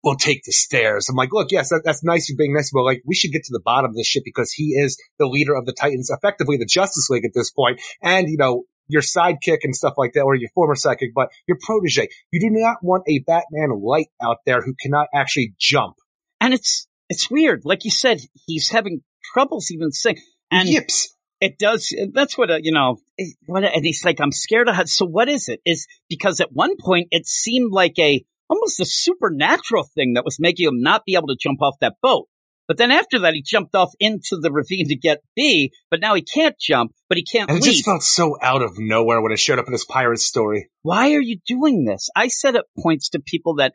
we'll 0.03 0.17
take 0.17 0.45
the 0.45 0.53
stairs. 0.53 1.09
I'm 1.09 1.17
like, 1.17 1.33
look, 1.33 1.51
yes, 1.51 1.71
that, 1.71 1.83
that's 1.85 2.05
nice 2.05 2.29
you 2.29 2.37
being 2.37 2.55
nice, 2.55 2.71
but 2.73 2.83
like, 2.83 3.03
we 3.07 3.15
should 3.15 3.33
get 3.33 3.45
to 3.45 3.53
the 3.53 3.61
bottom 3.61 3.91
of 3.91 3.97
this 3.97 4.07
shit 4.07 4.25
because 4.25 4.53
he 4.53 4.73
is 4.73 4.99
the 5.19 5.27
leader 5.27 5.55
of 5.55 5.67
the 5.67 5.75
Titans, 5.75 6.11
effectively 6.11 6.57
the 6.57 6.67
Justice 6.67 7.09
League 7.11 7.25
at 7.25 7.33
this 7.35 7.51
point, 7.51 7.81
and, 8.03 8.29
you 8.29 8.39
know, 8.39 8.65
your 8.89 9.03
sidekick 9.03 9.59
and 9.63 9.77
stuff 9.77 9.95
like 9.97 10.15
that, 10.15 10.23
or 10.23 10.35
your 10.35 10.51
former 10.55 10.75
sidekick, 10.75 11.13
but 11.15 11.29
your 11.47 11.59
protege. 11.63 12.09
You 12.33 12.41
do 12.41 12.49
not 12.51 12.79
want 12.83 13.05
a 13.07 13.21
Batman 13.21 13.81
light 13.81 14.09
out 14.21 14.39
there 14.47 14.63
who 14.63 14.75
cannot 14.83 15.07
actually 15.15 15.55
jump. 15.59 15.95
and 16.41 16.55
it's 16.55 16.89
it's 17.09 17.31
weird. 17.31 17.65
Like 17.65 17.85
you 17.85 17.91
said, 17.91 18.21
he's 18.47 18.71
having 18.71 19.03
troubles 19.33 19.71
even 19.71 19.91
saying, 19.93 20.19
and 20.51 20.69
Yips. 20.69 21.15
it 21.41 21.59
does. 21.59 21.95
That's 22.13 22.37
what 22.39 22.51
uh, 22.51 22.59
you 22.63 22.73
know. 22.73 22.99
it- 23.17 23.37
What, 23.47 23.65
and 23.65 23.85
he's 23.85 24.05
like, 24.05 24.21
I'm 24.21 24.33
scared 24.33 24.69
of. 24.69 24.77
Her. 24.77 24.87
So 24.87 25.07
what 25.07 25.29
is 25.29 25.49
it? 25.49 25.61
Is 25.65 25.87
because 26.09 26.41
at 26.41 26.53
one 26.53 26.77
point 26.79 27.09
it 27.11 27.27
seemed 27.27 27.73
like 27.73 27.99
a 27.99 28.25
almost 28.49 28.81
a 28.81 28.85
supernatural 28.85 29.89
thing 29.95 30.15
that 30.15 30.25
was 30.25 30.39
making 30.41 30.67
him 30.69 30.81
not 30.81 31.05
be 31.05 31.15
able 31.15 31.29
to 31.29 31.37
jump 31.39 31.63
off 31.63 31.75
that 31.81 31.95
boat. 32.03 32.27
But 32.67 32.77
then 32.79 32.93
after 32.93 33.19
that, 33.21 33.35
he 33.35 33.43
jumped 33.43 33.75
off 33.75 33.93
into 33.99 34.37
the 34.41 34.53
ravine 34.53 34.87
to 34.89 34.95
get 34.97 35.19
B. 35.35 35.73
But 35.91 36.01
now 36.01 36.15
he 36.15 36.23
can't 36.23 36.57
jump, 36.59 36.93
but 37.09 37.19
he 37.19 37.25
can't 37.25 37.51
And 37.51 37.59
it 37.59 37.65
leap. 37.65 37.73
just 37.73 37.85
felt 37.85 38.03
so 38.05 38.37
out 38.41 38.63
of 38.63 38.73
nowhere 38.79 39.21
when 39.21 39.33
it 39.33 39.41
showed 39.41 39.59
up 39.59 39.67
in 39.67 39.73
this 39.73 39.85
pirate 39.85 40.21
story. 40.21 40.69
why 40.83 41.13
are 41.15 41.21
you 41.21 41.39
doing 41.47 41.85
this? 41.85 42.09
I 42.15 42.29
said 42.29 42.55
at 42.55 42.67
points 42.79 43.09
to 43.11 43.21
people 43.21 43.57
that 43.57 43.73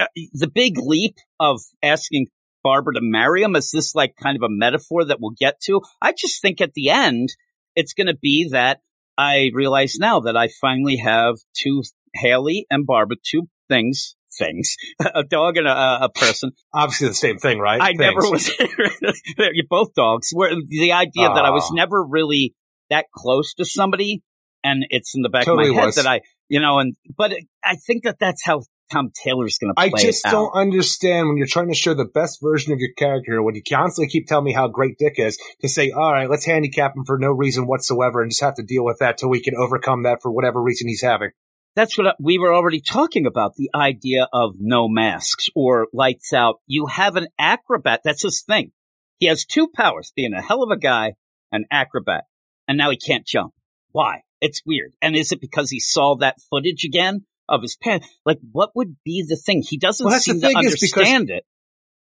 uh, 0.00 0.06
the 0.32 0.46
big 0.48 0.78
leap 0.78 1.16
of 1.38 1.60
asking 1.82 2.28
Barbara 2.62 2.94
to 2.94 3.00
marry 3.02 3.42
him 3.42 3.56
is 3.56 3.70
this 3.70 3.94
like 3.94 4.14
kind 4.20 4.36
of 4.36 4.42
a 4.42 4.50
metaphor 4.50 5.04
that 5.04 5.18
we'll 5.20 5.34
get 5.38 5.60
to. 5.62 5.80
I 6.00 6.12
just 6.12 6.42
think 6.42 6.60
at 6.60 6.74
the 6.74 6.90
end, 6.90 7.28
it's 7.74 7.94
going 7.94 8.08
to 8.08 8.16
be 8.16 8.48
that 8.50 8.80
I 9.16 9.50
realize 9.52 9.96
now 9.98 10.20
that 10.20 10.36
I 10.36 10.48
finally 10.60 10.96
have 10.96 11.36
two 11.56 11.82
Haley 12.14 12.66
and 12.70 12.86
Barbara, 12.86 13.16
two 13.24 13.48
things, 13.68 14.16
things, 14.36 14.76
a 15.14 15.24
dog 15.24 15.56
and 15.56 15.66
a, 15.66 16.04
a 16.04 16.08
person. 16.08 16.52
Obviously 16.72 17.08
the 17.08 17.14
same 17.14 17.38
thing, 17.38 17.58
right? 17.58 17.80
I 17.80 17.92
never 17.92 18.20
was, 18.20 18.50
you're 19.38 19.66
both 19.68 19.94
dogs. 19.94 20.30
Where 20.32 20.50
the 20.54 20.92
idea 20.92 21.28
that 21.28 21.44
I 21.44 21.50
was 21.50 21.68
ah. 21.70 21.74
never 21.74 22.02
really 22.02 22.54
that 22.90 23.06
close 23.14 23.54
to 23.54 23.64
somebody, 23.64 24.22
and 24.64 24.84
it's 24.90 25.14
in 25.14 25.22
the 25.22 25.28
back 25.28 25.44
Totally 25.44 25.70
of 25.70 25.74
my 25.74 25.80
head 25.80 25.86
was. 25.86 25.94
that 25.96 26.06
I, 26.06 26.20
you 26.48 26.60
know, 26.60 26.78
and 26.78 26.94
but 27.16 27.32
I 27.62 27.76
think 27.76 28.04
that 28.04 28.18
that's 28.18 28.44
how 28.44 28.62
Tom 28.90 29.10
Taylor's 29.14 29.58
going 29.58 29.74
to 29.74 29.80
I 29.80 29.90
just 29.90 30.24
don't 30.24 30.52
understand 30.54 31.28
when 31.28 31.36
you're 31.36 31.46
trying 31.46 31.68
to 31.68 31.74
show 31.74 31.94
the 31.94 32.04
best 32.04 32.40
version 32.42 32.72
of 32.72 32.78
your 32.78 32.92
character, 32.96 33.42
when 33.42 33.54
you 33.54 33.62
constantly 33.62 34.10
keep 34.10 34.26
telling 34.26 34.44
me 34.44 34.52
how 34.52 34.68
great 34.68 34.98
Dick 34.98 35.14
is, 35.18 35.38
to 35.60 35.68
say, 35.68 35.90
all 35.90 36.12
right, 36.12 36.28
let's 36.30 36.44
handicap 36.44 36.96
him 36.96 37.04
for 37.04 37.18
no 37.18 37.30
reason 37.30 37.66
whatsoever 37.66 38.22
and 38.22 38.30
just 38.30 38.42
have 38.42 38.54
to 38.54 38.62
deal 38.62 38.84
with 38.84 38.98
that 39.00 39.18
till 39.18 39.28
we 39.28 39.40
can 39.40 39.54
overcome 39.56 40.02
that 40.04 40.22
for 40.22 40.30
whatever 40.30 40.62
reason 40.62 40.88
he's 40.88 41.02
having. 41.02 41.30
that's 41.74 41.96
what 41.96 42.16
we 42.18 42.38
were 42.38 42.52
already 42.52 42.80
talking 42.80 43.24
about 43.26 43.54
the 43.54 43.70
idea 43.74 44.26
of 44.32 44.56
no 44.58 44.88
masks 44.88 45.48
or 45.54 45.86
lights 45.92 46.32
out. 46.32 46.56
You 46.66 46.86
have 46.86 47.14
an 47.16 47.28
acrobat. 47.38 48.00
That's 48.02 48.22
his 48.22 48.42
thing. 48.42 48.72
He 49.18 49.26
has 49.26 49.44
two 49.44 49.68
powers, 49.68 50.12
being 50.16 50.32
a 50.32 50.42
hell 50.42 50.62
of 50.62 50.70
a 50.70 50.76
guy, 50.76 51.14
an 51.52 51.66
acrobat, 51.70 52.24
and 52.66 52.76
now 52.78 52.90
he 52.90 52.96
can't 52.96 53.26
jump. 53.26 53.52
Why? 53.92 54.22
It's 54.40 54.62
weird. 54.66 54.92
And 55.02 55.16
is 55.16 55.32
it 55.32 55.40
because 55.40 55.70
he 55.70 55.80
saw 55.80 56.16
that 56.16 56.40
footage 56.50 56.84
again 56.84 57.26
of 57.48 57.62
his 57.62 57.76
pen. 57.76 58.00
Like, 58.24 58.38
what 58.52 58.70
would 58.76 58.96
be 59.04 59.24
the 59.28 59.36
thing? 59.36 59.62
He 59.66 59.78
doesn't 59.78 60.04
Well, 60.06 60.18
seem 60.20 60.40
to 60.40 60.46
thing 60.48 60.58
is 60.64 60.74
because- 60.80 60.92
understand 60.96 61.30
it. 61.30 61.44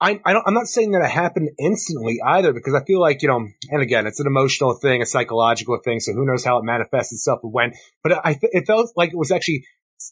I, 0.00 0.20
I 0.24 0.32
don't, 0.32 0.42
I'm 0.46 0.54
not 0.54 0.66
saying 0.66 0.90
that 0.90 1.02
it 1.02 1.10
happened 1.10 1.50
instantly 1.58 2.18
either 2.22 2.52
because 2.52 2.74
I 2.74 2.84
feel 2.84 3.00
like, 3.00 3.22
you 3.22 3.28
know, 3.28 3.46
and 3.70 3.80
again, 3.80 4.06
it's 4.06 4.18
an 4.20 4.26
emotional 4.26 4.74
thing, 4.74 5.00
a 5.00 5.06
psychological 5.06 5.78
thing. 5.82 6.00
So 6.00 6.12
who 6.12 6.26
knows 6.26 6.44
how 6.44 6.58
it 6.58 6.64
manifests 6.64 7.12
itself 7.12 7.40
and 7.44 7.52
when, 7.52 7.72
but 8.02 8.12
I, 8.26 8.36
it 8.42 8.66
felt 8.66 8.90
like 8.96 9.10
it 9.10 9.16
was 9.16 9.30
actually 9.30 9.64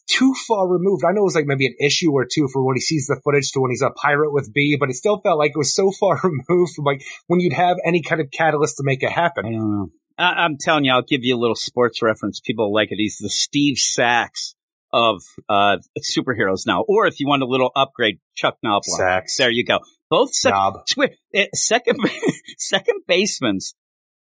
too 0.09 0.33
far 0.47 0.67
removed. 0.67 1.03
I 1.05 1.11
know 1.11 1.21
it 1.21 1.25
was 1.25 1.35
like 1.35 1.45
maybe 1.45 1.67
an 1.67 1.75
issue 1.79 2.11
or 2.11 2.25
two 2.25 2.47
for 2.51 2.65
when 2.65 2.75
he 2.77 2.81
sees 2.81 3.07
the 3.07 3.19
footage 3.23 3.51
to 3.51 3.59
when 3.59 3.71
he's 3.71 3.81
a 3.83 3.91
pirate 3.91 4.31
with 4.33 4.51
B, 4.53 4.77
but 4.79 4.89
it 4.89 4.95
still 4.95 5.19
felt 5.19 5.37
like 5.37 5.51
it 5.51 5.57
was 5.57 5.75
so 5.75 5.91
far 5.91 6.19
removed 6.23 6.73
from 6.75 6.85
like 6.85 7.03
when 7.27 7.41
you'd 7.41 7.53
have 7.53 7.77
any 7.85 8.01
kind 8.01 8.21
of 8.21 8.31
catalyst 8.31 8.77
to 8.77 8.83
make 8.83 9.03
it 9.03 9.11
happen. 9.11 9.45
I 9.45 9.51
don't 9.51 9.71
know. 9.77 9.87
I, 10.17 10.45
I'm 10.45 10.57
telling 10.59 10.85
you, 10.85 10.93
I'll 10.93 11.01
give 11.03 11.23
you 11.23 11.35
a 11.35 11.37
little 11.39 11.55
sports 11.57 12.01
reference. 12.01 12.39
People 12.39 12.73
like 12.73 12.91
it. 12.91 12.95
He's 12.97 13.17
the 13.17 13.29
Steve 13.29 13.77
Sax 13.77 14.55
of 14.93 15.23
uh, 15.49 15.77
superheroes 15.99 16.65
now. 16.67 16.83
Or 16.87 17.07
if 17.07 17.19
you 17.19 17.27
want 17.27 17.41
a 17.41 17.47
little 17.47 17.71
upgrade, 17.75 18.19
Chuck 18.35 18.57
Knoblauch. 18.63 18.83
Sax. 18.83 19.37
There 19.37 19.49
you 19.49 19.65
go. 19.65 19.79
Both 20.09 20.33
sec- 20.33 20.53
eh, 21.33 21.47
second 21.53 21.97
second 22.57 23.01
basemen 23.07 23.59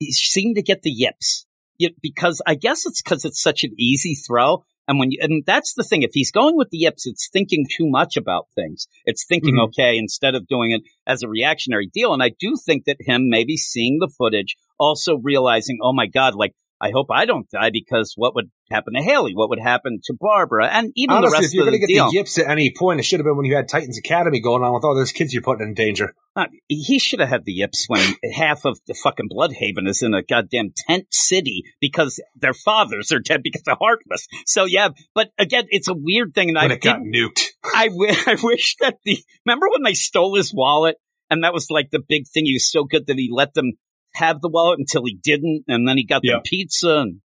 seem 0.03 0.55
to 0.55 0.63
get 0.63 0.83
the 0.83 0.91
yips 0.91 1.47
because 2.03 2.43
I 2.47 2.55
guess 2.55 2.87
it's 2.87 3.03
because 3.03 3.25
it's 3.25 3.43
such 3.43 3.65
an 3.65 3.73
easy 3.79 4.15
throw. 4.15 4.65
And 4.87 4.99
when 4.99 5.11
you, 5.11 5.19
and 5.21 5.43
that's 5.47 5.75
the 5.75 5.85
thing. 5.85 6.03
If 6.03 6.13
he's 6.15 6.31
going 6.31 6.57
with 6.57 6.71
the 6.71 6.79
yips, 6.79 7.07
it's 7.07 7.29
thinking 7.31 7.67
too 7.77 7.87
much 7.89 8.17
about 8.17 8.47
things. 8.55 8.87
It's 9.05 9.27
thinking, 9.27 9.57
Mhm. 9.57 9.69
okay, 9.69 9.99
instead 9.99 10.35
of 10.35 10.47
doing 10.47 10.71
it 10.71 10.81
as 11.07 11.23
a 11.23 11.29
reactionary 11.29 11.91
deal. 11.93 12.15
And 12.15 12.23
I 12.23 12.31
do 12.31 12.57
think 12.57 12.85
that 12.85 12.97
him 13.01 13.29
maybe 13.29 13.59
seeing 13.59 13.99
the 14.01 14.09
footage, 14.09 14.57
also 14.79 15.19
realizing, 15.19 15.79
oh 15.83 15.93
my 15.93 16.07
God, 16.07 16.35
like, 16.35 16.55
I 16.81 16.91
hope 16.93 17.09
I 17.11 17.25
don't 17.25 17.49
die 17.51 17.71
because 17.73 18.13
what 18.17 18.35
would 18.37 18.51
happen 18.71 18.95
to 18.95 19.03
Haley? 19.03 19.33
What 19.35 19.49
would 19.51 19.59
happen 19.59 19.99
to 20.05 20.15
Barbara? 20.19 20.69
And 20.69 20.93
even 20.95 21.15
the 21.15 21.19
Honestly, 21.19 21.39
rest 21.39 21.47
if 21.47 21.55
you're 21.55 21.65
going 21.65 21.73
to 21.73 21.79
get 21.79 21.89
deal. 21.89 22.07
the 22.11 22.17
yips 22.17 22.39
at 22.39 22.49
any 22.49 22.73
point, 22.77 23.01
it 23.01 23.03
should 23.03 23.19
have 23.19 23.25
been 23.25 23.37
when 23.37 23.47
you 23.47 23.57
had 23.57 23.69
Titans 23.69 23.99
Academy 23.99 24.41
going 24.41 24.63
on 24.63 24.75
with 24.75 24.85
all 24.85 24.95
those 24.95 25.11
kids 25.11 25.33
you're 25.33 25.43
putting 25.43 25.67
in 25.67 25.75
danger. 25.75 26.15
Uh, 26.37 26.47
he 26.69 27.01
should 27.01 27.19
have 27.19 27.29
had 27.29 27.45
the 27.45 27.53
yips 27.53 27.87
when 27.89 28.07
half 28.33 28.65
of 28.65 28.79
the 28.87 28.95
fucking 28.95 29.29
Blüdhaven 29.29 29.89
is 29.89 30.03
in 30.03 30.15
a 30.15 30.23
goddamn 30.23 30.73
tent 30.87 31.07
city 31.11 31.65
because 31.81 32.23
their 32.37 32.55
fathers 32.55 33.11
are 33.11 33.19
dead 33.19 33.43
because 33.43 33.63
they're 33.65 33.75
Heartless. 33.81 34.29
So 34.47 34.65
yeah, 34.65 34.91
but 35.15 35.31
again, 35.39 35.65
it's 35.71 35.89
a 35.89 35.95
weird 35.95 36.33
thing, 36.35 36.51
and 36.51 36.57
When 36.57 36.71
I 36.71 36.75
it 36.75 36.81
got 36.83 37.01
nuked. 37.01 37.41
I, 37.75 37.89
w- 37.89 38.13
I 38.27 38.37
wish 38.43 38.77
that 38.81 38.99
the 39.05 39.19
remember 39.45 39.67
when 39.71 39.83
they 39.83 39.95
stole 39.95 40.37
his 40.37 40.55
wallet 40.55 40.97
and 41.31 41.45
that 41.45 41.53
was 41.53 41.71
like 41.71 41.91
the 41.91 42.01
big 42.07 42.25
thing. 42.33 42.47
He 42.47 42.55
was 42.55 42.71
so 42.71 42.85
good 42.85 43.07
that 43.07 43.17
he 43.17 43.29
let 43.33 43.55
them 43.55 43.73
have 44.19 44.41
the 44.41 44.49
wallet 44.49 44.79
until 44.79 45.05
he 45.05 45.15
didn't, 45.23 45.65
and 45.69 45.87
then 45.89 45.97
he 45.97 46.05
got 46.05 46.21
Yeah. 46.25 46.35
them 46.35 46.43
pizza 46.45 46.97
and 46.99 47.21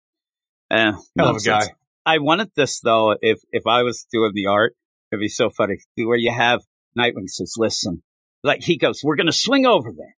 uh, 0.70 0.98
Hell 1.18 1.30
of 1.30 1.36
a 1.36 1.40
guy. 1.40 1.66
I 2.04 2.18
wanted 2.18 2.50
this 2.56 2.80
though. 2.80 3.14
If 3.20 3.38
if 3.50 3.66
I 3.66 3.82
was 3.82 4.06
doing 4.12 4.32
the 4.34 4.46
art, 4.46 4.74
it'd 5.12 5.20
be 5.20 5.28
so 5.28 5.50
funny 5.50 5.76
where 5.96 6.16
you 6.16 6.32
have 6.32 6.60
Nightwing 6.98 7.28
says, 7.28 7.54
"Listen," 7.56 8.02
like 8.42 8.62
he 8.62 8.76
goes, 8.76 9.00
"We're 9.04 9.16
gonna 9.16 9.32
swing 9.32 9.66
over 9.66 9.90
there." 9.96 10.16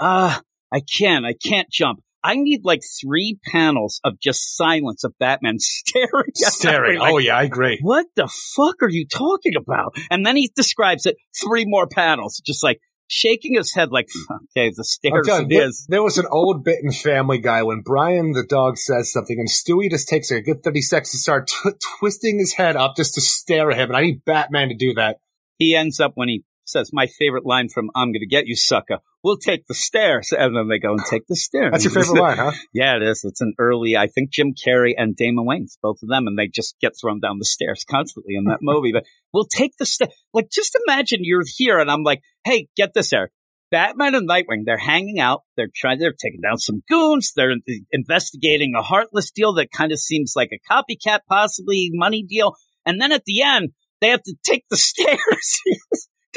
Ah, 0.00 0.42
I 0.72 0.80
can't. 0.80 1.24
I 1.24 1.32
can't 1.34 1.70
jump. 1.70 2.00
I 2.22 2.34
need 2.34 2.60
like 2.64 2.80
three 3.00 3.38
panels 3.52 4.00
of 4.04 4.18
just 4.20 4.56
silence 4.56 5.04
of 5.04 5.14
Batman 5.20 5.58
staring, 5.60 6.32
at 6.44 6.52
Staring. 6.52 6.98
Like, 6.98 7.12
oh 7.12 7.18
yeah, 7.18 7.36
I 7.38 7.44
agree. 7.44 7.78
what 7.80 8.06
the 8.16 8.26
fuck 8.56 8.82
are 8.82 8.90
you 8.90 9.06
talking 9.06 9.54
about? 9.56 9.96
And 10.10 10.26
then 10.26 10.36
he 10.36 10.50
describes 10.54 11.06
it 11.06 11.16
three 11.40 11.64
more 11.66 11.86
panels, 11.86 12.42
just 12.44 12.62
like 12.64 12.80
shaking 13.08 13.56
his 13.56 13.74
head, 13.74 13.90
like, 13.90 14.08
okay, 14.56 14.70
the 14.74 14.84
stairs 14.84 15.26
telling 15.26 15.50
it 15.50 15.54
there, 15.54 15.66
is. 15.66 15.86
there 15.88 16.02
was 16.02 16.18
an 16.18 16.26
old 16.30 16.62
bit 16.64 16.78
in 16.82 16.92
Family 16.92 17.38
Guy 17.38 17.62
when 17.62 17.80
Brian 17.80 18.32
the 18.32 18.44
dog 18.44 18.78
says 18.78 19.12
something 19.12 19.38
and 19.38 19.48
Stewie 19.48 19.90
just 19.90 20.08
takes 20.08 20.30
a 20.30 20.40
good 20.40 20.62
30 20.62 20.80
seconds 20.82 21.10
to 21.10 21.18
start 21.18 21.48
t- 21.48 21.70
twisting 21.98 22.38
his 22.38 22.52
head 22.52 22.76
up 22.76 22.94
just 22.96 23.14
to 23.14 23.20
stare 23.20 23.70
at 23.70 23.78
him. 23.78 23.90
And 23.90 23.96
I 23.96 24.02
need 24.02 24.24
Batman 24.24 24.68
to 24.68 24.76
do 24.76 24.94
that. 24.94 25.16
He 25.56 25.74
ends 25.74 25.98
up 25.98 26.12
when 26.14 26.28
he 26.28 26.44
says, 26.68 26.90
my 26.92 27.06
favorite 27.06 27.46
line 27.46 27.68
from 27.68 27.90
I'm 27.94 28.12
gonna 28.12 28.26
get 28.28 28.46
you, 28.46 28.56
sucker. 28.56 28.98
We'll 29.24 29.36
take 29.36 29.66
the 29.66 29.74
stairs. 29.74 30.32
And 30.36 30.56
then 30.56 30.68
they 30.68 30.78
go 30.78 30.92
and 30.92 31.04
take 31.04 31.26
the 31.28 31.36
stairs. 31.36 31.72
That's 31.72 31.84
your 31.84 31.92
favorite 31.92 32.20
line, 32.20 32.38
huh? 32.38 32.52
Yeah, 32.72 32.96
it 32.96 33.02
is. 33.02 33.24
It's 33.24 33.40
an 33.40 33.54
early, 33.58 33.96
I 33.96 34.06
think 34.06 34.30
Jim 34.30 34.54
Carrey 34.54 34.94
and 34.96 35.16
Damon 35.16 35.46
Wayans, 35.46 35.76
both 35.82 35.98
of 36.02 36.08
them, 36.08 36.26
and 36.26 36.38
they 36.38 36.46
just 36.46 36.76
get 36.80 36.92
thrown 37.00 37.20
down 37.20 37.38
the 37.38 37.44
stairs 37.44 37.84
constantly 37.88 38.34
in 38.36 38.44
that 38.44 38.58
movie. 38.62 38.92
But 38.92 39.04
we'll 39.32 39.44
take 39.44 39.72
the 39.78 39.86
stairs. 39.86 40.12
Like, 40.32 40.50
just 40.50 40.78
imagine 40.86 41.20
you're 41.22 41.42
here 41.46 41.78
and 41.78 41.90
I'm 41.90 42.04
like, 42.04 42.22
hey, 42.44 42.68
get 42.76 42.94
this, 42.94 43.12
Eric. 43.12 43.32
Batman 43.70 44.14
and 44.14 44.28
Nightwing, 44.28 44.64
they're 44.64 44.78
hanging 44.78 45.20
out. 45.20 45.42
They're 45.56 45.68
trying, 45.74 45.98
they're 45.98 46.12
taking 46.12 46.40
down 46.40 46.58
some 46.58 46.82
goons. 46.88 47.32
They're 47.36 47.54
investigating 47.92 48.74
a 48.74 48.82
heartless 48.82 49.30
deal 49.30 49.54
that 49.54 49.70
kind 49.70 49.92
of 49.92 49.98
seems 49.98 50.32
like 50.34 50.50
a 50.52 50.72
copycat, 50.72 51.20
possibly 51.28 51.90
money 51.92 52.22
deal. 52.22 52.54
And 52.86 53.00
then 53.00 53.12
at 53.12 53.24
the 53.26 53.42
end, 53.42 53.70
they 54.00 54.08
have 54.08 54.22
to 54.22 54.34
take 54.44 54.64
the 54.70 54.76
stairs 54.78 55.60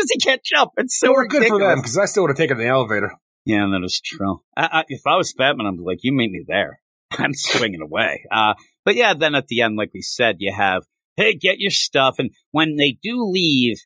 because 0.01 0.11
he 0.11 0.19
can't 0.19 0.43
jump. 0.43 0.71
It's 0.77 0.99
so 0.99 1.07
So 1.07 1.13
we're 1.13 1.27
good 1.27 1.47
for 1.47 1.59
them 1.59 1.79
because 1.79 1.97
I 1.97 2.05
still 2.05 2.23
would 2.23 2.29
have 2.29 2.37
taken 2.37 2.57
the 2.57 2.67
elevator. 2.67 3.13
Yeah, 3.45 3.65
that 3.71 3.83
is 3.83 3.99
true. 4.03 4.41
I, 4.55 4.69
I, 4.71 4.83
if 4.87 5.01
I 5.05 5.15
was 5.15 5.33
Batman, 5.33 5.67
I'm 5.67 5.77
like, 5.77 5.99
you 6.03 6.13
meet 6.13 6.31
me 6.31 6.43
there. 6.47 6.79
I'm 7.11 7.33
swinging 7.33 7.81
away. 7.81 8.25
Uh, 8.31 8.53
but 8.85 8.95
yeah, 8.95 9.13
then 9.13 9.35
at 9.35 9.47
the 9.47 9.61
end, 9.61 9.77
like 9.77 9.91
we 9.93 10.01
said, 10.01 10.37
you 10.39 10.53
have, 10.55 10.83
hey, 11.17 11.35
get 11.35 11.59
your 11.59 11.71
stuff. 11.71 12.15
And 12.19 12.31
when 12.51 12.75
they 12.75 12.97
do 13.01 13.25
leave, 13.25 13.77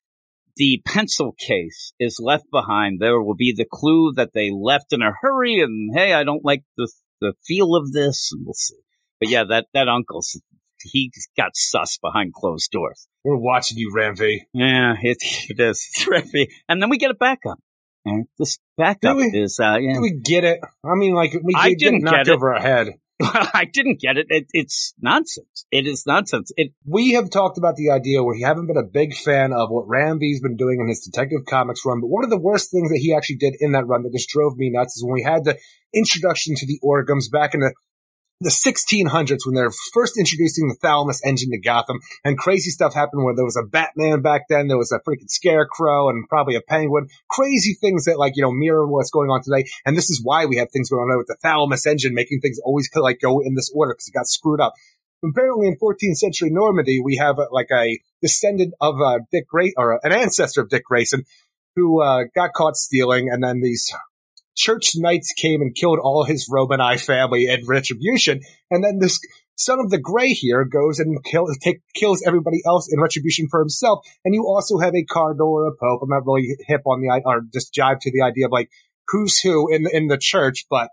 the 0.58 0.82
pencil 0.86 1.34
case 1.38 1.94
is 2.00 2.20
left 2.22 2.46
behind. 2.52 3.00
There 3.00 3.22
will 3.22 3.36
be 3.36 3.54
the 3.56 3.66
clue 3.70 4.14
that 4.16 4.32
they 4.34 4.52
left 4.52 4.94
in 4.94 5.02
a 5.02 5.12
hurry. 5.22 5.62
And 5.62 5.92
hey, 5.94 6.14
I 6.14 6.24
don't 6.24 6.46
like 6.46 6.64
the 6.78 6.90
the 7.22 7.34
feel 7.46 7.76
of 7.76 7.92
this. 7.92 8.32
And 8.32 8.46
we'll 8.46 8.54
see. 8.54 8.76
But 9.20 9.30
yeah, 9.30 9.44
that 9.50 9.68
that 9.74 9.88
uncle's 9.88 10.40
he 10.86 11.12
got 11.38 11.52
sus 11.56 11.98
behind 12.02 12.34
closed 12.34 12.72
doors. 12.72 13.08
We're 13.24 13.38
watching 13.38 13.78
you, 13.78 13.92
Ram 13.94 14.16
V. 14.16 14.44
Yeah, 14.54 14.96
it, 15.02 15.18
it 15.50 15.60
is. 15.60 15.88
It's 15.94 16.04
trippy. 16.06 16.48
And 16.70 16.82
then 16.82 16.90
we 16.90 16.98
get 16.98 17.12
a 17.12 17.16
backup. 17.16 17.60
And 18.06 18.28
this 18.38 18.60
backup 18.78 19.18
we? 19.18 19.26
is, 19.34 19.60
uh, 19.60 19.78
yeah. 19.80 19.96
Do 19.96 20.02
we 20.02 20.14
get 20.24 20.44
it? 20.44 20.60
I 20.84 20.96
mean, 20.96 21.14
like, 21.16 21.34
we 21.44 21.54
I 21.56 21.70
get 21.70 21.80
didn't 21.80 22.04
knocked 22.04 22.18
get 22.18 22.28
it. 22.28 22.36
over 22.36 22.54
our 22.54 22.62
head. 22.62 22.90
I 23.22 23.66
didn't 23.72 24.00
get 24.02 24.18
it. 24.18 24.28
it. 24.30 24.46
It's 24.52 24.94
nonsense. 25.02 25.66
It 25.72 25.88
is 25.88 26.04
nonsense. 26.06 26.52
It 26.58 26.74
We 26.86 27.14
have 27.14 27.30
talked 27.30 27.58
about 27.58 27.78
the 27.78 27.90
idea 27.92 28.22
where 28.24 28.36
he 28.36 28.44
haven't 28.44 28.68
been 28.68 28.78
a 28.78 28.84
big 28.84 29.16
fan 29.16 29.54
of 29.54 29.70
what 29.72 29.88
Ram 29.88 30.20
V's 30.20 30.42
been 30.42 30.58
doing 30.58 30.80
in 30.82 30.88
his 30.90 31.00
Detective 31.10 31.46
Comics 31.48 31.86
run, 31.86 32.02
but 32.02 32.08
one 32.10 32.26
of 32.26 32.30
the 32.30 32.38
worst 32.40 32.72
things 32.72 32.90
that 32.92 33.00
he 33.02 33.16
actually 33.16 33.38
did 33.38 33.56
in 33.60 33.72
that 33.72 33.88
run 33.88 34.04
that 34.04 34.12
just 34.12 34.30
drove 34.30 34.58
me 34.58 34.70
nuts 34.70 34.98
is 34.98 35.04
when 35.04 35.14
we 35.14 35.24
had 35.24 35.46
the 35.46 35.58
introduction 35.94 36.56
to 36.58 36.66
the 36.68 36.80
Orghams 36.84 37.32
back 37.32 37.54
in 37.54 37.62
the 37.62 37.74
the 38.46 38.54
1600s 38.54 39.40
when 39.46 39.56
they're 39.56 39.74
first 39.92 40.20
introducing 40.20 40.68
the 40.68 40.78
Thalamus 40.80 41.20
engine 41.26 41.50
to 41.50 41.60
Gotham, 41.60 42.00
and 42.24 42.38
crazy 42.38 42.70
stuff 42.70 42.94
happened 42.94 43.26
where 43.26 43.36
there 43.36 43.44
was 43.44 43.58
a 43.58 43.66
Batman 43.66 44.22
back 44.22 44.44
then, 44.50 44.68
there 44.68 44.78
was 44.78 44.92
a 44.92 45.00
freaking 45.00 45.30
Scarecrow, 45.30 46.10
and 46.10 46.30
probably 46.30 46.56
a 46.56 46.62
Penguin. 46.62 47.08
Crazy 47.30 47.74
things 47.74 48.06
that 48.06 48.20
like 48.20 48.34
you 48.36 48.44
know 48.44 48.52
mirror 48.52 48.88
what's 48.88 49.10
going 49.10 49.32
on 49.32 49.42
today, 49.42 49.66
and 49.84 49.98
this 49.98 50.12
is 50.12 50.22
why 50.24 50.46
we 50.46 50.58
have 50.58 50.70
things 50.72 50.92
going 50.92 51.10
on 51.10 51.18
with 51.18 51.28
the 51.28 51.38
Thalamus 51.42 51.88
engine, 51.88 52.14
making 52.14 52.40
things 52.40 52.60
always 52.64 52.88
like 52.96 53.20
go 53.20 53.40
in 53.40 53.56
this 53.56 53.72
order 53.74 53.94
because 53.94 54.08
it 54.08 54.14
got 54.14 54.28
screwed 54.28 54.62
up 54.62 54.74
apparently 55.28 55.68
in 55.68 55.76
14th 55.78 56.18
century 56.18 56.50
Normandy, 56.52 57.02
we 57.04 57.16
have 57.18 57.40
uh, 57.40 57.48
like 57.52 57.70
a 57.74 58.00
descendant 58.22 58.76
of 58.80 59.02
uh, 59.02 59.20
Dick 59.32 59.48
Grayson, 59.48 59.74
or 59.78 60.00
an 60.04 60.12
ancestor 60.12 60.62
of 60.62 60.70
Dick 60.70 60.84
Grayson, 60.86 61.24
who 61.76 62.02
uh, 62.02 62.26
got 62.36 62.54
caught 62.54 62.76
stealing, 62.76 63.30
and 63.32 63.44
then 63.44 63.62
these 63.62 63.92
church 64.56 64.92
knights 64.96 65.34
came 65.34 65.62
and 65.62 65.76
killed 65.76 66.00
all 66.02 66.24
his 66.24 66.50
Romanai 66.50 67.04
family 67.04 67.46
in 67.46 67.66
retribution, 67.66 68.42
and 68.72 68.84
then 68.84 69.00
this 69.00 69.20
son 69.58 69.80
of 69.80 69.90
the 69.90 69.98
Gray 69.98 70.30
here 70.30 70.66
goes 70.66 71.00
and 71.00 71.24
kill, 71.24 71.48
take, 71.62 71.82
kills 71.94 72.24
everybody 72.26 72.62
else 72.66 72.92
in 72.92 73.00
retribution 73.00 73.48
for 73.50 73.60
himself, 73.60 74.06
and 74.24 74.34
you 74.34 74.46
also 74.48 74.78
have 74.80 74.96
a 74.96 75.04
cardinal 75.04 75.50
or 75.50 75.68
a 75.68 75.72
pope. 75.72 76.02
I'm 76.04 76.10
not 76.10 76.26
really 76.26 76.56
hip 76.68 76.82
on 76.86 77.02
the, 77.02 77.22
or 77.26 77.42
just 77.54 77.74
jive 77.74 78.00
to 78.02 78.12
the 78.12 78.24
idea 78.24 78.46
of 78.46 78.52
like 78.52 78.70
who's 79.08 79.40
who 79.40 79.74
in 79.74 79.86
in 79.92 80.08
the 80.08 80.18
church, 80.18 80.66
but 80.70 80.90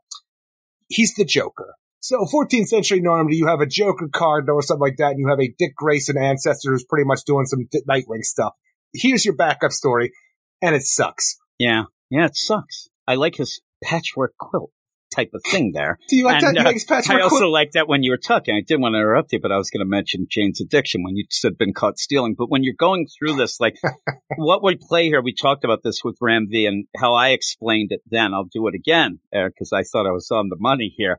he's 0.88 1.14
the 1.14 1.24
Joker. 1.24 1.74
So 2.00 2.24
14th 2.24 2.66
century 2.66 3.00
Normandy, 3.00 3.36
you 3.36 3.46
have 3.46 3.60
a 3.60 3.66
Joker 3.66 4.08
card 4.12 4.50
or 4.50 4.60
something 4.60 4.80
like 4.80 4.96
that, 4.96 5.12
and 5.12 5.20
you 5.20 5.28
have 5.28 5.40
a 5.40 5.54
Dick 5.56 5.76
Grayson 5.76 6.18
ancestor 6.18 6.72
who's 6.72 6.84
pretty 6.84 7.04
much 7.04 7.20
doing 7.24 7.46
some 7.46 7.68
Nightwing 7.88 8.24
stuff. 8.24 8.54
Here's 8.92 9.24
your 9.24 9.36
backup 9.36 9.70
story, 9.70 10.12
and 10.60 10.74
it 10.74 10.82
sucks. 10.82 11.36
yeah 11.58 11.84
yeah 12.10 12.26
it 12.26 12.36
sucks. 12.36 12.88
I 13.06 13.14
like 13.16 13.36
his 13.36 13.60
patchwork 13.82 14.34
quilt 14.38 14.70
type 15.14 15.30
of 15.34 15.42
thing 15.50 15.72
there. 15.74 15.98
Do 16.08 16.16
you 16.16 16.24
like 16.24 16.42
And, 16.42 16.56
that? 16.56 16.60
uh, 16.66 16.70
You 16.70 16.74
like 16.76 16.86
patchwork 16.86 17.18
I 17.18 17.22
also 17.22 17.48
like 17.48 17.72
that 17.72 17.86
when 17.86 18.02
you 18.02 18.10
were 18.12 18.16
talking. 18.18 18.54
I 18.54 18.62
didn't 18.66 18.80
want 18.80 18.94
to 18.94 18.98
interrupt 18.98 19.32
you, 19.32 19.40
but 19.40 19.52
I 19.52 19.58
was 19.58 19.68
going 19.70 19.84
to 19.84 19.88
mention 19.88 20.26
Jane's 20.30 20.60
addiction 20.60 21.02
when 21.02 21.16
you 21.16 21.24
said 21.30 21.58
been 21.58 21.74
caught 21.74 21.98
stealing. 21.98 22.34
But 22.36 22.48
when 22.50 22.62
you're 22.62 22.74
going 22.78 23.06
through 23.06 23.36
this, 23.36 23.60
like 23.60 23.76
what 24.36 24.62
we 24.62 24.76
play 24.80 25.06
here, 25.06 25.20
we 25.20 25.34
talked 25.34 25.64
about 25.64 25.82
this 25.82 26.00
with 26.02 26.16
Ram 26.20 26.46
V 26.50 26.64
and 26.66 26.86
how 26.96 27.14
I 27.14 27.30
explained 27.30 27.88
it 27.92 28.00
then. 28.10 28.32
I'll 28.32 28.44
do 28.50 28.66
it 28.68 28.74
again, 28.74 29.18
Eric, 29.34 29.54
because 29.54 29.72
I 29.72 29.82
thought 29.82 30.06
I 30.06 30.12
was 30.12 30.30
on 30.30 30.48
the 30.48 30.56
money 30.58 30.94
here. 30.96 31.18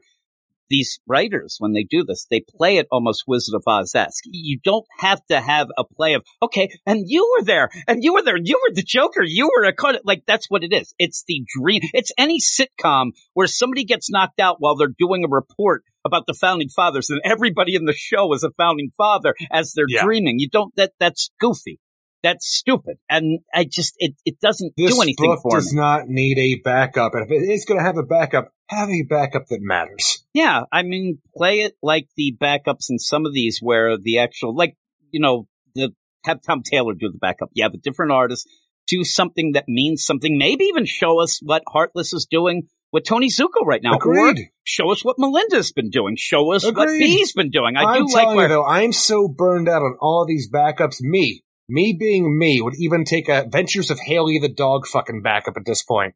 These 0.69 0.99
writers, 1.07 1.57
when 1.59 1.73
they 1.73 1.83
do 1.83 2.03
this, 2.03 2.25
they 2.29 2.43
play 2.57 2.77
it 2.77 2.87
almost 2.91 3.23
Wizard 3.27 3.55
of 3.55 3.63
Oz 3.67 3.93
esque. 3.95 4.23
You 4.25 4.59
don't 4.63 4.85
have 4.99 5.23
to 5.29 5.39
have 5.39 5.67
a 5.77 5.83
play 5.83 6.13
of, 6.13 6.23
okay, 6.41 6.69
and 6.85 7.03
you 7.05 7.29
were 7.37 7.45
there, 7.45 7.69
and 7.87 8.03
you 8.03 8.13
were 8.13 8.21
there, 8.23 8.37
you 8.41 8.59
were 8.61 8.73
the 8.73 8.83
Joker, 8.83 9.23
you 9.23 9.49
were 9.55 9.65
a 9.65 9.73
cut. 9.73 10.01
Like, 10.03 10.23
that's 10.25 10.49
what 10.49 10.63
it 10.63 10.73
is. 10.73 10.93
It's 10.97 11.23
the 11.27 11.43
dream. 11.59 11.81
It's 11.93 12.11
any 12.17 12.39
sitcom 12.39 13.11
where 13.33 13.47
somebody 13.47 13.83
gets 13.83 14.09
knocked 14.09 14.39
out 14.39 14.57
while 14.59 14.75
they're 14.75 14.87
doing 14.97 15.23
a 15.23 15.27
report 15.29 15.83
about 16.05 16.27
the 16.27 16.33
founding 16.33 16.67
fathers 16.69 17.09
and 17.09 17.21
everybody 17.23 17.75
in 17.75 17.85
the 17.85 17.93
show 17.93 18.33
is 18.33 18.43
a 18.43 18.51
founding 18.57 18.89
father 18.97 19.33
as 19.51 19.73
they're 19.73 19.85
Yeah. 19.87 20.03
dreaming. 20.03 20.35
You 20.39 20.49
don't, 20.49 20.75
that, 20.75 20.91
that's 20.99 21.31
goofy. 21.39 21.79
That's 22.23 22.47
stupid. 22.47 22.97
And 23.09 23.39
I 23.53 23.65
just, 23.65 23.95
it, 23.99 24.15
it 24.25 24.39
doesn't 24.39 24.73
This 24.77 24.95
do 24.95 25.01
anything 25.01 25.29
book 25.29 25.41
for 25.43 25.57
does 25.57 25.73
me. 25.73 25.79
not 25.79 26.07
need 26.07 26.39
a 26.39 26.61
backup, 26.63 27.13
and 27.13 27.25
if 27.25 27.31
it 27.31 27.51
is 27.51 27.65
going 27.65 27.79
to 27.79 27.85
have 27.85 27.97
a 27.97 28.03
backup, 28.03 28.49
have 28.69 28.89
a 28.89 29.03
backup 29.03 29.47
that 29.49 29.59
matters. 29.61 30.25
Yeah, 30.33 30.63
I 30.71 30.83
mean, 30.83 31.19
play 31.35 31.59
it 31.59 31.73
like 31.83 32.07
the 32.15 32.35
backups 32.41 32.89
in 32.89 32.97
some 32.97 33.25
of 33.25 33.33
these 33.33 33.59
where 33.61 33.97
the 33.97 34.19
actual, 34.19 34.55
like, 34.55 34.75
you 35.11 35.19
know, 35.19 35.47
the 35.75 35.93
have 36.23 36.41
Tom 36.41 36.63
Taylor 36.63 36.93
do 36.93 37.11
the 37.11 37.17
backup. 37.17 37.49
You 37.53 37.63
have 37.65 37.73
a 37.73 37.77
different 37.77 38.13
artist 38.13 38.47
do 38.87 39.03
something 39.03 39.53
that 39.53 39.65
means 39.67 40.05
something. 40.05 40.37
Maybe 40.37 40.65
even 40.65 40.85
show 40.85 41.21
us 41.21 41.39
what 41.41 41.63
Heartless 41.67 42.13
is 42.13 42.27
doing 42.29 42.63
with 42.91 43.03
Tony 43.05 43.29
Zucco 43.29 43.65
right 43.65 43.81
now. 43.81 43.93
Or 43.93 44.29
Agreed. 44.29 44.49
show 44.63 44.91
us 44.91 45.03
what 45.03 45.17
Melinda's 45.17 45.71
been 45.71 45.89
doing. 45.89 46.15
Show 46.17 46.51
us 46.53 46.63
what 46.65 46.71
Agreed. 46.71 46.99
Bee's 46.99 47.33
been 47.33 47.49
doing. 47.49 47.75
I 47.77 47.83
I'm 47.83 48.05
do 48.05 48.13
like 48.13 48.27
where 48.35 48.43
you 48.43 48.49
though, 48.49 48.65
I'm 48.65 48.91
so 48.93 49.27
burned 49.27 49.69
out 49.69 49.81
on 49.81 49.97
all 50.01 50.25
these 50.27 50.49
backups. 50.51 51.01
Me, 51.01 51.43
me 51.73 51.91
being 51.99 52.37
me, 52.37 52.61
would 52.61 52.75
even 52.77 53.03
take 53.03 53.27
a 53.29 53.41
Adventures 53.41 53.89
of 53.89 53.99
Haley 53.99 54.37
the 54.37 54.47
dog 54.47 54.85
fucking 54.85 55.23
backup 55.23 55.57
at 55.57 55.65
this 55.65 55.81
point. 55.81 56.13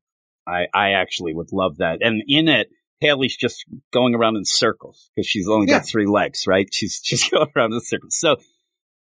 I, 0.48 0.68
I 0.74 0.92
actually 0.92 1.34
would 1.34 1.52
love 1.52 1.78
that. 1.78 1.98
And 2.02 2.22
in 2.28 2.48
it, 2.48 2.70
Haley's 3.00 3.36
just 3.36 3.66
going 3.92 4.14
around 4.16 4.38
in 4.38 4.46
circles 4.46 5.10
because 5.16 5.28
she's 5.28 5.48
only 5.50 5.68
Yeah. 5.68 5.80
got 5.80 5.88
three 5.88 6.06
legs, 6.06 6.46
right? 6.48 6.68
She's 6.72 7.00
just 7.00 7.32
going 7.32 7.50
around 7.56 7.74
in 7.74 7.82
circles. 7.82 8.16
So 8.18 8.38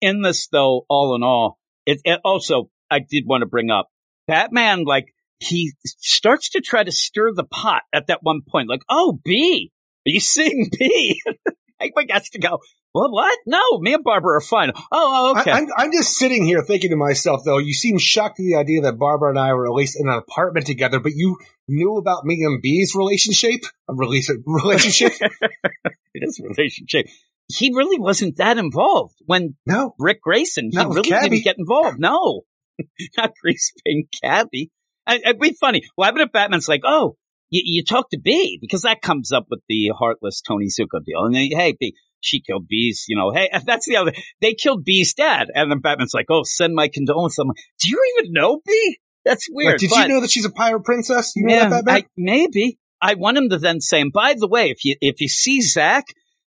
in 0.00 0.22
this 0.22 0.48
though, 0.48 0.86
all 0.88 1.14
in 1.14 1.22
all, 1.22 1.58
it, 1.84 2.00
it 2.04 2.20
also, 2.24 2.70
I 2.90 3.00
did 3.00 3.24
want 3.26 3.42
to 3.42 3.46
bring 3.46 3.70
up 3.70 3.88
Batman, 4.26 4.84
like 4.84 5.14
he 5.38 5.74
starts 5.84 6.50
to 6.50 6.60
try 6.62 6.82
to 6.82 6.90
stir 6.90 7.32
the 7.34 7.44
pot 7.44 7.82
at 7.92 8.06
that 8.06 8.22
one 8.22 8.40
point. 8.48 8.68
Like, 8.70 8.82
oh, 8.88 9.20
B, 9.24 9.72
are 10.06 10.10
you 10.10 10.20
seeing 10.20 10.70
B? 10.78 11.20
Like, 11.80 12.10
has 12.10 12.30
to 12.30 12.38
go, 12.38 12.60
well, 12.94 13.10
what? 13.10 13.38
No, 13.44 13.60
me 13.78 13.92
and 13.92 14.02
Barbara 14.02 14.38
are 14.38 14.40
fine. 14.40 14.72
Oh, 14.74 14.82
oh, 14.90 15.38
okay. 15.38 15.50
I, 15.50 15.58
I'm, 15.58 15.66
I'm 15.76 15.92
just 15.92 16.16
sitting 16.16 16.44
here 16.46 16.62
thinking 16.62 16.90
to 16.90 16.96
myself, 16.96 17.42
though, 17.44 17.58
you 17.58 17.74
seem 17.74 17.98
shocked 17.98 18.40
at 18.40 18.44
the 18.44 18.56
idea 18.56 18.80
that 18.82 18.98
Barbara 18.98 19.30
and 19.30 19.38
I 19.38 19.52
were 19.52 19.66
at 19.66 19.72
least 19.72 20.00
in 20.00 20.08
an 20.08 20.14
apartment 20.14 20.66
together, 20.66 20.98
but 20.98 21.12
you 21.14 21.36
knew 21.68 21.96
about 21.98 22.24
me 22.24 22.42
and 22.42 22.62
B's 22.62 22.94
relationship? 22.94 23.60
A 23.88 23.94
release, 23.94 24.30
relationship? 24.46 25.12
it 25.20 26.22
is 26.22 26.40
relationship. 26.42 27.06
He 27.48 27.70
really 27.74 28.00
wasn't 28.00 28.38
that 28.38 28.56
involved 28.56 29.16
when 29.26 29.56
no. 29.66 29.94
Rick 29.98 30.22
Grayson. 30.22 30.70
He 30.70 30.76
Not 30.76 30.88
really 30.88 31.10
didn't 31.10 31.44
get 31.44 31.58
involved. 31.58 31.98
No, 32.00 32.42
not 33.18 33.32
Grease 33.40 33.72
Paint 33.86 34.08
Cabby. 34.22 34.70
I, 35.06 35.16
it'd 35.16 35.38
be 35.38 35.52
funny. 35.52 35.82
What 35.94 36.06
happened 36.06 36.24
if 36.24 36.32
Batman's 36.32 36.68
like, 36.68 36.82
oh, 36.84 37.16
you, 37.50 37.62
you 37.64 37.84
talk 37.84 38.10
to 38.10 38.18
B 38.18 38.58
because 38.60 38.82
that 38.82 39.02
comes 39.02 39.32
up 39.32 39.46
with 39.50 39.60
the 39.68 39.92
heartless 39.98 40.40
Tony 40.40 40.66
Zucco 40.66 41.04
deal. 41.04 41.24
And 41.24 41.34
then, 41.34 41.48
hey, 41.52 41.76
B, 41.78 41.94
she 42.20 42.40
killed 42.40 42.66
B's, 42.68 43.04
you 43.08 43.16
know, 43.16 43.32
hey, 43.32 43.50
that's 43.66 43.86
the 43.86 43.96
other, 43.96 44.12
they 44.40 44.54
killed 44.54 44.84
B's 44.84 45.14
dad. 45.14 45.48
And 45.54 45.70
then 45.70 45.80
Batman's 45.80 46.14
like, 46.14 46.26
oh, 46.30 46.42
send 46.44 46.74
my 46.74 46.88
condolences. 46.88 47.38
I'm 47.38 47.48
like, 47.48 47.58
do 47.80 47.90
you 47.90 48.14
even 48.18 48.32
know 48.32 48.60
B? 48.64 48.98
That's 49.24 49.46
weird. 49.50 49.72
Like, 49.72 49.80
did 49.80 49.90
but- 49.90 50.08
you 50.08 50.14
know 50.14 50.20
that 50.20 50.30
she's 50.30 50.44
a 50.44 50.50
pirate 50.50 50.84
princess? 50.84 51.34
You 51.34 51.46
know 51.46 51.54
yeah, 51.54 51.68
that, 51.68 51.84
Batman? 51.84 52.02
I, 52.02 52.06
maybe. 52.16 52.78
I 53.02 53.14
want 53.14 53.36
him 53.36 53.50
to 53.50 53.58
then 53.58 53.80
say, 53.80 54.00
and 54.00 54.12
by 54.12 54.34
the 54.38 54.48
way, 54.48 54.70
if 54.70 54.84
you 54.84 54.96
if 55.02 55.20
you 55.20 55.28
see 55.28 55.60
Zach, 55.60 56.06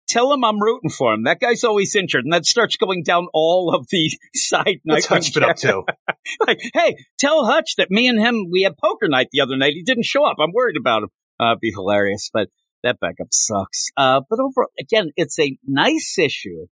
tell 0.09 0.33
him 0.33 0.45
I'm 0.45 0.61
rooting 0.61 0.91
for 0.91 1.12
him. 1.12 1.24
That 1.24 1.41
guy's 1.41 1.65
always 1.65 1.95
injured, 1.95 2.24
and 2.24 2.33
that 2.33 2.47
starts 2.47 2.77
going 2.77 3.03
down 3.03 3.28
all 3.33 3.74
of 3.74 3.87
the 3.91 4.11
side 4.35 4.81
Nightwing 4.89 5.07
Hutch 5.07 5.35
been 5.35 5.45
up 5.45 5.57
to? 5.57 5.83
like, 6.47 6.61
hey, 6.74 6.97
tell 7.19 7.45
Hutch 7.45 7.77
that 7.77 7.91
me 7.91 8.09
and 8.09 8.19
him 8.19 8.47
we 8.51 8.62
had 8.62 8.77
poker 8.77 9.09
night 9.09 9.28
the 9.33 9.41
other 9.41 9.57
night. 9.57 9.74
He 9.74 9.83
didn't 9.83 10.05
show 10.05 10.24
up. 10.24 10.37
I'm 10.41 10.53
worried 10.53 10.77
about 10.77 11.05
him. 11.05 11.09
Uh, 11.39 11.53
it'd 11.53 11.61
be 11.61 11.70
hilarious, 11.70 12.31
but 12.33 12.49
that 12.83 12.99
backup 13.01 13.28
sucks. 13.31 13.91
Uh, 13.97 14.20
but 14.28 14.39
overall, 14.41 14.70
again, 14.78 15.11
it's 15.16 15.39
a 15.39 15.59
nice 15.66 16.19
issue. 16.19 16.66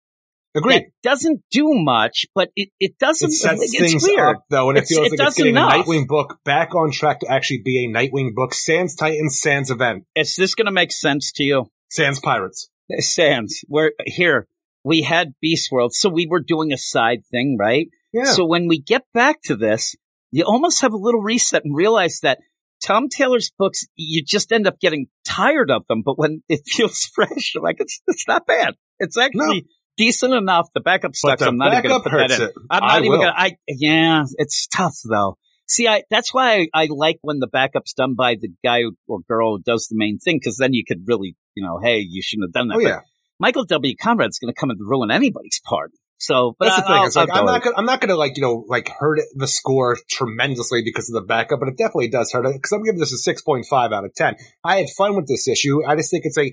Agreed. 0.57 0.85
Doesn't 1.03 1.43
do 1.51 1.71
much, 1.73 2.27
but 2.33 2.51
it, 2.55 2.69
it 2.79 2.97
doesn't. 2.99 3.31
It 3.31 3.33
sets 3.33 3.61
it's 3.61 3.77
things 3.77 4.05
weird. 4.05 4.37
up 4.37 4.45
though, 4.49 4.69
and 4.69 4.79
it 4.79 4.87
feels 4.87 5.09
it 5.09 5.19
like 5.19 5.29
it's 5.29 5.37
getting 5.37 5.57
enough. 5.57 5.73
a 5.73 5.77
Nightwing 5.79 6.07
book 6.07 6.39
back 6.45 6.77
on 6.77 6.93
track 6.93 7.21
to 7.21 7.31
actually 7.31 7.63
be 7.65 7.85
a 7.85 7.89
Nightwing 7.89 8.35
book. 8.35 8.55
Sans 8.55 8.95
Titans, 8.95 9.41
Sans 9.41 9.71
event, 9.71 10.05
Is 10.15 10.37
this 10.37 10.55
going 10.55 10.67
to 10.67 10.73
make 10.73 10.93
sense 10.93 11.33
to 11.33 11.43
you? 11.43 11.67
Sans 11.91 12.21
Pirates. 12.21 12.71
Sans, 12.99 13.65
we're 13.69 13.93
here. 14.05 14.47
We 14.85 15.03
had 15.03 15.35
Beast 15.41 15.73
World, 15.73 15.95
so 15.95 16.09
we 16.09 16.27
were 16.27 16.41
doing 16.41 16.73
a 16.73 16.79
side 16.79 17.25
thing, 17.31 17.57
right? 17.59 17.89
Yeah. 18.13 18.25
So 18.25 18.45
when 18.45 18.69
we 18.69 18.81
get 18.81 19.03
back 19.15 19.41
to 19.45 19.57
this, 19.57 19.97
you 20.31 20.45
almost 20.45 20.83
have 20.83 20.93
a 20.93 20.99
little 20.99 21.21
reset 21.23 21.65
and 21.65 21.75
realize 21.75 22.21
that 22.23 22.39
Tom 22.85 23.09
Taylor's 23.09 23.51
books, 23.59 23.87
you 23.97 24.23
just 24.23 24.53
end 24.53 24.67
up 24.67 24.79
getting 24.79 25.07
tired 25.25 25.71
of 25.71 25.87
them. 25.89 26.03
But 26.05 26.19
when 26.19 26.43
it 26.49 26.61
feels 26.67 27.05
fresh, 27.15 27.55
you're 27.55 27.65
like 27.65 27.77
it's 27.79 28.03
it's 28.07 28.29
not 28.29 28.47
bad. 28.47 28.75
It's 28.99 29.17
actually 29.17 29.67
decent 29.97 30.35
enough. 30.35 30.69
The 30.75 30.81
backup 30.81 31.17
sucks. 31.17 31.41
the 31.41 31.49
I'm 31.49 31.57
not 31.57 31.73
even 31.73 31.91
going 31.91 32.03
to 32.03 32.11
put 32.11 32.17
that 32.29 32.31
in. 32.31 32.43
it. 32.49 32.53
I'm 32.71 32.83
I 32.83 32.87
not 32.87 33.05
even 33.05 33.21
going 33.21 33.33
to. 33.33 33.41
I 33.41 33.57
yeah, 33.69 34.25
it's 34.37 34.67
tough 34.67 34.97
though. 35.09 35.39
See, 35.67 35.89
I 35.89 36.03
that's 36.11 36.33
why 36.35 36.69
I, 36.75 36.85
I 36.85 36.89
like 36.91 37.19
when 37.23 37.39
the 37.39 37.47
backup's 37.47 37.95
done 37.95 38.15
by 38.15 38.35
the 38.35 38.51
guy 38.63 38.83
or 39.07 39.21
girl 39.29 39.57
who 39.57 39.63
does 39.63 39.87
the 39.89 39.97
main 39.97 40.19
thing 40.19 40.39
because 40.39 40.59
then 40.59 40.75
you 40.75 40.85
could 40.87 41.05
really, 41.07 41.37
you 41.55 41.65
know, 41.65 41.79
hey, 41.83 41.99
you 41.99 42.23
shouldn't 42.23 42.49
have 42.49 42.53
done 42.53 42.69
that. 42.69 42.77
Oh 42.77 42.81
yeah. 42.81 43.01
Michael 43.41 43.65
W. 43.65 43.95
Conrad's 44.01 44.39
going 44.39 44.53
to 44.53 44.59
come 44.59 44.71
and 44.71 44.79
ruin 44.81 45.11
anybody's 45.11 45.61
party. 45.65 45.97
So, 46.19 46.55
but 46.59 46.67
That's 46.67 46.77
the 46.77 46.87
thing. 46.87 47.05
It's 47.05 47.17
like 47.17 47.29
I'm 47.33 47.45
not 47.45 47.63
gonna, 47.63 47.77
I'm 47.77 47.85
not 47.85 48.01
gonna 48.01 48.15
like 48.15 48.37
you 48.37 48.43
know 48.43 48.65
like 48.69 48.89
hurt 48.89 49.19
the 49.35 49.49
score 49.49 49.99
tremendously 50.09 50.83
because 50.85 51.11
of 51.11 51.15
the 51.15 51.27
backup, 51.27 51.61
but 51.61 51.69
it 51.69 51.77
definitely 51.77 52.09
does 52.09 52.33
hurt 52.33 52.47
it 52.47 52.55
because 52.55 52.73
I'm 52.73 52.83
giving 52.83 53.01
this 53.01 53.13
a 53.13 53.19
six 53.19 53.43
point 53.43 53.67
five 53.69 53.93
out 53.93 54.05
of 54.05 54.15
ten. 54.15 54.37
I 54.63 54.77
had 54.77 54.87
fun 54.97 55.17
with 55.17 55.27
this 55.27 55.49
issue. 55.49 55.85
I 55.85 55.97
just 55.97 56.11
think 56.11 56.25
it's 56.25 56.39
a 56.39 56.53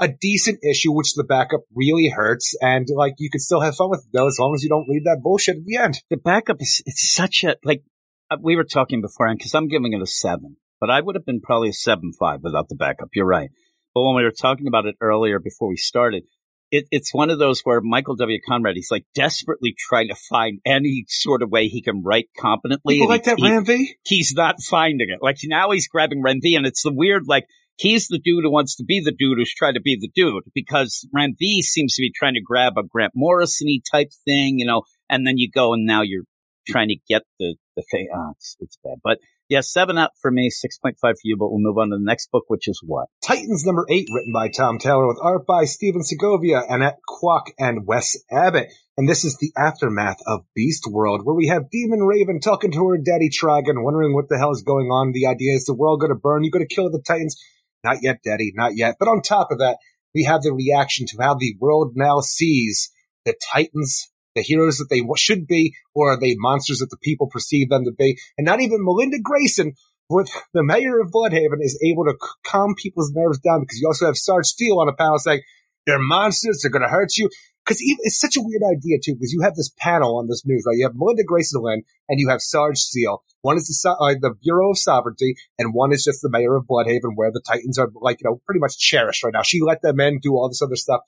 a 0.00 0.08
decent 0.08 0.58
issue, 0.68 0.92
which 0.92 1.14
the 1.14 1.24
backup 1.24 1.60
really 1.74 2.08
hurts, 2.08 2.54
and 2.60 2.86
like 2.94 3.14
you 3.18 3.30
can 3.30 3.40
still 3.40 3.60
have 3.60 3.76
fun 3.76 3.88
with 3.88 4.00
it 4.00 4.10
though 4.12 4.26
as 4.26 4.36
long 4.38 4.54
as 4.54 4.62
you 4.62 4.68
don't 4.68 4.88
read 4.88 5.04
that 5.04 5.20
bullshit 5.22 5.56
at 5.56 5.64
the 5.64 5.76
end. 5.76 6.00
the 6.10 6.16
backup 6.16 6.60
is 6.60 6.82
it's 6.84 7.14
such 7.14 7.44
a 7.44 7.56
like 7.64 7.82
Uh, 8.30 8.36
we 8.40 8.56
were 8.56 8.64
talking 8.64 9.00
beforehand 9.00 9.38
because 9.38 9.54
I'm 9.54 9.68
giving 9.68 9.92
it 9.92 10.02
a 10.02 10.06
seven, 10.06 10.56
but 10.80 10.90
I 10.90 11.00
would 11.00 11.14
have 11.14 11.24
been 11.24 11.40
probably 11.40 11.70
a 11.70 11.74
seven 11.74 12.12
five 12.18 12.40
without 12.42 12.68
the 12.68 12.76
backup. 12.76 13.08
You're 13.14 13.26
right. 13.26 13.50
But 13.94 14.02
when 14.02 14.16
we 14.16 14.24
were 14.24 14.32
talking 14.32 14.66
about 14.66 14.86
it 14.86 14.96
earlier 15.00 15.38
before 15.38 15.68
we 15.68 15.76
started, 15.76 16.24
it, 16.70 16.86
it's 16.90 17.14
one 17.14 17.30
of 17.30 17.38
those 17.38 17.60
where 17.62 17.80
Michael 17.80 18.16
W. 18.16 18.38
Conrad 18.46 18.76
he's 18.76 18.90
like 18.90 19.06
desperately 19.14 19.74
trying 19.76 20.08
to 20.08 20.14
find 20.14 20.60
any 20.66 21.04
sort 21.08 21.42
of 21.42 21.50
way 21.50 21.68
he 21.68 21.82
can 21.82 22.02
write 22.02 22.28
competently. 22.38 22.96
People 22.96 23.08
like 23.08 23.24
that 23.24 23.40
Ram 23.40 23.64
V. 23.64 23.94
he's 24.04 24.34
not 24.36 24.56
finding 24.62 25.08
it. 25.10 25.20
Like 25.22 25.38
now 25.44 25.70
he's 25.70 25.88
grabbing 25.88 26.22
Ren 26.22 26.40
and 26.44 26.66
it's 26.66 26.82
the 26.82 26.92
weird 26.92 27.24
like. 27.26 27.46
He's 27.76 28.08
the 28.08 28.18
dude 28.18 28.42
who 28.42 28.50
wants 28.50 28.74
to 28.76 28.84
be 28.84 28.98
the 28.98 29.12
dude 29.12 29.38
who's 29.38 29.54
trying 29.54 29.74
to 29.74 29.80
be 29.80 29.96
the 29.96 30.10
dude 30.12 30.42
because 30.52 31.06
Ren 31.14 31.36
seems 31.60 31.94
to 31.94 32.00
be 32.00 32.10
trying 32.12 32.34
to 32.34 32.40
grab 32.40 32.72
a 32.76 32.82
Grant 32.82 33.12
Morrison 33.14 33.68
type 33.88 34.10
thing, 34.24 34.58
you 34.58 34.66
know, 34.66 34.82
and 35.08 35.24
then 35.24 35.38
you 35.38 35.48
go 35.48 35.74
and 35.74 35.86
now 35.86 36.02
you're 36.02 36.24
trying 36.68 36.88
to 36.88 36.96
get 37.08 37.22
the, 37.38 37.56
the 37.76 37.82
thing. 37.90 38.08
Oh, 38.14 38.18
ah, 38.18 38.30
it's, 38.36 38.56
it's 38.60 38.78
bad. 38.82 38.98
But 39.02 39.18
yeah, 39.48 39.60
seven 39.60 39.96
up 39.96 40.12
for 40.20 40.30
me, 40.30 40.50
6.5 40.50 40.98
for 41.00 41.14
you, 41.24 41.36
but 41.38 41.48
we'll 41.48 41.60
move 41.60 41.78
on 41.78 41.90
to 41.90 41.96
the 41.96 42.04
next 42.04 42.30
book, 42.30 42.44
which 42.48 42.68
is 42.68 42.80
what? 42.84 43.08
Titans 43.24 43.64
number 43.64 43.86
eight, 43.88 44.08
written 44.12 44.32
by 44.32 44.48
Tom 44.48 44.78
Taylor 44.78 45.06
with 45.06 45.18
art 45.22 45.46
by 45.46 45.64
Stephen 45.64 46.02
Segovia, 46.02 46.62
Annette 46.68 46.98
Kwok, 47.08 47.46
and 47.58 47.86
Wes 47.86 48.16
Abbott. 48.30 48.68
And 48.98 49.08
this 49.08 49.24
is 49.24 49.38
the 49.38 49.52
aftermath 49.56 50.18
of 50.26 50.40
Beast 50.54 50.84
World, 50.90 51.22
where 51.24 51.34
we 51.34 51.46
have 51.46 51.70
Demon 51.70 52.00
Raven 52.00 52.40
talking 52.40 52.72
to 52.72 52.88
her 52.88 52.98
daddy 52.98 53.30
Trigon, 53.30 53.84
wondering 53.84 54.12
what 54.12 54.28
the 54.28 54.38
hell 54.38 54.50
is 54.50 54.62
going 54.62 54.88
on. 54.88 55.12
The 55.12 55.26
idea 55.26 55.54
is 55.54 55.64
the 55.64 55.74
world 55.74 56.00
going 56.00 56.12
to 56.12 56.18
burn. 56.18 56.44
You 56.44 56.50
got 56.50 56.58
to 56.58 56.66
kill 56.66 56.90
the 56.90 57.02
Titans. 57.06 57.36
Not 57.84 57.98
yet, 58.02 58.18
daddy, 58.24 58.52
not 58.54 58.76
yet. 58.76 58.96
But 58.98 59.08
on 59.08 59.22
top 59.22 59.50
of 59.50 59.58
that, 59.60 59.78
we 60.14 60.24
have 60.24 60.42
the 60.42 60.52
reaction 60.52 61.06
to 61.06 61.18
how 61.22 61.34
the 61.34 61.56
world 61.60 61.92
now 61.94 62.20
sees 62.20 62.90
the 63.24 63.34
Titans, 63.52 64.10
the 64.34 64.42
heroes 64.42 64.78
that 64.78 64.88
they 64.90 65.02
should 65.16 65.46
be, 65.46 65.74
or 65.94 66.12
are 66.12 66.20
they 66.20 66.34
monsters 66.36 66.78
that 66.78 66.90
the 66.90 66.98
people 66.98 67.28
perceive 67.28 67.68
them 67.68 67.84
to 67.84 67.92
be? 67.92 68.18
And 68.36 68.44
not 68.44 68.60
even 68.60 68.84
Melinda 68.84 69.18
Grayson, 69.22 69.74
with 70.08 70.30
the 70.54 70.62
mayor 70.62 71.00
of 71.00 71.10
Blüdhaven 71.10 71.60
is 71.60 71.78
able 71.84 72.04
to 72.04 72.14
calm 72.46 72.74
people's 72.76 73.12
nerves 73.14 73.38
down 73.38 73.60
because 73.60 73.80
you 73.80 73.86
also 73.86 74.06
have 74.06 74.16
Sarge 74.16 74.46
Steele 74.46 74.78
on 74.78 74.88
a 74.88 74.92
panel 74.92 75.18
saying 75.18 75.42
they're 75.86 75.98
monsters, 75.98 76.60
they're 76.62 76.70
going 76.70 76.82
to 76.82 76.88
hurt 76.88 77.16
you. 77.16 77.28
Because 77.64 77.82
it's 77.82 78.18
such 78.18 78.36
a 78.38 78.40
weird 78.42 78.62
idea 78.62 78.96
too, 78.98 79.12
because 79.12 79.30
you 79.30 79.42
have 79.42 79.54
this 79.54 79.70
panel 79.78 80.16
on 80.16 80.26
this 80.26 80.42
news, 80.46 80.64
right? 80.66 80.76
You 80.78 80.86
have 80.86 80.96
Melinda 80.96 81.22
Grayson 81.22 81.60
Lynn 81.60 81.82
and 82.08 82.18
you 82.18 82.30
have 82.30 82.40
Sarge 82.40 82.78
Steele. 82.78 83.22
One 83.42 83.58
is 83.58 83.68
the 83.68 83.90
uh, 83.90 84.14
the 84.20 84.34
Bureau 84.42 84.70
of 84.70 84.78
Sovereignty, 84.78 85.36
and 85.58 85.74
one 85.74 85.92
is 85.92 86.02
just 86.02 86.22
the 86.22 86.30
mayor 86.30 86.56
of 86.56 86.64
Blüdhaven, 86.64 87.12
where 87.14 87.30
the 87.30 87.42
Titans 87.46 87.78
are 87.78 87.90
like 87.94 88.20
you 88.20 88.30
know 88.30 88.40
pretty 88.46 88.58
much 88.58 88.78
cherished 88.78 89.22
right 89.22 89.34
now. 89.34 89.42
She 89.42 89.60
let 89.60 89.82
them 89.82 90.00
in, 90.00 90.18
do 90.18 90.32
all 90.32 90.48
this 90.48 90.62
other 90.62 90.76
stuff, 90.76 91.02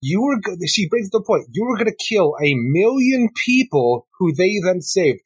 you 0.00 0.22
were. 0.22 0.36
She 0.66 0.88
brings 0.88 1.10
the 1.10 1.22
point. 1.22 1.46
You 1.52 1.64
were 1.64 1.76
going 1.76 1.90
to 1.90 2.04
kill 2.08 2.34
a 2.42 2.54
million 2.54 3.28
people 3.44 4.06
who 4.18 4.34
they 4.34 4.60
then 4.62 4.80
saved. 4.80 5.20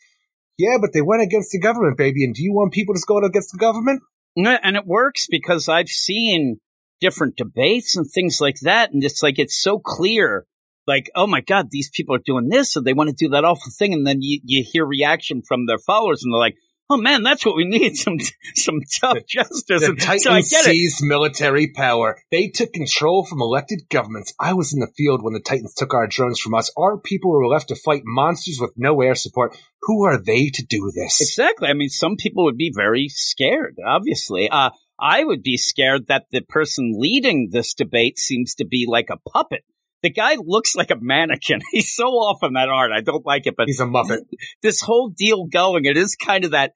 Yeah, 0.58 0.78
but 0.80 0.92
they 0.92 1.02
went 1.02 1.22
against 1.22 1.50
the 1.52 1.60
government, 1.60 1.96
baby. 1.96 2.24
And 2.24 2.34
do 2.34 2.42
you 2.42 2.52
want 2.52 2.72
people 2.72 2.94
to 2.94 3.02
go 3.06 3.18
against 3.18 3.52
the 3.52 3.58
government? 3.58 4.02
And 4.36 4.76
it 4.76 4.86
works 4.86 5.26
because 5.30 5.68
I've 5.68 5.88
seen 5.88 6.58
different 7.00 7.36
debates 7.36 7.96
and 7.96 8.06
things 8.06 8.40
like 8.40 8.56
that. 8.62 8.92
And 8.92 9.02
it's 9.04 9.22
like, 9.22 9.38
it's 9.38 9.60
so 9.60 9.78
clear. 9.78 10.46
Like, 10.86 11.10
oh 11.14 11.26
my 11.26 11.42
God, 11.42 11.66
these 11.70 11.90
people 11.90 12.14
are 12.16 12.22
doing 12.24 12.48
this 12.48 12.74
and 12.74 12.84
they 12.84 12.92
want 12.92 13.10
to 13.10 13.16
do 13.16 13.30
that 13.30 13.44
awful 13.44 13.70
thing. 13.78 13.92
And 13.92 14.06
then 14.06 14.18
you, 14.20 14.40
you 14.42 14.64
hear 14.66 14.86
reaction 14.86 15.42
from 15.46 15.66
their 15.66 15.78
followers 15.78 16.22
and 16.24 16.32
they're 16.32 16.40
like, 16.40 16.56
oh 16.90 16.96
man, 16.96 17.22
that's 17.22 17.44
what 17.44 17.56
we 17.56 17.64
need. 17.64 17.96
Some, 17.96 18.18
some 18.54 18.80
tough 19.00 19.26
justice. 19.26 19.64
The 19.80 19.96
Titans 19.98 20.22
so 20.22 20.32
I 20.32 20.40
get 20.40 20.66
it. 20.66 20.70
seized 20.70 21.02
military 21.02 21.68
power. 21.68 22.20
They 22.30 22.48
took 22.48 22.72
control 22.72 23.24
from 23.24 23.40
elected 23.40 23.88
governments. 23.88 24.34
I 24.38 24.54
was 24.54 24.72
in 24.72 24.80
the 24.80 24.92
field 24.96 25.22
when 25.22 25.34
the 25.34 25.40
Titans 25.40 25.74
took 25.74 25.94
our 25.94 26.06
drones 26.06 26.38
from 26.38 26.54
us. 26.54 26.70
Our 26.76 26.98
people 26.98 27.30
were 27.30 27.46
left 27.46 27.68
to 27.68 27.76
fight 27.76 28.02
monsters 28.04 28.58
with 28.60 28.72
no 28.76 29.00
air 29.00 29.14
support. 29.14 29.56
Who 29.82 30.04
are 30.04 30.18
they 30.18 30.50
to 30.50 30.64
do 30.64 30.92
this? 30.94 31.20
Exactly. 31.20 31.68
I 31.68 31.72
mean, 31.72 31.88
some 31.88 32.16
people 32.16 32.44
would 32.44 32.56
be 32.56 32.72
very 32.74 33.08
scared, 33.08 33.76
obviously. 33.84 34.48
Uh, 34.50 34.70
I 35.00 35.24
would 35.24 35.42
be 35.42 35.56
scared 35.56 36.08
that 36.08 36.26
the 36.30 36.40
person 36.40 36.94
leading 36.96 37.50
this 37.50 37.74
debate 37.74 38.18
seems 38.18 38.56
to 38.56 38.66
be 38.66 38.86
like 38.88 39.08
a 39.10 39.30
puppet. 39.30 39.64
The 40.02 40.10
guy 40.10 40.36
looks 40.40 40.76
like 40.76 40.90
a 40.90 40.96
mannequin. 41.00 41.60
He's 41.72 41.94
so 41.94 42.04
off 42.04 42.38
on 42.42 42.52
that 42.54 42.68
art. 42.68 42.92
I 42.92 43.00
don't 43.00 43.26
like 43.26 43.46
it, 43.46 43.54
but 43.56 43.66
He's 43.66 43.80
a 43.80 43.84
muppet. 43.84 44.20
this 44.62 44.80
whole 44.80 45.08
deal 45.08 45.46
going, 45.46 45.84
it 45.84 45.96
is 45.96 46.14
kind 46.16 46.44
of 46.44 46.52
that 46.52 46.72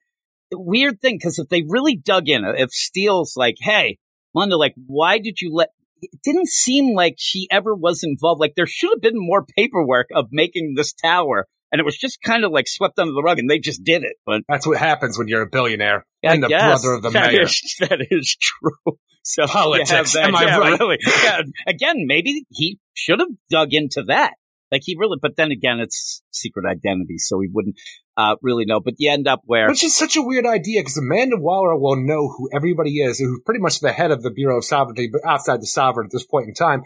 weird 0.51 0.99
thing 1.01 1.17
because 1.17 1.39
if 1.39 1.47
they 1.49 1.63
really 1.67 1.95
dug 1.95 2.27
in, 2.29 2.43
if 2.45 2.71
Steele's 2.71 3.35
like, 3.35 3.55
hey, 3.59 3.97
Linda, 4.35 4.57
like, 4.57 4.73
why 4.87 5.19
did 5.19 5.39
you 5.41 5.53
let, 5.53 5.69
it 6.01 6.19
didn't 6.23 6.47
seem 6.49 6.95
like 6.95 7.15
she 7.17 7.47
ever 7.49 7.73
was 7.73 8.03
involved. 8.03 8.41
Like, 8.41 8.53
there 8.55 8.67
should 8.67 8.91
have 8.91 9.01
been 9.01 9.13
more 9.15 9.45
paperwork 9.57 10.07
of 10.13 10.27
making 10.31 10.73
this 10.75 10.91
tower. 10.93 11.47
And 11.71 11.79
it 11.79 11.85
was 11.85 11.97
just 11.97 12.21
kind 12.21 12.43
of 12.45 12.51
like 12.51 12.67
swept 12.67 12.99
under 12.99 13.13
the 13.13 13.23
rug 13.23 13.39
and 13.39 13.49
they 13.49 13.57
just 13.57 13.83
did 13.83 14.03
it. 14.03 14.17
But 14.27 14.41
That's 14.47 14.67
what 14.67 14.77
happens 14.77 15.17
when 15.17 15.27
you're 15.27 15.41
a 15.41 15.49
billionaire 15.49 16.05
I 16.23 16.33
and 16.33 16.43
the 16.43 16.47
guess 16.49 16.83
brother 16.83 16.95
of 16.97 17.01
the 17.01 17.09
that 17.09 17.31
mayor. 17.31 17.41
is- 17.43 17.75
that 17.79 18.05
is 18.11 18.35
true. 18.39 18.97
So 19.23 19.47
Politics, 19.47 19.89
have 19.89 20.11
that. 20.11 20.25
am 20.25 20.35
I 20.35 20.43
yeah, 20.43 20.57
right? 20.57 20.79
Really. 20.79 20.97
Yeah. 21.01 21.41
Again, 21.65 22.05
maybe 22.05 22.45
he 22.51 22.77
should 22.93 23.19
have 23.19 23.29
dug 23.49 23.73
into 23.73 24.03
that. 24.07 24.33
Like 24.71 24.81
he 24.85 24.95
really, 24.97 25.17
but 25.21 25.35
then 25.35 25.51
again, 25.51 25.79
it's 25.79 26.23
secret 26.31 26.65
identity, 26.65 27.19
so 27.19 27.39
he 27.39 27.47
wouldn't 27.51 27.75
uh, 28.17 28.37
really 28.41 28.65
know. 28.65 28.79
But 28.79 28.95
you 28.97 29.11
end 29.11 29.27
up 29.27 29.41
where 29.45 29.67
Which 29.67 29.83
is 29.83 29.95
such 29.95 30.17
a 30.17 30.21
weird 30.23 30.47
idea 30.47 30.81
because 30.81 30.97
Amanda 30.97 31.35
Waller 31.37 31.77
will 31.77 31.95
know 31.95 32.27
who 32.27 32.49
everybody 32.51 33.01
is, 33.01 33.19
who's 33.19 33.39
pretty 33.45 33.61
much 33.61 33.81
the 33.81 33.91
head 33.91 34.09
of 34.09 34.23
the 34.23 34.31
Bureau 34.31 34.57
of 34.57 34.65
Sovereignty, 34.65 35.09
but 35.11 35.21
outside 35.29 35.61
the 35.61 35.67
sovereign 35.67 36.07
at 36.07 36.11
this 36.11 36.25
point 36.25 36.47
in 36.47 36.55
time. 36.55 36.81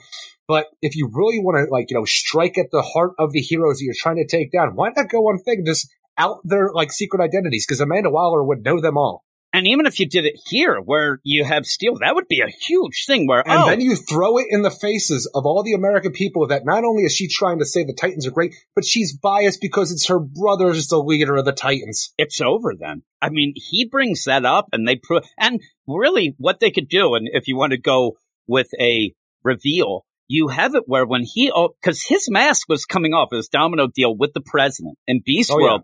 But 0.49 0.67
if 0.81 0.97
you 0.97 1.09
really 1.13 1.39
want 1.39 1.65
to, 1.65 1.71
like, 1.71 1.89
you 1.89 1.97
know, 1.97 2.05
strike 2.05 2.57
at 2.57 2.71
the 2.71 2.81
heart 2.81 3.11
of 3.19 3.31
the 3.31 3.41
heroes 3.41 3.77
that 3.77 3.85
you're 3.85 3.93
trying 3.97 4.17
to 4.17 4.27
take 4.27 4.51
down, 4.51 4.75
why 4.75 4.89
not 4.95 5.09
go 5.09 5.21
one 5.21 5.39
thing, 5.39 5.63
just 5.65 5.89
out 6.17 6.39
their, 6.43 6.71
like, 6.73 6.91
secret 6.91 7.21
identities? 7.21 7.65
Because 7.65 7.81
Amanda 7.81 8.09
Waller 8.09 8.43
would 8.43 8.63
know 8.63 8.79
them 8.81 8.97
all. 8.97 9.23
And 9.57 9.65
even 9.65 9.87
if 9.87 9.99
you 9.99 10.07
did 10.07 10.25
it 10.25 10.39
here, 10.45 10.79
where 10.79 11.19
you 11.23 11.43
have 11.43 11.65
steel, 11.65 11.95
that 12.01 12.13
would 12.13 12.27
be 12.27 12.41
a 12.41 12.47
huge 12.47 13.05
thing. 13.07 13.25
Where 13.25 13.39
And 13.39 13.63
oh, 13.63 13.65
then 13.67 13.81
you 13.81 13.95
throw 13.95 14.37
it 14.37 14.45
in 14.51 14.61
the 14.61 14.69
faces 14.69 15.27
of 15.33 15.47
all 15.47 15.63
the 15.63 15.73
American 15.73 16.11
people 16.11 16.45
that 16.49 16.63
not 16.63 16.83
only 16.83 17.05
is 17.05 17.15
she 17.15 17.27
trying 17.27 17.57
to 17.57 17.65
say 17.65 17.83
the 17.83 17.91
Titans 17.91 18.27
are 18.27 18.31
great, 18.31 18.53
but 18.75 18.85
she's 18.85 19.17
biased 19.17 19.59
because 19.59 19.91
it's 19.91 20.09
her 20.09 20.19
brother 20.19 20.69
is 20.69 20.89
the 20.89 21.01
leader 21.01 21.35
of 21.37 21.45
the 21.45 21.53
Titans. 21.53 22.13
it's 22.19 22.39
over 22.39 22.75
then. 22.79 23.01
I 23.19 23.29
mean, 23.29 23.53
he 23.55 23.89
brings 23.89 24.25
that 24.25 24.45
up, 24.45 24.67
and 24.73 24.87
they 24.87 24.95
prove. 24.95 25.23
And 25.39 25.59
really, 25.87 26.35
what 26.37 26.59
they 26.59 26.69
could 26.69 26.87
do, 26.87 27.15
and 27.15 27.27
if 27.33 27.47
you 27.47 27.57
want 27.57 27.71
to 27.71 27.79
go 27.79 28.17
with 28.45 28.69
a 28.79 29.11
reveal, 29.43 30.05
you 30.27 30.49
have 30.49 30.75
it 30.75 30.83
where 30.85 31.07
when 31.07 31.23
he, 31.23 31.51
oh, 31.51 31.69
because 31.81 32.03
his 32.03 32.29
mask 32.29 32.69
was 32.69 32.85
coming 32.85 33.13
off, 33.13 33.29
his 33.31 33.47
domino 33.47 33.87
deal 33.87 34.15
with 34.15 34.33
the 34.33 34.41
president 34.41 34.99
in 35.07 35.21
Beast 35.25 35.49
Oh, 35.51 35.59
yeah. 35.59 35.77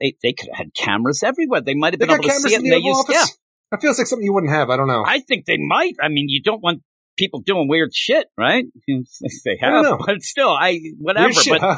They, 0.00 0.16
they 0.22 0.32
could 0.32 0.48
have 0.52 0.66
had 0.66 0.74
cameras 0.74 1.22
everywhere. 1.22 1.60
They 1.60 1.74
might 1.74 1.92
have 1.92 2.00
They 2.00 2.06
been 2.06 2.14
able 2.14 2.24
to 2.24 2.30
see 2.30 2.54
it. 2.54 2.56
And 2.56 2.64
the 2.66 2.70
they 2.70 2.76
used, 2.78 3.06
yeah, 3.08 3.18
Office? 3.18 3.38
That 3.70 3.80
feels 3.80 3.98
like 3.98 4.06
something 4.06 4.24
you 4.24 4.32
wouldn't 4.32 4.52
have. 4.52 4.70
I 4.70 4.76
don't 4.76 4.88
know. 4.88 5.04
I 5.06 5.20
think 5.20 5.44
they 5.46 5.58
might. 5.58 5.94
I 6.02 6.08
mean, 6.08 6.26
you 6.28 6.42
don't 6.42 6.62
want 6.62 6.82
people 7.16 7.40
doing 7.40 7.68
weird 7.68 7.94
shit, 7.94 8.26
right? 8.36 8.64
they 8.88 9.58
I 9.62 9.70
don't 9.70 9.84
have, 9.84 9.84
know. 9.84 9.98
but 10.04 10.22
still, 10.22 10.50
I 10.50 10.80
whatever. 10.98 11.32
Shit, 11.32 11.52
but 11.52 11.60
huh? 11.60 11.76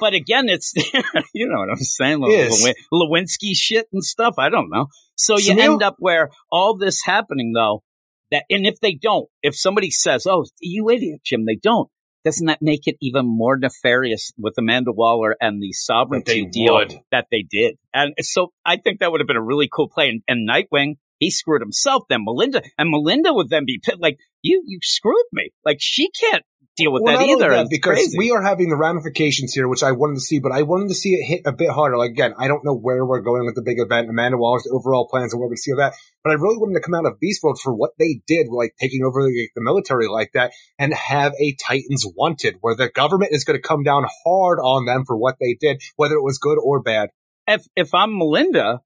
but 0.00 0.14
again, 0.14 0.48
it's 0.48 0.72
you 1.34 1.48
know 1.48 1.58
what 1.58 1.70
I'm 1.70 1.76
saying. 1.76 2.20
Lew- 2.20 2.72
Lewinsky 2.92 3.54
shit 3.54 3.86
and 3.92 4.02
stuff. 4.02 4.34
I 4.38 4.48
don't 4.48 4.70
know. 4.70 4.86
So 5.16 5.36
you 5.36 5.54
Sunil? 5.54 5.60
end 5.60 5.82
up 5.82 5.96
where 5.98 6.30
all 6.50 6.76
this 6.76 7.02
happening 7.04 7.52
though. 7.52 7.82
That 8.30 8.44
and 8.48 8.66
if 8.66 8.80
they 8.80 8.94
don't, 8.94 9.28
if 9.42 9.56
somebody 9.56 9.90
says, 9.90 10.26
"Oh, 10.26 10.46
you 10.60 10.88
idiot, 10.88 11.20
Jim," 11.24 11.44
they 11.44 11.56
don't. 11.56 11.90
Doesn't 12.24 12.46
that 12.46 12.62
make 12.62 12.86
it 12.86 12.96
even 13.00 13.26
more 13.26 13.58
nefarious 13.58 14.32
with 14.38 14.54
Amanda 14.56 14.92
Waller 14.92 15.36
and 15.40 15.62
the 15.62 15.72
sovereignty 15.72 16.46
deal 16.46 16.74
would. 16.74 16.94
that 17.10 17.26
they 17.30 17.42
did? 17.48 17.76
And 17.92 18.14
so 18.20 18.52
I 18.64 18.78
think 18.78 19.00
that 19.00 19.12
would 19.12 19.20
have 19.20 19.28
been 19.28 19.36
a 19.36 19.42
really 19.42 19.68
cool 19.70 19.88
play. 19.88 20.08
And, 20.08 20.22
and 20.26 20.48
Nightwing, 20.48 20.94
he 21.18 21.30
screwed 21.30 21.60
himself. 21.60 22.04
Then 22.08 22.24
Melinda, 22.24 22.62
and 22.78 22.90
Melinda 22.90 23.32
would 23.32 23.50
then 23.50 23.64
be 23.66 23.78
pit- 23.82 24.00
like, 24.00 24.18
"You, 24.42 24.62
you 24.66 24.78
screwed 24.82 25.26
me. 25.32 25.50
Like 25.64 25.78
she 25.80 26.10
can't 26.10 26.44
deal 26.76 26.92
with 26.92 27.02
Well, 27.02 27.18
that 27.18 27.26
either." 27.26 27.50
that, 27.50 27.68
because 27.70 27.96
crazy. 27.96 28.18
we 28.18 28.30
are 28.30 28.42
having 28.42 28.68
the 28.68 28.76
ramifications 28.76 29.52
here, 29.52 29.68
which 29.68 29.82
I 29.82 29.92
wanted 29.92 30.14
to 30.14 30.20
see, 30.20 30.38
but 30.38 30.52
I 30.52 30.62
wanted 30.62 30.88
to 30.88 30.94
see 30.94 31.14
it 31.14 31.24
hit 31.24 31.42
a 31.44 31.52
bit 31.52 31.70
harder. 31.70 31.96
Like 31.96 32.10
again, 32.10 32.34
I 32.38 32.48
don't 32.48 32.64
know 32.64 32.76
where 32.76 33.04
we're 33.04 33.20
going 33.20 33.44
with 33.46 33.54
the 33.54 33.62
big 33.62 33.78
event, 33.78 34.08
Amanda 34.08 34.36
Waller's 34.36 34.68
overall 34.70 35.08
plans 35.08 35.32
and 35.32 35.40
what 35.40 35.50
we 35.50 35.56
see 35.56 35.70
of 35.72 35.78
that, 35.78 35.94
but 36.22 36.30
I 36.30 36.34
really 36.34 36.58
wanted 36.58 36.74
to 36.74 36.80
come 36.80 36.94
out 36.94 37.06
of 37.06 37.20
Beast 37.20 37.42
World 37.42 37.58
for 37.62 37.74
what 37.74 37.92
they 37.98 38.20
did, 38.26 38.48
like 38.50 38.74
taking 38.80 39.02
over 39.04 39.22
the, 39.22 39.48
the 39.54 39.62
military 39.62 40.08
like 40.08 40.32
that, 40.34 40.52
and 40.78 40.92
have 40.94 41.32
a 41.40 41.54
Titans 41.54 42.06
wanted, 42.16 42.56
where 42.60 42.74
the 42.74 42.88
government 42.88 43.32
is 43.32 43.44
going 43.44 43.60
to 43.60 43.66
come 43.66 43.82
down 43.82 44.04
hard 44.24 44.58
on 44.58 44.86
them 44.86 45.04
for 45.06 45.16
what 45.16 45.36
they 45.40 45.56
did, 45.60 45.82
whether 45.96 46.14
it 46.14 46.22
was 46.22 46.38
good 46.38 46.58
or 46.62 46.82
bad. 46.82 47.10
if 47.46 47.66
if 47.76 47.94
I'm 47.94 48.16
Melinda, 48.18 48.80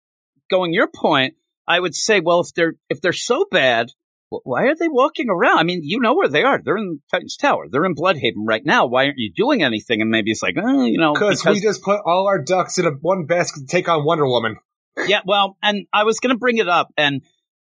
going 0.50 0.72
your 0.72 0.88
point, 0.88 1.34
I 1.66 1.78
would 1.78 1.94
say, 1.94 2.20
well, 2.20 2.40
if 2.40 2.54
they're 2.54 2.74
if 2.88 3.00
they're 3.00 3.12
so 3.12 3.46
bad, 3.50 3.90
why 4.30 4.64
are 4.64 4.74
they 4.74 4.88
walking 4.88 5.30
around? 5.30 5.58
I 5.58 5.62
mean, 5.62 5.80
you 5.82 6.00
know 6.00 6.14
where 6.14 6.28
they 6.28 6.42
are. 6.42 6.60
They're 6.62 6.76
in 6.76 7.00
Titan's 7.10 7.36
Tower. 7.36 7.66
They're 7.70 7.84
in 7.84 7.94
Blüdhaven 7.94 8.44
right 8.46 8.64
now. 8.64 8.86
Why 8.86 9.06
aren't 9.06 9.18
you 9.18 9.32
doing 9.34 9.62
anything? 9.62 10.02
And 10.02 10.10
maybe 10.10 10.30
it's 10.30 10.42
like, 10.42 10.56
oh, 10.62 10.84
you 10.84 10.98
know, 10.98 11.14
Because 11.14 11.44
we 11.44 11.60
just 11.60 11.82
put 11.82 12.00
all 12.04 12.26
our 12.26 12.38
ducks 12.38 12.78
in 12.78 12.86
a 12.86 12.90
one 12.90 13.24
basket 13.26 13.60
to 13.60 13.66
take 13.66 13.88
on 13.88 14.04
Wonder 14.04 14.26
Woman. 14.26 14.56
yeah. 15.06 15.20
Well, 15.24 15.56
and 15.62 15.86
I 15.92 16.04
was 16.04 16.20
going 16.20 16.34
to 16.34 16.38
bring 16.38 16.58
it 16.58 16.68
up, 16.68 16.92
and 16.96 17.22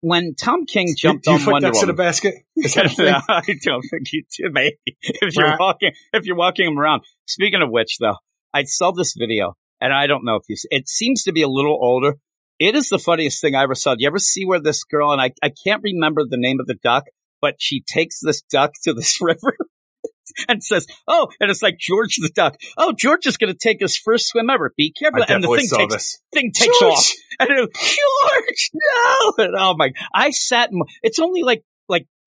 when 0.02 0.36
Tom 0.36 0.66
King 0.66 0.94
jumped 0.98 1.26
you 1.26 1.34
on 1.34 1.40
put 1.40 1.52
Wonder 1.54 1.68
ducks 1.70 1.82
in 1.84 1.90
a 1.90 1.94
basket? 1.94 2.36
Is 2.58 2.74
that? 2.76 2.94
No, 3.00 3.22
I 3.30 3.42
don't 3.64 3.82
think 3.90 4.12
you 4.12 4.24
do. 4.38 4.50
Maybe 4.52 4.78
if 4.86 5.36
you're 5.36 5.48
Right. 5.48 5.60
walking, 5.60 5.92
if 6.14 6.26
you're 6.26 6.36
walking 6.36 6.66
them 6.66 6.78
around. 6.78 7.02
Speaking 7.26 7.62
of 7.62 7.70
which, 7.72 7.98
though, 8.00 8.18
I 8.54 8.64
saw 8.66 8.92
this 8.92 9.16
video, 9.18 9.56
and 9.82 9.92
I 9.94 10.06
don't 10.08 10.24
know 10.26 10.36
if 10.36 10.44
you. 10.50 10.56
It 10.70 10.88
seems 10.88 11.24
to 11.24 11.32
be 11.32 11.42
a 11.42 11.48
little 11.48 11.78
older. 11.82 12.16
It 12.60 12.76
is 12.76 12.90
the 12.90 13.00
funniest 13.00 13.42
thing 13.42 13.56
I 13.56 13.64
ever 13.64 13.76
saw. 13.76 13.96
Do 13.96 14.04
you 14.04 14.08
ever 14.08 14.20
see 14.20 14.46
where 14.46 14.60
this 14.60 14.84
girl 14.84 15.12
and 15.12 15.22
I? 15.22 15.32
I 15.42 15.52
can't 15.66 15.82
remember 15.84 16.24
the 16.28 16.38
name 16.38 16.60
of 16.60 16.68
the 16.68 16.76
duck, 16.76 17.06
but 17.42 17.56
she 17.60 17.82
takes 17.82 18.20
this 18.22 18.42
duck 18.42 18.72
to 18.84 18.94
this 18.94 19.18
river. 19.22 19.58
And 20.48 20.64
says, 20.64 20.88
"Oh," 21.06 21.28
and 21.42 21.52
it's 21.52 21.62
like 21.62 21.78
George 21.78 22.16
the 22.16 22.32
duck. 22.34 22.56
Oh, 22.78 22.94
George 22.98 23.28
is 23.28 23.36
going 23.36 23.52
to 23.52 23.60
take 23.60 23.82
his 23.82 23.98
first 23.98 24.28
swim 24.28 24.50
ever. 24.50 24.74
Be 24.78 24.94
careful! 24.98 25.22
And 25.28 25.44
the 25.44 25.48
thing 25.48 25.68
takes 25.68 25.94
this. 25.94 26.20
thing 26.34 26.52
takes 26.56 26.80
George! 26.80 26.94
off. 26.94 27.12
And 27.42 27.50
it, 27.52 27.70
George, 27.76 28.70
no! 28.74 29.34
And 29.44 29.56
oh 29.58 29.76
my! 29.78 29.92
I 30.14 30.32
sat. 30.32 30.72
And, 30.72 30.82
it's 31.04 31.20
only 31.20 31.44
like 31.44 31.54
like 31.54 31.64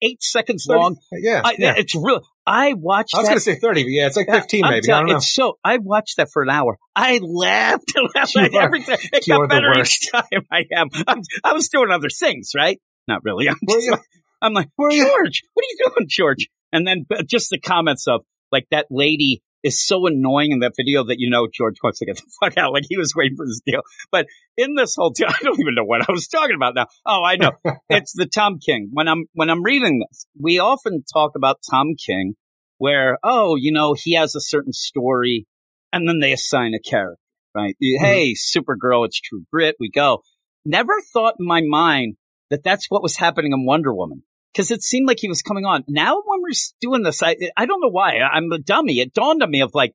eight 0.01 0.21
seconds 0.23 0.65
long. 0.69 0.97
Yeah, 1.11 1.41
I, 1.43 1.55
yeah. 1.57 1.73
It's 1.77 1.95
real. 1.95 2.21
I 2.45 2.73
watched 2.73 3.13
I 3.13 3.19
was 3.19 3.27
going 3.27 3.37
to 3.37 3.43
say 3.43 3.55
30, 3.55 3.83
but 3.83 3.89
yeah, 3.89 4.07
it's 4.07 4.15
like 4.15 4.29
15 4.29 4.63
I'm 4.63 4.71
maybe. 4.71 4.91
I 4.91 4.99
don't 4.99 5.09
know. 5.09 5.15
It's 5.17 5.31
so. 5.31 5.57
I 5.63 5.77
watched 5.77 6.17
that 6.17 6.29
for 6.31 6.43
an 6.43 6.49
hour. 6.49 6.77
I 6.95 7.19
laughed 7.21 7.91
and 7.95 8.09
laughed 8.15 8.35
You 8.35 8.41
at 8.41 8.53
are- 8.53 8.61
every 8.63 8.83
time. 8.83 8.97
It 9.01 9.25
got 9.27 9.49
better 9.49 9.77
each 9.79 10.09
time. 10.11 10.23
I 10.51 10.63
am. 10.75 10.87
I'm, 11.07 11.21
I 11.43 11.53
was 11.53 11.67
doing 11.69 11.91
other 11.91 12.09
things, 12.09 12.51
right? 12.55 12.79
Not 13.07 13.23
really. 13.23 13.49
I'm, 13.49 13.57
just 13.69 13.89
like, 13.91 14.01
I'm 14.41 14.53
like? 14.53 14.69
George, 14.79 15.43
what 15.53 15.63
are 15.63 15.69
you 15.69 15.77
doing, 15.85 16.07
George? 16.09 16.47
And 16.71 16.85
then 16.87 17.05
just 17.25 17.49
the 17.49 17.59
comments 17.59 18.07
of 18.07 18.21
like 18.51 18.67
that 18.71 18.85
lady 18.89 19.41
is 19.63 19.85
so 19.85 20.05
annoying 20.07 20.51
in 20.51 20.59
that 20.59 20.73
video 20.75 21.03
that 21.05 21.19
you 21.19 21.29
know 21.29 21.47
George 21.51 21.77
wants 21.83 21.99
to 21.99 22.05
get 22.05 22.17
the 22.17 22.23
fuck 22.39 22.57
out. 22.57 22.73
Like 22.73 22.85
he 22.87 22.97
was 22.97 23.13
waiting 23.15 23.37
for 23.37 23.45
this 23.45 23.61
deal. 23.65 23.81
But 24.11 24.27
in 24.55 24.75
this 24.75 24.95
whole 24.95 25.09
deal, 25.09 25.27
I 25.29 25.43
don't 25.43 25.59
even 25.59 25.75
know 25.75 25.83
what 25.83 26.01
I 26.01 26.11
was 26.11 26.27
talking 26.27 26.55
about 26.55 26.75
now. 26.75 26.87
Oh, 27.05 27.23
I 27.23 27.35
know. 27.35 27.51
it's 27.89 28.13
the 28.13 28.25
Tom 28.25 28.59
King. 28.59 28.89
When 28.91 29.07
I'm 29.07 29.25
when 29.33 29.49
I'm 29.49 29.63
reading 29.63 30.03
this, 30.07 30.27
we 30.39 30.59
often 30.59 31.03
talk 31.11 31.31
about 31.35 31.59
Tom 31.69 31.95
King 31.95 32.35
where, 32.77 33.17
oh, 33.23 33.55
you 33.55 33.71
know, 33.71 33.95
he 33.97 34.15
has 34.15 34.35
a 34.35 34.41
certain 34.41 34.73
story 34.73 35.47
and 35.91 36.07
then 36.07 36.19
they 36.19 36.31
assign 36.31 36.73
a 36.73 36.79
character, 36.79 37.19
right? 37.55 37.75
Hmm. 37.81 38.05
Hey, 38.05 38.33
Supergirl, 38.33 39.05
it's 39.05 39.19
True 39.19 39.43
Grit, 39.51 39.75
we 39.79 39.89
go. 39.89 40.21
Never 40.65 40.93
thought 41.13 41.35
in 41.39 41.47
my 41.47 41.61
mind 41.65 42.17
that 42.49 42.63
that's 42.63 42.87
what 42.89 43.03
was 43.03 43.17
happening 43.17 43.51
in 43.53 43.65
Wonder 43.65 43.93
Woman. 43.93 44.23
Cause 44.55 44.71
it 44.71 44.81
seemed 44.81 45.07
like 45.07 45.19
he 45.19 45.27
was 45.29 45.41
coming 45.43 45.65
on. 45.65 45.83
Now 45.87 46.15
when 46.25 46.41
we're 46.41 46.55
doing 46.81 47.03
this, 47.03 47.21
I, 47.21 47.35
I 47.55 47.65
don't 47.67 47.81
know 47.81 47.89
why. 47.91 48.17
I'm 48.19 48.51
a 48.51 48.57
dummy. 48.57 48.99
It 48.99 49.13
dawned 49.13 49.43
on 49.43 49.51
me 49.51 49.61
of 49.61 49.71
like, 49.75 49.93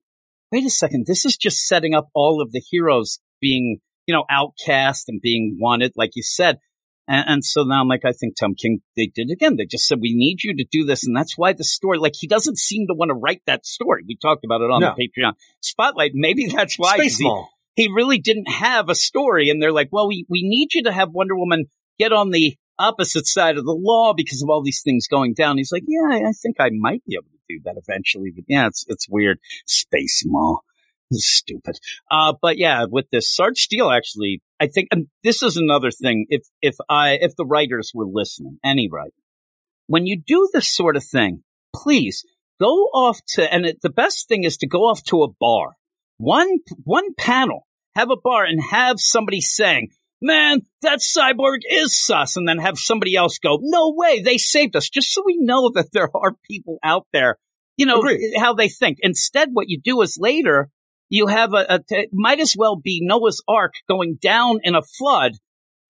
wait 0.52 0.64
a 0.64 0.70
second, 0.70 1.06
this 1.06 1.24
is 1.24 1.36
just 1.36 1.66
setting 1.66 1.94
up 1.94 2.08
all 2.14 2.40
of 2.40 2.52
the 2.52 2.62
heroes 2.70 3.18
being, 3.40 3.78
you 4.06 4.14
know, 4.14 4.24
outcast 4.30 5.08
and 5.08 5.20
being 5.20 5.56
wanted, 5.60 5.92
like 5.96 6.10
you 6.14 6.22
said. 6.22 6.58
And, 7.08 7.24
and 7.28 7.44
so 7.44 7.64
now 7.64 7.80
I'm 7.80 7.88
like, 7.88 8.04
I 8.04 8.12
think 8.12 8.36
Tom 8.38 8.54
King, 8.54 8.82
they 8.96 9.10
did 9.12 9.30
it 9.30 9.32
again. 9.32 9.56
They 9.56 9.66
just 9.66 9.88
said, 9.88 9.98
we 10.00 10.14
need 10.14 10.44
you 10.44 10.54
to 10.56 10.64
do 10.70 10.84
this. 10.84 11.04
And 11.04 11.16
that's 11.16 11.36
why 11.36 11.54
the 11.54 11.64
story, 11.64 11.98
like 11.98 12.14
he 12.16 12.28
doesn't 12.28 12.58
seem 12.58 12.86
to 12.86 12.94
want 12.94 13.08
to 13.08 13.14
write 13.14 13.42
that 13.46 13.66
story. 13.66 14.04
We 14.06 14.16
talked 14.16 14.44
about 14.44 14.60
it 14.60 14.70
on 14.70 14.80
No. 14.80 14.94
the 14.96 15.08
Patreon 15.08 15.32
spotlight. 15.60 16.12
Maybe 16.14 16.46
that's 16.46 16.76
why 16.76 16.98
he, 17.02 17.44
he 17.74 17.88
really 17.92 18.18
didn't 18.18 18.48
have 18.48 18.88
a 18.88 18.94
story. 18.94 19.50
And 19.50 19.60
they're 19.60 19.72
like, 19.72 19.88
well, 19.90 20.06
we, 20.06 20.24
we 20.28 20.42
need 20.44 20.74
you 20.74 20.84
to 20.84 20.92
have 20.92 21.08
Wonder 21.10 21.34
Woman 21.34 21.64
get 21.98 22.12
on 22.12 22.30
the 22.30 22.56
opposite 22.82 23.26
side 23.26 23.56
of 23.56 23.64
the 23.64 23.72
law 23.78 24.12
because 24.14 24.42
of 24.42 24.50
all 24.50 24.62
these 24.62 24.82
things 24.82 25.06
going 25.06 25.34
down. 25.34 25.56
He's 25.56 25.72
like, 25.72 25.84
yeah, 25.86 26.28
I 26.28 26.32
think 26.32 26.56
I 26.58 26.70
might 26.72 27.04
be 27.06 27.16
able 27.16 27.30
to 27.30 27.38
do 27.48 27.60
that 27.64 27.76
eventually. 27.76 28.32
But 28.34 28.44
yeah, 28.48 28.66
it's, 28.66 28.84
it's 28.88 29.08
weird. 29.08 29.38
Space 29.66 30.24
Mall. 30.26 30.64
Stupid. 31.12 31.78
Uh, 32.10 32.32
but 32.40 32.56
yeah, 32.56 32.86
with 32.90 33.10
this 33.10 33.34
Sarge 33.34 33.58
Steele, 33.58 33.90
actually, 33.90 34.40
I 34.58 34.66
think, 34.66 34.88
this 35.22 35.42
is 35.42 35.58
another 35.58 35.90
thing. 35.90 36.26
If, 36.30 36.42
if 36.62 36.76
I, 36.88 37.18
if 37.20 37.36
the 37.36 37.44
writers 37.44 37.92
were 37.94 38.06
listening, 38.06 38.58
any 38.64 38.88
writer, 38.90 39.12
when 39.88 40.06
you 40.06 40.18
do 40.18 40.48
this 40.52 40.68
sort 40.68 40.96
of 40.96 41.04
thing, 41.04 41.42
please 41.74 42.24
go 42.58 42.66
off 42.94 43.20
to, 43.34 43.52
and 43.52 43.66
it, 43.66 43.82
the 43.82 43.90
best 43.90 44.28
thing 44.28 44.44
is 44.44 44.56
to 44.58 44.66
go 44.66 44.84
off 44.84 45.02
to 45.04 45.22
a 45.22 45.28
bar. 45.28 45.72
One, 46.16 46.58
one 46.84 47.12
panel, 47.18 47.66
have 47.94 48.10
a 48.10 48.16
bar 48.16 48.44
and 48.44 48.62
have 48.70 48.98
somebody 48.98 49.42
saying, 49.42 49.90
man, 50.22 50.62
that 50.82 51.00
cyborg 51.00 51.58
is 51.68 51.96
sus. 51.98 52.36
And 52.36 52.48
then 52.48 52.58
have 52.58 52.78
somebody 52.78 53.16
else 53.16 53.38
go, 53.38 53.58
no 53.60 53.92
way, 53.94 54.20
they 54.22 54.38
saved 54.38 54.76
us. 54.76 54.88
Just 54.88 55.12
so 55.12 55.22
we 55.24 55.36
know 55.38 55.70
that 55.74 55.88
there 55.92 56.08
are 56.14 56.34
people 56.48 56.78
out 56.82 57.06
there, 57.12 57.36
you 57.76 57.86
know, 57.86 57.98
Agreed. 57.98 58.32
how 58.38 58.54
they 58.54 58.68
think. 58.68 58.98
Instead, 59.02 59.50
what 59.52 59.68
you 59.68 59.80
do 59.82 60.00
is 60.02 60.16
later, 60.20 60.68
you 61.08 61.26
have 61.26 61.52
a, 61.52 61.80
a 61.90 62.06
might 62.12 62.40
as 62.40 62.54
well 62.56 62.76
be 62.76 63.00
Noah's 63.02 63.42
Ark 63.46 63.74
going 63.88 64.18
down 64.20 64.60
in 64.62 64.74
a 64.74 64.82
flood. 64.82 65.32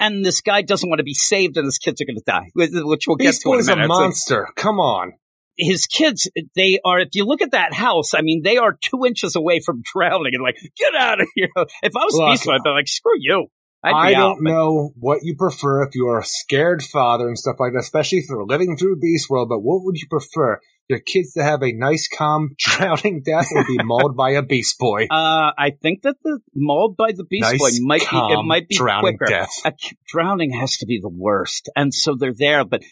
And 0.01 0.25
this 0.25 0.41
guy 0.41 0.63
doesn't 0.63 0.89
want 0.89 0.99
to 0.99 1.05
be 1.05 1.15
saved 1.15 1.57
and 1.57 1.65
his 1.65 1.79
kids 1.79 2.01
are 2.01 2.05
going 2.05 2.17
to 2.17 2.23
die, 2.27 2.51
which 2.55 3.05
we'll 3.07 3.17
get 3.17 3.29
Beast 3.29 3.43
to 3.43 3.53
in 3.53 3.61
a 3.61 3.63
a 3.63 3.67
minute. 3.77 3.89
Like- 3.89 4.01
monster. 4.01 4.49
Come 4.57 4.81
on. 4.81 5.13
his 5.57 5.87
kids, 5.87 6.29
they 6.57 6.81
are, 6.85 6.99
if 6.99 7.11
you 7.13 7.25
look 7.25 7.41
at 7.41 7.53
that 7.53 7.73
house, 7.73 8.13
I 8.15 8.23
mean, 8.23 8.43
they 8.43 8.57
are 8.57 8.77
two 8.81 9.05
inches 9.07 9.37
away 9.37 9.61
from 9.61 9.83
drowning 9.95 10.35
and 10.35 10.43
like, 10.43 10.57
get 10.77 10.95
out 10.97 11.21
of 11.21 11.29
here. 11.37 11.51
If 11.85 11.93
I 11.95 12.05
was 12.05 12.15
Look, 12.15 12.33
Beast 12.33 12.49
I'd 12.49 12.65
be 12.65 12.71
like, 12.71 12.89
screw 12.89 13.13
you. 13.19 13.47
I 13.85 14.15
out, 14.15 14.37
don't 14.37 14.45
but- 14.45 14.51
know 14.51 14.93
what 14.99 15.21
you 15.23 15.35
prefer 15.37 15.83
if 15.83 15.95
you're 15.95 16.21
a 16.21 16.25
scared 16.25 16.83
father 16.83 17.27
and 17.29 17.39
stuff 17.39 17.57
like 17.59 17.73
that, 17.73 17.81
especially 17.81 18.19
if 18.19 18.27
you're 18.29 18.45
living 18.45 18.77
through 18.77 18.99
Beast 19.01 19.29
World, 19.29 19.49
but 19.49 19.61
what 19.61 19.85
would 19.85 19.97
you 19.97 20.07
prefer? 20.09 20.61
Your 20.89 20.99
kids 20.99 21.33
to 21.35 21.43
have 21.45 21.63
a 21.63 21.73
nice, 21.73 22.09
calm, 22.09 22.51
drowning 22.59 23.23
death 23.25 23.47
or 23.55 23.65
be 23.65 23.79
mauled 23.83 24.17
by 24.17 24.31
a 24.33 24.43
Beast 24.43 24.79
Boy? 24.79 25.07
Uh, 25.11 25.51
I 25.57 25.71
think 25.81 26.03
that 26.03 26.17
the 26.23 26.41
mauled 26.55 26.97
by 26.97 27.13
the 27.13 27.25
Beast 27.25 27.51
nice, 27.51 27.59
Boy 27.59 27.85
might 27.87 28.01
be, 28.11 28.17
it 28.17 28.43
might 28.45 28.69
be 28.69 28.77
drowning 28.77 29.17
quicker. 29.17 29.31
death. 29.31 29.51
A 29.65 29.73
drowning 30.09 30.53
has 30.53 30.77
to 30.79 30.87
be 30.87 30.99
the 31.01 31.09
worst. 31.09 31.71
And 31.77 31.95
so 31.95 32.15
they're 32.17 32.35
there, 32.35 32.65
but 32.65 32.83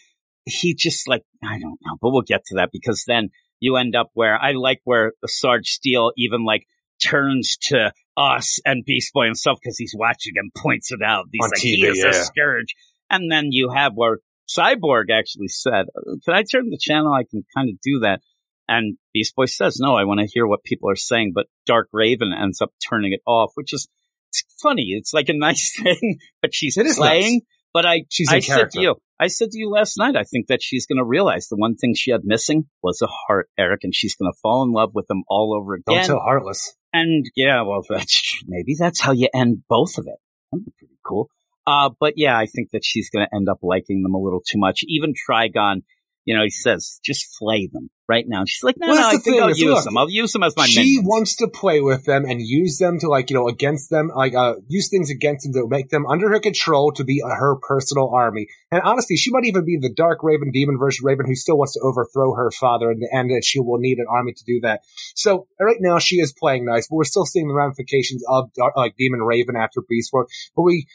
he 0.45 0.73
just 0.73 1.07
like, 1.07 1.23
I 1.43 1.59
don't 1.59 1.79
know, 1.85 1.97
but 2.01 2.09
we'll 2.11 2.21
get 2.23 2.45
to 2.45 2.55
that 2.55 2.69
because 2.71 3.03
then 3.05 3.29
you 3.59 3.75
end 3.75 3.95
up 3.95 4.09
where 4.13 4.35
I 4.41 4.53
like 4.53 4.81
where 4.85 5.13
Sarge 5.27 5.67
Steele 5.67 6.11
even 6.17 6.43
like 6.43 6.65
turns 7.03 7.57
to 7.63 7.91
us 8.21 8.59
and 8.65 8.85
Beast 8.85 9.13
Boy 9.13 9.25
himself 9.25 9.59
because 9.61 9.77
he's 9.77 9.95
watching 9.97 10.33
and 10.35 10.51
points 10.55 10.91
it 10.91 11.01
out. 11.03 11.25
He's 11.31 11.43
On 11.43 11.49
like, 11.49 11.59
he 11.59 11.85
is 11.85 11.97
yeah. 11.97 12.09
a 12.09 12.13
scourge. 12.13 12.75
And 13.09 13.31
then 13.31 13.47
you 13.51 13.69
have 13.73 13.93
where 13.95 14.19
Cyborg 14.49 15.05
actually 15.11 15.47
said, 15.47 15.85
can 16.25 16.33
I 16.33 16.43
turn 16.43 16.69
the 16.69 16.79
channel? 16.79 17.13
I 17.13 17.23
can 17.29 17.43
kind 17.55 17.69
of 17.69 17.75
do 17.81 17.99
that. 17.99 18.21
And 18.67 18.97
Beast 19.13 19.35
Boy 19.35 19.45
says, 19.45 19.79
no, 19.79 19.95
I 19.95 20.05
want 20.05 20.19
to 20.21 20.27
hear 20.31 20.47
what 20.47 20.63
people 20.63 20.89
are 20.89 20.95
saying. 20.95 21.33
But 21.35 21.47
Dark 21.65 21.89
Raven 21.91 22.31
ends 22.33 22.61
up 22.61 22.71
turning 22.89 23.13
it 23.13 23.21
off, 23.25 23.51
which 23.55 23.73
is 23.73 23.87
it's 24.29 24.43
funny. 24.61 24.89
It's 24.91 25.13
like 25.13 25.29
a 25.29 25.33
nice 25.37 25.77
thing, 25.81 26.19
but 26.41 26.53
she's 26.53 26.77
It 26.77 26.87
playing. 26.95 27.33
nice. 27.35 27.41
But 27.73 27.85
I, 27.85 28.01
She's 28.09 28.27
I 28.29 28.39
said 28.39 28.71
to 28.71 28.81
you, 28.81 28.95
I 29.17 29.27
said 29.27 29.51
to 29.51 29.57
you 29.57 29.69
last 29.69 29.97
night, 29.97 30.17
I 30.17 30.23
think 30.23 30.47
that 30.47 30.61
she's 30.61 30.85
going 30.85 30.97
to 30.97 31.05
realize 31.05 31.47
the 31.47 31.55
one 31.55 31.75
thing 31.75 31.93
she 31.95 32.11
had 32.11 32.21
missing 32.25 32.65
was 32.83 33.01
a 33.01 33.07
heart, 33.07 33.49
Eric, 33.57 33.81
and 33.83 33.95
she's 33.95 34.15
going 34.15 34.29
to 34.29 34.37
fall 34.41 34.63
in 34.63 34.71
love 34.73 34.91
with 34.93 35.09
him 35.09 35.23
all 35.29 35.55
over 35.57 35.75
again. 35.75 35.95
Don't 35.99 36.05
tell 36.05 36.19
Heartless. 36.19 36.75
And 36.93 37.25
yeah, 37.35 37.61
well, 37.61 37.83
that's 37.89 38.43
maybe 38.47 38.75
that's 38.77 39.01
how 39.01 39.11
you 39.11 39.29
end 39.33 39.63
both 39.69 39.97
of 39.97 40.07
it. 40.07 40.19
That'd 40.51 40.65
be 40.65 40.73
pretty 40.77 40.97
cool. 41.05 41.29
Uh, 41.65 41.89
but 41.99 42.13
yeah, 42.17 42.37
I 42.37 42.47
think 42.47 42.71
that 42.71 42.83
she's 42.83 43.09
going 43.09 43.25
to 43.25 43.35
end 43.35 43.47
up 43.47 43.59
liking 43.61 44.01
them 44.01 44.15
a 44.15 44.19
little 44.19 44.41
too 44.41 44.57
much. 44.57 44.81
Even 44.87 45.13
Trigon, 45.13 45.83
you 46.25 46.35
know, 46.35 46.43
he 46.43 46.49
says, 46.49 46.99
just 47.03 47.37
flay 47.37 47.69
them 47.71 47.89
right 48.11 48.25
now. 48.27 48.39
And 48.41 48.49
she's 48.49 48.63
like, 48.63 48.75
no, 48.77 48.87
Well, 48.87 48.99
no, 49.01 49.07
I 49.07 49.17
think 49.17 49.41
I'll 49.41 49.49
use 49.49 49.61
look, 49.61 49.83
them. 49.85 49.97
I'll 49.97 50.09
use 50.09 50.31
them 50.33 50.43
as 50.43 50.55
my 50.57 50.65
she 50.67 50.79
minions. 50.81 51.07
wants 51.07 51.35
to 51.37 51.47
play 51.47 51.79
with 51.81 52.03
them 52.05 52.25
and 52.25 52.41
use 52.41 52.77
them 52.77 52.99
to 52.99 53.07
like 53.07 53.29
you 53.29 53.35
know 53.37 53.47
against 53.47 53.89
them 53.89 54.11
like 54.13 54.35
uh 54.35 54.55
use 54.67 54.89
things 54.89 55.09
against 55.09 55.45
them 55.45 55.53
to 55.53 55.67
make 55.67 55.89
them 55.89 56.05
under 56.05 56.29
her 56.29 56.39
control 56.39 56.91
to 56.99 57.03
be 57.03 57.21
uh, 57.23 57.29
her 57.43 57.55
personal 57.61 58.09
army 58.13 58.47
and 58.71 58.81
honestly 58.83 59.15
she 59.15 59.31
might 59.31 59.45
even 59.45 59.63
be 59.65 59.77
the 59.81 59.93
dark 60.03 60.19
raven 60.23 60.51
demon 60.51 60.77
version 60.77 61.05
raven 61.05 61.25
who 61.25 61.35
still 61.35 61.57
wants 61.57 61.73
to 61.73 61.79
overthrow 61.81 62.33
her 62.35 62.51
father 62.51 62.91
in 62.91 62.99
the 62.99 63.09
end 63.15 63.31
and 63.31 63.43
she 63.43 63.59
will 63.59 63.79
need 63.79 63.97
an 63.97 64.05
army 64.09 64.33
to 64.33 64.43
do 64.45 64.59
that 64.61 64.81
so 65.15 65.47
right 65.59 65.77
now 65.79 65.97
she 65.99 66.17
is 66.17 66.33
playing 66.37 66.65
nice 66.65 66.87
but 66.89 66.95
we're 66.97 67.03
still 67.05 67.25
seeing 67.25 67.47
the 67.47 67.53
ramifications 67.53 68.23
of 68.27 68.51
Dark- 68.53 68.75
like 68.75 68.95
demon 68.97 69.21
raven 69.21 69.55
after 69.55 69.81
beast 69.87 70.11
World. 70.11 70.29
but 70.55 70.63
we 70.63 70.87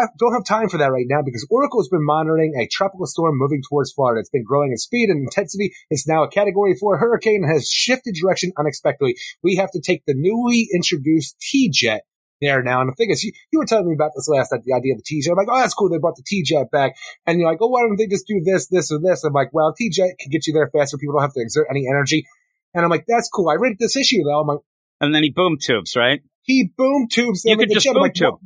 have, 0.00 0.10
don't 0.18 0.32
have 0.32 0.44
time 0.44 0.68
for 0.68 0.78
that 0.78 0.92
right 0.92 1.06
now 1.08 1.22
because 1.24 1.46
Oracle 1.50 1.80
has 1.80 1.88
been 1.88 2.04
monitoring 2.04 2.54
a 2.60 2.66
tropical 2.70 3.06
storm 3.06 3.36
moving 3.36 3.62
towards 3.68 3.92
Florida. 3.92 4.20
It's 4.20 4.30
been 4.30 4.44
growing 4.44 4.70
in 4.70 4.78
speed 4.78 5.10
and 5.10 5.22
intensity. 5.22 5.74
It's 5.90 6.06
now 6.06 6.22
a 6.24 6.30
category 6.30 6.74
four 6.78 6.98
hurricane 6.98 7.42
and 7.44 7.52
has 7.52 7.68
shifted 7.68 8.14
direction 8.14 8.52
unexpectedly. 8.58 9.16
We 9.42 9.56
have 9.56 9.70
to 9.72 9.80
take 9.80 10.04
the 10.06 10.14
newly 10.16 10.68
introduced 10.74 11.38
T-Jet 11.40 12.02
there 12.40 12.62
now. 12.62 12.80
And 12.80 12.90
the 12.90 12.94
thing 12.94 13.10
is, 13.10 13.24
you, 13.24 13.32
you 13.52 13.58
were 13.58 13.66
telling 13.66 13.88
me 13.88 13.94
about 13.94 14.12
this 14.14 14.28
last 14.28 14.52
night, 14.52 14.62
the 14.64 14.74
idea 14.74 14.94
of 14.94 14.98
the 14.98 15.04
T-Jet. 15.06 15.30
I'm 15.30 15.36
like, 15.36 15.48
oh, 15.50 15.58
that's 15.58 15.74
cool. 15.74 15.88
They 15.88 15.98
brought 15.98 16.16
the 16.16 16.24
T-Jet 16.26 16.70
back. 16.70 16.96
And 17.26 17.40
you're 17.40 17.50
like, 17.50 17.58
oh, 17.60 17.68
why 17.68 17.82
don't 17.82 17.96
they 17.96 18.06
just 18.06 18.26
do 18.26 18.40
this, 18.44 18.68
this, 18.68 18.92
or 18.92 19.00
this? 19.00 19.24
I'm 19.24 19.32
like, 19.32 19.52
well, 19.52 19.74
T-Jet 19.76 20.18
can 20.20 20.30
get 20.30 20.46
you 20.46 20.52
there 20.52 20.70
faster. 20.72 20.98
People 20.98 21.14
don't 21.14 21.22
have 21.22 21.34
to 21.34 21.40
exert 21.40 21.66
any 21.70 21.86
energy. 21.88 22.26
And 22.74 22.84
I'm 22.84 22.90
like, 22.90 23.04
that's 23.08 23.28
cool. 23.28 23.48
I 23.48 23.54
read 23.54 23.76
this 23.78 23.96
issue 23.96 24.22
though. 24.24 24.40
I'm 24.40 24.46
like, 24.46 24.60
and 25.00 25.14
then 25.14 25.22
he 25.22 25.30
boom 25.30 25.58
tubes, 25.60 25.96
right? 25.96 26.22
he 26.46 26.70
boom 26.76 27.08
tubes 27.10 27.44
You 27.44 27.56
could 27.56 27.70
just 27.70 27.84
jet. 27.84 27.92
Boom 27.92 28.02
like, 28.02 28.14
tube. 28.14 28.34
"What? 28.34 28.40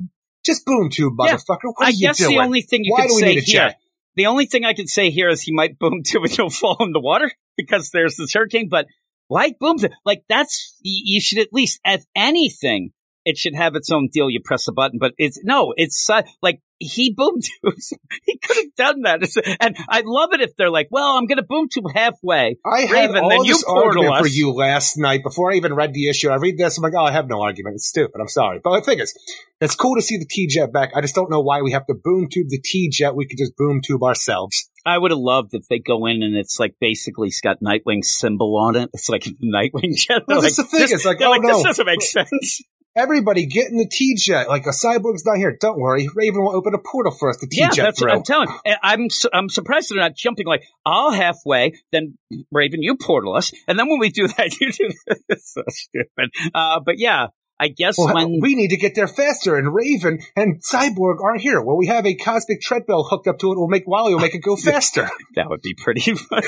Just 0.45 0.65
boom 0.65 0.89
tube, 0.89 1.13
Yeah. 1.19 1.35
motherfucker. 1.35 1.69
What 1.75 1.81
are 1.81 1.85
I 1.85 1.89
you 1.89 2.07
guess 2.07 2.17
doing? 2.17 2.37
the 2.37 2.43
only 2.43 2.61
thing 2.61 2.83
you 2.83 2.91
Why 2.93 3.01
could 3.03 3.11
say 3.11 3.33
here, 3.35 3.41
jet? 3.43 3.77
the 4.15 4.25
only 4.25 4.45
thing 4.45 4.65
I 4.65 4.73
could 4.73 4.89
say 4.89 5.09
here 5.11 5.29
is 5.29 5.41
he 5.41 5.53
might 5.53 5.77
boom 5.77 6.01
tube 6.05 6.23
and 6.23 6.31
he'll 6.31 6.49
fall 6.49 6.77
in 6.81 6.91
the 6.91 6.99
water 6.99 7.31
because 7.57 7.89
there's 7.91 8.15
this 8.17 8.33
hurricane. 8.33 8.67
But 8.69 8.87
why 9.27 9.53
boom 9.59 9.77
tube? 9.77 9.91
Like 10.05 10.23
that's 10.27 10.75
you 10.81 11.21
should 11.21 11.39
at 11.39 11.53
least, 11.53 11.79
if 11.85 12.03
anything, 12.15 12.91
it 13.25 13.37
should 13.37 13.55
have 13.55 13.75
its 13.75 13.91
own 13.91 14.09
deal. 14.11 14.29
You 14.29 14.39
press 14.43 14.67
a 14.67 14.71
button, 14.71 14.99
but 14.99 15.13
it's 15.17 15.39
no, 15.43 15.73
it's 15.77 16.09
uh, 16.09 16.23
like 16.41 16.61
he 16.79 17.13
boom 17.15 17.35
tubes. 17.63 17.93
he 18.25 18.37
could 18.39 18.57
have 18.57 18.75
done 18.75 19.01
that, 19.03 19.21
It's- 19.23 19.55
and 19.59 19.75
I 19.87 20.01
love 20.03 20.29
it 20.33 20.41
if 20.41 20.55
they're 20.55 20.71
like, 20.71 20.87
"Well, 20.89 21.15
I'm 21.17 21.27
going 21.27 21.37
to 21.37 21.43
boom 21.43 21.67
tube 21.71 21.85
halfway." 21.93 22.57
I 22.65 22.81
had 22.81 22.91
Raven, 22.91 23.17
all 23.23 23.29
then 23.29 23.43
you 23.45 23.53
this 23.53 23.63
portal 23.63 24.03
argument 24.03 24.17
for 24.21 24.27
you 24.27 24.51
last 24.53 24.97
night 24.97 25.21
before 25.23 25.51
I 25.51 25.55
even 25.55 25.73
read 25.75 25.93
the 25.93 26.09
issue. 26.09 26.29
I 26.29 26.35
read 26.37 26.57
this, 26.57 26.77
I'm 26.77 26.81
like, 26.83 26.93
oh, 26.95 27.03
I 27.03 27.11
have 27.11 27.27
no 27.27 27.41
argument. 27.41 27.75
It's 27.75 27.87
stupid. 27.87 28.19
I'm 28.19 28.27
sorry. 28.27 28.59
But 28.63 28.75
the 28.79 28.81
thing 28.85 28.99
is, 28.99 29.13
it's 29.59 29.75
cool 29.75 29.95
to 29.95 30.01
see 30.01 30.17
the 30.17 30.25
T-Jet 30.25 30.73
back. 30.73 30.91
I 30.95 31.01
just 31.01 31.13
don't 31.13 31.29
know 31.29 31.41
why 31.41 31.61
we 31.61 31.71
have 31.73 31.85
to 31.87 31.93
boom 31.93 32.27
tube 32.31 32.47
the 32.49 32.59
T-Jet. 32.59 33.15
We 33.15 33.27
could 33.27 33.37
just 33.37 33.55
boom 33.55 33.81
tube 33.85 34.01
ourselves. 34.03 34.67
I 34.83 34.97
would 34.97 35.11
have 35.11 35.19
loved 35.19 35.53
if 35.53 35.67
they 35.67 35.77
go 35.77 36.07
in 36.07 36.23
and 36.23 36.35
it's 36.35 36.59
like 36.59 36.73
basically 36.81 37.27
it's 37.27 37.41
got 37.41 37.59
Nightwing's 37.61 38.09
symbol 38.09 38.57
on 38.57 38.75
it. 38.75 38.89
It's 38.95 39.07
like 39.09 39.21
Nightwing 39.43 39.95
jet. 39.95 40.23
No, 40.27 40.41
that's 40.41 40.57
like, 40.57 40.65
the 40.67 40.71
thing. 40.71 40.79
this- 40.81 40.91
It's 40.93 41.05
like, 41.05 41.21
oh, 41.21 41.29
like, 41.29 41.43
this 41.43 41.61
doesn't 41.61 41.85
make 41.85 42.01
sense. 42.01 42.61
Everybody 42.95 43.45
get 43.45 43.69
in 43.71 43.77
the 43.77 43.87
T-Jet. 43.87 44.49
Like, 44.49 44.65
a 44.65 44.71
cyborg's 44.71 45.25
not 45.25 45.37
here. 45.37 45.55
Don't 45.59 45.79
worry. 45.79 46.09
Raven 46.13 46.41
will 46.43 46.55
open 46.55 46.73
a 46.73 46.77
portal 46.77 47.11
for 47.13 47.29
us 47.29 47.37
to 47.37 47.47
Yeah, 47.49 47.69
T-Jet 47.69 47.77
Yeah, 47.77 47.83
that's 47.85 47.99
through. 47.99 48.09
what 48.09 48.17
I'm 48.17 48.23
telling. 48.23 48.49
you. 48.65 48.73
I'm 48.83 49.09
su- 49.09 49.29
I'm 49.33 49.47
surprised 49.49 49.89
they're 49.91 49.97
not 49.99 50.15
jumping 50.15 50.45
like 50.45 50.63
I'll 50.85 51.11
halfway, 51.11 51.73
then 51.93 52.17
Raven, 52.51 52.81
you 52.83 52.97
portal 52.97 53.35
us, 53.35 53.51
and 53.67 53.79
then 53.79 53.87
when 53.89 53.99
we 53.99 54.09
do 54.09 54.27
that, 54.27 54.53
you 54.59 54.71
do 54.71 54.89
this. 55.07 55.19
It's 55.29 55.53
so 55.53 55.63
stupid. 55.69 56.31
Uh, 56.53 56.79
but 56.85 56.99
yeah, 56.99 57.27
I 57.63 57.67
guess 57.67 57.95
Well, 57.95 58.11
when 58.15 58.39
we 58.41 58.55
need 58.55 58.69
to 58.69 58.77
get 58.77 58.95
there 58.95 59.07
faster, 59.07 59.55
and 59.55 59.71
Raven 59.71 60.19
and 60.35 60.63
Cyborg 60.63 61.21
aren't 61.23 61.41
here. 61.41 61.61
Well, 61.61 61.77
we 61.77 61.85
have 61.87 62.07
a 62.07 62.15
cosmic 62.15 62.59
treadmill 62.59 63.03
hooked 63.03 63.27
up 63.27 63.37
to 63.39 63.51
it. 63.51 63.57
We'll 63.59 63.67
make 63.67 63.87
Wally 63.87 64.15
will 64.15 64.19
make 64.21 64.33
it 64.33 64.39
go 64.39 64.55
faster. 64.71 65.07
that 65.35 65.47
would 65.47 65.61
be 65.61 65.75
pretty 65.75 66.15
funny. 66.15 66.47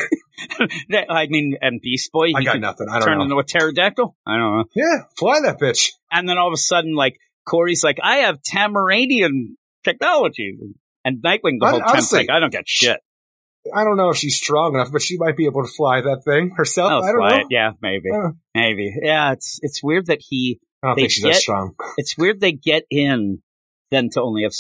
That- 0.90 1.06
I 1.12 1.28
mean, 1.28 1.56
and 1.62 1.80
Beast 1.82 2.12
Boy, 2.12 2.32
I 2.36 2.44
got 2.44 2.60
nothing. 2.60 2.88
I 2.90 2.98
don't 2.98 3.08
turn 3.08 3.18
know. 3.20 3.24
into 3.26 3.38
a 3.38 3.44
pterodactyl. 3.44 4.16
I 4.26 4.38
don't 4.38 4.58
know. 4.58 4.64
Yeah, 4.76 5.04
fly 5.18 5.40
that 5.42 5.60
bitch. 5.60 5.90
And 6.12 6.28
then 6.28 6.40
all 6.40 6.48
of 6.48 6.54
a 6.54 6.58
sudden, 6.58 6.96
like 6.96 7.18
Kory's 7.46 7.84
like, 7.84 8.00
I 8.02 8.18
have 8.18 8.40
Tamaranian 8.42 9.56
technology, 9.84 10.58
and 11.06 11.22
Nightwing 11.24 11.60
the 11.60 11.66
Hon- 11.68 11.82
whole 11.82 11.94
time 11.94 12.04
like, 12.12 12.30
I 12.32 12.40
don't 12.40 12.52
get 12.52 12.68
shit. 12.68 13.00
I 13.74 13.84
don't 13.86 13.96
know 13.96 14.10
if 14.10 14.18
she's 14.18 14.36
strong 14.36 14.74
enough, 14.76 14.92
but 14.92 15.02
she 15.02 15.18
might 15.18 15.38
be 15.38 15.46
able 15.46 15.64
to 15.64 15.72
fly 15.72 16.02
that 16.02 16.24
thing 16.26 16.52
herself. 16.58 16.92
I'll 16.92 17.04
I 17.04 17.08
don't 17.12 17.18
fly 17.18 17.30
know. 17.30 17.38
it. 17.38 17.46
Yeah, 17.50 17.72
maybe, 17.82 18.10
Uh, 18.14 18.32
maybe. 18.54 18.94
Yeah, 19.02 19.32
it's 19.34 19.60
it's 19.62 19.82
weird 19.84 20.08
that 20.08 20.20
he. 20.22 20.60
I 20.84 20.88
don't 20.88 20.96
They 20.96 21.02
think 21.04 21.12
she's 21.12 21.24
get- 21.24 21.34
that 21.34 21.42
strong. 21.42 21.76
It's 21.98 22.18
weird 22.18 22.40
they 22.42 22.52
get 22.52 22.84
in, 22.90 23.42
then 23.92 24.10
to 24.14 24.22
only 24.22 24.44
have 24.44 24.54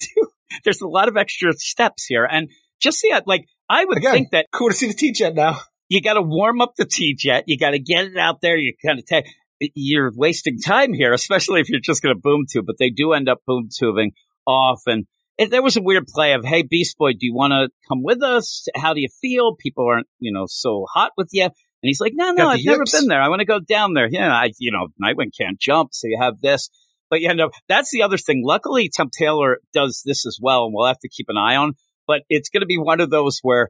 too. 0.00 0.28
There's 0.64 0.80
a 0.80 0.88
lot 0.88 1.08
of 1.08 1.16
extra 1.16 1.52
steps 1.54 2.04
here, 2.06 2.24
and 2.30 2.48
just 2.80 3.00
the 3.02 3.12
like, 3.26 3.46
I 3.68 3.84
would 3.84 3.98
Again. 3.98 4.12
think 4.12 4.30
that 4.32 4.46
Cool 4.52 4.68
to 4.70 4.74
see 4.74 4.86
the 4.88 4.94
T-Jet 4.94 5.34
now. 5.34 5.60
you 5.88 6.00
got 6.00 6.14
to 6.14 6.22
warm 6.22 6.60
up 6.60 6.74
the 6.76 6.84
T 6.84 7.14
jet. 7.18 7.44
You 7.46 7.58
got 7.58 7.70
to 7.70 7.78
get 7.78 8.04
it 8.06 8.16
out 8.16 8.40
there. 8.40 8.56
You 8.56 8.74
kind 8.84 8.98
of 8.98 9.04
take. 9.06 9.26
You're 9.74 10.12
wasting 10.14 10.58
time 10.60 10.92
here, 10.92 11.12
especially 11.22 11.60
if 11.60 11.68
you're 11.68 11.80
just 11.80 12.02
going 12.02 12.14
to 12.14 12.20
boom 12.20 12.44
tube. 12.50 12.64
But 12.66 12.76
they 12.78 12.90
do 12.90 13.12
end 13.12 13.28
up 13.28 13.38
boom 13.46 13.68
tubing 13.76 14.12
off, 14.46 14.82
and 14.86 15.06
it, 15.36 15.50
there 15.50 15.62
was 15.62 15.76
a 15.76 15.82
weird 15.82 16.06
play 16.06 16.32
of, 16.32 16.44
"Hey, 16.44 16.62
Beast 16.62 16.96
Boy, 16.98 17.12
do 17.12 17.18
you 17.26 17.34
want 17.34 17.52
to 17.52 17.68
come 17.88 18.02
with 18.02 18.22
us? 18.22 18.66
How 18.74 18.94
do 18.94 19.00
you 19.00 19.08
feel? 19.20 19.54
People 19.56 19.86
aren't, 19.86 20.06
you 20.18 20.32
know, 20.32 20.44
so 20.48 20.86
hot 20.92 21.12
with 21.16 21.28
you." 21.32 21.48
And 21.82 21.88
he's 21.88 22.00
like, 22.00 22.12
"No, 22.14 22.32
no, 22.32 22.48
I've 22.48 22.64
never 22.64 22.80
yips. 22.80 22.98
been 22.98 23.08
there. 23.08 23.22
I 23.22 23.28
want 23.28 23.40
to 23.40 23.46
go 23.46 23.60
down 23.60 23.94
there. 23.94 24.08
Yeah, 24.10 24.32
I, 24.32 24.50
you 24.58 24.72
know, 24.72 24.88
Nightwing 25.02 25.30
can't 25.38 25.58
jump, 25.60 25.90
so 25.92 26.08
you 26.08 26.18
have 26.20 26.40
this." 26.40 26.70
But 27.10 27.20
you 27.20 27.32
know, 27.34 27.50
that's 27.68 27.90
the 27.90 28.02
other 28.02 28.18
thing. 28.18 28.42
Luckily, 28.44 28.90
Tom 28.94 29.10
Taylor 29.16 29.58
does 29.72 30.02
this 30.04 30.26
as 30.26 30.38
well, 30.40 30.64
and 30.64 30.74
we'll 30.74 30.86
have 30.86 30.98
to 31.00 31.08
keep 31.08 31.26
an 31.28 31.36
eye 31.36 31.56
on. 31.56 31.74
but 32.06 32.22
it's 32.28 32.48
going 32.48 32.62
to 32.62 32.66
be 32.66 32.78
one 32.78 33.00
of 33.00 33.10
those 33.10 33.38
where 33.42 33.68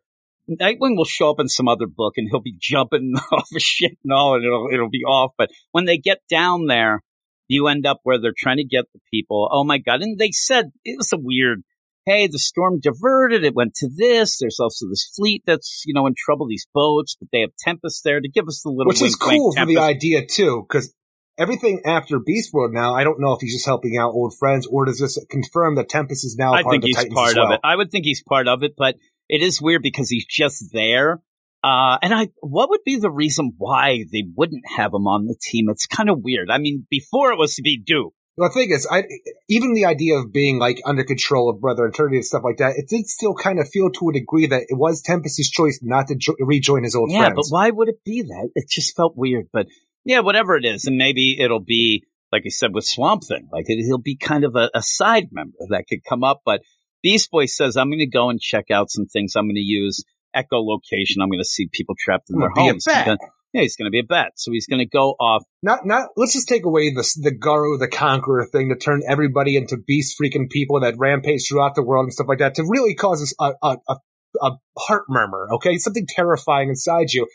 Nightwing 0.49 0.97
will 0.97 1.05
show 1.05 1.31
up 1.31 1.41
in 1.41 1.49
some 1.49 1.69
other 1.69 1.87
book 1.87 2.15
and 2.17 2.29
he'll 2.31 2.41
be 2.41 2.57
jumping 2.59 3.15
off 3.33 3.49
of 3.55 3.61
shit 3.61 3.99
and 4.03 4.13
all, 4.13 4.35
and 4.35 4.45
it'll 4.45 4.69
it'll 4.73 4.91
be 4.91 5.05
off. 5.05 5.33
But 5.37 5.51
when 5.73 5.85
they 5.85 5.99
get 5.99 6.19
down 6.31 6.67
there, 6.67 7.03
you 7.49 7.69
end 7.69 7.87
up 7.87 8.01
where 8.03 8.19
they're 8.19 8.33
trying 8.37 8.57
to 8.57 8.65
get 8.65 8.87
the 8.93 9.01
people. 9.13 9.49
Oh 9.53 9.65
my 9.65 9.79
god! 9.79 10.03
And 10.03 10.19
they 10.19 10.31
said 10.31 10.71
it 10.85 10.97
was 10.97 11.13
a 11.13 11.19
weird. 11.19 11.63
Hey, 12.09 12.27
the 12.27 12.39
storm 12.39 12.81
diverted. 12.81 13.45
It 13.45 13.55
went 13.55 13.75
to 13.77 13.91
this. 13.95 14.39
There's 14.39 14.59
also 14.59 14.89
this 14.89 15.13
fleet 15.15 15.43
that's 15.47 15.83
you 15.85 15.93
know 15.93 16.07
in 16.07 16.15
trouble. 16.17 16.47
These 16.49 16.67
boats, 16.73 17.17
but 17.21 17.29
they 17.33 17.41
have 17.41 17.51
Tempest 17.59 18.03
there 18.03 18.21
to 18.21 18.29
give 18.29 18.49
us 18.49 18.63
the 18.63 18.71
little 18.71 18.89
Which 18.89 19.03
is 19.03 19.15
cool 19.15 19.53
for 19.53 19.67
the 19.67 19.79
idea 19.79 20.25
too, 20.27 20.65
because 20.67 20.95
everything 21.37 21.83
after 21.85 22.19
Beast 22.19 22.53
World 22.55 22.73
now, 22.73 22.95
I 22.95 23.05
don't 23.05 23.21
know 23.21 23.33
if 23.33 23.41
he's 23.41 23.55
just 23.55 23.67
helping 23.67 23.99
out 23.99 24.13
old 24.13 24.35
friends 24.39 24.67
or 24.67 24.87
does 24.87 24.99
this 24.99 25.19
confirm 25.31 25.75
that 25.75 25.89
Tempest 25.89 26.25
is 26.25 26.37
now 26.39 26.53
I 26.55 26.63
part 26.63 26.73
think 26.73 26.83
of 26.83 26.83
the 26.83 26.89
he's 26.89 26.97
Titans 26.97 27.15
part 27.15 27.37
well. 27.37 27.47
of 27.47 27.53
it. 27.53 27.61
I 27.63 27.77
would 27.77 27.91
think 27.91 28.05
he's 28.05 28.23
part 28.23 28.49
of 28.49 28.63
it, 28.63 28.75
but 28.77 28.97
it 29.29 29.43
is 29.43 29.61
weird 29.61 29.83
because 29.83 30.09
he's 30.09 30.27
just 30.27 30.73
there. 30.73 31.21
Uh, 31.63 31.99
and 32.03 32.15
I, 32.15 32.29
what 32.41 32.71
would 32.71 32.85
be 32.85 32.97
the 32.97 33.11
reason 33.11 33.53
why 33.59 34.05
they 34.13 34.25
wouldn't 34.35 34.65
have 34.77 34.95
him 34.95 35.07
on 35.07 35.27
the 35.27 35.37
team? 35.41 35.67
It's 35.69 35.87
kind 35.87 36.09
of 36.09 36.21
weird. 36.23 36.51
I 36.51 36.59
mean, 36.59 36.87
before 36.89 37.33
it 37.33 37.39
was 37.39 37.57
to 37.57 37.63
be 37.63 37.79
Duke. 37.85 38.15
The 38.39 38.51
thing 38.51 38.71
is, 38.71 38.87
I 38.91 39.03
even 39.49 39.75
the 39.75 39.85
idea 39.85 40.17
of 40.17 40.33
being 40.33 40.59
like 40.59 40.81
under 40.87 41.03
control 41.05 41.51
of 41.51 41.61
Brother 41.61 41.87
Eternity 41.87 42.17
and 42.19 42.25
stuff 42.25 42.43
like 42.45 42.59
that, 42.59 42.75
it 42.77 42.89
did 42.89 43.07
still 43.09 43.35
kind 43.35 43.59
of 43.59 43.69
feel 43.69 43.91
to 43.91 44.09
a 44.11 44.13
degree 44.13 44.47
that 44.47 44.63
it 44.69 44.79
was 44.79 45.03
Tempest's 45.03 45.51
choice 45.51 45.81
not 45.83 46.07
to 46.09 46.15
jo- 46.15 46.37
rejoin 46.39 46.85
his 46.85 46.95
old 46.95 47.11
Yeah, 47.11 47.25
friends. 47.31 47.35
but 47.51 47.55
why 47.55 47.71
would 47.71 47.89
it 47.89 48.05
be 48.05 48.23
that? 48.23 48.51
It 48.55 48.69
just 48.71 48.95
felt 48.97 49.15
weird. 49.17 49.47
But 49.53 49.67
yeah, 50.05 50.21
whatever 50.21 50.57
it 50.57 50.65
is, 50.65 50.85
and 50.87 50.97
maybe 50.97 51.37
it'll 51.41 51.59
be 51.65 52.05
like 52.33 52.43
I 52.47 52.51
said 52.51 52.73
with 52.75 52.85
Swamp 52.85 53.25
Thing. 53.25 53.49
Like 53.53 53.65
it, 53.67 53.85
he'll 53.85 53.99
be 53.99 54.17
kind 54.17 54.45
of 54.45 54.55
a, 54.55 54.71
a 54.73 54.83
side 54.83 55.29
member 55.33 55.57
that 55.71 55.87
could 55.89 56.05
come 56.09 56.23
up. 56.23 56.43
But 56.45 56.63
Beast 57.03 57.31
Boy 57.33 57.47
says, 57.47 57.77
"I'm 57.77 57.89
going 57.89 57.99
to 57.99 58.07
go 58.07 58.31
and 58.31 58.41
check 58.41 58.71
out 58.71 58.91
some 58.91 59.07
things. 59.07 59.35
I'm 59.35 59.47
going 59.47 59.57
to 59.57 59.61
use 59.61 60.05
echolocation. 60.37 61.21
I'm 61.21 61.29
going 61.29 61.41
to 61.41 61.45
see 61.45 61.69
people 61.73 61.95
trapped 61.99 62.31
in 62.31 62.37
I'm 62.37 62.41
their 62.41 62.51
gonna 62.51 62.63
be 62.65 62.69
a 62.69 62.73
homes. 62.73 62.85
bat. 62.87 63.19
Yeah, 63.59 63.63
he's 63.63 63.75
going 63.75 63.87
to 63.87 63.91
be 63.91 63.99
a 63.99 64.05
bat. 64.05 64.35
So 64.37 64.53
he's 64.53 64.69
going 64.69 64.79
to 64.79 64.87
go 64.87 65.17
off 65.19 65.43
Not, 65.65 65.85
not. 65.85 66.11
Let's 66.17 66.33
just 66.33 66.49
take 66.49 66.65
away 66.65 66.91
the 66.91 67.03
the 67.21 67.37
Garo 67.37 67.77
the 67.77 67.89
Conqueror 67.89 68.47
thing 68.47 68.69
to 68.69 68.77
turn 68.77 69.03
everybody 69.09 69.57
into 69.57 69.77
beast 69.77 70.17
freaking 70.17 70.49
people 70.49 70.79
that 70.81 70.95
rampage 70.97 71.49
throughout 71.49 71.75
the 71.75 71.83
world 71.83 72.05
and 72.05 72.13
stuff 72.13 72.29
like 72.29 72.39
that 72.39 72.55
to 72.55 72.63
really 72.63 72.95
cause 72.95 73.21
us 73.21 73.35
a 73.41 73.55
a, 73.61 73.79
a, 73.89 73.97
a 74.43 74.51
heart 74.79 75.07
murmur. 75.09 75.49
Okay, 75.55 75.77
something 75.77 76.07
terrifying 76.09 76.69
inside 76.69 77.13
you. 77.13 77.27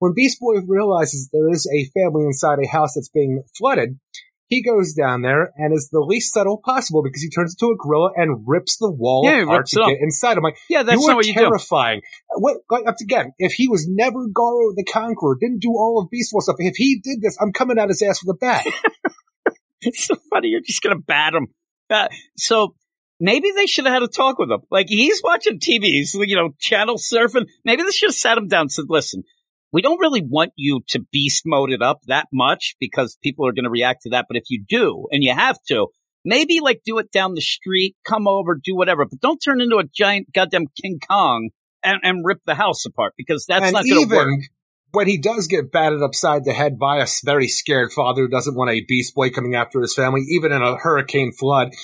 When 0.00 0.12
Beast 0.12 0.40
Boy 0.40 0.54
realizes 0.66 1.30
there 1.32 1.48
is 1.48 1.70
a 1.72 1.88
family 1.96 2.24
inside 2.24 2.58
a 2.58 2.66
house 2.66 2.94
that's 2.94 3.08
being 3.08 3.44
flooded, 3.56 4.00
he 4.48 4.62
goes 4.62 4.92
down 4.92 5.22
there 5.22 5.52
and 5.56 5.72
is 5.74 5.88
the 5.90 6.00
least 6.00 6.32
subtle 6.32 6.60
possible 6.64 7.02
because 7.02 7.22
he 7.22 7.30
turns 7.30 7.56
into 7.58 7.72
a 7.72 7.76
gorilla 7.76 8.10
and 8.16 8.44
rips 8.46 8.76
the 8.78 8.90
wall 8.90 9.22
Yeah, 9.24 9.42
apart 9.42 9.66
to 9.68 9.76
get 9.86 9.96
inside. 10.00 10.36
I'm 10.36 10.42
like, 10.42 10.56
Yeah, 10.68 10.82
that's 10.82 11.00
you 11.00 11.06
not 11.08 11.16
what 11.16 11.26
you 11.26 11.34
do. 11.34 11.40
terrifying. 11.40 12.02
What, 12.36 12.58
like, 12.70 12.84
again, 13.00 13.32
if 13.38 13.52
he 13.52 13.68
was 13.68 13.86
never 13.88 14.26
Garo 14.28 14.74
the 14.76 14.84
Conqueror, 14.84 15.36
didn't 15.40 15.60
do 15.62 15.70
all 15.70 16.00
of 16.02 16.10
Beast 16.10 16.32
Boy 16.32 16.40
stuff, 16.40 16.56
if 16.58 16.76
he 16.76 17.00
did 17.02 17.20
this, 17.22 17.36
I'm 17.40 17.52
coming 17.52 17.78
at 17.78 17.88
his 17.88 18.02
ass 18.02 18.20
with 18.24 18.36
a 18.36 18.38
bat. 18.38 18.66
It's 19.86 20.06
so 20.06 20.16
funny. 20.30 20.48
You're 20.48 20.62
just 20.62 20.82
gonna 20.82 20.98
bat 20.98 21.34
him. 21.34 21.48
Uh, 21.90 22.08
so 22.38 22.74
maybe 23.20 23.50
they 23.54 23.66
should 23.66 23.84
have 23.84 23.92
had 23.92 24.02
a 24.02 24.08
talk 24.08 24.38
with 24.38 24.50
him. 24.50 24.60
Like 24.70 24.86
he's 24.88 25.20
watching 25.22 25.58
TV. 25.58 25.82
He's 25.84 26.14
you 26.14 26.36
know 26.36 26.54
channel 26.58 26.96
surfing. 26.96 27.46
Maybe 27.66 27.82
they 27.82 27.90
should 27.90 28.08
have 28.08 28.14
sat 28.14 28.38
him 28.38 28.48
down 28.48 28.62
and 28.62 28.72
said, 28.72 28.86
"Listen, 28.88 29.24
we 29.74 29.82
don't 29.82 29.98
really 29.98 30.22
want 30.22 30.52
you 30.54 30.82
to 30.90 31.00
beast 31.12 31.42
mode 31.44 31.72
it 31.72 31.82
up 31.82 31.98
that 32.06 32.28
much 32.32 32.76
because 32.78 33.18
people 33.24 33.46
are 33.46 33.52
going 33.52 33.64
to 33.64 33.70
react 33.70 34.02
to 34.02 34.10
that. 34.10 34.26
But 34.28 34.36
if 34.36 34.44
you 34.48 34.64
do, 34.66 35.08
and 35.10 35.22
you 35.22 35.34
have 35.34 35.58
to." 35.68 35.88
Maybe 36.26 36.60
like 36.60 36.80
do 36.86 36.96
it 36.96 37.12
down 37.12 37.34
the 37.34 37.42
street, 37.42 37.96
come 38.02 38.26
over, 38.26 38.54
do 38.54 38.74
whatever, 38.74 39.04
but 39.04 39.20
don't 39.20 39.36
turn 39.36 39.60
into 39.60 39.76
a 39.76 39.84
giant 39.84 40.32
goddamn 40.32 40.68
King 40.80 40.98
Kong 41.06 41.50
and, 41.82 42.00
and 42.02 42.24
rip 42.24 42.40
the 42.46 42.54
house 42.54 42.86
apart 42.86 43.12
because 43.18 43.44
that's 43.46 43.62
and 43.62 43.74
not 43.74 43.84
going 43.84 43.94
to 43.94 44.00
even 44.00 44.16
work. 44.16 44.40
when 44.92 45.06
he 45.06 45.18
does 45.18 45.48
get 45.48 45.70
batted 45.70 46.02
upside 46.02 46.44
the 46.44 46.54
head 46.54 46.78
by 46.78 47.02
a 47.02 47.06
very 47.24 47.46
scared 47.46 47.92
father 47.92 48.22
who 48.22 48.28
doesn't 48.28 48.56
want 48.56 48.70
a 48.70 48.82
Beast 48.88 49.14
Boy 49.14 49.28
coming 49.28 49.54
after 49.54 49.82
his 49.82 49.94
family, 49.94 50.22
even 50.30 50.50
in 50.50 50.62
a 50.62 50.76
hurricane 50.76 51.32
flood, 51.32 51.74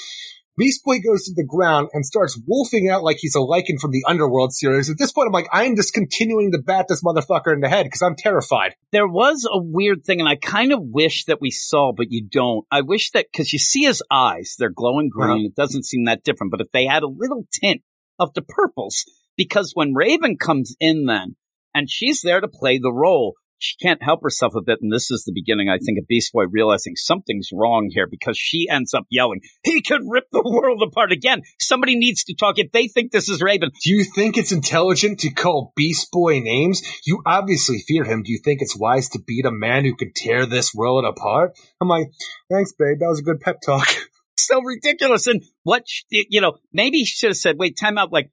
Beast 0.60 0.84
Boy 0.84 0.98
goes 1.00 1.24
to 1.24 1.32
the 1.34 1.42
ground 1.42 1.88
and 1.94 2.04
starts 2.04 2.38
wolfing 2.46 2.90
out 2.90 3.02
like 3.02 3.16
he's 3.18 3.34
a 3.34 3.38
lycan 3.38 3.80
from 3.80 3.92
the 3.92 4.04
Underworld 4.06 4.52
series. 4.52 4.90
At 4.90 4.98
this 4.98 5.10
point, 5.10 5.26
I'm 5.26 5.32
like, 5.32 5.48
I 5.50 5.64
am 5.64 5.74
just 5.74 5.94
continuing 5.94 6.52
to 6.52 6.58
bat 6.58 6.84
this 6.86 7.02
motherfucker 7.02 7.54
in 7.54 7.60
the 7.60 7.68
head 7.70 7.84
because 7.84 8.02
I'm 8.02 8.14
terrified. 8.14 8.74
there 8.92 9.08
was 9.08 9.48
a 9.50 9.58
weird 9.58 10.04
thing, 10.04 10.20
and 10.20 10.28
I 10.28 10.36
kind 10.36 10.74
of 10.74 10.80
wish 10.82 11.24
that 11.24 11.40
we 11.40 11.50
saw, 11.50 11.92
but 11.96 12.08
you 12.10 12.26
don't. 12.30 12.66
I 12.70 12.82
wish 12.82 13.10
that 13.12 13.28
because 13.32 13.54
you 13.54 13.58
see 13.58 13.84
his 13.84 14.02
eyes, 14.10 14.56
they're 14.58 14.68
glowing 14.68 15.08
green. 15.08 15.30
Uh-huh. 15.30 15.46
It 15.46 15.54
doesn't 15.54 15.86
seem 15.86 16.04
that 16.04 16.24
different, 16.24 16.50
but 16.50 16.60
if 16.60 16.70
they 16.72 16.84
had 16.84 17.04
a 17.04 17.08
little 17.08 17.46
tint 17.50 17.80
of 18.18 18.34
the 18.34 18.42
purples, 18.42 19.06
because 19.38 19.72
when 19.72 19.94
Raven 19.94 20.36
comes 20.36 20.76
in, 20.78 21.06
then 21.06 21.36
and 21.74 21.88
she's 21.88 22.20
there 22.20 22.40
to 22.40 22.48
play 22.48 22.78
the 22.78 22.92
role. 22.92 23.34
She 23.60 23.76
can't 23.76 24.02
help 24.02 24.22
herself 24.22 24.54
a 24.56 24.62
bit, 24.62 24.78
and 24.80 24.92
this 24.92 25.10
is 25.10 25.24
the 25.24 25.32
beginning, 25.32 25.68
I 25.68 25.78
think, 25.78 25.98
of 25.98 26.06
Beast 26.08 26.32
Boy 26.32 26.44
realizing 26.50 26.96
something's 26.96 27.50
wrong 27.52 27.90
here 27.92 28.06
because 28.10 28.36
she 28.36 28.68
ends 28.70 28.94
up 28.94 29.04
yelling, 29.10 29.40
"He 29.62 29.82
could 29.82 30.00
rip 30.08 30.24
the 30.32 30.42
world 30.42 30.82
apart 30.82 31.12
again." 31.12 31.42
Somebody 31.60 31.94
needs 31.94 32.24
to 32.24 32.34
talk. 32.34 32.58
If 32.58 32.72
they 32.72 32.88
think 32.88 33.12
this 33.12 33.28
is 33.28 33.42
Raven, 33.42 33.70
Do 33.84 33.90
you 33.90 34.04
think 34.04 34.36
it's 34.36 34.50
intelligent 34.50 35.20
to 35.20 35.30
call 35.30 35.72
Beast 35.76 36.10
Boy 36.10 36.40
names? 36.40 36.82
You 37.04 37.22
obviously 37.26 37.78
fear 37.86 38.04
him. 38.04 38.22
Do 38.22 38.32
you 38.32 38.38
think 38.42 38.62
it's 38.62 38.76
wise 38.76 39.08
to 39.10 39.20
beat 39.20 39.44
a 39.44 39.52
man 39.52 39.84
who 39.84 39.94
could 39.94 40.14
tear 40.14 40.46
this 40.46 40.74
world 40.74 41.04
apart? 41.04 41.52
I'm 41.80 41.88
like, 41.88 42.10
thanks, 42.50 42.72
babe. 42.72 42.98
That 43.00 43.08
was 43.08 43.20
a 43.20 43.22
good 43.22 43.40
pep 43.40 43.58
talk. 43.64 43.86
so 44.36 44.62
ridiculous. 44.62 45.26
And 45.26 45.42
what, 45.62 45.86
sh- 45.86 46.04
you 46.10 46.40
know, 46.40 46.56
maybe 46.72 46.98
he 46.98 47.04
should 47.04 47.30
have 47.30 47.36
said, 47.36 47.56
wait, 47.58 47.76
time 47.78 47.98
out. 47.98 48.12
Like, 48.12 48.30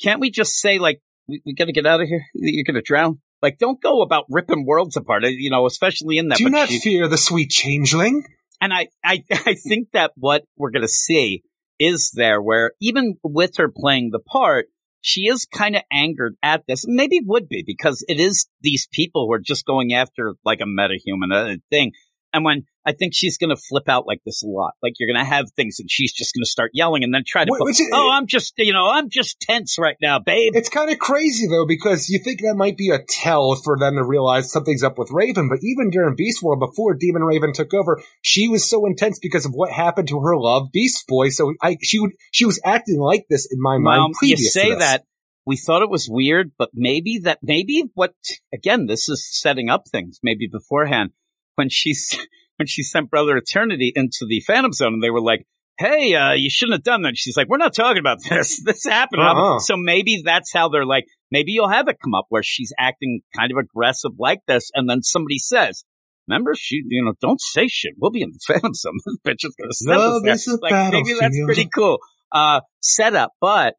can't 0.00 0.20
we 0.20 0.30
just 0.30 0.58
say, 0.58 0.78
like, 0.78 1.00
we, 1.28 1.42
we 1.44 1.54
got 1.54 1.66
to 1.66 1.72
get 1.72 1.86
out 1.86 2.00
of 2.00 2.08
here? 2.08 2.24
You're 2.34 2.64
going 2.64 2.74
to 2.74 2.82
drown? 2.82 3.20
Like, 3.42 3.58
don't 3.58 3.80
go 3.80 4.02
about 4.02 4.26
ripping 4.30 4.64
worlds 4.64 4.96
apart, 4.96 5.24
you 5.24 5.50
know, 5.50 5.66
especially 5.66 6.18
in 6.18 6.28
that. 6.28 6.38
Do 6.38 6.48
not 6.48 6.68
fear 6.68 7.08
the 7.08 7.18
sweet 7.18 7.50
changeling. 7.50 8.24
and 8.60 8.72
I, 8.72 8.88
I, 9.04 9.24
I 9.30 9.54
think 9.54 9.88
that 9.92 10.12
what 10.16 10.44
we're 10.56 10.70
going 10.70 10.82
to 10.82 10.88
see 10.88 11.42
is 11.78 12.12
there 12.14 12.40
where 12.40 12.72
even 12.80 13.16
with 13.24 13.56
her 13.56 13.68
playing 13.68 14.10
the 14.12 14.20
part, 14.20 14.66
she 15.00 15.22
is 15.22 15.46
kind 15.46 15.74
of 15.74 15.82
angered 15.92 16.36
at 16.42 16.62
this. 16.68 16.84
Maybe 16.86 17.20
would 17.24 17.48
be 17.48 17.64
because 17.66 18.04
it 18.08 18.20
is 18.20 18.46
these 18.60 18.86
people 18.92 19.26
who 19.26 19.32
are 19.32 19.40
just 19.40 19.66
going 19.66 19.92
after 19.92 20.34
like 20.44 20.60
a 20.60 20.64
metahuman 20.64 21.32
uh, 21.32 21.56
thing. 21.70 21.90
And 22.32 22.44
when 22.44 22.64
I 22.86 22.92
think 22.92 23.12
she's 23.14 23.36
going 23.38 23.50
to 23.50 23.56
flip 23.56 23.88
out 23.88 24.06
like 24.06 24.20
this 24.24 24.42
a 24.42 24.46
lot, 24.46 24.72
like 24.82 24.94
you're 24.98 25.12
going 25.12 25.22
to 25.24 25.28
have 25.30 25.50
things 25.52 25.76
and 25.78 25.90
she's 25.90 26.12
just 26.12 26.34
going 26.34 26.42
to 26.42 26.50
start 26.50 26.70
yelling 26.72 27.04
and 27.04 27.14
then 27.14 27.22
try 27.26 27.44
to, 27.44 27.52
Wh- 27.52 27.58
go, 27.58 27.64
which 27.66 27.80
is- 27.80 27.90
oh, 27.92 28.10
I'm 28.10 28.26
just, 28.26 28.54
you 28.56 28.72
know, 28.72 28.88
I'm 28.90 29.10
just 29.10 29.38
tense 29.40 29.76
right 29.78 29.96
now, 30.00 30.18
babe. 30.18 30.52
It's 30.56 30.68
kind 30.68 30.90
of 30.90 30.98
crazy 30.98 31.46
though, 31.46 31.66
because 31.66 32.08
you 32.08 32.18
think 32.18 32.40
that 32.40 32.54
might 32.56 32.76
be 32.76 32.90
a 32.90 32.98
tell 33.06 33.54
for 33.56 33.78
them 33.78 33.96
to 33.96 34.04
realize 34.04 34.50
something's 34.50 34.82
up 34.82 34.98
with 34.98 35.10
Raven, 35.12 35.48
but 35.48 35.58
even 35.62 35.90
during 35.90 36.16
Beast 36.16 36.42
World, 36.42 36.60
before 36.60 36.94
Demon 36.94 37.22
Raven 37.22 37.52
took 37.52 37.74
over, 37.74 38.02
she 38.22 38.48
was 38.48 38.68
so 38.68 38.86
intense 38.86 39.18
because 39.20 39.44
of 39.44 39.52
what 39.52 39.70
happened 39.70 40.08
to 40.08 40.20
her 40.20 40.36
love, 40.36 40.72
Beast 40.72 41.06
Boy. 41.06 41.28
So 41.28 41.52
I, 41.62 41.76
she 41.82 42.00
would, 42.00 42.12
she 42.32 42.46
was 42.46 42.60
acting 42.64 42.98
like 42.98 43.26
this 43.28 43.46
in 43.52 43.60
my 43.60 43.78
mind 43.78 44.14
you 44.14 44.18
previous 44.18 44.52
say 44.52 44.74
that 44.74 45.04
we 45.44 45.56
thought 45.56 45.82
it 45.82 45.90
was 45.90 46.08
weird, 46.08 46.52
but 46.56 46.70
maybe 46.72 47.20
that 47.24 47.38
maybe 47.42 47.84
what 47.94 48.14
again 48.54 48.86
this 48.86 49.08
is 49.08 49.28
setting 49.28 49.68
up 49.68 49.88
things 49.88 50.20
maybe 50.22 50.46
beforehand 50.46 51.10
when 51.54 51.68
she's 51.68 52.16
when 52.56 52.66
she 52.66 52.82
sent 52.82 53.10
Brother 53.10 53.36
Eternity 53.36 53.92
into 53.94 54.26
the 54.26 54.40
Phantom 54.40 54.72
Zone 54.72 54.94
and 54.94 55.02
they 55.02 55.10
were 55.10 55.20
like, 55.20 55.46
"Hey, 55.78 56.14
uh, 56.14 56.32
you 56.32 56.50
shouldn't 56.50 56.74
have 56.74 56.84
done 56.84 57.02
that." 57.02 57.16
She's 57.16 57.36
like, 57.36 57.48
"We're 57.48 57.58
not 57.58 57.74
talking 57.74 58.00
about 58.00 58.18
this. 58.28 58.62
This 58.62 58.84
happened." 58.84 59.22
Uh-uh. 59.22 59.58
So 59.60 59.76
maybe 59.76 60.22
that's 60.24 60.52
how 60.52 60.68
they're 60.68 60.86
like. 60.86 61.04
Maybe 61.30 61.52
you'll 61.52 61.70
have 61.70 61.88
it 61.88 61.96
come 62.02 62.14
up 62.14 62.26
where 62.28 62.42
she's 62.42 62.72
acting 62.78 63.20
kind 63.36 63.50
of 63.50 63.58
aggressive 63.58 64.12
like 64.18 64.40
this, 64.46 64.70
and 64.74 64.88
then 64.88 65.02
somebody 65.02 65.38
says. 65.38 65.84
Remember, 66.28 66.54
she, 66.54 66.82
you 66.86 67.04
know, 67.04 67.14
don't 67.20 67.40
say 67.40 67.66
shit. 67.66 67.94
We'll 67.98 68.12
be 68.12 68.22
in 68.22 68.30
the 68.30 68.38
Phantom 68.46 68.72
Zone. 68.72 68.92
This 69.04 69.16
bitch 69.26 69.44
is 69.44 69.56
gonna 69.60 69.72
send 69.72 69.98
Love 69.98 70.24
us 70.24 70.46
is 70.46 70.58
there. 70.60 70.70
Like, 70.70 70.92
maybe 70.92 71.16
that's 71.18 71.36
pretty 71.44 71.68
cool. 71.74 71.98
Uh, 72.30 72.60
setup, 72.80 73.32
but 73.40 73.74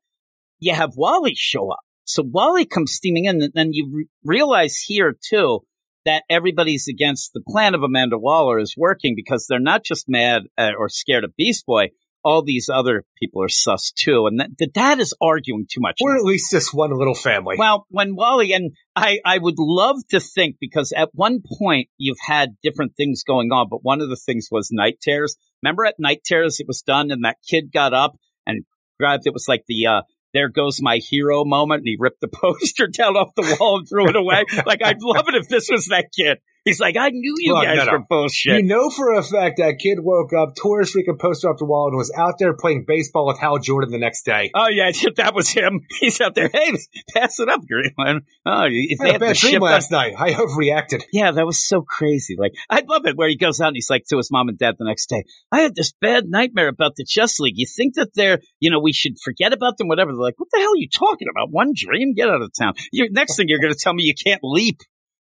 you 0.60 0.76
have 0.76 0.92
Wally 0.98 1.34
show 1.36 1.72
up. 1.72 1.80
So 2.06 2.22
Wally 2.26 2.66
comes 2.66 2.92
steaming 2.92 3.26
in, 3.26 3.42
and 3.42 3.54
then 3.54 3.70
you 3.72 3.90
re- 3.94 4.08
realize 4.26 4.78
here 4.78 5.16
too 5.30 5.62
that 6.06 6.24
everybody's 6.30 6.88
against 6.88 7.34
the 7.34 7.42
plan 7.48 7.76
of 7.76 7.84
Amanda 7.84 8.18
Waller 8.18 8.60
is 8.60 8.76
working 8.78 9.14
because 9.16 9.46
they're 9.48 9.60
not 9.60 9.84
just 9.84 10.06
mad 10.08 10.44
uh, 10.58 10.72
or 10.78 10.90
scared 10.90 11.24
of 11.24 11.36
Beast 11.36 11.66
Boy. 11.66 11.90
All 12.26 12.42
these 12.42 12.70
other 12.74 13.04
people 13.20 13.44
are 13.44 13.50
sus 13.50 13.92
too, 13.92 14.28
and 14.28 14.40
that, 14.40 14.52
the 14.58 14.68
dad 14.68 15.02
is 15.02 15.14
arguing 15.22 15.66
too 15.70 15.82
much. 15.82 15.98
Or 16.02 16.16
at 16.16 16.24
least 16.24 16.52
just 16.52 16.74
one 16.74 16.98
little 16.98 17.16
family. 17.16 17.58
Well, 17.60 17.86
when 17.90 18.16
Wally 18.16 18.54
and 18.54 18.72
I, 18.96 19.20
I 19.26 19.40
would 19.40 19.58
love 19.58 19.98
to 20.12 20.22
think 20.22 20.56
because 20.58 20.94
at 20.96 21.10
one 21.12 21.42
point 21.60 21.90
you've 21.98 22.22
had 22.26 22.56
different 22.64 22.96
things 22.96 23.24
going 23.24 23.52
on, 23.52 23.68
but 23.70 23.84
one 23.84 24.00
of 24.00 24.08
the 24.08 24.16
things 24.16 24.48
was 24.50 24.70
Knight 24.72 25.02
Terrors. 25.02 25.36
Remember 25.62 25.86
at 25.86 25.96
Knight 26.00 26.22
Terrors, 26.24 26.62
it 26.62 26.68
was 26.68 26.82
done 26.82 27.12
and 27.12 27.26
that 27.26 27.38
kid 27.46 27.74
got 27.74 27.94
up 27.94 28.16
and 28.48 28.64
grabbed 28.98 29.28
it 29.28 29.34
was 29.34 29.48
like 29.50 29.64
the 29.68 29.88
uh 29.88 30.02
there 30.34 30.50
goes 30.50 30.82
my 30.82 30.98
hero 30.98 31.46
moment 31.46 31.80
and 31.80 31.88
he 31.88 31.98
ripped 32.00 32.22
the 32.22 32.28
poster 32.34 32.88
down 32.88 33.16
off 33.16 33.36
the 33.36 33.58
wall 33.60 33.80
and 33.80 33.88
threw 33.88 34.10
it 34.10 34.16
away. 34.16 34.46
like 34.66 34.84
I'd 34.84 35.02
love 35.02 35.28
it 35.28 35.36
if 35.36 35.48
this 35.48 35.70
was 35.70 35.88
that 35.88 36.12
kid. 36.16 36.40
He's 36.66 36.80
like, 36.80 36.96
I 36.98 37.10
knew 37.10 37.36
you 37.40 37.54
Look, 37.54 37.64
guys 37.64 37.78
no, 37.78 37.86
no. 37.86 37.92
were 37.92 38.06
bullshit. 38.10 38.56
You 38.56 38.64
know 38.64 38.90
for 38.90 39.14
a 39.14 39.24
fact 39.24 39.58
that 39.58 39.80
kid 39.80 40.00
woke 40.00 40.32
up, 40.34 40.56
tore 40.56 40.80
his 40.80 40.96
freaking 40.96 41.20
poster 41.20 41.50
off 41.50 41.58
the 41.58 41.66
wall, 41.66 41.88
and 41.88 41.98
was 41.98 42.12
out 42.18 42.36
there 42.40 42.54
playing 42.54 42.86
baseball 42.88 43.28
with 43.28 43.38
Hal 43.40 43.60
Jordan 43.60 43.92
the 43.92 43.98
next 43.98 44.24
day. 44.24 44.52
Oh 44.56 44.70
yeah, 44.70 44.92
that 45.18 45.36
was 45.36 45.50
him. 45.50 45.82
He's 46.00 46.22
out 46.22 46.36
there. 46.36 46.50
Hey, 46.54 46.72
pass 47.14 47.40
it 47.40 47.50
up, 47.50 47.62
Greenland. 47.68 48.22
Oh, 48.46 48.68
if 48.70 49.02
I 49.02 49.04
they 49.04 49.12
had 49.12 49.22
a 49.22 49.26
bad 49.26 49.36
dream 49.36 49.62
last 49.62 49.92
night. 49.92 50.14
I 50.18 50.32
overreacted. 50.32 51.04
Yeah, 51.12 51.32
that 51.32 51.46
was 51.46 51.62
so 51.62 51.82
crazy. 51.82 52.36
Like, 52.38 52.54
I 52.70 52.84
love 52.88 53.06
it 53.06 53.18
where 53.18 53.28
he 53.28 53.36
goes 53.36 53.60
out 53.60 53.68
and 53.68 53.76
he's 53.76 53.90
like 53.90 54.06
to 54.06 54.18
his 54.18 54.32
mom 54.32 54.50
and 54.50 54.58
dad 54.58 54.76
the 54.78 54.86
next 54.86 55.08
day, 55.08 55.26
I 55.52 55.62
had 55.62 55.76
this 55.76 55.94
bad 56.00 56.26
nightmare 56.28 56.70
about 56.70 56.96
the 56.96 57.06
chess 57.06 57.40
League. 57.40 57.58
You 57.58 57.66
think 57.66 57.96
that 57.96 58.14
they're, 58.14 58.40
you 58.60 58.70
know, 58.70 58.80
we 58.80 58.94
should 58.94 59.18
forget 59.24 59.54
about 59.54 59.78
them, 59.78 59.88
whatever. 59.88 60.12
They're 60.12 60.22
like, 60.22 60.40
what 60.40 60.50
the 60.52 60.60
hell 60.60 60.72
are 60.72 60.78
you 60.78 60.90
talking 60.90 61.28
about? 61.30 61.52
One 61.52 61.74
dream? 61.76 62.14
Get 62.14 62.30
out 62.30 62.42
of 62.42 62.52
town. 62.58 62.74
you 62.92 63.10
next 63.12 63.36
thing 63.36 63.48
you're 63.50 63.60
going 63.60 63.74
to 63.74 63.80
tell 63.80 63.94
me 63.94 64.04
you 64.04 64.14
can't 64.14 64.42
leap. 64.44 64.82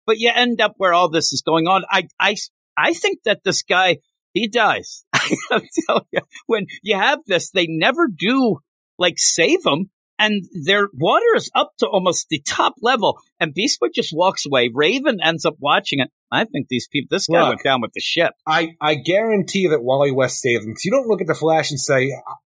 But 0.09 0.17
you 0.17 0.31
end 0.33 0.59
up 0.59 0.73
where 0.77 0.91
all 0.91 1.07
this 1.07 1.33
is 1.33 1.43
going 1.43 1.67
on. 1.67 1.83
I, 1.87 2.07
I, 2.19 2.35
I 2.75 2.93
think 2.93 3.19
that 3.25 3.43
this 3.43 3.61
guy, 3.61 3.97
he 4.33 4.47
dies. 4.47 5.05
I'm 5.13 5.61
telling 5.85 6.05
you, 6.11 6.21
when 6.47 6.65
you 6.81 6.95
have 6.95 7.19
this, 7.27 7.51
they 7.51 7.67
never 7.69 8.07
do 8.07 8.57
like 8.97 9.19
save 9.19 9.63
him 9.63 9.91
and 10.17 10.43
their 10.65 10.87
water 10.95 11.35
is 11.35 11.51
up 11.53 11.73
to 11.77 11.85
almost 11.87 12.27
the 12.29 12.41
top 12.41 12.73
level, 12.81 13.19
and 13.39 13.53
Beast 13.53 13.79
Boy 13.79 13.89
just 13.93 14.11
walks 14.11 14.47
away. 14.47 14.71
Raven 14.73 15.19
ends 15.23 15.45
up 15.45 15.57
watching 15.59 15.99
it. 15.99 16.09
I 16.31 16.43
think 16.43 16.69
these 16.69 16.87
people, 16.87 17.07
this 17.15 17.27
guy 17.27 17.39
Look. 17.41 17.49
went 17.49 17.63
down 17.63 17.81
with 17.81 17.93
the 17.93 18.01
ship. 18.01 18.33
I, 18.47 18.71
I 18.81 18.95
guarantee 18.95 19.67
that 19.67 19.83
Wally 19.83 20.11
West 20.11 20.39
saved 20.41 20.65
him. 20.65 20.73
'Cause 20.73 20.85
you 20.85 20.91
don't 20.91 21.07
look 21.07 21.21
at 21.21 21.27
the 21.27 21.35
Flash 21.35 21.69
and 21.69 21.79
say, 21.79 22.11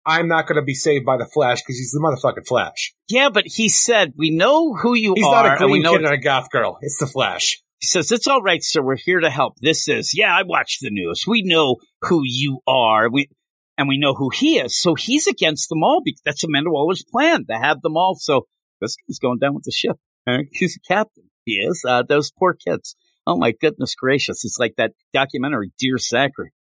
I'm 0.05 0.27
not 0.27 0.47
going 0.47 0.55
to 0.55 0.63
be 0.63 0.73
saved 0.73 1.05
by 1.05 1.17
the 1.17 1.25
Flash 1.25 1.61
because 1.61 1.77
he's 1.77 1.91
the 1.91 1.99
motherfucking 1.99 2.47
Flash. 2.47 2.93
Yeah, 3.07 3.30
but 3.30 3.43
he 3.45 3.69
said, 3.69 4.13
"We 4.17 4.31
know 4.31 4.73
who 4.73 4.95
you 4.95 5.13
He's 5.15 5.25
are, 5.25 5.43
He's 5.43 5.59
not 5.59 5.61
a 5.61 5.67
green 5.67 5.83
know." 5.83 5.91
kid 5.91 6.05
and 6.05 6.13
a 6.13 6.17
goth 6.17 6.49
girl. 6.49 6.77
It's 6.81 6.97
the 6.99 7.07
Flash. 7.07 7.61
He 7.80 7.88
says, 7.88 8.11
"It's 8.11 8.27
all 8.27 8.41
right, 8.41 8.63
sir. 8.63 8.81
We're 8.81 8.95
here 8.97 9.19
to 9.19 9.30
help. 9.30 9.55
This 9.61 9.88
is, 9.88 10.13
yeah, 10.15 10.35
I 10.35 10.43
watch 10.43 10.77
the 10.81 10.89
news. 10.91 11.23
We 11.27 11.43
know 11.43 11.77
who 12.01 12.21
you 12.23 12.59
are. 12.67 13.09
We." 13.09 13.30
And 13.77 13.88
we 13.88 13.97
know 13.97 14.13
who 14.13 14.30
he 14.30 14.59
is. 14.59 14.80
So 14.80 14.93
he's 14.93 15.25
against 15.25 15.69
them 15.69 15.81
all 15.81 16.01
because 16.03 16.21
that's 16.23 16.43
Amanda 16.43 16.69
Waller's 16.69 17.03
plan 17.09 17.45
to 17.49 17.57
have 17.57 17.81
them 17.81 17.97
all. 17.97 18.13
So 18.13 18.45
this 18.80 18.95
guy's 18.95 19.17
going 19.17 19.39
down 19.39 19.55
with 19.55 19.63
the 19.63 19.71
ship. 19.71 19.97
He's 20.51 20.77
a 20.77 20.93
captain. 20.93 21.23
He 21.45 21.53
is. 21.53 21.83
Uh, 21.88 22.03
those 22.07 22.31
poor 22.31 22.53
kids. 22.53 22.95
Oh 23.25 23.38
my 23.38 23.53
goodness 23.59 23.95
gracious. 23.95 24.45
It's 24.45 24.57
like 24.59 24.75
that 24.77 24.91
documentary, 25.13 25.71
Dear 25.80 25.97
Zachary. 25.97 26.51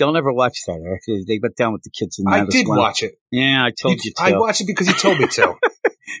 Don't 0.00 0.16
ever 0.16 0.32
watch 0.32 0.56
that. 0.66 0.80
Actually, 0.94 1.24
they 1.28 1.38
went 1.42 1.56
down 1.56 1.74
with 1.74 1.82
the 1.82 1.90
kids 1.90 2.18
in 2.18 2.24
that 2.24 2.40
I 2.40 2.44
did 2.46 2.66
well. 2.66 2.78
watch 2.78 3.02
it. 3.02 3.16
Yeah, 3.30 3.62
I 3.66 3.70
told 3.70 4.02
you, 4.02 4.12
to. 4.16 4.22
I 4.22 4.38
watched 4.38 4.62
it 4.62 4.66
because 4.66 4.88
you 4.88 4.94
told 4.94 5.18
me 5.20 5.26
to. 5.26 5.54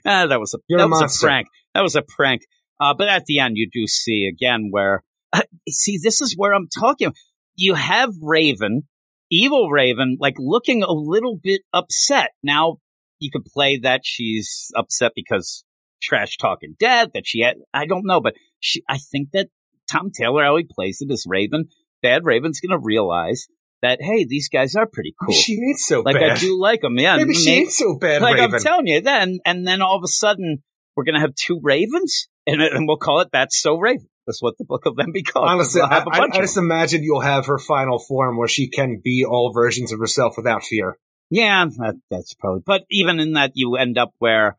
Ah, 0.06 0.26
that 0.26 0.38
was 0.38 0.54
a 0.54 0.58
You're 0.68 0.78
that 0.78 0.84
a 0.84 0.88
was 0.88 1.00
monster. 1.00 1.26
a 1.26 1.28
prank. 1.28 1.46
That 1.74 1.80
was 1.80 1.96
a 1.96 2.02
prank. 2.02 2.42
Uh, 2.78 2.94
but 2.96 3.08
at 3.08 3.24
the 3.24 3.40
end, 3.40 3.56
you 3.56 3.68
do 3.70 3.86
see 3.88 4.30
again 4.32 4.68
where 4.70 5.02
uh, 5.32 5.42
see 5.68 5.98
this 6.00 6.20
is 6.20 6.34
where 6.36 6.54
I'm 6.54 6.68
talking. 6.68 7.12
You 7.56 7.74
have 7.74 8.10
Raven, 8.22 8.82
evil 9.30 9.68
Raven, 9.68 10.16
like 10.20 10.36
looking 10.38 10.82
a 10.84 10.92
little 10.92 11.36
bit 11.42 11.62
upset. 11.72 12.30
Now 12.42 12.76
you 13.18 13.30
could 13.32 13.44
play 13.44 13.78
that 13.78 14.02
she's 14.04 14.70
upset 14.76 15.12
because 15.16 15.64
trash 16.00 16.36
talking 16.36 16.76
dad 16.78 17.10
That 17.14 17.26
she 17.26 17.40
had, 17.40 17.56
I 17.74 17.86
don't 17.86 18.06
know, 18.06 18.20
but 18.20 18.34
she. 18.60 18.82
I 18.88 18.98
think 18.98 19.30
that 19.32 19.48
Tom 19.90 20.10
Taylor, 20.12 20.44
how 20.44 20.56
he 20.56 20.66
plays 20.70 20.98
it 21.00 21.10
as 21.10 21.24
Raven, 21.26 21.64
Bad 22.00 22.24
Raven's 22.24 22.60
going 22.60 22.78
to 22.78 22.82
realize 22.82 23.48
that 23.82 23.98
hey, 24.00 24.24
these 24.24 24.48
guys 24.48 24.74
are 24.76 24.86
pretty 24.86 25.14
cool. 25.22 25.34
She 25.34 25.54
ain't 25.54 25.78
so 25.78 26.02
bad. 26.02 26.14
like 26.14 26.22
bad. 26.22 26.36
I 26.36 26.40
do 26.40 26.58
like 26.58 26.80
them. 26.80 26.98
Yeah, 26.98 27.16
Maybe 27.16 27.34
she 27.34 27.50
ain't 27.50 27.72
so 27.72 27.96
bad, 27.96 28.22
like 28.22 28.36
Raven. 28.36 28.54
I'm 28.54 28.60
telling 28.60 28.86
you, 28.86 29.00
then 29.00 29.38
and 29.44 29.66
then 29.66 29.82
all 29.82 29.96
of 29.96 30.04
a 30.04 30.08
sudden 30.08 30.62
we're 30.96 31.04
gonna 31.04 31.20
have 31.20 31.34
two 31.34 31.60
ravens, 31.62 32.28
and, 32.46 32.60
and 32.60 32.86
we'll 32.86 32.98
call 32.98 33.20
it 33.20 33.28
"That's 33.32 33.60
So 33.60 33.78
Raven." 33.78 34.08
That's 34.26 34.42
what 34.42 34.58
the 34.58 34.64
book 34.64 34.84
will 34.84 34.94
then 34.94 35.12
be 35.12 35.22
called. 35.22 35.48
Honestly, 35.48 35.80
I, 35.80 35.98
I, 35.98 36.04
I 36.12 36.24
of 36.26 36.32
just 36.34 36.56
imagine 36.56 37.02
you'll 37.02 37.20
have 37.20 37.46
her 37.46 37.58
final 37.58 37.98
form 37.98 38.36
where 38.36 38.48
she 38.48 38.68
can 38.68 39.00
be 39.02 39.24
all 39.24 39.52
versions 39.52 39.92
of 39.92 39.98
herself 39.98 40.34
without 40.36 40.62
fear. 40.62 40.98
yeah, 41.30 41.64
that, 41.78 41.96
that's 42.10 42.34
probably. 42.34 42.62
But 42.64 42.82
even 42.90 43.18
in 43.18 43.32
that, 43.32 43.52
you 43.54 43.76
end 43.76 43.98
up 43.98 44.12
where 44.18 44.56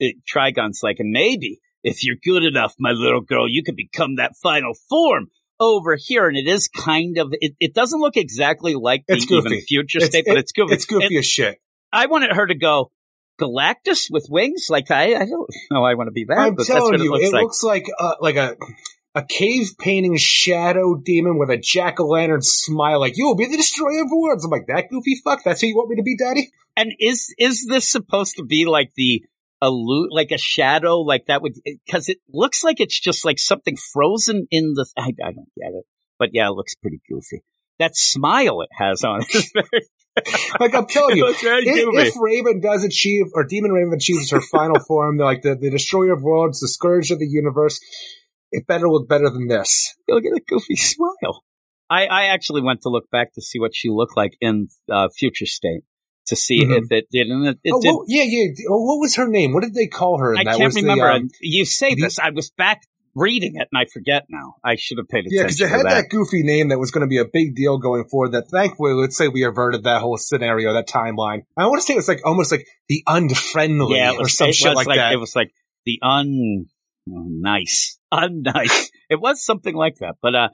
it, 0.00 0.16
Trigon's 0.26 0.80
like, 0.82 0.96
and 0.98 1.10
maybe 1.10 1.60
if 1.82 2.04
you're 2.04 2.16
good 2.22 2.42
enough, 2.42 2.74
my 2.78 2.90
little 2.90 3.20
girl, 3.20 3.48
you 3.48 3.62
could 3.62 3.76
become 3.76 4.16
that 4.16 4.36
final 4.42 4.74
form 4.88 5.28
over 5.60 5.96
here. 5.98 6.28
And 6.28 6.36
it 6.36 6.46
is 6.46 6.68
kind 6.68 7.18
of. 7.18 7.28
It, 7.40 7.54
it 7.60 7.74
doesn't 7.74 8.00
look 8.00 8.16
exactly 8.16 8.74
like 8.74 9.04
the 9.08 9.14
It's 9.14 9.26
goofy. 9.26 9.48
even 9.48 9.60
future 9.62 9.98
It's- 9.98 10.10
state, 10.10 10.24
but 10.26 10.36
it's 10.36 10.52
goofy. 10.52 10.74
It's 10.74 10.84
goofy 10.86 11.18
as 11.18 11.26
shit. 11.26 11.58
I 11.92 12.06
wanted 12.06 12.32
her 12.32 12.46
to 12.46 12.54
go. 12.54 12.90
Galactus 13.38 14.06
with 14.10 14.28
wings, 14.30 14.68
like 14.70 14.90
I, 14.90 15.14
I 15.14 15.26
don't 15.26 15.50
know. 15.70 15.84
I 15.84 15.92
want 15.94 16.06
to 16.06 16.10
be 16.12 16.24
that, 16.24 16.38
I'm 16.38 16.54
but 16.54 16.66
that's 16.66 16.70
what 16.70 16.76
telling 16.78 16.94
it 17.00 17.02
you, 17.04 17.10
looks 17.12 17.24
it 17.26 17.32
like. 17.34 17.42
looks 17.42 17.62
like 17.62 17.84
uh, 17.98 18.14
like 18.20 18.36
a 18.36 18.56
a 19.14 19.22
cave 19.22 19.72
painting 19.78 20.16
shadow 20.16 20.94
demon 20.94 21.36
with 21.38 21.50
a 21.50 21.58
jack 21.58 22.00
o' 22.00 22.06
lantern 22.06 22.40
smile. 22.40 22.98
Like 22.98 23.18
you 23.18 23.26
will 23.26 23.36
be 23.36 23.46
the 23.46 23.58
destroyer 23.58 24.00
of 24.04 24.08
worlds. 24.10 24.42
I'm 24.44 24.50
like 24.50 24.68
that 24.68 24.88
goofy 24.88 25.20
fuck. 25.22 25.44
That's 25.44 25.60
who 25.60 25.66
you 25.66 25.76
want 25.76 25.90
me 25.90 25.96
to 25.96 26.02
be, 26.02 26.16
Daddy? 26.16 26.50
And 26.78 26.92
is 26.98 27.34
is 27.38 27.66
this 27.68 27.86
supposed 27.86 28.36
to 28.36 28.42
be 28.42 28.64
like 28.64 28.92
the 28.96 29.22
allude 29.62 30.08
like 30.10 30.30
a 30.32 30.38
shadow 30.38 31.00
like 31.00 31.26
that 31.26 31.40
would 31.40 31.54
because 31.64 32.08
it 32.08 32.18
looks 32.28 32.62
like 32.62 32.78
it's 32.78 32.98
just 32.98 33.24
like 33.24 33.38
something 33.38 33.76
frozen 33.92 34.46
in 34.50 34.74
the 34.74 34.86
I, 34.98 35.12
I 35.24 35.32
don't 35.32 35.48
get 35.56 35.72
it 35.72 35.84
but 36.18 36.30
yeah 36.32 36.48
it 36.48 36.52
looks 36.52 36.74
pretty 36.74 37.00
goofy. 37.08 37.42
That 37.78 37.96
smile 37.96 38.62
it 38.62 38.70
has 38.72 39.04
on 39.04 39.22
it 39.28 39.84
Like 40.58 40.74
I'm 40.74 40.86
telling 40.86 41.18
you, 41.18 41.26
if, 41.30 41.38
if 41.42 42.14
Raven 42.18 42.60
does 42.60 42.84
achieve, 42.84 43.26
or 43.34 43.44
Demon 43.44 43.70
Raven 43.72 43.92
achieves 43.94 44.30
her 44.30 44.40
final 44.40 44.80
form, 44.88 45.18
like 45.18 45.42
the, 45.42 45.54
the 45.54 45.70
destroyer 45.70 46.14
of 46.14 46.22
worlds, 46.22 46.60
the 46.60 46.68
scourge 46.68 47.10
of 47.10 47.18
the 47.18 47.26
universe, 47.26 47.78
it 48.50 48.66
better 48.66 48.88
look 48.88 49.08
better 49.08 49.28
than 49.28 49.48
this. 49.48 49.94
look 50.08 50.24
at 50.24 50.32
the 50.32 50.40
goofy 50.46 50.76
smile. 50.76 51.42
I 51.90 52.06
I 52.06 52.24
actually 52.26 52.62
went 52.62 52.80
to 52.82 52.88
look 52.88 53.10
back 53.10 53.34
to 53.34 53.42
see 53.42 53.60
what 53.60 53.72
she 53.74 53.90
looked 53.90 54.16
like 54.16 54.32
in 54.40 54.68
uh, 54.90 55.08
future 55.14 55.46
state 55.46 55.82
to 56.26 56.36
see 56.36 56.64
Mhm. 56.64 56.78
if 56.78 56.92
it 56.92 57.06
did 57.10 57.28
and 57.28 57.46
it, 57.46 57.58
it 57.64 57.72
oh, 57.74 57.80
did 57.80 57.92
what- 57.94 58.06
yeah, 58.08 58.24
yeah. 58.26 58.46
Oh, 58.70 58.82
what 58.82 58.98
was 59.00 59.16
her 59.16 59.28
name? 59.28 59.52
What 59.52 59.62
did 59.62 59.74
they 59.74 59.86
call 59.86 60.18
her? 60.18 60.36
I 60.36 60.44
that? 60.44 60.56
can't 60.56 60.64
Was 60.64 60.74
the, 60.74 60.82
remember 60.82 61.10
um, 61.10 61.28
you 61.40 61.64
say 61.64 61.94
the- 61.94 62.02
this 62.02 62.18
I 62.18 62.30
was 62.30 62.50
back 62.50 62.82
reading 63.14 63.54
it 63.54 63.66
and 63.72 63.80
I 63.80 63.86
forget 63.90 64.24
now 64.28 64.56
I 64.62 64.76
should 64.76 64.98
have 64.98 65.08
paid 65.08 65.20
attention. 65.20 65.36
Yeah, 65.38 65.42
because 65.44 65.60
it 65.62 65.68
had 65.70 65.86
that. 65.86 66.02
that. 66.02 66.10
goofy 66.10 66.42
name 66.42 66.68
that 66.68 66.78
was 66.78 66.90
going 66.90 67.00
to 67.00 67.06
be 67.08 67.16
a 67.18 67.24
big 67.24 67.54
deal 67.56 67.78
going 67.78 68.04
forward. 68.10 68.32
That 68.32 68.48
thankfully, 68.50 68.92
let's 68.92 69.16
say 69.16 69.28
we 69.28 69.44
averted 69.44 69.84
that 69.84 70.02
whole 70.02 70.18
scenario, 70.18 70.74
that 70.74 70.86
timeline. 70.88 71.42
I 71.56 71.66
want 71.66 71.80
to 71.80 71.86
say 71.86 71.94
it 71.94 71.96
was 71.96 72.08
like 72.08 72.20
almost 72.26 72.52
like 72.52 72.66
the 72.88 73.02
unfriendly 73.06 73.96
yeah, 73.96 74.12
it 74.12 74.20
or 74.20 74.28
some 74.28 74.52
shit 74.52 74.74
like, 74.74 74.86
like 74.86 74.98
that. 74.98 75.12
It 75.12 75.16
was 75.16 75.34
like 75.34 75.50
the 75.86 75.98
un 76.02 76.66
oh, 77.10 77.24
nice, 77.26 77.98
unnice. 78.12 78.88
it 79.08 79.20
was 79.20 79.42
something 79.42 79.74
like 79.74 79.96
that, 80.00 80.16
but 80.20 80.34
uh, 80.34 80.48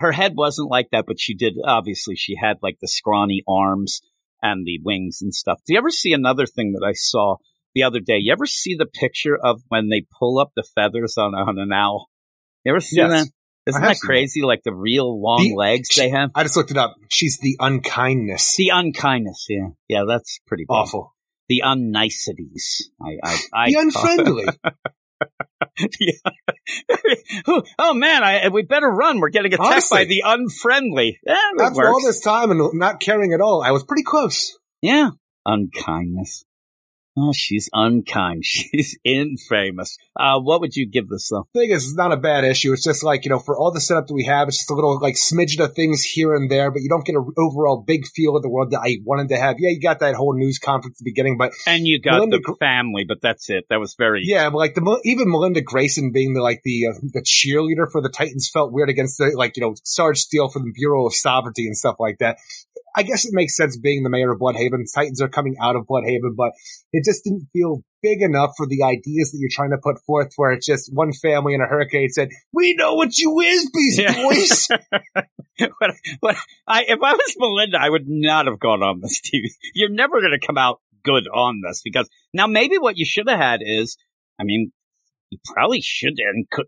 her 0.00 0.12
head 0.12 0.32
wasn't 0.34 0.68
like 0.70 0.88
that. 0.92 1.04
But 1.06 1.18
she 1.18 1.34
did 1.34 1.54
obviously 1.64 2.14
she 2.16 2.34
had 2.36 2.58
like 2.62 2.76
the 2.82 2.88
scrawny 2.88 3.42
arms 3.48 4.02
and 4.42 4.66
the 4.66 4.80
wings 4.82 5.18
and 5.22 5.34
stuff. 5.34 5.58
Do 5.66 5.72
you 5.74 5.78
ever 5.78 5.90
see 5.90 6.12
another 6.12 6.46
thing 6.46 6.72
that 6.72 6.84
I 6.86 6.92
saw 6.92 7.36
the 7.74 7.84
other 7.84 8.00
day? 8.00 8.18
You 8.18 8.32
ever 8.32 8.46
see 8.46 8.74
the 8.76 8.86
picture 8.86 9.36
of 9.42 9.62
when 9.68 9.88
they 9.88 10.04
pull 10.18 10.38
up 10.38 10.50
the 10.56 10.64
feathers 10.74 11.14
on 11.16 11.34
on 11.34 11.58
an 11.58 11.72
owl? 11.72 12.08
You 12.64 12.72
ever 12.72 12.80
see 12.80 12.96
Yes. 12.96 13.10
that? 13.10 13.32
Isn't 13.64 13.82
that 13.82 13.98
crazy? 14.00 14.42
Like 14.42 14.62
the 14.64 14.74
real 14.74 15.22
long 15.22 15.38
The- 15.50 15.54
legs 15.54 15.94
they 15.96 16.10
have. 16.10 16.30
I 16.34 16.42
just 16.42 16.56
looked 16.56 16.72
it 16.72 16.76
up. 16.76 16.96
She's 17.10 17.38
the 17.38 17.56
unkindness. 17.60 18.56
The 18.56 18.70
unkindness, 18.70 19.46
yeah, 19.48 19.68
yeah, 19.88 20.02
that's 20.06 20.40
pretty 20.48 20.64
bad. 20.68 20.74
Awful. 20.74 21.14
The 21.48 21.62
unniceties. 21.64 22.90
I, 23.00 23.18
I, 23.22 23.36
I 23.54 23.70
The 23.70 23.76
unfriendly. 23.78 24.44
oh 27.78 27.94
man, 27.94 28.22
I, 28.22 28.48
we 28.48 28.62
better 28.62 28.88
run. 28.88 29.20
We're 29.20 29.30
getting 29.30 29.54
attacked 29.54 29.70
Honestly. 29.70 29.98
by 29.98 30.04
the 30.04 30.22
unfriendly. 30.24 31.18
Yeah, 31.26 31.36
After 31.60 31.88
all 31.88 32.04
this 32.04 32.20
time 32.20 32.50
and 32.50 32.70
not 32.74 33.00
caring 33.00 33.32
at 33.32 33.40
all, 33.40 33.62
I 33.62 33.70
was 33.70 33.84
pretty 33.84 34.02
close. 34.02 34.58
Yeah, 34.80 35.10
unkindness. 35.46 36.44
Oh, 37.16 37.32
she's 37.34 37.68
unkind. 37.72 38.44
She's 38.52 38.98
infamous. 39.04 39.98
Uh, 40.18 40.40
what 40.40 40.60
would 40.60 40.74
you 40.74 40.86
give 40.86 41.08
this 41.08 41.28
though? 41.28 41.46
Thing 41.54 41.70
is, 41.70 41.84
it's 41.84 41.96
not 41.96 42.12
a 42.12 42.16
bad 42.16 42.44
issue. 42.44 42.72
It's 42.72 42.84
just 42.84 43.02
like, 43.02 43.24
you 43.24 43.30
know, 43.30 43.38
for 43.38 43.56
all 43.56 43.70
the 43.70 43.80
setup 43.80 44.06
that 44.06 44.14
we 44.14 44.24
have, 44.24 44.48
it's 44.48 44.58
just 44.58 44.70
a 44.70 44.74
little 44.74 44.98
like 44.98 45.14
smidgen 45.14 45.62
of 45.62 45.74
things 45.74 46.02
here 46.02 46.34
and 46.34 46.50
there, 46.50 46.70
but 46.70 46.80
you 46.80 46.88
don't 46.88 47.04
get 47.04 47.14
an 47.14 47.26
overall 47.36 47.82
big 47.86 48.06
feel 48.06 48.36
of 48.36 48.42
the 48.42 48.48
world 48.48 48.70
that 48.70 48.80
I 48.80 48.98
wanted 49.04 49.28
to 49.28 49.36
have. 49.36 49.56
Yeah, 49.58 49.70
you 49.70 49.80
got 49.80 50.00
that 50.00 50.14
whole 50.14 50.34
news 50.34 50.58
conference 50.58 50.96
at 50.96 51.04
the 51.04 51.10
beginning, 51.10 51.36
but 51.36 51.52
And 51.66 51.86
you 51.86 52.00
got 52.00 52.14
Melinda 52.14 52.38
the 52.38 52.56
family, 52.58 53.04
but 53.06 53.18
that's 53.20 53.50
it. 53.50 53.64
That 53.68 53.80
was 53.80 53.94
very. 53.94 54.22
Yeah, 54.24 54.48
but 54.50 54.58
like 54.58 54.74
the 54.74 55.00
even 55.04 55.30
Melinda 55.30 55.60
Grayson 55.60 56.12
being 56.12 56.34
the 56.34 56.42
like 56.42 56.62
the 56.64 56.88
uh, 56.88 56.92
the 57.12 57.22
cheerleader 57.22 57.90
for 57.90 58.00
the 58.00 58.08
Titans 58.08 58.48
felt 58.52 58.72
weird 58.72 58.88
against 58.88 59.18
the 59.18 59.32
like 59.36 59.56
you 59.56 59.62
know 59.62 59.74
Sarge 59.84 60.18
Steele 60.18 60.48
from 60.48 60.64
the 60.64 60.72
Bureau 60.72 61.06
of 61.06 61.14
Sovereignty 61.14 61.66
and 61.66 61.76
stuff 61.76 61.96
like 61.98 62.18
that. 62.18 62.38
I 62.94 63.02
guess 63.02 63.24
it 63.24 63.32
makes 63.32 63.56
sense 63.56 63.76
being 63.76 64.02
the 64.02 64.10
mayor 64.10 64.32
of 64.32 64.38
Blüdhaven. 64.38 64.84
Titans 64.92 65.20
are 65.20 65.28
coming 65.28 65.56
out 65.60 65.76
of 65.76 65.86
Blüdhaven, 65.86 66.36
but 66.36 66.52
it 66.92 67.04
just 67.04 67.24
didn't 67.24 67.48
feel 67.52 67.82
big 68.02 68.20
enough 68.20 68.52
for 68.56 68.66
the 68.66 68.82
ideas 68.82 69.30
that 69.32 69.38
you're 69.38 69.50
trying 69.50 69.70
to 69.70 69.78
put 69.78 70.02
forth. 70.04 70.32
Where 70.36 70.52
it's 70.52 70.66
just 70.66 70.90
one 70.92 71.12
family 71.12 71.54
in 71.54 71.60
a 71.60 71.66
hurricane 71.66 72.10
said, 72.10 72.28
"We 72.52 72.74
know 72.74 72.94
what 72.94 73.16
you 73.18 73.40
is, 73.40 73.70
Beast 73.70 74.00
Yeah. 74.00 74.14
Boys." 74.14 74.68
but, 75.58 75.90
but 76.20 76.36
I, 76.66 76.84
if 76.88 76.98
I 77.02 77.12
was 77.14 77.34
Melinda, 77.38 77.78
I 77.80 77.88
would 77.88 78.08
not 78.08 78.46
have 78.46 78.60
gone 78.60 78.82
on 78.82 79.00
this 79.00 79.20
TV. 79.20 79.48
You're 79.74 79.90
never 79.90 80.20
going 80.20 80.38
to 80.38 80.46
come 80.46 80.58
out 80.58 80.80
good 81.04 81.26
on 81.28 81.60
this 81.66 81.82
because 81.82 82.08
now 82.32 82.46
maybe 82.46 82.78
what 82.78 82.96
you 82.96 83.04
should 83.04 83.28
have 83.28 83.38
had 83.38 83.60
is, 83.62 83.96
I 84.40 84.44
mean, 84.44 84.72
you 85.30 85.38
probably 85.44 85.80
should 85.80 86.14
and 86.18 86.48
could. 86.50 86.66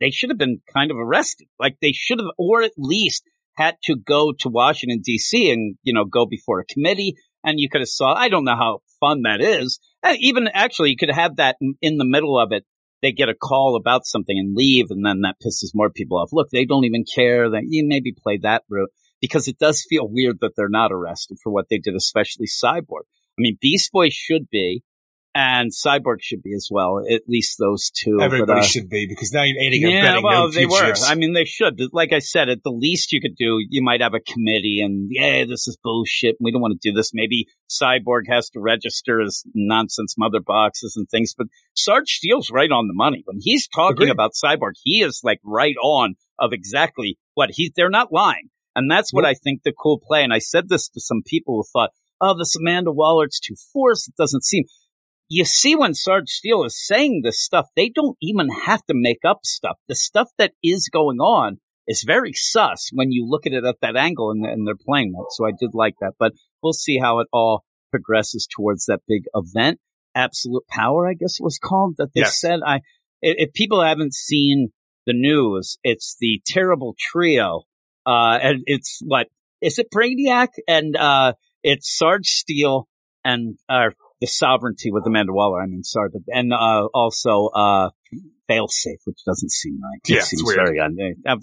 they 0.00 0.10
should 0.10 0.30
have 0.30 0.38
been 0.38 0.60
kind 0.72 0.90
of 0.90 0.98
arrested. 0.98 1.48
Like 1.58 1.76
they 1.80 1.92
should 1.92 2.18
have, 2.18 2.28
or 2.36 2.62
at 2.62 2.72
least 2.76 3.24
had 3.54 3.76
to 3.84 3.96
go 3.96 4.32
to 4.40 4.48
Washington 4.48 5.00
D.C. 5.04 5.50
and 5.50 5.76
you 5.82 5.92
know 5.92 6.04
go 6.04 6.26
before 6.26 6.60
a 6.60 6.64
committee, 6.64 7.14
and 7.44 7.58
you 7.58 7.68
could 7.68 7.80
have 7.80 7.88
saw. 7.88 8.14
I 8.14 8.28
don't 8.28 8.44
know 8.44 8.56
how 8.56 8.80
fun 9.00 9.22
that 9.22 9.40
is. 9.40 9.78
Uh, 10.02 10.14
Even 10.18 10.48
actually, 10.52 10.90
you 10.90 10.96
could 10.96 11.10
have 11.10 11.36
that 11.36 11.56
in, 11.60 11.74
in 11.80 11.96
the 11.98 12.06
middle 12.06 12.38
of 12.38 12.52
it. 12.52 12.64
They 13.02 13.12
get 13.12 13.28
a 13.28 13.34
call 13.34 13.74
about 13.76 14.06
something 14.06 14.38
and 14.38 14.54
leave, 14.54 14.86
and 14.90 15.04
then 15.04 15.22
that 15.22 15.36
pisses 15.44 15.70
more 15.74 15.90
people 15.90 16.18
off. 16.18 16.30
Look, 16.32 16.50
they 16.50 16.64
don't 16.64 16.84
even 16.84 17.04
care 17.04 17.50
that 17.50 17.64
you 17.66 17.84
maybe 17.86 18.12
play 18.12 18.38
that 18.42 18.62
route 18.70 18.90
because 19.20 19.48
it 19.48 19.58
does 19.58 19.84
feel 19.88 20.08
weird 20.08 20.38
that 20.40 20.52
they're 20.56 20.68
not 20.68 20.92
arrested 20.92 21.38
for 21.42 21.52
what 21.52 21.66
they 21.68 21.78
did, 21.78 21.94
especially 21.94 22.46
Cyborg. 22.46 23.04
I 23.38 23.38
mean, 23.38 23.58
Beast 23.60 23.90
Boy 23.92 24.08
should 24.10 24.48
be, 24.50 24.82
and 25.34 25.70
Cyborg 25.70 26.20
should 26.20 26.42
be 26.42 26.52
as 26.54 26.68
well. 26.70 26.98
At 26.98 27.22
least 27.26 27.56
those 27.58 27.90
two. 27.90 28.16
but, 28.18 28.24
Everybody 28.24 28.60
uh, 28.60 28.64
should 28.64 28.90
be 28.90 29.06
because 29.08 29.32
now 29.32 29.44
you're 29.44 29.60
aiding 29.60 29.84
and 29.84 29.92
yeah, 29.92 30.02
abetting 30.02 30.24
well, 30.24 30.48
no 30.48 30.52
they 30.52 30.66
were. 30.66 30.94
I 31.06 31.14
mean, 31.14 31.32
they 31.32 31.46
should. 31.46 31.80
Like 31.92 32.12
I 32.12 32.18
said, 32.18 32.50
at 32.50 32.62
the 32.62 32.70
least 32.70 33.12
you 33.12 33.20
could 33.20 33.36
do, 33.36 33.58
you 33.68 33.82
might 33.82 34.02
have 34.02 34.12
a 34.14 34.20
committee 34.20 34.82
and, 34.82 35.08
yeah, 35.10 35.44
this 35.44 35.66
is 35.66 35.78
bullshit. 35.82 36.36
We 36.38 36.52
don't 36.52 36.60
want 36.60 36.78
to 36.78 36.90
do 36.90 36.94
this. 36.94 37.12
Maybe 37.14 37.46
Cyborg 37.70 38.22
has 38.28 38.50
to 38.50 38.60
register 38.60 39.22
as 39.22 39.42
nonsense 39.54 40.16
mother 40.18 40.40
boxes 40.40 40.96
and 40.96 41.08
things. 41.08 41.34
But 41.36 41.46
Sarge 41.74 42.10
Steele's 42.10 42.50
right 42.50 42.70
on 42.70 42.88
the 42.88 42.94
money. 42.94 43.22
When 43.24 43.38
he's 43.40 43.68
talking 43.68 44.08
Agreed. 44.08 44.10
about 44.10 44.32
Cyborg, 44.32 44.72
he 44.82 45.02
is 45.02 45.20
like 45.24 45.40
right 45.44 45.76
on 45.82 46.14
of 46.38 46.52
exactly 46.52 47.18
what 47.34 47.50
he, 47.52 47.72
they're 47.74 47.88
not 47.88 48.12
lying. 48.12 48.48
And 48.74 48.90
that's 48.90 49.12
what 49.12 49.24
I 49.24 49.34
think 49.34 49.62
the 49.62 49.72
cool 49.72 49.98
play. 49.98 50.24
And 50.24 50.32
I 50.32 50.38
said 50.38 50.68
this 50.68 50.88
to 50.90 51.00
some 51.00 51.22
people 51.24 51.56
who 51.56 51.64
thought, 51.72 51.90
oh, 52.20 52.36
this 52.38 52.54
Amanda 52.56 52.92
Waller, 52.92 53.24
it's 53.24 53.40
too 53.40 53.56
forced. 53.72 54.08
It 54.08 54.14
doesn't 54.16 54.44
seem 54.44 54.64
you 55.34 55.46
see 55.46 55.74
when 55.74 55.94
Sarge 55.94 56.28
Steele 56.28 56.64
is 56.64 56.86
saying 56.86 57.22
this 57.24 57.40
stuff, 57.42 57.66
they 57.74 57.88
don't 57.88 58.18
even 58.20 58.48
have 58.50 58.84
to 58.84 58.94
make 58.94 59.20
up 59.26 59.40
stuff. 59.44 59.78
The 59.88 59.94
stuff 59.94 60.28
that 60.36 60.52
is 60.62 60.90
going 60.92 61.20
on 61.20 61.56
is 61.88 62.04
very 62.06 62.32
sus 62.34 62.90
when 62.92 63.12
you 63.12 63.26
look 63.26 63.46
at 63.46 63.54
it 63.54 63.64
at 63.64 63.76
that 63.80 63.96
angle 63.96 64.30
and, 64.30 64.44
and 64.44 64.66
they're 64.66 64.74
playing 64.76 65.12
that. 65.12 65.28
So 65.30 65.46
I 65.46 65.52
did 65.58 65.70
like 65.72 65.94
that, 66.00 66.12
but 66.18 66.32
we'll 66.62 66.74
see 66.74 66.98
how 66.98 67.20
it 67.20 67.28
all 67.32 67.64
progresses 67.90 68.46
towards 68.54 68.84
that 68.86 69.00
big 69.08 69.22
event. 69.34 69.80
Absolute 70.14 70.66
Power, 70.68 71.08
I 71.08 71.14
guess 71.14 71.40
it 71.40 71.44
was 71.44 71.58
called 71.58 71.94
that 71.96 72.10
they 72.14 72.20
Yes. 72.20 72.38
said. 72.38 72.60
I, 72.66 72.76
if 73.22 73.48
if 73.48 73.52
people 73.54 73.82
haven't 73.82 74.12
seen 74.14 74.68
the 75.06 75.14
news, 75.14 75.78
it's 75.82 76.14
the 76.20 76.42
terrible 76.46 76.94
trio. 76.98 77.62
Uh, 78.04 78.38
and 78.42 78.62
it's 78.66 79.00
what 79.02 79.28
is 79.62 79.78
it 79.78 79.88
Brainiac 79.90 80.48
and, 80.68 80.94
uh, 80.94 81.32
it's 81.62 81.96
Sarge 81.96 82.26
Steele 82.26 82.86
and, 83.24 83.56
uh, 83.68 83.90
the 84.22 84.26
sovereignty 84.28 84.90
with 84.90 85.04
Amanda 85.06 85.32
Waller. 85.34 85.60
I 85.60 85.66
mean, 85.66 85.82
sorry, 85.82 86.08
but, 86.12 86.22
and, 86.32 86.52
uh, 86.54 86.86
also, 86.94 87.48
uh, 87.48 87.90
failsafe, 88.50 89.00
which 89.04 89.18
doesn't 89.26 89.50
seem 89.50 89.78
right. 89.82 89.98
It 90.04 90.10
Yeah, 90.10 90.16
it's 90.18 90.28
seems 90.30 90.42
weird. 90.44 90.58
very 90.64 90.78
un- 90.80 90.96
uh, 91.26 91.36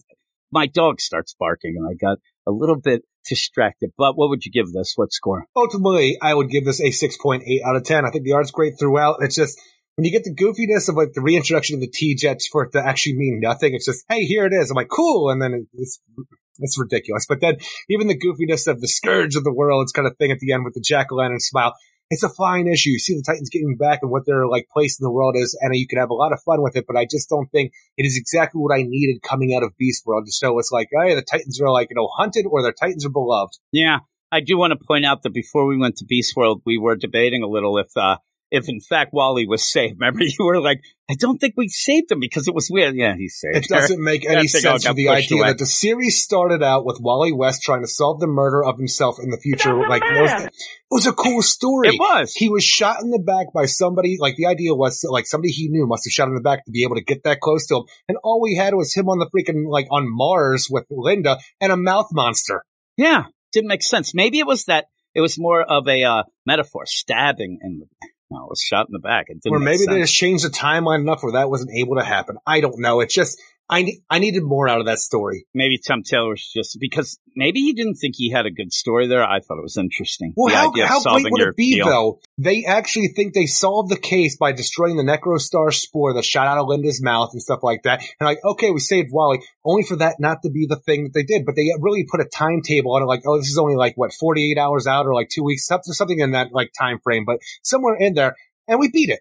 My 0.52 0.66
dog 0.66 1.00
starts 1.02 1.36
barking 1.38 1.76
and 1.78 1.86
I 1.88 1.94
got 1.94 2.18
a 2.48 2.52
little 2.52 2.76
bit 2.80 3.02
distracted, 3.28 3.92
but 3.98 4.18
what 4.18 4.30
would 4.30 4.46
you 4.46 4.52
give 4.52 4.72
this? 4.72 4.94
What 4.96 5.12
score? 5.14 5.46
ultimately, 5.56 6.18
I 6.22 6.34
would 6.34 6.50
give 6.50 6.66
this 6.66 6.80
a 6.82 6.90
6.8 6.92 7.42
out 7.66 7.76
of 7.76 7.84
10. 7.84 8.06
I 8.06 8.12
think 8.12 8.24
the 8.24 8.34
art's 8.34 8.52
great 8.52 8.74
throughout. 8.80 9.18
It's 9.22 9.36
just, 9.36 9.60
when 9.96 10.06
you 10.06 10.12
get 10.12 10.24
the 10.24 10.34
goofiness 10.34 10.88
of 10.90 10.96
like 10.96 11.14
the 11.14 11.22
reintroduction 11.22 11.76
of 11.76 11.82
the 11.82 11.92
T-Jets 11.94 12.48
for 12.48 12.64
it 12.64 12.72
to 12.72 12.80
actually 12.84 13.18
mean 13.18 13.40
nothing, 13.42 13.74
it's 13.76 13.86
just, 13.86 14.06
hey, 14.10 14.24
here 14.24 14.46
it 14.46 14.54
is. 14.54 14.72
I'm 14.72 14.76
like, 14.76 14.88
cool. 14.90 15.30
And 15.30 15.42
then 15.42 15.68
it's, 15.74 16.00
it's 16.60 16.80
ridiculous. 16.80 17.26
But 17.28 17.42
then 17.42 17.58
even 17.90 18.08
the 18.08 18.18
goofiness 18.18 18.68
of 18.68 18.82
the 18.82 18.88
scourge 18.88 19.36
of 19.36 19.44
the 19.44 19.54
world, 19.54 19.84
it's 19.84 19.92
kind 19.92 20.08
of 20.08 20.16
thing 20.18 20.32
at 20.32 20.40
the 20.40 20.54
end 20.54 20.64
with 20.66 20.74
the 20.74 20.82
jack-o'-lantern 20.82 21.40
smile. 21.42 21.74
It's 22.10 22.24
a 22.24 22.30
fine 22.30 22.68
issue. 22.68 22.90
You 22.90 23.00
see 23.00 23.16
the 23.16 23.24
Titans 23.24 23.50
getting 23.50 23.78
back 23.78 24.00
and 24.02 24.10
what 24.10 24.26
their 24.26 24.48
like 24.48 24.68
place 24.70 25.00
in 25.00 25.04
the 25.04 25.12
world 25.12 25.36
is, 25.38 25.58
and 25.62 25.76
you 25.76 25.88
can 25.88 26.00
have 26.00 26.10
a 26.10 26.16
lot 26.16 26.34
of 26.34 26.42
fun 26.42 26.64
with 26.64 26.76
it. 26.76 26.86
But 26.88 26.98
I 26.98 27.06
just 27.06 27.30
don't 27.30 27.50
think 27.52 27.72
it 27.98 28.06
is 28.06 28.18
exactly 28.18 28.60
what 28.60 28.76
I 28.76 28.84
needed 28.84 29.22
coming 29.22 29.54
out 29.54 29.64
of 29.64 29.78
Beast 29.78 30.06
World 30.06 30.26
to 30.26 30.32
show 30.32 30.58
us 30.60 30.72
like, 30.72 30.90
oh, 30.98 31.04
yeah, 31.04 31.16
the 31.16 31.22
Titans 31.22 31.62
are 31.62 31.72
like 31.72 31.90
you 31.92 31.96
know 31.96 32.10
hunted 32.18 32.46
or 32.50 32.64
the 32.64 32.74
Titans 32.74 33.06
are 33.06 33.12
beloved. 33.12 33.58
Yeah, 33.72 34.00
I 34.32 34.42
do 34.42 34.58
want 34.58 34.72
to 34.72 34.86
point 34.86 35.06
out 35.06 35.24
that 35.24 35.34
before 35.34 35.66
we 35.66 35.78
went 35.78 35.98
to 35.98 36.06
Beast 36.06 36.36
World, 36.36 36.62
we 36.66 36.78
were 36.78 36.96
debating 36.96 37.44
a 37.44 37.48
little 37.48 37.78
if, 37.78 37.96
uh, 37.96 38.18
if 38.52 38.68
in 38.68 38.80
fact 38.80 39.14
Wally 39.14 39.48
was 39.48 39.64
saved. 39.64 40.00
Remember, 40.00 40.20
you 40.24 40.46
were 40.46 40.62
like, 40.62 40.82
I 41.10 41.16
don't 41.16 41.38
think 41.40 41.56
we 41.58 41.68
saved 41.68 42.12
him 42.12 42.20
because 42.20 42.48
it 42.48 42.54
was 42.54 42.70
weird. 42.70 42.96
Yeah, 42.96 43.16
he's 43.18 43.40
saved. 43.40 43.58
It 43.58 43.66
doesn't 43.68 44.04
make 44.04 44.26
any 44.26 44.48
That 44.48 44.50
thing 44.50 44.66
all 44.66 44.80
sense 44.80 44.88
for 44.88 44.94
the 44.94 45.10
idea 45.10 45.40
away. 45.40 45.50
that 45.50 45.58
the 45.58 45.66
series 45.66 46.22
started 46.22 46.62
out 46.62 46.86
with 46.86 47.00
Wally 47.02 47.32
West 47.32 47.64
trying 47.64 47.82
to 47.82 47.88
solve 47.88 48.20
the 48.20 48.28
murder 48.28 48.64
of 48.64 48.78
himself 48.78 49.18
in 49.22 49.30
the 49.30 49.38
future. 49.38 49.76
Like, 49.88 50.04
it 50.06 50.22
was, 50.22 50.44
it 50.44 50.52
was 50.92 51.08
a 51.08 51.14
cool 51.14 51.42
story. 51.42 51.90
It 51.90 52.00
was. 52.00 52.34
He 52.34 52.50
was 52.50 52.64
shot 52.64 53.02
in 53.02 53.10
the 53.10 53.20
back 53.20 53.48
by 53.54 53.66
somebody. 53.66 54.18
Like 54.20 54.36
the 54.36 54.46
idea 54.46 54.76
was, 54.76 55.04
like 55.10 55.26
somebody 55.26 55.52
he 55.52 55.68
knew 55.70 55.88
must 55.88 56.06
have 56.06 56.12
shot 56.12 56.24
him 56.26 56.30
in 56.30 56.36
the 56.36 56.42
back 56.42 56.66
to 56.66 56.72
be 56.72 56.84
able 56.84 56.96
to 56.96 57.04
get 57.04 57.24
that 57.24 57.40
close 57.40 57.66
to 57.68 57.78
him. 57.78 57.84
And 58.08 58.18
all 58.24 58.42
we 58.42 58.56
had 58.56 58.76
was 58.76 58.94
him 58.94 59.10
on 59.10 59.20
the 59.20 59.30
freaking 59.36 59.68
like 59.68 59.88
on 59.90 60.06
Mars 60.08 60.68
with 60.70 60.86
Linda 60.92 61.40
and 61.60 61.72
a 61.72 61.78
mouth 61.78 62.10
monster. 62.12 62.64
Yeah, 62.98 63.26
didn't 63.52 63.70
make 63.70 63.84
sense. 63.84 64.14
Maybe 64.14 64.40
it 64.40 64.46
was 64.48 64.66
that 64.66 64.86
it 65.16 65.22
was 65.22 65.40
more 65.40 65.64
of 65.64 65.88
a 65.88 66.04
uh, 66.04 66.24
metaphor, 66.46 66.86
stabbing 66.86 67.60
in 67.64 67.80
the. 67.80 68.08
No, 68.32 68.44
it 68.44 68.50
was 68.50 68.62
shot 68.62 68.88
in 68.88 68.94
the 68.94 69.00
back. 69.00 69.26
It 69.30 69.42
didn't 69.42 69.56
or 69.56 69.60
maybe 69.60 69.86
they 69.88 70.02
just 70.02 70.14
changed 70.14 70.46
the 70.46 70.50
timeline 70.50 71.02
enough 71.02 71.24
where 71.24 71.34
that 71.34 71.50
wasn't 71.50 71.72
able 71.76 71.96
to 71.96 72.04
happen. 72.04 72.38
I 72.46 72.62
don't 72.62 72.80
know. 72.80 73.00
It's 73.00 73.14
just 73.14 73.42
I 73.70 73.86
I 74.10 74.20
needed 74.20 74.44
more 74.44 74.68
out 74.68 74.80
of 74.80 74.88
that 74.88 75.00
story. 75.00 75.46
maybe 75.54 75.78
Tom 75.78 76.02
Taylor 76.02 76.30
was 76.30 76.52
just 76.52 76.78
because 76.80 77.20
maybe 77.36 77.60
he 77.60 77.74
didn't 77.74 77.96
think 77.96 78.16
he 78.18 78.32
had 78.32 78.46
a 78.48 78.52
good 78.52 78.74
story 78.74 79.08
there. 79.08 79.24
I 79.24 79.40
thought 79.40 79.60
it 79.60 79.64
was 79.64 79.78
interesting. 79.78 80.34
Well, 80.36 80.52
the 80.52 80.58
how, 80.58 80.72
idea 80.72 80.88
how 80.88 81.02
great 81.04 81.28
would 81.30 81.42
it 81.42 81.56
be, 81.56 81.76
deal. 81.76 81.86
though? 81.86 82.20
They 82.38 82.66
actually 82.66 83.10
think 83.10 83.34
they 83.34 83.46
solved 83.46 83.92
the 83.92 84.00
case 84.00 84.38
by 84.38 84.54
destroying 84.54 84.98
the 84.98 85.04
Necrostar 85.04 85.72
spore 85.72 86.14
that 86.16 86.26
shot 86.26 86.48
out 86.48 86.58
of 86.58 86.68
Linda's 86.68 87.02
mouth 87.04 87.30
and 87.34 87.42
stuff 87.42 87.60
like 87.62 87.84
that. 87.84 88.02
And 88.20 88.26
like, 88.28 88.40
okay, 88.44 88.72
we 88.72 88.80
saved 88.80 89.10
Wally, 89.12 89.40
only 89.64 89.84
for 89.84 89.98
that 89.98 90.16
not 90.20 90.42
to 90.44 90.50
be 90.50 90.66
the 90.68 90.80
thing 90.80 91.04
that 91.04 91.14
they 91.14 91.24
did. 91.24 91.46
But 91.46 91.56
they 91.56 91.70
really 91.80 92.06
put 92.10 92.22
a 92.22 92.26
timetable 92.26 92.96
on 92.96 93.04
it, 93.04 93.06
like, 93.06 93.22
oh, 93.28 93.38
this 93.38 93.50
is 93.50 93.58
only 93.60 93.76
like, 93.76 93.94
what, 93.96 94.14
48 94.14 94.58
hours 94.58 94.88
out 94.88 95.06
or 95.06 95.14
like 95.14 95.30
two 95.30 95.44
weeks, 95.44 95.68
something 95.68 96.20
in 96.20 96.32
that 96.32 96.52
like 96.52 96.72
time 96.78 97.00
frame, 97.04 97.24
but 97.26 97.38
somewhere 97.64 97.98
in 98.00 98.16
there. 98.16 98.36
And 98.68 98.80
we 98.80 98.90
beat 98.90 99.10
it. 99.10 99.20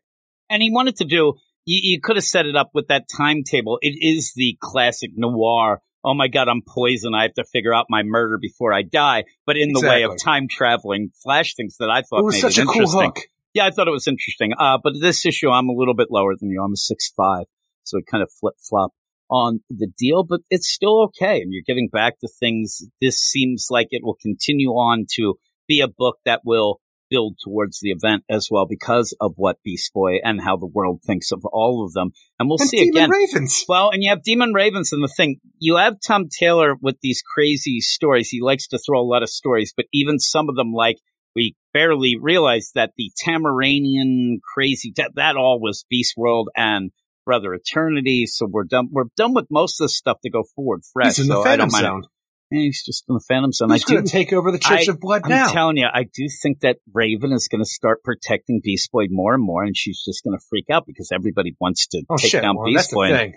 and 0.50 0.62
he 0.62 0.70
wanted 0.70 0.96
to 0.96 1.04
do. 1.04 1.34
You, 1.68 1.80
you 1.82 2.00
could 2.00 2.16
have 2.16 2.24
set 2.24 2.46
it 2.46 2.56
up 2.56 2.70
with 2.72 2.88
that 2.88 3.04
timetable. 3.14 3.78
It 3.82 3.94
is 4.00 4.32
the 4.34 4.56
classic 4.58 5.10
noir. 5.14 5.82
Oh 6.02 6.14
my 6.14 6.28
God, 6.28 6.48
I'm 6.48 6.62
poisoned. 6.66 7.14
I 7.14 7.24
have 7.24 7.34
to 7.34 7.44
figure 7.44 7.74
out 7.74 7.86
my 7.90 8.02
murder 8.02 8.38
before 8.40 8.72
I 8.72 8.82
die. 8.82 9.24
But 9.44 9.58
in 9.58 9.72
the 9.74 9.86
way 9.86 10.04
of 10.04 10.16
time 10.22 10.46
traveling 10.48 11.10
flash 11.22 11.54
things 11.54 11.76
that 11.78 11.90
I 11.90 12.00
thought 12.02 12.20
It 12.20 12.24
was 12.24 12.34
made 12.36 12.40
such 12.40 12.58
it 12.58 12.62
a 12.62 12.64
cool 12.64 12.76
interesting. 12.76 13.00
hook. 13.02 13.18
Yeah, 13.52 13.66
I 13.66 13.70
thought 13.70 13.86
it 13.86 13.92
was 13.92 14.08
interesting. 14.08 14.52
Uh, 14.58 14.78
but 14.82 14.94
this 14.98 15.26
issue, 15.26 15.50
I'm 15.50 15.68
a 15.68 15.74
little 15.74 15.94
bit 15.94 16.08
lower 16.10 16.34
than 16.40 16.48
you. 16.48 16.62
I'm 16.62 16.72
a 16.72 16.76
six 16.76 17.12
five, 17.14 17.44
so 17.84 17.98
it 17.98 18.06
kind 18.10 18.22
of 18.22 18.30
flip 18.32 18.54
flop 18.66 18.92
on 19.28 19.60
the 19.68 19.88
deal, 19.98 20.24
but 20.24 20.40
it's 20.48 20.68
still 20.70 21.02
okay. 21.04 21.42
And 21.42 21.52
you're 21.52 21.64
getting 21.66 21.88
back 21.92 22.18
to 22.20 22.28
things. 22.40 22.82
This 23.02 23.18
seems 23.18 23.66
like 23.68 23.88
it 23.90 24.02
will 24.02 24.16
continue 24.22 24.70
on 24.70 25.04
to 25.16 25.34
be 25.66 25.80
a 25.80 25.88
book 25.88 26.16
that 26.24 26.40
will 26.46 26.80
build 27.10 27.38
towards 27.42 27.80
the 27.80 27.90
event 27.90 28.24
as 28.28 28.48
well 28.50 28.66
because 28.66 29.16
of 29.20 29.32
what 29.36 29.62
Beast 29.64 29.92
Boy 29.92 30.18
and 30.22 30.40
how 30.40 30.56
the 30.56 30.66
world 30.66 31.00
thinks 31.06 31.32
of 31.32 31.44
all 31.44 31.84
of 31.84 31.92
them. 31.92 32.10
And 32.38 32.48
we'll 32.48 32.58
And 32.60 32.68
see 32.68 32.84
Demon 32.84 32.96
again. 32.96 33.10
Ravens. 33.10 33.64
Well, 33.68 33.90
and 33.90 34.02
you 34.02 34.10
have 34.10 34.22
Demon 34.22 34.52
Ravens 34.52 34.92
and 34.92 35.02
the 35.02 35.08
thing. 35.08 35.40
You 35.58 35.76
have 35.76 35.96
Tom 36.06 36.28
Taylor 36.28 36.76
with 36.80 36.96
these 37.02 37.22
crazy 37.22 37.80
stories. 37.80 38.28
He 38.28 38.40
likes 38.40 38.68
to 38.68 38.78
throw 38.78 39.00
a 39.00 39.02
lot 39.02 39.22
of 39.22 39.28
stories, 39.28 39.72
but 39.76 39.86
even 39.92 40.18
some 40.18 40.48
of 40.48 40.56
them, 40.56 40.72
like 40.72 40.96
we 41.34 41.54
barely 41.72 42.16
realized 42.20 42.72
that 42.74 42.92
the 42.96 43.10
Tamaranian 43.24 44.38
crazy 44.42 44.92
that, 44.96 45.12
that 45.16 45.36
all 45.36 45.60
was 45.60 45.84
Beast 45.88 46.14
World 46.16 46.48
and 46.56 46.90
Brother 47.24 47.54
Eternity. 47.54 48.26
So 48.26 48.46
we're 48.50 48.64
done. 48.64 48.88
We're 48.90 49.04
done 49.16 49.34
with 49.34 49.46
most 49.50 49.80
of 49.80 49.84
the 49.84 49.88
stuff 49.90 50.18
to 50.22 50.30
go 50.30 50.44
forward 50.56 50.80
fresh. 50.92 51.16
He's 51.16 51.20
in 51.20 51.26
so 51.26 51.34
the 51.34 51.40
I 51.40 51.44
Phantom 51.44 51.68
don't 51.68 51.72
mind. 51.72 51.84
Zone. 51.84 52.10
Eh, 52.52 52.56
He's 52.56 52.84
just 52.84 53.04
in 53.08 53.14
the 53.14 53.20
Phantom 53.20 53.52
Zone. 53.52 53.68
Do 53.68 53.78
going 53.86 54.04
to 54.04 54.10
take 54.10 54.32
over 54.32 54.50
the 54.50 54.58
Church 54.58 54.88
I- 54.88 54.92
of 54.92 55.00
Blood 55.00 55.22
I'm 55.24 55.30
now? 55.30 55.52
telling 55.52 55.76
you, 55.76 55.86
I 55.92 56.04
do 56.04 56.28
think 56.42 56.60
that 56.60 56.78
Raven 56.92 57.32
is 57.32 57.48
going 57.48 57.60
to 57.62 57.68
start 57.68 58.02
protecting 58.02 58.60
Beast 58.62 58.90
Boy 58.90 59.06
more 59.10 59.34
and 59.34 59.42
more, 59.44 59.64
and 59.64 59.76
she's 59.76 60.02
just 60.04 60.24
going 60.24 60.36
to 60.38 60.44
freak 60.48 60.70
out 60.70 60.86
because 60.86 61.10
everybody 61.12 61.56
wants 61.60 61.86
to 61.88 62.02
oh 62.08 62.16
take 62.16 62.30
shit! 62.30 62.42
down 62.42 62.56
Well, 62.56 62.66
that's 62.72 62.86
Beast 62.86 62.90
the 62.90 62.94
Boy. 62.96 63.08
thing. 63.10 63.34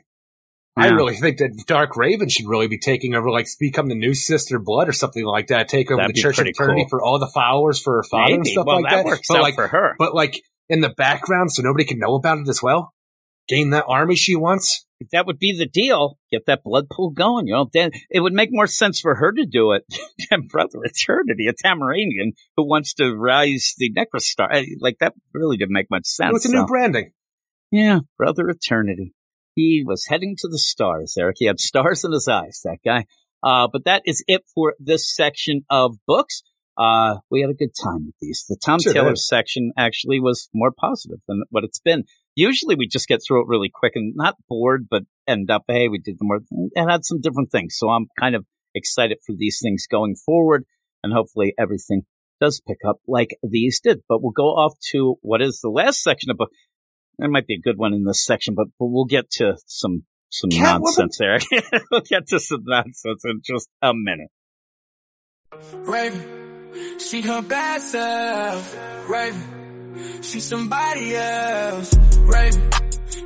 I 0.78 0.88
really 0.88 1.16
think 1.18 1.40
that 1.40 1.66
Dark 1.68 1.98
Raven 1.98 2.30
should 2.30 2.48
really 2.48 2.68
be 2.70 2.80
taking 2.80 3.14
over, 3.14 3.30
like 3.30 3.46
become 3.60 3.90
the 3.90 3.96
new 3.96 4.14
Sister 4.14 4.58
Blood 4.58 4.88
or 4.88 4.94
something 4.94 5.26
like 5.26 5.48
that. 5.48 5.68
Take 5.68 5.92
over 5.92 6.02
That'd 6.02 6.16
the 6.16 6.22
Church 6.22 6.40
of 6.40 6.48
Eternity 6.48 6.84
cool. 6.84 6.90
for 6.90 7.02
all 7.04 7.20
the 7.20 7.28
followers 7.28 7.82
for 7.82 7.96
her 7.98 8.04
father 8.10 8.36
and 8.36 8.48
stuff 8.48 8.66
well, 8.66 8.82
like 8.82 8.90
that, 8.90 8.96
that. 9.04 9.06
works 9.06 9.28
but 9.28 9.42
like, 9.42 9.56
for 9.56 9.68
her. 9.68 9.96
but 10.00 10.16
like 10.16 10.42
in 10.70 10.80
the 10.80 10.88
background, 10.90 11.52
so 11.52 11.62
nobody 11.62 11.84
can 11.84 12.00
know 12.00 12.16
about 12.16 12.38
it 12.38 12.48
as 12.48 12.64
well. 12.64 12.94
Gain 13.52 13.72
that 13.72 13.86
army 13.88 14.16
she 14.16 14.36
wants. 14.36 14.86
If 15.00 15.10
that 15.10 15.26
would 15.26 15.40
be 15.40 15.58
the 15.58 15.66
deal. 15.66 16.18
Get 16.32 16.46
that 16.46 16.64
blood 16.64 16.86
pool 16.90 17.10
going. 17.10 17.48
You 17.48 17.54
know, 17.54 17.70
then 17.74 17.92
it 18.10 18.20
would 18.20 18.34
make 18.34 18.50
more 18.52 18.68
sense 18.68 19.00
for 19.00 19.16
her 19.16 19.32
to 19.32 19.46
do 19.46 19.74
it 19.74 19.84
than 20.30 20.48
Brother 20.48 20.80
Eternity, 20.84 21.48
a 21.48 21.54
Tamaranian 21.54 22.34
who 22.56 22.68
wants 22.68 22.94
to 22.96 23.14
rise 23.14 23.74
the 23.78 23.92
Necrostar. 23.92 24.66
Like 24.80 24.98
that 25.00 25.14
really 25.34 25.58
didn't 25.58 25.74
make 25.74 25.90
much 25.90 26.06
sense. 26.06 26.36
It's 26.36 26.46
a 26.46 26.50
so. 26.50 26.60
new 26.60 26.66
branding. 26.66 27.12
Yeah, 27.72 28.00
Brother 28.18 28.48
Eternity. 28.50 29.14
He 29.56 29.84
was 29.86 30.06
heading 30.06 30.36
to 30.40 30.48
the 30.48 30.60
stars, 30.60 31.16
Eric. 31.18 31.38
He 31.40 31.46
had 31.46 31.60
stars 31.60 32.06
in 32.06 32.12
his 32.12 32.28
eyes, 32.28 32.62
that 32.64 32.78
guy. 32.86 33.06
Uh, 33.44 33.68
but 33.72 33.86
that 33.86 34.04
is 34.06 34.24
it 34.28 34.44
for 34.54 34.76
this 34.80 35.14
section 35.14 35.66
of 35.70 35.98
books. 36.08 36.44
Uh, 36.78 37.18
we 37.30 37.42
had 37.42 37.50
a 37.50 37.54
good 37.54 37.72
time 37.82 38.06
with 38.06 38.16
these. 38.22 38.46
The 38.48 38.58
Tom 38.64 38.80
Sure 38.80 38.94
Taylor 38.94 39.10
did. 39.10 39.20
section 39.20 39.72
actually 39.78 40.20
was 40.20 40.50
more 40.54 40.72
positive 40.72 41.20
than 41.28 41.44
what 41.50 41.64
it's 41.64 41.80
been. 41.80 42.06
Usually 42.36 42.76
we 42.76 42.88
just 42.88 43.08
get 43.08 43.22
through 43.26 43.42
it 43.42 43.48
really 43.48 43.72
quick 43.74 43.94
and 43.96 44.14
not 44.16 44.36
bored, 44.48 44.88
but 44.90 45.04
end 45.28 45.50
up, 45.50 45.64
hey, 45.68 45.88
we 45.88 46.00
did 46.00 46.18
the 46.20 46.26
more 46.26 46.40
and 46.76 46.90
had 46.90 47.06
some 47.06 47.22
different 47.22 47.52
things. 47.52 47.76
So 47.78 47.90
I'm 47.90 48.08
kind 48.20 48.36
of 48.36 48.46
excited 48.74 49.18
for 49.26 49.36
these 49.38 49.60
things 49.62 49.88
going 49.90 50.16
forward 50.16 50.66
and 51.04 51.14
hopefully 51.14 51.54
everything 51.58 52.04
does 52.40 52.62
pick 52.66 52.80
up 52.88 52.98
like 53.08 53.38
these 53.44 53.80
did. 53.80 54.02
But 54.08 54.22
we'll 54.22 54.32
go 54.32 54.48
off 54.48 54.74
to 54.92 55.16
what 55.22 55.42
is 55.42 55.60
the 55.62 55.70
last 55.70 56.02
section 56.02 56.32
of 56.32 56.38
book. 56.38 56.52
There 57.18 57.30
might 57.30 57.48
be 57.48 57.56
a 57.56 57.62
good 57.62 57.78
one 57.78 57.94
in 57.94 58.04
this 58.04 58.26
section, 58.26 58.56
but, 58.56 58.68
but 58.80 58.88
we'll 58.88 59.06
get 59.06 59.30
to 59.32 59.58
some 59.68 60.04
some 60.32 60.50
Cat 60.50 60.80
nonsense 60.80 61.18
there. 61.18 61.40
we'll 61.92 62.02
get 62.02 62.28
to 62.28 62.40
some 62.40 62.64
nonsense 62.66 63.24
in 63.26 63.42
just 63.44 63.68
a 63.82 63.92
minute. 63.94 64.30
Raven, 65.74 66.98
she 66.98 67.22
her 67.22 67.42
bad 67.42 67.82
self. 67.82 69.10
Raven, 69.10 69.44
she 70.22 70.40
somebody 70.40 71.16
else. 71.16 71.96
Raven, 72.20 72.70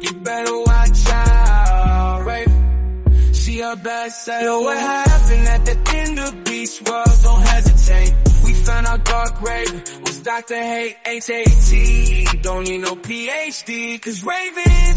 you 0.01 0.13
better 0.13 0.57
watch 0.59 1.07
out. 1.09 2.25
Raven, 2.25 3.33
she 3.33 3.59
her 3.59 3.75
best 3.75 4.25
self. 4.25 4.43
Yo, 4.43 4.61
what 4.61 4.77
happened 4.77 5.47
at 5.47 5.65
the 5.65 5.97
end 5.97 6.19
of 6.19 6.43
Beast 6.43 6.89
World? 6.89 7.07
Don't 7.23 7.41
hesitate. 7.41 8.13
We 8.43 8.53
found 8.53 8.87
out 8.87 9.03
Dark 9.05 9.41
Raven 9.41 9.81
was 10.03 10.19
Dr. 10.21 10.55
Hate 10.55 10.97
H-A-T. 11.05 12.25
Don't 12.41 12.67
need 12.67 12.81
no 12.81 12.95
PhD, 12.95 14.01
cause 14.01 14.23
Raven 14.23 14.71
is. 14.71 14.95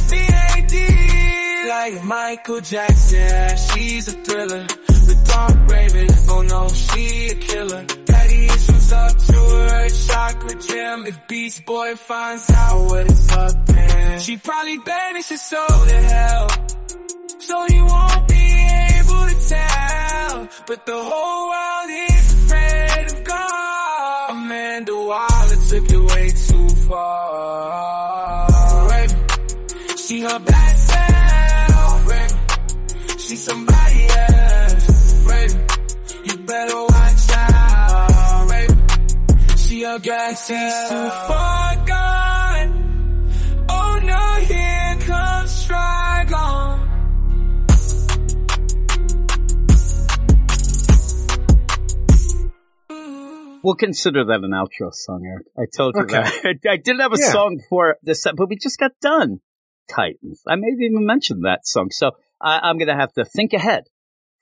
Like 1.68 2.02
Michael 2.04 2.60
Jackson, 2.60 3.56
she's 3.56 4.08
a 4.08 4.12
thriller. 4.12 4.66
The 4.66 5.24
Dark 5.26 5.70
Raven, 5.70 6.08
oh 6.30 6.42
no, 6.42 6.68
she 6.68 7.28
a 7.28 7.34
killer. 7.34 7.84
Daddy 8.88 9.08
up 9.08 9.18
to 9.18 9.32
her 9.32 9.88
chocolate 9.88 10.60
gem. 10.60 11.06
If 11.06 11.28
Beast 11.28 11.66
Boy 11.66 11.94
finds 11.96 12.50
out 12.50 12.86
what 12.86 13.06
it's 13.06 13.32
up 13.32 13.68
in, 13.68 14.20
she 14.20 14.36
probably 14.36 14.78
banish 14.78 15.28
his 15.28 15.42
soul 15.42 15.86
to 15.86 15.94
hell. 15.94 16.48
So 17.38 17.66
he 17.66 17.80
won't 17.80 18.28
be 18.28 18.66
able 18.96 19.26
to 19.26 19.48
tell. 19.48 20.48
But 20.66 20.86
the 20.86 21.02
whole 21.10 21.48
world 21.50 21.90
is 22.10 22.32
afraid 22.32 23.06
of 23.12 23.24
God. 23.24 24.30
Amanda 24.30 24.94
Waller 24.94 25.56
took 25.68 25.90
it 25.90 26.14
way 26.14 26.30
too 26.30 26.68
far. 26.88 28.48
Raven, 28.90 29.26
she 29.96 30.20
her 30.20 30.38
bad 30.38 30.76
self. 30.76 32.06
Raven, 32.10 32.38
she 33.18 33.36
somebody 33.36 34.06
else. 34.10 35.26
Raven, 35.26 35.66
you 36.24 36.36
better 36.46 36.87
Raven, 39.88 40.02
she 40.02 40.10
a 40.10 40.14
gas 40.14 40.46
she's 40.46 40.88
too 40.88 41.10
far 41.28 41.76
gone. 41.86 43.26
Oh 43.68 44.00
no, 44.02 44.44
here 44.44 44.96
comes 45.06 45.66
Trigon. 45.68 46.84
We'll 53.60 53.74
consider 53.74 54.24
that 54.26 54.40
an 54.44 54.52
outro 54.52 54.92
song, 54.94 55.24
Eric. 55.26 55.46
I 55.58 55.64
told 55.76 55.94
you 55.96 56.02
Okay. 56.02 56.22
that. 56.22 56.58
I 56.70 56.76
didn't 56.76 57.00
have 57.00 57.12
a 57.12 57.18
Yeah. 57.18 57.32
song 57.32 57.60
for 57.68 57.96
this, 58.02 58.24
but 58.24 58.48
we 58.48 58.56
just 58.56 58.78
got 58.78 58.92
done. 59.02 59.40
Titans. 59.90 60.42
I 60.46 60.54
maybe 60.56 60.84
even 60.84 61.04
mentioned 61.04 61.44
that 61.44 61.66
song. 61.66 61.88
So 61.90 62.12
I, 62.40 62.60
I'm 62.62 62.78
going 62.78 62.88
to 62.88 62.94
have 62.94 63.12
to 63.14 63.24
think 63.24 63.52
ahead 63.54 63.84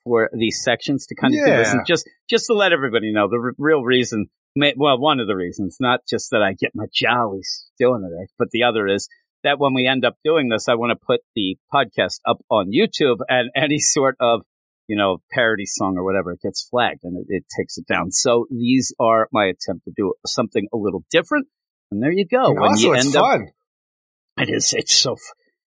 for 0.03 0.29
these 0.33 0.61
sections 0.63 1.07
to 1.07 1.15
kind 1.15 1.33
of 1.33 1.45
do 1.45 1.51
this, 1.51 1.71
and 1.71 1.85
just 1.85 2.07
just 2.29 2.45
to 2.47 2.53
let 2.53 2.71
everybody 2.73 3.11
know 3.11 3.27
the 3.27 3.37
r- 3.41 3.53
real 3.57 3.81
reason. 3.83 4.27
May- 4.55 4.73
Well, 4.75 4.99
one 4.99 5.19
of 5.19 5.27
the 5.27 5.35
reasons, 5.35 5.77
not 5.79 6.01
just 6.09 6.31
that 6.31 6.41
I 6.41 6.53
get 6.53 6.71
my 6.75 6.85
jollies 6.93 7.65
doing 7.79 8.03
it, 8.03 8.29
but 8.37 8.49
the 8.51 8.63
other 8.63 8.87
is 8.87 9.07
that 9.43 9.59
when 9.59 9.73
we 9.73 9.87
end 9.87 10.05
up 10.05 10.15
doing 10.23 10.49
this, 10.49 10.67
I 10.67 10.75
want 10.75 10.91
to 10.97 11.05
put 11.05 11.21
the 11.35 11.57
podcast 11.73 12.19
up 12.27 12.37
on 12.49 12.71
YouTube, 12.71 13.17
and 13.29 13.49
any 13.55 13.79
sort 13.79 14.15
of 14.19 14.41
you 14.87 14.95
know, 14.95 15.17
parody 15.31 15.65
song 15.65 15.97
or 15.97 16.03
whatever, 16.03 16.31
it 16.31 16.39
gets 16.41 16.65
flagged 16.69 17.01
and 17.03 17.17
it, 17.17 17.25
it 17.27 17.45
takes 17.57 17.77
it 17.77 17.85
down. 17.87 18.11
So 18.11 18.47
these 18.49 18.93
are 18.99 19.27
my 19.31 19.45
attempt 19.45 19.85
to 19.85 19.91
do 19.95 20.13
something 20.25 20.67
a 20.73 20.77
little 20.77 21.03
different. 21.11 21.47
And 21.91 22.01
there 22.01 22.11
you 22.11 22.25
go. 22.25 22.45
And 22.45 22.59
when 22.59 22.69
also, 22.71 22.87
you 22.87 22.93
it's 22.93 23.05
end 23.07 23.15
up, 23.17 23.21
fun. 23.23 23.47
it 24.39 24.49
is, 24.49 24.73
it's 24.73 24.95
so, 24.95 25.13
f- 25.13 25.19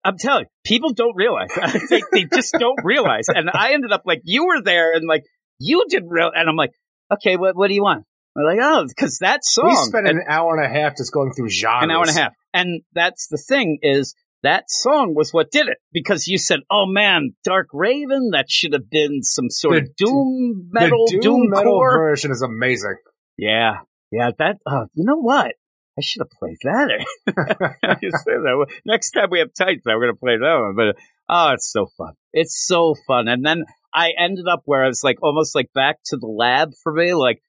I'm 0.03 0.17
telling 0.17 0.43
you, 0.43 0.49
people 0.65 0.93
don't 0.93 1.15
realize. 1.15 1.49
they, 1.89 2.01
they 2.11 2.25
just 2.25 2.55
don't 2.59 2.79
realize. 2.83 3.27
And 3.29 3.49
I 3.53 3.73
ended 3.73 3.91
up 3.91 4.03
like, 4.05 4.21
you 4.25 4.45
were 4.47 4.61
there 4.61 4.93
and 4.93 5.07
like, 5.07 5.23
you 5.59 5.85
didn't 5.87 6.09
real, 6.09 6.31
and 6.35 6.49
I'm 6.49 6.57
like, 6.57 6.71
okay, 7.13 7.37
what, 7.37 7.55
what 7.55 7.69
do 7.69 7.73
you 7.73 7.83
want? 7.83 8.03
We're 8.35 8.43
like, 8.43 8.59
oh, 8.61 8.85
cause 8.99 9.19
that 9.21 9.45
song. 9.45 9.69
We 9.69 9.75
spent 9.75 10.07
and- 10.09 10.19
an 10.19 10.25
hour 10.27 10.55
and 10.57 10.65
a 10.65 10.69
half 10.69 10.97
just 10.97 11.13
going 11.13 11.31
through 11.33 11.49
genres. 11.49 11.83
an 11.83 11.91
hour 11.91 12.01
and 12.01 12.09
a 12.09 12.13
half. 12.19 12.33
And 12.53 12.81
that's 12.93 13.27
the 13.27 13.37
thing 13.37 13.79
is 13.81 14.13
that 14.43 14.65
song 14.69 15.13
was 15.15 15.31
what 15.33 15.51
did 15.51 15.67
it 15.67 15.77
because 15.93 16.27
you 16.27 16.37
said, 16.37 16.59
"Oh 16.69 16.85
man, 16.85 17.31
Dark 17.43 17.67
Raven, 17.73 18.31
that 18.33 18.49
should 18.51 18.73
have 18.73 18.89
been 18.89 19.23
some 19.23 19.49
sort 19.49 19.73
The- 19.75 19.79
of 19.81 19.95
doom 19.95 20.69
metal, 20.71 21.05
doom, 21.07 21.19
doom 21.21 21.49
metal 21.49 21.71
core." 21.79 21.97
version 21.97 22.31
is 22.31 22.41
amazing. 22.41 22.97
Yeah, 23.37 23.77
yeah. 24.11 24.31
That 24.37 24.57
uh, 24.65 24.85
you 24.93 25.05
know 25.05 25.17
what? 25.19 25.55
I 25.97 26.01
should 26.01 26.21
have 26.21 26.29
played 26.37 26.57
that. 26.63 27.05
You 28.01 28.11
say 28.11 28.31
that. 28.33 28.67
Next 28.85 29.11
time 29.11 29.29
we 29.31 29.39
have 29.39 29.53
Titans, 29.57 29.83
we're 29.85 29.99
gonna 30.01 30.15
play 30.15 30.37
that 30.37 30.59
one. 30.61 30.75
But 30.75 31.01
oh, 31.29 31.53
it's 31.53 31.71
so 31.71 31.87
fun. 31.97 32.13
It's 32.33 32.65
so 32.67 32.95
fun. 33.07 33.27
And 33.29 33.45
then 33.45 33.63
I 33.93 34.11
ended 34.19 34.45
up 34.49 34.61
where 34.65 34.83
I 34.83 34.87
was 34.87 35.03
like 35.03 35.17
almost 35.23 35.55
like 35.55 35.71
back 35.73 35.97
to 36.07 36.17
the 36.17 36.27
lab 36.27 36.71
for 36.83 36.91
me, 36.93 37.13
like. 37.13 37.41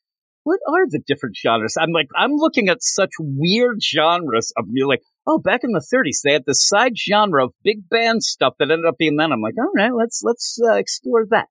What 0.47 0.61
are 0.69 0.87
the 0.89 1.01
different 1.05 1.35
genres? 1.35 1.75
I'm 1.77 1.91
like, 1.91 2.07
I'm 2.15 2.37
looking 2.37 2.69
at 2.69 2.81
such 2.81 3.11
weird 3.19 3.83
genres 3.83 4.53
of 4.57 4.69
me, 4.69 4.85
like, 4.85 5.03
oh, 5.27 5.41
back 5.41 5.65
in 5.65 5.73
the 5.73 5.85
30s, 5.93 6.21
they 6.23 6.35
had 6.35 6.45
this 6.47 6.65
side 6.69 6.97
genre 6.97 7.47
of 7.47 7.53
big 7.65 7.89
band 7.89 8.23
stuff 8.23 8.55
that 8.61 8.71
ended 8.71 8.87
up 8.87 8.95
being 8.97 9.17
that. 9.17 9.33
I'm 9.33 9.41
like, 9.41 9.59
all 9.59 9.73
right, 9.75 9.91
let's 9.93 10.23
let's 10.23 10.57
uh, 10.65 10.75
explore 10.75 11.27
that. 11.31 11.47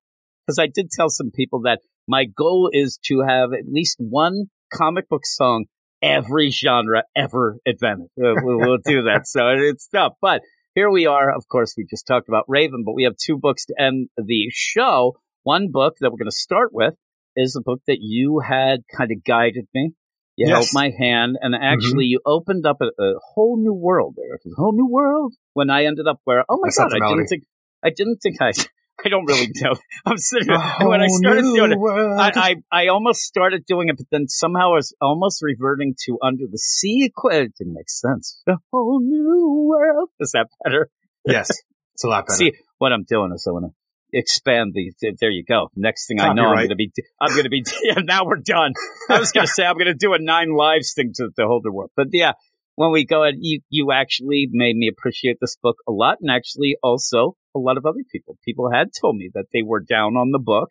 Because 0.46 0.58
I 0.58 0.66
did 0.66 0.88
tell 0.90 1.10
some 1.10 1.30
people 1.30 1.60
that 1.64 1.80
my 2.08 2.24
goal 2.24 2.70
is 2.72 2.98
to 3.04 3.20
have 3.20 3.52
at 3.52 3.70
least 3.70 3.96
one 3.98 4.46
comic 4.72 5.10
book 5.10 5.26
song 5.26 5.66
every 6.00 6.48
genre 6.48 7.02
ever 7.14 7.58
invented. 7.66 8.06
Uh, 8.18 8.32
we'll, 8.42 8.60
we'll 8.60 8.78
do 8.82 9.02
that. 9.02 9.26
So 9.26 9.46
it's 9.48 9.88
tough, 9.88 10.14
but 10.22 10.40
here 10.74 10.90
we 10.90 11.04
are. 11.04 11.36
Of 11.36 11.46
course, 11.48 11.74
we 11.76 11.84
just 11.84 12.06
talked 12.06 12.28
about 12.30 12.44
Raven, 12.48 12.82
but 12.82 12.94
we 12.94 13.04
have 13.04 13.16
two 13.22 13.36
books 13.36 13.66
to 13.66 13.74
end 13.78 14.08
the 14.16 14.46
show. 14.50 15.18
One 15.42 15.68
book 15.70 15.96
that 16.00 16.10
we're 16.10 16.16
going 16.16 16.30
to 16.30 16.34
start 16.34 16.70
with 16.72 16.94
is 17.36 17.56
a 17.56 17.60
book 17.60 17.80
that 17.86 17.98
you 18.00 18.40
had 18.40 18.80
kind 18.96 19.12
of 19.12 19.22
guided 19.24 19.66
me. 19.74 19.92
You 20.36 20.48
held 20.48 20.68
my 20.74 20.90
hand, 20.98 21.38
and 21.40 21.54
mm-hmm. 21.54 21.64
actually, 21.64 22.04
you 22.04 22.20
opened 22.26 22.66
up 22.66 22.78
a, 22.82 23.02
a 23.02 23.14
whole 23.34 23.56
new 23.56 23.72
world 23.72 24.16
there. 24.18 24.34
A 24.34 24.54
whole 24.54 24.72
new 24.72 24.86
world. 24.86 25.32
When 25.54 25.70
I 25.70 25.86
ended 25.86 26.06
up 26.06 26.20
where, 26.24 26.44
oh 26.46 26.58
my 26.60 26.66
That's 26.66 26.76
god, 26.76 26.92
I 26.92 27.08
didn't 27.08 27.26
think, 27.28 27.44
I 27.82 27.88
didn't 27.88 28.18
think 28.18 28.36
I, 28.42 28.52
I 29.04 29.08
don't 29.08 29.24
really 29.24 29.50
know. 29.54 29.74
I'm 30.06 30.18
sitting 30.18 30.48
there, 30.48 30.58
when 30.88 31.00
I 31.00 31.06
started 31.06 31.42
doing 31.42 31.72
it, 31.72 31.78
I, 31.78 32.32
I, 32.34 32.56
I 32.70 32.88
almost 32.88 33.22
started 33.22 33.64
doing 33.64 33.88
it, 33.88 33.96
but 33.96 34.06
then 34.10 34.28
somehow 34.28 34.72
I 34.72 34.76
was 34.76 34.94
almost 35.00 35.42
reverting 35.42 35.94
to 36.04 36.18
under 36.22 36.44
the 36.50 36.58
sea. 36.58 37.10
It 37.10 37.52
didn't 37.58 37.72
make 37.72 37.88
sense. 37.88 38.42
A 38.46 38.56
whole 38.70 39.00
new 39.00 39.66
world. 39.66 40.10
Is 40.20 40.32
that 40.32 40.48
better? 40.62 40.90
yes, 41.24 41.48
it's 41.94 42.04
a 42.04 42.08
lot 42.08 42.26
better. 42.26 42.36
See, 42.36 42.52
what 42.76 42.92
I'm 42.92 43.04
doing 43.04 43.32
is 43.34 43.46
I 43.48 43.52
want 43.52 43.64
to 43.64 43.85
expand 44.18 44.74
the, 44.74 44.92
there 45.20 45.30
you 45.30 45.44
go. 45.44 45.68
Next 45.76 46.06
thing 46.06 46.20
I 46.20 46.32
know, 46.32 46.46
I'm 46.46 46.56
going 46.56 46.68
to 46.70 46.76
be, 46.76 46.92
I'm 47.20 47.32
going 47.32 47.44
to 47.44 47.50
be, 47.50 47.64
yeah, 47.82 48.00
now 48.02 48.24
we're 48.24 48.36
done. 48.36 48.72
I 49.08 49.18
was 49.18 49.32
going 49.32 49.46
to 49.46 49.52
say, 49.52 49.64
I'm 49.64 49.74
going 49.74 49.86
to 49.86 49.94
do 49.94 50.14
a 50.14 50.18
nine 50.18 50.54
lives 50.56 50.94
thing 50.94 51.12
to, 51.16 51.28
the 51.36 51.72
world. 51.72 51.90
But 51.96 52.08
yeah, 52.12 52.32
when 52.76 52.92
we 52.92 53.04
go 53.04 53.22
and 53.22 53.38
you, 53.40 53.60
you 53.70 53.92
actually 53.92 54.48
made 54.50 54.76
me 54.76 54.88
appreciate 54.88 55.38
this 55.40 55.56
book 55.62 55.76
a 55.88 55.92
lot. 55.92 56.18
And 56.20 56.30
actually 56.30 56.76
also 56.82 57.36
a 57.54 57.58
lot 57.58 57.76
of 57.76 57.86
other 57.86 58.04
people, 58.10 58.36
people 58.44 58.70
had 58.72 58.88
told 58.98 59.16
me 59.16 59.30
that 59.34 59.46
they 59.52 59.62
were 59.62 59.80
down 59.80 60.16
on 60.16 60.30
the 60.30 60.38
book 60.38 60.68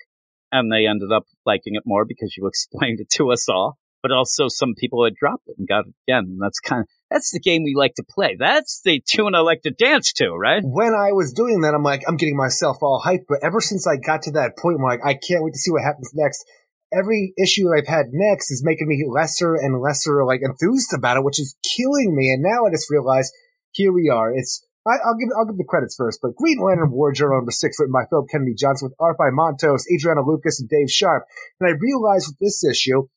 and 0.52 0.72
they 0.72 0.88
ended 0.88 1.12
up 1.12 1.26
liking 1.46 1.76
it 1.76 1.84
more 1.86 2.06
because 2.06 2.36
you 2.38 2.48
explained 2.48 3.00
it 3.00 3.10
to 3.12 3.32
us 3.32 3.48
all. 3.50 3.78
But 4.06 4.12
also 4.12 4.50
some 4.50 4.76
people 4.78 5.04
had 5.04 5.16
dropped 5.16 5.48
it 5.48 5.56
and 5.58 5.68
got 5.68 5.88
it 5.88 5.96
again. 6.08 6.26
And 6.30 6.40
that's 6.40 6.60
kind 6.60 6.82
of, 6.82 6.88
that's 7.10 7.32
the 7.32 7.40
game 7.40 7.64
we 7.64 7.74
like 7.76 7.96
to 7.96 8.04
play. 8.08 8.38
That's 8.38 8.82
the 8.86 9.02
tune 9.04 9.34
I 9.34 9.40
like 9.40 9.64
to 9.64 9.72
dance 9.72 10.14
to, 10.18 10.30
right? 10.30 10.62
when 10.64 10.94
I 10.94 11.12
was 11.12 11.34
doing 11.34 11.62
that, 11.62 11.74
I'm 11.74 11.82
like, 11.82 12.04
I'm 12.08 12.16
getting 12.16 12.38
myself 12.38 12.78
all 12.84 13.02
hyped. 13.04 13.26
But 13.28 13.40
ever 13.42 13.60
since 13.60 13.88
I 13.88 13.98
got 13.98 14.22
to 14.30 14.32
that 14.34 14.62
point 14.62 14.78
where 14.78 14.94
like, 14.94 15.02
I 15.04 15.14
can't 15.16 15.44
wait 15.44 15.54
to 15.54 15.60
see 15.60 15.72
what 15.72 15.82
happens 15.82 16.12
next, 16.14 16.46
every 16.94 17.34
issue 17.42 17.74
I've 17.74 17.88
had 17.88 18.14
next 18.14 18.52
is 18.52 18.62
making 18.64 18.88
me 18.88 19.04
lesser 19.10 19.56
and 19.56 19.82
lesser 19.82 20.24
like 20.24 20.42
enthused 20.44 20.94
about 20.94 21.18
it, 21.18 21.24
which 21.24 21.40
is 21.40 21.56
killing 21.66 22.16
me. 22.16 22.30
And 22.30 22.44
now 22.44 22.68
I 22.68 22.70
just 22.70 22.92
realize 22.92 23.32
here 23.72 23.92
we 23.92 24.10
are. 24.14 24.32
It's 24.32 24.64
I, 24.86 25.02
I'll 25.04 25.18
give 25.18 25.30
I'll 25.36 25.46
give 25.46 25.58
the 25.58 25.66
credits 25.68 25.96
first, 25.96 26.20
but 26.22 26.36
Green 26.36 26.60
Lantern 26.62 26.92
War 26.92 27.12
Journal 27.12 27.38
number 27.38 27.52
six, 27.52 27.80
written 27.80 27.92
by 27.92 28.06
Philip 28.06 28.30
Kennedy 28.30 28.54
Johnson, 28.54 28.90
with 28.90 28.96
art 29.00 29.18
by 29.18 29.34
Montos, 29.34 29.90
Adriano 29.92 30.24
Lucas, 30.24 30.60
and 30.60 30.70
Dave 30.70 30.92
Sharp. 30.92 31.26
And 31.60 31.68
I 31.68 31.74
realized 31.74 32.30
with 32.30 32.38
this 32.40 32.64
issue, 32.64 33.08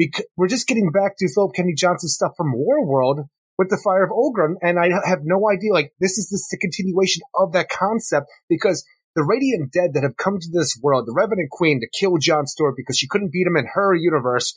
because 0.00 0.24
we're 0.36 0.48
just 0.48 0.66
getting 0.66 0.90
back 0.90 1.16
to 1.18 1.28
Philip 1.34 1.52
Kennedy 1.54 1.74
Johnson's 1.74 2.14
stuff 2.14 2.32
from 2.36 2.52
War 2.54 2.86
World 2.86 3.20
with 3.58 3.68
the 3.68 3.80
Fire 3.84 4.04
of 4.04 4.10
Ogren, 4.10 4.56
and 4.62 4.78
I 4.78 4.88
have 5.06 5.20
no 5.22 5.50
idea. 5.50 5.72
Like 5.74 5.92
this 6.00 6.16
is 6.16 6.30
just 6.30 6.48
the 6.50 6.56
continuation 6.56 7.20
of 7.34 7.52
that 7.52 7.68
concept 7.68 8.26
because 8.48 8.84
the 9.14 9.24
Radiant 9.24 9.72
Dead 9.72 9.90
that 9.94 10.02
have 10.02 10.16
come 10.16 10.38
to 10.40 10.48
this 10.50 10.78
world, 10.82 11.06
the 11.06 11.12
Revenant 11.12 11.50
Queen 11.50 11.80
to 11.80 11.98
kill 11.98 12.16
John 12.16 12.46
Stewart 12.46 12.74
because 12.76 12.96
she 12.96 13.08
couldn't 13.08 13.32
beat 13.32 13.46
him 13.46 13.56
in 13.56 13.66
her 13.74 13.94
universe. 13.94 14.54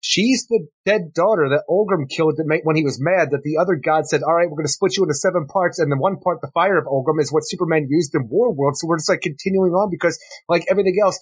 she's 0.00 0.46
the 0.48 0.66
dead 0.84 1.14
daughter 1.14 1.48
that 1.48 1.64
Olgrim 1.68 2.06
killed 2.08 2.38
when 2.64 2.76
he 2.76 2.84
was 2.84 3.00
mad 3.00 3.30
that 3.30 3.42
the 3.42 3.56
other 3.56 3.74
god 3.74 4.06
said, 4.06 4.22
all 4.22 4.34
right, 4.34 4.48
we're 4.50 4.56
going 4.56 4.66
to 4.66 4.72
split 4.72 4.96
you 4.96 5.02
into 5.02 5.14
seven 5.14 5.46
parts. 5.46 5.78
And 5.78 5.90
the 5.90 5.96
one 5.96 6.18
part, 6.18 6.40
the 6.42 6.50
fire 6.52 6.76
of 6.76 6.84
Olgrim 6.84 7.20
is 7.20 7.32
what 7.32 7.46
Superman 7.46 7.86
used 7.88 8.14
in 8.14 8.28
War 8.28 8.52
World. 8.52 8.76
So 8.76 8.86
we're 8.86 8.98
just 8.98 9.08
like 9.08 9.22
continuing 9.22 9.72
on 9.72 9.88
because 9.90 10.18
like 10.48 10.66
everything 10.68 10.96
else, 11.02 11.18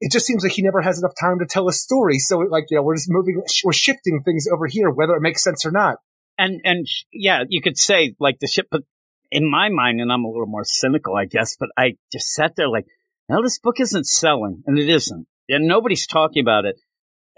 it 0.00 0.10
just 0.10 0.26
seems 0.26 0.42
like 0.42 0.52
he 0.52 0.62
never 0.62 0.80
has 0.80 0.98
enough 0.98 1.12
time 1.20 1.40
to 1.40 1.46
tell 1.46 1.68
a 1.68 1.72
story. 1.72 2.18
So 2.18 2.38
like, 2.38 2.66
you 2.70 2.76
know, 2.76 2.82
we're 2.82 2.96
just 2.96 3.10
moving, 3.10 3.42
we're 3.64 3.72
shifting 3.72 4.22
things 4.22 4.46
over 4.52 4.66
here, 4.66 4.90
whether 4.90 5.14
it 5.14 5.20
makes 5.20 5.44
sense 5.44 5.66
or 5.66 5.70
not. 5.70 5.98
And, 6.38 6.62
and 6.64 6.86
yeah, 7.12 7.44
you 7.48 7.60
could 7.60 7.76
say 7.76 8.14
like 8.18 8.38
the 8.40 8.46
ship, 8.46 8.68
but 8.70 8.82
in 9.30 9.48
my 9.48 9.68
mind, 9.68 10.00
and 10.00 10.10
I'm 10.10 10.24
a 10.24 10.28
little 10.28 10.46
more 10.46 10.64
cynical, 10.64 11.14
I 11.16 11.26
guess, 11.26 11.56
but 11.60 11.68
I 11.76 11.96
just 12.10 12.32
sat 12.32 12.56
there 12.56 12.68
like, 12.68 12.86
no, 13.28 13.42
this 13.42 13.58
book 13.58 13.78
isn't 13.78 14.06
selling 14.06 14.62
and 14.66 14.78
it 14.78 14.88
isn't. 14.88 15.26
And 15.48 15.66
nobody's 15.66 16.06
talking 16.06 16.42
about 16.42 16.64
it 16.64 16.76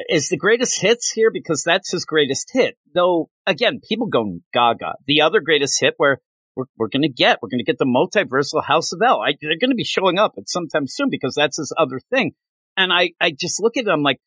is 0.08 0.28
the 0.28 0.36
greatest 0.36 0.80
hits 0.80 1.10
here 1.10 1.30
because 1.32 1.64
that's 1.64 1.90
his 1.90 2.04
greatest 2.04 2.50
hit. 2.52 2.76
Though 2.94 3.28
again, 3.46 3.80
people 3.86 4.06
go 4.06 4.38
gaga. 4.54 4.94
The 5.06 5.22
other 5.22 5.40
greatest 5.40 5.80
hit 5.80 5.94
where 5.96 6.18
we're, 6.54 6.66
we're 6.78 6.88
going 6.88 7.02
to 7.02 7.08
get, 7.08 7.40
we're 7.42 7.48
going 7.48 7.58
to 7.58 7.64
get 7.64 7.78
the 7.78 7.84
multiversal 7.86 8.64
House 8.64 8.92
of 8.92 9.00
L. 9.04 9.20
I, 9.20 9.32
they're 9.40 9.58
going 9.58 9.70
to 9.70 9.76
be 9.76 9.84
showing 9.84 10.18
up 10.18 10.34
at 10.38 10.48
some 10.48 10.68
time 10.68 10.86
soon 10.86 11.08
because 11.10 11.34
that's 11.34 11.56
his 11.56 11.74
other 11.76 12.00
thing. 12.10 12.32
And 12.76 12.92
I, 12.92 13.10
I 13.20 13.32
just 13.38 13.60
look 13.60 13.76
at 13.76 13.86
it, 13.86 13.90
I'm 13.90 14.02
like, 14.02 14.18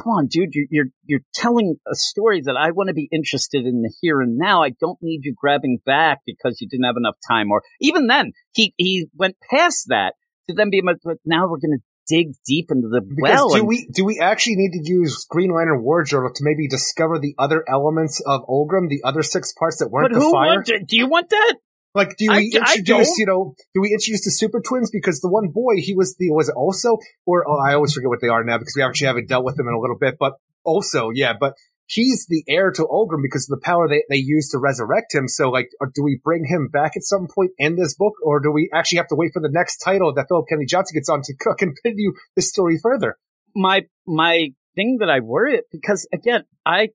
come 0.00 0.12
on, 0.12 0.26
dude, 0.26 0.50
you're, 0.52 0.66
you're, 0.70 0.86
you're 1.04 1.20
telling 1.32 1.76
a 1.86 1.94
story 1.94 2.42
that 2.42 2.56
I 2.56 2.72
want 2.72 2.88
to 2.88 2.94
be 2.94 3.08
interested 3.12 3.64
in 3.64 3.82
the 3.82 3.92
here 4.00 4.20
and 4.20 4.36
now. 4.36 4.62
I 4.62 4.70
don't 4.70 4.98
need 5.00 5.20
you 5.24 5.34
grabbing 5.36 5.78
back 5.84 6.20
because 6.26 6.60
you 6.60 6.68
didn't 6.68 6.84
have 6.84 6.96
enough 6.96 7.16
time. 7.28 7.50
Or 7.50 7.62
even 7.80 8.06
then, 8.06 8.32
he, 8.52 8.74
he 8.76 9.06
went 9.14 9.36
past 9.50 9.86
that 9.88 10.14
to 10.48 10.54
then 10.54 10.70
be, 10.70 10.82
but 10.82 11.18
now 11.24 11.48
we're 11.48 11.58
going 11.58 11.78
to 11.78 11.84
dig 12.06 12.34
deep 12.46 12.70
into 12.70 12.88
the 12.88 13.00
Because 13.00 13.22
well. 13.22 13.48
do 13.50 13.58
and- 13.60 13.68
we 13.68 13.88
do 13.92 14.04
we 14.04 14.20
actually 14.20 14.56
need 14.56 14.72
to 14.72 14.82
use 14.82 15.26
Green 15.28 15.54
Lantern 15.54 15.82
War 15.82 16.02
Journal 16.04 16.30
to 16.34 16.44
maybe 16.44 16.68
discover 16.68 17.18
the 17.18 17.34
other 17.38 17.64
elements 17.68 18.20
of 18.20 18.42
Olgrim, 18.46 18.88
the 18.88 19.02
other 19.04 19.22
six 19.22 19.52
parts 19.52 19.78
that 19.78 19.88
weren't 19.88 20.10
but 20.10 20.18
the 20.18 20.24
who 20.24 20.32
fire? 20.32 20.56
wants? 20.56 20.70
Do 20.86 20.96
you 20.96 21.06
want 21.06 21.30
that? 21.30 21.54
Like, 21.94 22.16
do 22.16 22.26
we 22.28 22.52
I 22.52 22.58
introduce, 22.58 23.08
don't. 23.08 23.18
you 23.18 23.26
know, 23.26 23.54
do 23.72 23.80
we 23.80 23.92
introduce 23.92 24.24
the 24.24 24.32
super 24.32 24.60
twins? 24.60 24.90
Because 24.90 25.20
the 25.20 25.30
one 25.30 25.48
boy, 25.48 25.74
he 25.76 25.94
was 25.94 26.16
the, 26.16 26.30
was 26.30 26.50
also, 26.50 26.98
or, 27.24 27.44
oh, 27.48 27.58
I 27.58 27.74
always 27.74 27.92
forget 27.92 28.08
what 28.08 28.20
they 28.20 28.28
are 28.28 28.42
now 28.42 28.58
because 28.58 28.74
we 28.76 28.82
actually 28.82 29.06
haven't 29.06 29.28
dealt 29.28 29.44
with 29.44 29.56
them 29.56 29.68
in 29.68 29.74
a 29.74 29.78
little 29.78 29.98
bit, 29.98 30.16
but 30.18 30.34
also, 30.64 31.10
yeah, 31.14 31.34
but 31.38 31.54
he's 31.86 32.26
the 32.28 32.42
heir 32.48 32.72
to 32.72 32.82
Olgrim 32.82 33.22
because 33.22 33.48
of 33.48 33.58
the 33.58 33.64
power 33.64 33.88
they, 33.88 34.02
they 34.08 34.16
use 34.16 34.50
to 34.50 34.58
resurrect 34.58 35.14
him. 35.14 35.28
So, 35.28 35.50
like, 35.50 35.68
uh, 35.80 35.86
do 35.94 36.02
we 36.02 36.20
bring 36.22 36.44
him 36.44 36.68
back 36.68 36.92
at 36.96 37.04
some 37.04 37.28
point 37.32 37.52
in 37.58 37.76
this 37.76 37.94
book, 37.94 38.14
or 38.24 38.40
do 38.40 38.50
we 38.50 38.70
actually 38.74 38.98
have 38.98 39.08
to 39.08 39.16
wait 39.16 39.30
for 39.32 39.40
the 39.40 39.50
next 39.52 39.78
title 39.78 40.12
that 40.14 40.26
Philip 40.28 40.46
Kennedy 40.48 40.66
Johnson 40.66 40.96
gets 40.96 41.08
on 41.08 41.22
to 41.22 41.34
cook 41.38 41.62
and 41.62 41.76
continue 41.82 42.12
this 42.34 42.48
story 42.48 42.78
further? 42.82 43.16
My, 43.54 43.82
my 44.04 44.48
thing 44.74 44.96
that 44.98 45.10
I 45.10 45.20
worry 45.20 45.60
because 45.70 46.08
again, 46.12 46.42
I, 46.66 46.88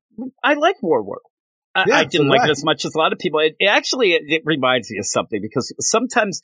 I 0.43 0.55
like 0.55 0.83
War 0.83 1.01
World. 1.01 1.28
I, 1.79 1.85
Yeah, 1.87 1.97
I 1.97 2.05
didn't 2.05 2.27
do 2.27 2.31
like 2.31 2.41
I. 2.41 2.47
it 2.47 2.51
as 2.51 2.63
much 2.63 2.85
as 2.85 2.93
a 2.95 2.97
lot 2.97 3.13
of 3.13 3.19
people. 3.19 3.39
It, 3.39 3.55
it 3.59 3.67
actually, 3.67 4.13
it, 4.13 4.23
it 4.27 4.41
reminds 4.45 4.89
me 4.91 4.97
of 4.99 5.05
something 5.05 5.41
because 5.41 5.73
sometimes 5.79 6.41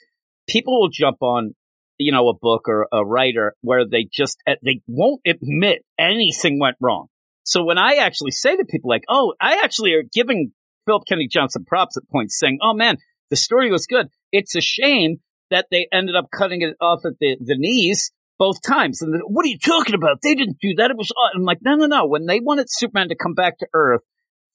people 0.47 0.79
will 0.79 0.89
jump 0.89 1.17
on, 1.21 1.55
you 1.97 2.11
know, 2.11 2.29
a 2.29 2.33
book 2.33 2.67
or 2.67 2.87
a 2.91 3.05
writer 3.05 3.55
where 3.61 3.87
they 3.87 4.07
just, 4.11 4.37
uh, 4.47 4.55
they 4.63 4.81
won't 4.87 5.21
admit 5.25 5.83
anything 5.99 6.59
went 6.59 6.77
wrong. 6.81 7.07
So 7.43 7.63
when 7.63 7.77
I 7.77 7.95
actually 7.95 8.31
say 8.31 8.55
to 8.55 8.65
people 8.65 8.89
like, 8.89 9.03
oh, 9.07 9.33
I 9.39 9.61
actually 9.63 9.93
are 9.93 10.03
giving 10.03 10.51
Philip 10.85 11.03
Kennedy 11.07 11.27
Johnson 11.27 11.65
props 11.65 11.97
at 11.97 12.09
points 12.09 12.37
saying, 12.39 12.59
oh 12.61 12.73
man, 12.73 12.97
the 13.29 13.35
story 13.35 13.71
was 13.71 13.87
good. 13.87 14.07
It's 14.31 14.55
a 14.55 14.61
shame 14.61 15.17
that 15.51 15.67
they 15.71 15.87
ended 15.91 16.15
up 16.15 16.29
cutting 16.31 16.61
it 16.61 16.75
off 16.81 17.01
at 17.05 17.13
the, 17.19 17.37
the 17.39 17.55
knees 17.57 18.11
both 18.37 18.61
times. 18.61 19.01
And 19.01 19.21
what 19.27 19.45
are 19.45 19.49
you 19.49 19.59
talking 19.59 19.95
about? 19.95 20.21
They 20.21 20.35
didn't 20.35 20.57
do 20.59 20.75
that. 20.75 20.91
It 20.91 20.97
was, 20.97 21.11
odd." 21.15 21.31
I'm 21.35 21.43
like, 21.43 21.59
no, 21.61 21.75
no, 21.75 21.85
no. 21.85 22.07
When 22.07 22.25
they 22.25 22.39
wanted 22.39 22.67
Superman 22.69 23.09
to 23.09 23.15
come 23.15 23.33
back 23.33 23.59
to 23.59 23.67
Earth, 23.73 24.01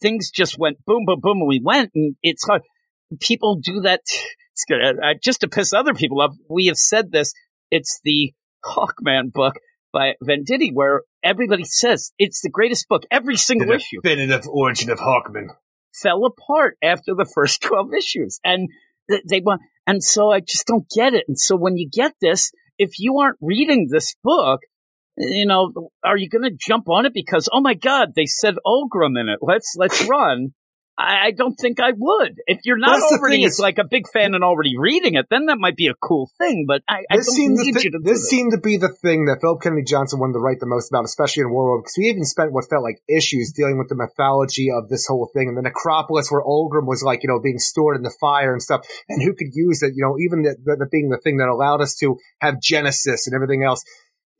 things 0.00 0.30
just 0.30 0.58
went 0.58 0.84
boom, 0.84 1.04
boom, 1.06 1.20
boom, 1.20 1.38
and 1.38 1.48
we 1.48 1.60
went. 1.62 1.90
And 1.94 2.16
it's 2.22 2.44
hard. 2.44 2.62
People 3.20 3.56
do 3.56 3.80
that. 3.82 4.00
It's 4.52 4.64
good. 4.68 4.80
Uh, 4.82 5.14
just 5.22 5.40
to 5.40 5.48
piss 5.48 5.72
other 5.72 5.94
people 5.94 6.20
off. 6.20 6.34
We 6.48 6.66
have 6.66 6.76
said 6.76 7.10
this. 7.10 7.32
It's 7.70 8.00
the 8.04 8.32
Hawkman 8.64 9.32
book 9.32 9.54
by 9.92 10.14
Venditti 10.22 10.70
where 10.72 11.02
everybody 11.22 11.64
says 11.64 12.12
it's 12.18 12.42
the 12.42 12.50
greatest 12.50 12.88
book. 12.88 13.04
Every 13.10 13.36
single 13.36 13.70
issue 13.72 14.00
Definitive 14.02 14.46
origin 14.48 14.90
of 14.90 14.98
Hawkman. 14.98 15.48
fell 16.02 16.24
apart 16.24 16.76
after 16.82 17.14
the 17.14 17.30
first 17.34 17.62
12 17.62 17.94
issues. 17.94 18.40
And 18.44 18.68
th- 19.10 19.22
they 19.28 19.40
want, 19.40 19.62
and 19.86 20.02
so 20.02 20.30
I 20.30 20.40
just 20.40 20.66
don't 20.66 20.88
get 20.94 21.14
it. 21.14 21.24
And 21.26 21.38
so 21.38 21.56
when 21.56 21.76
you 21.76 21.88
get 21.90 22.12
this, 22.20 22.52
if 22.78 22.98
you 22.98 23.18
aren't 23.18 23.38
reading 23.40 23.88
this 23.90 24.14
book, 24.22 24.60
you 25.20 25.46
know, 25.46 25.90
are 26.02 26.16
you 26.16 26.28
going 26.28 26.44
to 26.44 26.56
jump 26.58 26.88
on 26.88 27.06
it 27.06 27.14
because, 27.14 27.48
oh 27.52 27.60
my 27.60 27.74
God, 27.74 28.14
they 28.16 28.26
said 28.26 28.54
Olgrim 28.66 29.18
in 29.20 29.28
it. 29.28 29.38
Let's, 29.42 29.74
let's 29.76 30.02
run. 30.08 30.54
I, 30.98 31.28
I 31.28 31.30
don't 31.30 31.54
think 31.54 31.80
I 31.80 31.92
would. 31.96 32.40
If 32.46 32.58
you're 32.64 32.76
not 32.76 33.00
That's 33.00 33.12
already 33.12 33.44
is- 33.44 33.58
like 33.58 33.78
a 33.78 33.84
big 33.88 34.04
fan 34.12 34.34
and 34.34 34.44
already 34.44 34.76
reading 34.76 35.14
it, 35.14 35.26
then 35.30 35.46
that 35.46 35.56
might 35.58 35.76
be 35.76 35.86
a 35.86 35.94
cool 35.94 36.28
thing, 36.36 36.66
but 36.68 36.82
I, 36.86 37.04
I 37.10 37.16
This 37.16 37.26
don't 37.26 37.36
seemed, 37.36 37.56
need 37.58 37.72
thi- 37.74 37.84
you 37.84 37.90
to 37.92 38.00
this 38.02 38.28
seemed 38.28 38.52
to 38.52 38.58
be 38.60 38.76
the 38.76 38.92
thing 39.00 39.24
that 39.24 39.38
Philip 39.40 39.62
Kennedy 39.62 39.84
Johnson 39.84 40.20
wanted 40.20 40.34
to 40.34 40.40
write 40.40 40.60
the 40.60 40.66
most 40.66 40.90
about, 40.90 41.04
especially 41.06 41.40
in 41.42 41.50
War 41.52 41.64
World, 41.70 41.84
because 41.84 41.94
we 41.96 42.04
even 42.10 42.24
spent 42.24 42.52
what 42.52 42.68
felt 42.68 42.82
like 42.82 43.00
issues 43.08 43.52
dealing 43.56 43.78
with 43.78 43.88
the 43.88 43.96
mythology 43.96 44.68
of 44.70 44.90
this 44.90 45.06
whole 45.08 45.30
thing, 45.32 45.48
and 45.48 45.56
the 45.56 45.62
necropolis 45.62 46.28
where 46.30 46.42
Olgrim 46.44 46.84
was 46.86 47.02
like, 47.02 47.22
you 47.22 47.28
know, 47.28 47.40
being 47.40 47.58
stored 47.60 47.96
in 47.96 48.02
the 48.02 48.14
fire 48.20 48.52
and 48.52 48.60
stuff, 48.60 48.84
and 49.08 49.22
who 49.22 49.32
could 49.32 49.54
use 49.54 49.82
it, 49.82 49.94
you 49.96 50.04
know, 50.04 50.16
even 50.20 50.42
the 50.42 50.86
being 50.92 51.08
the 51.08 51.20
thing 51.24 51.38
that 51.38 51.48
allowed 51.48 51.80
us 51.80 51.94
to 52.00 52.16
have 52.42 52.60
Genesis 52.60 53.26
and 53.26 53.34
everything 53.34 53.64
else. 53.64 53.82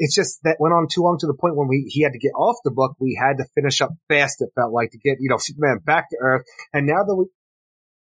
It's 0.02 0.14
just 0.14 0.40
that 0.44 0.56
went 0.58 0.72
on 0.72 0.88
too 0.90 1.02
long 1.02 1.18
to 1.18 1.26
the 1.26 1.34
point 1.34 1.56
when 1.56 1.68
we 1.68 1.84
he 1.86 2.02
had 2.02 2.12
to 2.12 2.18
get 2.18 2.32
off 2.32 2.56
the 2.64 2.70
book, 2.70 2.96
we 2.98 3.20
had 3.20 3.36
to 3.36 3.44
finish 3.54 3.82
up 3.82 3.90
fast. 4.08 4.40
It 4.40 4.48
felt 4.54 4.72
like 4.72 4.92
to 4.92 4.98
get 4.98 5.18
you 5.20 5.28
know 5.28 5.36
Superman 5.36 5.80
back 5.84 6.08
to 6.10 6.16
Earth, 6.18 6.42
and 6.72 6.86
now 6.86 7.04
that 7.04 7.14
we 7.14 7.26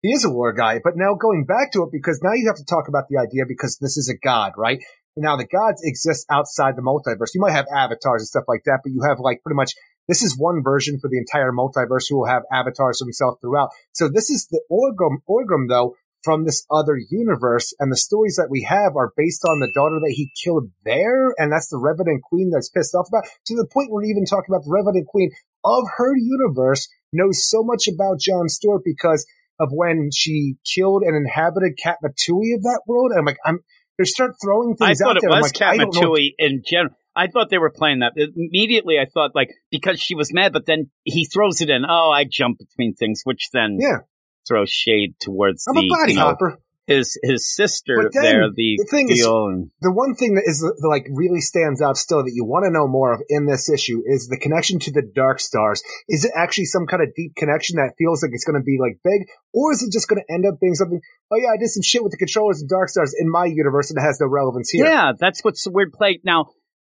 he 0.03 0.13
is 0.13 0.23
a 0.23 0.29
war 0.29 0.53
guy, 0.53 0.79
but 0.83 0.93
now 0.95 1.15
going 1.15 1.45
back 1.45 1.71
to 1.71 1.81
it 1.81 1.89
because 1.91 2.21
now 2.21 2.33
you 2.33 2.45
have 2.47 2.57
to 2.57 2.65
talk 2.65 2.87
about 2.87 3.05
the 3.09 3.17
idea 3.17 3.45
because 3.47 3.79
this 3.81 3.97
is 3.97 4.09
a 4.09 4.17
god, 4.17 4.53
right? 4.55 4.79
Now 5.17 5.37
the 5.37 5.47
gods 5.47 5.81
exist 5.83 6.27
outside 6.29 6.75
the 6.75 6.83
multiverse. 6.83 7.33
You 7.33 7.41
might 7.41 7.57
have 7.57 7.65
avatars 7.75 8.21
and 8.21 8.27
stuff 8.27 8.45
like 8.47 8.61
that, 8.65 8.81
but 8.83 8.91
you 8.91 9.01
have 9.09 9.19
like 9.19 9.41
pretty 9.41 9.55
much 9.55 9.73
this 10.07 10.21
is 10.21 10.37
one 10.37 10.61
version 10.63 10.99
for 10.99 11.09
the 11.09 11.17
entire 11.17 11.51
multiverse 11.51 12.05
who 12.09 12.19
will 12.19 12.27
have 12.27 12.43
avatars 12.51 12.99
themselves 12.99 13.37
throughout. 13.41 13.69
So 13.93 14.07
this 14.07 14.29
is 14.29 14.47
the 14.51 14.61
Orgrim, 14.71 15.17
Orgrim 15.27 15.67
though 15.67 15.95
from 16.27 16.43
this 16.43 16.65
other 16.69 16.97
universe, 16.97 17.73
and 17.79 17.89
the 17.89 17.95
stories 17.95 18.35
that 18.35 18.51
we 18.51 18.67
have 18.67 18.97
are 18.97 19.13
based 19.15 19.45
on 19.45 19.61
the 19.61 19.71
daughter 19.73 19.95
that 20.03 20.11
he 20.11 20.29
killed 20.43 20.69
there, 20.83 21.31
and 21.37 21.49
that's 21.49 21.69
the 21.69 21.79
Revenant 21.79 22.21
Queen 22.21 22.51
that's 22.53 22.67
pissed 22.67 22.93
off 22.93 23.07
about. 23.07 23.23
To 23.45 23.55
the 23.55 23.65
point 23.71 23.89
where 23.89 24.03
we're 24.03 24.11
even 24.11 24.25
talking 24.25 24.51
about 24.51 24.65
the 24.65 24.75
Revenant 24.75 25.07
Queen 25.07 25.31
of 25.63 25.85
her 25.95 26.11
universe 26.17 26.89
knows 27.13 27.47
so 27.47 27.63
much 27.63 27.87
about 27.87 28.19
John 28.19 28.49
Stewart 28.49 28.81
because 28.83 29.25
of 29.57 29.69
when 29.71 30.09
she 30.13 30.55
killed 30.67 31.03
and 31.03 31.15
inhabited 31.15 31.79
Katma 31.81 32.11
Tui 32.13 32.51
of 32.51 32.63
that 32.63 32.81
world. 32.87 33.11
And 33.11 33.19
I'm 33.19 33.25
like, 33.25 33.39
I'm 33.45 33.59
they 33.97 34.03
start 34.03 34.35
throwing 34.43 34.75
I 34.81 34.87
things 34.87 35.01
out 35.01 35.05
thought 35.05 35.17
it 35.17 35.21
there. 35.21 35.29
Was 35.29 35.53
like, 35.53 35.61
I 35.61 35.77
don't 35.77 35.95
know. 35.95 36.01
Katma 36.01 36.07
Tui 36.07 36.35
in 36.37 36.61
general. 36.69 36.93
I 37.15 37.27
thought 37.27 37.49
they 37.49 37.57
were 37.57 37.71
playing 37.71 37.99
that. 37.99 38.13
Immediately, 38.15 38.99
I 38.99 39.05
thought 39.05 39.31
like 39.33 39.51
because 39.71 39.99
she 39.99 40.13
was 40.13 40.33
mad, 40.33 40.51
but 40.51 40.65
then 40.65 40.91
he 41.03 41.25
throws 41.25 41.61
it 41.61 41.69
in. 41.69 41.83
Oh, 41.87 42.11
I 42.13 42.25
jump 42.29 42.59
between 42.59 42.95
things, 42.95 43.21
which 43.23 43.49
then 43.53 43.77
Yeah, 43.79 43.99
throws 44.47 44.69
shade 44.69 45.15
towards 45.19 45.65
I'm 45.67 45.75
the 45.75 45.81
a 45.85 45.89
body 45.89 46.13
you 46.13 46.19
know, 46.19 46.25
hopper. 46.25 46.59
his 46.87 47.17
his 47.21 47.53
sister 47.53 48.09
there, 48.13 48.49
the, 48.55 48.75
the 48.79 48.87
thing 48.89 49.09
is- 49.09 49.25
and 49.25 49.69
The 49.81 49.91
one 49.91 50.15
thing 50.15 50.35
that 50.35 50.43
is 50.45 50.63
like 50.87 51.05
really 51.11 51.41
stands 51.41 51.81
out 51.81 51.97
still 51.97 52.23
that 52.23 52.31
you 52.33 52.45
want 52.45 52.63
to 52.65 52.71
know 52.71 52.87
more 52.87 53.13
of 53.13 53.21
in 53.29 53.45
this 53.45 53.69
issue 53.69 54.01
is 54.05 54.27
the 54.27 54.37
connection 54.37 54.79
to 54.79 54.91
the 54.91 55.01
Dark 55.01 55.39
Stars. 55.39 55.83
Is 56.07 56.23
it 56.25 56.31
actually 56.35 56.65
some 56.65 56.85
kind 56.87 57.03
of 57.03 57.13
deep 57.15 57.35
connection 57.35 57.75
that 57.75 57.93
feels 57.97 58.23
like 58.23 58.31
it's 58.33 58.45
going 58.45 58.59
to 58.59 58.63
be 58.63 58.77
like 58.79 58.99
big, 59.03 59.27
or 59.53 59.73
is 59.73 59.83
it 59.83 59.91
just 59.91 60.07
going 60.07 60.21
to 60.25 60.33
end 60.33 60.45
up 60.45 60.59
being 60.61 60.75
something? 60.75 61.01
Oh 61.31 61.35
yeah, 61.37 61.49
I 61.53 61.57
did 61.57 61.69
some 61.69 61.83
shit 61.83 62.03
with 62.03 62.11
the 62.11 62.17
controllers 62.17 62.61
and 62.61 62.69
Dark 62.69 62.89
Stars 62.89 63.13
in 63.19 63.29
my 63.29 63.45
universe, 63.45 63.89
and 63.91 63.99
it 63.99 64.01
has 64.07 64.19
no 64.21 64.27
relevance 64.27 64.69
here. 64.69 64.85
yeah, 64.85 65.11
that's 65.19 65.43
what's 65.43 65.63
the 65.65 65.71
weird 65.71 65.91
play. 65.91 66.19
Now, 66.23 66.47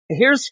here's 0.07 0.51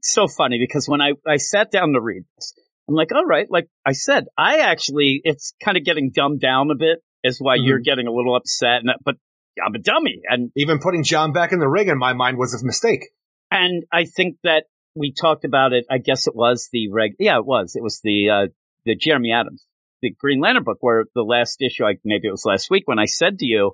so 0.00 0.28
funny 0.28 0.58
because 0.60 0.88
when 0.88 1.00
I 1.00 1.12
I 1.26 1.38
sat 1.38 1.70
down 1.72 1.92
to 1.94 2.00
read 2.00 2.22
this, 2.36 2.54
I'm 2.88 2.94
like, 2.94 3.12
all 3.14 3.24
right, 3.24 3.46
like 3.50 3.68
I 3.84 3.92
said, 3.92 4.26
I 4.38 4.58
actually 4.58 5.20
it's 5.24 5.54
kind 5.62 5.76
of 5.76 5.84
getting 5.84 6.10
dumbed 6.10 6.40
down 6.40 6.70
a 6.70 6.76
bit, 6.76 6.98
is 7.24 7.38
why 7.40 7.56
Mm-hmm. 7.56 7.66
you're 7.66 7.78
getting 7.80 8.06
a 8.06 8.12
little 8.12 8.36
upset, 8.36 8.80
and 8.82 8.90
but 9.04 9.16
I'm 9.64 9.74
a 9.74 9.78
dummy, 9.78 10.20
and 10.28 10.50
Even 10.56 10.78
putting 10.78 11.02
John 11.02 11.32
back 11.32 11.52
in 11.52 11.58
the 11.58 11.68
ring 11.68 11.88
in 11.88 11.98
my 11.98 12.12
mind 12.12 12.36
was 12.38 12.54
a 12.60 12.64
mistake. 12.64 13.08
And 13.50 13.84
I 13.92 14.04
think 14.04 14.36
that 14.44 14.64
we 14.94 15.12
talked 15.12 15.44
about 15.44 15.72
it. 15.72 15.84
I 15.90 15.98
guess 15.98 16.26
it 16.26 16.34
was 16.36 16.68
the 16.72 16.90
reg. 16.90 17.12
Yeah, 17.18 17.38
it 17.38 17.46
was. 17.46 17.74
It 17.76 17.82
was 17.82 18.00
the 18.04 18.28
uh, 18.30 18.46
the 18.84 18.94
Jeremy 18.96 19.32
Adams, 19.32 19.64
the 20.02 20.10
Green 20.10 20.40
Lantern 20.40 20.64
book, 20.64 20.78
where 20.80 21.04
the 21.14 21.22
last 21.22 21.60
issue, 21.62 21.84
like 21.84 22.00
maybe 22.04 22.28
it 22.28 22.32
was 22.32 22.44
last 22.44 22.70
week, 22.70 22.82
when 22.86 22.98
I 22.98 23.06
said 23.06 23.38
to 23.38 23.46
you, 23.46 23.72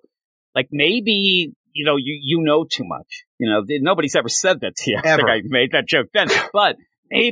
like 0.55 0.69
maybe 0.71 1.53
you 1.73 1.85
know 1.85 1.97
you 1.97 2.19
you 2.23 2.43
know 2.43 2.65
too 2.65 2.85
much. 2.85 3.25
You 3.39 3.51
know, 3.51 3.65
th- 3.65 3.81
nobody's 3.83 4.15
ever 4.17 4.29
said 4.29 4.61
that 4.61 4.77
to 4.77 4.91
you. 4.91 4.99
I 4.99 5.03
think 5.03 5.21
Ever. 5.21 5.31
I 5.31 5.41
made 5.45 5.73
that 5.73 5.87
joke 5.89 6.09
then, 6.15 6.29
but 6.53 6.77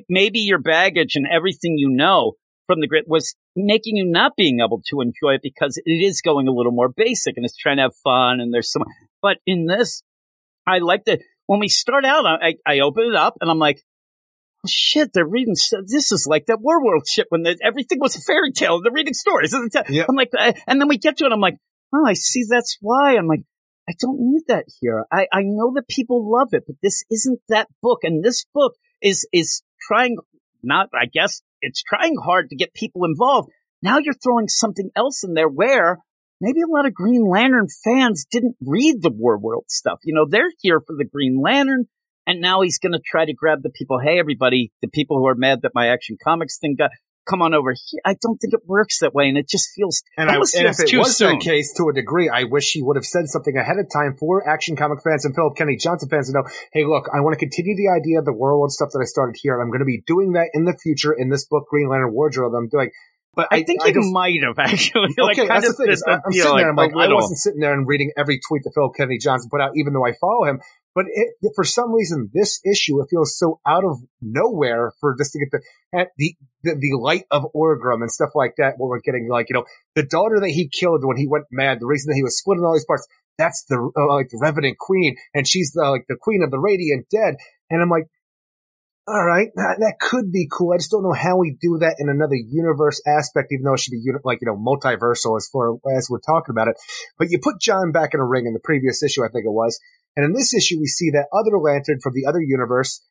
maybe 0.09 0.41
your 0.41 0.59
baggage 0.59 1.17
and 1.17 1.27
everything 1.31 1.75
you 1.77 1.91
know 1.91 2.35
from 2.67 2.81
the 2.81 2.87
grit 2.87 3.09
was 3.09 3.35
making 3.57 3.97
you 3.97 4.05
not 4.07 4.37
being 4.37 4.61
able 4.65 4.81
to 4.87 5.01
enjoy 5.01 5.35
it 5.35 5.41
because 5.43 5.77
it 5.85 5.91
is 5.91 6.23
going 6.23 6.47
a 6.47 6.53
little 6.53 6.73
more 6.73 6.89
basic 6.89 7.37
and 7.37 7.45
it's 7.45 7.57
trying 7.57 7.79
to 7.79 7.83
have 7.83 7.97
fun 8.05 8.41
and 8.41 8.55
there's 8.55 8.71
some. 8.71 8.85
But 9.21 9.39
in 9.45 9.67
this, 9.67 10.03
I 10.67 10.79
like 10.79 11.05
that 11.07 11.21
when 11.47 11.59
we 11.59 11.69
start 11.69 12.05
out, 12.05 12.27
I, 12.27 12.55
I 12.65 12.79
open 12.81 13.05
it 13.11 13.17
up 13.17 13.35
and 13.41 13.51
I'm 13.51 13.59
like, 13.59 13.83
oh, 14.65 14.69
shit, 14.69 15.13
they're 15.13 15.27
reading. 15.27 15.57
This 15.87 16.13
is 16.13 16.27
like 16.31 16.47
that 16.47 16.61
War 16.61 16.81
World 16.85 17.09
shit 17.09 17.27
when 17.31 17.43
the, 17.43 17.59
everything 17.61 17.99
was 17.99 18.15
a 18.15 18.21
fairy 18.21 18.53
tale. 18.53 18.81
They're 18.81 18.93
reading 18.93 19.15
stories. 19.15 19.53
Yeah. 19.89 20.05
I'm 20.09 20.15
like, 20.15 20.31
and 20.69 20.81
then 20.81 20.87
we 20.87 20.97
get 20.99 21.17
to 21.17 21.25
it. 21.25 21.33
I'm 21.33 21.41
like, 21.41 21.57
oh, 21.93 22.07
I 22.07 22.13
see. 22.13 22.45
That's 22.49 22.79
why. 22.81 23.17
I'm 23.17 23.27
like, 23.27 23.43
I 23.89 23.95
don't 23.99 24.19
need 24.21 24.43
that 24.47 24.67
here. 24.81 25.05
I, 25.11 25.27
I 25.33 25.43
know 25.43 25.73
that 25.75 25.89
people 25.89 26.31
love 26.31 26.51
it, 26.53 26.63
but 26.69 26.77
this 26.81 27.03
isn't 27.11 27.41
that 27.49 27.67
book. 27.83 28.01
And 28.05 28.23
this 28.23 28.45
book 28.55 28.77
is, 29.03 29.27
is 29.33 29.63
trying 29.91 30.17
not, 30.63 30.89
I 30.95 31.07
guess 31.07 31.43
it's 31.61 31.83
trying 31.83 32.17
hard 32.23 32.51
to 32.51 32.57
get 32.57 32.75
people 32.75 33.05
involved. 33.05 33.51
Now 33.83 33.99
you're 33.99 34.15
throwing 34.15 34.49
something 34.49 34.91
else 34.95 35.25
in 35.25 35.35
there 35.35 35.49
where 35.49 35.99
maybe 36.41 36.61
a 36.61 36.71
lot 36.71 36.87
of 36.87 36.95
Green 36.95 37.27
Lantern 37.29 37.67
fans 37.85 38.27
didn't 38.31 38.57
read 38.61 38.97
the 39.01 39.11
War 39.11 39.39
World 39.39 39.65
stuff. 39.69 40.01
You 40.05 40.15
know, 40.15 40.27
they're 40.29 40.53
here 40.61 40.81
for 40.81 40.95
the 40.97 41.05
Green 41.05 41.41
Lantern. 41.43 41.87
And 42.27 42.41
now 42.41 42.61
he's 42.61 42.79
going 42.79 42.93
to 42.93 43.01
try 43.05 43.25
to 43.25 43.33
grab 43.33 43.63
the 43.63 43.71
people. 43.71 43.99
Hey, 43.99 44.19
everybody, 44.19 44.73
the 44.83 44.89
people 44.89 45.19
who 45.19 45.27
are 45.27 45.35
mad 45.35 45.63
that 45.63 45.73
my 45.75 45.89
Action 45.89 46.17
Comics 46.23 46.59
thing 46.59 46.77
got, 46.79 46.91
come 47.29 47.43
on 47.43 47.55
over 47.55 47.71
here. 47.73 48.01
I 48.05 48.15
don't 48.21 48.39
think 48.39 48.55
it 48.55 48.61
works 48.67 48.99
that 49.01 49.15
way. 49.15 49.29
And 49.29 49.39
it 49.39 49.49
just 49.49 49.69
feels, 49.77 50.03
And, 50.17 50.31
I, 50.31 50.35
and 50.35 50.45
if 50.67 50.81
it 50.81 50.97
was 50.99 51.17
soon. 51.17 51.39
that 51.39 51.41
case 51.45 51.73
to 51.75 51.89
a 51.89 51.93
degree, 51.93 52.29
I 52.29 52.45
wish 52.45 52.73
he 52.73 52.83
would 52.83 52.97
have 52.97 53.05
said 53.05 53.27
something 53.29 53.57
ahead 53.57 53.77
of 53.79 53.87
time 53.93 54.17
for 54.19 54.49
Action 54.49 54.77
Comic 54.77 54.99
fans 55.05 55.25
and 55.25 55.35
Philip 55.35 55.57
Kennedy 55.57 55.77
Johnson 55.77 56.09
fans 56.09 56.29
to 56.29 56.35
know, 56.35 56.45
hey, 56.73 56.85
look, 56.85 57.09
I 57.15 57.21
want 57.21 57.35
to 57.35 57.39
continue 57.39 57.77
the 57.77 57.89
idea 57.95 58.19
of 58.19 58.25
the 58.25 58.33
world 58.33 58.73
stuff 58.73 58.91
that 58.93 59.01
I 59.01 59.05
started 59.07 59.37
here, 59.41 59.55
and 59.55 59.63
I'm 59.63 59.69
going 59.71 59.81
to 59.81 59.85
be 59.85 60.03
doing 60.07 60.33
that 60.33 60.51
in 60.55 60.65
the 60.65 60.77
future 60.83 61.13
in 61.13 61.29
this 61.31 61.47
book, 61.47 61.67
Green 61.71 61.89
Lantern 61.89 62.13
Wardrobe. 62.13 62.53
I'm 62.55 62.69
doing. 62.69 62.91
But 63.33 63.47
I 63.53 63.63
think 63.63 63.81
I 63.85 63.89
he 63.89 63.93
just, 63.95 64.11
might 64.11 64.35
have 64.43 64.59
actually. 64.59 65.15
like, 65.17 65.39
okay, 65.39 65.47
that's 65.47 65.69
the 65.69 65.75
thing. 65.75 65.93
is 65.93 66.03
fit 66.05 66.13
I- 66.13 66.21
I'm 66.27 66.33
sitting 66.33 66.51
like 66.51 66.61
there. 66.63 66.71
I'm 66.71 66.75
like, 66.77 66.91
I 66.97 67.15
wasn't 67.15 67.39
sitting 67.39 67.61
there 67.61 67.73
and 67.73 67.87
reading 67.87 68.11
every 68.19 68.41
tweet 68.47 68.65
that 68.65 68.73
Philip 68.75 68.93
Kennedy 68.97 69.19
Johnson 69.19 69.49
put 69.51 69.61
out, 69.61 69.71
even 69.77 69.93
though 69.93 70.05
I 70.05 70.13
follow 70.21 70.45
him. 70.47 70.61
But 70.95 71.05
it, 71.09 71.53
for 71.55 71.65
some 71.65 71.93
reason, 71.93 72.31
this 72.33 72.61
issue 72.65 73.01
it 73.01 73.09
feels 73.11 73.39
so 73.39 73.61
out 73.67 73.85
of 73.85 73.99
nowhere 74.21 74.93
for 75.01 75.17
just 75.17 75.33
to 75.33 75.39
get 75.39 75.51
the 75.53 76.07
the, 76.17 76.35
the 76.65 76.75
the 76.75 76.99
light 76.99 77.25
of 77.31 77.47
Orgrim 77.55 78.01
and 78.01 78.11
stuff 78.11 78.31
like 78.35 78.55
that. 78.59 78.75
We're 78.79 79.01
getting 79.01 79.29
like 79.31 79.47
you 79.51 79.55
know 79.55 79.65
the 79.95 80.03
daughter 80.03 80.41
that 80.41 80.51
he 80.51 80.69
killed 80.69 81.03
when 81.05 81.17
he 81.17 81.29
went 81.29 81.47
mad. 81.51 81.81
The 81.81 81.87
reason 81.87 82.11
that 82.11 82.17
he 82.17 82.25
was 82.25 82.39
split 82.39 82.59
in 82.59 82.65
all 82.65 82.75
these 82.75 82.87
parts. 82.87 83.07
That's 83.39 83.65
the 83.69 83.77
uh, 83.77 84.15
like 84.15 84.29
the 84.29 84.39
Revenant 84.41 84.79
Queen, 84.79 85.17
and 85.33 85.49
she's 85.49 85.73
the 85.73 85.89
like 85.89 86.07
the 86.09 86.17
Queen 86.21 86.43
of 86.43 86.51
the 86.51 86.59
Radiant 86.59 87.07
Dead. 87.09 87.37
And 87.71 87.81
I'm 87.81 87.89
like, 87.89 88.05
all 89.11 89.25
right, 89.25 89.49
that, 89.57 89.79
that 89.81 89.99
could 89.99 90.31
be 90.31 90.47
cool. 90.51 90.73
I 90.73 90.77
just 90.77 90.91
don't 90.91 91.03
know 91.03 91.13
how 91.13 91.37
we 91.37 91.57
do 91.61 91.79
that 91.81 91.97
in 91.99 92.09
another 92.09 92.37
universe 92.37 93.03
aspect, 93.07 93.49
even 93.51 93.65
though 93.65 93.75
it 93.75 93.81
should 93.81 93.93
be 93.93 94.03
like 94.25 94.39
you 94.43 94.47
know 94.47 94.57
multiversal 94.57 95.37
as 95.37 95.49
far 95.51 95.75
as 95.97 96.09
we're 96.11 96.21
talking 96.21 96.53
about 96.53 96.69
it. 96.69 96.77
But 97.19 97.29
you 97.31 97.39
put 97.43 97.61
John 97.61 97.93
back 97.93 98.15
in 98.15 98.21
a 98.21 98.25
ring 98.25 98.47
in 98.47 98.53
the 98.53 98.61
previous 98.63 99.03
issue, 99.03 99.25
I 99.25 99.29
think 99.29 99.47
it 99.47 99.53
was, 99.53 99.81
and 100.17 100.25
in 100.25 100.33
this 100.33 100.55
issue 100.55 100.79
we 100.79 100.87
see 100.87 101.11
that 101.11 101.29
other 101.33 101.59
Lantern 101.59 102.01
from 102.01 102.15
the 102.15 102.27
other 102.27 102.41
universe, 102.41 103.03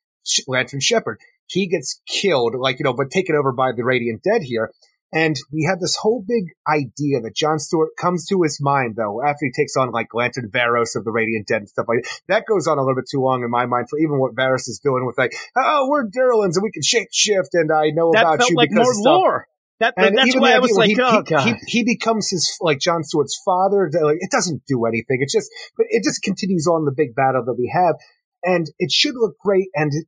Lantern 0.47 0.79
Shepherd. 0.79 1.19
He 1.47 1.67
gets 1.67 2.01
killed, 2.07 2.55
like 2.57 2.79
you 2.79 2.83
know, 2.83 2.93
but 2.93 3.09
taken 3.09 3.35
over 3.35 3.51
by 3.51 3.71
the 3.75 3.83
Radiant 3.83 4.21
Dead 4.23 4.41
here. 4.43 4.71
And 5.11 5.35
we 5.51 5.65
have 5.67 5.79
this 5.79 5.97
whole 5.99 6.23
big 6.27 6.53
idea 6.67 7.19
that 7.21 7.35
John 7.35 7.57
Stewart 7.57 7.89
comes 7.97 8.27
to 8.27 8.43
his 8.43 8.59
mind, 8.61 8.95
though, 8.95 9.23
after 9.25 9.39
he 9.41 9.51
takes 9.51 9.75
on 9.75 9.91
like 9.91 10.13
Lantern 10.13 10.51
Varos 10.53 10.95
of 10.95 11.03
the 11.03 11.11
Radiant 11.11 11.47
Dead 11.47 11.61
and 11.61 11.69
stuff 11.69 11.87
like 11.87 12.03
that. 12.03 12.21
That 12.27 12.45
goes 12.45 12.67
on 12.67 12.77
a 12.77 12.81
little 12.81 12.95
bit 12.95 13.09
too 13.09 13.21
long 13.21 13.43
in 13.43 13.49
my 13.49 13.65
mind 13.65 13.87
for 13.89 13.97
even 13.97 14.19
what 14.19 14.35
Varos 14.35 14.69
is 14.69 14.79
doing 14.83 15.07
with 15.07 15.17
like, 15.17 15.33
oh, 15.57 15.87
we're 15.89 16.05
Durlans 16.05 16.53
and 16.55 16.63
we 16.63 16.71
can 16.71 16.83
shape 16.83 17.07
shift 17.11 17.49
and 17.53 17.71
I 17.71 17.89
know 17.89 18.11
that 18.13 18.21
about 18.21 18.49
you 18.49 18.55
like 18.55 18.69
because 18.69 19.01
more 19.01 19.15
lore. 19.15 19.47
That, 19.80 19.93
And 19.95 20.17
that's 20.17 20.35
why 20.35 20.53
I 20.53 20.59
was 20.59 20.74
like, 20.74 20.90
he, 20.90 20.98
oh 21.01 21.11
he, 21.11 21.24
god. 21.24 21.48
he, 21.48 21.53
he 21.67 21.83
becomes 21.83 22.30
his 22.30 22.58
like 22.59 22.80
John 22.80 23.03
Stewart's 23.03 23.40
father. 23.45 23.90
Like 23.93 24.17
it 24.19 24.30
doesn't 24.30 24.64
do 24.67 24.85
anything. 24.85 25.19
It's 25.22 25.33
just, 25.33 25.49
but 25.77 25.85
it 25.90 26.03
just 26.03 26.22
continues 26.22 26.67
on 26.67 26.83
the 26.83 26.91
big 26.91 27.16
battle 27.16 27.45
that 27.45 27.56
we 27.58 27.72
have, 27.74 27.95
and 28.43 28.67
it 28.77 28.91
should 28.91 29.16
look 29.16 29.38
great, 29.40 29.69
and 29.74 29.91
it 29.93 30.06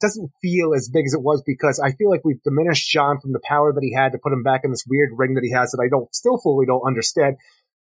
doesn't 0.00 0.32
feel 0.42 0.74
as 0.74 0.90
big 0.92 1.06
as 1.06 1.14
it 1.14 1.22
was 1.22 1.42
because 1.46 1.78
I 1.78 1.92
feel 1.92 2.10
like 2.10 2.24
we've 2.24 2.42
diminished 2.42 2.90
John 2.90 3.20
from 3.20 3.32
the 3.32 3.40
power 3.44 3.72
that 3.72 3.82
he 3.82 3.94
had 3.94 4.12
to 4.12 4.18
put 4.18 4.32
him 4.32 4.42
back 4.42 4.62
in 4.64 4.70
this 4.70 4.84
weird 4.88 5.10
ring 5.14 5.34
that 5.34 5.44
he 5.44 5.52
has 5.52 5.70
that 5.70 5.82
I 5.82 5.88
don't 5.88 6.12
still 6.12 6.38
fully 6.42 6.66
don't 6.66 6.84
understand. 6.84 7.36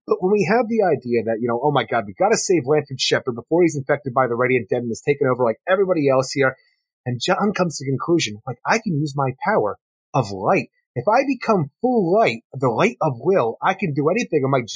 But 0.06 0.22
when 0.22 0.32
we 0.32 0.46
have 0.46 0.68
the 0.68 0.84
idea 0.86 1.24
that, 1.26 1.38
you 1.40 1.48
know, 1.48 1.60
oh 1.64 1.72
my 1.72 1.86
God, 1.86 2.04
we've 2.06 2.16
gotta 2.16 2.38
save 2.38 2.64
Lantern 2.66 2.98
Shepherd 3.00 3.34
before 3.34 3.64
he's 3.64 3.76
infected 3.76 4.14
by 4.14 4.28
the 4.28 4.36
Radiant 4.36 4.70
Dead 4.70 4.84
and 4.84 4.92
is 4.92 5.02
taken 5.02 5.28
over 5.28 5.44
like 5.44 5.58
everybody 5.68 6.10
else 6.10 6.32
here. 6.32 6.56
And 7.06 7.20
John 7.20 7.54
comes 7.54 7.78
to 7.78 7.86
the 7.86 7.92
conclusion, 7.92 8.38
like, 8.46 8.60
I 8.66 8.78
can 8.78 8.96
use 8.96 9.14
my 9.16 9.32
power 9.44 9.78
of 10.14 10.32
light. 10.32 10.70
If 10.96 11.06
I 11.08 11.24
become 11.28 11.72
full 11.82 12.14
light, 12.14 12.44
the 12.54 12.70
light 12.70 12.98
of 13.02 13.14
will, 13.18 13.58
I 13.62 13.74
can 13.74 13.94
do 13.94 14.10
anything. 14.10 14.44
I'm 14.46 14.52
like, 14.52 14.68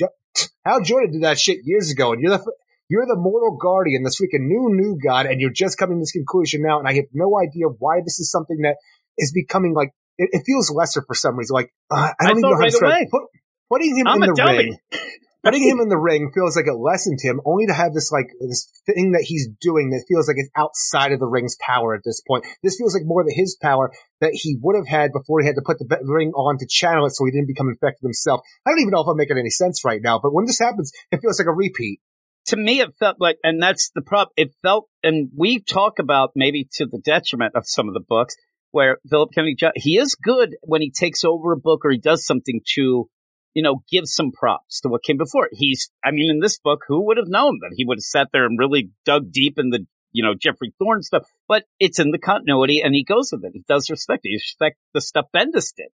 Hal 0.66 0.82
Jordan 0.82 1.12
did 1.12 1.24
that 1.24 1.40
shit 1.40 1.60
years 1.64 1.92
ago, 1.92 2.14
and 2.14 2.22
you're 2.22 2.38
the 2.38 2.52
you're 2.90 3.06
the 3.06 3.16
mortal 3.18 3.58
guardian, 3.58 4.04
this 4.04 4.20
freaking 4.20 4.48
new 4.48 4.70
new 4.72 4.98
god, 5.04 5.26
and 5.26 5.40
you're 5.40 5.52
just 5.52 5.78
coming 5.78 5.98
to 5.98 6.02
this 6.02 6.12
conclusion 6.12 6.62
now. 6.64 6.80
And 6.80 6.88
I 6.88 6.94
have 6.96 7.06
no 7.14 7.38
idea 7.40 7.68
why 7.68 8.00
this 8.04 8.20
is 8.20 8.32
something 8.32 8.58
that 8.64 8.78
is 9.18 9.32
becoming 9.32 9.74
like 9.74 9.92
it, 10.18 10.30
it 10.32 10.44
feels 10.46 10.72
lesser 10.72 11.04
for 11.06 11.14
some 11.14 11.38
reason. 11.38 11.54
Like 11.54 11.72
uh, 11.92 11.96
I 11.96 12.14
I 12.20 12.28
don't 12.28 12.40
even 12.40 12.42
know 12.42 12.56
how 12.56 12.62
right 12.62 12.72
to 12.72 13.02
it. 13.02 13.12
Put, 13.12 13.24
putting 13.70 13.98
him 13.98 14.08
I'm 14.08 14.24
in 14.24 14.30
a 14.30 14.34
the 14.34 14.36
dummy. 14.36 14.58
ring. 14.58 14.78
Putting 15.48 15.67
him 15.67 15.80
in 15.80 15.88
the 15.88 15.98
ring 15.98 16.32
feels 16.35 16.58
like 16.58 16.67
it 16.67 16.76
lessened 16.76 17.19
him, 17.22 17.40
only 17.45 17.67
to 17.67 17.74
have 17.74 17.93
this 17.93 18.11
like 18.11 18.27
this 18.40 18.69
thing 18.85 19.14
that 19.14 19.24
he's 19.24 19.48
doing 19.61 19.92
that 19.92 20.03
feels 20.08 20.27
like 20.27 20.35
it's 20.38 20.51
outside 20.58 21.14
of 21.14 21.19
the 21.19 21.26
ring's 21.26 21.56
power 21.59 21.95
at 21.95 22.01
this 22.03 22.22
point. 22.27 22.45
This 22.64 22.76
feels 22.77 22.93
like 22.93 23.06
more 23.06 23.24
than 23.24 23.34
his 23.34 23.56
power 23.61 23.92
that 24.19 24.32
he 24.34 24.58
would 24.61 24.76
have 24.76 24.88
had 24.88 25.14
before 25.14 25.40
he 25.40 25.48
had 25.48 25.56
to 25.56 25.64
put 25.66 25.80
the 25.80 25.88
ring 26.03 26.32
on 26.35 26.58
to 26.58 26.67
channel 26.67 27.06
it, 27.06 27.11
so 27.11 27.24
he 27.24 27.32
didn't 27.32 27.48
become 27.48 27.69
infected 27.69 28.03
himself. 28.03 28.42
I 28.66 28.72
don't 28.72 28.82
even 28.82 28.92
know 28.92 29.01
if 29.01 29.08
I'm 29.08 29.16
making 29.16 29.38
any 29.38 29.50
sense 29.50 29.85
right 29.85 30.01
now, 30.03 30.19
but 30.22 30.34
when 30.34 30.45
this 30.45 30.59
happens, 30.59 30.92
it 31.11 31.22
feels 31.22 31.40
like 31.40 31.48
a 31.48 31.53
repeat. 31.53 32.01
to 32.48 32.58
me, 32.58 32.80
it 32.80 32.95
felt 32.98 33.17
like, 33.19 33.38
and 33.43 33.61
that's 33.61 33.92
the 33.93 34.01
problem. 34.01 34.34
It 34.38 34.53
felt, 34.61 34.88
and 35.03 35.30
we 35.35 35.59
talk 35.59 36.00
about 36.00 36.32
maybe 36.35 36.67
to 36.74 36.85
the 36.85 37.00
detriment 37.00 37.56
of 37.56 37.64
some 37.66 37.88
of 37.88 37.93
the 37.93 38.03
books 38.08 38.35
where 38.72 38.98
Philip 39.09 39.32
Kennedy, 39.34 39.56
he 39.76 39.98
is 39.98 40.16
good 40.16 40.56
when 40.61 40.82
he 40.82 40.92
takes 40.92 41.24
over 41.24 41.51
a 41.51 41.58
book 41.58 41.82
or 41.84 41.92
he 41.92 42.00
does 42.00 42.26
something 42.26 42.61
to, 42.76 43.09
you 43.58 43.64
know, 43.64 43.82
give 43.92 44.03
some 44.06 44.32
props 44.32 44.82
to 44.82 44.88
what 44.88 45.02
came 45.02 45.18
before. 45.18 45.50
He's, 45.52 45.90
I 46.06 46.11
mean, 46.11 46.30
in 46.30 46.40
this 46.40 46.60
book, 46.60 46.82
who 46.88 47.08
would 47.08 47.18
have 47.18 47.27
known 47.27 47.58
that 47.61 47.74
he 47.76 47.86
would 47.86 47.98
have 47.98 48.03
sat 48.03 48.27
there 48.32 48.45
and 48.45 48.60
really 48.60 48.92
dug 49.03 49.32
deep 49.32 49.58
in 49.58 49.72
the, 49.72 49.84
you 50.11 50.24
know, 50.24 50.36
Geoffrey 50.40 50.76
Thorne 50.77 51.02
stuff, 51.02 51.24
but 51.48 51.64
it's 51.80 51.98
in 51.98 52.11
the 52.11 52.19
continuity 52.19 52.82
and 52.82 52.94
he 52.94 53.03
goes 53.03 53.32
with 53.32 53.44
it. 53.44 53.53
He 53.56 53.64
does 53.68 53.90
respect 53.90 54.22
it. 54.26 54.30
He 54.30 54.36
respect 54.36 54.77
the 54.94 55.02
stuff 55.02 55.26
Bendis 55.36 55.74
did, 55.76 55.88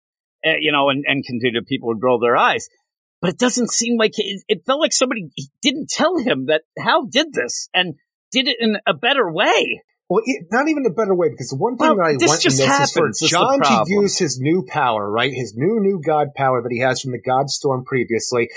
uh, 0.42 0.56
you 0.58 0.72
know, 0.72 0.88
and, 0.88 1.04
and 1.06 1.22
continue 1.22 1.62
people 1.62 1.88
would 1.88 2.02
roll 2.02 2.18
their 2.18 2.34
eyes 2.34 2.66
but 3.20 3.30
it 3.30 3.38
doesn't 3.38 3.70
seem 3.70 3.98
like 3.98 4.12
it, 4.16 4.42
it 4.48 4.64
felt 4.64 4.80
like 4.80 4.94
somebody 4.94 5.30
didn't 5.62 5.90
tell 5.90 6.16
him 6.16 6.46
that 6.46 6.62
Hal 6.78 7.04
did 7.04 7.32
this 7.34 7.68
and 7.74 7.96
did 8.32 8.48
it 8.48 8.56
in 8.58 8.78
a 8.86 8.94
better 8.94 9.30
way. 9.30 9.82
Well, 10.10 10.22
it, 10.26 10.48
not 10.50 10.66
even 10.66 10.84
a 10.86 10.90
better 10.90 11.14
way, 11.14 11.28
because 11.30 11.50
the 11.50 11.56
one 11.56 11.76
thing 11.76 11.86
Well, 11.86 11.96
that 11.98 12.02
I 12.02 12.26
want 12.26 12.44
in 12.44 12.50
just 12.50 12.58
this 12.58 12.66
happens. 12.66 12.88
is 12.88 12.92
for 12.92 13.06
This 13.06 13.22
is 13.22 13.30
the 13.30 13.36
John 13.38 13.60
to 13.62 13.84
use 13.86 14.18
his 14.18 14.40
new 14.40 14.66
power, 14.66 15.08
right? 15.08 15.32
His 15.32 15.54
new, 15.56 15.78
new 15.78 16.02
god 16.04 16.34
power 16.34 16.60
that 16.60 16.72
he 16.72 16.80
has 16.80 17.00
from 17.00 17.12
the 17.12 17.22
God 17.22 17.48
Storm 17.48 17.84
previously. 17.84 18.50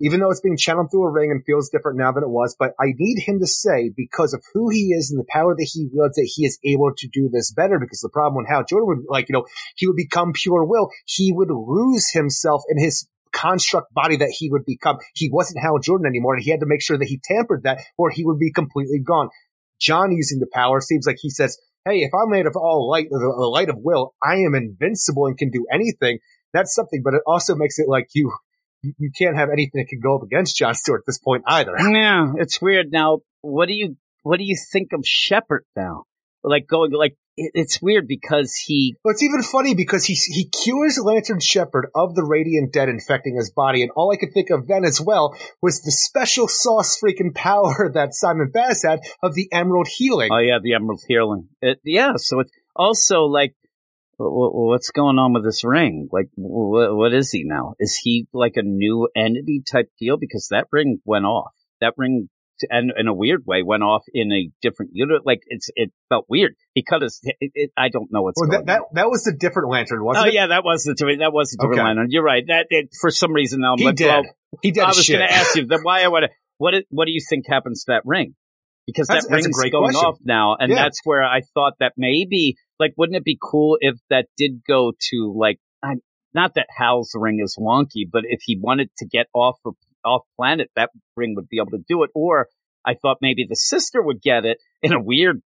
Even 0.00 0.20
though 0.20 0.30
it's 0.30 0.40
being 0.40 0.56
channeled 0.56 0.90
through 0.90 1.04
a 1.04 1.10
ring 1.10 1.30
and 1.30 1.44
feels 1.44 1.68
different 1.68 1.98
now 1.98 2.12
than 2.12 2.22
it 2.22 2.30
was, 2.30 2.56
but 2.58 2.72
I 2.80 2.92
need 2.96 3.20
him 3.20 3.40
to 3.40 3.46
say, 3.46 3.90
because 3.94 4.32
of 4.32 4.42
who 4.54 4.70
he 4.70 4.92
is 4.92 5.10
and 5.10 5.20
the 5.20 5.26
power 5.28 5.54
that 5.54 5.70
he 5.70 5.88
wields, 5.92 6.16
that 6.16 6.30
he 6.34 6.46
is 6.46 6.58
able 6.64 6.92
to 6.96 7.08
do 7.08 7.28
this 7.30 7.52
better. 7.52 7.78
Because 7.78 8.00
the 8.00 8.08
problem 8.08 8.36
with 8.36 8.48
Hal 8.48 8.64
Jordan 8.64 8.88
would, 8.88 9.04
like, 9.08 9.28
you 9.28 9.34
know, 9.34 9.46
he 9.76 9.86
would 9.86 9.96
become 9.96 10.32
pure 10.32 10.64
will. 10.64 10.88
He 11.04 11.30
would 11.30 11.50
lose 11.50 12.10
himself 12.10 12.62
in 12.70 12.78
his 12.78 13.06
construct 13.32 13.92
body 13.92 14.16
that 14.16 14.34
he 14.36 14.48
would 14.50 14.64
become. 14.64 14.96
He 15.14 15.28
wasn't 15.30 15.62
Hal 15.62 15.78
Jordan 15.78 16.06
anymore, 16.06 16.34
and 16.34 16.42
he 16.42 16.50
had 16.50 16.60
to 16.60 16.66
make 16.66 16.80
sure 16.80 16.96
that 16.96 17.08
he 17.08 17.20
tampered 17.22 17.64
that, 17.64 17.80
or 17.98 18.10
he 18.10 18.24
would 18.24 18.38
be 18.38 18.50
completely 18.50 18.98
gone. 18.98 19.28
John 19.80 20.12
using 20.12 20.38
the 20.38 20.48
power 20.52 20.80
seems 20.80 21.06
like 21.06 21.16
he 21.20 21.30
says, 21.30 21.58
"Hey, 21.84 21.98
if 21.98 22.12
I'm 22.14 22.30
made 22.30 22.46
of 22.46 22.56
all 22.56 22.88
light, 22.88 23.08
the, 23.10 23.18
the 23.18 23.46
light 23.46 23.68
of 23.68 23.76
will, 23.78 24.14
I 24.22 24.36
am 24.36 24.54
invincible 24.54 25.26
and 25.26 25.36
can 25.36 25.50
do 25.50 25.66
anything." 25.72 26.18
That's 26.52 26.74
something, 26.74 27.02
but 27.04 27.14
it 27.14 27.22
also 27.26 27.54
makes 27.54 27.78
it 27.78 27.88
like 27.88 28.08
you, 28.14 28.32
you, 28.82 29.10
can't 29.16 29.36
have 29.36 29.50
anything 29.50 29.80
that 29.82 29.88
can 29.88 30.00
go 30.00 30.16
up 30.16 30.22
against 30.22 30.56
John 30.56 30.74
Stewart 30.74 31.02
at 31.02 31.06
this 31.06 31.18
point 31.18 31.44
either. 31.46 31.74
Yeah, 31.78 32.32
it's 32.36 32.62
weird. 32.62 32.90
Now, 32.90 33.18
what 33.42 33.66
do 33.68 33.74
you 33.74 33.96
what 34.22 34.38
do 34.38 34.44
you 34.44 34.56
think 34.72 34.92
of 34.92 35.00
Shepard 35.04 35.64
now? 35.76 36.04
Like 36.48 36.68
going 36.68 36.92
like 36.92 37.16
it, 37.36 37.50
it's 37.54 37.82
weird 37.82 38.06
because 38.06 38.54
he 38.54 38.94
Well, 39.04 39.12
it's 39.12 39.22
even 39.22 39.42
funny 39.42 39.74
because 39.74 40.04
he 40.04 40.14
he 40.14 40.48
cures 40.48 40.96
Lantern 40.98 41.40
Shepherd 41.40 41.88
of 41.94 42.14
the 42.14 42.24
Radiant 42.24 42.72
Dead 42.72 42.88
infecting 42.88 43.36
his 43.36 43.50
body, 43.50 43.82
and 43.82 43.90
all 43.96 44.12
I 44.12 44.16
could 44.16 44.32
think 44.32 44.50
of 44.50 44.68
then 44.68 44.84
as 44.84 45.00
well 45.00 45.36
was 45.60 45.82
the 45.82 45.90
special 45.90 46.46
sauce 46.46 47.00
freaking 47.02 47.34
power 47.34 47.90
that 47.94 48.14
Simon 48.14 48.50
Baz 48.52 48.84
had 48.84 49.00
of 49.22 49.34
the 49.34 49.48
Emerald 49.52 49.88
Healing. 49.88 50.30
oh 50.32 50.38
yeah 50.38 50.58
the 50.62 50.74
Emerald 50.74 51.02
Healing. 51.08 51.48
It, 51.60 51.80
yeah, 51.84 52.12
so 52.16 52.38
it's 52.40 52.52
also 52.76 53.22
like 53.24 53.54
wh- 54.18 54.30
wh- 54.30 54.54
what's 54.70 54.90
going 54.90 55.18
on 55.18 55.32
with 55.32 55.44
this 55.44 55.64
ring? 55.64 56.08
Like 56.12 56.28
what 56.36 57.12
is 57.12 57.32
he 57.32 57.42
now? 57.44 57.74
Is 57.80 57.96
he 57.96 58.28
like 58.32 58.54
a 58.54 58.62
new 58.62 59.08
entity 59.16 59.62
type 59.68 59.90
deal? 59.98 60.16
Because 60.16 60.48
that 60.52 60.68
ring 60.70 61.00
went 61.04 61.24
off. 61.24 61.52
That 61.80 61.94
ring. 61.96 62.28
And 62.70 62.92
in 62.98 63.08
a 63.08 63.14
weird 63.14 63.42
way, 63.46 63.62
went 63.62 63.82
off 63.82 64.02
in 64.12 64.32
a 64.32 64.50
different 64.62 64.92
unit. 64.94 65.22
Like 65.26 65.40
it's, 65.46 65.68
it 65.76 65.92
felt 66.08 66.26
weird. 66.28 66.54
He 66.74 66.82
cut 66.82 67.02
his. 67.02 67.20
It, 67.22 67.50
it, 67.54 67.70
I 67.76 67.88
don't 67.88 68.08
know 68.10 68.22
what's 68.22 68.40
Well, 68.40 68.50
going 68.50 68.66
that, 68.66 68.80
on. 68.80 68.84
that 68.94 69.02
that 69.02 69.08
was 69.10 69.24
the 69.24 69.32
different 69.38 69.70
lantern, 69.70 70.02
wasn't 70.04 70.26
Oh 70.26 70.28
it? 70.28 70.34
yeah, 70.34 70.46
that 70.48 70.64
was 70.64 70.84
the 70.84 70.94
that 71.20 71.32
was 71.32 71.50
the 71.50 71.64
Okay. 71.66 71.74
okay. 71.74 71.82
lantern. 71.84 72.06
You're 72.10 72.22
right. 72.24 72.44
That 72.46 72.66
it, 72.70 72.90
for 73.00 73.10
some 73.10 73.32
reason 73.32 73.60
now 73.60 73.72
I'm 73.72 73.78
he 73.78 73.84
like, 73.84 73.96
did. 73.96 74.06
well, 74.08 74.22
he 74.62 74.70
did. 74.70 74.82
I 74.84 74.88
was 74.88 75.08
going 75.08 75.20
to 75.20 75.32
ask 75.32 75.56
you 75.56 75.66
then 75.66 75.80
why 75.82 76.02
I 76.02 76.08
want 76.08 76.24
to. 76.24 76.30
What 76.58 76.74
what 76.90 77.04
do 77.06 77.12
you 77.12 77.20
think 77.28 77.44
happens 77.48 77.84
to 77.84 77.92
that 77.92 78.02
ring? 78.06 78.34
Because 78.86 79.08
That's- 79.08 79.24
that 79.24 79.30
that's 79.30 79.44
a 79.44 79.48
ring's 79.48 79.58
great 79.58 79.72
going 79.72 79.90
question. 79.92 80.06
off 80.06 80.18
now, 80.24 80.56
and 80.58 80.70
Yeah. 80.70 80.76
that's 80.84 81.00
where 81.04 81.22
I 81.24 81.40
thought 81.54 81.74
that 81.80 81.92
maybe 81.96 82.56
like, 82.78 82.92
wouldn't 82.96 83.16
it 83.16 83.24
be 83.24 83.36
cool 83.42 83.76
if 83.80 83.96
that 84.10 84.26
did 84.38 84.62
go 84.66 84.92
to 85.10 85.34
like, 85.36 85.58
I, 85.82 85.94
not 86.34 86.54
that 86.54 86.66
Hal's 86.70 87.10
ring 87.14 87.40
is 87.42 87.56
wonky, 87.58 88.04
but 88.10 88.22
if 88.24 88.40
he 88.44 88.58
wanted 88.60 88.90
to 88.98 89.06
get 89.06 89.26
off 89.34 89.56
of 89.64 89.74
off 90.06 90.22
planet, 90.36 90.70
that 90.76 90.90
ring 91.16 91.34
would 91.36 91.48
be 91.48 91.58
able 91.58 91.76
to 91.76 91.84
do 91.88 92.02
it. 92.04 92.10
Or 92.14 92.46
I 92.84 92.94
thought 92.94 93.18
maybe 93.20 93.44
the 93.48 93.56
sister 93.56 94.02
would 94.02 94.22
get 94.22 94.44
it 94.44 94.58
in 94.82 94.92
a 94.92 95.02
weird, 95.02 95.42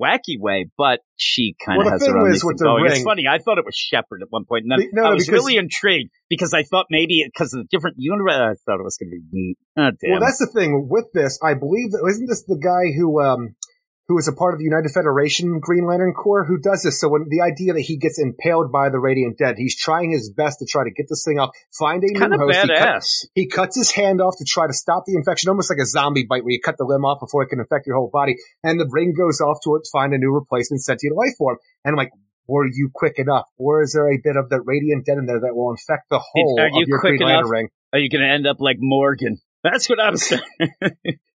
wacky 0.00 0.38
way, 0.38 0.66
but 0.78 1.00
she 1.16 1.54
kind 1.64 1.80
of 1.80 1.84
Well, 1.86 1.92
has 1.92 2.06
her 2.06 2.16
own 2.16 2.30
with 2.30 2.40
the 2.58 2.64
going. 2.64 2.86
It's 2.86 2.94
ring- 2.96 3.04
funny. 3.04 3.24
I 3.28 3.38
thought 3.38 3.58
it 3.58 3.64
was 3.66 3.74
Shepard 3.74 4.22
at 4.22 4.28
one 4.30 4.44
point, 4.48 4.64
and 4.64 4.70
then 4.72 4.88
no, 4.92 5.02
I 5.04 5.12
was 5.14 5.26
because- 5.26 5.40
really 5.44 5.56
intrigued 5.58 6.10
because 6.30 6.54
I 6.54 6.62
thought 6.62 6.86
maybe 6.90 7.24
because 7.26 7.52
of 7.52 7.60
the 7.60 7.68
different 7.70 7.96
universe, 7.98 8.32
I 8.32 8.54
thought 8.64 8.80
it 8.80 8.84
was 8.84 8.96
going 8.96 9.10
to 9.10 9.16
be 9.18 9.22
neat. 9.32 9.58
Oh. 9.76 9.90
Well, 10.08 10.20
that's 10.20 10.38
the 10.38 10.50
thing 10.54 10.88
with 10.88 11.06
this. 11.12 11.38
I 11.42 11.54
believe 11.54 11.90
that 11.92 12.06
isn't 12.08 12.26
this 12.26 12.44
the 12.44 12.58
guy 12.62 12.96
who 12.96 13.20
um 13.20 13.54
who 14.08 14.16
is 14.16 14.26
a 14.26 14.32
part 14.32 14.54
of 14.54 14.58
the 14.58 14.64
United 14.64 14.90
Federation 14.90 15.60
Green 15.60 15.86
Lantern 15.86 16.14
Corps 16.14 16.44
who 16.44 16.58
does 16.58 16.82
this. 16.82 16.98
So 16.98 17.10
when 17.10 17.26
the 17.28 17.42
idea 17.42 17.74
that 17.74 17.82
he 17.82 17.98
gets 17.98 18.18
impaled 18.18 18.72
by 18.72 18.88
the 18.88 18.98
Radiant 18.98 19.36
Dead, 19.36 19.56
he's 19.58 19.76
trying 19.78 20.10
his 20.10 20.32
best 20.32 20.60
to 20.60 20.66
try 20.66 20.84
to 20.84 20.90
get 20.90 21.06
this 21.10 21.24
thing 21.24 21.38
off, 21.38 21.50
find 21.78 22.02
a 22.02 22.18
kind 22.18 22.32
new 22.32 22.38
host. 22.38 22.58
He, 22.62 22.68
cut- 22.68 23.04
he 23.34 23.46
cuts 23.48 23.76
his 23.76 23.90
hand 23.90 24.22
off 24.22 24.34
to 24.38 24.46
try 24.46 24.66
to 24.66 24.72
stop 24.72 25.04
the 25.06 25.14
infection, 25.14 25.50
almost 25.50 25.70
like 25.70 25.78
a 25.78 25.86
zombie 25.86 26.24
bite 26.24 26.42
where 26.42 26.52
you 26.52 26.60
cut 26.60 26.78
the 26.78 26.84
limb 26.84 27.04
off 27.04 27.20
before 27.20 27.42
it 27.42 27.48
can 27.48 27.60
infect 27.60 27.86
your 27.86 27.96
whole 27.96 28.10
body. 28.10 28.36
And 28.64 28.80
the 28.80 28.88
ring 28.90 29.12
goes 29.16 29.42
off 29.42 29.58
to 29.64 29.78
find 29.92 30.14
a 30.14 30.18
new 30.18 30.32
replacement 30.32 30.82
sentient 30.82 31.14
life 31.14 31.36
form. 31.36 31.58
And 31.84 31.92
I'm 31.92 31.96
like, 31.96 32.12
were 32.46 32.66
you 32.66 32.90
quick 32.94 33.18
enough? 33.18 33.44
Or 33.58 33.82
is 33.82 33.92
there 33.92 34.10
a 34.10 34.16
bit 34.16 34.36
of 34.36 34.48
the 34.48 34.62
Radiant 34.62 35.04
Dead 35.04 35.18
in 35.18 35.26
there 35.26 35.40
that 35.40 35.54
will 35.54 35.70
infect 35.70 36.08
the 36.08 36.18
whole 36.18 36.58
Are 36.58 36.68
you 36.68 36.82
of 36.82 36.88
your 36.88 37.00
quick 37.00 37.18
Green 37.18 37.28
enough? 37.28 37.44
Lantern 37.44 37.50
ring? 37.50 37.68
Are 37.92 37.98
you 37.98 38.08
going 38.08 38.22
to 38.22 38.28
end 38.28 38.46
up 38.46 38.56
like 38.58 38.76
Morgan? 38.80 39.36
That's 39.62 39.86
what 39.90 40.00
I'm 40.00 40.16
saying. 40.16 40.40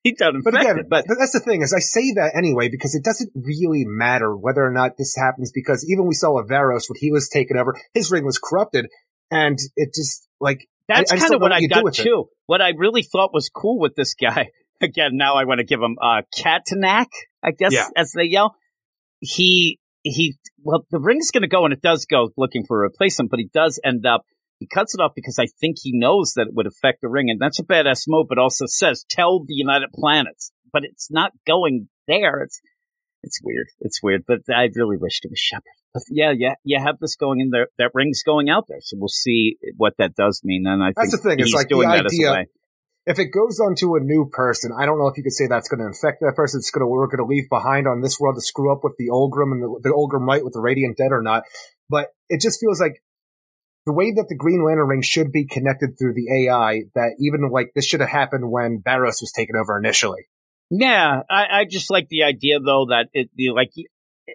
he 0.03 0.13
done 0.13 0.41
But 0.43 0.59
again, 0.59 0.85
but 0.89 1.05
but 1.07 1.17
that's 1.19 1.33
the 1.33 1.39
thing 1.39 1.61
is 1.61 1.73
I 1.73 1.79
say 1.79 2.13
that 2.15 2.31
anyway 2.35 2.69
because 2.69 2.95
it 2.95 3.03
doesn't 3.03 3.31
really 3.35 3.83
matter 3.85 4.35
whether 4.35 4.65
or 4.65 4.71
not 4.71 4.97
this 4.97 5.15
happens 5.15 5.51
because 5.53 5.85
even 5.89 6.07
we 6.07 6.13
saw 6.15 6.41
Varos 6.43 6.89
when 6.89 6.97
he 6.99 7.11
was 7.11 7.29
taken 7.29 7.57
over, 7.57 7.75
his 7.93 8.11
ring 8.11 8.25
was 8.25 8.39
corrupted, 8.39 8.87
and 9.29 9.57
it 9.75 9.93
just 9.93 10.27
like 10.39 10.67
That's 10.87 11.11
kind 11.11 11.33
of 11.33 11.41
what 11.41 11.51
I 11.51 11.61
got 11.67 11.83
with 11.83 11.99
it. 11.99 12.03
too. 12.03 12.25
What 12.47 12.61
I 12.61 12.69
really 12.77 13.03
thought 13.03 13.31
was 13.33 13.49
cool 13.49 13.79
with 13.79 13.95
this 13.95 14.13
guy, 14.13 14.49
again, 14.81 15.11
now 15.13 15.35
I 15.35 15.45
want 15.45 15.59
to 15.59 15.65
give 15.65 15.79
him 15.81 15.97
uh 16.01 16.21
Katanak, 16.37 17.07
I 17.43 17.51
guess, 17.51 17.73
Yeah. 17.73 17.87
as 17.95 18.11
they 18.11 18.25
yell. 18.25 18.55
He 19.19 19.79
he 20.03 20.35
well, 20.63 20.85
the 20.89 20.99
ring's 20.99 21.31
gonna 21.31 21.47
go 21.47 21.63
and 21.65 21.73
it 21.73 21.81
does 21.81 22.05
go 22.05 22.29
looking 22.37 22.65
for 22.67 22.83
a 22.83 22.89
replacement, 22.89 23.29
but 23.29 23.39
he 23.39 23.49
does 23.53 23.79
end 23.83 24.05
up 24.05 24.25
he 24.61 24.67
cuts 24.67 24.93
it 24.93 25.01
off 25.01 25.13
because 25.15 25.39
I 25.39 25.47
think 25.59 25.77
he 25.81 25.91
knows 25.91 26.33
that 26.35 26.45
it 26.45 26.53
would 26.53 26.67
affect 26.67 27.01
the 27.01 27.09
ring, 27.09 27.31
and 27.31 27.39
that's 27.41 27.59
a 27.59 27.63
badass 27.63 28.03
move, 28.07 28.27
but 28.29 28.37
also 28.37 28.65
says, 28.67 29.03
tell 29.09 29.39
the 29.39 29.55
United 29.55 29.89
Planets. 29.91 30.51
But 30.71 30.83
it's 30.83 31.09
not 31.09 31.31
going 31.47 31.89
there. 32.07 32.43
It's 32.43 32.61
it's 33.23 33.39
weird. 33.43 33.65
It's 33.79 34.03
weird. 34.03 34.23
But 34.27 34.41
I 34.53 34.69
really 34.75 34.97
wish 34.97 35.19
it 35.23 35.31
was 35.31 35.39
Shepard. 35.39 35.63
But 35.95 36.03
yeah, 36.11 36.31
yeah, 36.37 36.53
you 36.63 36.79
have 36.79 36.99
this 36.99 37.15
going 37.15 37.39
in 37.39 37.49
there. 37.49 37.69
That 37.79 37.89
ring's 37.95 38.21
going 38.21 38.51
out 38.51 38.65
there, 38.69 38.81
so 38.81 38.97
we'll 38.99 39.07
see 39.07 39.57
what 39.77 39.93
that 39.97 40.13
does 40.13 40.41
mean. 40.43 40.65
And 40.67 40.83
I 40.83 40.93
That's 40.95 41.09
think 41.09 41.23
the 41.23 41.29
thing, 41.29 41.39
it's 41.39 41.53
like 41.53 41.69
the 41.69 41.83
idea- 41.83 42.45
if 43.07 43.17
it 43.17 43.33
goes 43.33 43.59
onto 43.59 43.95
a 43.95 43.99
new 43.99 44.29
person, 44.31 44.71
I 44.77 44.85
don't 44.85 44.99
know 44.99 45.07
if 45.07 45.17
you 45.17 45.23
could 45.23 45.33
say 45.33 45.47
that's 45.47 45.67
going 45.67 45.79
to 45.79 45.87
infect 45.87 46.21
that 46.21 46.35
person. 46.35 46.59
It's 46.59 46.69
going 46.69 46.81
to 46.81 46.87
we're 46.87 47.07
going 47.07 47.17
to 47.17 47.25
leave 47.25 47.49
behind 47.49 47.87
on 47.87 48.01
this 48.01 48.19
world 48.19 48.35
to 48.35 48.41
screw 48.41 48.71
up 48.71 48.83
with 48.83 48.93
the 48.99 49.09
Olgrim 49.09 49.51
and 49.53 49.63
the, 49.63 49.89
the 49.89 49.89
Olgrim 49.89 50.27
light 50.27 50.43
with 50.45 50.53
the 50.53 50.61
Radiant 50.61 50.97
Dead 50.97 51.11
or 51.11 51.23
not. 51.23 51.43
But 51.89 52.09
it 52.29 52.41
just 52.41 52.59
feels 52.59 52.79
like 52.79 53.01
the 53.85 53.93
way 53.93 54.13
that 54.15 54.27
the 54.29 54.35
Green 54.35 54.63
Lantern 54.63 54.87
ring 54.87 55.01
should 55.01 55.31
be 55.31 55.45
connected 55.45 55.97
through 55.97 56.13
the 56.13 56.45
AI. 56.47 56.83
That 56.95 57.15
even 57.19 57.49
like 57.49 57.71
this 57.75 57.85
should 57.85 58.01
have 58.01 58.09
happened 58.09 58.49
when 58.49 58.81
Varos 58.85 59.21
was 59.21 59.31
taken 59.35 59.55
over 59.55 59.77
initially. 59.77 60.27
Yeah, 60.69 61.21
I, 61.29 61.45
I 61.51 61.65
just 61.65 61.89
like 61.91 62.07
the 62.09 62.23
idea 62.23 62.59
though 62.59 62.87
that 62.89 63.09
it 63.13 63.29
like. 63.53 63.71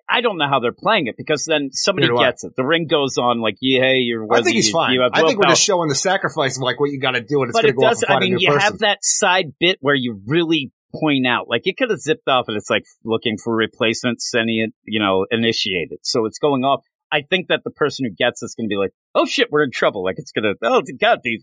I 0.08 0.20
don't 0.20 0.36
know 0.36 0.48
how 0.48 0.60
they're 0.60 0.72
playing 0.76 1.06
it 1.06 1.14
because 1.16 1.44
then 1.46 1.70
somebody 1.72 2.08
I. 2.10 2.26
gets 2.26 2.44
it. 2.44 2.52
The 2.54 2.64
ring 2.64 2.86
goes 2.86 3.16
on 3.16 3.40
like, 3.40 3.56
yeah, 3.62 3.80
hey, 3.80 3.98
you're. 3.98 4.26
I 4.30 4.42
think 4.42 4.56
he's 4.56 4.66
you- 4.66 4.72
fine. 4.72 4.92
You 4.92 5.00
have 5.02 5.12
I 5.14 5.22
think 5.22 5.38
we're 5.38 5.48
just 5.48 5.62
showing 5.62 5.88
the 5.88 5.94
sacrifice 5.94 6.56
of 6.58 6.62
like 6.62 6.78
what 6.78 6.90
you 6.90 7.00
got 7.00 7.12
to 7.12 7.22
do, 7.22 7.40
and 7.42 7.48
it's 7.48 7.56
but 7.56 7.62
going 7.62 7.70
it 7.70 7.72
to 7.72 7.80
go 7.80 7.86
off 7.86 7.92
does. 7.92 8.02
and 8.02 8.12
I 8.12 8.20
mean, 8.20 8.36
you 8.38 8.48
person. 8.48 8.60
have 8.60 8.78
that 8.80 8.98
side 9.02 9.54
bit 9.58 9.78
where 9.80 9.94
you 9.94 10.20
really 10.26 10.70
point 10.94 11.26
out, 11.26 11.48
like 11.48 11.62
it 11.64 11.76
could 11.78 11.88
have 11.90 12.00
zipped 12.00 12.28
off, 12.28 12.46
and 12.48 12.56
it's 12.58 12.68
like 12.68 12.84
looking 13.04 13.36
for 13.42 13.54
replacements, 13.54 14.28
sending 14.30 14.58
it, 14.58 14.74
you 14.84 15.00
know, 15.00 15.24
initiated. 15.30 16.00
So 16.02 16.26
it's 16.26 16.38
going 16.38 16.62
off. 16.62 16.84
I 17.16 17.22
think 17.22 17.48
that 17.48 17.62
the 17.64 17.70
person 17.70 18.04
who 18.04 18.10
gets 18.14 18.42
it's 18.42 18.54
going 18.54 18.66
to 18.68 18.72
be 18.72 18.76
like, 18.76 18.92
oh 19.14 19.24
shit, 19.24 19.48
we're 19.50 19.64
in 19.64 19.70
trouble. 19.70 20.04
Like 20.04 20.16
it's 20.18 20.32
going 20.32 20.44
to, 20.44 20.54
oh 20.62 20.82
god, 21.00 21.20
these 21.24 21.40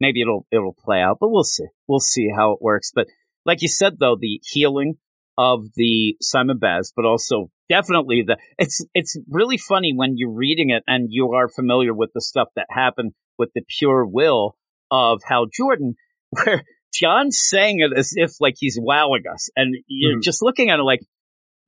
maybe 0.00 0.20
it'll 0.22 0.46
it'll 0.52 0.76
play 0.84 1.00
out, 1.00 1.18
but 1.20 1.30
we'll 1.30 1.42
see. 1.42 1.66
We'll 1.88 1.98
see 2.00 2.28
how 2.34 2.52
it 2.52 2.62
works. 2.62 2.92
But 2.94 3.08
like 3.44 3.60
you 3.62 3.68
said, 3.68 3.98
though, 3.98 4.16
the 4.20 4.40
healing 4.44 4.94
of 5.36 5.64
the 5.74 6.16
Simon 6.20 6.58
Baz, 6.58 6.92
but 6.94 7.04
also 7.04 7.50
definitely 7.68 8.22
the 8.26 8.36
it's 8.56 8.84
it's 8.94 9.18
really 9.28 9.58
funny 9.58 9.92
when 9.94 10.12
you're 10.16 10.30
reading 10.32 10.70
it 10.70 10.84
and 10.86 11.08
you 11.10 11.32
are 11.32 11.48
familiar 11.48 11.92
with 11.92 12.10
the 12.14 12.20
stuff 12.20 12.48
that 12.54 12.66
happened 12.70 13.12
with 13.36 13.50
the 13.54 13.62
pure 13.78 14.06
will 14.06 14.56
of 14.92 15.20
Hal 15.26 15.46
Jordan, 15.52 15.94
where 16.30 16.62
John's 16.94 17.38
saying 17.42 17.80
it 17.80 17.98
as 17.98 18.12
if 18.14 18.30
like 18.40 18.54
he's 18.58 18.78
wowing 18.80 19.24
us, 19.32 19.50
and 19.56 19.74
you're 19.88 20.18
Mhm. 20.18 20.22
just 20.22 20.40
looking 20.40 20.70
at 20.70 20.78
it 20.78 20.84
like 20.84 21.00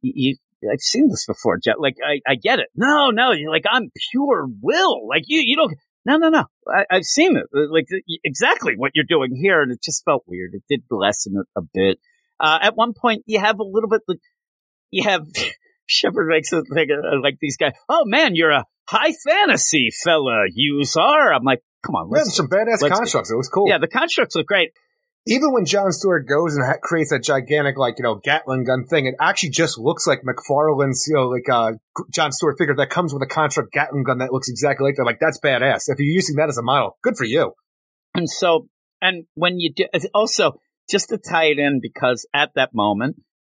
you. 0.02 0.36
I've 0.64 0.80
seen 0.80 1.08
this 1.08 1.26
before, 1.26 1.58
John. 1.62 1.76
Like 1.78 1.96
I, 2.04 2.20
I 2.30 2.34
get 2.34 2.58
it. 2.58 2.68
No, 2.74 3.10
no, 3.10 3.32
you're 3.32 3.50
like 3.50 3.64
I'm 3.70 3.90
pure 4.10 4.46
will. 4.60 5.06
Like 5.08 5.22
you, 5.26 5.42
you 5.44 5.56
don't. 5.56 5.74
No, 6.04 6.16
no, 6.16 6.28
no. 6.30 6.44
I, 6.66 6.84
I've 6.90 7.04
seen 7.04 7.36
it. 7.36 7.46
Like 7.52 7.86
exactly 8.24 8.74
what 8.76 8.92
you're 8.94 9.04
doing 9.08 9.36
here, 9.36 9.62
and 9.62 9.72
it 9.72 9.82
just 9.82 10.04
felt 10.04 10.24
weird. 10.26 10.50
It 10.54 10.62
did 10.68 10.82
lessen 10.90 11.34
it 11.36 11.46
a 11.56 11.62
bit. 11.74 11.98
Uh, 12.40 12.58
at 12.62 12.76
one 12.76 12.92
point, 13.00 13.24
you 13.26 13.40
have 13.40 13.58
a 13.58 13.64
little 13.64 13.88
bit. 13.88 14.02
You 14.90 15.04
have 15.08 15.26
Shepard 15.86 16.28
makes 16.28 16.52
it 16.52 16.64
think 16.72 16.90
uh, 16.90 17.20
like 17.22 17.38
these 17.40 17.56
guys. 17.56 17.72
Oh 17.88 18.04
man, 18.04 18.34
you're 18.34 18.50
a 18.50 18.64
high 18.88 19.12
fantasy 19.26 19.90
fella. 20.04 20.44
You 20.52 20.82
are. 20.96 21.32
I'm 21.32 21.44
like, 21.44 21.62
come 21.84 21.94
on, 21.94 22.10
Yeah, 22.12 22.22
let's. 22.22 22.36
some 22.36 22.48
badass 22.48 22.88
constructs. 22.88 23.30
It 23.30 23.36
was 23.36 23.48
cool. 23.48 23.68
Yeah, 23.68 23.78
the 23.78 23.88
constructs 23.88 24.34
look 24.34 24.46
great. 24.46 24.70
Even 25.28 25.52
when 25.52 25.66
John 25.66 25.92
Stewart 25.92 26.26
goes 26.26 26.56
and 26.56 26.64
ha- 26.64 26.80
creates 26.82 27.10
that 27.10 27.22
gigantic, 27.22 27.76
like, 27.76 27.96
you 27.98 28.02
know, 28.02 28.14
Gatling 28.14 28.64
gun 28.64 28.86
thing, 28.86 29.06
it 29.06 29.14
actually 29.20 29.50
just 29.50 29.78
looks 29.78 30.06
like 30.06 30.22
McFarlane's, 30.22 31.06
you 31.06 31.16
know, 31.16 31.28
like, 31.28 31.48
uh, 31.52 31.72
John 32.10 32.32
Stewart 32.32 32.56
figure 32.56 32.74
that 32.76 32.88
comes 32.88 33.12
with 33.12 33.22
a 33.22 33.26
construct 33.26 33.72
Gatling 33.72 34.04
gun 34.04 34.18
that 34.18 34.32
looks 34.32 34.48
exactly 34.48 34.86
like 34.86 34.96
that. 34.96 35.04
Like, 35.04 35.18
that's 35.20 35.38
badass. 35.38 35.84
If 35.88 35.98
you're 35.98 36.06
using 36.06 36.36
that 36.36 36.48
as 36.48 36.56
a 36.56 36.62
model, 36.62 36.96
good 37.02 37.16
for 37.18 37.24
you. 37.24 37.52
And 38.14 38.28
so, 38.28 38.68
and 39.02 39.26
when 39.34 39.60
you 39.60 39.72
do, 39.74 39.84
also 40.14 40.60
just 40.90 41.10
to 41.10 41.18
tie 41.18 41.46
it 41.46 41.58
in, 41.58 41.80
because 41.82 42.26
at 42.34 42.52
that 42.54 42.70
moment, 42.72 43.16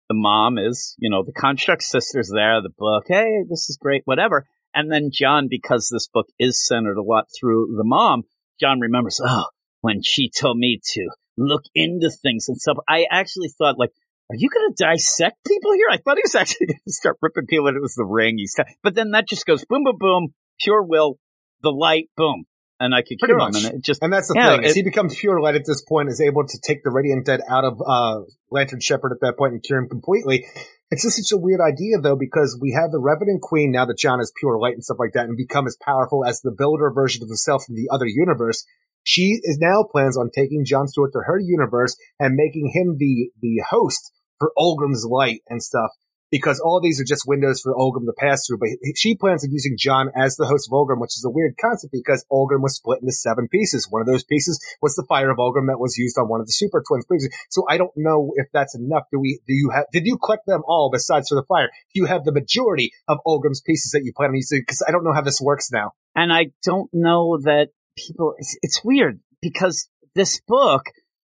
the 0.09 0.15
mom 0.15 0.57
is, 0.57 0.97
you 0.99 1.11
know, 1.11 1.23
the 1.23 1.33
construct 1.33 1.83
sister's 1.83 2.31
there, 2.35 2.63
the 2.63 2.73
book, 2.79 3.05
hey, 3.09 3.45
this 3.49 3.69
is 3.69 3.79
great, 3.79 4.03
whatever. 4.07 4.47
And 4.75 4.91
then 4.91 5.11
John, 5.13 5.49
because 5.51 5.91
this 5.93 6.09
book 6.09 6.29
is 6.39 6.67
centered 6.67 6.97
a 6.97 7.03
lot 7.03 7.27
through 7.39 7.75
the 7.77 7.85
mom, 7.85 8.23
John 8.59 8.81
remembers, 8.81 9.21
oh, 9.23 9.45
when 9.83 10.01
she 10.03 10.31
told 10.31 10.57
me 10.57 10.81
to 10.95 11.11
look 11.39 11.63
into 11.75 12.11
things 12.11 12.49
and 12.49 12.59
stuff. 12.59 12.77
I 12.89 13.07
actually 13.11 13.49
thought, 13.57 13.79
like, 13.79 13.93
are 14.31 14.37
you 14.37 14.51
going 14.51 14.75
to 14.75 14.85
dissect 14.85 15.37
people 15.47 15.73
here? 15.73 15.87
I 15.91 15.97
thought 15.97 16.17
he 16.19 16.23
was 16.25 16.35
actually 16.41 16.67
going 16.67 16.81
to 16.87 16.93
start 16.93 17.17
ripping 17.23 17.47
people. 17.47 17.69
and 17.69 17.77
It 17.77 17.81
was 17.81 17.95
the 17.95 18.05
ring. 18.05 18.37
He's, 18.39 18.55
but 18.83 18.95
then 18.95 19.13
that 19.13 19.27
just 19.29 19.47
goes 19.47 19.65
boom, 19.65 19.85
boom, 19.85 19.97
boom, 19.99 20.35
pure 20.61 20.83
will, 20.83 21.19
the 21.63 21.71
light, 21.71 22.11
boom, 22.17 22.45
and 22.79 22.95
I 22.95 23.01
could 23.03 23.19
Pretty 23.19 23.33
cure 23.33 23.39
him. 23.39 23.53
much. 23.53 23.65
And 23.65 23.75
it 23.77 23.83
just 23.85 24.03
And 24.03 24.13
that's 24.13 24.29
the 24.29 24.35
Yeah, 24.35 24.57
thing. 24.57 24.65
Is 24.65 24.73
it- 24.73 24.77
he 24.77 24.83
becomes 24.83 25.17
pure 25.19 25.41
light 25.41 25.55
at 25.55 25.65
this 25.65 25.83
point, 25.83 26.09
is 26.11 26.21
able 26.21 26.47
to 26.47 26.59
take 26.61 26.85
the 26.85 26.91
Radiant 26.91 27.25
Dead 27.27 27.41
out 27.49 27.65
of, 27.65 27.81
uh, 27.87 28.21
Lantern 28.51 28.81
Shepherd 28.81 29.13
at 29.13 29.21
that 29.21 29.39
point 29.39 29.53
and 29.55 29.63
cure 29.63 29.79
him 29.79 29.89
completely. 29.89 30.47
It's 30.91 31.03
just 31.03 31.17
such 31.17 31.37
a 31.37 31.41
weird 31.41 31.61
idea 31.61 31.99
though, 32.01 32.17
because 32.17 32.59
we 32.61 32.73
have 32.73 32.91
the 32.91 32.99
Revenant 33.01 33.43
Queen 33.43 33.73
now 33.73 33.85
that 33.85 33.99
John 33.99 34.21
is 34.21 34.33
pure 34.39 34.59
light 34.59 34.73
and 34.75 34.83
stuff 34.85 34.97
like 34.99 35.13
that 35.15 35.27
and 35.27 35.37
become 35.37 35.67
as 35.67 35.77
powerful 35.81 36.25
as 36.25 36.41
the 36.41 36.51
builder 36.51 36.91
version 36.91 37.23
of 37.23 37.29
himself 37.29 37.65
from 37.67 37.75
the 37.77 37.89
other 37.93 38.07
universe. 38.07 38.65
She 39.03 39.41
is 39.43 39.59
now 39.61 39.85
plans 39.91 40.19
on 40.19 40.31
taking 40.35 40.65
John 40.65 40.87
Stewart 40.89 41.13
to 41.13 41.21
her 41.27 41.39
universe 41.39 41.97
and 42.21 42.35
making 42.35 42.73
him 42.75 42.97
the, 42.99 43.31
the 43.41 43.63
host 43.69 44.13
for 44.39 44.53
Olgrim's 44.59 45.07
light 45.09 45.41
and 45.49 45.63
stuff. 45.63 45.91
Because 46.31 46.61
all 46.61 46.79
these 46.79 47.01
are 47.01 47.05
just 47.05 47.25
windows 47.27 47.63
for 47.63 47.75
Olgrim 47.75 48.05
to 48.05 48.13
pass 48.13 48.47
through, 48.47 48.59
but 48.59 48.69
she 48.97 49.17
plans 49.17 49.45
on 49.45 49.51
using 49.51 49.77
John 49.79 50.11
as 50.15 50.37
the 50.37 50.45
host 50.45 50.69
of 50.69 50.77
Olgrim, 50.77 51.01
which 51.01 51.17
is 51.17 51.25
a 51.27 51.31
weird 51.31 51.55
concept 51.59 51.91
because 51.91 52.23
Olgrim 52.31 52.61
was 52.61 52.77
split 52.77 52.99
into 53.01 53.13
seven 53.13 53.49
pieces. 53.49 53.89
One 53.89 54.03
of 54.03 54.07
those 54.07 54.25
pieces 54.25 54.61
was 54.83 54.95
the 54.95 55.07
fire 55.09 55.31
of 55.31 55.39
Olgrim 55.39 55.69
that 55.69 55.81
was 55.81 55.97
used 55.97 56.19
on 56.19 56.29
one 56.29 56.43
of 56.43 56.47
the 56.47 56.53
super 56.53 56.85
twins. 56.87 57.07
So 57.49 57.65
I 57.67 57.79
don't 57.79 57.97
know 57.97 58.33
if 58.37 58.49
that's 58.53 58.77
enough. 58.77 59.05
Do 59.11 59.19
we, 59.19 59.41
do 59.47 59.55
you 59.55 59.71
have, 59.75 59.87
did 59.91 60.05
you 60.05 60.19
collect 60.19 60.45
them 60.47 60.61
all 60.69 60.91
besides 60.93 61.31
for 61.31 61.35
the 61.35 61.47
fire? 61.49 61.71
Do 61.95 62.03
you 62.03 62.05
have 62.05 62.25
the 62.25 62.33
majority 62.33 62.91
of 63.09 63.21
Olgrim's 63.27 63.63
pieces 63.63 63.93
that 63.93 64.03
you 64.05 64.13
plan 64.15 64.29
on 64.29 64.35
using? 64.35 64.61
Because 64.61 64.85
I 64.87 64.91
don't 64.93 65.05
know 65.05 65.15
how 65.15 65.23
this 65.23 65.41
works 65.41 65.71
now. 65.73 65.93
and 66.15 66.31
I 66.31 66.49
don't 66.63 66.91
know 66.93 67.39
that 67.45 67.69
people. 68.07 68.35
It's, 68.39 68.57
it's 68.63 68.81
weird 68.85 69.21
because 69.43 69.89
this 70.15 70.41
book, 70.47 70.83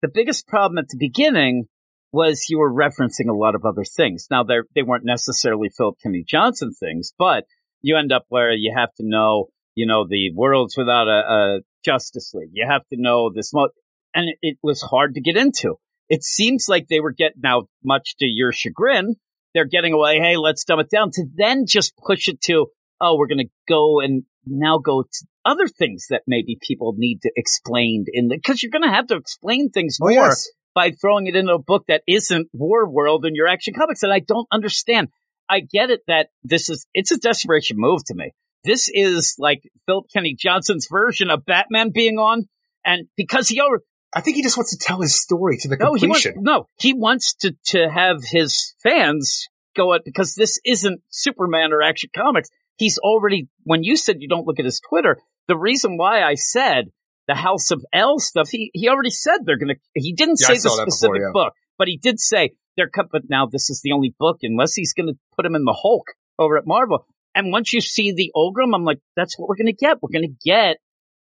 the 0.02 0.10
biggest 0.14 0.48
problem 0.48 0.78
at 0.78 0.90
the 0.90 0.98
beginning 0.98 1.66
was 2.12 2.46
you 2.50 2.60
were 2.60 2.72
referencing 2.72 3.30
a 3.30 3.34
lot 3.34 3.56
of 3.56 3.66
other 3.66 3.84
things. 3.84 4.28
Now 4.30 4.44
they 4.44 4.58
they 4.76 4.84
weren't 4.84 5.06
necessarily 5.06 5.70
Philip 5.76 5.98
Kennedy 6.02 6.26
Johnson 6.28 6.72
things, 6.72 7.14
but 7.18 7.46
you 7.82 7.98
end 7.98 8.12
up 8.12 8.26
where 8.30 8.52
you 8.52 8.74
have 8.76 8.94
to 8.98 9.04
know, 9.06 9.48
you 9.76 9.86
know, 9.88 10.06
the 10.08 10.32
worlds 10.34 10.76
without 10.78 11.08
a, 11.08 11.22
a 11.34 11.60
Justice 11.84 12.32
League. 12.34 12.52
You 12.54 12.68
have 12.70 12.88
to 12.94 13.02
know 13.02 13.32
this, 13.34 13.52
mo- 13.54 13.70
and 14.14 14.30
it, 14.30 14.38
it 14.42 14.58
was 14.62 14.82
hard 14.82 15.16
to 15.16 15.22
get 15.22 15.38
into. 15.38 15.76
It 16.08 16.24
seems 16.24 16.68
like 16.70 16.88
they 16.88 17.00
were 17.00 17.12
getting 17.12 17.42
now, 17.44 17.64
much 17.84 18.16
to 18.20 18.26
your 18.26 18.52
chagrin. 18.52 19.16
they're 19.54 19.66
getting 19.66 19.94
away. 19.94 20.20
Hey, 20.20 20.38
let's 20.38 20.64
dumb 20.64 20.80
it 20.80 20.90
down 20.90 21.12
to 21.12 21.26
then 21.36 21.66
just 21.68 21.94
push 21.98 22.28
it 22.28 22.42
to, 22.42 22.68
oh, 23.00 23.18
we're 23.18 23.28
going 23.28 23.46
to 23.46 23.52
go 23.68 24.00
and 24.00 24.24
now 24.46 24.78
go 24.78 25.04
to 25.04 25.26
other 25.46 25.68
things 25.68 26.08
that 26.10 26.24
maybe 26.28 26.58
people 26.62 26.94
need 26.98 27.22
to 27.22 27.32
explain 27.36 28.06
in 28.12 28.28
the, 28.28 28.40
cause 28.40 28.64
you're 28.64 28.72
going 28.72 28.84
to 28.84 28.90
have 28.90 29.08
to 29.08 29.16
explain 29.16 29.70
things 29.70 29.98
Oh, 30.02 30.06
more 30.06 30.12
yes. 30.12 30.50
by 30.74 30.92
throwing 30.92 31.28
it 31.28 31.36
into 31.36 31.54
a 31.54 31.60
book 31.60 31.86
that 31.88 32.04
isn't 32.08 32.48
War 32.54 32.90
World 32.90 33.26
in 33.26 33.36
your 33.36 33.48
action 33.48 33.74
comics. 33.74 34.04
And 34.04 34.14
I 34.14 34.20
don't 34.20 34.48
understand. 34.52 35.10
I 35.50 35.60
get 35.60 35.90
it 35.90 36.02
that 36.08 36.30
this 36.44 36.70
is, 36.70 36.88
it's 36.94 37.12
a 37.12 37.18
desperation 37.18 37.78
move 37.78 38.04
to 38.06 38.16
me. 38.16 38.32
This 38.64 38.90
is 38.94 39.36
like 39.38 39.62
Philip 39.86 40.06
Kenny 40.14 40.36
Johnson's 40.40 40.88
version 40.90 41.30
of 41.30 41.46
Batman 41.46 41.92
being 41.94 42.18
on. 42.18 42.48
And 42.86 43.08
because 43.18 43.50
he 43.50 43.60
already, 43.60 43.84
I 44.16 44.22
think 44.22 44.38
he 44.38 44.44
just 44.44 44.58
wants 44.58 44.72
to 44.72 44.78
tell 44.78 45.02
his 45.02 45.20
story 45.20 45.58
to 45.58 45.68
the 45.68 45.76
no, 45.76 45.96
he 45.96 46.08
wants, 46.08 46.28
no, 46.36 46.68
he 46.78 46.94
wants 46.94 47.34
to, 47.42 47.56
to 47.66 47.90
have 47.90 48.24
his 48.24 48.76
fans 48.82 49.48
go 49.76 49.94
at, 49.94 50.06
because 50.06 50.36
this 50.36 50.60
isn't 50.64 51.02
Superman 51.10 51.74
or 51.74 51.82
Action 51.82 52.12
Comics. 52.16 52.50
He's 52.78 52.98
already, 52.98 53.48
when 53.64 53.84
you 53.84 53.96
said 53.96 54.18
you 54.20 54.28
don't 54.28 54.48
look 54.48 54.60
at 54.60 54.66
his 54.66 54.82
Twitter, 54.88 55.18
the 55.48 55.58
reason 55.58 55.98
why 55.98 56.24
I 56.24 56.36
said 56.36 56.86
the 57.28 57.36
House 57.36 57.72
of 57.72 57.84
L 57.94 58.20
stuff, 58.20 58.50
he, 58.50 58.72
he 58.74 58.90
already 58.90 59.10
said 59.10 59.40
they're 59.46 59.58
going 59.58 59.76
to, 59.76 59.82
he 59.94 60.14
didn't 60.14 60.40
Yeah, 60.42 60.48
say 60.48 60.54
the 60.56 60.70
specific 60.70 61.14
before, 61.14 61.18
yeah. 61.18 61.32
book, 61.34 61.54
but 61.78 61.88
he 61.88 61.98
did 61.98 62.20
say 62.20 62.52
they're 62.76 62.90
cut, 62.90 63.08
but 63.12 63.24
now 63.30 63.46
this 63.46 63.70
is 63.70 63.82
the 63.84 63.92
only 63.92 64.16
book 64.20 64.38
unless 64.42 64.74
he's 64.74 64.94
going 64.94 65.08
to 65.08 65.20
put 65.36 65.46
him 65.46 65.56
in 65.56 65.64
the 65.64 65.78
Hulk 65.80 66.08
over 66.40 66.58
at 66.58 66.66
Marvel. 66.66 67.06
And 67.36 67.52
once 67.52 67.74
you 67.74 67.82
see 67.82 68.12
the 68.12 68.32
Ogrim, 68.36 68.76
I'm 68.76 68.84
like, 68.84 69.00
that's 69.16 69.38
what 69.38 69.48
we're 69.48 69.56
going 69.56 69.68
to 69.68 69.74
get. 69.74 70.02
We're 70.02 70.18
going 70.20 70.30
to 70.30 70.50
get 70.50 70.78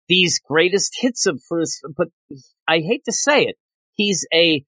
these 0.08 0.40
greatest 0.40 0.94
hits 1.00 1.26
of 1.26 1.42
first, 1.48 1.86
but 1.96 2.08
I 2.68 2.80
hate 2.80 3.04
to 3.06 3.14
say 3.14 3.44
it. 3.44 3.56
He's 3.94 4.26
a, 4.34 4.64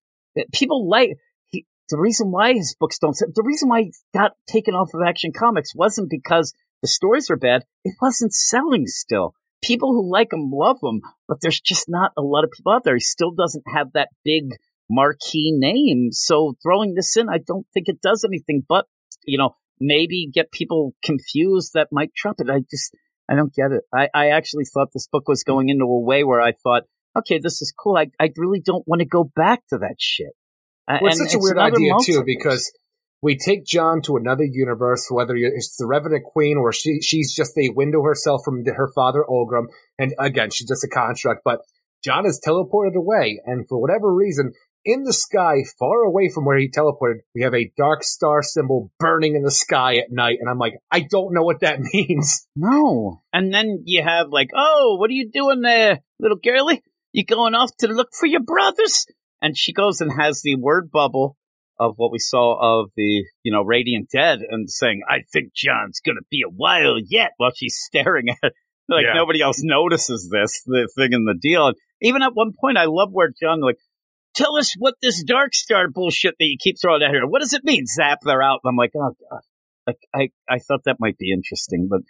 people 0.54 0.90
like, 0.90 1.12
he, 1.48 1.66
the 1.90 1.98
reason 1.98 2.32
why 2.32 2.54
his 2.54 2.76
books 2.80 2.98
don't 3.00 3.16
the 3.16 3.44
reason 3.44 3.70
why 3.70 3.82
he 3.84 3.94
got 4.14 4.32
taken 4.48 4.74
off 4.74 4.94
of 4.94 5.02
Action 5.06 5.32
Comics 5.34 5.76
wasn't 5.76 6.10
because 6.10 6.54
the 6.84 6.88
stories 6.88 7.32
are 7.32 7.38
bad. 7.38 7.64
It 7.84 7.96
wasn't 8.00 8.34
selling 8.34 8.86
still. 8.86 9.34
People 9.64 9.94
who 9.94 10.12
like 10.12 10.34
him 10.34 10.52
love 10.52 10.78
him, 10.84 11.02
but 11.28 11.40
there's 11.42 11.62
just 11.62 11.86
not 11.88 12.12
a 12.18 12.22
lot 12.22 12.44
of 12.44 12.52
people 12.52 12.74
out 12.74 12.84
there. 12.84 12.96
He 12.96 13.00
still 13.00 13.32
doesn't 13.32 13.64
have 13.74 13.94
that 13.94 14.10
big 14.26 14.50
marquee 14.90 15.54
name. 15.56 16.10
So 16.12 16.56
throwing 16.62 16.94
this 16.94 17.16
in, 17.16 17.30
I 17.30 17.38
don't 17.38 17.66
think 17.74 17.88
it 17.88 18.02
does 18.02 18.26
anything 18.28 18.64
but, 18.68 18.86
you 19.26 19.38
know, 19.38 19.56
maybe 19.80 20.30
get 20.32 20.52
people 20.52 20.94
confused 21.02 21.72
that 21.74 21.88
might 21.92 22.14
trump 22.14 22.42
it. 22.42 22.50
I 22.50 22.60
just, 22.70 22.94
I 23.32 23.36
don't 23.36 23.54
get 23.54 23.72
it. 23.72 23.84
I, 23.94 24.10
I 24.14 24.30
actually 24.32 24.66
thought 24.66 24.90
this 24.94 25.08
book 25.08 25.30
was 25.30 25.46
going 25.46 25.70
into 25.70 25.86
a 25.86 26.00
way 26.02 26.26
where 26.26 26.42
I 26.42 26.52
thought, 26.52 26.84
okay, 27.18 27.40
this 27.40 27.62
is 27.62 27.74
cool. 27.78 27.96
I, 27.96 28.08
I 28.20 28.30
really 28.36 28.60
don't 28.60 28.86
want 28.86 29.00
to 29.00 29.08
go 29.08 29.24
back 29.24 29.62
to 29.70 29.78
that 29.78 29.96
shit. 29.98 30.34
Well, 30.88 31.00
it's 31.04 31.20
and 31.20 31.30
such 31.30 31.38
a 31.38 31.40
weird 31.42 31.58
idea 31.58 31.94
too, 32.04 32.24
because 32.26 32.74
we 33.24 33.38
take 33.38 33.66
John 33.66 34.02
to 34.02 34.18
another 34.18 34.44
universe, 34.44 35.08
whether 35.10 35.34
it's 35.36 35.78
the 35.78 35.88
Revenant 35.88 36.26
Queen 36.26 36.58
or 36.58 36.74
she 36.74 37.02
she's 37.02 37.34
just 37.34 37.58
a 37.58 37.70
window 37.70 38.04
herself 38.04 38.42
from 38.44 38.64
the, 38.64 38.74
her 38.74 38.92
father 38.94 39.24
Olgrim, 39.28 39.68
and 39.98 40.14
again 40.20 40.50
she's 40.52 40.68
just 40.68 40.84
a 40.84 40.90
construct. 40.90 41.42
But 41.46 41.62
John 42.04 42.26
is 42.26 42.42
teleported 42.46 42.96
away, 42.96 43.40
and 43.46 43.66
for 43.68 43.80
whatever 43.80 44.14
reason, 44.14 44.52
in 44.84 45.04
the 45.04 45.14
sky, 45.14 45.64
far 45.80 46.04
away 46.04 46.30
from 46.30 46.44
where 46.44 46.58
he 46.58 46.70
teleported, 46.70 47.20
we 47.34 47.44
have 47.44 47.54
a 47.54 47.72
dark 47.78 48.04
star 48.04 48.44
symbol 48.44 48.92
burning 49.00 49.38
in 49.38 49.44
the 49.44 49.52
sky 49.52 50.00
at 50.00 50.12
night, 50.12 50.40
and 50.42 50.50
I'm 50.50 50.60
like, 50.60 50.74
I 50.92 51.08
don't 51.10 51.34
know 51.34 51.44
what 51.44 51.62
that 51.62 51.80
means. 51.94 52.46
No. 52.58 53.22
And 53.32 53.54
then 53.54 53.84
you 53.86 54.04
have 54.04 54.28
like, 54.32 54.50
oh, 54.54 54.98
what 55.00 55.10
are 55.10 55.14
you 55.14 55.32
doing 55.32 55.62
there, 55.62 56.02
little 56.20 56.38
girlie? 56.44 56.84
You 57.14 57.24
going 57.24 57.56
off 57.56 57.72
to 57.78 57.88
look 57.88 58.10
for 58.12 58.26
your 58.26 58.42
brothers? 58.42 59.06
And 59.42 59.58
she 59.58 59.72
goes 59.72 60.02
and 60.02 60.12
has 60.12 60.42
the 60.42 60.56
word 60.56 60.92
bubble 60.92 61.38
of 61.88 61.94
what 61.98 62.12
we 62.12 62.20
saw 62.20 62.82
of 62.82 62.92
the, 62.96 63.24
you 63.44 63.52
know, 63.52 63.62
Radiant 63.64 64.10
Dead 64.10 64.40
and 64.48 64.70
saying, 64.70 65.02
I 65.10 65.20
think 65.32 65.54
John's 65.54 66.00
gonna 66.06 66.22
be 66.30 66.42
a 66.46 66.50
while 66.50 66.98
yet 67.08 67.32
while 67.38 67.52
she's 67.56 67.76
staring 67.86 68.30
at 68.30 68.38
it. 68.42 68.54
Like 68.90 69.06
Yeah. 69.06 69.14
nobody 69.14 69.42
else 69.42 69.62
notices 69.64 70.30
this, 70.32 70.62
the 70.66 70.90
thing 70.96 71.14
in 71.14 71.26
the 71.26 71.34
deal. 71.40 71.68
And 71.68 71.76
even 72.02 72.22
at 72.22 72.34
one 72.34 72.52
point, 72.60 72.78
I 72.78 72.86
love 72.86 73.10
where 73.12 73.32
John 73.42 73.62
like, 73.62 73.78
tell 74.36 74.56
us 74.58 74.74
what 74.78 74.96
this 75.02 75.24
Dark 75.24 75.54
Star 75.54 75.88
bullshit 75.90 76.36
that 76.40 76.46
you 76.46 76.58
keep 76.60 76.76
throwing 76.82 77.02
out 77.04 77.12
here. 77.12 77.26
What 77.28 77.42
does 77.42 77.54
it 77.54 77.64
mean? 77.64 77.86
Zap, 77.86 78.20
they're 78.24 78.42
out. 78.42 78.60
And 78.64 78.70
I'm 78.72 78.76
like, 78.76 78.92
oh 78.96 79.16
god. 79.30 79.42
Like, 79.86 79.98
I, 80.16 80.30
I 80.50 80.60
thought 80.60 80.86
that 80.86 80.98
might 81.00 81.18
be 81.18 81.32
interesting, 81.34 81.90
but 81.90 82.02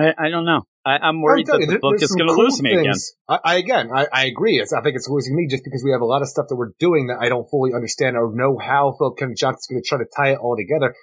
I, 0.00 0.26
I 0.26 0.30
don't 0.30 0.44
know. 0.44 0.62
I, 0.86 0.98
I'm 0.98 1.22
worried 1.22 1.46
that 1.46 1.60
you, 1.60 1.66
the 1.66 1.78
book 1.78 1.94
is 2.02 2.14
going 2.14 2.28
to 2.28 2.34
cool 2.34 2.44
lose 2.44 2.60
me 2.60 2.74
again. 2.74 2.94
I, 3.28 3.38
I 3.42 3.54
again, 3.56 3.90
I, 3.94 4.06
I 4.12 4.24
agree. 4.26 4.58
It's, 4.58 4.72
I 4.72 4.82
think 4.82 4.96
it's 4.96 5.08
losing 5.08 5.34
me 5.34 5.46
just 5.48 5.64
because 5.64 5.82
we 5.82 5.92
have 5.92 6.02
a 6.02 6.04
lot 6.04 6.20
of 6.20 6.28
stuff 6.28 6.46
that 6.48 6.56
we're 6.56 6.72
doing 6.78 7.06
that 7.06 7.18
I 7.20 7.30
don't 7.30 7.48
fully 7.48 7.72
understand 7.74 8.16
or 8.16 8.30
know 8.34 8.58
how 8.58 8.94
Phil 8.98 9.12
Kennedy 9.12 9.36
Johnson's 9.36 9.66
going 9.66 9.82
to 9.82 9.88
try 9.88 9.98
to 9.98 10.04
tie 10.04 10.32
it 10.32 10.38
all 10.38 10.56
together. 10.56 10.94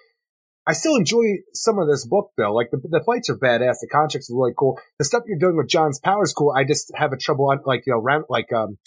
I 0.68 0.74
still 0.74 0.96
enjoy 0.96 1.42
some 1.54 1.80
of 1.80 1.88
this 1.88 2.06
book 2.06 2.32
though. 2.38 2.54
Like 2.54 2.70
the, 2.72 2.78
the 2.78 3.04
fights 3.04 3.32
are 3.32 3.38
badass. 3.38 3.82
The 3.82 3.90
contracts 3.92 4.30
are 4.30 4.38
really 4.38 4.54
cool. 4.56 4.80
The 5.00 5.06
stuff 5.06 5.24
you're 5.26 5.40
doing 5.40 5.58
with 5.58 5.68
John's 5.68 6.00
power 6.00 6.24
is 6.24 6.34
cool. 6.34 6.54
I 6.56 6.64
just 6.64 6.92
have 6.96 7.12
a 7.12 7.18
trouble 7.18 7.50
on 7.50 7.62
like, 7.66 7.84
you 7.88 7.94
know, 7.94 8.00
round, 8.00 8.26
like, 8.30 8.54
um, 8.54 8.78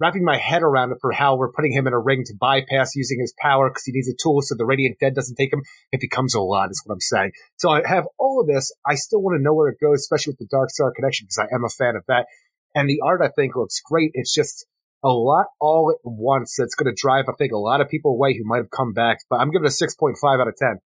wrapping 0.00 0.24
my 0.24 0.36
head 0.36 0.62
around 0.62 0.92
it 0.92 0.98
for 1.00 1.12
how 1.12 1.36
we're 1.36 1.52
putting 1.52 1.72
him 1.72 1.86
in 1.86 1.92
a 1.92 1.98
ring 1.98 2.24
to 2.26 2.34
bypass 2.38 2.96
using 2.96 3.20
his 3.20 3.34
power 3.38 3.70
because 3.70 3.84
he 3.84 3.92
needs 3.92 4.08
a 4.08 4.14
tool 4.20 4.42
so 4.42 4.54
the 4.56 4.66
Radiant 4.66 4.98
Dead 4.98 5.14
doesn't 5.14 5.36
take 5.36 5.52
him. 5.52 5.62
It 5.92 6.00
becomes 6.00 6.34
a 6.34 6.40
lot 6.40 6.70
is 6.70 6.82
what 6.84 6.94
I'm 6.94 7.00
saying. 7.00 7.32
So 7.58 7.70
I 7.70 7.86
have 7.86 8.06
all 8.18 8.40
of 8.40 8.46
this. 8.46 8.72
I 8.86 8.96
still 8.96 9.22
want 9.22 9.38
to 9.38 9.42
know 9.42 9.54
where 9.54 9.68
it 9.68 9.80
goes, 9.80 10.00
especially 10.00 10.32
with 10.32 10.38
the 10.38 10.48
Dark 10.50 10.70
Star 10.70 10.92
connection 10.92 11.26
because 11.26 11.38
I 11.38 11.54
am 11.54 11.64
a 11.64 11.68
fan 11.68 11.96
of 11.96 12.04
that. 12.08 12.26
And 12.74 12.88
the 12.88 13.00
art 13.04 13.20
I 13.22 13.28
think 13.28 13.54
looks 13.56 13.80
great. 13.80 14.10
It's 14.14 14.34
just 14.34 14.66
a 15.04 15.08
lot 15.08 15.46
all 15.60 15.92
at 15.92 16.00
once 16.02 16.56
that's 16.58 16.74
going 16.74 16.92
to 16.92 17.00
drive, 17.00 17.26
I 17.28 17.32
think, 17.36 17.52
a 17.52 17.58
lot 17.58 17.80
of 17.80 17.88
people 17.88 18.12
away 18.12 18.36
who 18.36 18.44
might 18.44 18.58
have 18.58 18.70
come 18.70 18.92
back. 18.92 19.18
But 19.28 19.36
I'm 19.36 19.50
giving 19.50 19.66
a 19.66 19.68
6.5 19.68 20.40
out 20.40 20.48
of 20.48 20.56
10. 20.56 20.78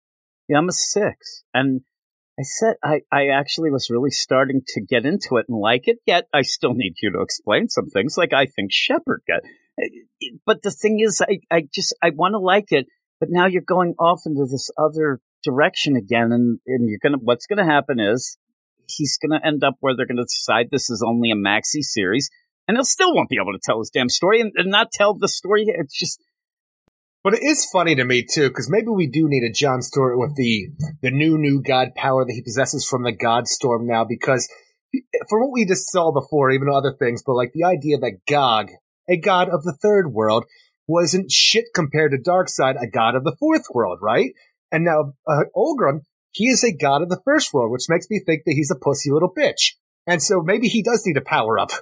Yeah, 0.49 0.59
I'm 0.59 0.68
a 0.68 0.73
six. 0.73 1.44
And 1.52 1.83
I 2.39 2.43
said 2.43 2.75
I, 2.85 3.01
I 3.11 3.29
actually 3.29 3.71
was 3.71 3.89
really 3.91 4.11
starting 4.11 4.61
to 4.69 4.81
get 4.83 5.07
into 5.07 5.37
it 5.37 5.47
and 5.49 5.59
like 5.59 5.89
it, 5.89 5.99
yet 6.07 6.25
I 6.35 6.43
still 6.43 6.75
need 6.75 6.95
you 7.03 7.13
to 7.13 7.23
explain 7.23 7.69
some 7.69 7.89
things 7.89 8.17
like 8.19 8.33
I 8.35 8.47
think 8.47 8.71
Shepard 8.73 9.23
got. 9.27 9.41
Eh, 9.81 10.29
but 10.45 10.63
the 10.63 10.71
thing 10.71 11.01
is, 11.01 11.23
I, 11.23 11.39
I 11.51 11.63
just, 11.73 11.95
I 12.03 12.11
want 12.11 12.33
to 12.33 12.39
like 12.39 12.73
it, 12.73 12.87
but 13.21 13.31
now 13.31 13.47
you're 13.47 13.63
going 13.63 13.95
off 13.99 14.23
into 14.27 14.47
this 14.51 14.71
other 14.77 15.21
direction 15.43 15.97
again 15.97 16.31
and, 16.33 16.59
and 16.67 16.89
you're 16.89 16.99
gonna, 17.03 17.19
what's 17.23 17.47
gonna 17.47 17.65
happen 17.65 18.01
is 18.01 18.37
he's 18.87 19.17
gonna 19.17 19.41
end 19.43 19.65
up 19.65 19.77
where 19.81 19.97
they're 19.97 20.07
gonna 20.07 20.25
decide 20.25 20.69
this 20.71 20.91
is 20.91 21.03
only 21.07 21.31
a 21.31 21.37
maxi 21.37 21.81
series 21.81 22.29
and 22.69 22.77
he'll 22.77 22.85
still 22.85 23.15
won't 23.15 23.31
be 23.31 23.39
able 23.41 23.53
to 23.53 23.61
tell 23.63 23.79
his 23.79 23.91
damn 23.91 24.11
story 24.11 24.43
and, 24.43 24.53
and 24.57 24.71
not 24.71 24.93
tell 24.93 25.15
the 25.15 25.29
story. 25.29 25.65
It's 25.69 25.99
just, 25.99 26.21
But 27.27 27.35
it 27.35 27.43
is 27.43 27.69
funny 27.73 27.97
to 27.97 28.05
me 28.05 28.23
too, 28.23 28.47
because 28.47 28.71
maybe 28.71 28.87
we 28.87 29.09
do 29.09 29.27
need 29.27 29.43
a 29.43 29.53
John 29.53 29.83
story 29.83 30.17
with 30.17 30.37
the 30.37 30.69
the 31.03 31.11
new 31.11 31.37
new 31.37 31.61
god 31.61 31.97
power 31.97 32.25
that 32.25 32.33
he 32.33 32.41
possesses 32.41 32.87
from 32.87 33.03
the 33.03 33.11
God 33.11 33.49
Storm 33.49 33.85
now. 33.85 34.05
Because 34.05 34.49
for 35.29 35.43
what 35.43 35.53
we 35.53 35.67
just 35.67 35.91
saw 35.91 36.13
before, 36.13 36.53
even 36.53 36.69
other 36.69 36.93
things, 36.93 37.25
but 37.27 37.35
like 37.35 37.51
the 37.53 37.65
idea 37.65 37.99
that 37.99 38.21
Gog, 38.29 38.69
a 39.11 39.17
god 39.17 39.49
of 39.49 39.65
the 39.65 39.77
third 39.83 40.13
world, 40.13 40.45
wasn't 40.87 41.33
shit 41.33 41.65
compared 41.75 42.13
to 42.13 42.19
Darkseid, 42.19 42.81
a 42.81 42.87
god 42.87 43.17
of 43.17 43.25
the 43.25 43.35
fourth 43.41 43.65
world, 43.75 43.99
right? 44.01 44.31
And 44.71 44.85
now 44.85 45.15
uh, 45.27 45.47
Olgrim, 45.57 46.03
he 46.31 46.45
is 46.45 46.63
a 46.63 46.73
god 46.73 47.03
of 47.03 47.09
the 47.09 47.21
first 47.25 47.53
world, 47.53 47.73
which 47.73 47.89
makes 47.89 48.07
me 48.09 48.23
think 48.25 48.43
that 48.47 48.55
he's 48.55 48.71
a 48.71 48.79
pussy 48.79 49.11
little 49.11 49.35
bitch. 49.37 49.73
And 50.07 50.23
so 50.23 50.43
maybe 50.45 50.69
he 50.69 50.81
does 50.81 51.03
need 51.05 51.17
a 51.17 51.23
power 51.23 51.59
up. 51.59 51.73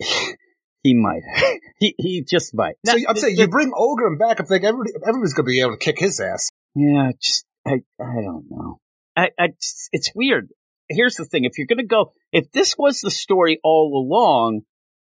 he 0.84 0.94
might. 0.94 1.22
he, 1.80 1.94
he 1.98 2.22
just 2.22 2.54
might. 2.54 2.74
So 2.86 2.92
Now, 2.94 3.02
I'm 3.08 3.16
saying 3.16 3.36
you 3.36 3.48
bring 3.48 3.72
Olgrim 3.72 4.16
back, 4.18 4.38
I'm 4.38 4.46
thinking 4.46 4.68
everybody, 4.68 4.92
everybody's 5.04 5.34
going 5.34 5.46
to 5.46 5.50
be 5.50 5.60
able 5.60 5.72
to 5.72 5.78
kick 5.78 5.98
his 5.98 6.20
ass. 6.20 6.50
Yeah, 6.76 7.10
just 7.20 7.44
I 7.66 7.80
I 8.00 8.14
don't 8.22 8.44
know. 8.50 8.78
I, 9.16 9.30
I 9.38 9.48
just- 9.60 9.88
it's 9.92 10.12
weird. 10.14 10.50
Here's 10.88 11.14
the 11.16 11.24
thing: 11.24 11.44
if 11.44 11.56
you're 11.56 11.66
gonna 11.66 11.84
go, 11.86 12.12
if 12.30 12.52
this 12.52 12.76
was 12.76 13.00
the 13.00 13.10
story 13.10 13.58
all 13.64 14.04
along, 14.06 14.60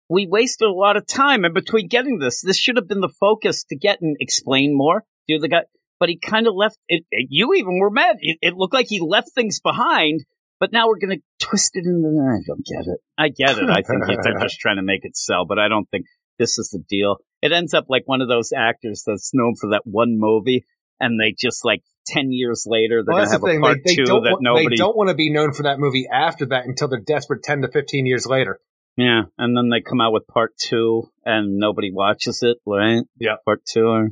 we 0.09 0.25
wasted 0.25 0.67
a 0.69 0.71
lot 0.71 0.95
of 0.95 1.05
time 1.05 1.43
in 1.43 1.53
between 1.53 1.87
getting 1.89 2.17
this. 2.19 2.41
This 2.41 2.57
should 2.57 2.77
have 2.77 2.87
been 2.87 3.01
the 3.01 3.13
focus 3.19 3.65
to 3.65 3.75
get 3.75 3.99
and 4.01 4.15
explain 4.19 4.71
more. 4.73 5.03
Do 5.27 5.37
the 5.39 5.49
guy, 5.49 5.63
but 5.99 6.07
he 6.07 6.17
kind 6.17 6.47
of 6.47 6.53
left 6.55 6.77
it. 6.87 7.03
it- 7.11 7.27
You 7.29 7.53
even 7.55 7.79
were 7.79 7.89
mad. 7.89 8.17
It, 8.21 8.37
it 8.41 8.53
looked 8.55 8.73
like 8.73 8.87
he 8.87 9.01
left 9.01 9.31
things 9.35 9.59
behind. 9.59 10.23
But 10.59 10.72
now 10.72 10.88
we're 10.88 11.00
gonna 11.00 11.17
twist 11.40 11.72
it 11.75 11.85
into. 11.85 12.09
The 12.09 12.22
I 12.22 12.40
don't 12.48 12.66
get 12.66 12.88
it. 12.92 13.00
I 13.17 13.30
get 13.30 13.58
it. 13.58 13.69
I 13.69 13.82
think 13.82 14.03
they're 14.24 14.40
just 14.42 14.59
trying 14.59 14.77
to 14.77 14.84
make 14.84 15.01
it 15.03 15.17
sell, 15.17 15.45
but 15.45 15.59
I 15.59 15.67
don't 15.67 15.85
think 15.90 16.06
this 16.40 16.58
is 16.58 16.69
the 16.69 16.80
deal. 16.90 17.17
It 17.42 17.51
ends 17.51 17.74
up 17.74 17.85
like 17.90 18.03
one 18.06 18.22
of 18.22 18.27
those 18.27 18.51
actors 18.56 19.03
that's 19.06 19.32
known 19.34 19.56
for 19.59 19.72
that 19.72 19.82
one 19.85 20.17
movie, 20.17 20.66
and 21.00 21.19
they 21.19 21.35
just 21.38 21.66
like 21.66 21.84
ten 22.08 22.32
years 22.32 22.66
later 22.67 23.03
they're 23.06 23.14
Well, 23.16 23.17
gonna 23.17 23.22
that's 23.24 23.32
have 23.34 23.42
the 23.42 23.48
a 23.48 23.51
thing. 23.51 23.61
part 23.61 23.77
They, 23.84 23.92
they 23.92 23.95
two 23.95 24.06
don't. 24.06 24.24
that 24.24 24.32
want, 24.32 24.43
nobody. 24.43 24.67
They 24.69 24.75
don't 24.75 24.95
want 24.98 25.09
to 25.09 25.16
be 25.16 25.30
known 25.32 25.51
for 25.53 25.64
that 25.64 25.77
movie 25.80 26.08
after 26.11 26.45
that 26.48 26.66
until 26.66 26.88
they're 26.88 27.00
desperate 27.06 27.43
ten 27.43 27.61
to 27.61 27.67
fifteen 27.69 28.06
years 28.06 28.25
later. 28.25 28.59
Yeah, 28.98 29.24
and 29.38 29.58
then 29.58 29.69
they 29.69 29.82
come 29.82 30.00
out 30.00 30.14
with 30.14 30.25
part 30.25 30.53
two, 30.58 31.09
and 31.25 31.58
nobody 31.58 31.92
watches 31.92 32.40
it, 32.43 32.58
right? 32.66 33.03
Yeah. 33.19 33.35
part 33.43 33.61
two. 33.66 33.85
Or, 33.88 34.08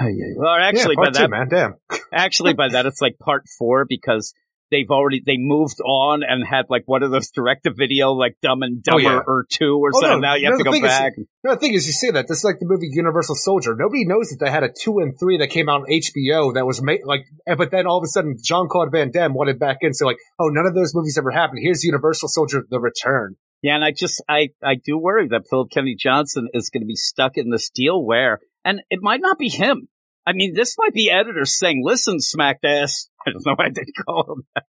oh, 0.00 0.06
yeah. 0.06 0.34
Well, 0.36 0.54
actually, 0.54 0.94
yeah, 0.94 0.96
by 0.96 1.02
part 1.10 1.14
that 1.14 1.30
man, 1.30 1.48
damn. 1.48 1.74
actually 2.12 2.54
by 2.54 2.68
that 2.68 2.86
it's 2.86 3.00
like 3.00 3.18
part 3.18 3.42
four 3.58 3.84
because 3.88 4.34
they've 4.72 4.90
already 4.90 5.22
they 5.24 5.36
moved 5.38 5.78
on 5.86 6.22
and 6.28 6.44
had 6.44 6.64
like 6.68 6.82
one 6.86 7.04
of 7.04 7.12
those 7.12 7.30
direct 7.30 7.62
to 7.64 7.72
video 7.72 8.10
like 8.12 8.36
Dumb 8.42 8.62
and 8.62 8.78
oh, 8.88 8.98
Dumber 8.98 9.02
yeah. 9.02 9.20
or 9.24 9.46
two 9.48 9.78
or 9.80 9.90
Oh, 9.94 10.00
something. 10.00 10.20
no, 10.22 10.28
now 10.30 10.34
you 10.34 10.46
no, 10.46 10.50
have 10.52 10.58
to 10.58 10.64
go 10.64 10.72
thing 10.72 10.84
is- 10.84 10.90
back. 10.90 11.12
No, 11.44 11.54
the 11.54 11.60
thing 11.60 11.74
is, 11.74 11.86
you 11.86 11.92
say 11.92 12.10
that. 12.12 12.26
This 12.28 12.38
is 12.38 12.44
like 12.44 12.58
the 12.60 12.66
movie 12.66 12.88
Universal 12.90 13.34
Soldier. 13.36 13.74
Nobody 13.76 14.04
knows 14.06 14.28
that 14.30 14.38
they 14.44 14.50
had 14.50 14.62
a 14.64 14.68
two 14.72 14.98
and 15.00 15.12
three 15.18 15.38
that 15.38 15.48
came 15.50 15.68
out 15.68 15.82
on 15.82 15.86
HBO 15.88 16.54
that 16.54 16.64
was 16.66 16.80
made 16.82 17.00
like, 17.04 17.26
but 17.46 17.70
then 17.70 17.86
all 17.86 17.98
of 17.98 18.04
a 18.04 18.08
sudden 18.08 18.36
Jean 18.42 18.68
Claude 18.68 18.90
Van 18.92 19.10
Damme 19.12 19.34
wanted 19.34 19.58
back 19.58 19.78
in. 19.82 19.92
So 19.94 20.06
like, 20.06 20.18
oh, 20.40 20.48
none 20.48 20.66
of 20.66 20.74
those 20.74 20.94
movies 20.94 21.18
ever 21.18 21.30
happened. 21.30 21.58
Here's 21.62 21.84
Universal 21.84 22.28
Soldier: 22.28 22.64
The 22.68 22.80
Return. 22.80 23.36
Yeah, 23.62 23.76
and 23.76 23.84
I 23.84 23.92
just 23.92 24.22
I 24.28 24.48
I 24.62 24.74
do 24.74 24.98
worry 24.98 25.28
that 25.28 25.42
Philip 25.48 25.70
Kennedy 25.70 25.94
Johnson 25.96 26.48
is 26.54 26.70
going 26.70 26.82
to 26.82 26.86
be 26.86 26.96
stuck 26.96 27.36
in 27.36 27.50
this 27.50 27.70
deal 27.70 28.04
where, 28.04 28.40
and 28.64 28.80
it 28.90 29.00
might 29.02 29.20
not 29.20 29.38
be 29.38 29.48
him. 29.48 29.88
I 30.26 30.32
mean, 30.34 30.54
this 30.54 30.76
might 30.78 30.92
be 30.92 31.10
editors 31.10 31.58
saying, 31.58 31.82
"Listen, 31.84 32.20
smacked 32.20 32.64
ass." 32.64 33.08
I 33.26 33.30
don't 33.30 33.46
know 33.46 33.54
why 33.56 33.70
they 33.70 33.84
call 34.04 34.24
him 34.36 34.44
that. 34.54 34.64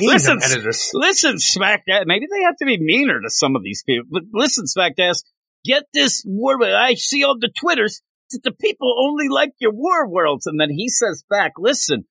Listen, 0.00 0.38
them 0.38 0.50
editors. 0.50 0.90
listen, 0.94 1.38
smacked 1.38 1.88
ass. 1.88 2.04
Maybe 2.06 2.26
they 2.30 2.42
have 2.44 2.56
to 2.58 2.64
be 2.66 2.78
meaner 2.78 3.20
to 3.20 3.30
some 3.30 3.56
of 3.56 3.62
these 3.62 3.82
people. 3.84 4.06
But 4.10 4.22
listen, 4.32 4.66
smacked 4.66 5.00
ass. 5.00 5.22
Get 5.64 5.84
this 5.92 6.24
word 6.26 6.62
I 6.64 6.94
see 6.94 7.22
on 7.24 7.38
the 7.40 7.50
twitters 7.60 8.00
that 8.30 8.42
the 8.42 8.52
people 8.52 8.94
only 8.98 9.28
like 9.28 9.52
your 9.60 9.72
war 9.72 10.08
worlds, 10.08 10.46
and 10.46 10.60
then 10.60 10.70
he 10.70 10.88
says 10.88 11.24
back, 11.28 11.52
"Listen." 11.58 12.04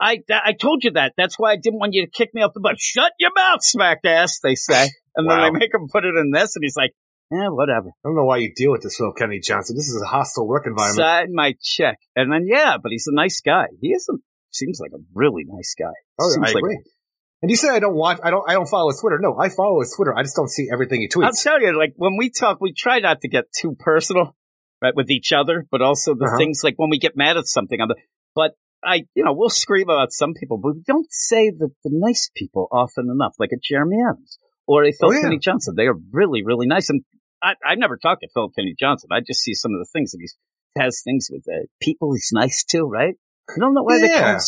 I, 0.00 0.18
I 0.28 0.52
told 0.60 0.82
you 0.82 0.90
that. 0.92 1.12
That's 1.16 1.38
why 1.38 1.52
I 1.52 1.56
didn't 1.56 1.78
want 1.78 1.94
you 1.94 2.04
to 2.04 2.10
kick 2.10 2.30
me 2.34 2.42
off 2.42 2.54
the 2.54 2.60
butt. 2.60 2.74
Shut 2.80 3.12
your 3.20 3.30
mouth, 3.36 3.62
smacked 3.62 4.04
ass, 4.04 4.40
they 4.42 4.56
say. 4.56 4.88
And 5.14 5.28
Wow. 5.28 5.42
then 5.44 5.52
they 5.52 5.58
make 5.60 5.72
him 5.74 5.86
put 5.92 6.04
it 6.04 6.16
in 6.16 6.32
this, 6.32 6.56
and 6.56 6.64
he's 6.64 6.74
like, 6.76 6.90
eh, 7.32 7.48
whatever. 7.48 7.88
I 7.88 8.08
don't 8.08 8.16
know 8.16 8.24
why 8.24 8.38
you 8.38 8.52
deal 8.54 8.70
with 8.72 8.82
this, 8.82 8.96
Phil 8.96 9.12
Kennedy 9.12 9.40
Johnson. 9.40 9.76
This 9.76 9.88
is 9.88 10.00
a 10.02 10.06
hostile 10.06 10.46
work 10.46 10.66
environment. 10.66 10.96
Sign 10.98 11.34
my 11.34 11.54
check. 11.62 11.98
And 12.14 12.32
then, 12.32 12.46
yeah, 12.46 12.76
but 12.82 12.92
he's 12.92 13.06
a 13.06 13.14
nice 13.14 13.40
guy. 13.40 13.66
He 13.80 13.88
is 13.88 14.06
a, 14.10 14.14
seems 14.50 14.78
like 14.80 14.92
a 14.94 15.02
really 15.14 15.44
nice 15.46 15.74
guy. 15.78 15.92
Oh, 16.20 16.28
seems 16.30 16.50
I 16.50 16.52
like 16.52 16.56
agree. 16.56 16.78
And 17.42 17.50
you 17.50 17.56
say 17.56 17.68
I 17.70 17.80
don't 17.80 17.96
watch, 17.96 18.20
I 18.22 18.30
don't, 18.30 18.48
I 18.48 18.52
don't 18.52 18.68
follow 18.68 18.90
his 18.90 19.00
Twitter. 19.00 19.18
No, 19.20 19.36
I 19.36 19.48
follow 19.48 19.80
his 19.80 19.92
Twitter. 19.96 20.16
I 20.16 20.22
just 20.22 20.36
don't 20.36 20.48
see 20.50 20.68
everything 20.72 21.00
he 21.00 21.08
tweets. 21.08 21.24
I'll 21.24 21.32
tell 21.32 21.60
you, 21.60 21.76
like, 21.76 21.92
when 21.96 22.16
we 22.16 22.30
talk, 22.30 22.60
we 22.60 22.72
try 22.72 23.00
not 23.00 23.20
to 23.22 23.28
get 23.28 23.46
too 23.52 23.74
personal, 23.78 24.36
right, 24.80 24.94
with 24.94 25.10
each 25.10 25.32
other, 25.32 25.66
but 25.70 25.82
also 25.82 26.14
the 26.14 26.26
Uh-huh. 26.26 26.38
things 26.38 26.60
like 26.62 26.74
when 26.76 26.90
we 26.90 26.98
get 27.00 27.16
mad 27.16 27.36
at 27.36 27.46
something. 27.46 27.80
I'm 27.80 27.88
the, 27.88 27.96
but 28.36 28.52
I, 28.84 29.06
you 29.14 29.24
know, 29.24 29.32
we'll 29.32 29.50
scream 29.50 29.88
about 29.88 30.12
some 30.12 30.34
people, 30.34 30.58
but 30.58 30.74
we 30.76 30.82
don't 30.86 31.06
say 31.10 31.50
the, 31.50 31.70
the 31.82 31.90
nice 31.92 32.30
people 32.36 32.68
often 32.70 33.08
enough, 33.10 33.34
like 33.40 33.50
a 33.52 33.58
Jeremy 33.60 33.96
Adams 34.08 34.38
or 34.68 34.84
a 34.84 34.92
Phil 34.92 35.08
Oh, 35.08 35.12
yeah. 35.12 35.22
Kenny 35.22 35.38
Johnson. 35.38 35.74
They 35.76 35.86
are 35.86 35.96
really, 36.12 36.44
really 36.44 36.66
nice. 36.68 36.90
And 36.90 37.02
I, 37.42 37.54
I've 37.66 37.78
never 37.78 37.96
talked 37.96 38.22
to 38.22 38.28
Philip 38.32 38.52
Kenny 38.56 38.74
Johnson. 38.78 39.10
I 39.12 39.20
just 39.20 39.40
see 39.40 39.54
some 39.54 39.72
of 39.72 39.80
the 39.80 39.88
things 39.92 40.12
that 40.12 40.18
he 40.20 40.28
has 40.80 41.02
things 41.02 41.28
with 41.30 41.44
uh, 41.48 41.66
people 41.80 42.12
he's 42.12 42.30
nice 42.32 42.64
to, 42.70 42.84
right? 42.84 43.14
I 43.50 43.54
don't 43.58 43.74
know 43.74 43.82
why 43.82 43.98
they 44.00 44.08
call 44.08 44.38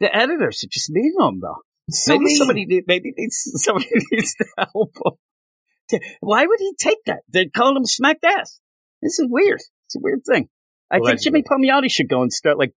the 0.00 0.14
editors 0.14 0.62
are 0.64 0.68
just 0.70 0.90
mean 0.90 1.12
to 1.18 1.26
him 1.26 1.40
though. 1.40 1.58
So 1.90 2.12
maybe 2.12 2.24
mean. 2.26 2.36
somebody 2.36 2.66
need, 2.66 2.84
maybe 2.86 3.12
needs 3.16 3.42
somebody 3.62 3.88
needs 4.10 4.34
to 4.36 4.46
help 4.58 4.96
him. 5.04 6.00
Why 6.20 6.46
would 6.46 6.60
he 6.60 6.74
take 6.78 7.04
that? 7.06 7.20
They 7.28 7.46
call 7.46 7.76
him 7.76 7.84
smacked 7.84 8.24
ass. 8.24 8.60
This 9.02 9.18
is 9.18 9.26
weird. 9.28 9.60
It's 9.86 9.96
a 9.96 10.00
weird 10.00 10.22
thing. 10.26 10.48
I 10.90 10.98
think 10.98 11.20
Jimmy 11.20 11.42
Palmiotti 11.42 11.90
should 11.90 12.08
go 12.08 12.22
and 12.22 12.32
start 12.32 12.58
like, 12.58 12.72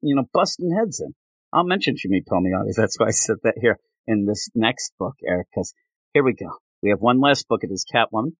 you 0.00 0.14
know, 0.14 0.24
busting 0.32 0.76
heads 0.76 1.00
in. 1.00 1.14
I'll 1.52 1.64
mention 1.64 1.96
Jimmy 1.96 2.22
Palmiotti. 2.22 2.72
That's 2.76 2.98
why 2.98 3.06
I 3.06 3.10
said 3.10 3.36
that 3.42 3.54
here 3.60 3.78
in 4.06 4.26
this 4.26 4.48
next 4.54 4.92
book, 4.98 5.14
Eric, 5.26 5.48
because 5.50 5.74
here 6.14 6.22
we 6.24 6.34
go. 6.34 6.50
We 6.82 6.90
have 6.90 7.00
one 7.00 7.20
last 7.20 7.48
book. 7.48 7.60
It 7.62 7.70
is 7.72 7.84
Catwoman. 7.92 8.32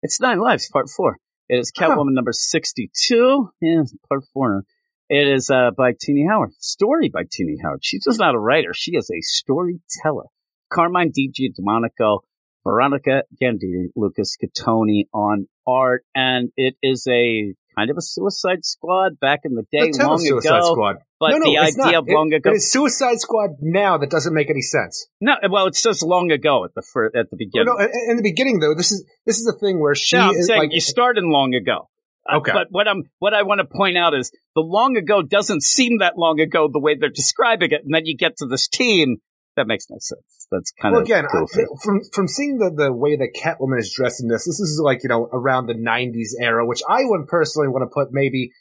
It's 0.00 0.20
Nine 0.20 0.38
Lives, 0.40 0.70
part 0.72 0.88
four. 0.88 1.18
It 1.48 1.58
is 1.58 1.72
Huh. 1.76 1.88
Catwoman 1.88 2.14
number 2.14 2.32
62. 2.32 3.50
Yeah, 3.60 3.82
part 4.08 4.24
four. 4.32 4.62
It 5.08 5.26
is 5.26 5.50
uh, 5.50 5.70
by 5.76 5.92
Tini 5.98 6.26
Howard. 6.28 6.52
Story 6.60 7.08
by 7.08 7.22
Tini 7.28 7.56
Howard. 7.62 7.80
She's 7.82 8.04
just 8.04 8.20
not 8.20 8.34
a 8.34 8.38
writer. 8.38 8.72
She 8.74 8.92
is 8.92 9.10
a 9.10 9.20
storyteller. 9.22 10.26
Carmine 10.70 11.10
Di 11.12 11.32
Giandomenico, 11.32 12.20
Veronica 12.62 13.22
Gandini, 13.42 13.86
Lucas 13.96 14.36
Gattoni 14.40 15.04
on 15.12 15.48
art. 15.66 16.04
And 16.14 16.50
it 16.56 16.76
is 16.82 17.06
a 17.10 17.54
kind 17.78 17.90
of 17.90 17.96
a 17.96 18.02
Suicide 18.02 18.64
Squad 18.64 19.20
back 19.20 19.40
in 19.44 19.54
the 19.54 19.62
day, 19.70 19.90
a 19.90 20.06
long 20.06 20.18
Suicide 20.18 20.58
ago. 20.58 20.72
Squad. 20.72 20.96
But 21.20 21.30
no, 21.30 21.38
no, 21.38 21.50
the 21.50 21.58
idea 21.58 21.76
not. 21.76 21.94
of 21.94 22.08
long 22.08 22.32
it, 22.32 22.36
ago. 22.36 22.50
It's 22.52 22.70
Suicide 22.72 23.18
Squad 23.20 23.50
now 23.60 23.98
that 23.98 24.10
doesn't 24.10 24.34
make 24.34 24.50
any 24.50 24.62
sense. 24.62 25.06
No, 25.20 25.34
well, 25.50 25.66
it 25.66 25.76
says 25.76 26.02
long 26.02 26.30
ago 26.30 26.64
at 26.64 26.74
the 26.74 26.82
fir- 26.82 27.06
at 27.06 27.12
the 27.12 27.28
Well, 27.32 27.38
beginning. 27.38 27.66
no, 27.66 28.10
in, 28.10 28.16
the 28.16 28.22
beginning 28.22 28.58
though, 28.60 28.74
this 28.74 28.92
is 28.92 29.04
this 29.26 29.38
is 29.38 29.44
the 29.44 29.56
thing 29.58 29.80
where 29.80 29.94
she 29.94 30.16
No, 30.16 30.28
I'm 30.30 30.36
is 30.36 30.46
saying 30.46 30.60
like 30.60 30.72
you 30.72 30.80
start 30.80 31.18
in 31.18 31.30
long 31.30 31.54
ago. 31.54 31.88
Uh, 32.28 32.38
Okay. 32.38 32.52
but 32.52 32.66
what 32.70 32.86
I'm 32.86 33.04
what 33.20 33.32
I 33.32 33.42
want 33.42 33.60
to 33.60 33.64
point 33.66 33.96
out 33.96 34.12
is 34.14 34.30
the 34.54 34.60
long 34.60 34.96
ago 34.96 35.22
doesn't 35.22 35.62
seem 35.62 35.98
that 35.98 36.18
long 36.18 36.40
ago 36.40 36.68
the 36.70 36.80
way 36.80 36.94
they're 36.94 37.08
describing 37.08 37.70
it, 37.72 37.80
and 37.84 37.94
then 37.94 38.04
you 38.04 38.16
get 38.16 38.36
to 38.38 38.46
this 38.46 38.68
team 38.68 39.16
that 39.58 39.66
makes 39.66 39.90
no 39.90 39.96
sense. 39.98 40.46
That's 40.50 40.72
kind 40.80 40.92
well, 40.92 41.02
of 41.02 41.06
again, 41.06 41.26
I, 41.26 41.44
from 41.82 42.00
from 42.12 42.28
seeing 42.28 42.58
the 42.58 42.70
the 42.74 42.92
way 42.92 43.16
that 43.16 43.34
Catwoman 43.36 43.78
is 43.78 43.92
dressed 43.94 44.22
in 44.22 44.28
this, 44.28 44.46
this 44.46 44.60
is 44.60 44.80
like 44.82 45.02
you 45.02 45.08
know 45.08 45.28
around 45.32 45.66
the 45.66 45.74
'90s 45.74 46.40
era, 46.40 46.64
which 46.64 46.80
I 46.88 47.00
would 47.02 47.26
personally 47.26 47.68
want 47.68 47.82
to 47.82 47.92
put 47.92 48.08
maybe 48.12 48.52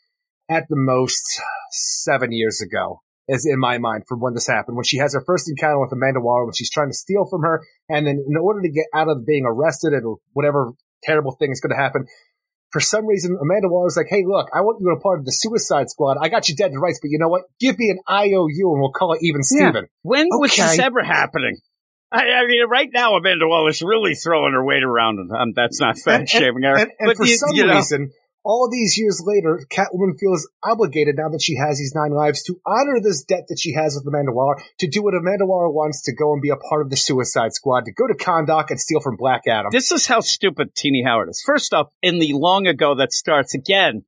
at 0.49 0.67
the 0.69 0.75
most 0.75 1.41
seven 1.71 2.31
years 2.31 2.61
ago, 2.61 3.01
is 3.27 3.45
in 3.45 3.59
my 3.59 3.77
mind 3.77 4.03
from 4.07 4.19
when 4.19 4.33
this 4.33 4.47
happened. 4.47 4.75
When 4.75 4.85
she 4.85 4.97
has 4.97 5.13
her 5.13 5.23
first 5.25 5.49
encounter 5.49 5.79
with 5.79 5.93
Amanda 5.93 6.19
Waller, 6.19 6.45
when 6.45 6.53
she's 6.53 6.71
trying 6.71 6.89
to 6.89 6.97
steal 6.97 7.25
from 7.29 7.41
her, 7.41 7.63
and 7.87 8.07
then 8.07 8.25
in 8.27 8.35
order 8.35 8.61
to 8.61 8.69
get 8.69 8.87
out 8.93 9.07
of 9.07 9.25
being 9.25 9.45
arrested 9.45 9.93
and 9.93 10.17
whatever 10.33 10.71
terrible 11.03 11.31
thing 11.31 11.51
is 11.51 11.61
going 11.61 11.75
to 11.75 11.81
happen. 11.81 12.05
For 12.77 12.81
some 12.81 13.07
reason, 13.07 13.35
Amanda 13.41 13.69
Waller's 13.69 13.97
like, 13.97 14.05
"Hey, 14.07 14.23
look, 14.23 14.49
I 14.53 14.61
want 14.61 14.77
you 14.79 14.85
to 14.87 14.95
be 14.95 14.99
a 14.99 15.01
part 15.01 15.17
of 15.17 15.25
the 15.25 15.31
Suicide 15.31 15.89
Squad. 15.89 16.17
I 16.21 16.29
got 16.29 16.47
you 16.47 16.55
dead 16.55 16.73
to 16.73 16.77
rights, 16.79 16.99
but 17.01 17.09
you 17.09 17.17
know 17.17 17.27
what? 17.27 17.45
Give 17.59 17.75
me 17.79 17.89
an 17.89 17.97
IOU, 18.07 18.71
and 18.71 18.79
we'll 18.79 18.91
call 18.91 19.13
it 19.13 19.19
even 19.23 19.41
Yeah. 19.49 19.71
Steven." 19.71 19.87
When 20.03 20.27
was 20.29 20.55
this 20.55 20.77
ever 20.77 21.01
happening? 21.03 21.57
I, 22.11 22.19
I 22.21 22.45
mean, 22.45 22.61
right 22.69 22.87
now 22.93 23.15
Amanda 23.15 23.47
Waller's 23.47 23.81
really 23.81 24.13
throwing 24.13 24.53
her 24.53 24.63
weight 24.63 24.83
around, 24.83 25.17
and 25.17 25.31
um, 25.31 25.53
that's 25.55 25.81
not 25.81 25.97
fat 25.97 26.19
And- 26.19 26.29
shaming 26.29 26.61
her. 26.63 26.75
And, 26.77 26.91
and 26.99 27.07
but 27.07 27.17
for 27.17 27.25
you, 27.25 27.35
some 27.35 27.49
you 27.53 27.65
know, 27.65 27.73
reason, 27.73 28.11
all 28.47 28.69
these 28.71 28.97
years 28.97 29.21
later, 29.23 29.59
Catwoman 29.69 30.17
feels 30.17 30.49
obligated 30.63 31.17
now 31.17 31.27
that 31.29 31.41
she 31.41 31.57
has 31.57 31.77
these 31.77 31.93
nine 31.93 32.11
lives 32.11 32.43
to 32.43 32.59
honor 32.65 33.01
this 33.01 33.25
debt 33.25 33.43
that 33.49 33.59
she 33.59 33.73
has 33.73 33.95
with 33.95 34.07
Amanda 34.07 34.31
Waller, 34.31 34.63
to 34.79 34.87
do 34.87 35.03
what 35.03 35.13
Amanda 35.13 35.45
Waller 35.45 35.69
wants, 35.69 36.03
to 36.03 36.15
go 36.15 36.31
and 36.31 36.41
be 36.41 36.49
a 36.49 36.55
part 36.55 36.81
of 36.81 36.89
the 36.89 36.95
Suicide 36.95 37.53
Squad, 37.53 37.85
to 37.85 37.91
go 37.91 38.07
to 38.07 38.13
Kahndaq 38.13 38.69
and 38.69 38.79
steal 38.79 39.01
from 39.01 39.17
Black 39.17 39.41
Adam. 39.47 39.69
this 39.71 39.91
is 39.91 40.07
how 40.07 40.21
stupid 40.21 40.73
Tini 40.73 41.03
Howard 41.05 41.29
is. 41.29 41.43
First 41.45 41.73
off, 41.73 41.91
in 42.01 42.19
the 42.19 42.31
long 42.33 42.67
ago 42.67 42.95
that 42.95 43.11
starts 43.11 43.53
again. 43.53 44.05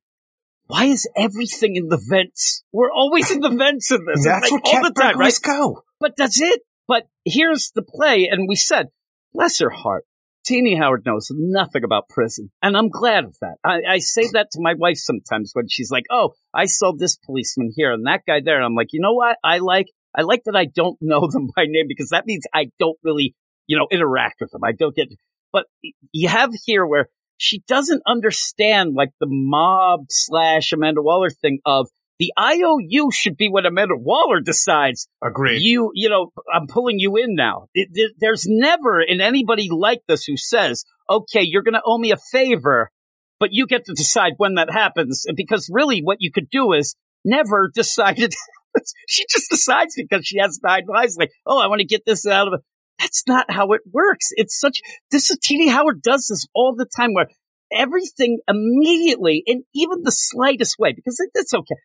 Why 0.68 0.84
is 0.84 1.06
everything 1.16 1.74
in 1.76 1.88
the 1.88 2.00
vents? 2.08 2.62
We're 2.72 2.92
always 2.92 3.30
in 3.30 3.40
the 3.40 3.50
vents 3.58 3.90
in 3.90 4.06
this. 4.06 4.24
That's 4.24 4.50
like 4.50 4.64
where 4.64 4.74
all 4.76 4.82
cat 4.82 4.94
the 4.94 5.00
time, 5.00 5.18
right? 5.18 5.38
go. 5.42 5.82
But 5.98 6.16
that's 6.16 6.40
it. 6.40 6.62
But 6.86 7.08
here's 7.24 7.72
the 7.74 7.82
play, 7.82 8.28
and 8.30 8.48
we 8.48 8.56
said, 8.56 8.86
bless 9.34 9.58
her 9.58 9.68
heart. 9.68 10.06
Tini 10.44 10.74
Howard 10.74 11.02
knows 11.04 11.28
nothing 11.30 11.84
about 11.84 12.08
prison, 12.08 12.50
and 12.62 12.76
I'm 12.76 12.88
glad 12.88 13.24
of 13.24 13.36
that. 13.40 13.56
I, 13.64 13.80
I 13.88 13.98
say 13.98 14.28
that 14.32 14.48
to 14.52 14.60
my 14.60 14.74
wife 14.74 14.96
sometimes 14.96 15.50
when 15.52 15.68
she's 15.68 15.90
like, 15.90 16.04
"Oh, 16.10 16.30
I 16.54 16.66
saw 16.66 16.92
this 16.96 17.16
policeman 17.16 17.72
here 17.74 17.92
and 17.92 18.06
that 18.06 18.22
guy 18.26 18.40
there," 18.44 18.56
and 18.56 18.64
I'm 18.64 18.74
like, 18.74 18.92
"You 18.92 19.00
know 19.00 19.12
what? 19.12 19.36
I 19.44 19.58
like, 19.58 19.86
I 20.16 20.22
like 20.22 20.42
that 20.44 20.56
I 20.56 20.64
don't 20.64 20.98
know 21.02 21.28
them 21.30 21.48
by 21.54 21.64
name 21.66 21.86
because 21.88 22.10
that 22.10 22.26
means 22.26 22.44
I 22.54 22.70
don't 22.78 22.98
really, 23.04 23.34
you 23.66 23.76
know, 23.76 23.86
interact 23.90 24.36
with 24.40 24.50
them. 24.50 24.64
I 24.64 24.72
don't 24.72 24.94
get." 24.94 25.08
But 25.52 25.66
you 26.12 26.28
have 26.28 26.50
here 26.64 26.86
where 26.86 27.08
she 27.36 27.62
doesn't 27.66 28.02
understand 28.06 28.94
like 28.94 29.10
the 29.18 29.26
mob 29.28 30.06
slash 30.10 30.72
Amanda 30.72 31.02
Waller 31.02 31.30
thing 31.30 31.58
of 31.64 31.88
the 32.20 32.32
IOU 32.38 33.10
should 33.12 33.36
be 33.38 33.48
what 33.48 33.64
Amanda 33.64 33.94
Waller 33.96 34.40
decides 34.40 35.08
Agreed. 35.24 35.62
you, 35.62 35.90
you 35.94 36.10
know, 36.10 36.30
I'm 36.54 36.66
pulling 36.66 36.98
you 36.98 37.16
in 37.16 37.34
now. 37.34 37.66
It, 37.74 37.88
it- 37.94 38.12
there's 38.20 38.44
never 38.46 39.00
in 39.00 39.20
anybody 39.22 39.68
like 39.72 40.02
this 40.06 40.24
who 40.24 40.36
says, 40.36 40.84
okay, 41.08 41.40
you're 41.42 41.62
going 41.62 41.74
to 41.74 41.82
owe 41.84 41.96
me 41.98 42.12
a 42.12 42.18
favor, 42.30 42.90
but 43.40 43.48
you 43.52 43.66
get 43.66 43.86
to 43.86 43.94
decide 43.94 44.34
when 44.36 44.56
that 44.56 44.70
happens. 44.70 45.24
Because 45.34 45.70
really 45.72 46.00
what 46.02 46.18
you 46.20 46.30
could 46.30 46.50
do 46.50 46.74
is 46.74 46.94
never 47.24 47.70
decided. 47.74 48.34
she 49.08 49.24
just 49.30 49.48
decides 49.50 49.94
because 49.96 50.26
she 50.26 50.38
has 50.38 50.60
nine 50.62 50.84
lives. 50.86 51.16
Like, 51.18 51.30
oh, 51.46 51.58
I 51.58 51.68
want 51.68 51.80
to 51.80 51.86
get 51.86 52.02
this 52.04 52.26
out 52.26 52.48
of 52.48 52.54
it. 52.54 52.60
That's 52.98 53.24
not 53.26 53.50
how 53.50 53.72
it 53.72 53.80
works. 53.90 54.26
It's 54.32 54.60
such, 54.60 54.82
this 55.10 55.30
is 55.30 55.38
T.D. 55.42 55.68
Howard 55.68 56.02
does 56.02 56.26
this 56.28 56.46
all 56.54 56.74
the 56.76 56.84
time 56.84 57.14
where 57.14 57.28
everything 57.72 58.40
immediately, 58.46 59.42
in 59.46 59.64
even 59.74 60.02
the 60.02 60.12
slightest 60.12 60.76
way, 60.78 60.92
because 60.92 61.18
it, 61.18 61.30
it's 61.34 61.54
okay 61.54 61.76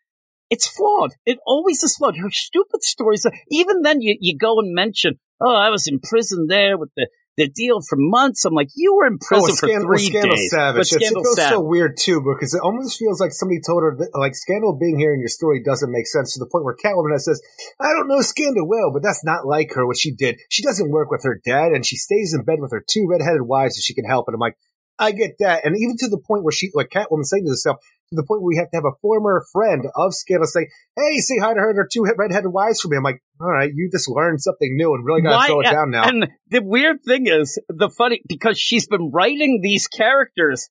it's 0.50 0.68
flawed. 0.68 1.12
It 1.26 1.40
always 1.46 1.84
is 1.84 1.96
flawed. 1.98 2.18
Her 2.18 2.30
stupid 2.32 2.84
stories. 2.84 3.26
Even 3.50 3.82
then, 3.82 4.02
you, 4.02 4.16
you 4.20 4.38
go 4.38 4.60
and 4.60 4.74
mention, 4.74 5.20
"Oh, 5.42 5.56
I 5.56 5.70
was 5.70 5.88
in 5.88 6.00
prison 6.00 6.46
there 6.48 6.78
with 6.78 6.90
the, 6.96 7.08
the 7.38 7.48
deal 7.48 7.82
for 7.82 7.96
months." 7.98 8.46
I'm 8.46 8.54
like, 8.54 8.70
"You 8.76 8.96
were 8.96 9.08
in 9.08 9.18
oh, 9.22 9.26
prison 9.26 9.52
oh, 9.52 9.56
for 9.56 9.68
Scandal, 9.68 9.88
three 9.88 10.06
Scandal 10.10 10.36
days." 10.36 10.52
Savage. 10.52 10.80
But 10.80 10.88
Scandal 10.88 11.22
it 11.22 11.26
feels 11.26 11.36
Savage. 11.36 11.56
so 11.56 11.62
weird 11.62 11.98
too 11.98 12.22
because 12.22 12.54
it 12.54 12.62
almost 12.62 13.00
feels 13.00 13.20
like 13.20 13.32
somebody 13.32 13.60
told 13.66 13.84
her 13.84 13.96
that, 13.98 14.18
like 14.18 14.36
Scandal 14.36 14.78
being 14.78 15.00
here 15.00 15.14
in 15.14 15.20
your 15.20 15.30
story 15.30 15.64
doesn't 15.64 15.92
make 15.92 16.08
sense 16.08 16.34
to 16.34 16.40
the 16.40 16.50
point 16.50 16.64
where 16.64 16.76
Catwoman 16.76 17.20
says, 17.20 17.42
"I 17.80 17.94
don't 17.94 18.08
know 18.08 18.22
Scandal 18.22 18.68
well, 18.68 18.92
but 18.94 19.02
that's 19.02 19.26
not 19.26 19.48
like 19.48 19.74
her. 19.74 19.86
What 19.86 19.98
she 19.98 20.14
did, 20.14 20.40
she 20.50 20.64
doesn't 20.64 20.92
work 20.92 21.10
with 21.10 21.24
her 21.24 21.42
dad, 21.44 21.72
and 21.74 21.86
she 21.86 21.98
stays 21.98 22.36
in 22.38 22.44
bed 22.46 22.60
with 22.60 22.72
her 22.72 22.84
two 22.88 23.08
redheaded 23.10 23.42
wives 23.42 23.78
if 23.78 23.84
she 23.84 23.96
can 23.96 24.06
help 24.06 24.30
it." 24.30 24.34
I'm 24.34 24.40
like, 24.40 24.58
I 24.98 25.12
get 25.12 25.36
that, 25.40 25.66
and 25.66 25.76
even 25.76 25.98
to 26.00 26.08
the 26.08 26.20
point 26.20 26.44
where 26.44 26.54
she, 26.54 26.72
like 26.74 26.90
Catwoman 26.90 27.26
saying 27.26 27.46
to 27.46 27.50
herself, 27.50 27.78
to 28.10 28.16
the 28.16 28.24
point 28.24 28.42
where 28.42 28.48
we 28.48 28.58
have 28.58 28.70
to 28.72 28.78
have 28.78 28.86
a 28.86 28.96
former 29.02 29.44
friend 29.52 29.86
of 29.96 30.14
Scandal 30.14 30.48
say, 30.48 30.68
"Hey, 30.96 31.18
say 31.20 31.38
hi 31.40 31.54
to 31.54 31.60
her 31.60 31.70
and 31.70 31.78
her 31.78 31.88
two 31.92 32.06
redheaded 32.18 32.52
wives 32.52 32.82
for 32.82 32.88
me." 32.88 32.98
I'm 32.98 33.04
like, 33.04 33.22
"All 33.42 33.52
right, 33.52 33.72
you 33.74 33.90
just 33.92 34.10
learned 34.10 34.42
something 34.42 34.76
new 34.76 34.94
and 34.94 35.06
really 35.06 35.22
got 35.22 35.42
to 35.42 35.48
throw 35.48 35.62
it 35.62 35.72
down 35.72 35.92
now." 35.92 36.08
And 36.08 36.28
the 36.50 36.62
weird 36.62 37.04
thing 37.06 37.28
is, 37.28 37.60
the 37.70 37.90
funny, 37.90 38.22
because 38.28 38.60
she's 38.60 38.88
been 38.88 39.12
writing 39.12 39.60
these 39.62 39.88
characters 39.88 40.70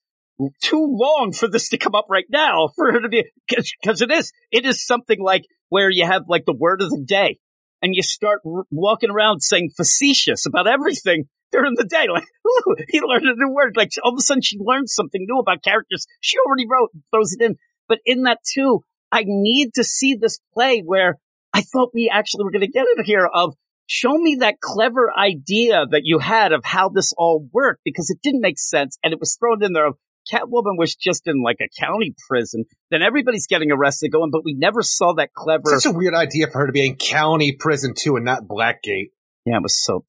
too 0.63 0.87
long 0.89 1.33
for 1.33 1.49
this 1.49 1.69
to 1.71 1.79
come 1.79 1.95
up 1.95 2.07
right 2.09 2.27
now, 2.31 2.69
for 2.75 2.93
her 2.93 3.01
to 3.01 3.09
be, 3.09 3.25
because 3.49 4.01
it 4.03 4.11
is, 4.11 4.33
it 4.51 4.67
is 4.67 4.85
something 4.85 5.19
like 5.21 5.45
where 5.69 5.91
you 5.91 6.07
have 6.07 6.23
like 6.29 6.45
the 6.45 6.57
word 6.57 6.83
of 6.83 6.91
the 6.91 7.05
day, 7.07 7.39
and 7.83 7.95
you 7.95 8.03
start 8.03 8.41
r- 8.47 8.65
walking 8.71 9.11
around 9.11 9.41
saying 9.41 9.71
facetious 9.77 10.47
about 10.47 10.67
everything 10.67 11.25
during 11.55 11.75
the 11.77 11.85
day. 11.85 12.07
Like, 12.13 12.25
ooh, 12.47 12.77
he 12.89 13.01
learned 13.01 13.27
a 13.27 13.35
new 13.37 13.53
word. 13.53 13.77
Like, 13.77 13.91
all 14.03 14.13
of 14.13 14.19
a 14.19 14.23
sudden 14.23 14.43
she 14.43 14.59
learned 14.59 14.91
something 14.91 15.25
new 15.27 15.39
about 15.39 15.63
characters 15.63 16.07
she 16.21 16.37
already 16.39 16.67
wrote 16.69 16.91
and 16.93 17.03
throws 17.11 17.33
it 17.33 17.45
in. 17.45 17.57
But 17.89 17.99
in 18.05 18.25
that 18.25 18.39
too, 18.53 18.85
I 19.13 19.25
need 19.27 19.75
to 19.75 19.85
see 19.85 20.15
this 20.15 20.41
play 20.53 20.83
where 20.85 21.19
I 21.53 21.63
thought 21.63 21.93
we 21.95 22.11
actually 22.13 22.45
were 22.45 22.51
going 22.51 22.67
to 22.67 22.71
get 22.71 22.87
it 22.89 23.05
here 23.07 23.29
of 23.33 23.55
show 23.87 24.17
me 24.17 24.39
that 24.41 24.61
clever 24.61 25.13
idea 25.17 25.85
that 25.91 26.03
you 26.05 26.19
had 26.19 26.53
of 26.53 26.65
how 26.65 26.89
this 26.89 27.13
all 27.17 27.47
worked 27.53 27.83
because 27.85 28.11
it 28.11 28.19
didn't 28.23 28.41
make 28.41 28.59
sense 28.59 28.99
and 29.05 29.13
it 29.13 29.21
was 29.21 29.37
thrown 29.39 29.63
in 29.63 29.73
there 29.73 29.87
of 29.87 29.97
Catwoman 30.33 30.79
was 30.79 30.95
just 30.95 31.27
in 31.27 31.43
like 31.43 31.59
a 31.61 31.69
county 31.79 32.15
prison. 32.29 32.65
Then 32.91 33.03
everybody's 33.03 33.47
getting 33.47 33.71
arrested 33.71 34.11
going, 34.11 34.31
but 34.31 34.43
we 34.45 34.55
never 34.55 34.83
saw 34.83 35.13
that 35.15 35.35
clever. 35.35 35.79
Such 35.79 35.93
a 35.93 35.97
weird 35.97 36.15
idea 36.15 36.47
for 36.51 36.61
her 36.61 36.67
to 36.67 36.73
be 36.73 36.87
in 36.87 36.97
county 36.97 37.53
prison 37.53 37.93
too 37.97 38.17
and 38.17 38.25
not 38.25 38.45
Blackgate. 38.45 39.11
Yeah, 39.45 39.57
it 39.57 39.63
was 39.63 39.83
so 39.83 40.05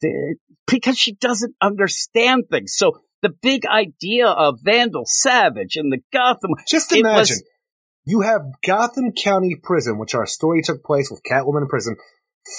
because 0.68 0.98
she 0.98 1.14
doesn't 1.14 1.56
understand 1.62 2.46
things. 2.50 2.74
So 2.76 3.00
the 3.22 3.30
big 3.42 3.66
idea 3.66 4.28
of 4.28 4.60
Vandal 4.62 5.04
Savage 5.06 5.76
and 5.76 5.92
the 5.92 6.00
Gotham. 6.14 6.52
Just 6.68 6.92
imagine 6.92 7.18
was- 7.18 7.44
you 8.06 8.22
have 8.22 8.42
Gotham 8.66 9.14
County 9.14 9.56
Prison, 9.62 9.98
which 9.98 10.14
our 10.14 10.28
story 10.28 10.62
took 10.62 10.84
place 10.84 11.10
with 11.10 11.22
Catwoman 11.24 11.64
in 11.64 11.68
prison, 11.68 11.96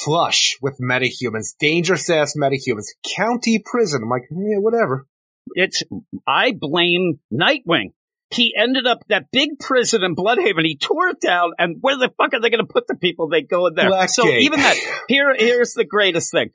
flush 0.02 0.56
with 0.60 0.78
metahumans, 0.80 1.54
dangerous 1.58 2.10
ass 2.10 2.34
metahumans, 2.36 2.86
county 3.16 3.62
prison. 3.64 4.02
I'm 4.02 4.10
like, 4.10 4.24
yeah, 4.30 4.58
whatever. 4.58 5.06
It's 5.54 5.84
I 6.26 6.52
blame 6.58 7.20
Nightwing. 7.32 7.92
He 8.30 8.52
ended 8.58 8.88
up 8.88 9.04
that 9.08 9.26
big 9.30 9.60
prison 9.60 10.02
in 10.02 10.16
Blüdhaven. 10.16 10.64
He 10.64 10.76
tore 10.76 11.10
it 11.10 11.20
down, 11.20 11.52
and 11.60 11.76
where 11.80 11.96
the 11.96 12.10
fuck 12.18 12.34
are 12.34 12.40
they 12.40 12.50
going 12.50 12.66
to 12.66 12.72
put 12.72 12.88
the 12.88 12.96
people 12.96 13.28
they 13.28 13.42
go 13.42 13.68
in 13.68 13.74
there? 13.74 13.88
So 14.08 14.24
Blackgate. 14.24 14.40
even 14.40 14.58
that 14.58 14.76
here, 15.06 15.32
here's 15.38 15.74
the 15.74 15.84
greatest 15.84 16.32
thing. 16.32 16.50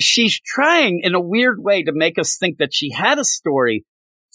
She's 0.00 0.40
trying 0.40 1.00
in 1.02 1.14
a 1.14 1.20
weird 1.20 1.58
way 1.62 1.84
to 1.84 1.92
make 1.92 2.18
us 2.18 2.36
think 2.36 2.58
that 2.58 2.74
she 2.74 2.90
had 2.90 3.18
a 3.18 3.24
story 3.24 3.84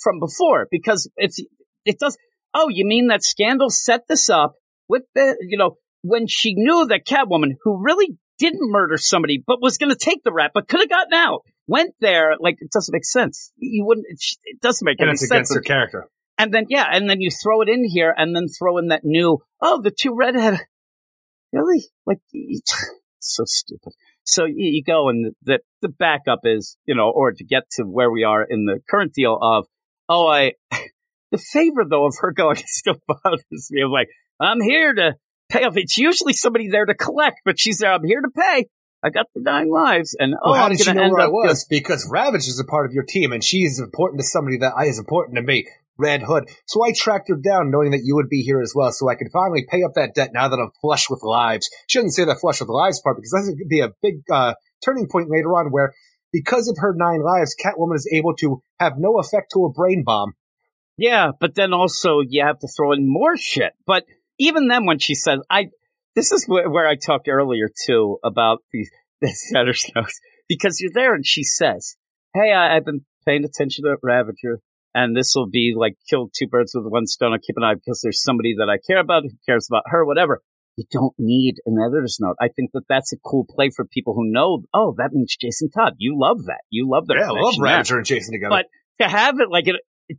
from 0.02 0.20
before 0.20 0.68
because 0.72 1.10
it's 1.18 1.40
it 1.86 2.00
does. 2.00 2.18
Oh, 2.54 2.68
you 2.70 2.86
mean 2.86 3.08
that 3.08 3.24
Scandal 3.24 3.70
set 3.70 4.02
this 4.08 4.30
up 4.30 4.54
with 4.88 5.04
the 5.16 5.38
you 5.48 5.58
know 5.58 5.76
when 6.02 6.28
she 6.28 6.54
knew 6.56 6.88
that 6.88 7.06
Catwoman, 7.06 7.56
who 7.64 7.84
really 7.84 8.18
didn't 8.38 8.72
murder 8.72 8.98
somebody 8.98 9.44
but 9.46 9.62
was 9.62 9.78
going 9.78 9.90
to 9.90 9.98
take 9.98 10.24
the 10.24 10.32
rap 10.32 10.52
but 10.54 10.68
could 10.68 10.80
have 10.80 10.90
gotten 10.90 11.14
out, 11.14 11.42
went 11.68 11.94
there. 12.00 12.36
Like 12.40 12.56
it 12.60 12.72
doesn't 12.72 12.94
make 12.94 13.06
sense. 13.06 13.52
You 13.58 13.86
wouldn't. 13.86 14.08
It, 14.10 14.24
it 14.46 14.62
doesn't 14.62 14.86
make 14.86 15.00
And 15.00 15.10
any 15.10 15.14
it's 15.14 15.22
sense. 15.22 15.32
against 15.32 15.56
her 15.56 15.62
character. 15.62 16.08
And 16.38 16.54
then 16.54 16.68
yeah, 16.70 16.86
and 16.90 17.10
then 17.10 17.20
you 17.20 17.32
throw 17.32 17.62
it 17.62 17.70
in 17.70 17.84
here, 17.84 18.14
and 18.16 18.34
then 18.36 18.48
throw 18.48 18.78
in 18.78 18.88
that 18.88 19.02
new 19.04 19.40
oh 19.62 19.82
the 19.82 19.92
two 19.92 20.16
redhead. 20.16 20.60
Really, 21.52 21.84
like 22.06 22.20
it's 22.32 22.74
so 23.20 23.44
stupid. 23.46 23.94
So 24.30 24.46
you, 24.46 24.54
you 24.58 24.84
go 24.84 25.10
and 25.10 25.34
the 25.44 25.60
the 25.82 25.90
backup 25.90 26.42
is 26.44 26.78
you 26.86 26.96
know, 26.96 27.10
or 27.10 27.32
to 27.32 27.44
get 27.44 27.64
to 27.74 27.84
where 27.84 28.12
we 28.12 28.24
are 28.24 28.44
in 28.44 28.66
the 28.66 28.80
current 28.90 29.14
deal 29.14 29.38
of 29.42 29.66
oh 30.08 30.28
I 30.28 30.54
the 31.32 31.38
favor 31.38 31.86
though 31.90 32.06
of 32.06 32.14
her 32.20 32.32
going 32.32 32.58
still 32.66 32.96
bothers 33.08 33.70
me. 33.72 33.82
I'm 33.84 33.92
like 33.92 34.10
I'm 34.40 34.62
here 34.62 34.94
to 34.94 35.16
pay 35.50 35.64
off. 35.64 35.76
It's 35.76 35.98
usually 35.98 36.34
somebody 36.34 36.70
there 36.70 36.86
to 36.86 36.94
collect, 36.94 37.42
but 37.44 37.60
she's 37.60 37.80
there. 37.80 37.92
I'm 37.92 38.04
here 38.04 38.22
to 38.22 38.30
pay. 38.30 38.68
I 39.02 39.10
got 39.10 39.28
the 39.34 39.42
nine 39.42 39.70
lives, 39.70 40.16
and 40.20 40.34
oh, 40.34 40.52
Well, 40.52 40.60
how 40.60 40.66
I'm 40.66 40.76
did 40.76 40.86
you 40.86 40.94
know 40.94 41.10
where 41.10 41.22
I 41.22 41.28
was? 41.28 41.66
Because 41.70 42.08
Ravage 42.12 42.48
is 42.48 42.60
a 42.60 42.66
part 42.66 42.86
of 42.86 42.94
your 42.94 43.04
team, 43.04 43.32
and 43.32 43.42
she 43.42 43.60
is 43.60 43.80
important 43.80 44.20
to 44.20 44.28
somebody 44.28 44.58
that 44.58 44.74
I 44.78 44.86
is 44.86 45.00
important 45.00 45.38
to 45.38 45.42
me. 45.42 45.68
Red 46.00 46.24
Hood. 46.24 46.46
So 46.66 46.84
I 46.84 46.94
tracked 46.96 47.30
her 47.30 47.36
down 47.36 47.70
knowing 47.70 47.92
that 47.92 48.02
you 48.04 48.16
would 48.16 48.30
be 48.30 48.42
here 48.42 48.62
as 48.62 48.74
well, 48.74 48.92
so 48.92 49.10
I 49.10 49.16
could 49.16 49.28
finally 49.32 49.68
pay 49.70 49.84
up 49.84 49.92
that 49.96 50.16
debt 50.16 50.32
now 50.34 50.48
that 50.48 50.58
I'm 50.58 50.72
flush 50.82 51.10
with 51.10 51.22
lives. 51.22 51.70
Shouldn't 51.88 52.14
say 52.14 52.26
the 52.26 52.36
flush 52.36 52.62
with 52.62 52.70
lives 52.70 53.02
part 53.02 53.18
because 53.18 53.32
that's 53.32 53.48
going 53.48 53.58
to 53.58 53.66
be 53.66 53.82
a 53.82 53.92
big 54.02 54.22
uh, 54.32 54.54
turning 54.84 55.08
point 55.08 55.30
later 55.30 55.50
on 55.50 55.68
where 55.68 55.94
because 56.32 56.70
of 56.70 56.78
her 56.80 56.94
nine 56.96 57.22
lives, 57.22 57.56
Catwoman 57.60 57.96
is 57.96 58.10
able 58.12 58.36
to 58.38 58.62
have 58.80 58.94
no 58.98 59.20
effect 59.20 59.52
to 59.54 59.66
a 59.66 59.72
brain 59.72 60.04
bomb. 60.06 60.34
Yeah, 60.98 61.32
but 61.40 61.56
then 61.56 61.74
also 61.74 62.20
you 62.28 62.44
have 62.44 62.60
to 62.60 62.68
throw 62.68 62.92
in 62.94 63.10
more 63.12 63.38
shit. 63.38 63.74
But 63.86 64.06
even 64.38 64.68
then, 64.68 64.86
when 64.86 65.00
she 65.00 65.16
says, 65.16 65.40
"I," 65.50 65.70
this 66.16 66.32
is 66.32 66.46
where, 66.48 66.70
where 66.70 66.88
I 66.88 66.96
talked 66.96 67.28
earlier 67.28 67.70
too 67.86 68.20
about 68.24 68.60
the 68.72 68.88
the 69.22 69.30
Setter 69.30 69.74
Snows 69.74 70.20
because 70.48 70.80
you're 70.80 70.92
there 70.94 71.14
and 71.14 71.26
she 71.26 71.44
says, 71.44 71.96
"Hey, 72.34 72.52
I, 72.52 72.76
I've 72.76 72.86
been 72.86 73.06
paying 73.26 73.46
attention 73.46 73.86
to 73.86 73.98
Ravager, 74.04 74.60
and 74.94 75.16
this 75.16 75.34
will 75.36 75.50
be 75.50 75.74
like 75.78 75.96
kill 76.10 76.30
two 76.34 76.48
birds 76.48 76.74
with 76.76 76.86
one 76.88 77.06
stone. 77.06 77.34
I'll 77.34 77.40
keep 77.40 77.58
an 77.58 77.64
eye 77.64 77.76
because 77.76 78.02
there's 78.04 78.22
somebody 78.22 78.56
that 78.58 78.70
I 78.70 78.78
care 78.86 79.00
about 79.00 79.24
who 79.24 79.30
cares 79.48 79.68
about 79.70 79.84
her, 79.88 80.06
whatever." 80.06 80.42
You 80.78 80.86
don't 80.92 81.14
need 81.18 81.56
an 81.66 81.76
editor's 81.78 82.20
note. 82.22 82.38
I 82.40 82.48
think 82.48 82.72
that 82.74 82.84
that's 82.88 83.12
a 83.12 83.18
cool 83.18 83.46
play 83.50 83.70
for 83.70 83.84
people 83.84 84.14
who 84.14 84.32
know. 84.32 84.64
Oh, 84.74 84.96
that 84.98 85.10
means 85.12 85.36
Jason 85.36 85.70
Todd. 85.70 85.96
You 85.98 86.18
love 86.18 86.46
that. 86.46 86.62
You 86.70 86.90
love 86.90 87.08
that. 87.08 87.18
yeah, 87.20 87.28
I 87.28 87.32
love 87.32 87.56
Ravager 87.60 87.98
and 87.98 88.06
Jason 88.06 88.34
together. 88.34 88.50
But 88.50 88.66
to 89.04 89.10
have 89.10 89.42
it 89.42 89.50
like 89.50 89.68
it, 89.68 89.76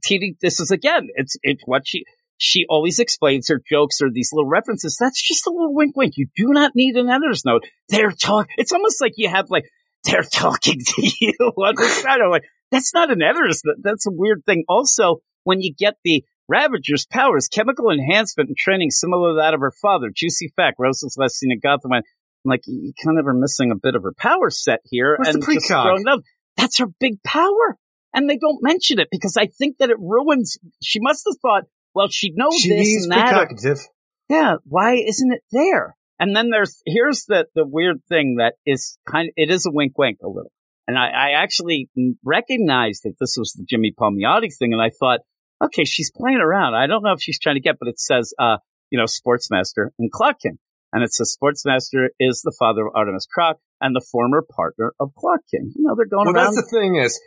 TV, 0.07 0.37
this 0.41 0.61
is 0.61 0.71
again, 0.71 1.09
it's 1.15 1.37
it's 1.43 1.63
what 1.65 1.83
she 1.87 2.05
she 2.37 2.67
always 2.69 2.99
explains 2.99 3.49
her 3.49 3.61
jokes 3.71 4.01
or 4.03 4.11
these 4.11 4.31
little 4.33 4.49
references. 4.49 4.97
That's 5.01 5.23
just 5.27 5.47
a 5.47 5.51
little 5.51 5.75
wink, 5.75 5.97
wink. 5.97 6.15
You 6.17 6.27
do 6.37 6.49
not 6.49 6.73
need 6.75 6.97
an 6.97 7.09
editor's 7.09 7.45
note. 7.45 7.65
They're 7.89 8.13
talking. 8.13 8.55
It's 8.59 8.73
almost 8.73 9.01
like 9.01 9.13
you 9.17 9.29
have 9.29 9.51
like 9.51 9.65
they're 10.05 10.23
talking 10.23 10.79
to 10.79 11.11
you 11.21 11.33
on 11.39 11.75
the 11.77 11.85
side. 11.85 12.21
I'm 12.23 12.31
like, 12.31 12.45
that's 12.71 12.95
not 12.95 13.11
an 13.11 13.23
editor's 13.23 13.63
note. 13.65 13.77
That's 13.83 14.07
a 14.07 14.13
weird 14.13 14.45
thing. 14.45 14.65
Also, 14.69 15.19
when 15.45 15.61
you 15.61 15.75
get 15.75 15.97
the 16.05 16.25
Ravager's 16.49 17.07
powers, 17.07 17.49
chemical 17.49 17.91
enhancement 17.91 18.49
and 18.49 18.57
training 18.57 18.91
similar 18.91 19.33
to 19.33 19.37
that 19.37 19.55
of 19.55 19.61
her 19.61 19.73
father. 19.83 20.11
Juicy 20.15 20.53
fact, 20.57 20.77
Rose's 20.79 21.17
last 21.17 21.39
seen 21.39 21.53
in 21.53 21.61
Gotham. 21.61 21.93
I'm 21.93 22.03
like, 22.45 22.63
you 22.67 22.93
kind 23.05 23.19
of 23.19 23.27
are 23.27 23.35
missing 23.35 23.71
a 23.71 23.77
bit 23.77 23.95
of 23.95 24.03
her 24.03 24.13
power 24.17 24.51
set 24.51 24.81
here. 24.85 25.17
Where's 25.17 25.35
the 25.35 25.45
and 25.45 25.55
just 25.55 25.71
precog? 25.71 25.83
throwing 25.85 26.03
it 26.03 26.11
out. 26.11 26.25
That's 26.57 26.79
her 26.79 26.87
big 26.99 27.23
power 27.23 27.79
and 28.13 28.29
they 28.29 28.37
don't 28.37 28.63
mention 28.63 28.99
it 28.99 29.09
because 29.11 29.37
I 29.37 29.47
think 29.47 29.79
that 29.79 29.91
it 29.91 29.99
ruins. 29.99 30.59
She 30.83 31.01
must 31.01 31.27
have 31.29 31.39
thought, 31.41 31.65
well, 31.95 32.09
she 32.09 32.33
knows 32.35 32.63
this 32.63 32.87
She's 32.87 33.05
and 33.05 33.13
that. 33.13 33.35
precognitive. 33.35 33.81
Yeah, 34.29 34.57
why 34.65 34.95
isn't 34.95 35.33
it 35.33 35.43
there? 35.51 35.97
And 36.19 36.37
then 36.37 36.51
there's 36.51 36.83
here's 36.87 37.25
the 37.25 37.47
the 37.55 37.67
weird 37.67 38.03
thing 38.09 38.37
that 38.39 38.55
is 38.67 38.99
kind 39.09 39.29
of 39.29 39.35
it 39.37 39.51
is 39.51 39.67
a 39.67 39.71
wink 39.73 39.97
wink 39.99 40.19
a 40.23 40.29
little. 40.29 40.53
And 40.91 40.99
I, 40.99 41.07
I 41.07 41.31
actually 41.43 41.89
recognized 42.25 43.05
that 43.05 43.15
this 43.21 43.37
was 43.39 43.53
the 43.53 43.65
Jimmy 43.65 43.95
Palmiotti 43.97 44.49
thing, 44.59 44.73
and 44.73 44.83
I 44.83 44.91
thought, 44.91 45.21
okay, 45.63 45.85
she's 45.85 46.11
playing 46.11 46.41
around. 46.41 46.75
I 46.75 46.89
don't 46.89 47.05
know 47.05 47.13
if 47.13 47.23
she's 47.23 47.39
trying 47.39 47.55
to 47.55 47.61
get, 47.61 47.77
but 47.79 47.87
it 47.87 48.01
says, 48.01 48.35
uh, 48.41 48.57
you 48.91 48.99
know, 48.99 49.05
Sportsmaster 49.05 49.91
and 50.01 50.11
Clock 50.11 50.41
King. 50.41 50.59
And 50.93 51.05
it 51.05 51.15
says 51.15 51.37
Sportsmaster 51.41 52.09
is 52.19 52.43
the 52.43 52.53
father 52.59 52.89
of 52.89 52.93
Artemis 52.97 53.29
Crock 53.33 53.59
and 53.81 53.95
the 53.95 54.05
former 54.11 54.43
partner 54.43 54.93
of 54.99 55.15
Clock 55.15 55.43
King. 55.49 55.71
You 55.77 55.85
know, 55.85 55.95
they're 55.95 56.07
going 56.07 56.27
around. 56.27 56.35
Well, 56.35 56.45
around. 56.47 56.57
that's 56.57 56.73
the 56.73 56.77
thing 56.77 56.97
is, 56.97 57.21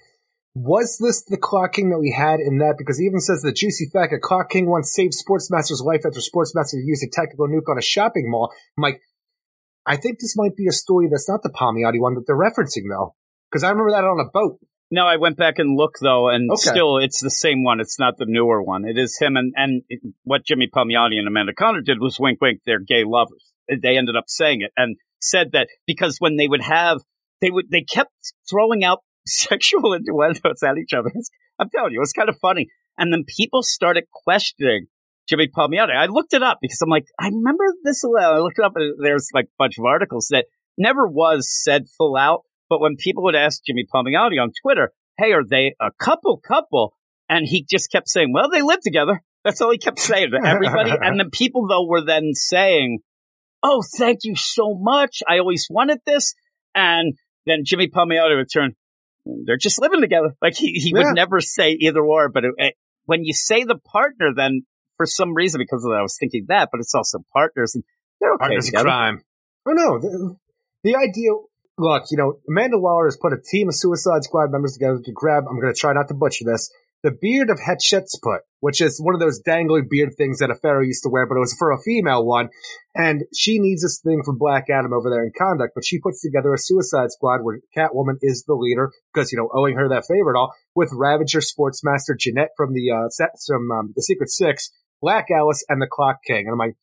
was 0.56 1.00
this 1.00 1.24
the 1.24 1.38
Clock 1.38 1.72
King 1.72 1.92
that 1.92 2.00
we 2.00 2.12
had 2.12 2.42
in 2.42 2.58
that? 2.58 2.76
Because 2.78 3.00
it 3.00 3.06
even 3.06 3.22
says 3.22 3.44
the 3.44 3.54
juicy 3.54 3.88
fact 3.94 4.12
that 4.12 4.20
Clock 4.20 4.50
King 4.50 4.70
once 4.70 4.92
saved 4.94 5.14
Sportsmaster's 5.14 5.82
life 5.86 6.02
after 6.06 6.20
Sportsmaster 6.20 6.84
used 6.84 7.08
a 7.08 7.10
tactical 7.10 7.48
nuke 7.48 7.72
on 7.72 7.78
a 7.78 7.82
shopping 7.82 8.30
mall. 8.30 8.52
I'm 8.78 8.82
like, 8.82 9.00
I 9.86 9.96
think 9.96 10.20
this 10.20 10.36
might 10.36 10.58
be 10.58 10.68
a 10.68 10.74
story 10.74 11.08
that's 11.10 11.30
not 11.30 11.44
the 11.44 11.50
Palmiotti 11.50 12.02
one 12.02 12.16
that 12.16 12.28
they're 12.28 12.36
referencing 12.36 12.92
though. 12.92 13.16
Because 13.54 13.64
I 13.64 13.70
remember 13.70 13.92
that 13.92 14.04
on 14.04 14.20
a 14.20 14.30
boat. 14.34 14.58
No, 14.90 15.06
I 15.06 15.18
went 15.18 15.38
back 15.38 15.60
and 15.60 15.78
looked 15.78 16.00
though, 16.02 16.30
and 16.30 16.50
Okay. 16.52 16.72
still 16.72 16.98
it's 16.98 17.22
the 17.22 17.30
same 17.30 17.64
one. 17.64 17.80
It's 17.80 18.00
not 18.00 18.18
the 18.18 18.26
newer 18.28 18.64
one. 18.64 18.84
It 18.84 18.98
is 18.98 19.16
him 19.20 19.38
and 19.38 19.54
and 19.56 19.84
what 20.24 20.44
Jimmy 20.44 20.70
Palmiotti 20.74 21.18
and 21.20 21.28
Amanda 21.28 21.54
Conner 21.54 21.82
did 21.82 22.00
was 22.00 22.20
wink, 22.20 22.42
wink. 22.42 22.62
They're 22.66 22.80
gay 22.80 23.04
lovers. 23.06 23.54
They 23.70 23.98
ended 23.98 24.16
up 24.16 24.26
saying 24.28 24.62
it 24.62 24.72
and 24.76 24.98
said 25.20 25.52
that 25.54 25.68
because 25.86 26.18
when 26.18 26.36
they 26.36 26.48
would 26.48 26.62
have, 26.62 27.00
they 27.42 27.52
would 27.52 27.70
they 27.70 27.82
kept 27.82 28.12
throwing 28.50 28.84
out 28.84 29.00
sexual 29.28 29.94
innuendos 29.94 30.64
at 30.64 30.78
each 30.78 30.94
other. 30.94 31.12
I'm 31.60 31.70
telling 31.70 31.94
you, 31.94 32.00
it 32.00 32.02
was 32.02 32.14
kind 32.14 32.30
of 32.30 32.38
funny. 32.40 32.68
And 32.98 33.14
then 33.14 33.24
people 33.26 33.64
started 33.64 34.06
questioning 34.26 34.88
Jimmy 35.28 35.48
Palmiotti. 35.48 35.96
I 35.96 36.08
looked 36.08 36.34
it 36.34 36.44
up 36.44 36.60
because 36.62 36.82
I'm 36.82 36.90
like, 36.90 37.06
I 37.20 37.28
remember 37.28 37.64
this 37.84 38.04
a 38.04 38.08
lot. 38.08 38.34
I 38.34 38.40
looked 38.40 38.60
it 38.60 38.66
up 38.66 38.74
and 38.76 38.96
there's 39.00 39.30
like 39.34 39.46
a 39.46 39.58
bunch 39.58 39.78
of 39.78 39.86
articles 39.86 40.28
that 40.32 40.46
never 40.78 41.08
was 41.08 41.50
said 41.50 41.86
full 41.98 42.18
out. 42.18 42.42
But 42.74 42.82
when 42.82 42.96
people 42.98 43.22
would 43.26 43.36
ask 43.36 43.62
Jimmy 43.64 43.86
Palmiotti 43.94 44.42
on 44.42 44.50
Twitter, 44.64 44.90
hey, 45.20 45.32
are 45.34 45.44
they 45.48 45.76
a 45.80 45.92
couple 46.00 46.40
couple? 46.40 46.96
And 47.30 47.46
he 47.48 47.64
just 47.70 47.92
kept 47.92 48.10
saying, 48.10 48.34
well, 48.34 48.50
they 48.50 48.64
live 48.64 48.80
together. 48.82 49.22
That's 49.44 49.62
all 49.62 49.72
he 49.72 49.78
kept 49.78 50.00
saying 50.00 50.32
to 50.32 50.40
everybody. 50.44 50.90
and 51.00 51.20
the 51.20 51.30
people 51.32 51.68
though 51.68 51.86
were 51.86 52.04
then 52.04 52.32
saying, 52.34 52.98
oh, 53.62 53.84
thank 53.98 54.22
you 54.24 54.34
so 54.36 54.74
much. 54.76 55.20
I 55.30 55.38
always 55.38 55.68
wanted 55.70 56.00
this. 56.04 56.34
And 56.74 57.14
then 57.46 57.60
Jimmy 57.64 57.90
Palmiotti 57.90 58.36
would 58.38 58.52
turn, 58.52 58.74
they're 59.46 59.58
just 59.58 59.80
living 59.80 60.02
together. 60.02 60.34
Like 60.42 60.56
he, 60.56 60.72
he 60.72 60.92
Yeah. 60.96 61.04
would 61.10 61.14
never 61.16 61.42
say 61.42 61.78
either 61.80 62.02
or, 62.02 62.30
but 62.30 62.44
it, 62.44 62.52
it- 62.58 62.76
when 63.06 63.24
you 63.24 63.34
say 63.34 63.66
the 63.66 63.78
partner, 63.78 64.32
then 64.36 64.62
for 64.98 65.06
some 65.06 65.36
reason 65.36 65.60
because 65.60 65.86
of 65.86 65.92
that, 65.92 65.98
I 66.00 66.02
was 66.02 66.18
thinking 66.20 66.46
that, 66.48 66.70
but 66.72 66.80
it's 66.80 66.96
also 66.96 67.20
partners 67.34 67.76
and 67.76 67.84
they're 68.20 68.34
okay 68.36 68.40
Partners 68.46 68.70
in 68.70 68.80
crime. 68.82 69.22
Oh 69.68 69.72
no, 69.74 70.00
the, 70.00 70.38
the 70.84 70.96
idea. 70.96 71.32
Look, 71.78 72.04
you 72.12 72.18
know, 72.18 72.40
Amanda 72.48 72.78
Waller 72.78 73.06
has 73.06 73.18
put 73.18 73.34
a 73.34 73.42
team 73.42 73.68
of 73.68 73.76
Suicide 73.76 74.24
Squad 74.24 74.52
members 74.52 74.74
together 74.74 75.00
to 75.04 75.12
grab. 75.12 75.46
I'm 75.50 75.60
going 75.60 75.74
to 75.74 75.80
try 75.80 75.94
not 75.94 76.08
to 76.10 76.14
butcher 76.14 76.46
this. 76.46 76.72
The 77.02 77.12
beard 77.12 77.50
of 77.50 77.60
Hatshepsut, 77.60 78.40
which 78.62 78.80
is 78.80 79.02
one 79.02 79.14
of 79.14 79.20
those 79.20 79.42
dangly 79.46 79.82
beard 79.90 80.12
things 80.16 80.40
that 80.40 80.52
a 80.52 80.56
pharaoh 80.56 80.86
used 80.86 81.04
to 81.04 81.10
wear, 81.10 81.28
but 81.28 81.36
it 81.36 81.40
was 81.40 81.56
for 81.60 81.72
a 81.72 81.82
female 81.82 82.26
one. 82.26 82.48
And 82.96 83.24
she 83.36 83.60
needs 83.60 83.82
this 83.82 84.00
thing 84.00 84.22
for 84.24 84.34
Black 84.34 84.68
Adam 84.70 84.94
over 84.94 85.10
there 85.10 85.26
in 85.26 85.34
Kahndaq, 85.34 85.70
but 85.76 85.84
she 85.84 86.00
puts 86.00 86.22
together 86.22 86.54
a 86.54 86.58
Suicide 86.58 87.12
Squad 87.12 87.42
where 87.42 87.60
Catwoman 87.76 88.20
is 88.22 88.46
the 88.48 88.54
leader 88.54 88.92
because 89.14 89.34
you 89.34 89.38
know 89.38 89.50
owing 89.54 89.76
her 89.76 89.90
that 89.90 90.06
favor 90.08 90.30
and 90.30 90.38
all 90.38 90.54
with 90.76 90.94
Ravager, 90.94 91.40
Sportsmaster, 91.40 92.18
Jeanette 92.18 92.52
from 92.56 92.74
the 92.74 92.92
uh 92.92 93.28
from 93.46 93.72
um, 93.72 93.94
the 93.96 94.02
Secret 94.04 94.30
Six, 94.30 94.72
Black 95.02 95.26
Alice, 95.30 95.66
and 95.68 95.82
the 95.82 95.88
Clock 95.92 96.20
King. 96.26 96.46
And 96.46 96.54
I'm 96.54 96.58
like, 96.58 96.78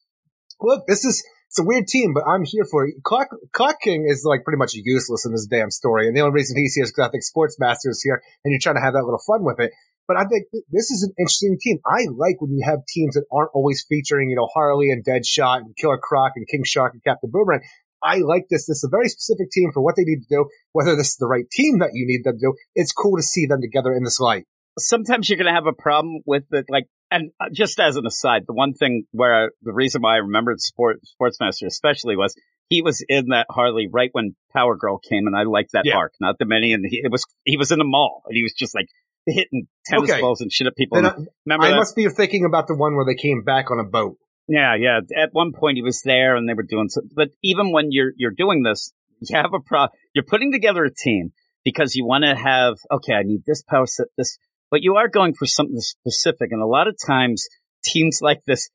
look, 0.61 0.87
this 0.87 1.07
is 1.07 1.25
it's 1.51 1.59
a 1.59 1.65
weird 1.65 1.89
team, 1.89 2.15
but 2.15 2.23
I'm 2.29 2.45
here 2.45 2.65
for 2.65 2.87
it. 2.87 2.95
Clock, 3.03 3.31
Clock 3.53 3.81
King 3.83 4.07
is 4.09 4.23
like 4.25 4.45
pretty 4.45 4.59
much 4.59 4.75
useless 4.75 5.27
in 5.27 5.33
this 5.33 5.49
damn 5.51 5.73
story. 5.73 6.07
And 6.07 6.17
the 6.17 6.21
only 6.21 6.33
reason 6.33 6.57
he's 6.57 6.75
here 6.75 6.85
is 6.85 6.93
because 6.93 7.09
I 7.09 7.11
think 7.11 7.25
Sportsmaster 7.25 7.91
is 7.91 8.01
here 8.03 8.23
and 8.45 8.53
you're 8.53 8.61
trying 8.63 8.77
to 8.77 8.81
have 8.81 8.95
that 8.95 9.03
little 9.03 9.19
fun 9.27 9.43
with 9.43 9.59
it. 9.59 9.73
But 10.07 10.17
I 10.17 10.27
think 10.27 10.47
th- 10.53 10.63
this 10.71 10.93
is 10.93 11.03
an 11.03 11.13
interesting 11.19 11.59
team. 11.61 11.79
I 11.85 12.07
like 12.15 12.41
when 12.41 12.53
you 12.53 12.63
have 12.65 12.87
teams 12.87 13.15
that 13.15 13.25
aren't 13.33 13.51
always 13.53 13.85
featuring, 13.89 14.31
you 14.31 14.37
know, 14.37 14.47
Harley 14.55 14.91
and 14.91 15.05
Deadshot 15.05 15.59
and 15.59 15.77
Killer 15.77 15.99
Croc 15.99 16.33
and 16.37 16.47
King 16.47 16.63
Shark 16.65 16.95
and 16.95 17.03
Captain 17.03 17.31
Boomerang. 17.33 17.63
I 18.01 18.19
like 18.19 18.47
this. 18.49 18.67
This 18.67 18.79
is 18.79 18.85
a 18.85 18.89
very 18.89 19.09
specific 19.09 19.51
team 19.51 19.73
for 19.75 19.83
what 19.83 19.97
they 19.97 20.05
need 20.05 20.23
to 20.23 20.29
do. 20.29 20.49
Whether 20.71 20.95
this 20.95 21.11
is 21.11 21.17
the 21.17 21.27
right 21.27 21.51
team 21.51 21.81
that 21.81 21.91
you 21.95 22.07
need 22.07 22.23
them 22.23 22.39
to 22.39 22.47
do, 22.47 22.55
it's 22.77 22.93
cool 22.93 23.17
to 23.17 23.25
see 23.25 23.47
them 23.47 23.61
together 23.61 23.93
in 23.93 24.05
this 24.05 24.21
light. 24.21 24.47
sometimes 24.79 25.29
you're 25.29 25.37
going 25.37 25.53
to 25.53 25.53
have 25.53 25.67
a 25.67 25.73
problem 25.73 26.21
with 26.27 26.47
it. 26.53 26.67
Like, 26.69 26.87
and 27.11 27.31
uh, 27.41 27.47
just 27.53 27.79
as 27.81 27.97
an 27.97 28.07
aside, 28.07 28.43
the 28.47 28.53
one 28.53 28.75
thing 28.75 29.05
where 29.13 29.53
the 29.63 29.73
reason 29.73 30.03
why 30.03 30.15
I 30.15 30.19
remembered 30.19 30.61
Sport, 30.61 31.01
Sportsmaster 31.21 31.67
especially 31.67 32.17
was 32.17 32.35
he 32.69 32.83
was 32.83 33.05
in 33.09 33.27
that 33.31 33.47
Harley 33.51 33.89
right 33.91 34.11
when 34.13 34.37
Power 34.53 34.77
Girl 34.77 34.99
came, 34.99 35.27
and 35.27 35.37
I 35.37 35.43
liked 35.43 35.73
that 35.73 35.85
Yeah. 35.85 35.97
arc. 35.97 36.13
Not 36.21 36.39
the 36.39 36.45
many, 36.47 36.73
and 36.73 36.85
he, 36.89 37.01
it 37.03 37.11
was 37.11 37.25
he 37.45 37.57
was 37.57 37.73
in 37.73 37.79
the 37.79 37.85
mall, 37.85 38.23
and 38.27 38.37
he 38.37 38.43
was 38.43 38.53
just 38.57 38.75
like 38.75 38.87
hitting 39.27 39.67
tennis 39.87 40.11
Okay. 40.11 40.21
balls 40.21 40.41
and 40.41 40.51
shit 40.53 40.67
at 40.67 40.77
people. 40.77 40.99
And 40.99 41.07
I, 41.07 41.13
remember 41.47 41.67
I 41.67 41.71
that? 41.71 41.77
must 41.77 41.97
be 41.97 42.09
thinking 42.09 42.45
about 42.45 42.67
the 42.69 42.75
one 42.75 42.95
where 42.95 43.05
they 43.05 43.21
came 43.21 43.43
back 43.43 43.71
on 43.71 43.79
a 43.79 43.85
boat. 43.85 44.17
Yeah, 44.49 44.75
yeah. 44.75 45.01
At 45.17 45.31
one 45.33 45.53
point 45.53 45.77
he 45.77 45.83
was 45.83 46.01
there 46.03 46.35
and 46.37 46.49
they 46.49 46.55
were 46.55 46.65
doing 46.65 46.89
something. 46.89 47.11
But 47.15 47.29
even 47.43 47.71
when 47.73 47.89
you're 47.91 48.13
you're 48.17 48.33
doing 48.37 48.63
this, 48.63 48.93
you 49.21 49.37
have 49.37 49.53
a 49.55 49.61
pro. 49.61 49.87
You're 50.15 50.25
putting 50.25 50.51
together 50.53 50.85
a 50.85 50.93
team 50.95 51.33
because 51.65 51.95
you 51.95 52.05
want 52.07 52.25
to 52.25 52.35
have. 52.35 52.75
Okay, 52.91 53.13
I 53.15 53.23
need 53.23 53.43
this 53.47 53.63
power 53.63 53.87
set. 53.87 54.07
This, 54.17 54.39
but 54.71 54.83
you 54.83 54.97
are 54.97 55.09
going 55.09 55.35
for 55.35 55.47
something 55.47 55.81
specific. 55.81 56.53
And 56.53 56.63
a 56.63 56.67
lot 56.67 56.89
of 56.89 56.97
times, 57.05 57.49
teams 57.85 58.21
like 58.23 58.43
this, 58.47 58.71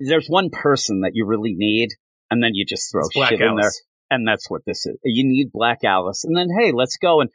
there's 0.00 0.28
one 0.28 0.50
person 0.50 1.00
that 1.00 1.12
you 1.14 1.26
really 1.26 1.54
need, 1.54 1.90
and 2.30 2.42
then 2.42 2.54
you 2.54 2.64
just 2.64 2.90
throw 2.90 3.02
It's 3.02 3.28
shit 3.28 3.40
in 3.40 3.56
there. 3.56 3.70
And 4.10 4.26
that's 4.28 4.48
what 4.48 4.62
this 4.66 4.86
is. 4.86 4.96
You 5.02 5.24
need 5.26 5.50
Black 5.52 5.78
Alice, 5.84 6.24
and 6.24 6.36
then 6.36 6.48
hey, 6.58 6.72
let's 6.72 6.98
go. 6.98 7.20
And 7.20 7.30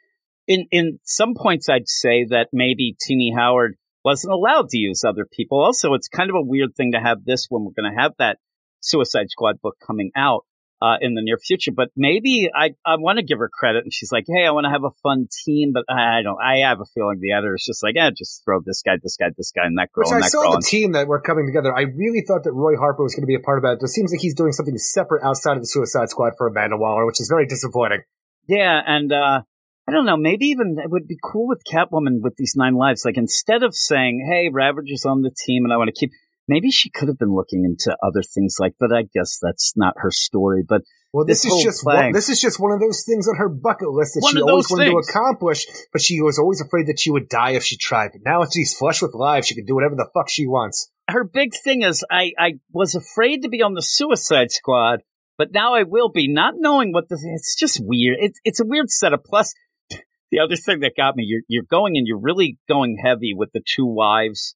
in 0.46 0.66
in 0.70 0.98
some 1.04 1.34
points, 1.34 1.68
I'd 1.68 1.88
say 1.88 2.26
that 2.30 2.48
maybe 2.52 2.96
Tini 3.00 3.32
Howard 3.36 3.76
wasn't 4.04 4.32
allowed 4.32 4.68
to 4.70 4.78
use 4.78 5.02
other 5.04 5.26
people. 5.30 5.62
Also, 5.62 5.94
it's 5.94 6.08
kind 6.08 6.30
of 6.30 6.36
a 6.36 6.42
weird 6.42 6.74
thing 6.76 6.92
to 6.92 7.00
have 7.00 7.24
this 7.24 7.46
when 7.48 7.64
we're 7.64 7.82
going 7.82 7.92
to 7.92 8.00
have 8.00 8.12
that 8.18 8.38
Suicide 8.80 9.30
Squad 9.30 9.60
book 9.60 9.76
coming 9.86 10.10
out 10.16 10.44
uh, 10.82 10.96
in 11.00 11.14
the 11.14 11.22
near 11.22 11.36
future. 11.38 11.72
But 11.74 11.88
maybe 11.96 12.48
I 12.54 12.70
I 12.84 12.96
want 12.96 13.18
to 13.18 13.24
give 13.24 13.38
her 13.38 13.50
credit, 13.52 13.84
and 13.84 13.92
she's 13.92 14.10
like, 14.12 14.24
hey, 14.26 14.46
I 14.46 14.50
want 14.50 14.64
to 14.64 14.70
have 14.70 14.84
a 14.84 14.90
fun 15.02 15.28
team, 15.44 15.72
but 15.72 15.84
I 15.88 16.22
don't. 16.22 16.38
I 16.40 16.68
have 16.68 16.80
a 16.80 16.86
feeling 16.94 17.18
the 17.20 17.32
editor's 17.32 17.64
just 17.66 17.82
like, 17.82 17.94
eh, 17.98 18.10
just 18.16 18.42
throw 18.44 18.60
this 18.64 18.82
guy, 18.82 18.96
this 19.02 19.16
guy, 19.16 19.26
this 19.36 19.52
guy, 19.54 19.66
and 19.66 19.78
that 19.78 19.92
girl, 19.92 20.04
Which 20.04 20.12
and 20.12 20.24
I 20.24 20.26
that 20.26 20.30
saw 20.30 20.42
girl. 20.42 20.52
the 20.52 20.66
team 20.66 20.92
that 20.92 21.06
were 21.06 21.20
coming 21.20 21.46
together. 21.46 21.76
I 21.76 21.82
really 21.82 22.24
thought 22.26 22.44
that 22.44 22.52
Roy 22.52 22.76
Harper 22.76 23.02
was 23.02 23.14
going 23.14 23.22
to 23.22 23.30
be 23.30 23.36
a 23.36 23.40
part 23.40 23.58
of 23.58 23.64
that. 23.64 23.84
It 23.84 23.88
seems 23.88 24.12
like 24.12 24.20
he's 24.20 24.34
doing 24.34 24.52
something 24.52 24.76
separate 24.78 25.22
outside 25.24 25.56
of 25.56 25.62
the 25.62 25.66
Suicide 25.66 26.10
Squad 26.10 26.32
for 26.38 26.46
Amanda 26.48 26.76
Waller, 26.76 27.06
which 27.06 27.20
is 27.20 27.28
very 27.28 27.46
disappointing. 27.46 28.02
Yeah, 28.48 28.80
and 28.84 29.12
uh 29.12 29.42
I 29.88 29.92
don't 29.92 30.06
know, 30.06 30.16
maybe 30.16 30.46
even 30.46 30.76
it 30.78 30.88
would 30.88 31.08
be 31.08 31.18
cool 31.22 31.48
with 31.48 31.62
Catwoman 31.64 32.20
with 32.20 32.36
these 32.36 32.54
nine 32.56 32.74
lives. 32.74 33.04
Like 33.04 33.16
instead 33.16 33.64
of 33.64 33.74
saying, 33.74 34.24
Hey, 34.30 34.48
Ravager's 34.48 35.04
on 35.04 35.22
the 35.22 35.32
team 35.46 35.64
and 35.64 35.72
I 35.72 35.78
want 35.78 35.88
to 35.88 35.98
keep 35.98 36.10
maybe 36.50 36.70
she 36.70 36.90
could 36.90 37.08
have 37.08 37.18
been 37.18 37.34
looking 37.34 37.64
into 37.64 37.96
other 38.02 38.22
things 38.22 38.56
like 38.58 38.74
but 38.78 38.92
I 38.92 39.02
guess 39.14 39.38
that's 39.40 39.72
not 39.76 39.94
her 39.98 40.10
story. 40.10 40.62
But 40.68 40.82
Well, 41.12 41.24
this, 41.24 41.42
This 41.42 41.52
is 41.52 41.62
just 41.64 41.80
thing. 41.84 41.96
one, 41.96 42.12
this 42.12 42.28
is 42.28 42.40
just 42.40 42.60
one 42.60 42.72
of 42.72 42.80
those 42.80 43.04
things 43.08 43.26
on 43.28 43.36
her 43.36 43.48
bucket 43.48 43.90
list 43.90 44.14
that 44.14 44.20
One 44.22 44.34
she 44.34 44.42
always 44.42 44.70
wanted 44.70 44.90
things. 44.90 45.06
to 45.06 45.10
accomplish, 45.10 45.66
but 45.92 46.00
she 46.02 46.20
was 46.20 46.38
always 46.38 46.60
afraid 46.60 46.86
that 46.88 46.98
she 47.00 47.10
would 47.10 47.28
die 47.28 47.52
if 47.52 47.64
she 47.64 47.76
tried. 47.76 48.10
But 48.12 48.22
now 48.24 48.44
she's 48.52 48.74
flush 48.74 49.00
with 49.02 49.14
life; 49.14 49.44
she 49.46 49.54
can 49.54 49.64
do 49.64 49.74
whatever 49.74 49.94
the 49.96 50.08
fuck 50.14 50.28
she 50.28 50.46
wants. 50.46 50.90
her 51.08 51.24
big 51.24 51.50
thing 51.64 51.82
is 51.82 52.04
I, 52.10 52.32
I 52.38 52.50
was 52.72 52.94
afraid 52.94 53.42
to 53.42 53.48
be 53.48 53.62
on 53.62 53.74
the 53.74 53.82
suicide 53.82 54.50
squad, 54.52 55.00
but 55.38 55.48
now 55.52 55.74
I 55.74 55.82
will 55.84 56.10
be, 56.10 56.28
not 56.28 56.54
knowing 56.56 56.92
what 56.92 57.08
the 57.08 57.18
it's 57.34 57.56
just 57.56 57.80
weird. 57.82 58.18
It's 58.20 58.38
it's 58.44 58.60
a 58.60 58.64
weird 58.66 58.90
setup. 58.90 59.24
Plus 59.24 59.52
the 60.30 60.38
other 60.44 60.56
thing 60.56 60.80
that 60.80 60.92
got 60.96 61.16
me, 61.16 61.24
you're 61.26 61.42
you're 61.48 61.70
going 61.78 61.96
and 61.96 62.06
you're 62.06 62.20
really 62.30 62.58
going 62.68 62.96
heavy 63.04 63.32
with 63.34 63.50
the 63.52 63.62
two 63.74 63.86
wives, 63.86 64.54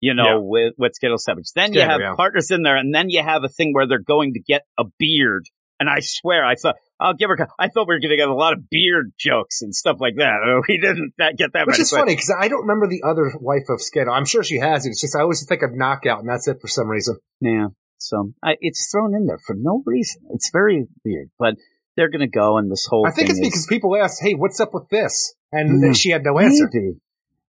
you 0.00 0.14
know, 0.14 0.24
Yeah. 0.24 0.38
with 0.40 0.74
with 0.78 0.94
Scandal 0.94 1.18
Savage. 1.18 1.46
Then 1.54 1.72
you 1.72 1.80
have 1.80 2.00
yeah. 2.00 2.14
partners 2.16 2.50
in 2.50 2.62
there, 2.62 2.76
and 2.76 2.94
then 2.94 3.10
you 3.10 3.22
have 3.22 3.44
a 3.44 3.48
thing 3.48 3.72
where 3.72 3.86
they're 3.86 3.98
going 3.98 4.34
to 4.34 4.40
get 4.40 4.62
a 4.78 4.84
beard. 4.98 5.44
And 5.78 5.90
I 5.90 5.98
swear, 6.00 6.42
I 6.44 6.54
thought 6.54 6.76
I'll 6.98 7.12
give 7.14 7.28
her. 7.28 7.36
I 7.58 7.68
thought 7.68 7.86
we 7.86 7.94
were 7.94 8.00
going 8.00 8.10
to 8.10 8.16
get 8.16 8.28
a 8.28 8.34
lot 8.34 8.54
of 8.54 8.70
beard 8.70 9.12
jokes 9.18 9.60
and 9.60 9.74
stuff 9.74 9.98
like 10.00 10.14
that. 10.16 10.62
We 10.68 10.78
didn't 10.78 11.12
that, 11.18 11.36
get 11.36 11.52
that. 11.52 11.66
Which 11.66 11.74
many, 11.74 11.82
is 11.82 11.90
but- 11.90 11.98
funny 11.98 12.12
because 12.14 12.34
I 12.38 12.48
don't 12.48 12.62
remember 12.62 12.88
the 12.88 13.02
other 13.06 13.32
wife 13.38 13.64
of 13.68 13.82
Skittle. 13.82 14.14
I'm 14.14 14.24
sure 14.24 14.42
she 14.42 14.58
has 14.58 14.86
it. 14.86 14.90
It's 14.90 15.02
just 15.02 15.14
I 15.14 15.20
always 15.20 15.44
think 15.46 15.62
of 15.62 15.70
Knockout, 15.74 16.20
and 16.20 16.28
that's 16.28 16.48
it 16.48 16.58
for 16.62 16.68
some 16.68 16.88
reason. 16.88 17.16
Yeah. 17.42 17.66
So 17.98 18.32
I, 18.42 18.56
it's 18.60 18.90
thrown 18.90 19.14
in 19.14 19.26
there 19.26 19.38
for 19.46 19.54
no 19.58 19.82
reason. 19.84 20.22
It's 20.30 20.50
very 20.50 20.86
weird, 21.04 21.30
but 21.38 21.56
they're 21.96 22.10
going 22.10 22.20
to 22.20 22.26
go 22.26 22.56
and 22.58 22.70
this 22.70 22.86
whole 22.88 23.06
I 23.06 23.10
think 23.10 23.28
it's 23.30 23.38
is- 23.38 23.46
because 23.46 23.66
people 23.68 23.94
ask, 23.96 24.20
"Hey, 24.22 24.32
what's 24.34 24.60
up 24.60 24.70
with 24.72 24.88
this?" 24.90 25.34
and 25.52 25.82
Mhm. 25.82 25.96
she 25.96 26.10
had 26.10 26.22
no 26.24 26.38
answer. 26.38 26.68
Maybe. 26.72 26.96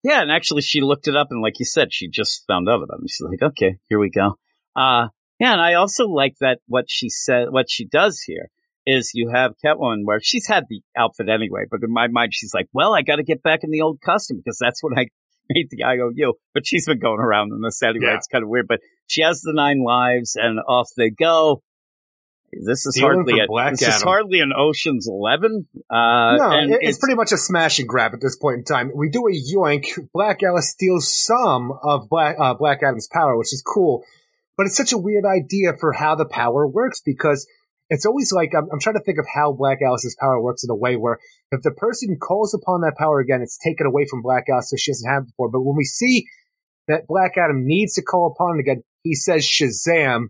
Yeah, 0.03 0.21
and 0.21 0.31
actually 0.31 0.61
she 0.61 0.81
looked 0.81 1.07
it 1.07 1.15
up 1.15 1.27
and 1.31 1.41
like 1.41 1.59
you 1.59 1.65
said, 1.65 1.89
she 1.91 2.07
just 2.07 2.43
found 2.47 2.69
out 2.69 2.83
about 2.83 2.99
it. 3.01 3.09
She's 3.09 3.27
like, 3.27 3.41
okay, 3.41 3.77
here 3.89 3.99
we 3.99 4.09
go. 4.09 4.35
Uh, 4.75 5.07
yeah, 5.39 5.53
and 5.53 5.61
I 5.61 5.75
also 5.75 6.07
like 6.07 6.35
that 6.39 6.59
what 6.67 6.85
she 6.87 7.09
said, 7.09 7.47
what 7.49 7.69
she 7.69 7.85
does 7.85 8.21
here 8.21 8.49
is 8.85 9.11
you 9.13 9.29
have 9.33 9.53
Catwoman 9.63 10.05
where 10.05 10.19
she's 10.21 10.47
had 10.47 10.63
the 10.69 10.81
outfit 10.97 11.27
anyway, 11.29 11.65
but 11.69 11.81
in 11.83 11.91
my 11.91 12.07
mind 12.07 12.33
she's 12.33 12.53
like, 12.53 12.67
well, 12.73 12.95
I 12.95 13.01
got 13.01 13.17
to 13.17 13.23
get 13.23 13.43
back 13.43 13.59
in 13.63 13.69
the 13.69 13.81
old 13.81 13.99
costume 14.03 14.37
because 14.37 14.57
that's 14.59 14.81
when 14.81 14.97
I 14.97 15.07
made 15.49 15.67
the 15.69 15.83
IOU. 15.83 16.33
But 16.53 16.65
she's 16.65 16.85
been 16.85 16.99
going 16.99 17.19
around 17.19 17.51
in 17.51 17.61
this 17.61 17.83
anyway. 17.83 18.07
Yeah. 18.07 18.15
It's 18.15 18.27
kind 18.27 18.43
of 18.43 18.49
weird, 18.49 18.67
but 18.67 18.79
she 19.07 19.21
has 19.21 19.41
the 19.41 19.53
nine 19.53 19.83
lives 19.83 20.35
and 20.35 20.59
off 20.67 20.89
they 20.95 21.09
go. 21.09 21.61
This 22.53 22.85
is 22.85 22.95
Dealing 22.95 23.17
hardly 23.17 23.39
a, 23.41 23.47
Black 23.47 23.71
this 23.73 23.81
is 23.81 24.01
hardly 24.01 24.39
an 24.39 24.51
Ocean's 24.57 25.07
Eleven. 25.07 25.67
Uh, 25.89 26.37
no, 26.37 26.49
and 26.51 26.73
it- 26.73 26.79
it's, 26.81 26.97
pretty 26.97 27.15
much 27.15 27.31
a 27.31 27.37
smash 27.37 27.79
and 27.79 27.87
grab 27.87 28.13
at 28.13 28.21
this 28.21 28.37
point 28.37 28.59
in 28.59 28.63
time. 28.63 28.91
We 28.95 29.09
do 29.09 29.27
a 29.27 29.31
yoink. 29.31 29.85
Black 30.13 30.41
Alice 30.43 30.69
steals 30.69 31.13
some 31.13 31.71
of 31.83 32.07
Black 32.09 32.37
uh, 32.39 32.53
Black 32.53 32.81
Adam's 32.83 33.09
power, 33.11 33.37
which 33.37 33.53
is 33.53 33.61
cool, 33.61 34.03
but 34.55 34.65
it's 34.65 34.77
such 34.77 34.93
a 34.93 34.97
weird 34.97 35.25
idea 35.25 35.73
for 35.79 35.91
how 35.91 36.15
the 36.15 36.25
power 36.25 36.65
works 36.65 37.01
because 37.05 37.45
it's 37.89 38.05
always 38.05 38.31
like 38.31 38.53
I'm, 38.57 38.67
I'm 38.71 38.79
trying 38.79 38.95
to 38.95 39.03
think 39.03 39.19
of 39.19 39.25
how 39.33 39.51
Black 39.51 39.79
Alice's 39.85 40.15
power 40.19 40.41
works 40.41 40.63
in 40.63 40.69
a 40.69 40.75
way 40.75 40.95
where 40.95 41.19
if 41.51 41.61
the 41.63 41.71
person 41.71 42.17
calls 42.17 42.53
upon 42.53 42.81
that 42.81 42.95
power 42.97 43.19
again, 43.19 43.41
it's 43.41 43.57
taken 43.57 43.85
away 43.87 44.05
from 44.09 44.21
Black 44.21 44.45
Alice, 44.51 44.69
so 44.69 44.77
she 44.77 44.91
doesn't 44.91 45.09
have 45.09 45.23
it 45.23 45.27
before. 45.27 45.49
But 45.51 45.61
when 45.61 45.75
we 45.75 45.83
see 45.83 46.27
that 46.87 47.07
Black 47.07 47.33
Adam 47.37 47.67
needs 47.67 47.95
to 47.95 48.01
call 48.01 48.31
upon 48.33 48.57
it 48.57 48.61
again, 48.61 48.83
he 49.03 49.15
says 49.15 49.45
Shazam. 49.45 50.27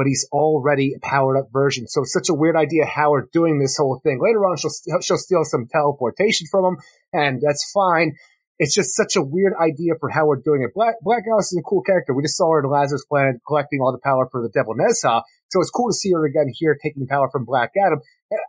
But 0.00 0.06
he's 0.06 0.26
already 0.32 0.94
a 0.96 1.06
powered 1.06 1.36
up 1.36 1.48
version. 1.52 1.86
So 1.88 2.00
it's 2.00 2.14
such 2.14 2.30
a 2.30 2.34
weird 2.34 2.56
idea 2.56 2.86
how 2.86 3.10
we're 3.10 3.28
doing 3.34 3.58
this 3.58 3.76
whole 3.76 4.00
thing. 4.02 4.18
Later 4.18 4.46
on, 4.46 4.56
she'll, 4.56 4.72
she'll 5.02 5.18
steal 5.18 5.44
some 5.44 5.66
teleportation 5.70 6.46
from 6.50 6.64
him, 6.64 6.76
and 7.12 7.42
that's 7.44 7.70
fine. 7.70 8.14
It's 8.58 8.74
just 8.74 8.96
such 8.96 9.16
a 9.16 9.22
weird 9.22 9.52
idea 9.60 9.92
for 10.00 10.08
how 10.08 10.24
we're 10.24 10.40
doing 10.40 10.62
it. 10.62 10.72
Black, 10.74 10.94
Black 11.02 11.24
Alice 11.30 11.52
is 11.52 11.58
a 11.60 11.68
cool 11.68 11.82
character. 11.82 12.14
We 12.14 12.22
just 12.22 12.38
saw 12.38 12.52
her 12.52 12.60
in 12.60 12.70
Lazarus 12.70 13.04
Planet 13.04 13.36
collecting 13.46 13.80
all 13.80 13.92
the 13.92 14.00
power 14.02 14.26
for 14.32 14.40
the 14.40 14.48
Devil 14.48 14.74
Nezha. 14.74 15.22
So 15.50 15.60
it's 15.60 15.70
cool 15.70 15.88
to 15.90 15.94
see 15.94 16.12
her 16.12 16.24
again 16.24 16.48
here 16.52 16.78
taking 16.82 17.06
power 17.06 17.28
from 17.30 17.44
Black 17.44 17.72
Adam. 17.76 18.00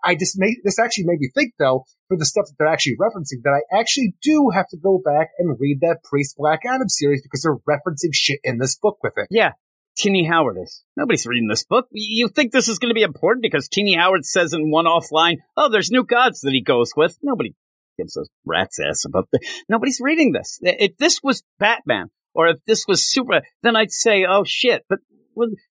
I 0.04 0.16
just 0.16 0.38
made, 0.38 0.58
this 0.64 0.80
actually 0.80 1.06
made 1.06 1.20
me 1.20 1.32
think 1.34 1.54
though, 1.58 1.86
for 2.08 2.18
the 2.18 2.26
stuff 2.26 2.46
that 2.48 2.56
they're 2.58 2.68
actually 2.68 2.98
referencing, 3.00 3.44
that 3.44 3.60
I 3.60 3.80
actually 3.80 4.14
do 4.22 4.52
have 4.54 4.68
to 4.70 4.78
go 4.78 5.02
back 5.04 5.30
and 5.40 5.58
read 5.60 5.80
that 5.82 6.04
Priest 6.04 6.36
Black 6.38 6.62
Adam 6.66 6.88
series 6.88 7.24
because 7.24 7.42
they're 7.42 7.58
referencing 7.68 8.14
shit 8.14 8.40
in 8.44 8.58
this 8.58 8.78
book 8.78 8.98
with 9.02 9.14
it. 9.18 9.28
Yeah, 9.32 9.54
Tini 9.98 10.26
Howard 10.26 10.58
is. 10.62 10.84
Nobody's 10.96 11.26
reading 11.26 11.48
this 11.48 11.64
book. 11.64 11.88
You 11.92 12.28
think 12.28 12.52
this 12.52 12.68
is 12.68 12.80
going 12.80 12.90
to 12.90 12.96
be 12.96 13.02
important 13.02 13.44
because 13.44 13.68
Tini 13.68 13.96
Howard 13.96 14.26
says 14.26 14.54
in 14.54 14.72
one 14.72 14.86
offline, 14.86 15.38
"Oh, 15.58 15.70
there's 15.70 15.92
new 15.92 16.04
gods 16.04 16.42
that 16.42 16.54
he 16.54 16.62
goes 16.62 16.92
with." 16.96 17.18
Nobody 17.22 17.56
gives 17.98 18.16
a 18.18 18.22
rat's 18.46 18.80
ass 18.80 19.06
about 19.06 19.28
that. 19.32 19.42
Nobody's 19.70 20.00
reading 20.02 20.32
this. 20.32 20.60
If 20.62 20.98
this 20.98 21.20
was 21.22 21.44
Batman 21.60 22.08
or 22.34 22.48
if 22.48 22.58
this 22.66 22.86
was 22.88 23.06
Super, 23.06 23.42
then 23.64 23.76
I'd 23.76 23.92
say, 23.92 24.26
"Oh 24.28 24.44
shit!" 24.46 24.84
But 24.90 25.00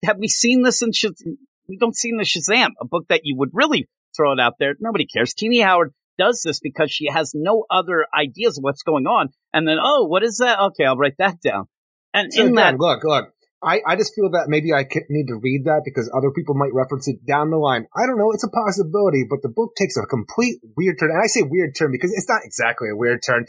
have 0.03 0.17
we 0.17 0.27
seen 0.27 0.63
this 0.63 0.81
in? 0.81 0.91
Shaz- 0.91 1.21
we 1.67 1.77
don't 1.77 1.95
see 1.95 2.09
in 2.09 2.17
the 2.17 2.23
Shazam, 2.23 2.69
a 2.79 2.85
book 2.85 3.05
that 3.09 3.21
you 3.23 3.35
would 3.37 3.49
really 3.53 3.87
throw 4.15 4.33
it 4.33 4.39
out 4.39 4.53
there. 4.59 4.75
Nobody 4.79 5.05
cares. 5.05 5.33
Tini 5.33 5.59
Howard 5.59 5.93
does 6.17 6.41
this 6.45 6.59
because 6.59 6.91
she 6.91 7.09
has 7.11 7.33
no 7.35 7.65
other 7.69 8.05
ideas 8.17 8.57
of 8.57 8.63
what's 8.63 8.83
going 8.83 9.05
on, 9.05 9.29
and 9.53 9.67
then, 9.67 9.77
oh, 9.81 10.05
what 10.05 10.23
is 10.23 10.37
that? 10.37 10.59
Okay, 10.59 10.85
I'll 10.85 10.97
write 10.97 11.17
that 11.19 11.41
down. 11.41 11.65
And 12.13 12.31
So 12.31 12.41
in 12.41 12.47
again, 12.53 12.55
that, 12.55 12.79
look, 12.79 13.03
look. 13.03 13.33
I, 13.63 13.81
I 13.85 13.95
just 13.95 14.13
feel 14.13 14.29
that 14.31 14.45
maybe 14.47 14.73
I 14.73 14.85
need 15.09 15.27
to 15.27 15.39
read 15.41 15.65
that 15.65 15.81
because 15.85 16.11
other 16.13 16.29
people 16.31 16.55
might 16.55 16.73
reference 16.73 17.07
it 17.07 17.25
down 17.25 17.49
the 17.49 17.57
line. 17.57 17.87
I 17.95 18.05
don't 18.05 18.17
know. 18.17 18.31
It's 18.31 18.43
a 18.43 18.49
possibility, 18.49 19.25
but 19.27 19.41
the 19.41 19.49
book 19.49 19.75
takes 19.75 19.97
a 19.97 20.05
complete 20.05 20.59
weird 20.77 20.99
turn. 20.99 21.09
And 21.09 21.21
I 21.23 21.27
say 21.27 21.41
weird 21.41 21.75
turn 21.75 21.91
because 21.91 22.11
it's 22.13 22.29
not 22.29 22.41
exactly 22.43 22.89
a 22.89 22.95
weird 22.95 23.21
turn. 23.25 23.45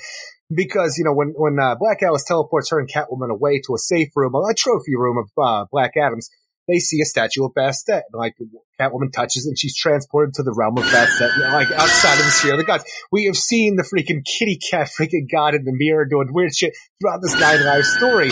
Because, 0.48 0.96
you 0.96 1.04
know, 1.04 1.12
when, 1.12 1.34
when, 1.36 1.58
uh, 1.58 1.74
Black 1.74 2.02
Alice 2.02 2.24
teleports 2.24 2.70
her 2.70 2.78
and 2.78 2.88
Catwoman 2.88 3.30
away 3.30 3.60
to 3.66 3.74
a 3.74 3.78
safe 3.78 4.08
room, 4.14 4.32
a 4.34 4.54
trophy 4.54 4.94
room 4.94 5.18
of, 5.18 5.28
uh, 5.36 5.66
Black 5.72 5.92
Adams, 6.00 6.30
they 6.68 6.78
see 6.78 7.00
a 7.00 7.04
statue 7.04 7.44
of 7.44 7.52
Bastet. 7.52 8.02
And, 8.12 8.14
like, 8.14 8.36
Catwoman 8.80 9.12
touches 9.12 9.44
it 9.44 9.50
and 9.50 9.58
she's 9.58 9.76
transported 9.76 10.34
to 10.34 10.44
the 10.44 10.54
realm 10.56 10.78
of 10.78 10.84
Bastet, 10.84 11.36
like 11.52 11.70
outside 11.72 12.18
of 12.18 12.24
the 12.24 12.30
sphere 12.30 12.52
of 12.52 12.58
the 12.58 12.64
gods. 12.64 12.84
We 13.10 13.24
have 13.24 13.36
seen 13.36 13.74
the 13.74 13.82
freaking 13.82 14.24
kitty 14.24 14.56
cat 14.56 14.88
freaking 14.88 15.26
god 15.30 15.54
in 15.54 15.64
the 15.64 15.72
mirror 15.74 16.04
doing 16.04 16.28
weird 16.30 16.54
shit 16.54 16.74
throughout 17.00 17.20
this 17.22 17.38
Nine 17.38 17.64
Lives 17.64 17.92
story. 17.92 18.30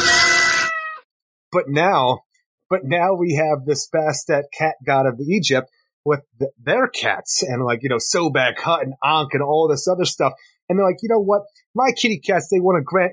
But 1.54 1.68
now, 1.68 2.24
but 2.68 2.80
now 2.82 3.14
we 3.14 3.36
have 3.36 3.64
this 3.64 3.88
Bastet 3.88 4.42
cat 4.52 4.74
god 4.84 5.06
of 5.06 5.20
Egypt 5.20 5.70
with 6.04 6.20
the, 6.40 6.50
their 6.60 6.88
cats 6.88 7.42
and 7.42 7.64
like, 7.64 7.84
you 7.84 7.88
know, 7.88 7.96
Sobek, 7.96 8.58
Hut, 8.58 8.82
and 8.82 8.94
Ankh 9.02 9.34
and 9.34 9.42
all 9.42 9.68
this 9.68 9.86
other 9.86 10.04
stuff. 10.04 10.32
And 10.68 10.78
they're 10.78 10.86
like, 10.86 10.98
you 11.02 11.08
know 11.08 11.22
what? 11.22 11.42
My 11.72 11.92
kitty 11.96 12.18
cats, 12.18 12.48
they 12.50 12.58
want 12.58 12.80
to 12.80 12.84
grant 12.84 13.12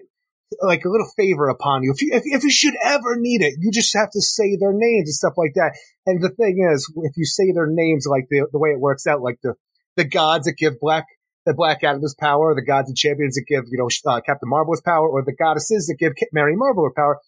like 0.59 0.83
a 0.85 0.89
little 0.89 1.07
favor 1.15 1.49
upon 1.49 1.83
you. 1.83 1.93
If 1.95 2.01
you, 2.01 2.09
if, 2.13 2.23
if 2.25 2.43
you 2.43 2.49
should 2.49 2.73
ever 2.83 3.15
need 3.15 3.43
it, 3.43 3.55
you 3.59 3.71
just 3.71 3.95
have 3.95 4.09
to 4.11 4.21
say 4.21 4.57
their 4.59 4.73
names 4.73 5.07
and 5.07 5.13
stuff 5.13 5.33
like 5.37 5.53
that. 5.55 5.77
And 6.07 6.21
the 6.21 6.29
thing 6.29 6.67
is, 6.73 6.91
if 7.03 7.15
you 7.15 7.25
say 7.25 7.51
their 7.53 7.67
names 7.69 8.07
like 8.09 8.25
the, 8.29 8.47
the 8.51 8.59
way 8.59 8.69
it 8.69 8.79
works 8.79 9.05
out, 9.07 9.21
like 9.21 9.39
the, 9.43 9.53
the 9.95 10.03
gods 10.03 10.45
that 10.45 10.57
give 10.57 10.79
Black, 10.79 11.05
the 11.45 11.53
Black 11.53 11.83
Adam 11.83 12.01
his 12.01 12.15
power, 12.19 12.53
the 12.55 12.65
gods 12.65 12.89
and 12.89 12.97
champions 12.97 13.35
that 13.35 13.45
give, 13.47 13.65
you 13.69 13.77
know, 13.77 13.89
uh, 14.11 14.21
Captain 14.21 14.49
Marvel 14.49 14.73
his 14.73 14.81
power, 14.81 15.07
or 15.07 15.23
the 15.23 15.35
goddesses 15.35 15.87
that 15.87 15.97
give 15.99 16.13
Mary 16.33 16.55
Marvel 16.55 16.83
her 16.83 16.93
power, 16.95 17.19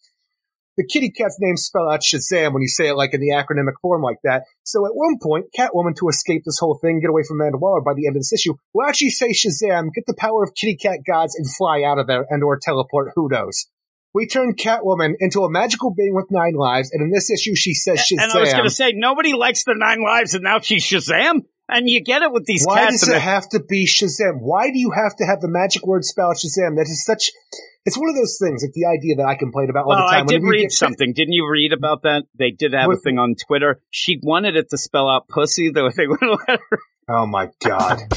the 0.77 0.85
kitty 0.85 1.11
cat's 1.11 1.37
name 1.39 1.57
spell 1.57 1.89
out 1.89 2.01
Shazam 2.01 2.53
when 2.53 2.61
you 2.61 2.67
say 2.67 2.87
it 2.87 2.95
like 2.95 3.13
in 3.13 3.21
the 3.21 3.29
acronymic 3.29 3.73
form 3.81 4.01
like 4.01 4.17
that. 4.23 4.43
So 4.63 4.85
at 4.85 4.95
one 4.95 5.17
point, 5.21 5.45
Catwoman 5.57 5.95
to 5.97 6.07
escape 6.09 6.43
this 6.45 6.59
whole 6.59 6.79
thing, 6.81 6.99
get 6.99 7.09
away 7.09 7.23
from 7.27 7.39
Amanda 7.39 7.57
Waller 7.57 7.81
by 7.81 7.93
the 7.95 8.07
end 8.07 8.15
of 8.15 8.21
this 8.21 8.33
issue, 8.33 8.55
will 8.73 8.87
actually 8.87 9.09
say 9.09 9.31
Shazam, 9.31 9.93
get 9.93 10.05
the 10.07 10.15
power 10.17 10.43
of 10.43 10.55
kitty 10.55 10.75
cat 10.75 10.99
gods 11.05 11.35
and 11.35 11.49
fly 11.49 11.83
out 11.83 11.99
of 11.99 12.07
there 12.07 12.25
and 12.29 12.43
or 12.43 12.57
teleport, 12.57 13.11
who 13.15 13.29
knows. 13.29 13.67
We 14.13 14.27
turn 14.27 14.53
Catwoman 14.53 15.13
into 15.19 15.43
a 15.43 15.49
magical 15.49 15.93
being 15.93 16.13
with 16.13 16.27
nine 16.29 16.53
lives, 16.53 16.91
and 16.91 17.01
in 17.01 17.11
this 17.11 17.31
issue 17.31 17.55
she 17.55 17.73
says 17.73 17.99
Shazam. 17.99 18.23
And 18.23 18.31
I 18.31 18.39
was 18.39 18.53
going 18.53 18.65
to 18.65 18.69
say, 18.69 18.93
nobody 18.93 19.33
likes 19.33 19.63
the 19.63 19.73
nine 19.75 20.03
lives, 20.03 20.35
and 20.35 20.43
now 20.43 20.59
she's 20.59 20.85
Shazam? 20.85 21.41
And 21.69 21.89
you 21.89 22.03
get 22.03 22.21
it 22.21 22.31
with 22.31 22.45
these 22.45 22.65
Why 22.65 22.85
cats. 22.85 22.99
does 22.99 23.09
it 23.09 23.21
have 23.21 23.49
to 23.49 23.59
be 23.59 23.87
Shazam? 23.87 24.39
Why 24.39 24.69
do 24.69 24.77
you 24.77 24.91
have 24.91 25.15
to 25.15 25.25
have 25.25 25.41
the 25.41 25.47
magic 25.47 25.87
word 25.87 26.03
spell 26.03 26.31
Shazam? 26.33 26.75
That 26.75 26.87
is 26.89 27.03
such. 27.03 27.31
It's 27.85 27.97
one 27.97 28.09
of 28.09 28.15
those 28.15 28.37
things, 28.41 28.63
like 28.63 28.71
the 28.73 28.85
idea 28.85 29.17
that 29.17 29.25
I 29.27 29.35
complain 29.35 29.69
about 29.69 29.83
all 29.83 29.89
well, 29.89 30.07
the 30.07 30.11
time. 30.11 30.23
I 30.23 30.25
did 30.25 30.43
read 30.43 30.71
something. 30.71 31.11
Didn't 31.13 31.33
you 31.33 31.49
read 31.49 31.73
about 31.73 32.03
that? 32.03 32.23
They 32.37 32.51
did 32.51 32.73
have 32.73 32.89
a 32.89 32.95
thing 32.95 33.19
on 33.19 33.35
Twitter. 33.35 33.81
She 33.89 34.19
wanted 34.23 34.55
it 34.55 34.69
to 34.69 34.77
spell 34.77 35.09
out 35.09 35.27
pussy, 35.27 35.69
though 35.69 35.89
they 35.89 36.07
wouldn't 36.07 36.39
let 36.47 36.59
her. 36.69 36.79
Oh 37.09 37.25
my 37.25 37.49
god. 37.61 37.99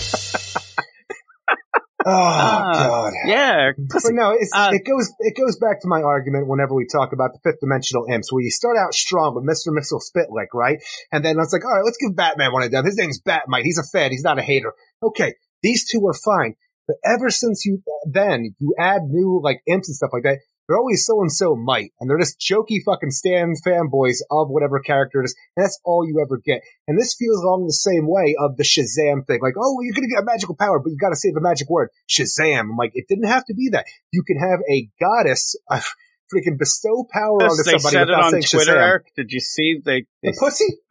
oh 2.07 2.13
Ah, 2.13 2.73
god. 2.89 3.13
Yeah, 3.27 3.71
But 3.77 4.03
no, 4.13 4.31
it's, 4.39 4.53
Uh, 4.55 4.71
it 4.73 4.87
goes 4.87 5.13
it 5.19 5.35
goes 5.37 5.59
back 5.59 5.81
to 5.81 5.89
my 5.89 6.03
argument 6.03 6.47
whenever 6.47 6.73
we 6.75 6.87
talk 6.87 7.13
about 7.13 7.31
the 7.33 7.41
fifth 7.43 7.59
dimensional 7.61 8.07
imps, 8.09 8.33
where 8.33 8.43
you 8.45 8.51
start 8.51 8.77
out 8.77 8.95
strong 8.95 9.35
with 9.35 9.43
Mister 9.43 9.73
Mxyzptlk, 9.73 10.47
right? 10.55 10.79
And 11.11 11.25
then 11.25 11.37
it's 11.41 11.53
like, 11.53 11.65
all 11.65 11.73
right, 11.75 11.85
let's 11.85 11.99
give 11.99 12.15
Batman 12.15 12.53
one 12.53 12.63
of 12.63 12.71
them. 12.71 12.85
His 12.85 12.97
name's 12.97 13.21
Batmite. 13.21 13.65
He's 13.65 13.79
a 13.79 13.83
fan. 13.93 14.13
He's 14.13 14.23
not 14.23 14.39
a 14.39 14.43
hater. 14.43 14.73
Okay, 15.03 15.35
these 15.65 15.91
two 15.91 16.07
are 16.07 16.15
fine. 16.15 16.55
But 16.87 16.97
ever 17.05 17.31
since 17.31 17.65
you 17.65 17.83
then 18.11 18.55
you 18.59 18.75
add 18.79 19.03
new 19.09 19.41
like 19.43 19.61
imps 19.67 19.89
and 19.89 19.97
stuff 19.97 20.11
like 20.13 20.23
that, 20.23 20.39
they're 20.69 20.79
always 20.79 21.05
so 21.07 21.21
and 21.21 21.31
so 21.31 21.55
might, 21.55 21.93
and 22.01 22.11
they're 22.11 22.19
just 22.19 22.41
jokey 22.41 22.79
fucking 22.85 23.11
stand 23.11 23.57
fanboys 23.65 24.19
of 24.31 24.49
whatever 24.49 24.81
character 24.81 25.21
it 25.21 25.27
is, 25.27 25.37
and 25.57 25.65
that's 25.65 25.81
all 25.85 26.07
you 26.07 26.21
ever 26.21 26.41
get. 26.45 26.63
And 26.89 26.99
this 26.99 27.15
feels 27.15 27.43
along 27.43 27.67
the 27.67 27.73
same 27.73 28.07
way 28.09 28.35
of 28.39 28.57
the 28.57 28.65
Shazam 28.65 29.27
thing, 29.27 29.41
like, 29.43 29.55
oh, 29.57 29.75
well, 29.75 29.85
you're 29.85 29.95
gonna 29.95 30.09
get 30.09 30.23
a 30.23 30.27
magical 30.27 30.57
power, 30.57 30.81
but 30.81 30.91
you 30.91 30.99
got 30.99 31.11
to 31.11 31.17
say 31.17 31.31
the 31.33 31.41
magic 31.41 31.71
word 31.71 31.91
Shazam. 32.09 32.61
I'm 32.61 32.77
like, 32.77 32.93
it 32.95 33.07
didn't 33.09 33.29
have 33.29 33.45
to 33.47 33.55
be 33.55 33.71
that. 33.73 33.87
You 34.13 34.23
can 34.23 34.39
have 34.39 34.61
a 34.71 34.89
goddess 35.01 35.57
uh, 35.71 35.81
freaking 36.33 36.59
bestow 36.59 37.07
power 37.11 37.43
Yes, 37.43 37.53
onto 37.53 37.63
they 37.63 37.79
somebody 37.79 37.95
said 37.95 38.09
it 38.09 38.15
on 38.15 38.31
saying 38.33 38.43
Twitter. 38.43 38.73
Shazam. 38.73 38.89
Eric. 38.89 39.13
Did 39.17 39.31
you 39.31 39.41
see? 39.41 39.81
They, 39.85 40.07
they 40.23 40.31
The 40.31 40.37
pussy? 40.39 40.79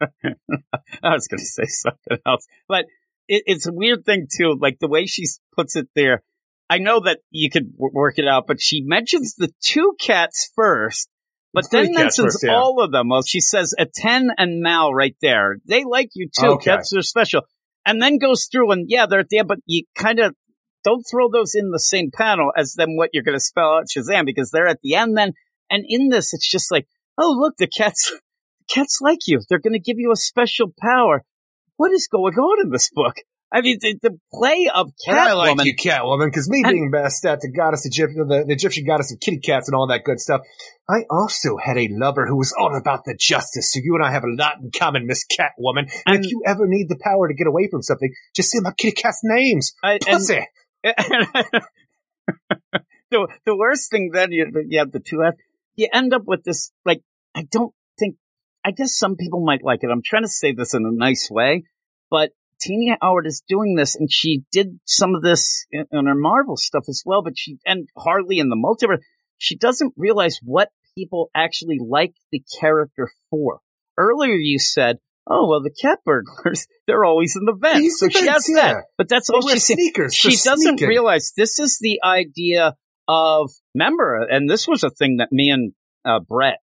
I 1.02 1.12
was 1.12 1.28
going 1.28 1.38
to 1.38 1.44
say 1.44 1.66
something 1.66 2.18
else, 2.26 2.46
but 2.68 2.86
it, 3.28 3.42
it's 3.46 3.66
a 3.66 3.72
weird 3.72 4.04
thing 4.04 4.26
too. 4.34 4.56
Like 4.60 4.78
the 4.78 4.88
way 4.88 5.06
she 5.06 5.24
puts 5.54 5.76
it 5.76 5.88
there. 5.94 6.22
I 6.68 6.78
know 6.78 7.00
that 7.00 7.20
you 7.30 7.50
could 7.50 7.72
w- 7.72 7.92
work 7.92 8.18
it 8.18 8.26
out, 8.26 8.46
but 8.46 8.60
she 8.60 8.82
mentions 8.82 9.34
the 9.36 9.52
two 9.60 9.94
cats 10.00 10.50
first, 10.56 11.08
but 11.52 11.70
then 11.70 11.92
mentions 11.94 12.34
first, 12.34 12.44
yeah. 12.44 12.54
all 12.54 12.82
of 12.82 12.90
them. 12.90 13.08
Well, 13.08 13.22
she 13.22 13.40
says 13.40 13.74
a 13.78 13.86
10 13.86 14.30
and 14.36 14.60
Mal 14.60 14.92
right 14.92 15.16
there. 15.22 15.58
They 15.64 15.84
like 15.84 16.10
you 16.14 16.28
too. 16.28 16.46
Okay. 16.54 16.72
Cats 16.72 16.92
are 16.96 17.02
special. 17.02 17.42
And 17.84 18.02
then 18.02 18.18
goes 18.18 18.48
through 18.50 18.72
and 18.72 18.86
yeah, 18.88 19.06
they're 19.06 19.20
at 19.20 19.28
the 19.28 19.38
end, 19.38 19.48
but 19.48 19.58
you 19.64 19.84
kind 19.94 20.18
of 20.18 20.34
don't 20.82 21.04
throw 21.08 21.28
those 21.30 21.54
in 21.54 21.70
the 21.70 21.80
same 21.80 22.10
panel 22.12 22.50
as 22.56 22.74
then 22.74 22.96
what 22.96 23.10
you're 23.12 23.24
going 23.24 23.36
to 23.36 23.44
spell 23.44 23.74
out 23.74 23.86
Shazam 23.86 24.24
because 24.24 24.50
they're 24.50 24.68
at 24.68 24.80
the 24.82 24.94
end 24.94 25.16
then. 25.16 25.32
And 25.70 25.84
in 25.86 26.08
this, 26.08 26.34
it's 26.34 26.48
just 26.48 26.70
like, 26.70 26.86
oh, 27.18 27.36
look, 27.38 27.56
the 27.56 27.66
cats, 27.66 28.10
the 28.10 28.20
cats 28.74 29.00
like 29.00 29.20
you. 29.26 29.40
They're 29.48 29.58
going 29.58 29.72
to 29.72 29.80
give 29.80 29.98
you 29.98 30.12
a 30.12 30.16
special 30.16 30.72
power. 30.80 31.22
What 31.76 31.92
is 31.92 32.08
going 32.08 32.34
on 32.34 32.64
in 32.66 32.70
this 32.70 32.90
book? 32.90 33.16
I 33.52 33.60
mean, 33.60 33.78
the, 33.80 33.94
the 34.02 34.18
play 34.34 34.68
of 34.74 34.90
And 35.06 35.16
I 35.18 35.32
like 35.34 35.56
Catwoman. 35.56 35.64
you, 35.66 35.76
Catwoman, 35.76 36.26
because 36.26 36.50
me 36.50 36.62
And- 36.64 36.72
being 36.72 36.90
Bastet, 36.92 37.38
the 37.40 37.52
goddess 37.56 37.86
Egyptian, 37.86 38.26
the, 38.26 38.44
the 38.44 38.52
Egyptian 38.54 38.84
goddess 38.84 39.12
of 39.12 39.20
kitty 39.20 39.38
cats 39.38 39.68
and 39.68 39.76
all 39.76 39.86
that 39.86 40.02
good 40.04 40.18
stuff, 40.18 40.40
I 40.90 41.04
also 41.08 41.56
had 41.56 41.78
a 41.78 41.88
lover 41.92 42.26
who 42.26 42.36
was 42.36 42.52
all 42.58 42.76
about 42.76 43.04
the 43.04 43.14
justice. 43.18 43.72
So 43.72 43.78
you 43.82 43.94
and 43.94 44.04
I 44.04 44.10
have 44.10 44.24
a 44.24 44.34
lot 44.36 44.54
in 44.60 44.72
common, 44.76 45.06
Miss 45.06 45.24
Catwoman. 45.24 45.88
And, 46.06 46.16
And- 46.16 46.24
if 46.24 46.30
you 46.30 46.42
ever 46.44 46.66
need 46.66 46.88
the 46.88 46.98
power 47.00 47.28
to 47.28 47.34
get 47.34 47.46
away 47.46 47.68
from 47.70 47.82
something, 47.82 48.12
just 48.34 48.50
say 48.50 48.58
my 48.60 48.72
kitty 48.72 48.92
cat's 49.00 49.20
names. 49.22 49.74
I- 49.82 49.92
and- 49.92 50.02
Pussy. 50.02 50.40
the 53.10 53.28
the 53.44 53.56
worst 53.56 53.90
thing 53.90 54.10
then 54.12 54.32
you 54.32 54.46
you 54.68 54.78
have 54.80 54.90
the 54.92 55.00
two 55.00 55.22
F. 55.24 55.34
You 55.76 55.88
end 55.92 56.12
up 56.14 56.22
with 56.26 56.42
this 56.44 56.70
like 56.84 57.02
I 57.34 57.42
don't 57.50 57.72
I 58.66 58.72
guess 58.72 58.98
some 58.98 59.14
people 59.14 59.44
might 59.44 59.62
like 59.62 59.84
it. 59.84 59.90
I'm 59.92 60.02
trying 60.04 60.24
to 60.24 60.28
say 60.28 60.52
this 60.52 60.74
in 60.74 60.84
a 60.84 60.90
nice 60.90 61.28
way, 61.30 61.62
but 62.10 62.30
Tina 62.60 62.96
Howard 63.00 63.26
is 63.26 63.44
doing 63.48 63.76
this, 63.76 63.94
and 63.94 64.10
she 64.10 64.42
did 64.50 64.80
some 64.86 65.14
of 65.14 65.22
this 65.22 65.66
in, 65.70 65.84
in 65.92 66.06
her 66.06 66.16
Marvel 66.16 66.56
stuff 66.56 66.84
as 66.88 67.04
well. 67.06 67.22
But 67.22 67.34
she 67.38 67.58
and 67.64 67.88
Harley 67.96 68.40
in 68.40 68.48
the 68.48 68.56
multiverse, 68.56 69.02
she 69.38 69.56
doesn't 69.56 69.94
realize 69.96 70.40
what 70.42 70.70
people 70.98 71.30
actually 71.32 71.78
like 71.80 72.14
the 72.32 72.42
character 72.58 73.08
for. 73.30 73.60
Earlier, 73.96 74.34
you 74.34 74.58
said. 74.58 74.96
Oh 75.28 75.48
well, 75.48 75.60
the 75.60 75.70
cat 75.70 75.98
burglars, 76.04 76.68
they're 76.86 77.04
always 77.04 77.34
in 77.34 77.44
the 77.46 77.52
vents. 77.52 77.98
So 77.98 78.08
she 78.08 78.28
has 78.28 78.48
yeah. 78.48 78.74
that. 78.74 78.84
But 78.96 79.08
that's 79.08 79.28
all 79.28 79.42
she's 79.48 79.66
sneakers. 79.66 80.14
she 80.14 80.30
doesn't 80.30 80.60
sneaking. 80.60 80.88
realize 80.88 81.32
this 81.36 81.58
is 81.58 81.78
the 81.80 82.00
idea 82.04 82.76
of 83.08 83.50
remember 83.74 84.26
and 84.28 84.48
this 84.48 84.66
was 84.66 84.82
a 84.84 84.90
thing 84.90 85.18
that 85.18 85.30
me 85.30 85.50
and 85.50 85.72
uh, 86.04 86.18
brett 86.18 86.58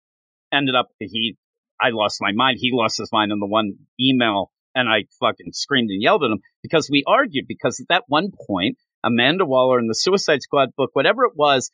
ended 0.52 0.74
up 0.74 0.88
he 0.98 1.36
i 1.84 1.90
lost 1.90 2.18
my 2.20 2.32
mind 2.32 2.58
he 2.60 2.70
lost 2.72 2.98
his 2.98 3.10
mind 3.12 3.32
in 3.32 3.38
the 3.38 3.46
one 3.46 3.74
email 4.00 4.50
and 4.74 4.88
i 4.88 5.04
fucking 5.20 5.52
screamed 5.52 5.90
and 5.90 6.02
yelled 6.02 6.24
at 6.24 6.30
him 6.30 6.40
because 6.62 6.88
we 6.90 7.04
argued 7.06 7.46
because 7.46 7.80
at 7.80 7.88
that 7.88 8.04
one 8.08 8.30
point 8.46 8.76
amanda 9.02 9.44
waller 9.44 9.78
in 9.78 9.86
the 9.86 9.94
suicide 9.94 10.42
squad 10.42 10.70
book 10.76 10.90
whatever 10.92 11.24
it 11.24 11.32
was 11.36 11.70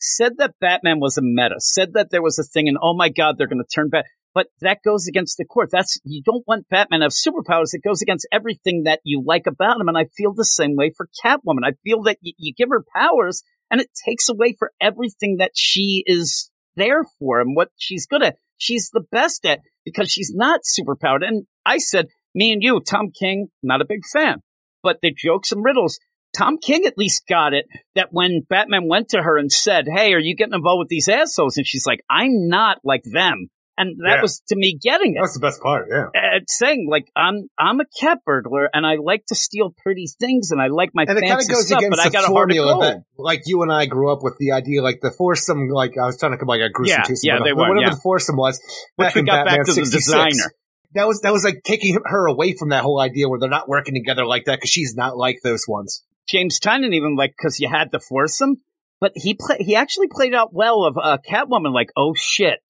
said 0.00 0.32
that 0.38 0.54
batman 0.60 1.00
was 1.00 1.16
a 1.16 1.22
meta 1.22 1.56
said 1.58 1.94
that 1.94 2.10
there 2.10 2.22
was 2.22 2.38
a 2.38 2.44
thing 2.44 2.68
and 2.68 2.78
oh 2.82 2.94
my 2.94 3.08
god 3.08 3.36
they're 3.36 3.48
going 3.48 3.62
to 3.62 3.74
turn 3.74 3.88
back 3.88 4.04
but 4.34 4.48
that 4.60 4.82
goes 4.84 5.06
against 5.06 5.36
the 5.38 5.44
court. 5.44 5.68
That's 5.70 6.00
you 6.04 6.20
don't 6.22 6.46
want 6.46 6.68
Batman 6.68 7.00
to 7.00 7.04
have 7.04 7.12
superpowers. 7.12 7.72
It 7.72 7.84
goes 7.84 8.02
against 8.02 8.26
everything 8.32 8.82
that 8.84 8.98
you 9.04 9.22
like 9.24 9.46
about 9.46 9.80
him. 9.80 9.86
And 9.86 9.96
I 9.96 10.06
feel 10.16 10.34
the 10.34 10.44
same 10.44 10.74
way 10.74 10.90
for 10.94 11.08
Catwoman. 11.24 11.64
I 11.64 11.74
feel 11.84 12.02
that 12.02 12.18
you, 12.20 12.32
you 12.36 12.52
give 12.52 12.68
her 12.70 12.84
powers 12.94 13.44
and 13.70 13.80
it 13.80 13.88
takes 14.04 14.28
away 14.28 14.56
for 14.58 14.72
everything 14.80 15.36
that 15.38 15.52
she 15.54 16.02
is 16.04 16.50
there 16.74 17.04
for 17.18 17.40
and 17.40 17.54
what 17.54 17.68
she's 17.76 18.06
good 18.06 18.24
at. 18.24 18.36
She's 18.58 18.90
the 18.92 19.04
best 19.10 19.44
at 19.46 19.60
because 19.84 20.10
she's 20.10 20.32
not 20.34 20.60
superpowered. 20.62 21.26
And 21.26 21.46
I 21.64 21.78
said, 21.78 22.06
me 22.34 22.52
and 22.52 22.62
you, 22.62 22.80
Tom 22.80 23.10
King, 23.10 23.48
not 23.62 23.80
a 23.80 23.86
big 23.86 24.02
fan, 24.12 24.40
but 24.82 24.98
the 25.02 25.14
jokes 25.16 25.52
and 25.52 25.64
riddles. 25.64 25.98
Tom 26.36 26.58
King 26.58 26.84
at 26.84 26.98
least 26.98 27.26
got 27.28 27.54
it 27.54 27.66
that 27.94 28.08
when 28.10 28.42
Batman 28.48 28.88
went 28.88 29.10
to 29.10 29.22
her 29.22 29.38
and 29.38 29.52
said, 29.52 29.86
Hey, 29.88 30.12
are 30.14 30.18
you 30.18 30.34
getting 30.34 30.54
involved 30.54 30.80
with 30.80 30.88
these 30.88 31.08
assholes? 31.08 31.56
And 31.56 31.66
she's 31.66 31.86
like, 31.86 32.00
I'm 32.10 32.48
not 32.48 32.78
like 32.82 33.04
them. 33.04 33.48
And 33.76 33.98
that 34.06 34.16
Yeah. 34.16 34.22
was 34.22 34.40
to 34.48 34.56
me 34.56 34.78
getting 34.80 35.16
it. 35.16 35.20
That's 35.20 35.34
the 35.34 35.40
best 35.40 35.60
part, 35.60 35.88
yeah. 35.90 36.06
Uh, 36.14 36.40
saying 36.46 36.86
like 36.88 37.10
I'm 37.16 37.48
I'm 37.58 37.80
a 37.80 37.84
cat 38.00 38.18
burglar 38.24 38.68
and 38.72 38.86
I 38.86 38.96
like 39.02 39.26
to 39.26 39.34
steal 39.34 39.74
pretty 39.82 40.06
things 40.20 40.52
and 40.52 40.62
I 40.62 40.68
like 40.68 40.90
my 40.94 41.02
And 41.08 41.18
it 41.18 41.22
kind 41.22 41.32
of 41.32 41.38
fancy 41.38 41.52
goes 41.52 41.66
stuff, 41.66 41.78
against 41.80 41.96
but 41.98 42.06
I 42.06 42.08
the 42.08 42.12
got 42.12 42.24
a 42.24 42.32
heart 42.32 42.50
of 42.50 42.56
formula 42.56 42.84
that, 42.86 43.02
like 43.18 43.42
you 43.46 43.62
and 43.62 43.72
I 43.72 43.86
grew 43.86 44.12
up 44.12 44.20
with 44.22 44.36
the 44.38 44.52
idea, 44.52 44.80
like 44.82 45.00
the 45.02 45.10
foursome, 45.10 45.68
like 45.68 45.98
I 46.00 46.06
was 46.06 46.18
trying 46.18 46.32
to 46.32 46.38
come 46.38 46.46
like 46.48 46.60
a 46.60 46.70
gruesome 46.70 46.98
Yeah, 47.00 47.02
twosome, 47.04 47.18
yeah, 47.24 47.38
but 47.38 47.44
they 47.44 47.52
were, 47.52 47.68
whatever 47.68 47.80
yeah. 47.80 47.90
the 47.90 48.00
foursome 48.02 48.36
was. 48.36 48.60
Which 48.96 49.14
we 49.14 49.22
got 49.22 49.46
Batman 49.46 49.64
back 49.64 49.66
to 49.66 49.74
the 49.74 49.90
designer. 49.90 50.52
That 50.94 51.08
was 51.08 51.20
that 51.22 51.32
was 51.32 51.42
like 51.42 51.62
taking 51.64 51.98
her 52.04 52.26
away 52.28 52.54
from 52.54 52.68
that 52.68 52.84
whole 52.84 53.00
idea 53.00 53.28
where 53.28 53.40
they're 53.40 53.50
not 53.50 53.68
working 53.68 53.94
together 53.94 54.24
like 54.24 54.44
that 54.44 54.58
because 54.58 54.70
she's 54.70 54.94
not 54.94 55.16
like 55.16 55.38
those 55.42 55.64
ones. 55.66 56.04
James 56.28 56.60
Tynion 56.60 56.94
even 56.94 57.16
like 57.16 57.34
because 57.36 57.58
you 57.58 57.68
had 57.68 57.90
to 57.90 57.98
force 57.98 58.40
him, 58.40 58.58
but 59.00 59.10
he 59.16 59.34
play 59.34 59.56
he 59.58 59.74
actually 59.74 60.06
played 60.08 60.32
out 60.34 60.50
well 60.54 60.84
of 60.84 60.96
uh, 60.96 61.18
Catwoman. 61.28 61.74
Like, 61.74 61.88
oh 61.96 62.14
shit, 62.16 62.60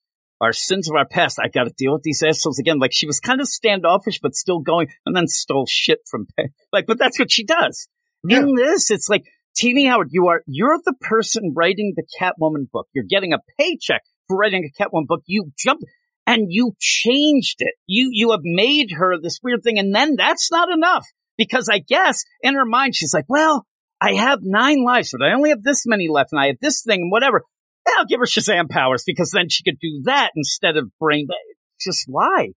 our 0.44 0.52
sins 0.52 0.88
of 0.88 0.96
our 0.96 1.06
past. 1.06 1.38
I 1.42 1.48
got 1.48 1.64
to 1.64 1.74
deal 1.76 1.92
with 1.92 2.02
these 2.02 2.22
assholes 2.22 2.58
again. 2.58 2.78
Like 2.78 2.92
she 2.92 3.06
was 3.06 3.20
kind 3.20 3.40
of 3.40 3.48
standoffish, 3.48 4.20
but 4.20 4.34
still 4.34 4.60
going, 4.60 4.88
and 5.04 5.16
then 5.16 5.26
stole 5.26 5.66
shit 5.66 6.00
from 6.08 6.26
like. 6.72 6.86
But 6.86 6.98
that's 6.98 7.18
what 7.18 7.32
she 7.32 7.44
does. 7.44 7.88
Yeah. 8.26 8.40
In 8.40 8.54
this, 8.54 8.90
it's 8.90 9.08
like 9.08 9.24
Tini 9.56 9.86
Howard. 9.86 10.08
You 10.10 10.28
are 10.28 10.42
you're 10.46 10.78
the 10.84 10.94
person 11.00 11.52
writing 11.56 11.94
the 11.96 12.06
Catwoman 12.20 12.70
book. 12.70 12.88
You're 12.94 13.04
getting 13.08 13.32
a 13.32 13.38
paycheck 13.58 14.02
for 14.28 14.36
writing 14.36 14.64
a 14.64 14.82
Catwoman 14.82 15.06
book. 15.06 15.22
You 15.26 15.52
jumped 15.58 15.84
and 16.26 16.46
you 16.48 16.74
changed 16.78 17.56
it. 17.58 17.74
You 17.86 18.10
you 18.12 18.30
have 18.32 18.40
made 18.42 18.92
her 18.92 19.18
this 19.20 19.40
weird 19.42 19.62
thing, 19.62 19.78
and 19.78 19.94
then 19.94 20.16
that's 20.16 20.50
not 20.50 20.70
enough 20.70 21.06
because 21.36 21.68
I 21.68 21.78
guess 21.78 22.24
in 22.42 22.54
her 22.54 22.64
mind 22.64 22.94
she's 22.94 23.14
like, 23.14 23.26
well, 23.28 23.66
I 24.00 24.14
have 24.14 24.40
nine 24.42 24.84
lives, 24.84 25.14
but 25.16 25.26
I 25.26 25.34
only 25.34 25.50
have 25.50 25.62
this 25.62 25.84
many 25.86 26.08
left, 26.08 26.32
and 26.32 26.40
I 26.40 26.48
have 26.48 26.58
this 26.60 26.82
thing 26.82 27.02
and 27.02 27.12
whatever. 27.12 27.42
I'll 27.96 28.06
give 28.06 28.20
her 28.20 28.26
Shazam 28.26 28.68
powers 28.68 29.04
because 29.06 29.30
then 29.30 29.48
she 29.48 29.62
could 29.62 29.78
do 29.80 30.02
that 30.04 30.30
instead 30.36 30.76
of 30.76 30.90
brain. 30.98 31.26
Just 31.80 32.04
why? 32.06 32.50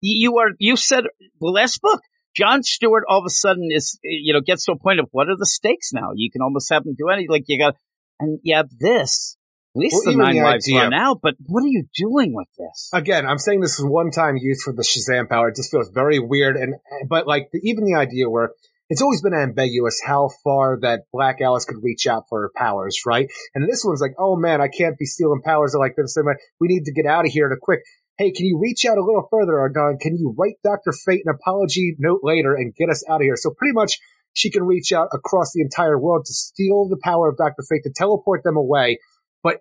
You 0.00 0.38
are 0.38 0.50
you 0.58 0.76
said 0.76 1.04
the 1.40 1.46
last 1.48 1.80
book. 1.80 2.00
John 2.36 2.62
Stewart 2.62 3.04
all 3.08 3.18
of 3.18 3.24
a 3.26 3.30
sudden 3.30 3.68
is 3.70 3.98
you 4.02 4.32
know 4.32 4.40
gets 4.40 4.64
to 4.66 4.72
a 4.72 4.78
point 4.78 5.00
of 5.00 5.08
what 5.10 5.28
are 5.28 5.36
the 5.36 5.46
stakes 5.46 5.92
now? 5.92 6.10
You 6.14 6.30
can 6.30 6.42
almost 6.42 6.70
have 6.70 6.84
him 6.86 6.94
do 6.96 7.08
anything. 7.08 7.30
Like 7.30 7.44
you 7.46 7.58
got 7.58 7.76
and 8.20 8.38
you 8.42 8.56
have 8.56 8.68
this. 8.78 9.36
At 9.76 9.80
least 9.80 9.96
Well, 10.04 10.14
the 10.14 10.18
nine 10.18 10.34
the 10.36 10.42
lives 10.42 10.72
run 10.72 10.94
out. 10.94 11.20
But 11.22 11.34
what 11.46 11.62
are 11.62 11.68
you 11.68 11.84
doing 11.94 12.34
with 12.34 12.48
this? 12.58 12.90
Again, 12.92 13.26
I'm 13.26 13.38
saying 13.38 13.60
this 13.60 13.78
is 13.78 13.84
one 13.84 14.10
time 14.10 14.36
use 14.36 14.62
for 14.62 14.72
the 14.72 14.82
Shazam 14.82 15.28
power. 15.28 15.48
It 15.48 15.56
just 15.56 15.70
feels 15.70 15.90
very 15.90 16.18
weird. 16.18 16.56
And, 16.56 16.76
but 17.08 17.26
like 17.26 17.50
the, 17.52 17.60
even 17.62 17.84
the 17.84 17.94
idea 17.94 18.28
where 18.30 18.50
it's 18.88 19.02
always 19.02 19.22
been 19.22 19.34
ambiguous 19.34 20.00
how 20.04 20.30
far 20.42 20.78
that 20.80 21.02
Black 21.12 21.40
Alice 21.40 21.64
could 21.64 21.82
reach 21.82 22.06
out 22.06 22.24
for 22.28 22.42
her 22.42 22.50
powers, 22.56 23.02
right? 23.06 23.28
And 23.54 23.68
this 23.68 23.84
one's 23.84 24.00
like, 24.00 24.14
oh 24.18 24.36
man, 24.36 24.60
I 24.60 24.68
can't 24.68 24.98
be 24.98 25.04
stealing 25.04 25.42
powers 25.44 25.74
like 25.78 25.94
this. 25.96 26.16
We 26.60 26.68
need 26.68 26.84
to 26.84 26.92
get 26.92 27.06
out 27.06 27.26
of 27.26 27.32
here 27.32 27.48
to 27.48 27.56
quick. 27.60 27.80
Hey, 28.16 28.32
can 28.32 28.46
you 28.46 28.58
reach 28.58 28.84
out 28.84 28.98
a 28.98 29.04
little 29.04 29.28
further, 29.30 29.60
Ardon? 29.60 29.98
Can 30.00 30.16
you 30.16 30.34
write 30.36 30.56
Dr. 30.64 30.92
Fate 30.92 31.22
an 31.24 31.34
apology 31.34 31.94
note 31.98 32.20
later 32.22 32.54
and 32.54 32.74
get 32.74 32.88
us 32.90 33.04
out 33.08 33.20
of 33.20 33.22
here? 33.22 33.36
So 33.36 33.50
pretty 33.56 33.74
much 33.74 33.98
she 34.32 34.50
can 34.50 34.64
reach 34.64 34.92
out 34.92 35.08
across 35.12 35.52
the 35.52 35.60
entire 35.60 35.98
world 35.98 36.24
to 36.26 36.32
steal 36.32 36.88
the 36.88 36.98
power 37.02 37.28
of 37.28 37.36
Dr. 37.36 37.62
Fate, 37.68 37.82
to 37.84 37.92
teleport 37.94 38.42
them 38.42 38.56
away. 38.56 38.98
But 39.42 39.60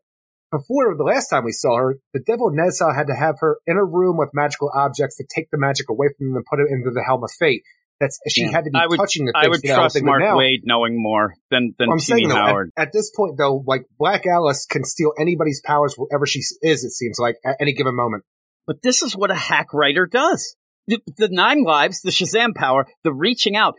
before 0.52 0.96
the 0.96 1.04
last 1.04 1.28
time 1.28 1.44
we 1.44 1.52
saw 1.52 1.78
her, 1.78 1.98
the 2.14 2.24
devil 2.26 2.52
Nezha 2.52 2.96
had 2.96 3.08
to 3.08 3.16
have 3.16 3.36
her 3.42 3.58
in 3.68 3.78
a 3.78 3.84
room 3.84 4.18
with 4.18 4.30
magical 4.34 4.72
objects 4.74 5.18
to 5.18 5.26
take 5.30 5.52
the 5.52 5.58
magic 5.58 5.90
away 5.90 6.08
from 6.18 6.30
them 6.30 6.38
and 6.38 6.46
put 6.46 6.60
it 6.60 6.72
into 6.72 6.92
the 6.92 7.04
helm 7.04 7.24
of 7.24 7.32
fate. 7.38 7.64
That's 8.00 8.20
she 8.28 8.44
Yeah. 8.44 8.52
had 8.52 8.66
to 8.66 8.70
be 8.72 8.78
I 8.78 8.86
would- 8.88 8.98
touching 9.00 9.26
the 9.26 9.34
I 9.36 9.44
things 9.44 9.50
would 9.58 9.62
to 9.62 9.68
help 9.70 9.80
trust 9.82 9.96
thing, 9.96 10.04
but 10.04 10.08
Mark 10.12 10.22
now, 10.22 10.38
Wade 10.38 10.62
knowing 10.66 11.02
more 11.02 11.34
than 11.50 11.74
than 11.78 11.90
I'm 11.92 11.98
Teeny 11.98 12.22
saying 12.22 12.30
though, 12.30 12.36
at, 12.38 12.48
Howard. 12.48 12.72
at 12.78 12.92
this 12.94 13.12
point 13.16 13.38
though, 13.38 13.64
like 13.66 13.86
Black 13.98 14.26
Alice 14.28 14.66
can 14.66 14.84
steal 14.84 15.14
anybody's 15.20 15.62
powers 15.66 15.96
wherever 15.98 16.26
she 16.26 16.40
is. 16.62 16.84
It 16.84 16.92
seems 16.92 17.18
like 17.20 17.38
at 17.46 17.56
any 17.60 17.74
given 17.74 17.96
moment. 17.96 18.24
But 18.68 18.82
this 18.84 19.02
is 19.02 19.16
what 19.16 19.32
a 19.32 19.36
hack 19.36 19.74
writer 19.74 20.06
does. 20.06 20.56
The, 20.88 21.00
the 21.18 21.30
nine 21.30 21.64
lives, 21.64 22.02
the 22.02 22.12
Shazam 22.12 22.54
power, 22.56 22.86
the 23.04 23.14
reaching 23.14 23.56
out, 23.56 23.76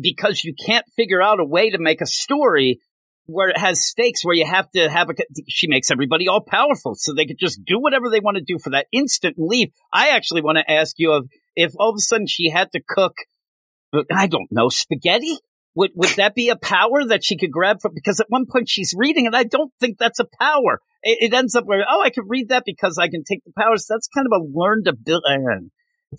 because 0.00 0.44
you 0.44 0.54
can't 0.54 0.84
figure 0.96 1.20
out 1.22 1.40
a 1.40 1.44
way 1.44 1.70
to 1.70 1.78
make 1.78 2.00
a 2.00 2.06
story 2.06 2.80
where 3.26 3.48
it 3.48 3.58
has 3.58 3.84
stakes, 3.84 4.24
where 4.24 4.36
you 4.36 4.46
have 4.46 4.70
to 4.70 4.88
have 4.88 5.10
a, 5.10 5.14
she 5.48 5.66
makes 5.68 5.90
everybody 5.90 6.28
all 6.28 6.40
powerful 6.40 6.94
so 6.94 7.12
they 7.12 7.26
could 7.26 7.38
just 7.38 7.64
do 7.64 7.80
whatever 7.80 8.08
they 8.08 8.20
want 8.20 8.36
to 8.36 8.42
do 8.42 8.58
for 8.62 8.70
that 8.70 8.86
instant 8.92 9.36
and 9.36 9.48
leave. 9.48 9.68
I 9.92 10.10
actually 10.10 10.42
want 10.42 10.58
to 10.58 10.70
ask 10.70 10.94
you 10.98 11.16
if, 11.16 11.24
if 11.56 11.72
all 11.78 11.90
of 11.90 11.96
a 11.96 12.00
sudden 12.00 12.26
she 12.26 12.50
had 12.50 12.70
to 12.72 12.80
cook, 12.86 13.14
I 14.10 14.26
don't 14.26 14.50
know, 14.50 14.68
spaghetti? 14.68 15.36
Would, 15.74 15.90
would 15.94 16.10
that 16.16 16.34
be 16.34 16.48
a 16.48 16.56
power 16.56 17.04
that 17.08 17.22
she 17.22 17.36
could 17.36 17.50
grab 17.50 17.82
from? 17.82 17.92
Because 17.94 18.18
at 18.20 18.26
one 18.30 18.46
point 18.50 18.68
she's 18.68 18.94
reading, 18.96 19.26
and 19.26 19.36
I 19.36 19.44
don't 19.44 19.70
think 19.78 19.98
that's 19.98 20.18
a 20.20 20.26
power. 20.40 20.80
It, 21.02 21.30
it 21.32 21.34
ends 21.34 21.54
up 21.54 21.64
where, 21.66 21.84
oh, 21.88 22.00
I 22.02 22.08
can 22.10 22.24
read 22.28 22.48
that 22.48 22.62
because 22.64 22.96
I 22.98 23.08
can 23.08 23.24
take 23.24 23.44
the 23.44 23.52
powers. 23.56 23.86
That's 23.88 24.08
kind 24.08 24.26
of 24.30 24.40
a 24.40 24.44
learned 24.58 24.88
ability. 24.88 25.70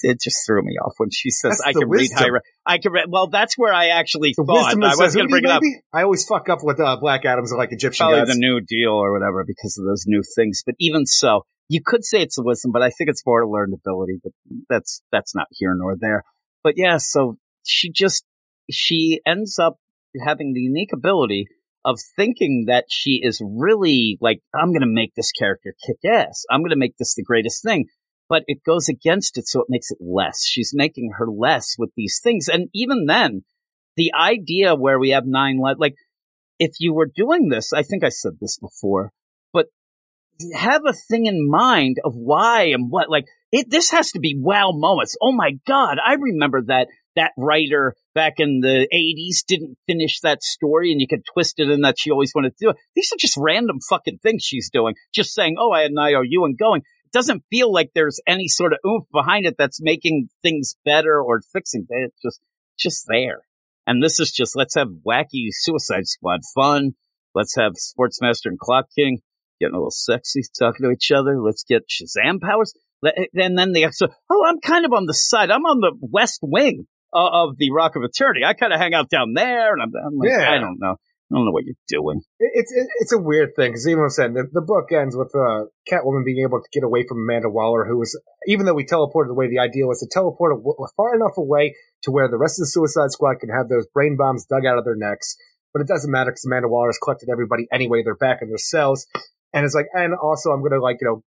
It 0.04 0.20
just 0.22 0.46
threw 0.46 0.62
me 0.62 0.74
off 0.74 0.94
when 0.98 1.10
she 1.12 1.32
says, 1.32 1.60
That's 1.60 1.62
I 1.62 1.72
can 1.74 1.90
read 1.90 2.02
wisdom. 2.02 2.18
high. 2.20 2.74
I 2.74 2.78
can 2.78 2.92
read. 2.92 3.06
Well, 3.10 3.28
that's 3.28 3.58
where 3.58 3.74
I 3.74 3.88
actually 3.88 4.34
The 4.38 4.44
thought. 4.44 4.84
I 4.84 4.96
was 4.96 5.16
going 5.16 5.28
to 5.28 5.32
bring 5.32 5.46
it 5.46 5.50
up. 5.50 5.64
I 5.94 6.04
always 6.04 6.26
fuck 6.26 6.50
up 6.50 6.60
with 6.62 6.80
uh, 6.80 6.98
Black 7.00 7.26
Adams 7.26 7.52
or 7.52 7.58
like 7.58 7.72
Egyptian 7.72 8.04
Probably 8.06 8.20
gods. 8.20 8.32
the 8.34 8.38
New 8.38 8.60
Deal 8.62 8.92
or 8.92 9.12
whatever 9.14 9.44
because 9.48 9.78
of 9.80 9.86
those 9.86 10.04
new 10.06 10.22
things. 10.36 10.62
But 10.66 10.76
even 10.80 11.06
so, 11.06 11.46
you 11.70 11.82
could 11.84 12.04
say 12.04 12.22
it's 12.22 12.38
a 12.38 12.44
wisdom, 12.44 12.72
but 12.74 12.84
I 12.84 12.90
think 12.90 13.10
it's 13.10 13.24
more 13.26 13.42
a 13.42 13.50
learned 13.50 13.74
ability. 13.74 14.20
But 14.22 14.34
that's 14.70 15.02
that's 15.12 15.34
not 15.34 15.48
here 15.52 15.74
nor 15.76 15.96
there. 15.98 16.24
But 16.64 16.74
yeah, 16.78 16.98
so 16.98 17.38
she 17.68 17.92
just 17.92 18.24
she 18.70 19.22
ends 19.26 19.60
up 19.60 19.78
having 20.26 20.54
the 20.54 20.62
unique 20.62 20.94
ability 20.94 21.48
of 21.86 22.00
thinking 22.18 22.66
that 22.68 22.86
she 22.90 23.22
is 23.24 23.42
really 23.42 24.18
like, 24.20 24.42
I'm 24.54 24.70
going 24.70 24.82
to 24.82 24.88
make 24.88 25.14
this 25.16 25.32
character 25.32 25.74
kick 25.86 25.98
ass. 26.06 26.44
I'm 26.50 26.62
going 26.62 26.72
to 26.72 26.76
make 26.76 26.98
this 26.98 27.16
the 27.16 27.24
greatest 27.24 27.64
thing. 27.64 27.86
But 28.30 28.44
it 28.48 28.58
goes 28.66 28.90
against 28.90 29.38
it, 29.38 29.48
so 29.48 29.62
it 29.62 29.68
makes 29.70 29.90
it 29.90 30.00
less. 30.02 30.46
She's 30.46 30.72
making 30.74 31.12
her 31.18 31.28
less 31.28 31.76
with 31.78 31.92
these 31.96 32.20
things. 32.22 32.50
And 32.50 32.68
even 32.74 33.06
then, 33.06 33.44
the 33.96 34.12
idea 34.14 34.76
where 34.76 35.00
we 35.00 35.12
have 35.12 35.24
nine, 35.26 35.60
li- 35.64 35.76
like, 35.78 35.96
if 36.60 36.72
you 36.80 36.94
were 36.94 37.10
doing 37.14 37.48
this, 37.48 37.72
I 37.72 37.84
think 37.84 38.04
I 38.04 38.10
said 38.10 38.34
this 38.42 38.58
before, 38.60 39.14
but 39.54 39.68
have 40.54 40.82
a 40.86 40.92
thing 40.92 41.26
in 41.26 41.50
mind 41.50 41.98
of 42.04 42.16
why 42.16 42.64
and 42.74 42.92
what, 42.92 43.10
like, 43.10 43.28
it, 43.54 43.70
this 43.70 43.92
has 43.92 44.12
to 44.12 44.20
be 44.20 44.36
wow 44.38 44.72
moments. 44.74 45.16
Oh 45.22 45.32
my 45.32 45.52
God. 45.66 45.98
I 46.06 46.16
remember 46.16 46.64
that, 46.68 46.90
that 47.18 47.34
writer 47.38 47.96
back 48.16 48.36
in 48.38 48.62
the 48.62 48.88
eighties 48.92 49.44
didn't 49.48 49.78
finish 49.86 50.20
that 50.22 50.42
story 50.44 50.92
and 50.92 51.00
you 51.02 51.08
could 51.08 51.24
twist 51.32 51.56
it 51.58 51.70
in 51.70 51.82
that 51.82 52.00
she 52.00 52.12
always 52.12 52.32
wanted 52.34 52.58
to 52.58 52.66
do 52.66 52.70
it. 52.72 52.78
These 52.96 53.12
are 53.14 53.20
just 53.20 53.38
random 53.38 53.80
fucking 53.90 54.20
things 54.24 54.44
she's 54.44 54.70
doing. 54.72 54.96
Just 55.14 55.34
saying, 55.34 55.56
oh, 55.60 55.72
I 55.72 55.82
had 55.82 55.92
an 55.92 56.00
IOU 56.00 56.46
and 56.46 56.58
going. 56.58 56.82
It 57.06 57.12
doesn't 57.12 57.44
feel 57.50 57.72
like 57.72 57.92
there's 57.94 58.20
any 58.28 58.48
sort 58.48 58.74
of 58.74 58.80
oomph 58.86 59.06
behind 59.14 59.46
it 59.46 59.56
that's 59.58 59.82
making 59.82 60.30
things 60.42 60.76
better 60.84 61.22
or 61.22 61.42
fixing 61.54 61.86
it. 61.90 62.12
It's 62.12 62.22
just, 62.22 62.42
just 62.78 63.06
there. 63.08 63.42
And 63.86 64.04
this 64.04 64.20
is 64.20 64.32
just, 64.32 64.56
let's 64.56 64.76
have 64.76 64.90
wacky 65.08 65.48
Suicide 65.52 66.08
Squad 66.08 66.42
fun. 66.54 66.92
Let's 67.34 67.56
have 67.56 67.74
Sportsmaster 67.74 68.48
and 68.48 68.60
Clock 68.60 68.88
King 68.98 69.20
getting 69.60 69.74
a 69.74 69.78
little 69.78 69.92
sexy, 69.92 70.42
talking 70.60 70.86
to 70.86 70.92
each 70.92 71.12
other. 71.12 71.42
Let's 71.42 71.64
get 71.64 71.84
Shazam 71.90 72.42
powers. 72.42 72.74
And 73.04 73.58
then 73.58 73.72
the 73.74 73.88
so, 73.92 74.08
oh, 74.30 74.46
I'm 74.46 74.60
kind 74.60 74.86
of 74.86 74.92
on 74.94 75.06
the 75.06 75.14
side. 75.14 75.52
I'm 75.52 75.66
on 75.66 75.80
the 75.80 75.94
west 76.02 76.40
wing 76.42 76.88
of, 77.14 77.50
of 77.50 77.58
the 77.58 77.72
Rock 77.72 77.96
of 77.96 78.04
Eternity. 78.04 78.46
I 78.46 78.54
kind 78.54 78.74
of 78.74 78.80
hang 78.80 78.94
out 78.94 79.10
down 79.10 79.34
there, 79.34 79.74
and 79.74 79.82
I'm, 79.82 79.92
I'm 79.96 80.18
like, 80.18 80.30
Yeah. 80.30 80.52
I 80.52 80.60
don't 80.60 80.80
know. 80.80 80.96
I 81.30 81.36
don't 81.36 81.44
know 81.44 81.52
what 81.52 81.66
you're 81.66 81.76
doing. 81.90 82.22
It's 82.40 82.72
it, 82.72 82.88
it's 83.00 83.12
a 83.12 83.18
weird 83.18 83.50
thing 83.58 83.72
because 83.72 83.86
even 83.86 84.04
I'm 84.04 84.10
saying 84.10 84.34
the, 84.34 84.48
the 84.50 84.62
book 84.62 84.94
ends 84.94 85.14
with 85.14 85.36
uh, 85.36 85.68
Catwoman 85.92 86.24
being 86.24 86.40
able 86.40 86.62
to 86.62 86.70
get 86.72 86.84
away 86.84 87.04
from 87.06 87.18
Amanda 87.20 87.50
Waller, 87.50 87.84
who 87.86 87.98
was 87.98 88.18
even 88.48 88.66
though 88.66 88.74
we 88.74 88.86
teleported 88.86 89.30
away, 89.30 89.50
the 89.50 89.60
idea 89.60 89.86
was 89.86 90.00
to 90.00 90.08
teleport 90.10 90.64
far 90.96 91.16
enough 91.16 91.36
away 91.38 91.76
to 92.04 92.12
where 92.12 92.30
the 92.30 92.38
rest 92.38 92.60
of 92.60 92.64
the 92.64 92.72
Suicide 92.72 93.12
Squad 93.12 93.42
can 93.42 93.50
have 93.50 93.68
those 93.68 93.86
brain 93.94 94.16
bombs 94.16 94.46
dug 94.46 94.66
out 94.66 94.78
of 94.78 94.86
their 94.86 94.96
necks. 94.96 95.36
But 95.74 95.82
it 95.82 95.90
doesn't 95.90 96.10
matter 96.10 96.32
because 96.32 96.46
Amanda 96.46 96.70
Waller 96.70 96.88
has 96.88 96.98
collected 97.04 97.28
everybody 97.30 97.68
anyway. 97.74 98.04
They're 98.04 98.16
back 98.16 98.40
in 98.42 98.48
their 98.48 98.58
cells, 98.58 99.06
and 99.52 99.66
it's 99.66 99.76
like, 99.76 99.88
and 99.94 100.16
also 100.16 100.52
I'm 100.52 100.64
gonna 100.64 100.82
like 100.82 100.98
you 101.02 101.08
know 101.08 101.24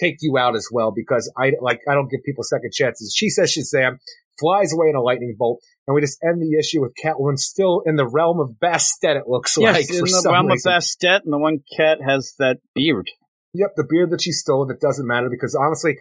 take 0.00 0.16
you 0.22 0.36
out 0.38 0.56
as 0.56 0.68
well 0.72 0.90
because 0.90 1.32
I 1.38 1.52
like 1.60 1.78
I 1.88 1.94
don't 1.94 2.10
give 2.10 2.24
people 2.24 2.42
second 2.42 2.72
chances. 2.72 3.14
She 3.16 3.28
says 3.30 3.56
Shazam 3.56 3.98
flies 4.38 4.72
away 4.72 4.88
in 4.88 4.96
a 4.96 5.02
lightning 5.02 5.34
bolt, 5.38 5.62
and 5.86 5.94
we 5.94 6.00
just 6.00 6.18
end 6.22 6.40
the 6.40 6.58
issue 6.58 6.80
with 6.80 6.92
Catwoman 7.02 7.38
still 7.38 7.82
in 7.86 7.96
the 7.96 8.06
realm 8.06 8.40
of 8.40 8.56
Bastet. 8.62 9.16
It 9.16 9.28
looks 9.28 9.56
Yes, 9.58 9.74
like 9.74 9.90
in 9.90 10.04
the 10.04 10.30
realm 10.30 10.50
of. 10.50 10.58
Bastet, 10.58 11.20
and 11.24 11.32
the 11.32 11.38
one 11.38 11.60
cat 11.76 11.98
has 12.04 12.34
that 12.38 12.58
beard. 12.74 13.08
Yep, 13.54 13.70
the 13.76 13.86
beard 13.88 14.10
that 14.10 14.22
she 14.22 14.32
stole 14.32 14.66
that 14.66 14.80
doesn't 14.80 15.06
matter 15.06 15.28
because 15.30 15.54
honestly, 15.54 15.98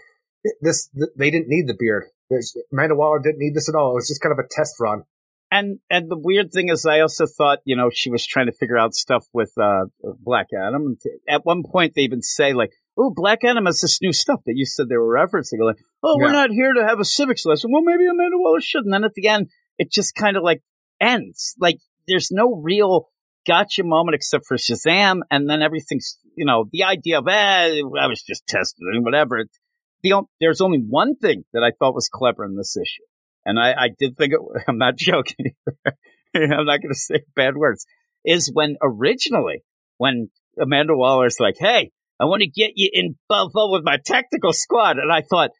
this 0.62 0.90
th- 0.90 1.12
they 1.18 1.30
didn't 1.30 1.48
need 1.48 1.68
the 1.68 1.78
beard. 1.78 2.06
There's, 2.30 2.56
Amanda 2.72 2.96
Waller 2.96 3.20
didn't 3.20 3.40
need 3.40 3.54
this 3.54 3.70
at 3.70 3.76
all. 3.76 3.92
It 3.92 3.96
was 3.96 4.08
just 4.08 4.22
kind 4.22 4.34
of 4.34 4.44
a 4.44 4.48
test 4.50 4.80
run. 4.80 5.04
And 5.52 5.78
and 5.90 6.10
the 6.10 6.18
weird 6.18 6.52
thing 6.52 6.70
is, 6.70 6.86
I 6.86 7.02
also 7.02 7.26
thought 7.28 7.60
you 7.64 7.76
know 7.76 7.92
she 7.94 8.10
was 8.10 8.26
trying 8.26 8.48
to 8.48 8.54
figure 8.54 8.78
out 8.78 8.96
stuff 8.96 9.26
with 9.34 9.52
uh 9.62 9.86
Black 10.20 10.48
Adam. 10.52 10.98
At 11.30 11.46
one 11.46 11.62
point, 11.64 11.94
they 11.96 12.02
even 12.02 12.24
say 12.24 12.54
like, 12.54 12.72
"Oh, 12.98 13.12
Black 13.16 13.44
Adam 13.44 13.66
has 13.66 13.82
this 13.82 14.02
new 14.02 14.14
stuff 14.14 14.42
that 14.46 14.54
you 14.56 14.66
said 14.66 14.88
they 14.90 14.98
were 14.98 15.16
referencing." 15.16 15.60
Like, 15.64 15.78
"Oh, 16.04 16.18
we're 16.18 16.32
not 16.34 16.52
here 16.52 16.74
to 16.74 16.86
have 16.88 17.00
a 17.00 17.06
civics 17.06 17.46
lesson." 17.46 17.72
Well, 17.72 17.82
maybe 17.84 18.06
Amanda 18.06 18.38
Waller 18.38 18.62
should. 18.62 18.86
And 18.86 18.94
then 18.94 19.04
at 19.04 19.14
the 19.14 19.28
end, 19.28 19.50
it 19.78 19.92
just 19.92 20.16
kind 20.16 20.38
of 20.38 20.44
like 20.44 20.62
ends. 21.00 21.56
Like 21.60 21.78
there's 22.08 22.30
no 22.32 22.56
real 22.56 23.10
gotcha 23.46 23.84
moment 23.84 24.16
except 24.16 24.46
for 24.48 24.58
Shazam, 24.58 25.22
and 25.32 25.50
then 25.50 25.62
everything's 25.62 26.18
you 26.36 26.46
know 26.46 26.66
the 26.72 26.84
idea 26.84 27.20
of 27.20 27.28
eh, 27.28 27.82
I 28.00 28.08
was 28.08 28.22
just 28.22 28.46
testing 28.48 28.88
and 28.94 29.04
whatever. 29.04 29.40
It- 29.40 29.50
The 30.04 30.22
there's 30.42 30.60
only 30.62 30.80
one 30.80 31.16
thing 31.16 31.46
that 31.54 31.64
I 31.64 31.72
thought 31.72 31.96
was 31.96 32.10
clever 32.10 32.44
in 32.46 32.56
this 32.58 32.76
issue. 32.76 33.04
And 33.46 33.58
I, 33.60 33.72
I 33.86 33.88
did 33.98 34.16
think 34.18 34.34
it, 34.34 34.40
I'm 34.68 34.78
not 34.78 34.98
joking. 34.98 35.52
I'm 36.36 36.66
not 36.66 36.82
going 36.82 36.94
to 36.94 36.96
say 36.96 37.24
bad 37.36 37.56
words. 37.56 37.86
Is 38.26 38.50
when 38.54 38.76
originally, 38.82 39.64
when 39.98 40.30
Amanda 40.62 40.96
Waller's 40.96 41.40
like, 41.40 41.56
"Hey, 41.60 41.92
I 42.20 42.26
want 42.26 42.42
to 42.42 42.48
get 42.48 42.72
you 42.76 42.90
involved 42.94 43.54
with 43.56 43.84
my 43.84 43.98
tactical 44.04 44.54
squad," 44.54 44.98
and 44.98 45.12
I 45.12 45.22
thought, 45.22 45.52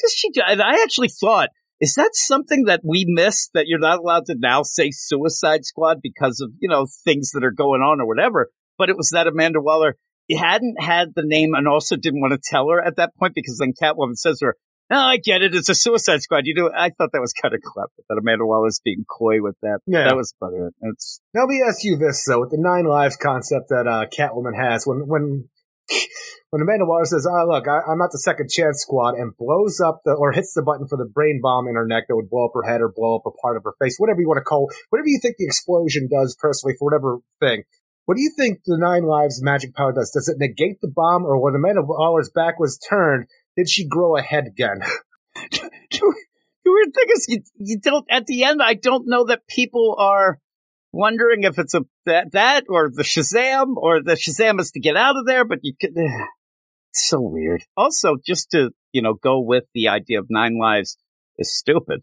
"Does 0.00 0.12
she?" 0.12 0.30
do-" 0.30 0.42
And 0.46 0.62
I 0.62 0.82
actually 0.82 1.08
thought, 1.08 1.50
"Is 1.80 1.94
that 1.94 2.10
something 2.14 2.64
that 2.64 2.80
we 2.84 3.04
missed 3.06 3.50
that 3.54 3.66
you're 3.66 3.78
not 3.78 3.98
allowed 3.98 4.26
to 4.26 4.36
now 4.38 4.62
say 4.62 4.90
Suicide 4.90 5.64
Squad 5.64 5.98
because 6.02 6.40
of 6.40 6.52
you 6.58 6.68
know 6.68 6.86
things 7.04 7.30
that 7.32 7.44
are 7.44 7.52
going 7.52 7.80
on 7.80 8.00
or 8.00 8.06
whatever?" 8.06 8.50
But 8.78 8.90
it 8.90 8.96
was 8.96 9.10
that 9.10 9.26
Amanda 9.26 9.60
Waller 9.60 9.96
he 10.28 10.36
hadn't 10.36 10.80
had 10.80 11.14
the 11.14 11.24
name 11.24 11.54
and 11.54 11.66
also 11.68 11.96
didn't 11.96 12.20
want 12.20 12.32
to 12.32 12.40
tell 12.42 12.68
her 12.70 12.82
at 12.82 12.96
that 12.96 13.14
point 13.16 13.34
because 13.34 13.58
then 13.58 13.72
Catwoman 13.72 14.16
says 14.16 14.38
to 14.38 14.46
her, 14.46 14.56
no, 14.90 14.98
I 14.98 15.16
get 15.16 15.40
it. 15.40 15.54
It's 15.54 15.70
a 15.70 15.74
Suicide 15.74 16.20
Squad. 16.20 16.42
You 16.44 16.54
know, 16.54 16.70
I 16.74 16.90
thought 16.90 17.12
that 17.12 17.20
was 17.20 17.32
kind 17.32 17.54
of 17.54 17.62
clever 17.62 17.90
that 18.08 18.18
Amanda 18.18 18.44
Waller 18.44 18.68
is 18.68 18.80
being 18.84 19.06
coy 19.08 19.40
with 19.40 19.56
that. 19.62 19.78
Yeah. 19.86 20.04
That 20.04 20.16
was 20.16 20.34
funny. 20.38 20.58
It's 20.82 21.20
Now 21.32 21.42
let 21.42 21.48
me 21.48 21.62
ask 21.66 21.82
you 21.82 21.96
this 21.96 22.24
though, 22.28 22.40
with 22.40 22.50
the 22.50 22.58
nine 22.58 22.84
lives 22.84 23.16
concept 23.16 23.70
that 23.70 23.86
uh, 23.86 24.04
Catwoman 24.06 24.54
has, 24.54 24.86
when 24.86 25.06
when 25.06 25.48
when 26.50 26.62
Amanda 26.62 26.84
Waller 26.84 27.04
says, 27.04 27.26
"Oh 27.28 27.46
look, 27.48 27.66
I, 27.68 27.80
I'm 27.90 27.98
not 27.98 28.12
the 28.12 28.18
second 28.18 28.50
chance 28.50 28.82
squad," 28.82 29.14
and 29.14 29.36
blows 29.36 29.80
up 29.80 30.02
the 30.04 30.12
or 30.12 30.32
hits 30.32 30.52
the 30.54 30.62
button 30.62 30.86
for 30.88 30.96
the 30.96 31.10
brain 31.10 31.40
bomb 31.42 31.68
in 31.68 31.74
her 31.74 31.86
neck 31.86 32.04
that 32.08 32.16
would 32.16 32.30
blow 32.30 32.46
up 32.46 32.52
her 32.54 32.62
head 32.62 32.80
or 32.80 32.92
blow 32.94 33.16
up 33.16 33.26
a 33.26 33.30
part 33.30 33.56
of 33.56 33.64
her 33.64 33.74
face, 33.80 33.96
whatever 33.98 34.20
you 34.20 34.28
want 34.28 34.38
to 34.38 34.44
call, 34.44 34.70
whatever 34.90 35.08
you 35.08 35.18
think 35.20 35.36
the 35.38 35.46
explosion 35.46 36.08
does 36.10 36.36
personally 36.38 36.74
for 36.78 36.86
whatever 36.86 37.18
thing. 37.40 37.64
What 38.04 38.16
do 38.16 38.22
you 38.22 38.32
think 38.36 38.60
the 38.66 38.78
nine 38.78 39.04
lives 39.04 39.42
magic 39.42 39.74
power 39.74 39.92
does? 39.92 40.10
Does 40.10 40.28
it 40.28 40.38
negate 40.38 40.80
the 40.80 40.92
bomb, 40.94 41.24
or 41.24 41.40
when 41.40 41.54
Amanda 41.54 41.82
Waller's 41.82 42.30
back 42.34 42.58
was 42.58 42.78
turned, 42.78 43.26
did 43.56 43.70
she 43.70 43.86
grow 43.86 44.16
a 44.16 44.22
head 44.22 44.46
again? 44.46 44.80
the 46.64 46.70
weird 46.70 46.94
thing 46.94 47.06
is 47.14 47.26
you, 47.28 47.42
you 47.56 47.78
don't 47.78 48.06
at 48.10 48.26
the 48.26 48.44
end 48.44 48.60
i 48.62 48.74
don't 48.74 49.08
know 49.08 49.24
that 49.24 49.46
people 49.48 49.96
are 49.98 50.38
wondering 50.92 51.44
if 51.44 51.58
it's 51.58 51.74
a 51.74 51.82
that 52.06 52.32
that 52.32 52.64
or 52.68 52.90
the 52.92 53.02
shazam 53.02 53.76
or 53.76 54.02
the 54.02 54.12
shazam 54.14 54.60
is 54.60 54.70
to 54.72 54.80
get 54.80 54.96
out 54.96 55.16
of 55.16 55.26
there 55.26 55.44
but 55.44 55.58
you 55.62 55.74
could 55.80 55.92
it's 55.96 57.08
so 57.08 57.20
weird. 57.20 57.62
Also 57.76 58.16
just 58.24 58.50
to 58.50 58.70
you 58.92 59.02
know 59.02 59.14
go 59.14 59.40
with 59.40 59.64
the 59.74 59.88
idea 59.88 60.18
of 60.18 60.26
nine 60.28 60.58
lives 60.60 60.96
is 61.38 61.56
stupid. 61.56 62.00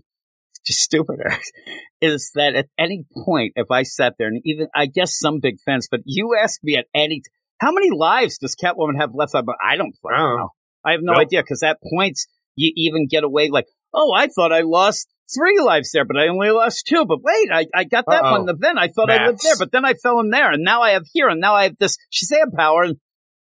It's 0.51 0.61
just 0.65 0.81
stupider. 0.81 1.31
Is 2.01 2.31
that 2.35 2.55
at 2.55 2.67
any 2.77 3.05
point 3.25 3.53
if 3.57 3.69
i 3.71 3.83
sat 3.83 4.13
there 4.17 4.29
and 4.29 4.41
even 4.45 4.67
i 4.73 4.85
guess 4.85 5.19
some 5.19 5.39
big 5.41 5.59
fans 5.65 5.89
but 5.91 5.99
you 6.05 6.37
ask 6.41 6.61
me 6.63 6.77
at 6.77 6.85
any 6.95 7.19
t- 7.19 7.29
how 7.59 7.71
many 7.73 7.89
lives 7.91 8.37
does 8.37 8.55
catwoman 8.55 8.99
have 8.99 9.11
left? 9.13 9.35
I 9.35 9.41
don't 9.41 9.49
I 9.61 9.75
don't 9.75 9.89
know. 9.89 10.15
Uh-huh. 10.15 10.37
know. 10.37 10.49
I 10.85 10.91
have 10.93 11.01
no 11.03 11.11
Nope. 11.13 11.21
idea 11.21 11.41
because 11.43 11.61
at 11.61 11.77
points 11.93 12.27
you 12.55 12.71
even 12.75 13.07
get 13.07 13.23
away 13.23 13.49
like, 13.49 13.65
oh, 13.93 14.13
I 14.15 14.27
thought 14.27 14.53
I 14.53 14.61
lost 14.61 15.07
three 15.33 15.59
lives 15.59 15.91
there, 15.91 16.05
but 16.05 16.17
I 16.17 16.27
only 16.27 16.49
lost 16.49 16.85
two. 16.87 17.05
But 17.05 17.19
wait, 17.21 17.49
I, 17.51 17.65
I 17.73 17.83
got 17.83 18.05
that 18.07 18.23
Uh-oh. 18.23 18.43
one 18.43 18.57
then. 18.59 18.77
I 18.77 18.87
thought 18.87 19.11
I 19.11 19.27
lived 19.27 19.41
there, 19.43 19.57
but 19.57 19.71
then 19.71 19.85
I 19.85 19.93
fell 19.93 20.19
in 20.19 20.29
there, 20.29 20.51
and 20.51 20.63
now 20.63 20.81
I 20.81 20.91
have 20.91 21.05
here, 21.13 21.29
and 21.29 21.39
now 21.39 21.55
I 21.55 21.63
have 21.63 21.77
this 21.77 21.97
Shazam 22.11 22.53
power. 22.55 22.83
And 22.83 22.97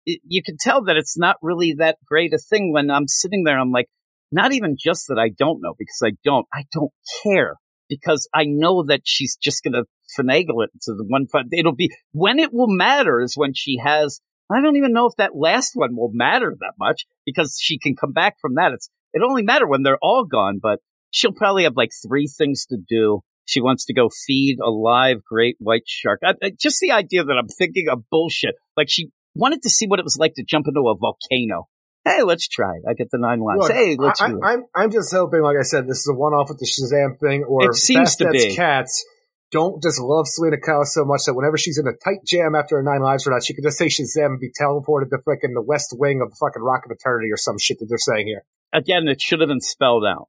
it, 0.06 0.22
you 0.27 0.41
can 0.43 0.58
tell 0.59 0.83
that 0.85 0.98
it's 0.98 1.17
not 1.17 1.38
really 1.41 1.75
that 1.80 1.98
great 2.06 2.33
a 2.33 2.38
thing 2.38 2.74
when 2.74 2.90
I'm 2.90 3.08
sitting 3.08 3.43
there. 3.43 3.59
I'm 3.59 3.72
like, 3.72 3.88
not 4.32 4.53
even 4.53 4.75
just 4.77 5.08
that 5.08 5.19
I 5.19 5.30
don't 5.30 5.61
know 5.61 5.74
because 5.77 6.01
I 6.03 6.11
don't. 6.24 6.45
I 6.53 6.66
don't 6.72 6.91
care 7.24 7.56
because 7.88 8.30
I 8.33 8.45
know 8.45 8.83
that 8.83 9.01
she's 9.03 9.35
just 9.38 9.64
going 9.64 9.74
to 9.74 9.85
finagle 10.17 10.64
it 10.64 10.72
to 10.83 10.93
the 10.93 11.06
one. 11.08 11.27
It'll 11.51 11.75
be 11.75 11.91
when 12.11 12.40
it 12.40 12.53
will 12.53 12.67
matter 12.67 13.22
is 13.22 13.35
when 13.35 13.53
she 13.53 13.77
has. 13.83 14.22
I 14.51 14.61
don't 14.61 14.77
even 14.77 14.93
know 14.93 15.06
if 15.06 15.16
that 15.17 15.35
last 15.35 15.74
one 15.75 15.95
will 15.95 16.09
matter 16.11 16.56
that 16.59 16.74
much 16.80 17.06
because 17.24 17.59
she 17.61 17.77
can 17.77 17.95
come 17.95 18.14
back 18.14 18.38
from 18.41 18.56
that. 18.56 18.72
It's 18.74 18.90
it 19.14 19.22
only 19.24 19.43
matter 19.43 19.67
when 19.67 19.83
they're 19.83 19.99
all 20.01 20.25
gone, 20.25 20.59
but 20.61 20.80
she'll 21.11 21.33
probably 21.33 21.63
have 21.63 21.75
like 21.75 21.91
three 22.07 22.27
things 22.27 22.65
to 22.67 22.77
do. 22.77 23.21
She 23.45 23.61
wants 23.61 23.85
to 23.85 23.93
go 23.93 24.09
feed 24.27 24.57
a 24.63 24.69
live 24.69 25.23
great 25.23 25.55
white 25.59 25.83
shark. 25.88 26.19
I, 26.23 26.33
I- 26.41 26.51
just 26.59 26.79
the 26.79 26.91
idea 26.91 27.23
that 27.23 27.33
I'm 27.38 27.47
thinking 27.47 27.88
of 27.89 28.03
bullshit. 28.11 28.55
Like 28.77 28.88
she 28.89 29.09
wanted 29.35 29.63
to 29.63 29.69
see 29.69 29.88
what 29.88 29.99
it 29.99 30.05
was 30.05 30.17
like 30.17 30.35
to 30.35 30.43
jump 30.43 30.67
into 30.67 30.81
a 30.81 30.95
volcano. 30.95 31.67
Hey, 32.05 32.23
let's 32.23 32.47
try 32.47 32.75
it. 32.75 32.83
I 32.89 32.93
get 32.93 33.09
the 33.11 33.17
nine 33.19 33.39
lives. 33.39 33.61
Look, 33.61 33.71
hey, 33.71 33.95
let's 33.99 34.21
I, 34.21 34.29
do 34.29 34.38
it. 34.38 34.41
I, 34.43 34.53
I'm 34.53 34.63
I'm 34.75 34.91
just 34.91 35.13
hoping, 35.13 35.41
like 35.41 35.57
I 35.59 35.63
said, 35.63 35.88
this 35.88 35.97
is 35.99 36.11
a 36.13 36.17
one 36.17 36.33
off 36.33 36.49
with 36.49 36.59
the 36.59 36.65
Shazam 36.65 37.19
thing, 37.19 37.43
or 37.43 37.71
It 37.71 37.75
seems 37.75 38.15
to 38.17 38.29
be. 38.29 38.55
cats 38.55 39.05
don't 39.51 39.81
just 39.81 39.99
love 39.99 40.27
Selina 40.27 40.57
Kyle 40.57 40.85
so 40.85 41.03
much 41.05 41.25
that 41.25 41.33
whenever 41.33 41.57
she's 41.57 41.79
in 41.79 41.88
a 41.88 41.93
tight 42.03 42.23
jam 42.25 42.53
after 42.55 42.77
her 42.77 42.83
nine 42.83 43.01
lives 43.01 43.25
or 43.25 43.31
not, 43.31 43.43
she 43.43 43.53
can 43.53 43.63
just 43.63 43.77
say 43.77 43.88
Shazam 43.88 44.38
and 44.38 44.39
be 44.39 44.49
teleported 44.49 45.09
to 45.09 45.17
frickin' 45.17 45.53
the 45.55 45.63
west 45.65 45.93
wing 45.97 46.21
of 46.21 46.29
the 46.29 46.35
fucking 46.39 46.61
Rock 46.61 46.83
of 46.85 46.91
Eternity 46.91 47.31
or 47.31 47.38
some 47.38 47.57
shit 47.59 47.79
that 47.79 47.88
they're 47.89 47.97
saying 47.97 48.27
here. 48.27 48.43
Again, 48.71 49.07
it 49.07 49.19
should 49.19 49.39
have 49.39 49.49
been 49.49 49.61
spelled 49.61 50.05
out. 50.05 50.27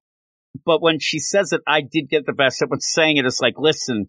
But 0.64 0.82
when 0.82 0.98
she 0.98 1.18
says 1.18 1.52
it, 1.52 1.60
I 1.66 1.80
did 1.80 2.08
get 2.08 2.26
the 2.26 2.32
best. 2.32 2.62
When 2.66 2.80
saying 2.80 3.16
it. 3.16 3.24
it 3.24 3.28
is 3.28 3.40
like, 3.40 3.54
listen, 3.56 4.06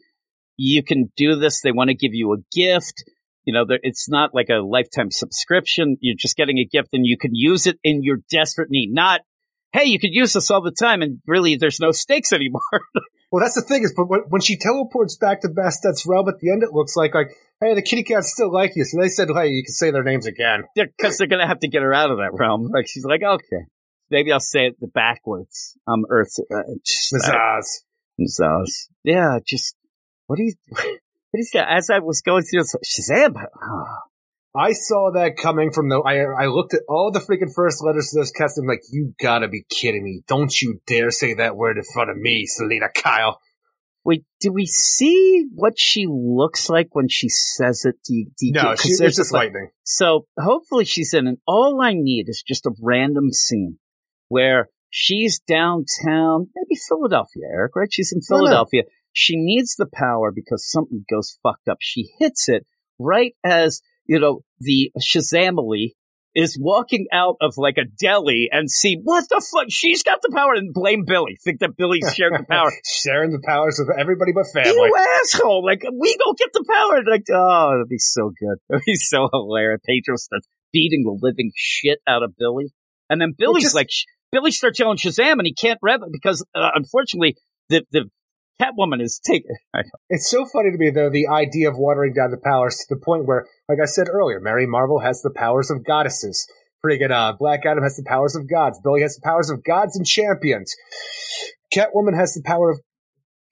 you 0.58 0.84
can 0.84 1.12
do 1.16 1.36
this. 1.36 1.62
They 1.62 1.72
want 1.72 1.90
to 1.90 1.96
give 1.96 2.14
you 2.14 2.34
a 2.34 2.38
gift. 2.56 3.04
You 3.46 3.54
know, 3.54 3.66
it's 3.68 4.10
not 4.10 4.36
like 4.36 4.50
a 4.50 4.62
lifetime 4.62 5.10
subscription. 5.12 5.98
You're 6.00 6.16
just 6.18 6.38
getting 6.38 6.60
a 6.60 6.66
gift 6.66 6.90
and 6.94 7.06
you 7.06 7.18
can 7.18 7.32
use 7.34 7.66
it 7.66 7.80
in 7.84 8.04
your 8.04 8.18
desperate 8.30 8.70
need. 8.70 8.92
Not, 8.92 9.22
hey, 9.74 9.86
you 9.86 10.00
could 10.00 10.14
use 10.14 10.34
this 10.34 10.52
all 10.52 10.62
the 10.62 10.72
time 10.72 11.02
and 11.02 11.20
really 11.26 11.56
there's 11.56 11.80
no 11.80 11.92
stakes 11.92 12.34
anymore. 12.34 12.62
Well, 13.32 13.42
that's 13.42 13.56
the 13.56 13.62
thing 13.62 13.84
is, 13.84 13.94
but 13.96 14.10
when, 14.10 14.22
when 14.28 14.42
she 14.42 14.58
teleports 14.58 15.16
back 15.16 15.42
to 15.42 15.48
Bastet's 15.48 16.06
realm 16.06 16.28
at 16.28 16.40
the 16.40 16.52
end, 16.52 16.64
it 16.64 16.74
looks 16.74 16.98
like 16.98 17.16
like, 17.16 17.32
hey, 17.62 17.74
the 17.74 17.82
kitty 17.82 18.04
cats 18.04 18.34
still 18.34 18.52
like 18.52 18.76
you, 18.76 18.84
so 18.84 19.00
they 19.00 19.08
said, 19.08 19.30
hey, 19.34 19.48
you 19.48 19.64
can 19.64 19.72
say 19.72 19.90
their 19.90 20.04
names 20.04 20.26
again. 20.26 20.64
Because 20.76 21.18
they're, 21.18 21.28
going 21.28 21.40
to 21.40 21.48
have 21.48 21.62
to 21.62 21.70
get 21.70 21.82
her 21.82 21.94
out 21.94 22.12
of 22.12 22.18
that 22.18 22.32
realm. 22.34 22.68
Like 22.68 22.88
she's 22.90 23.06
like, 23.06 23.24
okay, 23.24 23.66
maybe 24.12 24.32
I'll 24.32 24.40
say 24.40 24.68
it 24.68 24.80
the 24.80 24.88
backwards. 24.88 25.78
Um, 25.88 26.06
Earth, 26.10 26.38
uh, 26.54 26.62
just, 26.86 27.14
Mazaz. 27.14 27.84
Mazaz. 28.20 28.88
Yeah, 29.04 29.40
just, 29.46 29.76
what 30.28 30.38
do 30.38 30.44
you, 30.44 30.54
what 30.70 31.40
is 31.40 31.50
that? 31.54 31.68
As 31.70 31.90
I 31.90 32.00
was 32.00 32.22
going 32.22 32.44
through 32.44 32.62
this, 32.62 32.76
Shazam, 32.86 33.34
oh, 33.36 33.86
I 34.54 34.74
saw 34.74 35.12
that 35.14 35.38
coming 35.38 35.72
from 35.72 35.88
the. 35.90 36.00
I 36.00 36.44
I 36.44 36.48
looked 36.48 36.74
at 36.74 36.82
all 36.90 37.10
the 37.12 37.20
freaking 37.22 37.54
first 37.56 37.82
letters 37.84 38.10
to 38.10 38.20
those 38.20 38.32
cats 38.32 38.58
and 38.58 38.66
I'm 38.66 38.68
like, 38.76 38.82
you 38.92 39.14
gotta 39.20 39.48
be 39.48 39.64
kidding 39.70 40.04
me! 40.04 40.24
Don't 40.28 40.54
you 40.62 40.82
dare 40.86 41.10
say 41.10 41.36
that 41.36 41.56
word 41.56 41.78
in 41.78 41.84
front 41.94 42.10
of 42.10 42.18
me, 42.18 42.46
Selina 42.46 42.88
Kyle. 42.94 43.40
Wait, 44.04 44.26
do 44.40 44.52
we 44.52 44.66
see 44.66 45.46
what 45.54 45.80
she 45.80 46.08
looks 46.10 46.70
like 46.70 46.90
when 46.94 47.08
she 47.08 47.30
says 47.30 47.86
it? 47.86 47.96
Do 48.04 48.16
you, 48.16 48.26
do 48.38 48.48
you, 48.48 48.52
No, 48.52 48.76
she, 48.76 48.90
it's 48.90 49.16
just 49.16 49.32
like- 49.32 49.44
lightning. 49.46 49.70
So 49.84 50.26
hopefully 50.40 50.86
she's 50.86 51.14
in, 51.14 51.28
and 51.28 51.38
all 51.48 51.80
I 51.82 51.94
need 51.94 52.28
is 52.28 52.44
just 52.46 52.66
a 52.66 52.72
random 52.82 53.32
scene 53.32 53.78
where 54.32 54.70
she's 54.90 55.40
downtown, 55.42 56.48
maybe 56.56 56.80
Philadelphia, 56.88 57.44
Eric, 57.54 57.76
right? 57.76 57.92
She's 57.92 58.14
in. 58.14 58.22
Philadelphia. 58.22 58.84
She 59.12 59.36
needs 59.36 59.76
the 59.76 59.88
power 59.94 60.32
because 60.34 60.66
something 60.72 61.04
goes 61.12 61.38
fucked 61.44 61.68
up. 61.68 61.78
She 61.82 62.12
hits 62.18 62.48
it 62.48 62.66
right 62.98 63.36
as, 63.44 63.82
you 64.06 64.20
know, 64.20 64.44
the 64.62 64.90
Shazamily 64.98 65.90
is 66.34 66.58
walking 66.58 67.08
out 67.12 67.36
of 67.42 67.56
like 67.58 67.76
a 67.78 67.84
deli 68.00 68.48
and 68.50 68.72
see 68.72 68.98
what 69.04 69.26
the 69.28 69.46
fuck 69.52 69.66
she's 69.68 70.02
got 70.04 70.20
the 70.22 70.32
power 70.34 70.54
and 70.54 70.74
blame 70.74 71.04
Billy. 71.06 71.38
Think 71.44 71.60
that 71.60 71.76
Billy 71.76 72.00
shared 72.16 72.32
the 72.32 72.46
power. 72.50 72.72
Sharing 72.86 73.32
the 73.32 73.44
powers 73.46 73.78
with 73.80 74.00
everybody 74.00 74.32
but 74.32 74.46
family. 74.54 74.72
You 74.72 74.96
asshole! 75.24 75.66
Like 75.66 75.84
we 75.84 76.16
go 76.24 76.32
get 76.32 76.54
the 76.54 76.64
power. 76.64 77.02
Like 77.06 77.26
oh, 77.34 77.72
that'd 77.74 77.90
be 77.90 77.98
so 77.98 78.32
good. 78.40 78.58
That'd 78.70 78.86
be 78.86 78.96
so 78.96 79.28
hilarious. 79.34 79.82
Pedro 79.86 80.16
starts 80.16 80.48
beating 80.72 81.04
the 81.04 81.20
living 81.22 81.52
shit 81.54 82.00
out 82.08 82.24
of 82.24 82.38
Billy, 82.38 82.72
and 83.10 83.20
then 83.20 83.34
Billy's 83.38 83.64
just- 83.64 83.76
like, 83.76 83.90
Billy 84.32 84.52
starts 84.52 84.80
yelling 84.80 84.98
Shazam, 84.98 85.34
and 85.34 85.46
he 85.46 85.54
can't 85.54 85.80
rev 85.82 86.02
it 86.04 86.10
because 86.12 86.46
uh, 86.56 86.72
unfortunately 86.74 87.36
the 87.70 87.84
the 87.92 88.10
Catwoman 88.62 89.02
is 89.02 89.20
taken. 89.24 89.56
It's 90.10 90.30
so 90.30 90.46
funny 90.54 90.72
to 90.72 90.78
me 90.78 90.90
though 90.90 91.10
the 91.10 91.28
idea 91.28 91.70
of 91.70 91.78
watering 91.78 92.14
down 92.14 92.32
the 92.32 92.38
powers 92.38 92.76
to 92.76 92.96
the 92.96 93.02
point 93.02 93.26
where, 93.26 93.46
like 93.68 93.80
I 93.82 93.86
said 93.86 94.08
earlier, 94.10 94.40
Mary 94.40 94.68
Marvel 94.68 95.00
has 95.00 95.22
the 95.22 95.32
powers 95.34 95.72
of 95.72 95.84
goddesses. 95.84 96.48
Friggin' 96.86 97.12
uh, 97.12 97.34
Black 97.40 97.66
Adam 97.66 97.84
has 97.84 97.96
the 97.96 98.04
powers 98.04 98.36
of 98.36 98.50
gods. 98.50 98.80
Billy 98.84 99.02
has 99.02 99.16
the 99.16 99.22
powers 99.24 99.50
of 99.50 99.64
gods 99.64 99.96
and 99.96 100.06
champions. 100.06 100.76
Catwoman 101.74 102.16
has 102.16 102.34
the 102.34 102.42
power 102.44 102.72
of 102.72 102.80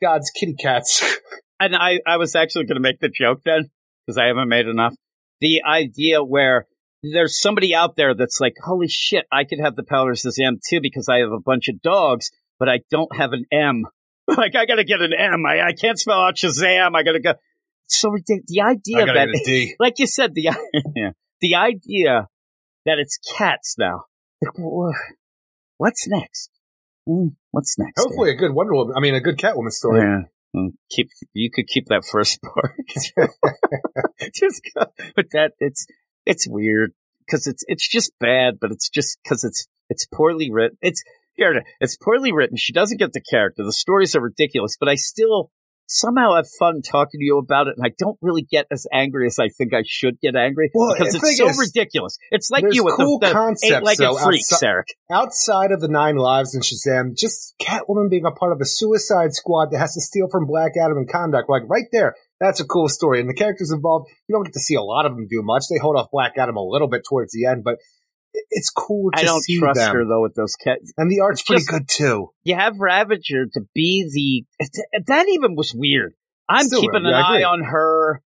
gods, 0.01 0.31
kitty 0.31 0.55
cats. 0.55 1.03
And 1.61 1.75
I 1.75 1.99
I 2.07 2.15
was 2.15 2.37
actually 2.37 2.67
going 2.67 2.77
to 2.77 2.81
make 2.81 3.01
the 3.01 3.09
joke 3.09 3.41
then 3.43 3.69
because 4.07 4.17
I 4.17 4.27
haven't 4.27 4.47
made 4.47 4.65
enough. 4.65 4.95
The 5.41 5.63
idea 5.67 6.23
where 6.23 6.67
there's 7.03 7.39
somebody 7.39 7.73
out 7.73 7.95
there 7.95 8.13
that's 8.13 8.39
like, 8.41 8.55
holy 8.63 8.87
shit, 8.87 9.25
I 9.31 9.43
could 9.43 9.59
have 9.63 9.75
the 9.75 9.83
powers 9.83 10.25
of 10.25 10.33
Shazam 10.33 10.59
too 10.67 10.79
because 10.81 11.07
I 11.09 11.19
have 11.19 11.31
a 11.31 11.39
bunch 11.39 11.67
of 11.69 11.81
dogs, 11.81 12.31
but 12.59 12.67
I 12.69 12.81
don't 12.91 13.15
have 13.15 13.31
an 13.33 13.45
M. 13.51 13.83
Like 14.27 14.55
I 14.55 14.67
gotta 14.67 14.83
get 14.83 15.01
an 15.01 15.11
M. 15.11 15.43
I, 15.43 15.69
I 15.69 15.73
can't 15.73 15.97
spell 15.97 16.19
out 16.19 16.35
Shazam. 16.35 16.95
I 16.95 17.01
gotta 17.01 17.19
go. 17.19 17.31
It's 17.85 17.99
so 17.99 18.09
ridiculous. 18.11 18.45
The 18.47 18.61
idea 18.61 19.05
that, 19.07 19.15
get 19.15 19.29
a 19.29 19.43
D. 19.43 19.75
like 19.79 19.97
you 19.97 20.05
said, 20.05 20.35
the 20.35 20.43
yeah, 20.95 21.11
the 21.41 21.55
idea 21.55 22.27
that 22.85 22.99
it's 22.99 23.17
cats 23.35 23.73
now. 23.79 24.03
What's 25.77 26.07
next? 26.07 26.51
Hmm, 27.07 27.29
What's 27.49 27.79
next? 27.79 28.03
Hopefully, 28.03 28.29
a 28.29 28.35
good 28.35 28.53
Wonder 28.53 28.73
Woman. 28.75 28.93
I 28.95 28.99
mean, 28.99 29.15
a 29.15 29.19
good 29.19 29.37
Catwoman 29.37 29.71
story. 29.71 30.01
Yeah. 30.01 30.19
Mm, 30.55 30.73
Keep 30.91 31.09
you 31.33 31.49
could 31.51 31.65
keep 31.67 31.87
that 31.87 32.03
first 32.05 32.39
part. 32.43 32.75
just 34.35 34.61
go, 34.75 34.85
but 35.15 35.25
that 35.31 35.53
it's 35.59 35.87
it's 36.29 36.47
weird 36.47 36.93
because 37.25 37.47
it's 37.47 37.63
it's 37.67 37.87
just 37.87 38.11
bad, 38.19 38.59
but 38.59 38.71
it's 38.71 38.89
just 38.89 39.17
because 39.23 39.43
it's 39.43 39.67
it's 39.89 40.05
poorly 40.05 40.51
written. 40.51 40.77
It's 40.81 41.03
here 41.35 41.53
it 41.53 41.63
is. 41.81 41.97
poorly 41.97 42.31
written. 42.31 42.57
She 42.57 42.73
doesn't 42.73 42.97
get 42.97 43.13
the 43.13 43.21
character. 43.21 43.63
The 43.63 43.73
stories 43.73 44.15
are 44.15 44.21
ridiculous, 44.21 44.77
but 44.79 44.89
I 44.89 44.95
still 44.95 45.51
somehow 45.87 46.35
have 46.35 46.47
fun 46.59 46.81
talking 46.83 47.19
to 47.19 47.25
you 47.25 47.39
about 47.39 47.67
it, 47.67 47.73
and 47.75 47.85
I 47.85 47.91
don't 47.97 48.17
really 48.21 48.43
get 48.43 48.67
as 48.71 48.85
angry 48.93 49.25
as 49.25 49.39
I 49.39 49.49
think 49.49 49.73
I 49.73 49.81
should 49.85 50.19
get 50.21 50.35
angry 50.35 50.69
Well, 50.73 50.93
because 50.93 51.15
it's 51.15 51.37
so 51.37 51.49
is, 51.49 51.57
ridiculous. 51.57 52.17
It's 52.29 52.51
like 52.51 52.63
you 52.69 52.85
with 52.85 52.95
cool 52.95 53.17
the, 53.17 53.27
the 53.27 53.33
concepts, 53.33 53.97
though, 53.97 54.17
freaks, 54.17 54.53
outside- 54.53 54.67
Eric. 54.67 54.87
outside 55.11 55.71
of 55.71 55.81
the 55.81 55.87
Nine 55.87 56.17
Lives 56.17 56.53
and 56.53 56.63
Shazam, 56.63 57.17
just 57.17 57.55
Catwoman 57.59 58.09
being 58.09 58.25
a 58.25 58.31
part 58.31 58.51
of 58.51 58.61
a 58.61 58.65
Suicide 58.65 59.33
Squad 59.33 59.71
that 59.71 59.79
has 59.79 59.95
to 59.95 60.01
steal 60.01 60.27
from 60.29 60.45
Black 60.45 60.73
Adam 60.79 60.97
and 60.97 61.09
Kahndaq, 61.09 61.49
like 61.49 61.63
right 61.67 61.87
there, 61.91 62.15
that's 62.39 62.59
a 62.59 62.65
cool 62.65 62.87
story. 62.87 63.19
And 63.19 63.29
the 63.29 63.33
characters 63.33 63.71
involved, 63.71 64.09
you 64.27 64.33
don't 64.35 64.43
get 64.43 64.53
to 64.53 64.59
see 64.59 64.75
a 64.75 64.81
lot 64.81 65.05
of 65.05 65.13
them 65.15 65.27
do 65.29 65.41
much. 65.43 65.63
They 65.69 65.77
hold 65.81 65.95
off 65.97 66.07
Black 66.11 66.33
Adam 66.37 66.55
a 66.57 66.63
little 66.63 66.87
bit 66.87 67.01
towards 67.07 67.33
the 67.33 67.45
end, 67.45 67.63
but 67.63 67.75
it's 68.51 68.69
cool 68.69 69.11
to 69.11 69.19
I 69.19 69.23
don't 69.23 69.41
see 69.43 69.59
trust 69.59 69.79
them. 69.79 69.95
her 69.95 70.05
though 70.05 70.21
with 70.21 70.35
those 70.35 70.55
cats. 70.55 70.93
And 70.97 71.11
the 71.11 71.21
art's 71.21 71.41
It's 71.41 71.47
pretty 71.47 71.59
just- 71.61 71.71
good 71.71 71.87
too. 71.87 72.29
You 72.43 72.55
have 72.55 72.79
Ravager 72.79 73.45
to 73.53 73.61
be 73.73 74.45
the 74.59 74.67
that 75.07 75.27
even 75.29 75.55
was 75.55 75.73
weird. 75.75 76.13
I'm 76.47 76.65
Still 76.65 76.81
keeping 76.81 77.05
an 77.05 77.13
eye 77.13 77.43
on 77.43 77.63
her, 77.63 78.21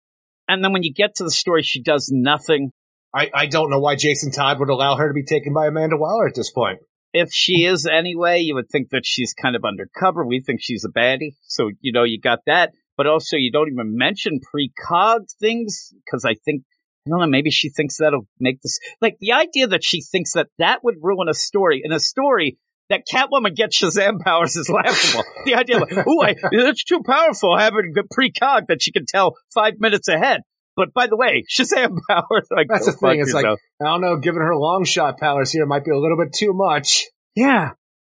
and 0.48 0.62
then 0.62 0.72
when 0.72 0.82
you 0.84 0.92
get 0.92 1.16
to 1.16 1.24
the 1.24 1.30
story, 1.30 1.62
she 1.62 1.82
does 1.82 2.08
nothing. 2.12 2.70
I, 3.14 3.30
I 3.34 3.46
don't 3.46 3.68
know 3.68 3.80
why 3.80 3.96
Jason 3.96 4.30
Todd 4.30 4.58
would 4.60 4.68
allow 4.68 4.96
her 4.96 5.08
to 5.08 5.12
be 5.14 5.24
taken 5.24 5.52
by 5.52 5.66
Amanda 5.66 5.96
Waller 5.96 6.28
at 6.28 6.34
this 6.34 6.50
point. 6.50 6.78
if 7.12 7.28
she 7.32 7.64
is 7.64 7.84
anyway, 7.86 8.40
you 8.40 8.54
would 8.54 8.68
think 8.70 8.90
that 8.90 9.04
she's 9.04 9.34
kind 9.34 9.54
of 9.56 9.64
undercover. 9.64 10.24
We 10.24 10.40
think 10.40 10.60
she's 10.62 10.84
a 10.84 10.88
baddie. 10.88 11.34
So, 11.42 11.70
you 11.80 11.92
know, 11.92 12.04
you 12.04 12.20
got 12.20 12.38
that. 12.46 12.72
But 12.96 13.06
also, 13.06 13.36
you 13.36 13.50
don't 13.50 13.70
even 13.72 13.96
mention 13.96 14.40
precog 14.40 15.26
things 15.40 15.92
because 16.04 16.24
I 16.24 16.34
think, 16.44 16.62
I 17.06 17.10
don't 17.10 17.20
know, 17.20 17.26
maybe 17.26 17.50
she 17.50 17.70
thinks 17.70 17.96
that'll 17.98 18.26
make 18.38 18.60
this. 18.60 18.78
Like, 19.00 19.16
the 19.18 19.32
idea 19.32 19.68
that 19.68 19.82
she 19.82 20.02
thinks 20.02 20.32
that 20.34 20.48
that 20.58 20.84
would 20.84 20.96
ruin 21.00 21.28
a 21.28 21.34
story, 21.34 21.82
in 21.84 21.92
a 21.92 22.00
story 22.00 22.58
that 22.90 23.04
Catwoman 23.10 23.56
gets 23.56 23.80
Shazam 23.80 24.20
powers 24.20 24.56
is 24.56 24.68
laughable. 24.68 25.24
the 25.46 25.54
idea 25.54 25.78
of, 25.78 25.88
oh, 25.90 26.26
it's 26.52 26.84
too 26.84 27.00
powerful 27.04 27.56
having 27.56 27.94
a 27.96 28.02
precog 28.02 28.66
that 28.68 28.82
she 28.82 28.92
can 28.92 29.06
tell 29.06 29.36
five 29.54 29.74
minutes 29.78 30.08
ahead. 30.08 30.42
But 30.76 30.92
by 30.92 31.06
the 31.06 31.16
way, 31.16 31.44
Shazam 31.50 31.98
powers, 32.08 32.48
like, 32.50 32.68
That's 32.68 32.86
the 32.86 32.92
thing, 32.92 33.20
it's 33.20 33.32
like-. 33.32 33.46
I 33.46 33.56
don't 33.84 34.00
know, 34.00 34.16
giving 34.16 34.42
her 34.42 34.56
long 34.56 34.84
shot 34.84 35.18
powers 35.18 35.50
here 35.50 35.66
might 35.66 35.84
be 35.84 35.90
a 35.90 35.98
little 35.98 36.18
bit 36.18 36.32
too 36.34 36.52
much. 36.52 37.06
Yeah. 37.34 37.70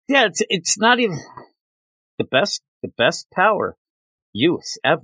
Yeah, 0.07 0.25
it's 0.25 0.41
it's 0.49 0.77
not 0.77 0.99
even 0.99 1.17
the 2.19 2.25
best 2.25 2.61
the 2.83 2.91
best 2.95 3.27
power 3.33 3.75
use 4.35 4.77
ever. 4.83 5.01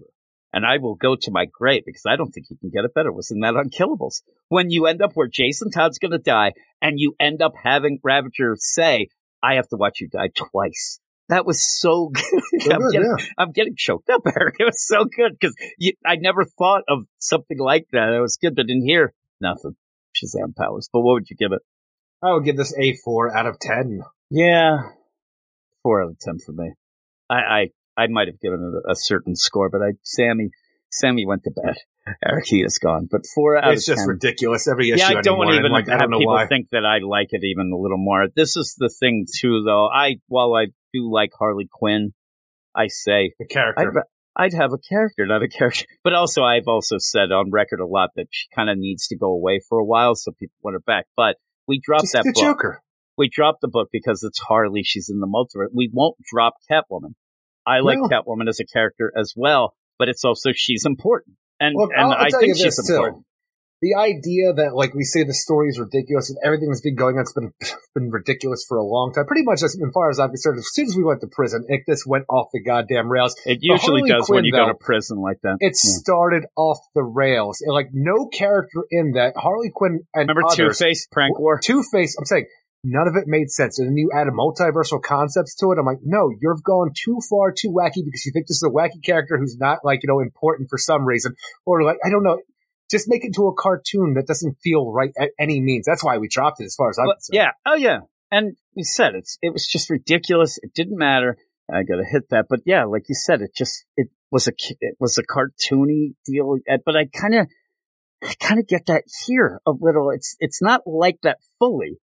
And 0.53 0.65
I 0.65 0.77
will 0.77 0.95
go 0.95 1.15
to 1.15 1.31
my 1.31 1.45
grave 1.45 1.83
because 1.85 2.03
I 2.05 2.17
don't 2.17 2.31
think 2.31 2.47
you 2.49 2.57
can 2.57 2.71
get 2.71 2.83
it 2.83 2.93
better. 2.93 3.11
Was 3.11 3.31
in 3.31 3.39
that 3.39 3.53
Unkillables. 3.53 4.21
When 4.49 4.69
you 4.69 4.85
end 4.85 5.01
up 5.01 5.11
where 5.13 5.29
Jason 5.31 5.71
Todd's 5.71 5.97
gonna 5.97 6.17
die 6.17 6.51
and 6.81 6.99
you 6.99 7.15
end 7.19 7.41
up 7.41 7.53
having 7.61 7.99
Ravager 8.03 8.55
say, 8.57 9.07
I 9.41 9.55
have 9.55 9.69
to 9.69 9.77
watch 9.77 10.01
you 10.01 10.09
die 10.09 10.29
twice. 10.35 10.99
That 11.29 11.45
was 11.45 11.65
so 11.65 12.09
good. 12.13 12.23
So 12.59 12.73
I'm, 12.73 12.81
good, 12.81 12.91
getting, 12.91 13.15
yeah. 13.17 13.25
I'm 13.37 13.51
getting 13.51 13.75
choked 13.77 14.09
up, 14.09 14.21
Eric. 14.25 14.55
It 14.59 14.65
was 14.65 14.85
so 14.85 15.05
good 15.05 15.37
because 15.39 15.55
I 16.05 16.17
never 16.17 16.43
thought 16.43 16.83
of 16.89 17.05
something 17.19 17.57
like 17.57 17.87
that. 17.93 18.13
It 18.13 18.19
was 18.19 18.37
good, 18.41 18.55
but 18.55 18.69
in 18.69 18.85
here, 18.85 19.13
nothing. 19.39 19.75
Shazam 20.13 20.53
powers. 20.57 20.89
But 20.91 21.01
what 21.01 21.13
would 21.13 21.29
you 21.29 21.37
give 21.37 21.53
it? 21.53 21.61
I 22.21 22.33
would 22.33 22.43
give 22.43 22.57
this 22.57 22.75
a 22.77 22.93
four 23.03 23.35
out 23.35 23.47
of 23.47 23.57
ten. 23.59 24.01
Yeah, 24.29 24.79
four 25.81 26.03
out 26.03 26.09
of 26.09 26.19
ten 26.19 26.37
for 26.45 26.51
me. 26.51 26.73
I 27.29 27.35
I, 27.35 27.67
I 27.97 28.07
might 28.07 28.27
have 28.27 28.39
given 28.39 28.73
it 28.75 28.91
a, 28.91 28.95
certain 28.95 29.35
score, 29.35 29.69
but 29.69 29.81
I 29.81 29.91
Sammy 30.03 30.49
Sammy 30.91 31.25
went 31.25 31.43
to 31.43 31.51
bed. 31.51 31.75
Eric 32.25 32.45
he 32.47 32.61
is 32.61 32.77
gone, 32.79 33.07
but 33.11 33.21
four 33.35 33.57
out 33.57 33.73
It's 33.73 33.87
of 33.87 33.95
just 33.95 34.05
ten. 34.05 34.07
ridiculous 34.09 34.67
every 34.67 34.89
issue. 34.89 34.99
yeah, 35.01 35.09
I 35.19 35.21
don't 35.21 35.35
anymore. 35.41 35.53
even 35.53 35.71
like, 35.71 35.87
I 35.87 35.91
have 35.93 36.01
don't 36.01 36.11
know 36.11 36.17
people 36.19 36.33
why. 36.33 36.47
think 36.47 36.69
that 36.71 36.83
I 36.85 36.97
like 37.05 37.27
it 37.31 37.43
even 37.43 37.71
a 37.71 37.77
little 37.77 37.97
more. 37.99 38.27
This 38.35 38.55
is 38.57 38.75
the 38.77 38.89
thing 38.99 39.25
too, 39.39 39.63
though. 39.65 39.87
I 39.87 40.15
while 40.27 40.53
I 40.55 40.67
do 40.93 41.11
like 41.11 41.29
Harley 41.37 41.69
Quinn, 41.71 42.13
I 42.75 42.87
say 42.87 43.33
the 43.39 43.45
I'd, 43.45 43.49
character. 43.49 43.91
ra- 43.91 44.03
I'd 44.35 44.53
have 44.53 44.71
a 44.73 44.77
character, 44.79 45.25
not 45.27 45.43
a 45.43 45.47
character. 45.49 45.85
But 46.03 46.13
also, 46.13 46.41
I've 46.43 46.67
also 46.67 46.95
said 46.97 47.31
on 47.31 47.51
record 47.51 47.79
a 47.81 47.85
lot 47.85 48.09
that 48.15 48.27
she 48.31 48.47
kind 48.55 48.69
of 48.69 48.77
needs 48.77 49.07
to 49.09 49.17
go 49.17 49.27
away 49.27 49.59
for 49.69 49.77
a 49.77 49.85
while, 49.85 50.15
so 50.15 50.31
people 50.31 50.55
want 50.63 50.75
her 50.75 50.79
back. 50.79 51.05
But 51.15 51.35
we 51.67 51.79
dropped 51.83 52.03
Just 52.03 52.13
that 52.13 52.23
the 52.23 52.31
book 52.33 52.43
Joker. 52.43 52.81
we 53.17 53.29
dropped 53.29 53.61
the 53.61 53.67
book 53.67 53.89
because 53.91 54.23
it's 54.23 54.39
Harley. 54.39 54.81
She's 54.83 55.09
in 55.09 55.19
the 55.19 55.27
multiverse. 55.27 55.67
We 55.73 55.89
won't 55.93 56.15
drop 56.33 56.53
Catwoman. 56.69 57.13
I 57.65 57.79
like 57.79 57.99
No. 57.99 58.07
Catwoman 58.07 58.47
as 58.49 58.59
a 58.59 58.65
character 58.65 59.11
as 59.17 59.33
well, 59.35 59.73
but 59.99 60.09
it's 60.09 60.23
also 60.25 60.51
she's 60.53 60.85
important, 60.85 61.35
and 61.59 61.75
Well, 61.75 61.89
and 61.91 62.01
I'll- 62.01 62.11
I'll 62.13 62.25
I 62.25 62.29
tell 62.29 62.39
think 62.39 62.57
she's 62.57 62.75
too. 62.87 62.93
important. 62.95 63.25
The 63.83 63.95
idea 63.97 64.53
that, 64.53 64.75
like 64.75 64.93
we 64.93 65.01
say, 65.03 65.23
the 65.23 65.33
story 65.33 65.69
is 65.69 65.79
ridiculous 65.79 66.29
and 66.29 66.37
everything 66.45 66.69
that's 66.69 66.81
been 66.81 66.93
going 66.93 67.15
on 67.17 67.21
has 67.25 67.33
been 67.33 67.51
been 67.95 68.11
ridiculous 68.11 68.63
for 68.69 68.77
a 68.77 68.83
long 68.83 69.11
time. 69.11 69.25
Pretty 69.25 69.41
much, 69.41 69.63
as 69.63 69.75
far 69.91 70.11
as 70.11 70.19
I'm 70.19 70.29
concerned, 70.29 70.59
as 70.59 70.69
soon 70.71 70.85
as 70.85 70.95
we 70.95 71.03
went 71.03 71.21
to 71.21 71.27
prison, 71.27 71.65
it 71.67 71.81
just 71.89 72.05
went 72.05 72.25
off 72.29 72.49
the 72.53 72.61
goddamn 72.61 73.09
rails. 73.11 73.33
It 73.43 73.57
usually 73.61 74.03
does 74.07 74.29
when 74.29 74.43
Quinn, 74.43 74.45
you 74.45 74.51
go 74.51 74.67
to 74.67 74.75
prison 74.75 75.17
like 75.17 75.37
that. 75.41 75.57
It 75.61 75.73
Yeah. 75.73 75.97
started 75.97 76.43
off 76.55 76.77
the 76.93 77.01
rails. 77.01 77.61
And, 77.65 77.73
like 77.73 77.87
no 77.91 78.27
character 78.27 78.83
in 78.91 79.13
that 79.13 79.33
Harley 79.35 79.71
Quinn 79.73 80.01
and 80.13 80.29
Remember 80.29 80.43
Two. 80.55 80.71
Face 80.73 81.07
prank 81.11 81.39
war? 81.39 81.59
Two 81.59 81.81
Face. 81.91 82.15
I'm 82.19 82.25
saying 82.25 82.45
none 82.83 83.07
of 83.07 83.15
it 83.15 83.25
made 83.27 83.49
sense. 83.49 83.79
And 83.79 83.87
then 83.89 83.97
you 83.97 84.09
add 84.13 84.27
multiversal 84.27 85.01
concepts 85.01 85.55
to 85.55 85.71
it. 85.71 85.77
I'm 85.79 85.85
like, 85.85 85.99
no, 86.03 86.29
you've 86.29 86.63
gone 86.63 86.91
too 86.95 87.19
far, 87.29 87.51
too 87.51 87.69
wacky 87.69 88.03
because 88.03 88.25
you 88.25 88.31
think 88.33 88.47
this 88.47 88.57
is 88.57 88.67
a 88.67 88.71
wacky 88.73 89.03
character 89.03 89.37
who's 89.37 89.57
not 89.57 89.79
like 89.83 90.01
you 90.03 90.07
know 90.07 90.19
important 90.19 90.69
for 90.69 90.77
some 90.77 91.05
reason, 91.05 91.33
or 91.65 91.83
like 91.83 91.97
I 92.05 92.09
don't 92.09 92.23
know. 92.23 92.39
Just 92.89 93.07
make 93.07 93.23
it 93.23 93.33
to 93.35 93.47
a 93.47 93.53
cartoon 93.53 94.15
that 94.15 94.27
doesn't 94.27 94.57
feel 94.61 94.91
right 94.91 95.11
at 95.17 95.29
any 95.39 95.61
means. 95.61 95.85
That's 95.87 96.03
why 96.03 96.17
we 96.17 96.27
dropped 96.27 96.59
it, 96.59 96.65
as 96.65 96.75
far 96.75 96.89
as 96.89 96.97
I'm 96.99 97.05
But, 97.05 97.13
concerned. 97.19 97.35
yeah, 97.35 97.51
oh 97.65 97.75
yeah, 97.75 97.99
and 98.31 98.57
we 98.75 98.83
said 98.83 99.15
it's 99.15 99.37
it 99.41 99.53
was 99.53 99.65
just 99.65 99.89
ridiculous. 99.89 100.59
It 100.61 100.73
didn't 100.73 100.97
matter. 100.97 101.37
I 101.73 101.83
gotta 101.83 102.03
hit 102.03 102.23
that, 102.31 102.47
but 102.49 102.59
yeah, 102.65 102.83
like 102.83 103.03
you 103.07 103.15
said, 103.15 103.41
it 103.41 103.55
just 103.55 103.85
it 103.95 104.09
was 104.29 104.49
a 104.49 104.51
it 104.81 104.97
was 104.99 105.17
a 105.17 105.23
cartoony 105.23 106.15
deal. 106.25 106.57
But 106.85 106.97
I 106.97 107.05
kind 107.05 107.35
of 107.35 107.47
I 108.21 108.33
kind 108.41 108.59
of 108.59 108.67
get 108.67 108.87
that 108.87 109.03
here 109.25 109.61
a 109.65 109.71
little. 109.71 110.09
It's 110.09 110.35
it's 110.41 110.61
not 110.61 110.81
like 110.85 111.19
that 111.23 111.37
fully, 111.59 111.97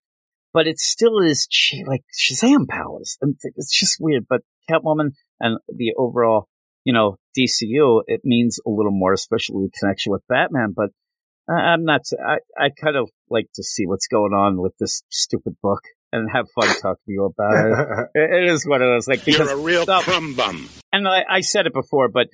but 0.54 0.68
it 0.68 0.80
still 0.80 1.20
is 1.20 1.48
ch- 1.50 1.76
like 1.86 2.04
Shazam 2.18 2.68
powers, 2.68 3.18
and 3.22 3.36
it's 3.56 3.78
just 3.78 3.98
weird. 4.00 4.26
But 4.30 4.42
Catwoman 4.70 5.12
and 5.40 5.60
the 5.68 5.94
overall, 5.98 6.48
you 6.84 6.94
know, 6.94 7.18
DCU, 7.38 8.02
it 8.08 8.22
means 8.24 8.60
a 8.66 8.70
little 8.70 8.92
more, 8.92 9.14
especially 9.14 9.66
the 9.66 9.72
connection 9.80 10.12
with 10.12 10.24
Batman. 10.28 10.74
But 10.76 10.90
I'm 11.52 11.84
not. 11.86 12.02
I 12.26 12.38
I 12.58 12.70
kind 12.70 12.96
of 12.98 13.10
like 13.30 13.48
to 13.56 13.64
see 13.64 13.86
what's 13.86 14.08
going 14.08 14.34
on 14.34 14.62
with 14.62 14.74
this 14.80 15.04
stupid 15.10 15.56
book 15.62 15.82
and 16.12 16.30
have 16.32 16.48
fun 16.60 16.68
talking 16.82 17.04
to 17.06 17.12
you 17.12 17.26
about 17.26 17.54
it. 17.56 18.08
It- 18.16 18.50
is 18.50 18.66
what 18.66 18.82
it 18.82 18.98
is. 18.98 19.08
Like 19.08 19.24
because 19.26 19.50
You're 19.50 19.60
a 19.60 19.62
real 19.62 19.86
No. 19.86 20.00
crumb 20.02 20.34
bum. 20.36 20.70
and 20.94 21.08
I, 21.08 21.24
I 21.30 21.42
said 21.42 21.66
it 21.68 21.74
before, 21.74 22.08
but 22.10 22.28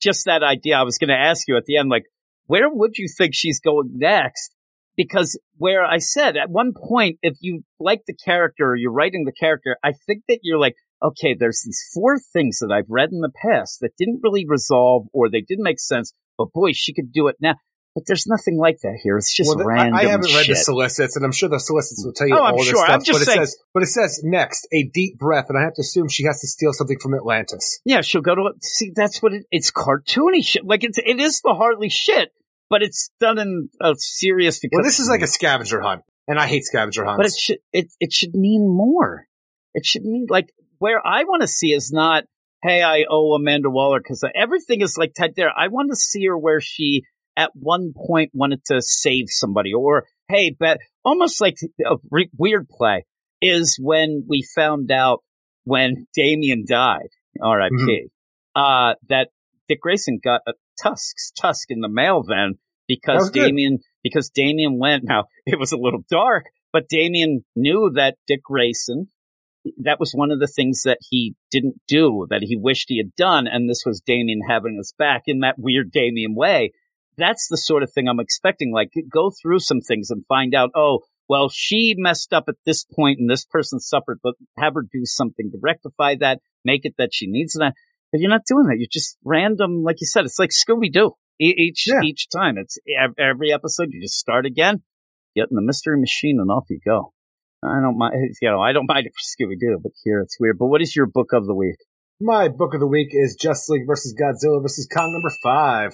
just 0.00 0.24
that 0.26 0.42
idea, 0.42 0.76
I 0.76 0.82
was 0.84 0.96
going 0.98 1.08
to 1.08 1.16
ask 1.18 1.46
you 1.46 1.56
at 1.58 1.64
the 1.66 1.76
end, 1.76 1.90
like, 1.90 2.04
where 2.46 2.68
would 2.70 2.96
you 2.96 3.06
think 3.18 3.34
she's 3.34 3.60
going 3.60 3.90
next? 3.98 4.54
Because 5.02 5.38
where 5.56 5.82
I 5.82 5.96
said 5.96 6.36
at 6.36 6.50
one 6.50 6.72
point, 6.76 7.18
if 7.22 7.36
you 7.40 7.62
like 7.78 8.02
the 8.06 8.12
character 8.14 8.70
or 8.70 8.76
you're 8.76 8.92
writing 8.92 9.24
the 9.24 9.32
character, 9.32 9.76
I 9.82 9.92
think 10.06 10.24
that 10.28 10.40
you're 10.42 10.58
like, 10.58 10.74
okay, 11.02 11.34
there's 11.38 11.62
these 11.64 11.80
four 11.94 12.18
things 12.34 12.58
that 12.60 12.70
I've 12.70 12.90
read 12.90 13.08
in 13.10 13.20
the 13.20 13.32
past 13.42 13.78
that 13.80 13.96
didn't 13.96 14.20
really 14.22 14.44
resolve 14.46 15.06
or 15.14 15.30
they 15.30 15.40
didn't 15.40 15.64
make 15.64 15.80
sense, 15.80 16.12
but 16.36 16.52
boy, 16.52 16.72
she 16.74 16.92
could 16.92 17.12
do 17.12 17.28
it 17.28 17.36
now. 17.40 17.54
But 17.94 18.04
there's 18.06 18.26
nothing 18.26 18.56
like 18.58 18.76
that 18.82 19.00
here. 19.02 19.16
It's 19.16 19.34
just 19.34 19.48
Well, 19.48 19.56
the- 19.56 19.64
random 19.64 19.94
I, 19.94 20.02
I 20.02 20.06
haven't 20.10 20.32
read 20.34 20.46
the 20.46 20.54
solicits, 20.54 21.16
and 21.16 21.24
I'm 21.24 21.32
sure 21.32 21.48
the 21.48 21.58
solicits 21.58 22.04
will 22.04 22.12
tell 22.12 22.28
you 22.28 22.36
Oh, 22.36 22.40
all 22.40 22.46
I'm 22.48 22.56
this 22.58 22.66
sure. 22.68 22.76
stuff. 22.84 22.90
I'm 22.90 23.02
just 23.02 23.18
but 23.20 23.24
saying- 23.24 23.42
it 23.42 23.46
says, 23.46 23.56
but 23.74 23.82
it 23.82 23.86
says 23.86 24.20
next 24.22 24.68
a 24.72 24.84
deep 24.94 25.18
breath, 25.18 25.46
and 25.48 25.58
I 25.58 25.62
have 25.62 25.74
to 25.74 25.80
assume 25.80 26.08
she 26.08 26.24
has 26.24 26.40
to 26.42 26.46
steal 26.46 26.72
something 26.72 26.98
from 27.00 27.14
Atlantis. 27.14 27.80
Yeah, 27.86 28.02
she'll 28.02 28.20
go 28.20 28.34
to 28.36 28.50
see. 28.62 28.92
That's 28.94 29.20
what 29.22 29.32
it, 29.32 29.44
it's 29.50 29.72
cartoony 29.72 30.44
shit. 30.44 30.64
Like 30.64 30.84
it's 30.84 30.98
it 30.98 31.18
is 31.18 31.40
the 31.40 31.54
Harley 31.54 31.88
shit, 31.88 32.30
but 32.70 32.82
it's 32.82 33.10
done 33.20 33.38
in 33.38 33.68
a 33.80 33.94
serious. 33.98 34.60
Because, 34.60 34.76
Well, 34.78 34.84
this 34.84 35.00
is 35.00 35.08
like 35.08 35.22
a 35.22 35.26
scavenger 35.26 35.80
hunt, 35.80 36.02
and 36.28 36.38
I 36.38 36.46
hate 36.46 36.64
scavenger 36.64 37.04
hunts. 37.04 37.18
but 37.18 37.26
it 37.26 37.34
should 37.38 37.58
it 37.72 37.92
it 38.00 38.12
should 38.12 38.34
mean 38.34 38.66
more. 38.68 39.26
It 39.74 39.84
should 39.84 40.02
mean 40.02 40.26
like 40.30 40.52
where 40.78 41.04
I 41.04 41.24
want 41.24 41.42
to 41.42 41.48
see 41.48 41.72
is 41.72 41.90
not 41.92 42.24
hey 42.62 42.82
I 42.82 43.04
owe 43.10 43.34
Amanda 43.34 43.68
Waller 43.70 44.00
because 44.00 44.24
everything 44.34 44.80
is 44.80 44.96
like 44.96 45.12
tied 45.14 45.34
there. 45.36 45.50
I 45.54 45.68
want 45.68 45.90
to 45.90 45.96
see 45.96 46.24
her 46.26 46.38
where 46.38 46.60
she 46.60 47.02
at 47.36 47.50
one 47.54 47.92
point 47.94 48.30
wanted 48.34 48.64
to 48.66 48.80
save 48.82 49.26
somebody 49.28 49.72
or 49.74 50.06
hey 50.28 50.50
bet 50.58 50.78
almost 51.04 51.40
like 51.40 51.56
a 51.84 51.96
re- 52.10 52.30
weird 52.36 52.68
play 52.68 53.04
is 53.42 53.78
when 53.80 54.24
we 54.28 54.42
found 54.42 54.90
out 54.90 55.22
when 55.64 56.06
Damian 56.14 56.64
died. 56.68 57.08
R.I.P. 57.40 58.08
Uh, 58.54 58.94
that 59.08 59.28
Dick 59.68 59.80
Grayson 59.80 60.18
got 60.22 60.40
a 60.46 60.52
Tusk's 60.82 61.32
Tusk 61.32 61.70
in 61.70 61.80
the 61.80 61.88
mail 61.88 62.22
then 62.22 62.54
because 62.88 63.20
was 63.20 63.30
good. 63.30 63.46
Damian 63.46 63.78
because 64.02 64.30
Damian 64.30 64.78
went. 64.78 65.04
Now 65.04 65.24
it 65.46 65.58
was 65.58 65.72
a 65.72 65.78
little 65.78 66.04
dark, 66.08 66.44
but 66.72 66.88
Damian 66.88 67.44
knew 67.54 67.90
that 67.94 68.16
Dick 68.26 68.42
Grayson. 68.42 69.08
That 69.82 70.00
was 70.00 70.12
one 70.12 70.30
of 70.30 70.40
the 70.40 70.46
things 70.46 70.84
that 70.84 70.98
he 71.10 71.34
didn't 71.50 71.74
do 71.86 72.26
that 72.30 72.40
he 72.42 72.56
wished 72.56 72.86
he 72.88 72.96
had 72.96 73.14
done, 73.14 73.46
and 73.46 73.68
this 73.68 73.82
was 73.84 74.00
Damian 74.00 74.40
having 74.48 74.78
us 74.80 74.94
back 74.98 75.22
in 75.26 75.40
that 75.40 75.56
weird 75.58 75.92
Damian 75.92 76.34
way. 76.34 76.72
That's 77.18 77.48
the 77.48 77.58
sort 77.58 77.82
of 77.82 77.92
thing 77.92 78.08
I'm 78.08 78.20
expecting. 78.20 78.72
Like 78.72 78.92
go 79.12 79.30
through 79.30 79.58
some 79.58 79.80
things 79.80 80.10
and 80.10 80.24
find 80.26 80.54
out. 80.54 80.70
Oh, 80.74 81.00
well, 81.28 81.48
she 81.48 81.94
messed 81.96 82.32
up 82.32 82.44
at 82.48 82.56
this 82.66 82.84
point 82.84 83.20
and 83.20 83.30
this 83.30 83.44
person 83.44 83.78
suffered, 83.78 84.18
but 84.20 84.34
have 84.58 84.74
her 84.74 84.82
do 84.82 85.04
something 85.04 85.50
to 85.52 85.58
rectify 85.62 86.16
that, 86.20 86.40
make 86.64 86.80
it 86.84 86.94
that 86.98 87.10
she 87.12 87.26
needs 87.28 87.52
that. 87.52 87.74
But 88.12 88.20
you're 88.20 88.30
not 88.30 88.42
doing 88.46 88.66
that. 88.66 88.76
You're 88.78 88.88
just 88.90 89.16
random, 89.24 89.82
like 89.84 90.00
you 90.00 90.06
said. 90.06 90.24
It's 90.24 90.38
like 90.38 90.50
Scooby 90.50 90.92
Doo. 90.92 91.12
Each 91.38 91.86
Yeah. 91.86 92.00
each 92.04 92.28
time, 92.28 92.58
it's 92.58 92.78
every 93.18 93.52
episode. 93.52 93.88
You 93.92 94.02
just 94.02 94.18
start 94.18 94.44
again, 94.44 94.82
get 95.34 95.46
in 95.50 95.54
the 95.56 95.62
mystery 95.62 95.98
machine, 95.98 96.38
and 96.40 96.50
off 96.50 96.66
you 96.68 96.80
go. 96.84 97.12
I 97.62 97.80
don't 97.80 97.96
mind, 97.98 98.14
you 98.42 98.50
know, 98.50 98.60
I 98.60 98.72
don't 98.72 98.86
mind 98.88 99.06
for 99.06 99.44
Scooby 99.46 99.58
Doo, 99.58 99.78
but 99.82 99.92
here 100.04 100.20
it's 100.20 100.36
weird. 100.38 100.58
But 100.58 100.66
what 100.66 100.82
is 100.82 100.94
your 100.94 101.06
book 101.06 101.32
of 101.32 101.46
the 101.46 101.54
week? 101.54 101.76
My 102.20 102.48
book 102.48 102.74
of 102.74 102.80
the 102.80 102.86
week 102.86 103.08
is 103.12 103.36
Justice 103.40 103.70
League 103.70 103.86
versus 103.86 104.14
Godzilla 104.14 104.60
versus 104.60 104.86
Kong 104.92 105.12
number 105.12 105.34
five. 105.42 105.92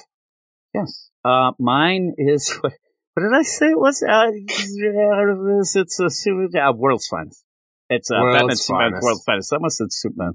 Yes. 0.74 1.10
Uh, 1.24 1.52
mine 1.60 2.14
is 2.18 2.50
what, 2.60 2.72
what 3.14 3.22
did 3.22 3.38
I 3.38 3.42
say? 3.42 3.66
it 3.66 3.78
was 3.78 4.02
uh, 4.02 4.26
it's, 4.32 5.76
it's 5.76 6.00
a 6.00 6.60
uh, 6.60 6.72
World's 6.72 7.06
Finest. 7.06 7.44
It's 7.88 8.10
uh, 8.10 8.16
World's 8.20 8.38
Batman 8.40 8.56
Superman 8.56 8.92
World's 9.00 9.24
Finest. 9.24 9.52
Almost 9.52 9.76
said 9.76 9.86
Superman. 9.92 10.32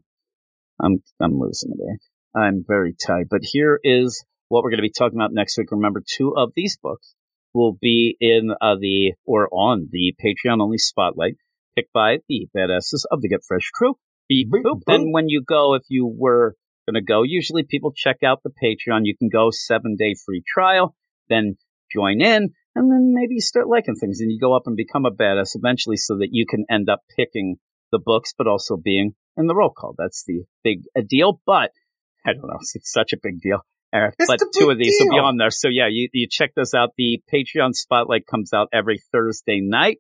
I'm 0.82 1.04
I'm 1.22 1.40
losing 1.40 1.72
it. 1.78 2.00
I'm 2.36 2.64
very 2.66 2.94
tight. 2.94 3.28
But 3.30 3.42
here 3.44 3.80
is 3.84 4.24
what 4.48 4.64
we're 4.64 4.72
going 4.72 4.80
to 4.80 4.84
be 4.84 4.94
talking 4.98 5.18
about 5.18 5.34
next 5.34 5.58
week. 5.58 5.72
Remember, 5.72 6.02
two 6.06 6.34
of 6.36 6.52
these 6.56 6.78
books 6.82 7.16
will 7.54 7.78
be 7.80 8.16
in 8.20 8.52
uh, 8.62 8.76
the 8.80 9.14
or 9.26 9.50
on 9.52 9.90
the 9.92 10.14
Patreon 10.24 10.62
only 10.62 10.78
spotlight, 10.78 11.36
picked 11.76 11.94
by 11.94 12.18
the 12.28 12.48
badasses 12.56 13.04
of 13.12 13.22
the 13.22 13.30
Get 13.30 13.42
Fresh 13.48 13.70
crew. 13.74 13.96
Beep 14.30 14.50
boop. 14.50 14.82
And 14.88 15.14
when 15.14 15.28
you 15.28 15.44
go, 15.46 15.74
if 15.76 15.84
you 15.90 16.08
were 16.08 16.56
going 16.88 16.96
to 16.96 17.06
go, 17.06 17.24
usually 17.24 17.64
people 17.64 17.92
check 17.96 18.18
out 18.24 18.42
the 18.44 18.52
Patreon. 18.52 19.02
You 19.04 19.16
can 19.18 19.30
go 19.30 19.50
seven 19.52 19.96
day 19.98 20.16
free 20.26 20.44
trial, 20.48 20.96
then 21.30 21.58
join 21.94 22.22
in, 22.22 22.54
and 22.76 22.92
then 22.92 23.14
maybe 23.14 23.36
you 23.36 23.42
start 23.42 23.68
liking 23.68 23.96
things 23.96 24.22
and 24.22 24.32
you 24.32 24.40
go 24.40 24.56
up 24.56 24.64
and 24.66 24.78
become 24.78 25.06
a 25.06 25.12
badass 25.12 25.56
eventually 25.56 25.98
so 25.98 26.18
that 26.20 26.30
you 26.32 26.46
can 26.50 26.66
end 26.70 26.90
up 26.90 27.02
picking 27.18 27.58
the 27.92 28.00
books, 28.00 28.34
but 28.38 28.48
also 28.48 28.78
being 28.78 29.14
in 29.38 29.48
the 29.48 29.56
roll 29.56 29.70
call. 29.72 29.96
That's 29.98 30.24
the 30.26 30.44
big 30.64 30.84
deal. 31.08 31.42
But 31.46 31.72
I 32.26 32.34
don't 32.34 32.48
know. 32.48 32.60
It's 32.76 32.92
such 32.92 33.14
a 33.14 33.18
big 33.22 33.40
deal. 33.42 33.60
Eric, 33.94 34.16
It's 34.20 34.28
but 34.30 34.40
two 34.58 34.70
of 34.70 34.78
these 34.78 34.96
will 35.02 35.10
be 35.10 35.16
deal. 35.18 35.26
on 35.26 35.36
there. 35.38 35.52
So 35.52 35.68
yeah, 35.68 35.88
you, 35.90 36.08
you 36.14 36.28
check 36.30 36.52
those 36.56 36.74
out. 36.74 36.92
The 36.98 37.22
Patreon 37.34 37.74
spotlight 37.74 38.26
comes 38.26 38.54
out 38.54 38.70
every 38.72 39.00
Thursday 39.12 39.60
night, 39.62 39.98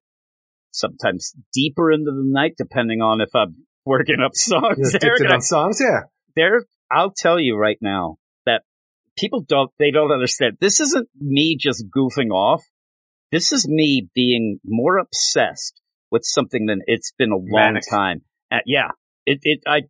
sometimes 0.71 1.33
deeper 1.53 1.91
into 1.91 2.11
the 2.11 2.23
night, 2.23 2.53
depending 2.57 3.01
on 3.01 3.21
if 3.21 3.35
I'm 3.35 3.65
working 3.85 4.19
up 4.23 4.35
songs. 4.35 4.95
Eric, 5.01 5.21
I- 5.29 5.33
on 5.33 5.41
songs, 5.41 5.79
yeah. 5.81 6.01
there, 6.35 6.63
I'll 6.89 7.11
tell 7.15 7.39
you 7.39 7.57
right 7.57 7.77
now 7.81 8.17
that 8.45 8.63
people 9.17 9.41
don't, 9.41 9.71
they 9.79 9.91
don't 9.91 10.11
understand. 10.11 10.57
This 10.59 10.79
isn't 10.79 11.09
me 11.19 11.57
just 11.59 11.85
goofing 11.95 12.31
off. 12.31 12.63
This 13.31 13.51
is 13.51 13.67
me 13.67 14.07
being 14.13 14.59
more 14.65 14.97
obsessed 14.97 15.81
with 16.11 16.23
something 16.25 16.65
than 16.65 16.81
it's 16.85 17.11
been 17.17 17.31
a 17.31 17.35
long 17.37 17.47
Manic. 17.73 17.83
time. 17.89 18.21
Uh, 18.51 18.57
yeah, 18.65 18.89
it, 19.25 19.39
it, 19.43 19.59
I, 19.67 19.83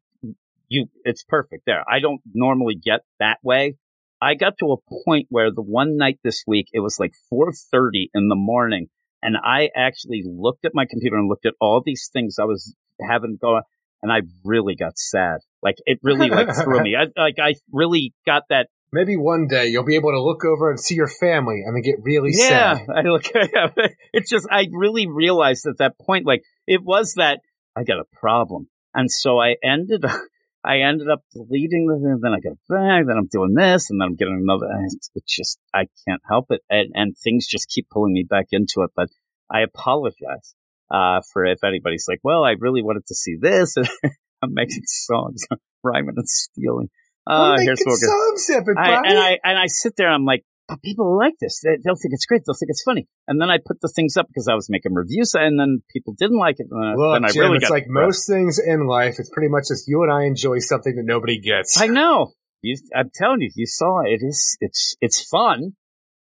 you, 0.68 0.88
it's 1.03 1.24
perfect 1.24 1.64
there. 1.66 1.84
I 1.90 2.00
don't 2.00 2.22
normally 2.34 2.76
get 2.76 3.01
that 3.19 3.38
way. 3.43 3.76
I 4.22 4.35
got 4.35 4.53
to 4.60 4.74
a 4.74 5.03
point 5.06 5.27
where 5.30 5.51
the 5.51 5.64
one 5.64 5.98
night 5.98 6.19
this 6.24 6.43
week, 6.45 6.68
it 6.74 6.80
was 6.80 6.98
like 7.00 7.14
4.30 7.34 8.10
in 8.14 8.27
the 8.27 8.35
morning 8.35 8.88
and 9.24 9.35
I 9.35 9.69
actually 9.76 10.24
looked 10.26 10.66
at 10.66 10.72
my 10.74 10.85
computer 10.90 11.18
and 11.18 11.27
looked 11.27 11.45
at 11.45 11.53
all 11.60 11.82
these 11.84 12.10
things 12.11 12.38
I 12.40 12.45
was 12.45 12.76
having 13.00 13.38
going 13.40 13.64
and 14.01 14.11
I 14.11 14.22
really 14.43 14.76
got 14.76 14.98
sad. 14.98 15.40
Like 15.61 15.76
it 15.85 16.00
really 16.03 16.30
like 16.30 16.56
threw 16.56 16.82
me. 16.82 16.95
I, 17.00 17.19
like 17.19 17.38
I 17.40 17.56
really 17.72 18.14
got 18.26 18.43
that. 18.50 18.68
Maybe 18.92 19.16
one 19.16 19.48
day 19.48 19.68
you'll 19.68 19.85
be 19.85 19.95
able 19.95 20.11
to 20.11 20.22
look 20.22 20.43
over 20.43 20.69
and 20.69 20.80
see 20.80 20.95
your 20.95 21.08
family 21.08 21.64
and 21.66 21.76
then 21.76 21.82
get 21.82 21.95
really 22.01 22.32
Yeah, 22.34 22.76
sad. 22.77 22.88
I 22.95 23.01
look. 23.03 23.24
It's 24.14 24.30
just 24.30 24.48
I 24.51 24.68
really 24.72 25.08
realized 25.08 25.66
at 25.68 25.77
that 25.77 25.98
point, 26.00 26.26
like 26.26 26.42
it 26.68 26.84
was 26.84 27.14
that 27.16 27.40
I 27.76 27.84
got 27.84 28.00
a 28.00 28.06
problem, 28.19 28.68
and 28.94 29.10
so 29.11 29.40
I 29.40 29.56
ended. 29.64 30.06
I 30.64 30.82
ended 30.82 31.10
up 31.10 31.24
deleting 31.34 31.88
the 31.88 31.95
thing, 31.95 32.11
and 32.11 32.22
then 32.22 32.34
I 32.34 32.40
got 32.40 32.52
it 32.52 32.60
back, 32.70 33.08
then 33.08 33.18
I'm 33.18 33.26
doing 33.26 33.56
this, 33.56 33.90
and 33.90 34.00
then 34.00 34.10
I'm 34.10 34.16
getting 34.16 34.40
another. 34.44 34.68
It's, 34.86 35.10
just 35.28 35.58
I 35.74 35.88
can't 36.08 36.22
help 36.30 36.52
it, 36.52 36.61
and, 36.70 36.92
and 36.94 37.16
things 37.18 37.48
just 37.48 37.68
keep 37.68 37.90
pulling 37.90 38.14
me 38.14 38.28
back 38.30 38.45
into 38.52 38.84
it. 38.84 38.92
But 38.95 39.10
I 39.50 39.61
apologize 39.61 40.53
uh, 40.92 41.22
for 41.34 41.45
if 41.45 41.64
anybody's 41.64 42.06
like, 42.08 42.20
"Well, 42.24 42.44
I 42.44 42.53
really 42.60 42.84
wanted 42.84 43.08
to 43.08 43.16
see 43.16 43.38
this," 43.42 43.76
and 43.76 43.90
I'm 44.44 44.53
making 44.53 44.84
songs, 44.86 45.42
rhyming 45.84 46.14
and 46.16 46.30
stealing. 46.30 46.90
Uh, 47.26 47.58
here's 47.60 47.82
what 47.84 47.98
songs. 47.98 48.50
I, 48.78 49.10
and 49.10 49.18
I 49.18 49.40
and 49.44 49.58
I 49.58 49.66
sit 49.68 49.95
there. 49.95 50.08
And 50.08 50.16
I'm 50.16 50.26
like, 50.26 50.44
but 50.72 50.82
people 50.82 51.17
like 51.17 51.33
this. 51.41 51.59
They, 51.61 51.75
they'll 51.83 51.95
think 51.95 52.14
it's 52.14 52.25
great. 52.25 52.43
They'll 52.45 52.56
think 52.56 52.69
it's 52.69 52.83
funny. 52.83 53.06
And 53.27 53.41
then 53.41 53.50
I 53.50 53.58
put 53.58 53.82
the 53.82 53.91
things 53.93 54.16
up 54.16 54.27
because 54.27 54.48
I 54.48 54.56
was 54.56 54.69
making 54.69 54.93
reviews, 54.93 55.35
and 55.35 55.59
then 55.59 55.83
people 55.91 56.16
didn't 56.17 56.38
like 56.38 56.56
it. 56.59 56.67
And 56.72 56.98
Look, 56.98 57.16
then 57.16 57.25
I 57.25 57.32
Jim, 57.32 57.41
really 57.43 57.58
it's 57.58 57.69
like 57.69 57.88
most 57.88 58.25
things 58.25 58.58
in 58.58 58.88
life. 58.88 59.16
It's 59.19 59.30
pretty 59.30 59.50
much 59.50 59.66
just 59.67 59.90
you 59.90 60.01
and 60.03 60.11
I 60.11 60.24
enjoy 60.24 60.59
something 60.59 60.95
that 60.95 61.03
nobody 61.06 61.41
gets. 61.41 61.80
I 61.80 61.88
know. 61.88 62.32
You, 62.61 62.77
I'm 62.95 63.11
telling 63.14 63.41
you, 63.41 63.50
you 63.53 63.66
saw 63.66 64.01
it. 64.06 64.11
It 64.11 64.25
is. 64.25 64.58
It's 64.61 64.95
it's 65.01 65.22
fun. 65.27 65.75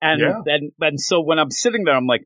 And 0.02 0.20
Yeah. 0.20 0.40
and 0.46 0.72
and 0.80 1.00
so 1.00 1.22
when 1.22 1.38
I'm 1.38 1.52
sitting 1.52 1.84
there, 1.84 1.94
I'm 1.94 2.06
like, 2.08 2.24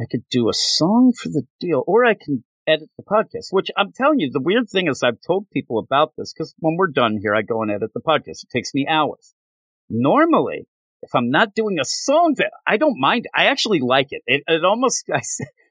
I 0.00 0.04
could 0.08 0.22
do 0.30 0.48
a 0.48 0.54
song 0.54 1.12
for 1.20 1.30
the 1.30 1.42
deal, 1.58 1.82
or 1.86 2.04
I 2.04 2.14
can 2.14 2.44
edit 2.68 2.90
the 2.96 3.02
podcast. 3.02 3.48
Which 3.50 3.70
I'm 3.76 3.92
telling 3.92 4.20
you, 4.20 4.30
the 4.30 4.40
weird 4.40 4.68
thing 4.70 4.86
is, 4.88 5.02
I've 5.02 5.20
told 5.26 5.50
people 5.50 5.78
about 5.78 6.12
this 6.16 6.32
because 6.32 6.54
when 6.60 6.76
we're 6.76 6.92
done 6.92 7.18
here, 7.20 7.34
I 7.34 7.42
go 7.42 7.62
and 7.62 7.72
edit 7.72 7.90
the 7.92 8.00
podcast. 8.00 8.44
It 8.44 8.50
takes 8.52 8.72
me 8.72 8.86
hours. 8.88 9.34
Normally, 9.88 10.66
if 11.02 11.14
I'm 11.14 11.30
not 11.30 11.54
doing 11.54 11.78
a 11.80 11.84
song 11.84 12.34
that 12.38 12.52
I 12.66 12.76
don't 12.76 12.98
mind, 12.98 13.26
I 13.34 13.46
actually 13.46 13.80
like 13.80 14.08
it. 14.10 14.22
It, 14.26 14.42
it 14.46 14.64
almost, 14.64 15.04
I 15.12 15.20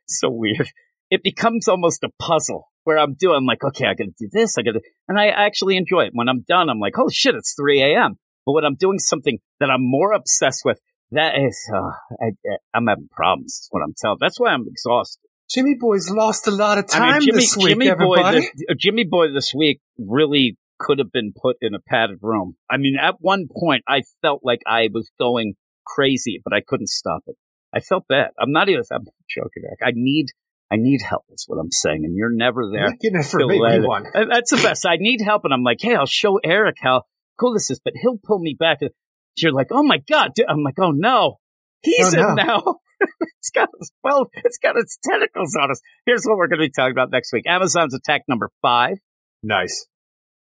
so 0.07 0.29
weird. 0.29 0.69
It 1.09 1.23
becomes 1.23 1.67
almost 1.67 2.03
a 2.03 2.09
puzzle 2.19 2.67
where 2.83 2.97
I'm 2.97 3.15
doing, 3.15 3.37
I'm 3.37 3.45
like, 3.45 3.63
okay, 3.63 3.85
I 3.85 3.93
gotta 3.93 4.11
do 4.17 4.29
this, 4.31 4.57
I 4.57 4.61
gotta, 4.61 4.81
and 5.07 5.19
I 5.19 5.27
actually 5.27 5.77
enjoy 5.77 6.05
it. 6.05 6.11
When 6.13 6.29
I'm 6.29 6.41
done, 6.47 6.69
I'm 6.69 6.79
like, 6.79 6.97
oh 6.97 7.09
shit, 7.09 7.35
it's 7.35 7.55
3 7.59 7.81
a.m. 7.81 8.17
But 8.45 8.53
when 8.53 8.65
I'm 8.65 8.75
doing 8.75 8.99
something 8.99 9.39
that 9.59 9.69
I'm 9.69 9.81
more 9.81 10.13
obsessed 10.13 10.61
with, 10.65 10.79
that 11.11 11.37
is, 11.37 11.69
uh, 11.73 11.91
I, 12.21 12.31
I'm 12.73 12.87
having 12.87 13.09
problems. 13.11 13.53
Is 13.53 13.67
what 13.71 13.81
I'm 13.81 13.93
telling. 13.97 14.17
That's 14.19 14.39
why 14.39 14.51
I'm 14.51 14.65
exhausted. 14.67 15.21
Jimmy 15.49 15.75
Boy's 15.79 16.09
lost 16.11 16.47
a 16.47 16.51
lot 16.51 16.77
of 16.77 16.87
time 16.87 17.01
I 17.01 17.11
mean, 17.13 17.21
Jimmy, 17.27 17.39
this 17.39 17.57
week, 17.57 17.69
Jimmy 17.69 17.85
Boy, 17.87 18.17
everybody. 18.17 18.39
this, 18.41 18.65
uh, 18.69 18.73
Jimmy 18.77 19.03
Boy 19.03 19.31
this 19.31 19.51
week 19.53 19.81
really 19.97 20.57
could 20.79 20.99
have 20.99 21.11
been 21.11 21.33
put 21.39 21.57
in 21.61 21.73
a 21.75 21.79
padded 21.79 22.19
room. 22.21 22.55
I 22.69 22.77
mean, 22.77 22.95
at 23.01 23.15
one 23.19 23.47
point, 23.55 23.83
I 23.87 24.03
felt 24.21 24.41
like 24.43 24.59
I 24.65 24.89
was 24.93 25.11
going 25.19 25.53
crazy, 25.85 26.41
but 26.43 26.53
I 26.53 26.61
couldn't 26.65 26.89
stop 26.89 27.23
it. 27.27 27.35
I 27.73 27.79
felt 27.81 28.07
bad. 28.07 28.29
I'm 28.39 28.51
not 28.51 28.69
even. 28.69 28.83
I'm 28.91 29.05
joking. 29.29 29.63
Eric. 29.65 29.79
I 29.83 29.91
need. 29.93 30.27
I 30.71 30.75
need 30.77 31.01
help. 31.01 31.25
Is 31.31 31.45
what 31.47 31.57
I'm 31.59 31.71
saying, 31.71 32.05
and 32.05 32.15
you're 32.15 32.31
never 32.31 32.69
there. 32.71 32.81
You're 32.81 32.97
getting 33.01 33.19
it 33.19 33.25
for 33.25 33.39
me, 33.39 33.59
let 33.59 33.79
we 33.79 33.85
it- 33.85 33.87
won. 33.87 34.05
Uh, 34.13 34.25
That's 34.29 34.51
the 34.51 34.57
best. 34.57 34.85
I 34.85 34.97
need 34.99 35.21
help, 35.21 35.43
and 35.45 35.53
I'm 35.53 35.63
like, 35.63 35.79
hey, 35.81 35.95
I'll 35.95 36.05
show 36.05 36.37
Eric 36.43 36.77
how 36.79 37.03
cool 37.39 37.53
this 37.53 37.69
is, 37.71 37.79
but 37.83 37.93
he'll 37.99 38.19
pull 38.23 38.39
me 38.39 38.55
back. 38.59 38.77
And 38.81 38.91
You're 39.37 39.51
like, 39.51 39.67
oh 39.71 39.83
my 39.83 39.97
god. 40.09 40.31
dude." 40.35 40.45
I'm 40.49 40.63
like, 40.63 40.75
oh 40.79 40.91
no, 40.91 41.37
he's 41.81 42.13
Oh, 42.15 42.19
in 42.29 42.35
no. 42.35 42.43
now. 42.43 42.63
it's 43.39 43.49
got 43.49 43.69
its 43.79 43.91
well, 44.03 44.29
it's 44.43 44.57
got 44.57 44.77
its 44.77 44.97
tentacles 45.03 45.55
on 45.59 45.71
us. 45.71 45.79
Here's 46.05 46.23
what 46.25 46.37
we're 46.37 46.47
going 46.47 46.59
to 46.59 46.65
be 46.67 46.71
talking 46.71 46.91
about 46.91 47.11
next 47.11 47.31
week. 47.33 47.45
Amazons 47.47 47.93
Attack 47.93 48.23
number 48.27 48.49
five. 48.61 48.97
Nice. 49.41 49.87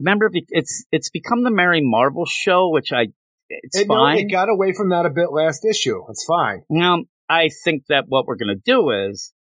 Remember, 0.02 0.30
be- 0.30 0.46
it's 0.50 0.86
it's 0.92 1.10
become 1.10 1.44
the 1.44 1.52
Mary 1.52 1.82
Marvel 1.84 2.26
show, 2.26 2.70
which 2.70 2.92
I 2.92 3.08
it's 3.50 3.78
It, 3.78 3.88
no, 3.88 3.96
fine. 3.96 4.18
it 4.20 4.32
got 4.32 4.50
away 4.50 4.74
from 4.74 4.90
that 4.90 5.06
a 5.06 5.10
bit 5.10 5.32
last 5.32 5.66
issue. 5.66 6.02
It's 6.10 6.26
fine. 6.26 6.64
Now, 6.70 7.04
I 7.30 7.50
think 7.64 7.84
that 7.90 8.06
what 8.08 8.26
we're 8.26 8.38
going 8.38 8.56
to 8.56 8.62
do 8.64 8.90
is, 9.10 9.34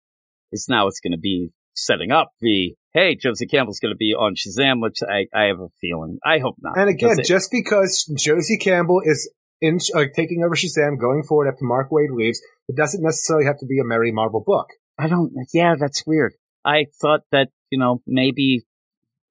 is 0.52 0.68
now 0.70 0.88
it's 0.88 1.00
going 1.00 1.14
to 1.14 1.20
be 1.20 1.52
setting 1.76 2.12
up 2.12 2.32
the, 2.42 2.76
hey, 2.94 3.16
Josie 3.16 3.46
Campbell's 3.46 3.80
going 3.80 3.94
to 3.94 3.98
be 3.98 4.14
on 4.14 4.36
Shazam, 4.36 4.82
which 4.82 4.98
I, 5.02 5.28
I 5.34 5.46
have 5.46 5.60
a 5.60 5.70
feeling. 5.80 6.20
I 6.26 6.40
hope 6.40 6.56
not. 6.60 6.78
And 6.78 6.90
again, 6.90 7.18
just 7.24 7.50
because 7.52 8.12
Josie 8.18 8.58
Campbell 8.58 9.02
is 9.06 9.32
in 9.62 9.80
uh, 9.96 10.06
taking 10.16 10.44
over 10.44 10.56
Shazam 10.56 11.00
going 11.00 11.24
forward 11.28 11.48
after 11.48 11.66
Mark 11.66 11.90
Waid 11.92 12.10
leaves, 12.12 12.42
it 12.68 12.76
doesn't 12.76 13.04
necessarily 13.04 13.46
have 13.46 13.60
to 13.60 13.66
be 13.66 13.80
a 13.80 13.86
Mary 13.86 14.12
Marvel 14.12 14.44
book. 14.46 14.68
I 14.98 15.08
don't, 15.08 15.32
yeah, 15.54 15.76
that's 15.80 16.04
weird. 16.06 16.34
I 16.66 16.88
thought 17.02 17.22
that, 17.32 17.50
you 17.70 17.80
know, 17.80 18.02
maybe 18.06 18.66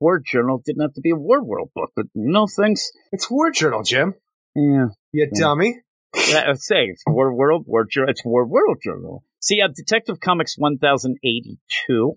War 0.01 0.21
Journal 0.25 0.63
didn't 0.65 0.83
have 0.83 0.95
to 0.95 1.01
be 1.01 1.11
a 1.11 1.15
Warworld 1.17 1.73
book, 1.75 1.91
but 1.97 2.07
no 2.15 2.47
thanks. 2.47 2.91
It's 3.13 3.31
War 3.31 3.51
Journal, 3.51 3.83
Jim. 3.83 4.15
Yeah. 4.55 4.87
You 5.13 5.29
Yeah. 5.33 5.41
dummy. 5.41 5.81
Yeah, 6.31 6.45
I 6.51 6.53
saying, 6.55 6.91
it's 6.93 7.05
Warworld, 7.07 7.67
War 7.67 7.85
Journal, 7.91 8.11
it's 8.11 8.25
War 8.25 8.47
World 8.47 8.79
Journal. 8.83 9.23
See, 9.41 9.61
uh, 9.61 9.69
Detective 9.75 10.21
Comics 10.21 10.57
1082. 10.57 12.13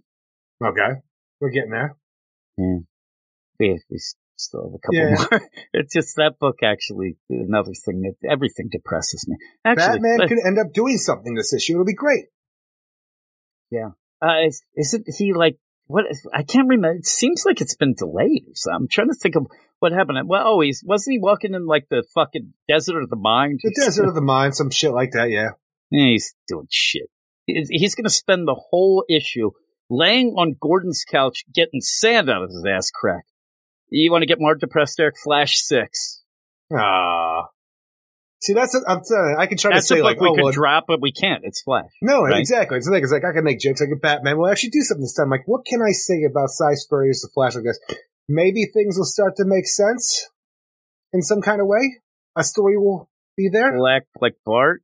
Okay. 0.63 1.01
We're 1.39 1.49
getting 1.49 1.71
there. 1.71 1.95
We, 2.57 2.85
we 3.59 3.97
still 4.37 4.63
have 4.63 4.73
a 4.73 4.79
couple 4.79 4.95
Yeah. 4.95 5.15
more. 5.39 5.49
it's 5.73 5.93
just 5.93 6.15
that 6.17 6.39
book 6.39 6.57
actually, 6.63 7.17
another 7.29 7.71
thing 7.85 8.01
that 8.03 8.15
everything 8.29 8.69
depresses 8.71 9.25
me. 9.27 9.37
Actually, 9.65 9.99
Batman 9.99 10.17
but- 10.19 10.29
could 10.29 10.37
end 10.45 10.59
up 10.59 10.73
doing 10.73 10.97
something 10.97 11.33
this 11.35 11.53
issue. 11.53 11.73
It'll 11.73 11.85
be 11.85 11.93
great. 11.93 12.25
Yeah. 13.69 13.89
Uh, 14.21 14.45
is, 14.47 14.63
isn't 14.77 15.05
he 15.17 15.33
like, 15.33 15.57
what, 15.91 16.05
I 16.33 16.43
can't 16.43 16.67
remember. 16.67 16.97
It 16.97 17.05
seems 17.05 17.43
like 17.45 17.61
it's 17.61 17.75
been 17.75 17.93
delayed 17.93 18.45
something. 18.53 18.75
I'm 18.81 18.87
trying 18.87 19.09
to 19.09 19.15
think 19.15 19.35
of 19.35 19.47
what 19.79 19.91
happened. 19.91 20.27
Well, 20.27 20.43
oh, 20.45 20.61
he's, 20.61 20.83
wasn't 20.85 21.13
he 21.13 21.19
walking 21.19 21.53
in 21.53 21.65
like 21.65 21.87
the 21.89 22.03
fucking 22.15 22.53
desert 22.67 23.01
of 23.03 23.09
the 23.09 23.15
mind? 23.15 23.59
The 23.63 23.73
Desert 23.75 24.07
of 24.07 24.15
the 24.15 24.21
Mind, 24.21 24.55
some 24.55 24.69
shit 24.69 24.91
like 24.91 25.11
that, 25.11 25.29
yeah. 25.29 25.49
Yeah, 25.89 26.11
he's 26.11 26.33
doing 26.47 26.67
shit. 26.69 27.09
He's, 27.45 27.67
he's 27.69 27.95
going 27.95 28.05
to 28.05 28.09
spend 28.09 28.47
the 28.47 28.59
whole 28.69 29.03
issue 29.09 29.51
laying 29.89 30.29
on 30.37 30.55
Gordon's 30.59 31.03
couch 31.03 31.43
getting 31.53 31.81
sand 31.81 32.29
out 32.29 32.43
of 32.43 32.49
his 32.49 32.65
ass 32.65 32.91
crack. 32.91 33.25
You 33.89 34.11
want 34.11 34.21
to 34.21 34.27
get 34.27 34.39
more 34.39 34.55
depressed, 34.55 34.99
Eric? 34.99 35.15
Flash 35.21 35.57
Six. 35.57 36.23
Ah. 36.73 37.47
See, 38.41 38.53
that's 38.53 38.73
what 38.73 38.83
I'm 38.87 39.03
saying. 39.03 39.35
I 39.37 39.45
can 39.45 39.57
try 39.59 39.71
That's 39.71 39.87
to 39.87 39.95
say 39.95 40.01
like, 40.01 40.19
we 40.19 40.27
oh, 40.27 40.33
could 40.33 40.43
well, 40.43 40.51
drop, 40.51 40.85
but 40.87 40.99
we 40.99 41.11
can't. 41.11 41.43
It's 41.43 41.61
Flash. 41.61 41.91
no, 42.01 42.23
right? 42.23 42.39
exactly. 42.39 42.77
It's 42.77 42.87
like, 42.87 43.03
it's 43.03 43.11
like 43.11 43.23
I 43.23 43.33
can 43.33 43.43
make 43.43 43.59
jokes. 43.59 43.81
I 43.81 43.85
can 43.85 43.99
Batman. 43.99 44.39
Well, 44.39 44.51
actually 44.51 44.71
do 44.71 44.81
something 44.81 45.03
this 45.03 45.13
time. 45.13 45.29
Like, 45.29 45.43
what 45.45 45.63
can 45.63 45.79
I 45.81 45.91
say 45.91 46.23
about 46.29 46.49
Si 46.49 46.75
Spurrier's 46.75 47.21
The 47.21 47.29
Flash 47.33 47.53
like 47.53 47.65
this? 47.65 47.79
Maybe 48.27 48.65
things 48.65 48.97
will 48.97 49.05
start 49.05 49.35
to 49.37 49.45
make 49.45 49.67
sense 49.67 50.27
in 51.13 51.21
some 51.21 51.41
kind 51.41 51.61
of 51.61 51.67
way. 51.67 51.99
A 52.35 52.43
story 52.43 52.77
will 52.77 53.09
be 53.37 53.49
there. 53.51 53.77
Black 53.77 54.03
like 54.19 54.35
Bart, 54.43 54.81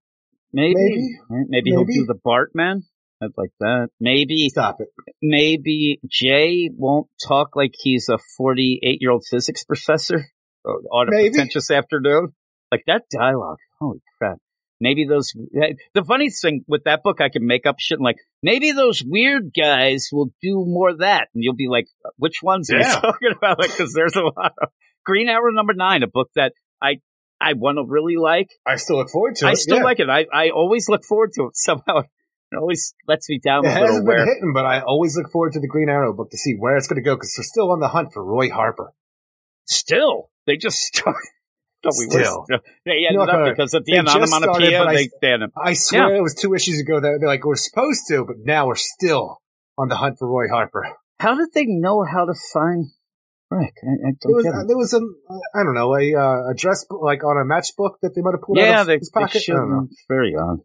maybe. 0.53 0.75
Maybe. 0.75 1.09
Right? 1.29 1.45
Maybe, 1.49 1.71
he'll 1.71 1.85
do 1.85 2.05
the 2.05 2.19
Bart 2.23 2.51
man. 2.53 2.83
I'd 3.23 3.31
like 3.37 3.51
that. 3.59 3.87
Maybe 3.99 4.49
Stop 4.49 4.81
it. 4.81 4.89
maybe 5.23 5.99
Jay 6.07 6.69
won't 6.71 7.07
talk 7.27 7.55
like 7.55 7.73
he's 7.73 8.09
a 8.09 8.19
48 8.37 9.01
year 9.01 9.09
old 9.09 9.25
physics 9.27 9.63
professor 9.63 10.27
oh, 10.63 10.83
on 10.91 11.07
a 11.07 11.11
Maybe. 11.11 11.29
pretentious 11.29 11.71
afternoon. 11.71 12.33
Like 12.71 12.83
that 12.87 13.03
dialogue. 13.11 13.57
Holy 13.79 13.99
crap. 14.17 14.37
Maybe 14.79 15.05
those, 15.05 15.33
eh, 15.55 15.73
the 15.95 16.03
funny 16.03 16.29
thing 16.29 16.63
with 16.67 16.83
that 16.83 17.01
book, 17.03 17.19
I 17.19 17.29
can 17.29 17.47
make 17.47 17.65
up 17.65 17.77
shit 17.79 17.97
and 17.97 18.03
like, 18.05 18.17
maybe 18.43 18.71
those 18.73 19.03
weird 19.03 19.51
guys 19.55 20.09
will 20.11 20.29
do 20.41 20.63
more 20.67 20.89
of 20.89 20.99
that. 20.99 21.29
And 21.33 21.43
you'll 21.43 21.55
be 21.55 21.67
like, 21.67 21.87
uh, 22.05 22.09
which 22.17 22.43
ones 22.43 22.69
are 22.69 22.77
you 22.77 22.83
Yeah. 22.83 22.99
talking 22.99 23.31
about? 23.35 23.57
Like, 23.59 23.75
cause 23.75 23.93
there's 23.93 24.15
a 24.15 24.21
lot 24.21 24.53
of 24.61 24.69
Green 25.03 25.29
Arrow 25.29 25.51
number 25.51 25.73
nine, 25.73 26.03
a 26.03 26.07
book 26.07 26.29
that 26.35 26.53
I, 26.81 26.99
I 27.41 27.53
want 27.53 27.77
to 27.77 27.85
really 27.87 28.17
like. 28.17 28.49
I 28.67 28.75
still 28.75 28.97
look 28.97 29.09
forward 29.09 29.35
to 29.37 29.47
it. 29.47 29.49
I 29.49 29.53
still 29.55 29.77
yeah. 29.77 29.83
like 29.83 29.99
it. 29.99 30.09
I, 30.09 30.25
I 30.31 30.49
always 30.49 30.89
look 30.89 31.03
forward 31.05 31.31
to 31.35 31.45
it 31.45 31.51
somehow. 31.57 31.99
It 32.51 32.55
always 32.55 32.93
lets 33.07 33.27
me 33.29 33.39
down 33.39 33.65
It 33.65 33.69
a 33.69 33.73
little 33.73 33.87
hasn't 33.87 34.07
where 34.07 34.17
been 34.19 34.27
hitting, 34.27 34.53
but 34.53 34.65
I 34.65 34.81
always 34.81 35.17
look 35.17 35.31
forward 35.31 35.53
to 35.53 35.59
the 35.59 35.67
Green 35.67 35.89
Arrow 35.89 36.13
book 36.13 36.29
to 36.31 36.37
see 36.37 36.53
where 36.53 36.77
it's 36.77 36.87
going 36.87 37.01
to 37.01 37.05
go 37.05 37.15
because 37.15 37.33
we're 37.37 37.43
still 37.43 37.71
on 37.71 37.79
the 37.79 37.87
hunt 37.89 38.13
for 38.13 38.23
Roy 38.23 38.49
Harper. 38.51 38.93
still 39.65 40.29
they 40.45 40.55
just 40.57 40.77
started. 40.83 41.29
Thought 41.83 41.93
we 41.99 42.05
were 42.07 42.23
Still. 42.23 42.43
still- 42.45 42.59
They 42.85 43.05
ended 43.07 43.13
know, 43.15 43.21
up 43.23 43.29
uh, 43.33 43.49
because 43.49 43.73
at 43.73 43.85
the 43.85 43.91
they 43.91 43.97
end, 43.99 44.07
just 44.07 44.27
started, 44.27 44.47
onomatopoeia, 44.49 44.79
but 44.79 44.87
I- 44.87 44.93
they, 44.95 45.09
they 45.21 45.31
ended 45.33 45.49
up- 45.49 45.53
I 45.63 45.73
swear 45.73 46.15
it 46.15 46.21
was 46.21 46.33
two 46.35 46.53
issues 46.53 46.79
ago 46.79 46.99
that 46.99 47.17
they're 47.19 47.27
like, 47.27 47.45
we're 47.45 47.55
supposed 47.55 48.01
to, 48.09 48.25
but 48.25 48.37
now 48.43 48.67
we're 48.67 48.75
still 48.75 49.37
on 49.77 49.87
the 49.89 49.95
hunt 49.95 50.17
for 50.19 50.27
Roy 50.27 50.47
Harper. 50.49 50.87
How 51.19 51.35
did 51.35 51.49
they 51.53 51.65
know 51.65 52.03
how 52.03 52.25
to 52.25 52.33
find 52.53 52.85
Rick? 53.49 53.73
I, 53.83 53.87
I 53.87 53.95
There 54.01 54.11
don't 54.21 54.33
was, 54.35 54.43
get 54.43 54.53
uh, 54.53 54.59
it. 54.61 54.67
there 54.67 54.77
was 54.77 54.91
some, 54.91 55.15
uh, 55.29 55.39
I 55.55 55.63
don't 55.63 55.73
know, 55.75 55.95
a, 55.95 56.13
uh, 56.15 56.49
a 56.51 56.53
dress 56.55 56.85
book, 56.89 57.01
like 57.01 57.23
on 57.23 57.37
a 57.37 57.45
matchbook 57.45 57.95
that 58.01 58.13
they 58.15 58.21
might 58.21 58.33
have 58.33 58.41
pulled 58.41 58.57
Yeah, 58.57 58.75
out 58.75 58.81
of 58.81 58.87
they, 58.87 58.97
his 58.97 59.09
pocket. 59.09 59.35
I 59.37 59.39
should. 59.39 59.53
don't 59.53 59.69
know. 59.71 59.87
It's 59.89 60.05
very 60.07 60.35
odd. 60.35 60.59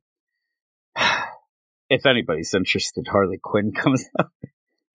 if 1.89 2.07
anybody's 2.07 2.53
interested, 2.55 3.07
Harley 3.11 3.39
Quinn 3.43 3.73
comes 3.77 4.05
out 4.19 4.31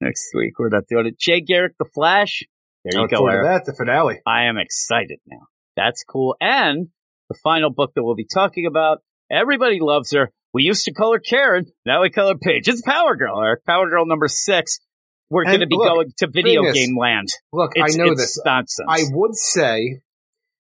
next 0.00 0.30
week. 0.34 0.58
We're 0.58 0.68
not 0.68 0.84
doing 0.88 1.06
it. 1.06 1.18
Jay 1.18 1.40
Garrick, 1.40 1.74
The 1.78 1.86
Flash. 1.86 2.42
There 2.84 3.00
I 3.00 3.02
you 3.02 3.08
go, 3.08 3.16
forward 3.18 3.32
Eric. 3.32 3.44
to 3.44 3.48
that, 3.48 3.64
the 3.72 3.76
finale. 3.76 4.20
I 4.26 4.44
am 4.44 4.56
excited 4.58 5.18
now. 5.26 5.46
That's 5.78 6.02
cool. 6.02 6.36
And 6.40 6.88
the 7.28 7.38
final 7.42 7.70
book 7.70 7.92
that 7.94 8.02
we'll 8.02 8.16
be 8.16 8.26
talking 8.26 8.66
about, 8.66 8.98
everybody 9.30 9.78
loves 9.80 10.12
her. 10.12 10.32
We 10.52 10.64
used 10.64 10.84
to 10.86 10.92
call 10.92 11.12
her 11.12 11.20
Karen, 11.20 11.66
now 11.86 12.02
we 12.02 12.10
call 12.10 12.28
her 12.28 12.38
Paige. 12.38 12.66
It's 12.68 12.82
Power 12.82 13.14
Girl, 13.14 13.40
Eric. 13.40 13.64
Power 13.64 13.88
Girl 13.88 14.04
number 14.04 14.26
six. 14.26 14.80
We're 15.30 15.44
going 15.44 15.60
to 15.60 15.66
be 15.66 15.76
look, 15.76 15.88
going 15.88 16.12
to 16.18 16.26
video 16.26 16.64
is, 16.64 16.74
game 16.74 16.98
land. 16.98 17.28
Look, 17.52 17.72
It's, 17.76 17.94
I 17.94 17.98
know 17.98 18.14
this. 18.14 18.40
nonsense. 18.44 18.88
I 18.88 19.02
would 19.12 19.36
say 19.36 20.00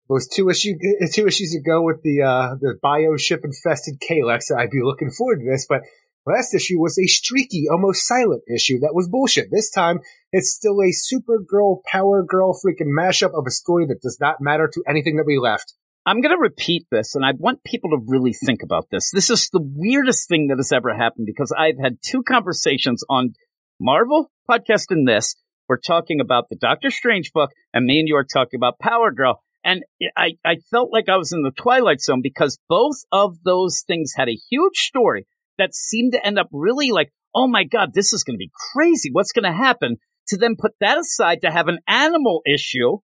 those 0.09 0.27
two 0.27 0.49
issue 0.49 0.73
two 1.11 1.27
issues 1.27 1.55
ago 1.55 1.81
with 1.81 2.01
the 2.01 2.21
uh 2.23 2.55
the 2.59 2.79
bioship 2.83 3.43
infested 3.43 3.99
Kalex, 3.99 4.55
I'd 4.55 4.71
be 4.71 4.81
looking 4.81 5.11
forward 5.11 5.39
to 5.39 5.45
this, 5.45 5.67
but 5.67 5.81
last 6.25 6.53
issue 6.53 6.79
was 6.79 6.97
a 6.97 7.07
streaky, 7.07 7.65
almost 7.71 8.07
silent 8.07 8.43
issue 8.53 8.79
that 8.79 8.93
was 8.93 9.09
bullshit. 9.09 9.49
This 9.51 9.71
time 9.71 9.99
it's 10.31 10.51
still 10.53 10.79
a 10.81 10.91
Supergirl 10.91 11.83
Power 11.85 12.23
Girl 12.23 12.53
freaking 12.53 12.91
mashup 12.97 13.37
of 13.37 13.45
a 13.47 13.51
story 13.51 13.85
that 13.87 14.01
does 14.01 14.17
not 14.19 14.37
matter 14.41 14.69
to 14.73 14.83
anything 14.87 15.17
that 15.17 15.25
we 15.27 15.37
left. 15.37 15.73
I'm 16.05 16.19
going 16.19 16.35
to 16.35 16.41
repeat 16.41 16.85
this, 16.91 17.15
and 17.15 17.23
I 17.23 17.31
want 17.37 17.63
people 17.63 17.91
to 17.91 18.03
really 18.05 18.33
think 18.33 18.61
about 18.61 18.87
this. 18.91 19.11
This 19.11 19.29
is 19.29 19.49
the 19.49 19.61
weirdest 19.63 20.27
thing 20.27 20.47
that 20.47 20.57
has 20.57 20.73
ever 20.73 20.93
happened 20.93 21.27
because 21.27 21.53
I've 21.57 21.79
had 21.79 21.97
two 22.01 22.23
conversations 22.23 23.05
on 23.09 23.35
Marvel 23.79 24.29
podcast 24.49 24.87
and 24.89 25.07
this. 25.07 25.35
We're 25.69 25.77
talking 25.77 26.19
about 26.19 26.49
the 26.49 26.57
Doctor 26.57 26.91
Strange 26.91 27.31
book, 27.31 27.51
and 27.73 27.85
me 27.85 27.99
and 27.99 28.07
you 28.07 28.17
are 28.17 28.25
talking 28.25 28.57
about 28.57 28.79
Power 28.79 29.11
Girl. 29.11 29.41
And 29.63 29.83
I, 30.17 30.31
I 30.43 30.57
felt 30.71 30.91
like 30.91 31.07
I 31.07 31.15
was 31.15 31.31
in 31.31 31.41
the 31.41 31.51
Twilight 31.51 32.01
Zone 32.01 32.21
because 32.21 32.59
both 32.67 32.97
of 33.13 33.41
those 33.43 33.83
things 33.87 34.11
had 34.13 34.27
a 34.27 34.37
huge 34.49 34.75
story 34.75 35.25
that 35.57 35.73
seemed 35.73 36.13
to 36.13 36.25
end 36.25 36.39
up 36.39 36.47
really 36.51 36.91
like, 36.91 37.11
oh 37.35 37.47
my 37.47 37.63
God, 37.63 37.89
this 37.93 38.13
is 38.13 38.23
going 38.23 38.35
to 38.35 38.39
be 38.39 38.51
crazy. 38.73 39.09
What's 39.11 39.31
going 39.31 39.51
to 39.51 39.57
happen? 39.57 39.97
To 40.27 40.37
then 40.37 40.55
put 40.57 40.71
that 40.79 40.97
aside 40.97 41.41
to 41.41 41.51
have 41.51 41.67
an 41.67 41.79
animal 41.87 42.41
issue, 42.45 42.97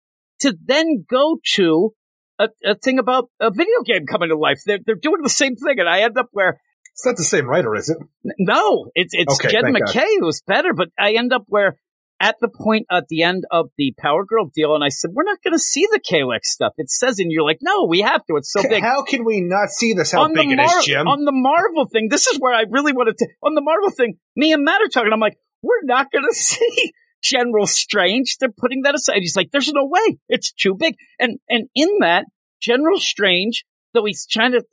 to 0.42 0.56
then 0.66 1.06
go 1.10 1.40
to 1.56 1.94
a, 2.40 2.50
a 2.64 2.76
thing 2.76 3.00
about 3.00 3.30
a 3.40 3.50
video 3.52 3.82
game 3.86 4.06
coming 4.06 4.30
to 4.30 4.38
life. 4.38 4.60
They're, 4.66 4.80
they're 4.86 4.96
doing 4.96 5.22
the 5.24 5.30
same 5.30 5.56
thing. 5.56 5.80
And 5.80 5.90
I 5.90 6.02
end 6.02 6.18
up 6.18 6.28
where, 6.32 6.60
It's 6.94 7.06
not 7.06 7.18
the 7.18 7.24
same 7.24 7.48
writer, 7.48 7.74
is 7.76 7.90
it? 7.90 7.98
no, 8.38 8.92
it's, 8.94 9.14
it's 9.14 9.40
Okay, 9.40 9.50
Jed 9.50 9.64
thank 9.64 9.80
God. 9.80 9.96
MacKay 9.96 10.18
who's 10.20 10.42
better, 10.46 10.74
but 10.76 10.90
I 11.00 11.14
end 11.14 11.34
up 11.34 11.44
where 11.48 11.78
at 12.20 12.36
the 12.42 12.48
point 12.48 12.88
at 12.90 13.08
the 13.10 13.24
end 13.24 13.46
of 13.52 13.70
the 13.78 13.94
Power 13.98 14.26
Girl 14.26 14.50
deal, 14.54 14.74
and 14.74 14.84
I 14.84 14.90
said, 14.90 15.12
we're 15.14 15.24
not 15.24 15.42
going 15.44 15.54
to 15.54 15.60
see 15.60 15.88
the 15.92 16.00
Kalex 16.00 16.46
stuff. 16.46 16.74
It 16.78 16.90
says, 16.90 17.20
and 17.20 17.32
you're 17.32 17.44
like, 17.44 17.60
no, 17.62 17.86
we 17.86 18.02
have 18.02 18.26
to. 18.26 18.38
It's 18.38 18.52
so 18.52 18.62
big. 18.68 18.84
How 18.84 19.04
can 19.04 19.24
we 19.24 19.42
not 19.42 19.70
see 19.70 19.94
this? 19.94 20.12
How 20.12 20.24
on 20.24 20.34
big 20.34 20.50
the 20.50 20.56
it 20.56 20.60
is, 20.60 20.86
Jim? 20.86 21.08
On 21.08 21.26
the 21.26 21.32
Marvel 21.32 21.86
thing, 21.86 22.10
this 22.10 22.28
is 22.28 22.40
where 22.40 22.54
I 22.54 22.64
really 22.70 22.94
wanted 22.94 23.18
to. 23.18 23.28
On 23.44 23.54
the 23.54 23.62
Marvel 23.62 23.92
thing, 23.92 24.18
me 24.36 24.54
and 24.54 24.64
Matt 24.64 24.82
are 24.82 24.88
talking. 24.88 25.14
I'm 25.14 25.20
like, 25.20 25.38
we're 25.62 25.84
not 25.84 26.12
going 26.12 26.26
to 26.30 26.36
see 26.36 26.94
General 27.22 27.68
Strange. 27.68 28.38
They're 28.40 28.50
putting 28.50 28.84
that 28.84 28.96
aside. 28.96 29.18
He's 29.18 29.36
like, 29.36 29.52
there's 29.52 29.72
no 29.72 29.86
way. 29.86 30.18
It's 30.30 30.52
too 30.52 30.76
big. 30.76 30.96
And 31.20 31.40
and 31.50 31.70
in 31.76 32.00
that, 32.02 32.26
General 32.62 33.00
Strange, 33.00 33.64
though 33.94 34.06
he's 34.06 34.26
trying 34.26 34.54
to, 34.54 34.64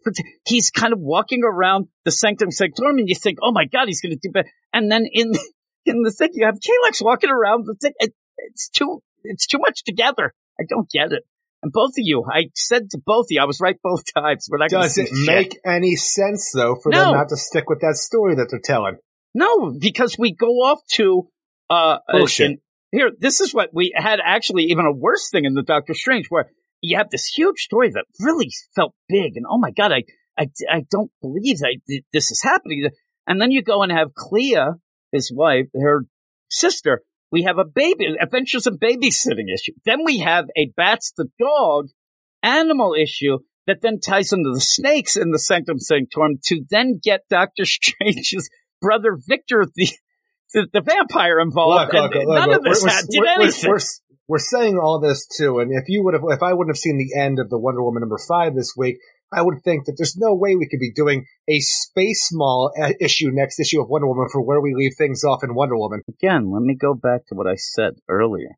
he's 0.46 0.70
kind 0.70 0.92
of 0.92 0.98
walking 1.00 1.42
around 1.44 1.88
the 2.04 2.10
Sanctum 2.10 2.50
Sanctorum, 2.50 2.98
and 2.98 3.08
you 3.08 3.14
think, 3.14 3.38
oh 3.42 3.52
my 3.52 3.66
god, 3.66 3.88
he's 3.88 4.00
going 4.00 4.12
to 4.12 4.18
do 4.22 4.32
better. 4.32 4.48
And 4.72 4.90
then 4.90 5.06
in 5.10 5.32
in 5.86 6.02
the 6.02 6.10
thing, 6.10 6.30
you 6.32 6.46
have 6.46 6.58
Kalex 6.60 7.02
walking 7.02 7.30
around 7.30 7.66
the 7.66 7.74
thing. 7.74 7.92
It, 7.98 8.12
it's 8.38 8.68
too 8.68 9.02
it's 9.22 9.46
too 9.46 9.58
much 9.58 9.84
together. 9.84 10.32
I 10.60 10.64
don't 10.68 10.88
get 10.90 11.12
it. 11.12 11.22
And 11.62 11.72
both 11.72 11.90
of 11.90 11.94
you, 12.04 12.24
I 12.30 12.50
said 12.54 12.90
to 12.90 12.98
both 13.04 13.26
of 13.26 13.30
you, 13.30 13.40
I 13.40 13.46
was 13.46 13.60
right 13.60 13.76
both 13.82 14.02
times. 14.14 14.48
We're 14.50 14.58
not 14.58 14.70
gonna 14.70 14.84
Does 14.84 14.94
see 14.94 15.02
it 15.02 15.08
shit. 15.08 15.26
make 15.26 15.58
any 15.64 15.96
sense 15.96 16.50
though 16.52 16.76
for 16.82 16.90
No. 16.90 16.98
them 17.04 17.12
not 17.12 17.28
to 17.30 17.36
stick 17.36 17.68
with 17.68 17.80
that 17.80 17.96
story 17.96 18.34
that 18.36 18.48
they're 18.50 18.60
telling? 18.62 18.96
No, 19.34 19.70
because 19.78 20.16
we 20.18 20.32
go 20.32 20.48
off 20.62 20.80
to 20.92 21.28
uh 21.70 21.98
Bullshit. 22.10 22.46
and 22.46 22.58
here, 22.92 23.10
this 23.18 23.40
is 23.40 23.52
what 23.52 23.70
we 23.72 23.92
had 23.96 24.20
actually 24.24 24.64
even 24.64 24.84
a 24.86 24.92
worse 24.92 25.30
thing 25.30 25.44
in 25.46 25.54
the 25.54 25.62
Doctor 25.62 25.94
Strange 25.94 26.26
where 26.28 26.50
you 26.80 26.96
have 26.98 27.08
this 27.10 27.26
huge 27.26 27.60
story 27.60 27.90
that 27.90 28.04
really 28.20 28.50
felt 28.76 28.94
big 29.08 29.36
and 29.36 29.46
oh 29.50 29.58
my 29.58 29.70
god, 29.70 29.90
I 29.92 30.02
I, 30.38 30.48
I 30.70 30.84
don't 30.90 31.10
believe 31.22 31.58
I, 31.64 31.76
this 32.12 32.30
is 32.30 32.42
happening. 32.42 32.90
And 33.26 33.40
then 33.40 33.50
you 33.52 33.62
go 33.62 33.82
and 33.82 33.90
have 33.92 34.14
Clea, 34.14 34.56
his 35.14 35.32
wife, 35.34 35.66
her 35.74 36.04
sister. 36.50 37.02
We 37.32 37.44
have 37.44 37.58
a 37.58 37.64
baby, 37.64 38.14
Adventures 38.20 38.66
of 38.66 38.74
Babysitting 38.74 39.52
issue. 39.52 39.72
Then 39.84 40.04
we 40.04 40.18
have 40.18 40.44
a 40.56 40.70
Bats 40.76 41.12
the 41.16 41.28
dog 41.38 41.88
animal 42.42 42.94
issue 42.94 43.38
that 43.66 43.80
then 43.80 43.98
ties 43.98 44.32
into 44.32 44.50
the 44.52 44.60
snakes 44.60 45.16
in 45.16 45.30
the 45.30 45.38
Sanctum 45.38 45.78
Sanctorum 45.78 46.38
to 46.44 46.64
then 46.70 47.00
get 47.02 47.22
Doctor 47.30 47.64
Strange's 47.64 48.50
brother 48.80 49.16
Victor, 49.26 49.64
the 49.74 49.88
the, 50.52 50.68
the 50.72 50.80
vampire 50.82 51.40
involved. 51.40 51.92
Look, 51.92 52.14
look, 52.14 52.14
look, 52.14 52.38
none 52.38 52.52
of 52.52 52.62
this 52.62 52.82
we're- 52.82 52.92
had, 52.94 53.06
did 53.08 53.24
anything. 53.26 53.70
We're, 53.70 53.80
we're 54.28 54.38
saying 54.38 54.78
all 54.78 55.00
this 55.00 55.26
too, 55.26 55.58
and 55.58 55.72
if 55.72 55.88
you 55.88 56.02
would 56.04 56.14
have, 56.14 56.22
if 56.28 56.42
I 56.42 56.52
wouldn't 56.52 56.74
have 56.74 56.80
seen 56.80 56.96
the 56.96 57.20
end 57.20 57.38
of 57.38 57.50
the 57.50 57.58
Wonder 57.58 57.82
Woman 57.82 58.00
number 58.00 58.18
five 58.28 58.54
this 58.54 58.74
week, 58.76 58.96
I 59.34 59.42
would 59.42 59.62
think 59.64 59.86
that 59.86 59.94
there's 59.96 60.16
no 60.16 60.34
way 60.34 60.54
we 60.54 60.68
could 60.68 60.80
be 60.80 60.92
doing 60.92 61.26
a 61.48 61.60
space 61.60 62.30
mall 62.32 62.72
uh, 62.80 62.92
issue 63.00 63.30
next 63.32 63.58
issue 63.58 63.80
of 63.80 63.88
Wonder 63.88 64.06
Woman 64.06 64.28
for 64.30 64.40
where 64.40 64.60
we 64.60 64.74
leave 64.74 64.94
things 64.96 65.24
off 65.24 65.42
in 65.42 65.54
Wonder 65.54 65.76
Woman. 65.76 66.02
Again, 66.08 66.52
let 66.52 66.62
me 66.62 66.74
go 66.74 66.94
back 66.94 67.26
to 67.26 67.34
what 67.34 67.46
I 67.46 67.56
said 67.56 67.94
earlier. 68.08 68.50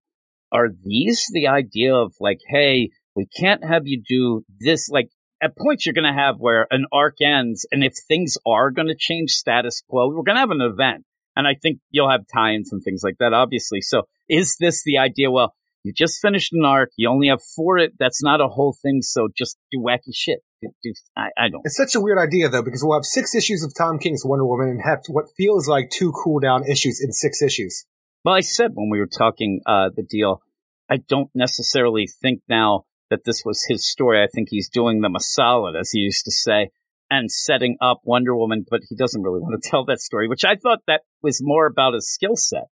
Are 0.52 0.68
these 0.84 1.26
the 1.32 1.48
idea 1.48 1.94
of 1.94 2.12
like, 2.20 2.40
hey, 2.46 2.90
we 3.14 3.26
can't 3.26 3.64
have 3.64 3.86
you 3.86 4.02
do 4.06 4.44
this? 4.60 4.88
Like, 4.88 5.08
at 5.42 5.56
points 5.56 5.84
you're 5.84 5.94
going 5.94 6.10
to 6.10 6.18
have 6.18 6.36
where 6.38 6.66
an 6.70 6.86
arc 6.92 7.16
ends, 7.20 7.66
and 7.70 7.82
if 7.84 7.94
things 8.08 8.38
are 8.46 8.70
going 8.70 8.88
to 8.88 8.96
change 8.96 9.32
status 9.32 9.82
quo, 9.88 10.08
we're 10.08 10.22
going 10.22 10.36
to 10.36 10.40
have 10.40 10.50
an 10.50 10.60
event. 10.60 11.04
And 11.34 11.46
I 11.46 11.54
think 11.60 11.80
you'll 11.90 12.10
have 12.10 12.24
tie-ins 12.32 12.72
and 12.72 12.82
things 12.82 13.02
like 13.04 13.16
that, 13.18 13.34
obviously. 13.34 13.82
So 13.82 14.04
is 14.28 14.56
this 14.58 14.82
the 14.84 14.98
idea? 14.98 15.30
Well, 15.30 15.54
you 15.86 15.92
just 15.92 16.20
finished 16.20 16.52
an 16.52 16.64
arc. 16.64 16.90
You 16.96 17.08
only 17.08 17.28
have 17.28 17.40
four. 17.54 17.78
It 17.78 17.92
that's 17.96 18.20
not 18.22 18.40
a 18.40 18.48
whole 18.48 18.76
thing. 18.82 19.02
So 19.02 19.28
just 19.36 19.56
do 19.70 19.78
wacky 19.78 20.12
shit. 20.12 20.40
Do, 20.60 20.68
do, 20.82 20.92
I, 21.16 21.28
I 21.38 21.48
don't. 21.48 21.62
It's 21.64 21.76
such 21.76 21.94
a 21.94 22.00
weird 22.00 22.18
idea 22.18 22.48
though, 22.48 22.62
because 22.62 22.82
we'll 22.82 22.98
have 22.98 23.04
six 23.04 23.36
issues 23.36 23.62
of 23.62 23.72
Tom 23.72 24.00
King's 24.00 24.24
Wonder 24.24 24.44
Woman 24.44 24.68
and 24.68 24.82
have 24.84 25.02
what 25.08 25.26
feels 25.36 25.68
like 25.68 25.90
two 25.90 26.10
cool 26.12 26.40
down 26.40 26.64
issues 26.68 27.00
in 27.00 27.12
six 27.12 27.40
issues. 27.40 27.84
Well, 28.24 28.34
I 28.34 28.40
said 28.40 28.72
when 28.74 28.90
we 28.90 28.98
were 28.98 29.06
talking 29.06 29.60
uh, 29.64 29.90
the 29.94 30.02
deal, 30.02 30.42
I 30.90 30.96
don't 30.96 31.30
necessarily 31.34 32.08
think 32.20 32.40
now 32.48 32.84
that 33.10 33.24
this 33.24 33.42
was 33.44 33.64
his 33.68 33.88
story. 33.88 34.20
I 34.20 34.26
think 34.26 34.48
he's 34.50 34.68
doing 34.68 35.02
them 35.02 35.14
a 35.14 35.20
solid, 35.20 35.76
as 35.76 35.92
he 35.92 36.00
used 36.00 36.24
to 36.24 36.32
say, 36.32 36.70
and 37.08 37.30
setting 37.30 37.76
up 37.80 38.00
Wonder 38.02 38.36
Woman, 38.36 38.66
but 38.68 38.80
he 38.88 38.96
doesn't 38.96 39.22
really 39.22 39.38
want 39.38 39.62
to 39.62 39.70
tell 39.70 39.84
that 39.84 40.00
story, 40.00 40.26
which 40.26 40.44
I 40.44 40.56
thought 40.56 40.80
that 40.88 41.02
was 41.22 41.38
more 41.40 41.66
about 41.66 41.94
his 41.94 42.12
skill 42.12 42.34
set. 42.34 42.64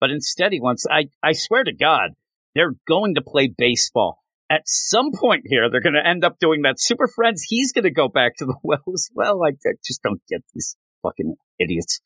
But 0.00 0.10
instead, 0.10 0.52
he 0.52 0.60
wants, 0.60 0.84
I, 0.90 1.06
I 1.22 1.32
swear 1.32 1.64
to 1.64 1.72
God, 1.72 2.10
They're 2.56 2.74
going 2.88 3.14
to 3.16 3.20
play 3.22 3.52
baseball. 3.56 4.22
At 4.48 4.62
some 4.64 5.10
point 5.14 5.42
here, 5.44 5.68
they're 5.70 5.82
going 5.82 5.92
to 6.02 6.08
end 6.08 6.24
up 6.24 6.38
doing 6.40 6.62
that. 6.62 6.80
Super 6.80 7.06
Friends, 7.06 7.44
he's 7.46 7.72
going 7.72 7.84
to 7.84 7.90
go 7.90 8.08
back 8.08 8.36
to 8.38 8.46
the 8.46 8.56
well 8.62 8.82
as 8.94 9.10
well. 9.14 9.42
I, 9.44 9.52
just 9.84 10.02
don't 10.02 10.22
get 10.28 10.40
these 10.54 10.74
fucking 11.02 11.34
idiots. 11.60 12.00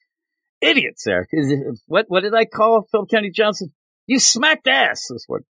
Idiots, 0.60 1.06
it- 1.06 1.78
What, 1.86 2.06
what 2.08 2.24
did 2.24 2.34
I 2.34 2.46
call 2.46 2.88
Phil 2.90 3.06
Kennedy 3.06 3.30
Johnson? 3.30 3.72
You 4.06 4.18
smacked 4.18 4.66
ass. 4.66 5.10
Is 5.10 5.24
what 5.28 5.42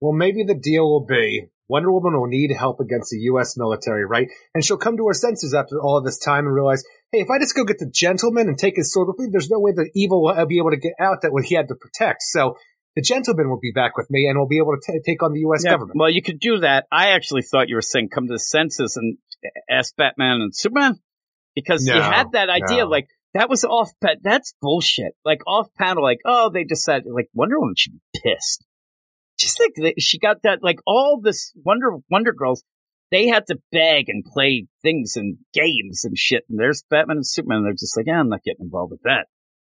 Well, 0.00 0.12
maybe 0.14 0.44
the 0.44 0.54
deal 0.54 0.84
will 0.84 1.04
be 1.04 1.48
Wonder 1.68 1.92
Woman 1.92 2.18
will 2.18 2.28
need 2.28 2.50
help 2.56 2.80
against 2.80 3.10
the 3.10 3.18
U.S. 3.32 3.58
military, 3.58 4.06
right? 4.06 4.28
And 4.54 4.64
she'll 4.64 4.78
come 4.78 4.96
to 4.96 5.06
her 5.06 5.12
senses 5.12 5.52
after 5.52 5.78
all 5.78 5.98
of 5.98 6.04
this 6.04 6.18
time 6.18 6.46
and 6.46 6.54
realize, 6.54 6.82
hey, 7.12 7.18
if 7.20 7.28
I 7.30 7.38
just 7.38 7.54
go 7.54 7.64
get 7.64 7.78
the 7.78 7.90
gentleman 7.92 8.48
and 8.48 8.56
take 8.56 8.76
his 8.76 8.90
sword 8.90 9.08
with 9.08 9.18
me, 9.18 9.26
there's 9.30 9.50
no 9.50 9.60
way 9.60 9.72
that 9.72 9.90
evil 9.94 10.22
will 10.22 10.46
be 10.46 10.56
able 10.56 10.70
to 10.70 10.78
get 10.78 10.94
out 10.98 11.20
that 11.22 11.32
what 11.32 11.44
he 11.44 11.54
had 11.54 11.68
to 11.68 11.74
protect. 11.74 12.22
So 12.22 12.56
the 12.98 13.02
gentleman 13.02 13.48
will 13.48 13.60
be 13.60 13.70
back 13.70 13.96
with 13.96 14.10
me 14.10 14.26
and 14.26 14.36
will 14.36 14.48
be 14.48 14.58
able 14.58 14.72
to 14.72 14.80
t- 14.84 14.98
take 15.06 15.22
on 15.22 15.32
the 15.32 15.38
U.S. 15.42 15.62
Yeah, 15.64 15.70
government. 15.70 16.00
Well, 16.00 16.10
you 16.10 16.20
could 16.20 16.40
do 16.40 16.58
that. 16.58 16.86
I 16.90 17.10
actually 17.10 17.42
thought 17.42 17.68
you 17.68 17.76
were 17.76 17.80
saying 17.80 18.08
come 18.12 18.26
to 18.26 18.32
the 18.32 18.40
senses 18.40 18.96
and 18.96 19.18
ask 19.70 19.94
Batman 19.94 20.40
and 20.40 20.50
Superman 20.52 20.98
because 21.54 21.86
you 21.86 21.92
had 21.92 22.32
that 22.32 22.48
idea 22.48 22.82
no. 22.82 22.88
like 22.88 23.06
that 23.34 23.48
was 23.48 23.62
off. 23.62 23.92
pa- 24.02 24.16
That's 24.20 24.52
bullshit. 24.60 25.12
Like 25.24 25.42
off 25.46 25.68
panel, 25.78 26.02
like 26.02 26.18
oh 26.24 26.50
they 26.52 26.64
decided 26.64 27.04
like 27.14 27.28
Wonder 27.32 27.60
Woman 27.60 27.76
should 27.76 27.92
be 27.92 28.20
pissed. 28.20 28.66
Just 29.38 29.60
like 29.60 29.74
they, 29.76 29.94
she 30.00 30.18
got 30.18 30.38
that 30.42 30.64
like 30.64 30.80
all 30.84 31.20
this 31.22 31.52
Wonder 31.64 31.98
Wonder 32.10 32.32
Girls. 32.32 32.64
They 33.12 33.28
had 33.28 33.46
to 33.46 33.60
beg 33.70 34.08
and 34.08 34.24
play 34.24 34.66
things 34.82 35.14
and 35.14 35.38
games 35.54 36.02
and 36.02 36.18
shit. 36.18 36.42
And 36.50 36.58
there's 36.58 36.82
Batman 36.90 37.18
and 37.18 37.26
Superman. 37.26 37.62
They're 37.62 37.74
just 37.74 37.96
like, 37.96 38.06
yeah, 38.08 38.18
I'm 38.18 38.28
not 38.28 38.42
getting 38.42 38.64
involved 38.64 38.90
with 38.90 39.02
that. 39.04 39.28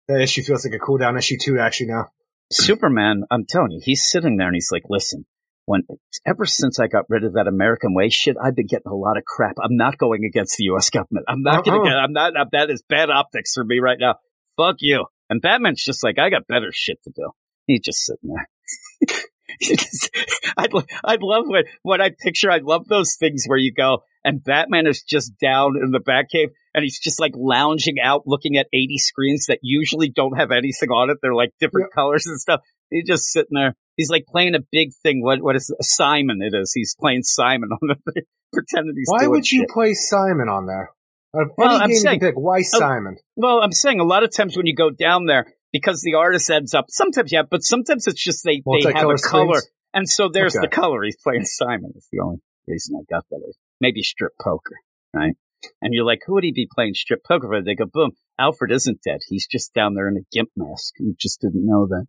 That 0.09 0.21
issue 0.21 0.43
feels 0.43 0.67
like 0.67 0.75
a 0.75 0.79
cool 0.79 0.99
down 0.99 1.17
issue 1.17 1.39
too, 1.41 1.59
actually, 1.59 1.87
now. 1.87 2.11
Superman, 2.51 3.25
I'm 3.31 3.45
telling 3.49 3.73
you, 3.73 3.81
he's 3.83 4.09
sitting 4.09 4.37
there 4.37 4.47
and 4.47 4.55
he's 4.55 4.71
like, 4.71 4.85
listen, 4.89 5.27
when 5.67 5.83
ever 6.27 6.45
since 6.45 6.79
I 6.79 6.87
got 6.87 7.05
rid 7.09 7.25
of 7.25 7.35
that 7.35 7.47
American 7.47 7.95
way 7.95 8.11
shit, 8.11 8.37
I've 8.43 8.55
been 8.55 8.67
getting 8.67 8.91
a 8.91 8.95
lot 8.95 9.17
of 9.17 9.25
crap. 9.25 9.57
I'm 9.63 9.77
not 9.77 9.99
going 9.99 10.25
against 10.25 10.57
the 10.59 10.65
U.S. 10.65 10.91
government. 10.91 11.27
I'm 11.29 11.43
not 11.43 11.65
going 11.65 11.79
Uh-uh. 11.79 11.85
to 11.85 11.91
get, 11.91 11.97
I'm 11.97 12.13
not, 12.13 12.37
I'm, 12.39 12.49
that 12.53 12.71
is 12.71 12.83
bad 12.89 13.11
optics 13.11 13.55
for 13.55 13.65
me 13.65 13.79
right 13.81 13.99
now. 13.99 14.17
Fuck 14.57 14.77
you. 14.81 15.07
And 15.31 15.41
Batman's 15.41 15.83
just 15.83 16.05
like, 16.05 16.19
I 16.19 16.29
got 16.31 16.47
better 16.47 16.71
shit 16.73 17.03
to 17.05 17.11
do. 17.11 17.31
He's 17.67 17.81
just 17.81 18.05
sitting 18.05 18.35
there. 18.35 19.19
I'd, 20.57 20.71
I'd 21.05 21.23
love 21.23 21.45
what, 21.47 21.65
what 21.83 22.01
I 22.01 22.11
picture. 22.11 22.51
I 22.51 22.59
love 22.59 22.87
those 22.87 23.17
things 23.17 23.45
where 23.47 23.59
you 23.59 23.73
go 23.73 24.03
and 24.25 24.43
Batman 24.43 24.87
is 24.87 25.03
just 25.03 25.39
down 25.39 25.75
in 25.83 25.91
the 25.91 26.01
Batcave 26.01 26.49
and 26.75 26.83
he's 26.83 26.99
just 26.99 27.21
like 27.21 27.33
lounging 27.37 27.97
out 28.03 28.23
looking 28.27 28.57
at 28.57 28.67
80 28.73 28.99
screens 28.99 29.47
that 29.47 29.61
usually 29.63 30.09
don't 30.09 30.37
have 30.37 30.51
anything 30.51 30.91
on 30.91 31.11
it. 31.11 31.19
They're 31.23 31.35
like 31.35 31.51
different 31.61 31.93
colors 31.95 32.27
and 32.27 32.41
stuff. 32.41 32.61
He's 32.91 33.07
just 33.07 33.25
sitting 33.33 33.55
there. 33.55 33.75
He's 33.97 34.11
like 34.11 34.25
playing 34.27 34.55
a 34.55 34.61
big 34.73 34.91
thing. 35.03 35.23
What, 35.23 35.41
what 35.43 35.57
is 35.57 35.71
it? 35.71 35.85
Simon? 35.85 36.41
It 36.43 36.55
is. 36.57 36.73
He's 36.75 36.95
playing 36.99 37.23
Simon 37.23 37.71
on 37.73 37.79
the 37.89 38.13
thing, 38.13 38.25
pretending 38.53 38.95
he's 38.97 39.07
Why 39.09 39.27
would 39.29 39.51
you 39.51 39.61
shit. 39.63 39.69
play 39.71 39.95
Simon 39.95 40.49
on 40.49 40.67
there? 40.67 40.91
Of 41.35 41.49
Well, 41.57 41.81
I'm 41.83 41.89
game 41.91 41.99
saying- 41.99 42.15
you 42.21 42.27
pick, 42.29 42.35
why 42.37 42.59
Oh, 42.59 42.63
Simon? 42.79 43.17
Well, 43.37 43.61
I'm 43.61 43.73
saying 43.73 44.01
a 44.01 44.05
lot 44.05 44.23
of 44.25 44.31
times 44.33 44.57
when 44.57 44.67
you 44.67 44.75
go 44.75 44.91
down 44.91 45.27
there, 45.27 45.47
because 45.73 46.01
the 46.03 46.15
artist 46.15 46.49
ends 46.51 46.75
up, 46.75 46.87
sometimes 46.89 47.33
yeah, 47.33 47.43
but 47.49 47.63
sometimes 47.65 48.07
it's 48.07 48.23
just 48.23 48.45
they, 48.45 48.63
they 48.65 48.93
have 48.93 49.09
a 49.09 49.17
color. 49.17 49.17
screens? 49.17 49.69
And 49.93 50.09
so 50.09 50.29
there's 50.33 50.57
Okay. 50.57 50.67
the 50.67 50.69
color. 50.69 51.03
He's 51.05 51.17
playing 51.23 51.45
Simon. 51.45 51.93
It's 51.97 52.09
the 52.13 52.21
only 52.21 52.39
reason 52.69 52.97
I 53.01 53.03
got 53.13 53.25
that. 53.31 53.41
Is 53.49 53.57
maybe 53.81 54.03
strip 54.03 54.33
poker, 54.41 54.77
right? 55.13 55.35
And 55.83 55.93
you're 55.95 56.05
like, 56.05 56.21
who 56.27 56.35
would 56.35 56.45
he 56.45 56.53
be 56.53 56.69
playing 56.75 56.95
strip 56.95 57.21
poker 57.27 57.49
with? 57.49 57.65
They 57.65 57.75
go, 57.75 57.87
boom, 57.93 58.13
Alfred 58.39 58.73
isn't 58.73 59.03
dead. 59.03 59.21
He's 59.29 59.47
just 59.47 59.73
down 59.75 59.95
there 59.95 60.09
in 60.09 60.17
a 60.17 60.27
gimp 60.33 60.51
mask. 60.57 60.95
You 60.99 61.15
just 61.19 61.41
didn't 61.41 61.67
know 61.67 61.87
that. 61.89 62.07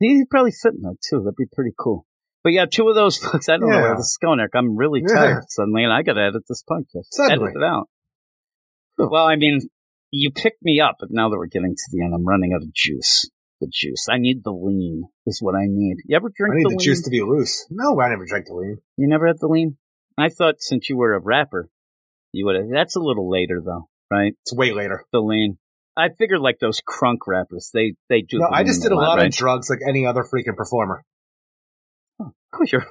He'd 0.00 0.28
probably 0.30 0.52
fit 0.52 0.74
in 0.74 0.82
that 0.82 0.96
too. 1.08 1.18
That'd 1.20 1.36
be 1.36 1.46
pretty 1.52 1.72
cool. 1.78 2.06
But 2.42 2.52
yeah, 2.52 2.66
two 2.66 2.88
of 2.88 2.94
those 2.94 3.18
books. 3.32 3.48
I 3.48 3.56
don't 3.56 3.70
know 3.70 3.76
where 3.76 3.90
Yeah. 3.90 3.96
this 3.96 4.06
is 4.06 4.18
going, 4.22 4.40
Eric. 4.40 4.52
I'm 4.54 4.76
really 4.76 5.02
Yeah. 5.06 5.14
tired 5.14 5.44
suddenly, 5.48 5.84
and 5.84 5.92
I 5.92 6.02
got 6.02 6.14
to 6.14 6.22
edit 6.22 6.42
this 6.48 6.62
podcast. 6.68 7.06
Suddenly. 7.10 7.50
Edit 7.50 7.62
it 7.62 7.64
out. 7.64 7.88
Well, 8.98 9.24
I 9.26 9.36
mean, 9.36 9.60
you 10.10 10.30
picked 10.30 10.62
me 10.62 10.80
up, 10.80 10.96
but 11.00 11.08
now 11.10 11.28
that 11.30 11.36
we're 11.36 11.46
getting 11.46 11.74
to 11.74 11.82
the 11.90 12.04
end, 12.04 12.14
I'm 12.14 12.24
running 12.26 12.52
out 12.52 12.62
of 12.62 12.72
juice. 12.72 13.28
The 13.60 13.68
juice. 13.72 14.06
I 14.10 14.18
need 14.18 14.42
the 14.44 14.52
lean. 14.52 15.04
Is 15.26 15.40
what 15.40 15.54
I 15.54 15.64
need. 15.66 15.96
You 16.06 16.16
ever 16.16 16.30
drink 16.34 16.54
I 16.54 16.56
need 16.58 16.64
the 16.64 16.76
the 16.76 16.84
juice 16.84 17.02
to 17.04 17.10
be 17.10 17.22
loose. 17.22 17.66
No, 17.70 17.98
I 18.00 18.08
never 18.10 18.26
drank 18.26 18.46
the 18.46 18.54
lean. 18.54 18.78
You 18.96 19.08
never 19.08 19.26
had 19.26 19.38
the 19.40 19.46
lean? 19.48 19.78
I 20.18 20.28
thought 20.28 20.56
since 20.60 20.88
you 20.90 20.96
were 20.96 21.14
a 21.14 21.20
rapper, 21.20 21.68
you 22.34 22.46
would 22.46 22.56
have. 22.56 22.68
That's 22.70 22.96
a 22.96 23.00
little 23.00 23.30
later 23.30 23.62
though, 23.64 23.88
right? 24.10 24.34
It's 24.42 24.54
way 24.54 24.72
later. 24.72 25.04
The 25.12 25.20
lean. 25.20 25.58
I 25.96 26.08
figured 26.18 26.40
like 26.40 26.58
those 26.58 26.80
crunk 26.80 27.18
rappers, 27.26 27.70
they 27.72 27.94
they 28.08 28.20
do. 28.22 28.38
No, 28.40 28.48
I 28.52 28.64
just 28.64 28.82
did 28.82 28.92
a 28.92 28.96
lot 28.96 29.16
right? 29.18 29.26
of 29.28 29.32
drugs 29.32 29.70
like 29.70 29.78
any 29.88 30.06
other 30.06 30.22
freaking 30.24 30.56
performer. 30.56 31.04
Oh, 32.20 32.32
you're. 32.66 32.86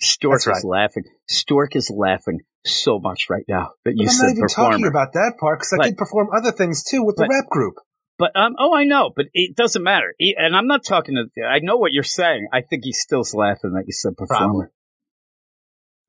Stork 0.00 0.40
is 0.46 0.64
laughing. 0.64 1.04
Stork 1.28 1.76
is 1.76 1.90
laughing 1.94 2.40
so 2.66 2.98
much 2.98 3.28
right 3.30 3.44
now 3.48 3.70
that 3.84 3.92
you 3.96 4.04
But 4.06 4.10
I'm 4.10 4.14
said 4.14 4.22
not 4.24 4.30
even 4.32 4.42
performer. 4.42 4.70
talking 4.72 4.86
about 4.86 5.12
that 5.14 5.34
part 5.40 5.58
because 5.60 5.72
I 5.72 5.76
But- 5.78 5.84
did 5.86 5.96
perform 5.96 6.28
other 6.36 6.52
things 6.52 6.84
too 6.84 7.02
with 7.02 7.16
the 7.16 7.28
rap 7.30 7.48
group. 7.48 7.74
But 8.18 8.32
um, 8.36 8.54
oh, 8.58 8.74
I 8.74 8.84
know, 8.84 9.10
but 9.16 9.26
it 9.32 9.56
doesn't 9.56 9.82
matter. 9.82 10.14
He, 10.18 10.36
and 10.36 10.54
I'm 10.54 10.66
not 10.66 10.84
talking 10.84 11.14
to. 11.14 11.42
I 11.42 11.60
know 11.60 11.78
what 11.78 11.92
you're 11.92 12.02
saying. 12.02 12.48
I 12.52 12.60
think 12.60 12.84
he's 12.84 13.00
still's 13.00 13.32
laughing 13.34 13.72
that 13.72 13.84
you 13.86 13.92
said 13.92 14.14
performer. 14.14 14.70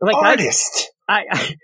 Like 0.02 0.16
Artist. 0.16 0.92
I, 1.08 1.14
I, 1.14 1.26
I 1.32 1.56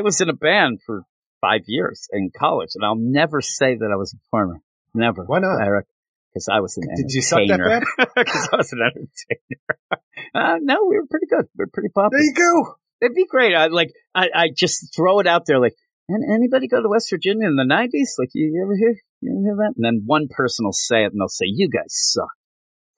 was 0.00 0.20
in 0.20 0.28
a 0.28 0.34
band 0.34 0.80
for 0.84 1.02
five 1.40 1.62
years 1.66 2.08
in 2.12 2.30
college, 2.36 2.70
and 2.74 2.84
I'll 2.84 2.96
never 2.96 3.40
say 3.40 3.76
that 3.76 3.90
I 3.92 3.96
was 3.96 4.12
a 4.12 4.18
performer. 4.18 4.60
Never. 4.94 5.24
Why 5.24 5.38
not? 5.40 5.60
Eric? 5.60 5.86
Because 6.32 6.48
I 6.52 6.60
was 6.60 6.76
an 6.76 6.88
Did 6.96 7.12
you 7.14 7.22
suck 7.22 7.40
that 7.46 7.54
entertainer. 7.54 7.86
bad? 7.96 8.08
Because 8.14 8.48
I 8.52 8.56
was 8.56 8.72
an 8.72 8.80
entertainer. 8.82 10.02
uh, 10.34 10.58
no, 10.60 10.84
we 10.88 10.96
were 10.96 11.06
pretty 11.08 11.26
good. 11.26 11.46
We 11.56 11.64
were 11.64 11.70
pretty 11.72 11.90
popular. 11.94 12.10
There 12.12 12.24
you 12.24 12.34
go. 12.34 12.74
It'd 13.00 13.14
be 13.14 13.26
great. 13.26 13.54
I 13.54 13.66
like. 13.66 13.92
I, 14.14 14.28
I 14.34 14.48
just 14.54 14.94
throw 14.94 15.20
it 15.20 15.26
out 15.26 15.44
there. 15.46 15.60
Like, 15.60 15.74
and 16.08 16.24
anybody 16.30 16.68
go 16.68 16.82
to 16.82 16.88
West 16.88 17.10
Virginia 17.10 17.46
in 17.46 17.56
the 17.56 17.64
'90s? 17.64 18.18
Like, 18.18 18.30
you, 18.32 18.52
you 18.52 18.62
ever 18.62 18.76
hear? 18.76 18.96
You 19.20 19.32
ever 19.32 19.42
hear 19.42 19.56
that? 19.56 19.74
And 19.76 19.84
then 19.84 20.02
one 20.06 20.28
person 20.28 20.64
will 20.64 20.72
say 20.72 21.04
it, 21.04 21.12
and 21.12 21.20
they'll 21.20 21.28
say, 21.28 21.46
"You 21.46 21.68
guys 21.68 21.88
suck," 21.88 22.32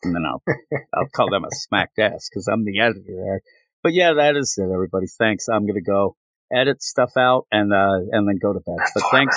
and 0.02 0.15
then 0.15 0.23
I'll 0.25 0.42
I'll 0.94 1.08
call 1.08 1.31
them 1.31 1.44
a 1.44 1.49
smacked 1.50 1.99
ass 1.99 2.28
because 2.31 2.49
I'm 2.50 2.65
the 2.65 2.81
editor. 2.81 3.02
Eric. 3.08 3.42
But 3.83 3.92
yeah, 3.94 4.15
that 4.15 4.36
is 4.36 4.57
it. 4.58 4.70
Everybody, 4.73 5.07
thanks. 5.18 5.49
I'm 5.49 5.67
gonna 5.67 5.81
go 5.81 6.17
edit 6.52 6.83
stuff 6.83 7.12
out 7.18 7.47
and 7.52 7.73
uh 7.73 7.99
and 8.12 8.28
then 8.28 8.39
go 8.41 8.52
to 8.52 8.60
bed. 8.60 8.77
But 8.94 9.05
thanks. 9.10 9.36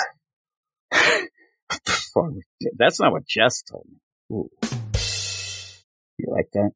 Performer. 1.84 2.40
That's 2.76 3.00
not 3.00 3.12
what 3.12 3.26
Jess 3.26 3.62
told 3.62 3.86
me. 3.88 3.96
Ooh. 4.36 4.50
You 6.18 6.26
like 6.30 6.48
that? 6.52 6.70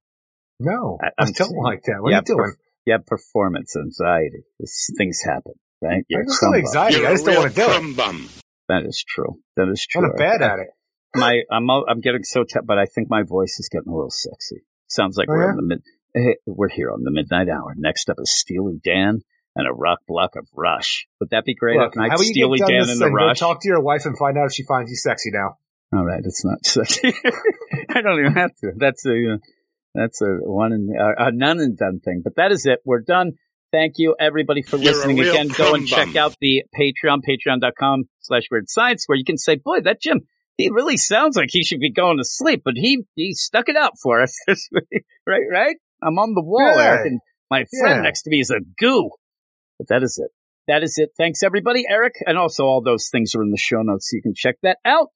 No, 0.58 0.98
I- 1.02 1.10
I, 1.18 1.24
don't 1.26 1.34
saying- 1.34 1.62
like 1.62 1.82
that. 1.84 1.96
What 2.00 2.10
yeah, 2.10 2.16
are 2.18 2.20
you 2.20 2.34
doing? 2.34 2.38
perf- 2.52 2.56
yeah, 2.86 2.96
performance 3.06 3.76
anxiety. 3.76 4.44
This, 4.58 4.88
things 4.96 5.20
happen, 5.22 5.52
right? 5.82 5.98
I 5.98 6.02
You're 6.08 6.24
just 6.24 6.40
some 6.40 6.52
feel 6.52 6.62
bum. 6.62 6.66
anxiety. 6.66 7.06
I 7.06 7.10
just 7.12 7.26
don't 7.26 7.36
want 7.36 7.54
to 7.54 7.56
do 7.56 7.70
it. 7.90 7.96
bum. 7.96 8.28
That 8.68 8.84
is 8.86 9.04
true. 9.06 9.38
That 9.56 9.68
is 9.68 9.86
true. 9.88 10.04
I'm 10.10 10.16
bad 10.16 10.40
at 10.42 10.58
it. 10.60 10.68
My, 11.14 11.42
I'm, 11.50 11.68
al- 11.68 11.84
I'm 11.88 12.00
getting 12.00 12.24
so 12.24 12.44
tired, 12.44 12.66
but 12.66 12.78
I 12.78 12.86
think 12.86 13.08
my 13.10 13.22
voice 13.22 13.58
is 13.58 13.68
getting 13.70 13.92
a 13.92 13.94
little 13.94 14.10
sexy. 14.10 14.62
Sounds 14.88 15.16
like 15.16 15.28
Oh, 15.28 15.32
we're 15.34 15.44
yeah? 15.44 15.50
in 15.50 15.56
the 15.56 15.62
mid. 15.62 15.82
Hey, 16.14 16.36
we're 16.46 16.68
here 16.70 16.90
on 16.90 17.02
the 17.04 17.10
midnight 17.10 17.48
hour. 17.50 17.74
Next 17.76 18.08
up 18.08 18.16
is 18.18 18.32
Steely 18.32 18.80
Dan 18.82 19.20
and 19.56 19.66
a 19.66 19.72
rock 19.72 19.98
block 20.06 20.36
of 20.36 20.46
Rush. 20.54 21.06
Would 21.20 21.30
that 21.30 21.44
be 21.44 21.54
great? 21.54 21.78
Look, 21.78 21.92
if 21.92 21.96
night 21.96 22.10
how 22.10 22.16
about 22.16 22.26
you 22.26 22.32
Steely 22.34 22.58
get 22.58 22.66
done 22.68 22.70
Dan 22.72 22.80
this 22.82 22.90
and 22.92 23.00
the 23.00 23.04
thing? 23.06 23.16
Go 23.16 23.26
Rush. 23.26 23.38
talk 23.40 23.60
to 23.62 23.68
your 23.68 23.80
wife 23.80 24.04
and 24.06 24.16
find 24.16 24.36
out 24.38 24.46
if 24.46 24.52
she 24.52 24.64
finds 24.64 24.90
you 24.90 24.96
sexy 24.96 25.30
now. 25.32 25.56
All 25.92 26.04
right, 26.04 26.20
it's 26.24 26.44
not 26.44 26.64
sexy. 26.64 27.12
I 27.90 28.02
don't 28.02 28.20
even 28.20 28.34
have 28.34 28.54
to. 28.62 28.72
That's 28.76 29.04
a 29.06 29.34
uh, 29.34 29.36
that's 29.94 30.20
a 30.20 30.26
one 30.42 30.72
and 30.72 30.90
uh, 30.90 31.14
a 31.26 31.32
none 31.32 31.58
and 31.58 31.76
done 31.76 32.00
thing. 32.04 32.20
But 32.22 32.36
that 32.36 32.52
is 32.52 32.66
it. 32.66 32.80
We're 32.84 33.00
done. 33.00 33.32
Thank 33.72 33.94
you 33.96 34.14
everybody 34.18 34.62
for 34.62 34.76
You're 34.76 34.92
listening 34.94 35.18
again. 35.20 35.48
Go 35.48 35.74
and 35.74 35.86
crumb 35.86 35.86
check 35.86 36.06
bum. 36.14 36.16
out 36.18 36.36
the 36.40 36.62
Patreon, 36.78 37.18
patreon.com 37.28 38.04
slash 38.20 38.44
weird 38.50 38.68
science, 38.68 39.04
where 39.06 39.16
you 39.18 39.24
can 39.24 39.36
say, 39.38 39.56
boy, 39.56 39.80
that 39.82 40.00
Jim, 40.00 40.20
he 40.56 40.70
really 40.70 40.96
sounds 40.96 41.36
like 41.36 41.48
he 41.50 41.64
should 41.64 41.80
be 41.80 41.92
going 41.92 42.18
to 42.18 42.24
sleep, 42.24 42.62
but 42.64 42.74
he 42.76 43.04
he 43.14 43.34
stuck 43.34 43.68
it 43.68 43.76
out 43.76 43.94
for 44.02 44.22
us 44.22 44.36
this 44.46 44.68
week. 44.72 45.04
Right, 45.26 45.42
right? 45.50 45.76
I'm 46.02 46.18
on 46.18 46.34
the 46.34 46.42
wall, 46.42 46.74
Yeah. 46.76 46.82
Eric, 46.84 47.06
and 47.06 47.20
my 47.50 47.64
friend 47.80 47.96
Yeah. 47.96 48.02
next 48.02 48.22
to 48.22 48.30
me 48.30 48.40
is 48.40 48.50
a 48.50 48.60
goo. 48.78 49.10
But 49.78 49.88
that 49.88 50.02
is 50.02 50.20
it. 50.22 50.30
That 50.68 50.82
is 50.82 50.94
it. 50.98 51.10
Thanks 51.16 51.42
everybody, 51.42 51.84
Eric, 51.88 52.14
and 52.26 52.36
also 52.36 52.64
all 52.64 52.82
those 52.82 53.08
things 53.10 53.34
are 53.34 53.42
in 53.42 53.50
the 53.50 53.56
show 53.58 53.82
notes, 53.82 54.10
so 54.10 54.16
you 54.16 54.22
can 54.22 54.34
check 54.34 54.56
that 54.62 54.78
out 54.84 55.08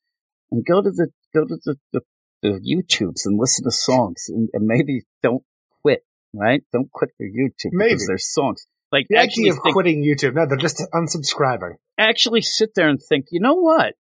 and 0.50 0.64
go 0.64 0.80
to 0.82 0.90
the 0.90 1.08
go 1.34 1.44
to 1.44 1.56
the, 1.64 1.76
the, 1.92 2.00
the 2.42 2.48
YouTubes 2.60 3.22
and 3.24 3.38
listen 3.38 3.64
to 3.64 3.70
songs 3.70 4.26
and, 4.28 4.48
and 4.52 4.66
maybe 4.66 5.02
don't 5.22 5.42
quit, 5.82 6.04
right? 6.34 6.62
Don't 6.72 6.90
quit 6.92 7.10
your 7.18 7.28
YouTube 7.30 7.70
Maybe. 7.72 7.90
because 7.90 8.06
there's 8.06 8.32
songs. 8.32 8.66
Like 8.92 9.06
The 9.08 9.18
actually 9.18 9.44
idea 9.44 9.52
of 9.52 9.58
think, 9.62 9.74
quitting 9.74 10.02
YouTube. 10.04 10.34
No, 10.34 10.46
they're 10.46 10.56
just 10.56 10.82
unsubscribing. 10.92 11.74
actually 11.98 12.42
sit 12.42 12.70
there 12.74 12.88
and 12.88 12.98
think, 13.08 13.26
you 13.30 13.40
know 13.40 13.54
what? 13.54 13.94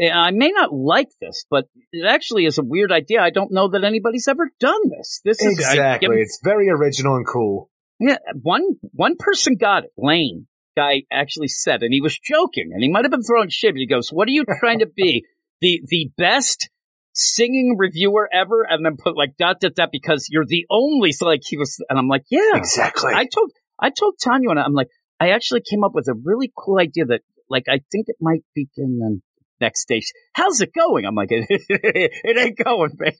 I 0.00 0.32
may 0.32 0.48
not 0.48 0.72
like 0.74 1.08
this, 1.20 1.44
but 1.48 1.66
it 1.92 2.04
actually 2.06 2.46
is 2.46 2.58
a 2.58 2.62
weird 2.64 2.90
idea. 2.90 3.20
I 3.20 3.30
don't 3.30 3.52
know 3.52 3.68
that 3.68 3.84
anybody's 3.84 4.26
ever 4.26 4.50
done 4.58 4.80
this. 4.88 5.20
This 5.24 5.40
is 5.40 5.52
Exactly. 5.58 6.08
give- 6.08 6.16
It's 6.18 6.40
very 6.42 6.68
original 6.70 7.14
and 7.16 7.26
cool. 7.26 7.70
Yeah, 8.02 8.16
one 8.40 8.62
one 8.92 9.16
person 9.18 9.56
got 9.56 9.84
it. 9.84 9.90
Lane 9.96 10.46
guy 10.76 11.02
actually 11.12 11.48
said, 11.48 11.82
and 11.82 11.92
he 11.92 12.00
was 12.00 12.18
joking, 12.18 12.70
and 12.72 12.82
he 12.82 12.90
might 12.90 13.04
have 13.04 13.10
been 13.10 13.22
throwing 13.22 13.48
shit. 13.48 13.74
But 13.74 13.80
he 13.80 13.86
goes, 13.86 14.10
"What 14.10 14.28
are 14.28 14.32
you 14.32 14.44
trying 14.60 14.80
to 14.80 14.86
be? 14.86 15.24
The 15.60 15.82
the 15.86 16.10
best 16.16 16.68
singing 17.12 17.76
reviewer 17.78 18.28
ever, 18.32 18.66
and 18.68 18.84
then 18.84 18.96
put 18.96 19.16
like 19.16 19.36
dot 19.38 19.60
dot 19.60 19.74
dot 19.74 19.90
because 19.92 20.28
you're 20.30 20.46
the 20.46 20.66
only. 20.70 21.12
So 21.12 21.26
like 21.26 21.42
he 21.44 21.56
was, 21.56 21.82
and 21.88 21.98
I'm 21.98 22.08
like, 22.08 22.24
yeah, 22.30 22.56
Exactly. 22.56 23.12
I 23.14 23.26
told 23.26 23.50
I 23.78 23.90
told 23.90 24.14
Tanya, 24.22 24.50
and 24.50 24.58
I'm 24.58 24.74
like, 24.74 24.88
I 25.20 25.30
actually 25.30 25.60
came 25.60 25.84
up 25.84 25.92
with 25.94 26.08
a 26.08 26.14
really 26.14 26.52
cool 26.56 26.78
idea 26.78 27.04
that 27.06 27.20
like 27.48 27.64
I 27.68 27.80
think 27.92 28.06
it 28.08 28.16
might 28.20 28.44
begin 28.54 28.98
the 28.98 29.20
next 29.60 29.82
stage. 29.82 30.12
How's 30.34 30.60
it 30.60 30.72
going? 30.74 31.04
I'm 31.06 31.14
like, 31.14 31.28
it, 31.30 32.36
ain't 32.36 32.58
going, 32.58 32.92
baby. 32.98 33.16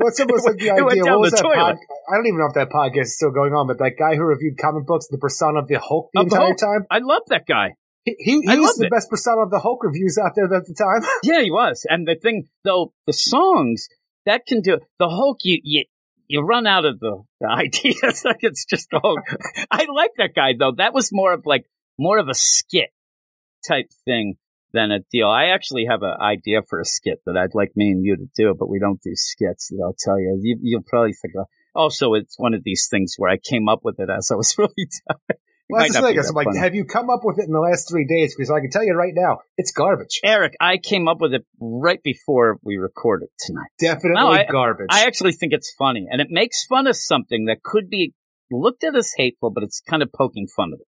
It's 0.00 0.20
almost 0.20 0.46
like 0.46 0.56
the 0.58 0.68
It 0.68 0.82
idea. 0.82 1.04
What 1.04 1.20
was 1.20 1.32
the 1.32 1.42
that 1.42 1.54
pod- 1.54 1.78
I 2.10 2.14
don't 2.16 2.26
even 2.26 2.38
know 2.38 2.46
if 2.46 2.54
that 2.54 2.70
podcast 2.70 3.02
is 3.10 3.16
still 3.16 3.30
going 3.32 3.52
on, 3.52 3.66
but 3.66 3.78
that 3.78 3.94
guy 3.98 4.14
who 4.16 4.22
reviewed 4.22 4.56
comic 4.56 4.86
books, 4.86 5.08
the 5.10 5.18
persona 5.18 5.58
of 5.60 5.68
the 5.68 5.78
Hulk 5.80 6.10
the 6.14 6.20
Of 6.20 6.30
the 6.30 6.36
entire 6.36 6.46
Hulk? 6.54 6.58
time, 6.58 6.86
I 6.90 6.98
love 6.98 7.22
that 7.28 7.46
guy. 7.46 7.74
he, 8.04 8.14
he, 8.18 8.40
he 8.42 8.58
was 8.60 8.76
the 8.76 8.86
it. 8.86 8.90
best 8.92 9.10
persona 9.10 9.42
of 9.42 9.50
the 9.50 9.58
Hulk 9.58 9.82
reviews 9.82 10.16
out 10.18 10.32
there 10.36 10.44
at 10.44 10.64
the 10.66 10.74
time. 10.74 11.02
Yeah, 11.24 11.42
he 11.42 11.50
was. 11.50 11.84
And 11.88 12.06
the 12.06 12.14
thing, 12.14 12.48
though, 12.64 12.92
the 13.06 13.12
songs 13.12 13.88
that 14.24 14.46
can 14.46 14.60
do 14.60 14.78
the 14.98 15.08
Hulk. 15.08 15.38
You 15.42 15.58
you 15.64 15.84
you 16.28 16.42
run 16.42 16.66
out 16.66 16.84
of 16.84 17.00
the, 17.00 17.22
the 17.40 17.48
ideas. 17.50 18.24
like 18.24 18.40
it's 18.42 18.64
just 18.66 18.90
the 18.90 19.00
Hulk. 19.02 19.20
I 19.70 19.86
like 19.92 20.12
that 20.18 20.34
guy 20.34 20.52
though. 20.58 20.72
That 20.76 20.94
was 20.94 21.10
more 21.12 21.32
of 21.32 21.44
like 21.44 21.64
more 21.98 22.18
of 22.18 22.28
a 22.28 22.34
skit 22.34 22.90
type 23.66 23.90
thing 24.04 24.36
than 24.72 24.90
a 24.90 25.00
deal. 25.10 25.28
I 25.28 25.46
actually 25.46 25.86
have 25.88 26.02
an 26.02 26.14
idea 26.20 26.60
for 26.68 26.80
a 26.80 26.84
skit 26.84 27.20
that 27.26 27.36
I'd 27.36 27.54
like 27.54 27.72
me 27.76 27.90
and 27.90 28.04
you 28.04 28.16
to 28.16 28.28
do, 28.36 28.54
but 28.58 28.68
we 28.68 28.78
don't 28.78 29.00
do 29.02 29.12
skits. 29.14 29.68
That 29.68 29.82
I'll 29.84 29.96
tell 29.98 30.18
you. 30.18 30.38
you 30.42 30.58
you'll 30.62 30.82
probably 30.82 31.14
think. 31.14 31.34
Of, 31.38 31.46
also, 31.74 32.14
it's 32.14 32.38
one 32.38 32.54
of 32.54 32.62
these 32.64 32.88
things 32.90 33.14
where 33.16 33.30
I 33.30 33.36
came 33.38 33.68
up 33.68 33.80
with 33.84 34.00
it 34.00 34.08
as 34.10 34.30
I 34.32 34.36
was 34.36 34.54
really 34.58 34.72
tired. 34.76 35.38
Well, 35.70 35.82
that's 35.82 35.94
the 35.94 36.00
thing. 36.00 36.18
I'm 36.18 36.34
like, 36.34 36.56
have 36.56 36.74
you 36.74 36.86
come 36.86 37.10
up 37.10 37.20
with 37.24 37.38
it 37.38 37.44
in 37.46 37.52
the 37.52 37.60
last 37.60 37.90
three 37.90 38.06
days? 38.06 38.34
Because 38.34 38.50
I 38.50 38.60
can 38.60 38.70
tell 38.70 38.84
you 38.84 38.94
right 38.94 39.12
now, 39.14 39.40
it's 39.58 39.70
garbage. 39.70 40.20
Eric, 40.24 40.54
I 40.60 40.78
came 40.78 41.08
up 41.08 41.20
with 41.20 41.34
it 41.34 41.44
right 41.60 42.02
before 42.02 42.58
we 42.62 42.78
recorded 42.78 43.28
tonight. 43.38 43.68
Definitely 43.78 44.14
No, 44.14 44.30
I- 44.30 44.46
garbage. 44.46 44.86
I 44.90 45.04
actually 45.04 45.32
think 45.32 45.52
it's 45.52 45.70
funny, 45.78 46.06
and 46.10 46.22
it 46.22 46.28
makes 46.30 46.64
fun 46.64 46.86
of 46.86 46.96
something 46.96 47.46
that 47.46 47.62
could 47.62 47.90
be 47.90 48.14
looked 48.50 48.82
at 48.82 48.96
as 48.96 49.12
hateful, 49.14 49.50
but 49.50 49.62
it's 49.62 49.80
kind 49.80 50.02
of 50.02 50.10
poking 50.10 50.46
fun 50.46 50.72
of 50.72 50.80
it. 50.80 50.86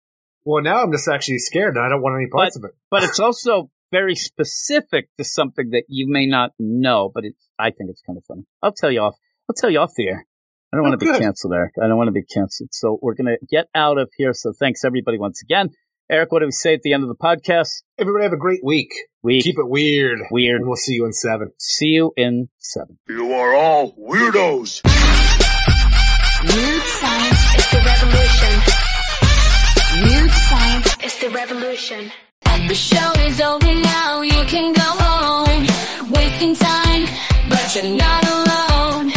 Well, 0.46 0.62
now 0.62 0.82
I'm 0.82 0.92
just 0.92 1.08
actually 1.08 1.38
scared, 1.38 1.76
and 1.76 1.84
I 1.84 1.88
don't 1.90 2.00
want 2.00 2.16
any 2.20 2.30
parts 2.30 2.56
of 2.56 2.64
it. 2.64 2.70
But 2.90 3.02
it's 3.02 3.20
also 3.20 3.70
very 3.92 4.14
specific 4.14 5.08
to 5.18 5.24
something 5.24 5.70
that 5.70 5.84
you 5.88 6.06
may 6.08 6.26
not 6.26 6.52
know. 6.58 7.10
But 7.14 7.24
it's, 7.24 7.46
I 7.58 7.70
think 7.70 7.90
it's 7.90 8.00
kind 8.06 8.16
of 8.16 8.24
funny. 8.26 8.44
I'll 8.62 8.72
tell 8.72 8.90
you 8.90 9.00
off. 9.00 9.16
I'll 9.50 9.54
tell 9.54 9.70
you 9.70 9.80
off 9.80 9.90
the 9.96 10.08
air. 10.08 10.26
I 10.72 10.76
don't 10.76 10.86
Oh, 10.86 10.90
want 10.90 11.00
to 11.00 11.06
be 11.12 11.18
canceled, 11.18 11.52
Eric. 11.54 11.74
I 11.82 11.86
don't 11.86 11.96
want 11.96 12.08
to 12.08 12.12
be 12.12 12.24
canceled. 12.24 12.70
So 12.72 12.98
we're 13.02 13.14
gonna 13.14 13.36
get 13.50 13.66
out 13.74 13.98
of 13.98 14.10
here. 14.16 14.32
So 14.32 14.52
thanks 14.58 14.84
everybody 14.84 15.18
once 15.18 15.42
again. 15.42 15.70
Eric, 16.10 16.30
what 16.32 16.40
do 16.40 16.46
we 16.46 16.52
say 16.52 16.74
at 16.74 16.82
the 16.82 16.92
end 16.92 17.02
of 17.02 17.08
the 17.08 17.16
podcast? 17.16 17.82
Everybody 17.98 18.24
have 18.24 18.32
a 18.32 18.36
great 18.36 18.60
week. 18.62 18.92
We 19.24 19.40
Keep 19.42 19.58
it 19.58 19.68
weird. 19.68 20.18
weird. 20.30 20.60
And 20.60 20.66
we'll 20.68 20.76
see 20.76 20.94
you 20.94 21.04
in 21.04 21.12
seven. 21.12 21.50
See 21.58 21.86
you 21.88 22.12
in 22.16 22.48
seven. 22.58 22.98
You 23.08 23.32
are 23.32 23.54
all 23.56 23.92
weirdos. 23.96 24.82
Weird 26.44 26.82
science 26.82 27.58
is 27.58 27.70
the 27.72 27.82
revolution. 27.84 28.85
Weird 30.04 30.30
science 30.30 30.96
is 31.04 31.18
the 31.20 31.30
revolution. 31.30 32.12
The 32.68 32.74
show 32.74 33.12
is 33.28 33.40
over 33.40 33.74
now, 33.74 34.20
you 34.20 34.44
can 34.44 34.74
go 34.74 34.82
home. 34.82 35.66
Wasting 36.10 36.54
time, 36.54 37.06
but 37.48 37.74
you're 37.74 37.96
not 37.96 38.22
alone. 38.34 39.08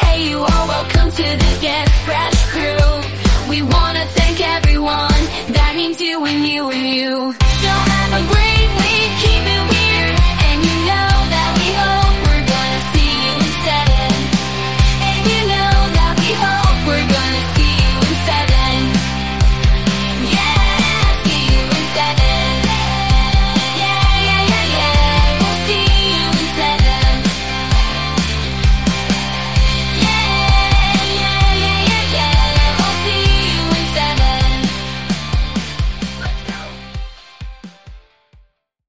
Hey, 0.00 0.28
you 0.28 0.38
are 0.38 0.68
welcome 0.68 1.10
to 1.10 1.22
the 1.22 1.58
Get 1.60 1.88
Fresh 2.06 2.40
crew. 2.52 2.90
We 3.50 3.62
wanna 3.62 4.04
thank 4.18 4.40
everyone. 4.40 5.20
That 5.58 5.72
means 5.74 6.00
you 6.00 6.24
and 6.24 6.46
you 6.46 6.70
and 6.70 6.86
you. 6.94 7.32
So 7.62 7.68
have 7.68 8.12
a 8.20 8.32
great 8.32 8.43